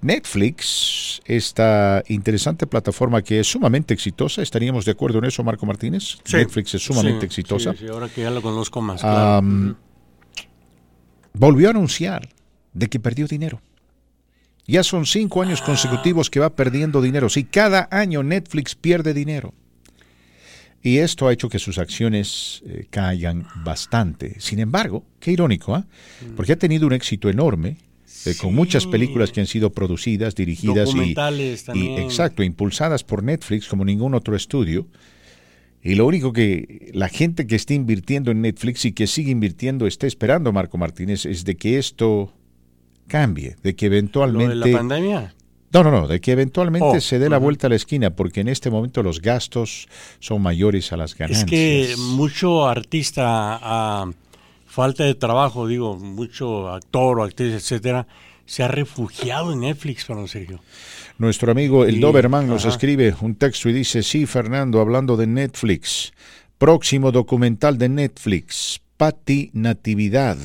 Netflix, 0.02 1.20
esta 1.24 2.02
interesante 2.08 2.66
plataforma 2.66 3.22
que 3.22 3.40
es 3.40 3.46
sumamente 3.50 3.94
exitosa, 3.94 4.42
¿estaríamos 4.42 4.84
de 4.84 4.92
acuerdo 4.92 5.18
en 5.18 5.24
eso, 5.24 5.42
Marco 5.42 5.64
Martínez? 5.66 6.18
Sí. 6.24 6.36
Netflix 6.36 6.74
es 6.74 6.82
sumamente 6.84 7.20
Sí, 7.20 7.26
exitosa. 7.26 7.74
sí, 7.74 7.86
ahora 7.88 8.08
que 8.08 8.22
ya 8.22 8.30
lo 8.30 8.42
conozco 8.42 8.80
más. 8.82 9.00
claro. 9.00 9.76
Volvió 11.32 11.68
a 11.68 11.70
anunciar 11.70 12.28
de 12.72 12.88
que 12.88 12.98
perdió 13.00 13.26
dinero. 13.26 13.60
Ya 14.66 14.82
son 14.82 15.06
cinco 15.06 15.42
años 15.42 15.60
consecutivos 15.62 16.30
que 16.30 16.40
va 16.40 16.54
perdiendo 16.56 17.00
dinero. 17.02 17.28
Sí, 17.28 17.44
cada 17.44 17.88
año 17.90 18.22
Netflix 18.22 18.74
pierde 18.74 19.14
dinero. 19.14 19.54
Y 20.82 20.98
esto 20.98 21.26
ha 21.28 21.32
hecho 21.32 21.48
que 21.48 21.58
sus 21.58 21.78
acciones 21.78 22.62
eh, 22.66 22.86
caigan 22.90 23.46
bastante. 23.64 24.40
Sin 24.40 24.58
embargo, 24.60 25.04
qué 25.20 25.32
irónico, 25.32 25.74
¿ah? 25.74 25.84
Porque 26.36 26.52
ha 26.52 26.58
tenido 26.58 26.86
un 26.86 26.92
éxito 26.92 27.28
enorme, 27.28 27.76
eh, 28.24 28.34
con 28.40 28.54
muchas 28.54 28.86
películas 28.86 29.32
que 29.32 29.40
han 29.40 29.46
sido 29.46 29.70
producidas, 29.72 30.34
dirigidas 30.34 30.90
y, 30.94 31.14
y- 31.78 31.96
exacto, 31.96 32.42
impulsadas 32.42 33.04
por 33.04 33.22
Netflix 33.22 33.66
como 33.68 33.84
ningún 33.84 34.14
otro 34.14 34.36
estudio. 34.36 34.86
Y 35.82 35.94
lo 35.94 36.06
único 36.06 36.32
que 36.32 36.90
la 36.94 37.08
gente 37.08 37.46
que 37.46 37.54
está 37.54 37.74
invirtiendo 37.74 38.30
en 38.32 38.40
Netflix 38.42 38.84
y 38.84 38.92
que 38.92 39.06
sigue 39.06 39.30
invirtiendo 39.30 39.86
está 39.86 40.06
esperando, 40.06 40.52
Marco 40.52 40.78
Martínez, 40.78 41.26
es 41.26 41.44
de 41.44 41.56
que 41.56 41.78
esto 41.78 42.32
cambie, 43.06 43.56
de 43.62 43.76
que 43.76 43.86
¿Lo 43.88 43.94
eventualmente... 43.94 44.56
de 44.56 44.72
la 44.72 44.78
pandemia? 44.78 45.34
No, 45.72 45.82
no, 45.84 45.90
no, 45.90 46.08
de 46.08 46.20
que 46.20 46.32
eventualmente 46.32 46.86
Oh, 46.88 47.00
se 47.00 47.18
dé 47.18 47.28
la 47.28 47.38
vuelta 47.38 47.66
a 47.66 47.70
la 47.70 47.76
esquina, 47.76 48.10
porque 48.16 48.40
en 48.40 48.48
este 48.48 48.70
momento 48.70 49.02
los 49.02 49.20
gastos 49.20 49.88
son 50.20 50.40
mayores 50.40 50.92
a 50.92 50.96
las 50.96 51.14
ganancias. 51.14 51.44
Es 51.44 51.50
que 51.50 51.94
mucho 51.98 52.66
artista 52.66 54.06
falta 54.76 55.04
de 55.04 55.14
trabajo, 55.14 55.66
digo, 55.66 55.96
mucho 55.96 56.68
actor 56.68 57.18
o 57.18 57.22
actriz, 57.24 57.54
etcétera, 57.54 58.06
se 58.44 58.62
ha 58.62 58.68
refugiado 58.68 59.50
en 59.54 59.60
Netflix, 59.60 60.04
Fernando 60.04 60.28
Sergio. 60.28 60.60
Nuestro 61.16 61.50
amigo 61.50 61.86
el 61.86 61.96
Y- 61.96 62.00
Doberman 62.00 62.46
nos 62.46 62.66
ajá. 62.66 62.74
escribe 62.74 63.14
un 63.22 63.36
texto 63.36 63.70
y 63.70 63.72
dice, 63.72 64.02
sí, 64.02 64.26
Fernando, 64.26 64.78
hablando 64.82 65.16
de 65.16 65.26
Netflix, 65.26 66.12
próximo 66.58 67.10
documental 67.10 67.78
de 67.78 67.88
Netflix, 67.88 68.82
Patti 68.98 69.50
Natividad. 69.54 70.36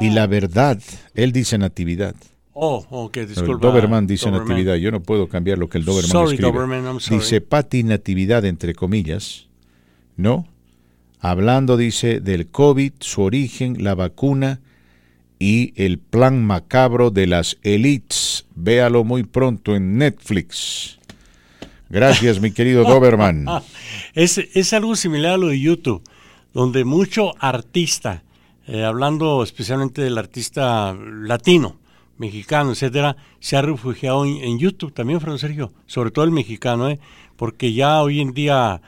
Y 0.00 0.10
la 0.10 0.28
verdad, 0.28 0.78
él 1.14 1.32
dice 1.32 1.58
Natividad. 1.58 2.14
Oh, 2.54 2.86
ok, 2.90 3.18
disculpa. 3.26 3.52
el 3.54 3.58
Doberman 3.58 4.06
dice 4.06 4.26
Doberman. 4.26 4.48
Natividad. 4.50 4.76
Yo 4.76 4.92
no 4.92 5.00
puedo 5.02 5.26
cambiar 5.28 5.58
lo 5.58 5.68
que 5.68 5.78
el 5.78 5.84
Doberman 5.84 6.10
Sorry, 6.12 6.34
escribe. 6.36 6.52
Doberman, 6.52 6.84
I'm 6.84 7.00
sorry. 7.00 7.18
Dice 7.18 7.40
Patti 7.40 7.82
Natividad, 7.82 8.44
entre 8.44 8.72
comillas. 8.74 9.48
¿No? 10.16 10.46
Hablando, 11.24 11.76
dice, 11.76 12.18
del 12.18 12.48
COVID, 12.48 12.94
su 12.98 13.22
origen, 13.22 13.84
la 13.84 13.94
vacuna 13.94 14.60
y 15.38 15.72
el 15.76 16.00
plan 16.00 16.44
macabro 16.44 17.12
de 17.12 17.28
las 17.28 17.58
elites. 17.62 18.44
Véalo 18.56 19.04
muy 19.04 19.22
pronto 19.22 19.76
en 19.76 19.98
Netflix. 19.98 20.98
Gracias, 21.88 22.40
mi 22.40 22.50
querido 22.50 22.82
Doberman. 22.82 23.46
es, 24.14 24.38
es 24.38 24.72
algo 24.72 24.96
similar 24.96 25.34
a 25.34 25.36
lo 25.36 25.46
de 25.46 25.60
YouTube, 25.60 26.02
donde 26.52 26.84
mucho 26.84 27.34
artista, 27.38 28.24
eh, 28.66 28.82
hablando 28.82 29.44
especialmente 29.44 30.02
del 30.02 30.18
artista 30.18 30.92
latino, 30.92 31.76
mexicano, 32.18 32.72
etcétera, 32.72 33.16
se 33.38 33.56
ha 33.56 33.62
refugiado 33.62 34.24
en, 34.24 34.38
en 34.38 34.58
YouTube 34.58 34.92
también, 34.92 35.20
Fernando 35.20 35.38
Sergio, 35.38 35.72
sobre 35.86 36.10
todo 36.10 36.24
el 36.24 36.32
mexicano, 36.32 36.90
¿eh? 36.90 36.98
porque 37.36 37.72
ya 37.72 38.02
hoy 38.02 38.20
en 38.20 38.34
día 38.34 38.82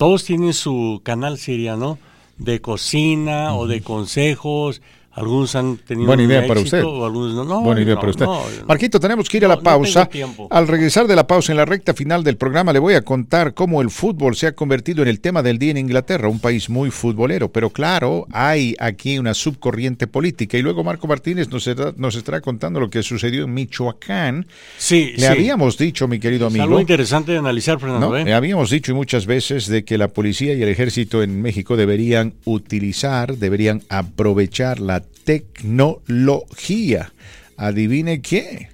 todos 0.00 0.24
tienen 0.24 0.54
su 0.54 1.02
canal 1.04 1.36
seria, 1.36 1.76
¿no? 1.76 1.98
De 2.38 2.62
cocina 2.62 3.54
o 3.54 3.66
de 3.66 3.82
consejos. 3.82 4.80
Algunos 5.12 5.56
han 5.56 5.76
tenido 5.78 6.06
Buena 6.06 6.22
idea 6.22 6.46
para 6.46 6.60
éxito, 6.60 6.76
usted. 6.76 6.84
o 6.88 7.04
algunos 7.04 7.34
no. 7.34 7.44
No, 7.44 7.60
Buena 7.62 7.80
idea 7.82 7.94
no, 7.96 8.00
para 8.00 8.10
usted. 8.10 8.24
no, 8.24 8.42
Marquito, 8.68 9.00
tenemos 9.00 9.28
que 9.28 9.38
ir 9.38 9.44
a 9.44 9.48
la 9.48 9.60
pausa. 9.60 10.08
Al 10.50 10.68
regresar 10.68 11.06
de 11.08 11.16
la 11.16 11.26
pausa 11.26 11.52
en 11.52 11.56
la 11.56 11.64
recta 11.64 11.94
final 11.94 12.22
del 12.22 12.36
programa 12.36 12.72
le 12.72 12.78
voy 12.78 12.94
a 12.94 13.02
contar 13.02 13.52
cómo 13.54 13.82
el 13.82 13.90
fútbol 13.90 14.36
se 14.36 14.46
ha 14.46 14.52
convertido 14.54 15.02
en 15.02 15.08
el 15.08 15.20
tema 15.20 15.42
del 15.42 15.58
día 15.58 15.72
en 15.72 15.78
Inglaterra, 15.78 16.28
un 16.28 16.38
país 16.38 16.70
muy 16.70 16.90
futbolero. 16.92 17.50
Pero 17.50 17.70
claro, 17.70 18.26
hay 18.32 18.76
aquí 18.78 19.18
una 19.18 19.34
subcorriente 19.34 20.06
política. 20.06 20.56
Y 20.56 20.62
luego 20.62 20.84
Marco 20.84 21.08
Martínez 21.08 21.48
nos, 21.50 21.66
estará- 21.66 21.92
nos 21.96 22.14
estará 22.14 22.40
contando 22.40 22.78
lo 22.78 22.88
que 22.88 23.02
sucedió 23.02 23.44
en 23.44 23.52
Michoacán. 23.54 24.46
Sí, 24.78 25.12
Le 25.16 25.18
sí. 25.18 25.26
habíamos 25.26 25.76
dicho, 25.76 26.06
mi 26.06 26.20
querido 26.20 26.46
Es 26.46 26.52
amigo. 26.52 26.64
algo 26.64 26.80
interesante 26.80 27.32
de 27.32 27.38
analizar, 27.38 27.80
Fernando. 27.80 28.10
¿no? 28.10 28.16
¿eh? 28.16 28.24
Eh, 28.28 28.32
Habíamos 28.34 28.70
dicho 28.70 28.92
y 28.92 28.94
muchas 28.94 29.26
veces 29.26 29.66
de 29.66 29.84
que 29.84 29.98
la 29.98 30.06
policía 30.08 30.54
y 30.54 30.62
el 30.62 30.68
ejército 30.68 31.22
en 31.24 31.42
México 31.42 31.76
deberían 31.76 32.34
utilizar, 32.44 33.36
deberían 33.36 33.82
aprovechar 33.88 34.78
la 34.78 34.99
tecnología. 35.24 37.12
Adivine 37.56 38.22
qué. 38.22 38.68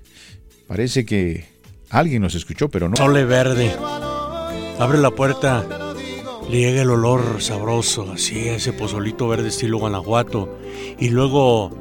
Parece 0.66 1.04
que 1.04 1.46
alguien 1.90 2.22
nos 2.22 2.34
escuchó, 2.34 2.68
pero 2.68 2.88
no. 2.88 2.96
Sole 2.96 3.24
verde. 3.24 3.72
Abre 4.78 4.98
la 4.98 5.10
puerta. 5.10 5.66
Le 6.50 6.60
llega 6.60 6.82
el 6.82 6.90
olor 6.90 7.42
sabroso, 7.42 8.12
así, 8.12 8.48
ese 8.48 8.72
pozolito 8.72 9.26
verde 9.26 9.48
estilo 9.48 9.78
Guanajuato. 9.78 10.58
Y 10.98 11.08
luego 11.08 11.76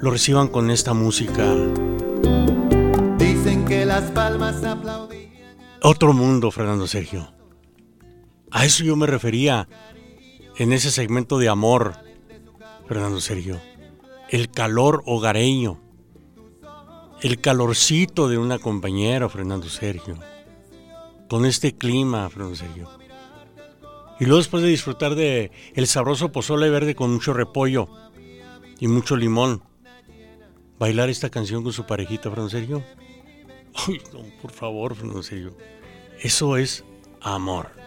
lo 0.00 0.10
reciban 0.10 0.48
con 0.48 0.70
esta 0.70 0.94
música. 0.94 1.54
Dicen 3.18 3.64
que 3.64 3.86
las 3.86 4.10
palmas 4.10 4.64
aplauden. 4.64 5.30
Otro 5.82 6.12
mundo, 6.12 6.50
Fernando 6.50 6.86
Sergio. 6.88 7.32
A 8.50 8.64
eso 8.64 8.84
yo 8.84 8.96
me 8.96 9.06
refería 9.06 9.68
en 10.58 10.72
ese 10.72 10.90
segmento 10.90 11.38
de 11.38 11.48
amor, 11.48 11.94
Fernando 12.86 13.20
Sergio. 13.20 13.60
El 14.28 14.50
calor 14.50 15.02
hogareño. 15.06 15.80
El 17.20 17.40
calorcito 17.40 18.28
de 18.28 18.38
una 18.38 18.58
compañera, 18.58 19.28
Fernando 19.28 19.68
Sergio. 19.68 20.18
Con 21.28 21.46
este 21.46 21.76
clima, 21.76 22.28
Fernando 22.30 22.56
Sergio. 22.56 22.90
Y 24.18 24.24
luego 24.24 24.38
después 24.38 24.62
de 24.62 24.68
disfrutar 24.68 25.14
de 25.14 25.50
el 25.74 25.86
sabroso 25.86 26.32
pozole 26.32 26.70
verde 26.70 26.94
con 26.94 27.12
mucho 27.12 27.32
repollo 27.32 27.88
y 28.78 28.88
mucho 28.88 29.16
limón, 29.16 29.62
bailar 30.78 31.08
esta 31.08 31.30
canción 31.30 31.62
con 31.62 31.72
su 31.72 31.86
parejita, 31.86 32.30
Fernando 32.30 32.50
Sergio. 32.50 32.84
Ay, 33.74 34.00
no, 34.12 34.20
por 34.40 34.50
favor, 34.50 34.94
Fernando 34.94 35.22
Sergio. 35.22 35.56
Eso 36.20 36.56
es 36.56 36.84
amor. 37.20 37.81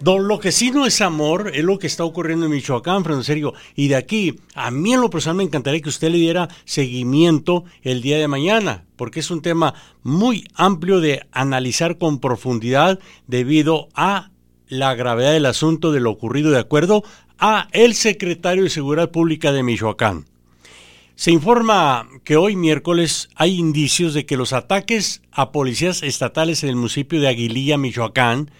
Don, 0.00 0.28
lo 0.28 0.40
que 0.40 0.52
sí 0.52 0.70
no 0.70 0.86
es 0.86 1.00
amor 1.00 1.50
es 1.54 1.64
lo 1.64 1.78
que 1.78 1.86
está 1.86 2.04
ocurriendo 2.04 2.46
en 2.46 2.52
Michoacán, 2.52 3.02
Fernando 3.02 3.24
Sergio. 3.24 3.54
Y 3.76 3.88
de 3.88 3.96
aquí, 3.96 4.36
a 4.54 4.70
mí 4.70 4.92
en 4.92 5.00
lo 5.00 5.10
personal 5.10 5.36
me 5.36 5.44
encantaría 5.44 5.80
que 5.80 5.88
usted 5.88 6.10
le 6.10 6.18
diera 6.18 6.48
seguimiento 6.64 7.64
el 7.82 8.02
día 8.02 8.18
de 8.18 8.28
mañana, 8.28 8.84
porque 8.96 9.20
es 9.20 9.30
un 9.30 9.42
tema 9.42 9.74
muy 10.02 10.46
amplio 10.54 11.00
de 11.00 11.26
analizar 11.32 11.98
con 11.98 12.20
profundidad 12.20 12.98
debido 13.26 13.88
a 13.94 14.30
la 14.68 14.94
gravedad 14.94 15.32
del 15.32 15.46
asunto 15.46 15.92
de 15.92 16.00
lo 16.00 16.10
ocurrido 16.10 16.50
de 16.50 16.60
acuerdo 16.60 17.02
a 17.38 17.68
el 17.72 17.94
secretario 17.94 18.64
de 18.64 18.70
Seguridad 18.70 19.10
Pública 19.10 19.52
de 19.52 19.62
Michoacán. 19.62 20.26
Se 21.16 21.30
informa 21.30 22.08
que 22.24 22.36
hoy 22.36 22.56
miércoles 22.56 23.28
hay 23.34 23.58
indicios 23.58 24.14
de 24.14 24.24
que 24.24 24.38
los 24.38 24.54
ataques 24.54 25.20
a 25.32 25.52
policías 25.52 26.02
estatales 26.02 26.62
en 26.62 26.70
el 26.70 26.76
municipio 26.76 27.20
de 27.20 27.28
Aguililla, 27.28 27.76
Michoacán, 27.76 28.50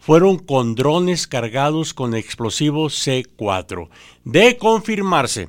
fueron 0.00 0.38
con 0.38 0.74
drones 0.74 1.28
cargados 1.28 1.94
con 1.94 2.14
explosivos 2.16 3.06
C4. 3.06 3.88
De 4.24 4.56
confirmarse, 4.56 5.48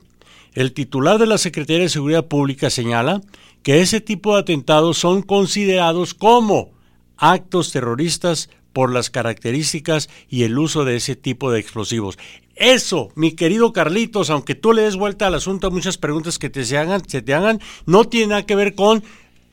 el 0.53 0.73
titular 0.73 1.17
de 1.17 1.25
la 1.25 1.37
Secretaría 1.37 1.83
de 1.83 1.89
Seguridad 1.89 2.27
Pública 2.27 2.69
señala 2.69 3.21
que 3.63 3.81
ese 3.81 4.01
tipo 4.01 4.35
de 4.35 4.41
atentados 4.41 4.97
son 4.97 5.21
considerados 5.21 6.13
como 6.13 6.71
actos 7.17 7.71
terroristas 7.71 8.49
por 8.73 8.91
las 8.91 9.09
características 9.09 10.09
y 10.29 10.43
el 10.43 10.57
uso 10.57 10.85
de 10.85 10.97
ese 10.97 11.15
tipo 11.15 11.51
de 11.51 11.59
explosivos. 11.59 12.17
Eso, 12.55 13.09
mi 13.15 13.31
querido 13.31 13.73
Carlitos, 13.73 14.29
aunque 14.29 14.55
tú 14.55 14.73
le 14.73 14.83
des 14.83 14.95
vuelta 14.95 15.27
al 15.27 15.35
asunto, 15.35 15.71
muchas 15.71 15.97
preguntas 15.97 16.37
que 16.37 16.49
te 16.49 16.65
se 16.65 16.77
hagan, 16.77 17.07
se 17.07 17.21
te 17.21 17.33
hagan, 17.33 17.59
no 17.85 18.05
tiene 18.05 18.27
nada 18.27 18.45
que 18.45 18.55
ver 18.55 18.75
con 18.75 19.03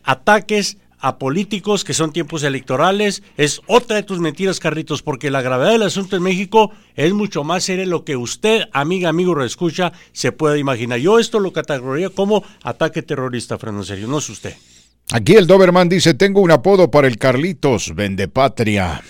ataques 0.03 0.79
a 1.01 1.19
políticos 1.19 1.85
que 1.85 1.95
son 1.95 2.13
tiempos 2.13 2.43
electorales. 2.43 3.23
Es 3.37 3.61
otra 3.67 3.97
de 3.97 4.03
tus 4.03 4.21
mentiras, 4.21 4.61
Carlitos, 4.61 5.03
porque 5.03 5.31
la 5.31 5.43
gravedad 5.43 5.73
del 5.73 5.83
asunto 5.83 6.17
en 6.17 6.23
México 6.23 6.73
es 6.95 7.13
mucho 7.13 7.45
más 7.45 7.65
seria 7.65 7.85
de 7.85 7.91
lo 7.91 8.05
que 8.05 8.17
usted, 8.17 8.63
amiga, 8.73 9.09
amigo, 9.09 9.35
reescucha, 9.35 9.93
se 10.13 10.33
puede 10.33 10.59
imaginar. 10.59 10.99
Yo 10.99 11.19
esto 11.19 11.41
lo 11.41 11.53
categorizaría 11.53 12.11
como 12.11 12.45
ataque 12.63 13.03
terrorista, 13.03 13.59
Fernando 13.59 13.85
Serio, 13.85 14.09
no 14.09 14.19
es 14.19 14.29
usted. 14.29 14.55
Aquí 15.11 15.35
el 15.35 15.47
Doberman 15.47 15.89
dice, 15.89 16.13
tengo 16.15 16.41
un 16.43 16.51
apodo 16.51 16.91
para 16.91 17.09
el 17.09 17.17
Carlitos, 17.17 17.95
vende 17.95 18.29
patria. 18.29 19.03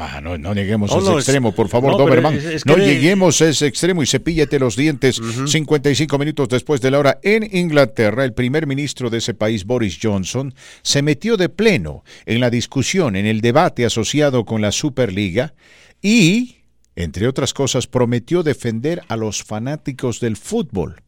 Ah, 0.00 0.20
no, 0.22 0.38
no 0.38 0.54
lleguemos 0.54 0.90
No, 0.90 0.96
a 0.96 1.00
ese 1.00 1.10
no, 1.10 1.18
extremo, 1.18 1.52
por 1.52 1.68
favor, 1.68 1.96
Doberman. 1.98 2.34
es- 2.34 2.44
es 2.44 2.66
no 2.66 2.76
lleguemos 2.76 3.42
a 3.42 3.48
ese 3.48 3.66
extremo 3.66 4.02
y 4.02 4.06
cepíllate 4.06 4.58
los 4.60 4.76
dientes. 4.76 5.20
55 5.46 6.18
minutos 6.18 6.48
después 6.48 6.80
de 6.80 6.90
la 6.92 6.98
hora 7.00 7.18
en 7.22 7.48
Inglaterra, 7.56 8.24
el 8.24 8.32
primer 8.32 8.66
ministro 8.68 9.10
de 9.10 9.18
ese 9.18 9.34
país, 9.34 9.64
Boris 9.64 9.98
Johnson, 10.00 10.54
se 10.82 11.02
metió 11.02 11.36
de 11.36 11.48
pleno 11.48 12.04
en 12.26 12.40
la 12.40 12.48
discusión, 12.50 13.16
en 13.16 13.26
el 13.26 13.40
debate 13.40 13.84
asociado 13.84 14.44
con 14.44 14.60
la 14.62 14.70
Superliga 14.70 15.54
y, 16.00 16.58
entre 16.94 17.26
otras 17.26 17.52
cosas, 17.52 17.88
prometió 17.88 18.44
defender 18.44 19.02
a 19.08 19.16
los 19.16 19.42
fanáticos 19.42 20.20
del 20.20 20.36
fútbol. 20.36 21.02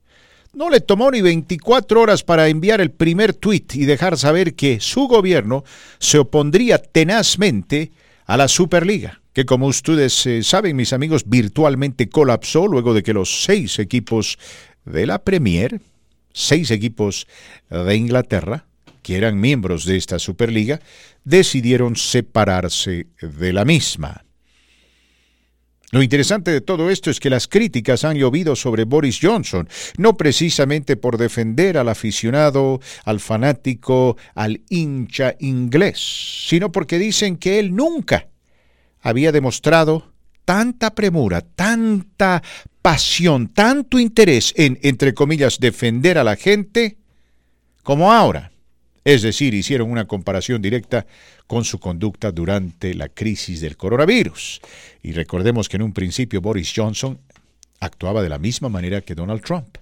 No 0.52 0.69
le 0.69 0.81
tomó 0.81 1.12
ni 1.12 1.23
24 1.23 2.01
horas 2.01 2.25
para 2.25 2.49
enviar 2.49 2.81
el 2.81 2.91
primer 2.91 3.35
tuit 3.35 3.77
y 3.77 3.85
dejar 3.85 4.19
saber 4.19 4.55
que 4.55 4.81
su 4.81 5.07
gobierno 5.07 5.62
se 6.01 6.19
opondría 6.19 6.78
tenazmente 6.78 7.93
a 8.31 8.36
la 8.36 8.47
Superliga, 8.47 9.20
que 9.33 9.44
como 9.44 9.67
ustedes 9.67 10.25
eh, 10.25 10.44
saben, 10.44 10.76
mis 10.76 10.92
amigos, 10.92 11.25
virtualmente 11.26 12.09
colapsó 12.09 12.68
luego 12.68 12.94
de 12.94 13.02
que 13.02 13.12
los 13.12 13.42
seis 13.42 13.81
equipos 13.81 14.39
de 14.84 15.05
la 15.05 15.25
Premier, 15.25 15.81
seis 16.33 16.70
equipos 16.70 17.26
de 17.68 17.97
Inglaterra, 17.97 18.67
que 19.02 19.17
eran 19.17 19.41
miembros 19.41 19.84
de 19.84 19.97
esta 19.97 20.20
Superliga, 20.20 20.78
decidieron 21.25 21.97
separarse 21.97 23.09
de 23.20 23.52
la 23.52 23.65
misma. 23.65 24.23
Lo 25.93 26.02
interesante 26.05 26.52
de 26.52 26.60
todo 26.60 26.89
esto 26.89 27.10
es 27.10 27.19
que 27.19 27.31
las 27.31 27.49
críticas 27.49 28.05
han 28.05 28.17
llovido 28.17 28.55
sobre 28.55 28.85
Boris 28.85 29.19
Johnson, 29.20 29.69
no 29.97 30.17
precisamente 30.17 30.97
por 30.97 31.19
defender 31.19 31.77
al 31.77 31.89
aficionado, 31.89 32.81
al 33.05 33.19
fanático, 33.19 34.17
al 34.36 34.62
hincha 34.69 35.35
inglés, 35.41 36.47
sino 36.47 36.70
porque 36.70 36.99
dicen 36.99 37.36
que 37.36 37.59
él 37.59 37.75
nunca 37.75 38.28
había 39.01 39.33
demostrado 39.33 40.12
tanta 40.44 40.94
premura, 40.94 41.41
tanta 41.41 42.41
pasión, 42.83 43.49
tanto 43.49 43.99
interés 43.99 44.55
en, 44.57 44.78
entre 44.83 45.12
comillas, 45.12 45.59
defender 45.59 46.19
a 46.19 46.25
la 46.25 46.36
gente 46.36 46.99
como 47.83 48.12
ahora. 48.12 48.52
Es 49.04 49.22
decir, 49.22 49.54
hicieron 49.54 49.90
una 49.90 50.06
comparación 50.06 50.60
directa 50.60 51.06
con 51.46 51.64
su 51.64 51.78
conducta 51.78 52.32
durante 52.32 52.94
la 52.94 53.08
crisis 53.08 53.60
del 53.60 53.76
coronavirus. 53.76 54.60
Y 55.02 55.12
recordemos 55.12 55.68
que 55.68 55.76
en 55.76 55.82
un 55.82 55.92
principio 55.92 56.40
Boris 56.40 56.72
Johnson 56.74 57.18
actuaba 57.80 58.22
de 58.22 58.28
la 58.28 58.38
misma 58.38 58.68
manera 58.68 59.00
que 59.00 59.14
Donald 59.14 59.42
Trump, 59.42 59.78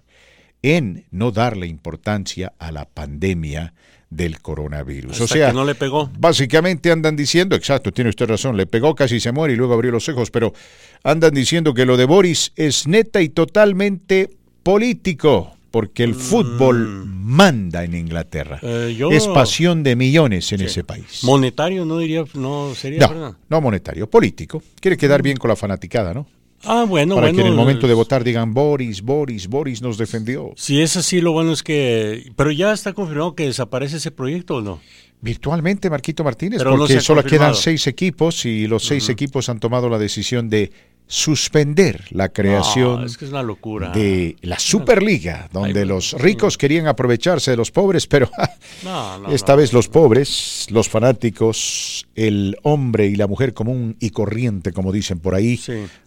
en 0.62 1.04
no 1.10 1.30
darle 1.30 1.66
importancia 1.66 2.52
a 2.58 2.72
la 2.72 2.84
pandemia 2.84 3.74
del 4.10 4.40
coronavirus. 4.40 5.20
o 5.20 5.26
sea, 5.26 5.48
que 5.48 5.52
no 5.54 5.64
le 5.64 5.74
pegó. 5.74 6.10
básicamente 6.18 6.90
andan 6.90 7.14
diciendo, 7.14 7.54
exacto, 7.54 7.92
tiene 7.92 8.10
usted 8.10 8.26
razón, 8.26 8.56
le 8.56 8.66
pegó 8.66 8.94
casi 8.94 9.20
se 9.20 9.32
muere 9.32 9.54
y 9.54 9.56
luego 9.56 9.74
abrió 9.74 9.90
los 9.90 10.08
ojos, 10.08 10.30
pero 10.30 10.54
andan 11.02 11.34
diciendo 11.34 11.74
que 11.74 11.84
lo 11.84 11.96
de 11.96 12.06
Boris 12.06 12.52
es 12.56 12.86
neta 12.86 13.20
y 13.20 13.28
totalmente 13.28 14.30
político, 14.62 15.57
porque 15.70 16.04
el 16.04 16.14
fútbol 16.14 17.04
manda 17.06 17.84
en 17.84 17.94
Inglaterra. 17.94 18.58
Mm. 18.62 18.66
Eh, 18.66 18.94
yo- 18.96 19.10
Es 19.10 19.26
pasión 19.28 19.82
de 19.82 19.96
millones 19.96 20.50
en 20.52 20.62
ese 20.62 20.84
país. 20.84 21.22
Monetario 21.24 21.84
no 21.84 21.98
diría, 21.98 22.24
no 22.34 22.74
sería 22.74 23.06
verdad. 23.06 23.32
No, 23.32 23.36
no 23.48 23.60
monetario, 23.60 24.08
político. 24.08 24.62
Quiere 24.80 24.96
quedar 24.96 25.22
bien 25.22 25.36
con 25.36 25.48
la 25.48 25.56
fanaticada, 25.56 26.14
¿no? 26.14 26.26
Ah, 26.64 26.84
bueno, 26.88 27.14
Para 27.14 27.28
bueno. 27.28 27.36
que 27.36 27.42
en 27.42 27.46
el 27.52 27.54
momento 27.56 27.86
de 27.86 27.94
votar 27.94 28.24
digan 28.24 28.52
Boris, 28.52 29.00
Boris, 29.02 29.46
Boris 29.46 29.80
nos 29.80 29.96
defendió. 29.96 30.52
Si 30.56 30.80
es 30.80 30.96
así, 30.96 31.20
lo 31.20 31.30
bueno 31.30 31.52
es 31.52 31.62
que... 31.62 32.32
Pero 32.34 32.50
ya 32.50 32.72
está 32.72 32.94
confirmado 32.94 33.36
que 33.36 33.46
desaparece 33.46 33.98
ese 33.98 34.10
proyecto 34.10 34.56
o 34.56 34.60
no. 34.60 34.80
Virtualmente, 35.20 35.88
Marquito 35.90 36.24
Martínez, 36.24 36.58
Pero 36.58 36.72
no 36.72 36.78
porque 36.78 37.00
solo 37.00 37.22
confirmado. 37.22 37.52
quedan 37.52 37.62
seis 37.62 37.86
equipos 37.86 38.44
y 38.44 38.66
los 38.66 38.84
seis 38.84 39.08
equipos 39.08 39.48
han 39.48 39.60
tomado 39.60 39.88
la 39.88 39.98
decisión 39.98 40.48
de 40.50 40.72
suspender 41.08 42.04
la 42.10 42.28
creación 42.28 43.00
No, 43.00 43.06
es 43.06 43.16
que 43.16 43.24
es 43.24 43.30
una 43.30 43.42
locura. 43.42 43.90
de 43.90 44.36
la 44.42 44.58
Superliga, 44.58 45.48
donde 45.52 45.84
los 45.86 46.12
ricos 46.12 46.56
querían 46.58 46.86
aprovecharse 46.86 47.50
de 47.50 47.56
los 47.56 47.70
pobres, 47.70 48.06
pero 48.06 48.30
No, 48.84 49.18
no, 49.18 49.30
esta 49.30 49.56
vez 49.56 49.72
los 49.72 49.88
pobres, 49.88 50.66
los 50.70 50.88
fanáticos, 50.88 52.06
el 52.14 52.56
hombre 52.62 53.06
y 53.06 53.16
la 53.16 53.26
mujer 53.26 53.54
común 53.54 53.96
y 53.98 54.10
corriente, 54.10 54.72
como 54.72 54.92
dicen 54.92 55.18
por 55.18 55.34
ahí, 55.34 55.58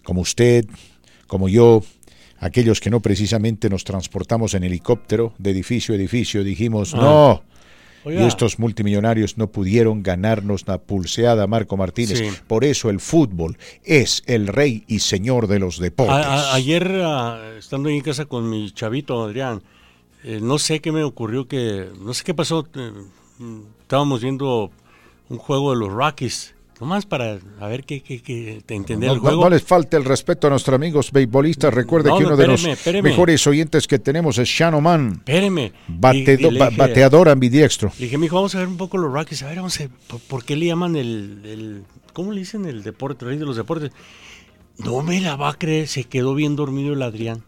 como 0.03 0.21
usted, 0.21 0.65
como 1.27 1.49
yo, 1.49 1.83
aquellos 2.39 2.79
que 2.79 2.89
no 2.89 2.99
precisamente 3.01 3.69
nos 3.69 3.83
transportamos 3.83 4.53
en 4.53 4.63
helicóptero 4.63 5.33
de 5.39 5.51
edificio 5.51 5.93
a 5.93 5.97
edificio, 5.97 6.43
dijimos, 6.43 6.93
Ah. 6.93 6.97
no. 7.01 7.43
Oiga. 8.03 8.23
Y 8.23 8.25
estos 8.27 8.57
multimillonarios 8.59 9.37
no 9.37 9.47
pudieron 9.51 10.01
ganarnos 10.03 10.67
la 10.67 10.79
pulseada, 10.79 11.45
Marco 11.47 11.77
Martínez. 11.77 12.17
Sí. 12.17 12.29
Por 12.47 12.63
eso 12.65 12.89
el 12.89 12.99
fútbol 12.99 13.57
es 13.83 14.23
el 14.25 14.47
rey 14.47 14.83
y 14.87 14.99
señor 14.99 15.47
de 15.47 15.59
los 15.59 15.77
deportes. 15.79 16.15
A- 16.15 16.51
a- 16.51 16.55
ayer, 16.55 16.89
ah, 17.03 17.39
estando 17.57 17.89
en 17.89 18.01
casa 18.01 18.25
con 18.25 18.49
mi 18.49 18.71
chavito, 18.71 19.23
Adrián, 19.23 19.61
eh, 20.23 20.39
no 20.41 20.57
sé 20.59 20.79
qué 20.81 20.91
me 20.91 21.03
ocurrió 21.03 21.47
que... 21.47 21.89
No 21.99 22.13
sé 22.13 22.23
qué 22.23 22.33
pasó. 22.33 22.67
eh, 22.75 22.91
estábamos 23.81 24.21
viendo 24.21 24.71
un 25.29 25.37
juego 25.37 25.71
de 25.71 25.77
los 25.79 25.91
Rockies. 25.91 26.53
Nomás 26.81 27.05
para 27.05 27.37
a 27.59 27.67
ver 27.67 27.83
qué, 27.83 28.01
qué, 28.01 28.21
qué- 28.23 28.61
te 28.65 28.73
entender 28.73 29.07
No, 29.09 29.13
el 29.13 29.17
no- 29.19 29.23
juego. 29.23 29.43
no 29.43 29.49
les 29.51 29.61
falte 29.61 29.95
el 29.97 30.03
respeto 30.03 30.47
a 30.47 30.49
nuestros 30.49 30.73
amigos 30.75 31.11
beisbolistas. 31.11 31.71
Recuerde 31.71 32.09
No, 32.09 32.17
que 32.17 32.23
no, 32.23 32.29
uno 32.29 32.37
de 32.37 32.47
los 32.47 32.65
espéreme. 32.65 33.09
mejores 33.09 33.45
oyentes 33.45 33.85
que 33.87 33.99
tenemos 33.99 34.39
es 34.39 34.49
Shannon 34.49 34.81
Man, 34.83 35.11
Espéreme. 35.17 35.71
batedo- 35.87 36.49
Y- 36.51 36.55
y 36.55 36.59
dije- 36.59 36.75
bateador 36.77 37.29
ambidiestro. 37.29 37.91
Le 37.99 38.05
dije, 38.05 38.17
mijo, 38.17 38.35
vamos 38.35 38.55
a 38.55 38.57
ver 38.59 38.67
un 38.67 38.77
poco 38.77 38.97
los 38.97 39.13
Rockies. 39.13 39.43
A 39.43 39.47
ver, 39.47 39.57
vamos 39.57 39.79
a 39.79 39.83
ver, 39.83 39.89
¿por, 40.07 40.19
por 40.21 40.43
qué 40.43 40.55
le 40.55 40.65
llaman 40.65 40.95
el, 40.95 41.41
el- 41.45 41.83
¿Cómo 42.13 42.31
le 42.33 42.39
dicen 42.39 42.65
el 42.65 42.81
deporte, 42.83 43.25
rey 43.25 43.37
de 43.37 43.45
los 43.45 43.55
deportes? 43.55 43.91
No 44.79 45.03
me 45.03 45.21
la 45.21 45.35
va 45.35 45.49
a 45.49 45.53
creer, 45.53 45.87
se 45.87 46.05
quedó 46.05 46.33
bien 46.33 46.55
dormido 46.55 46.93
el 46.93 47.03
Adrián. 47.03 47.43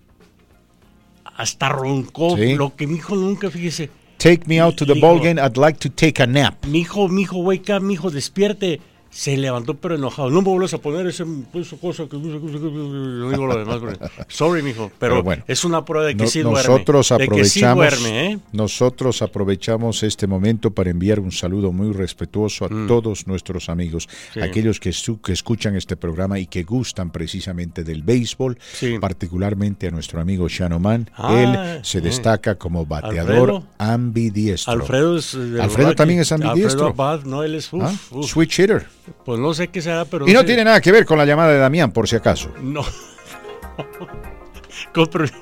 Hasta 1.35 1.69
roncó, 1.69 2.37
Sí. 2.37 2.53
lo 2.55 2.75
que 2.75 2.85
mi 2.85 2.97
hijo 2.97 3.15
nunca, 3.15 3.49
fíjese. 3.49 3.89
Take 4.17 4.41
me 4.45 4.61
out 4.61 4.75
to 4.75 4.85
the 4.85 4.93
ball 4.93 5.19
game. 5.19 5.41
I'd 5.41 5.57
like 5.57 5.79
to 5.79 5.89
take 5.89 6.21
a 6.21 6.27
nap. 6.27 6.65
Mi 6.67 6.81
hijo, 6.81 7.09
mi 7.09 7.23
hijo, 7.23 7.37
wake 7.39 7.73
up, 7.75 7.81
mi 7.81 7.95
hijo, 7.95 8.11
despierte. 8.11 8.79
Se 9.13 9.37
levantó 9.37 9.75
pero 9.75 9.95
enojado. 9.95 10.29
No 10.31 10.41
me 10.41 10.49
vuelvas 10.49 10.73
a 10.73 10.79
poner 10.79 11.05
ese, 11.07 11.23
esa 11.53 11.77
cosa 11.77 12.07
que... 12.07 12.17
No 12.17 13.29
digo 13.29 13.45
lo 13.45 13.57
demás. 13.57 13.79
Sorry, 14.27 14.63
mijo. 14.63 14.91
Pero, 14.99 15.13
Pero 15.15 15.23
bueno, 15.23 15.43
es 15.47 15.63
una 15.63 15.85
prueba 15.85 16.07
de 16.07 16.15
que 16.17 16.23
No- 16.23 16.29
sí 16.29 16.39
duerme. 16.41 16.57
nosotros 16.67 17.07
sí 17.07 17.13
aprovechamos, 17.13 17.75
duerme, 17.77 18.31
¿eh? 18.31 18.39
nosotros 18.51 19.21
aprovechamos 19.21 20.01
este 20.03 20.25
momento 20.25 20.71
para 20.71 20.89
enviar 20.89 21.19
un 21.19 21.31
saludo 21.31 21.71
muy 21.71 21.91
respetuoso 21.93 22.65
a 22.65 22.69
todos 22.87 23.27
nuestros 23.27 23.69
amigos, 23.69 24.09
Sí. 24.33 24.41
aquellos 24.41 24.79
que, 24.79 24.91
su- 24.91 25.21
que 25.21 25.31
escuchan 25.33 25.75
este 25.75 25.95
programa 25.95 26.39
y 26.39 26.47
que 26.47 26.63
gustan 26.63 27.11
precisamente 27.11 27.83
del 27.83 28.01
béisbol, 28.01 28.57
particularmente 28.99 29.87
a 29.87 29.91
nuestro 29.91 30.21
amigo 30.21 30.47
Shanoman. 30.47 31.09
Ah, 31.15 31.39
Él 31.77 31.83
se 31.85 31.99
eh. 31.99 32.01
destaca 32.01 32.55
como 32.55 32.85
bateador 32.85 33.49
Alfredo. 33.51 33.63
ambidiestro. 33.77 34.73
Alfredo 34.73 35.17
es... 35.17 35.33
los 35.35 35.61
Alfredo 35.61 35.93
también 35.95 36.19
es 36.21 36.31
ambidiestro. 36.31 36.87
Alfredo 36.87 37.03
Abad, 37.03 37.23
no, 37.25 37.43
él 37.43 37.55
es... 37.55 37.71
uf, 37.71 37.83
¿Ah? 37.83 37.93
uf. 38.11 38.25
Switch 38.29 38.59
hitter. 38.59 38.87
Pues 39.25 39.39
no 39.39 39.53
sé 39.53 39.67
qué 39.69 39.81
será, 39.81 40.05
pero... 40.05 40.27
Y 40.27 40.33
no 40.33 40.41
sé- 40.41 40.45
tiene 40.47 40.63
nada 40.63 40.81
que 40.81 40.91
ver 40.91 41.05
con 41.05 41.17
la 41.17 41.25
llamada 41.25 41.51
de 41.51 41.59
Damián, 41.59 41.91
por 41.91 42.07
si 42.07 42.15
acaso. 42.15 42.49
No. 42.61 42.83
Con 44.93 45.07
permiso. 45.07 45.33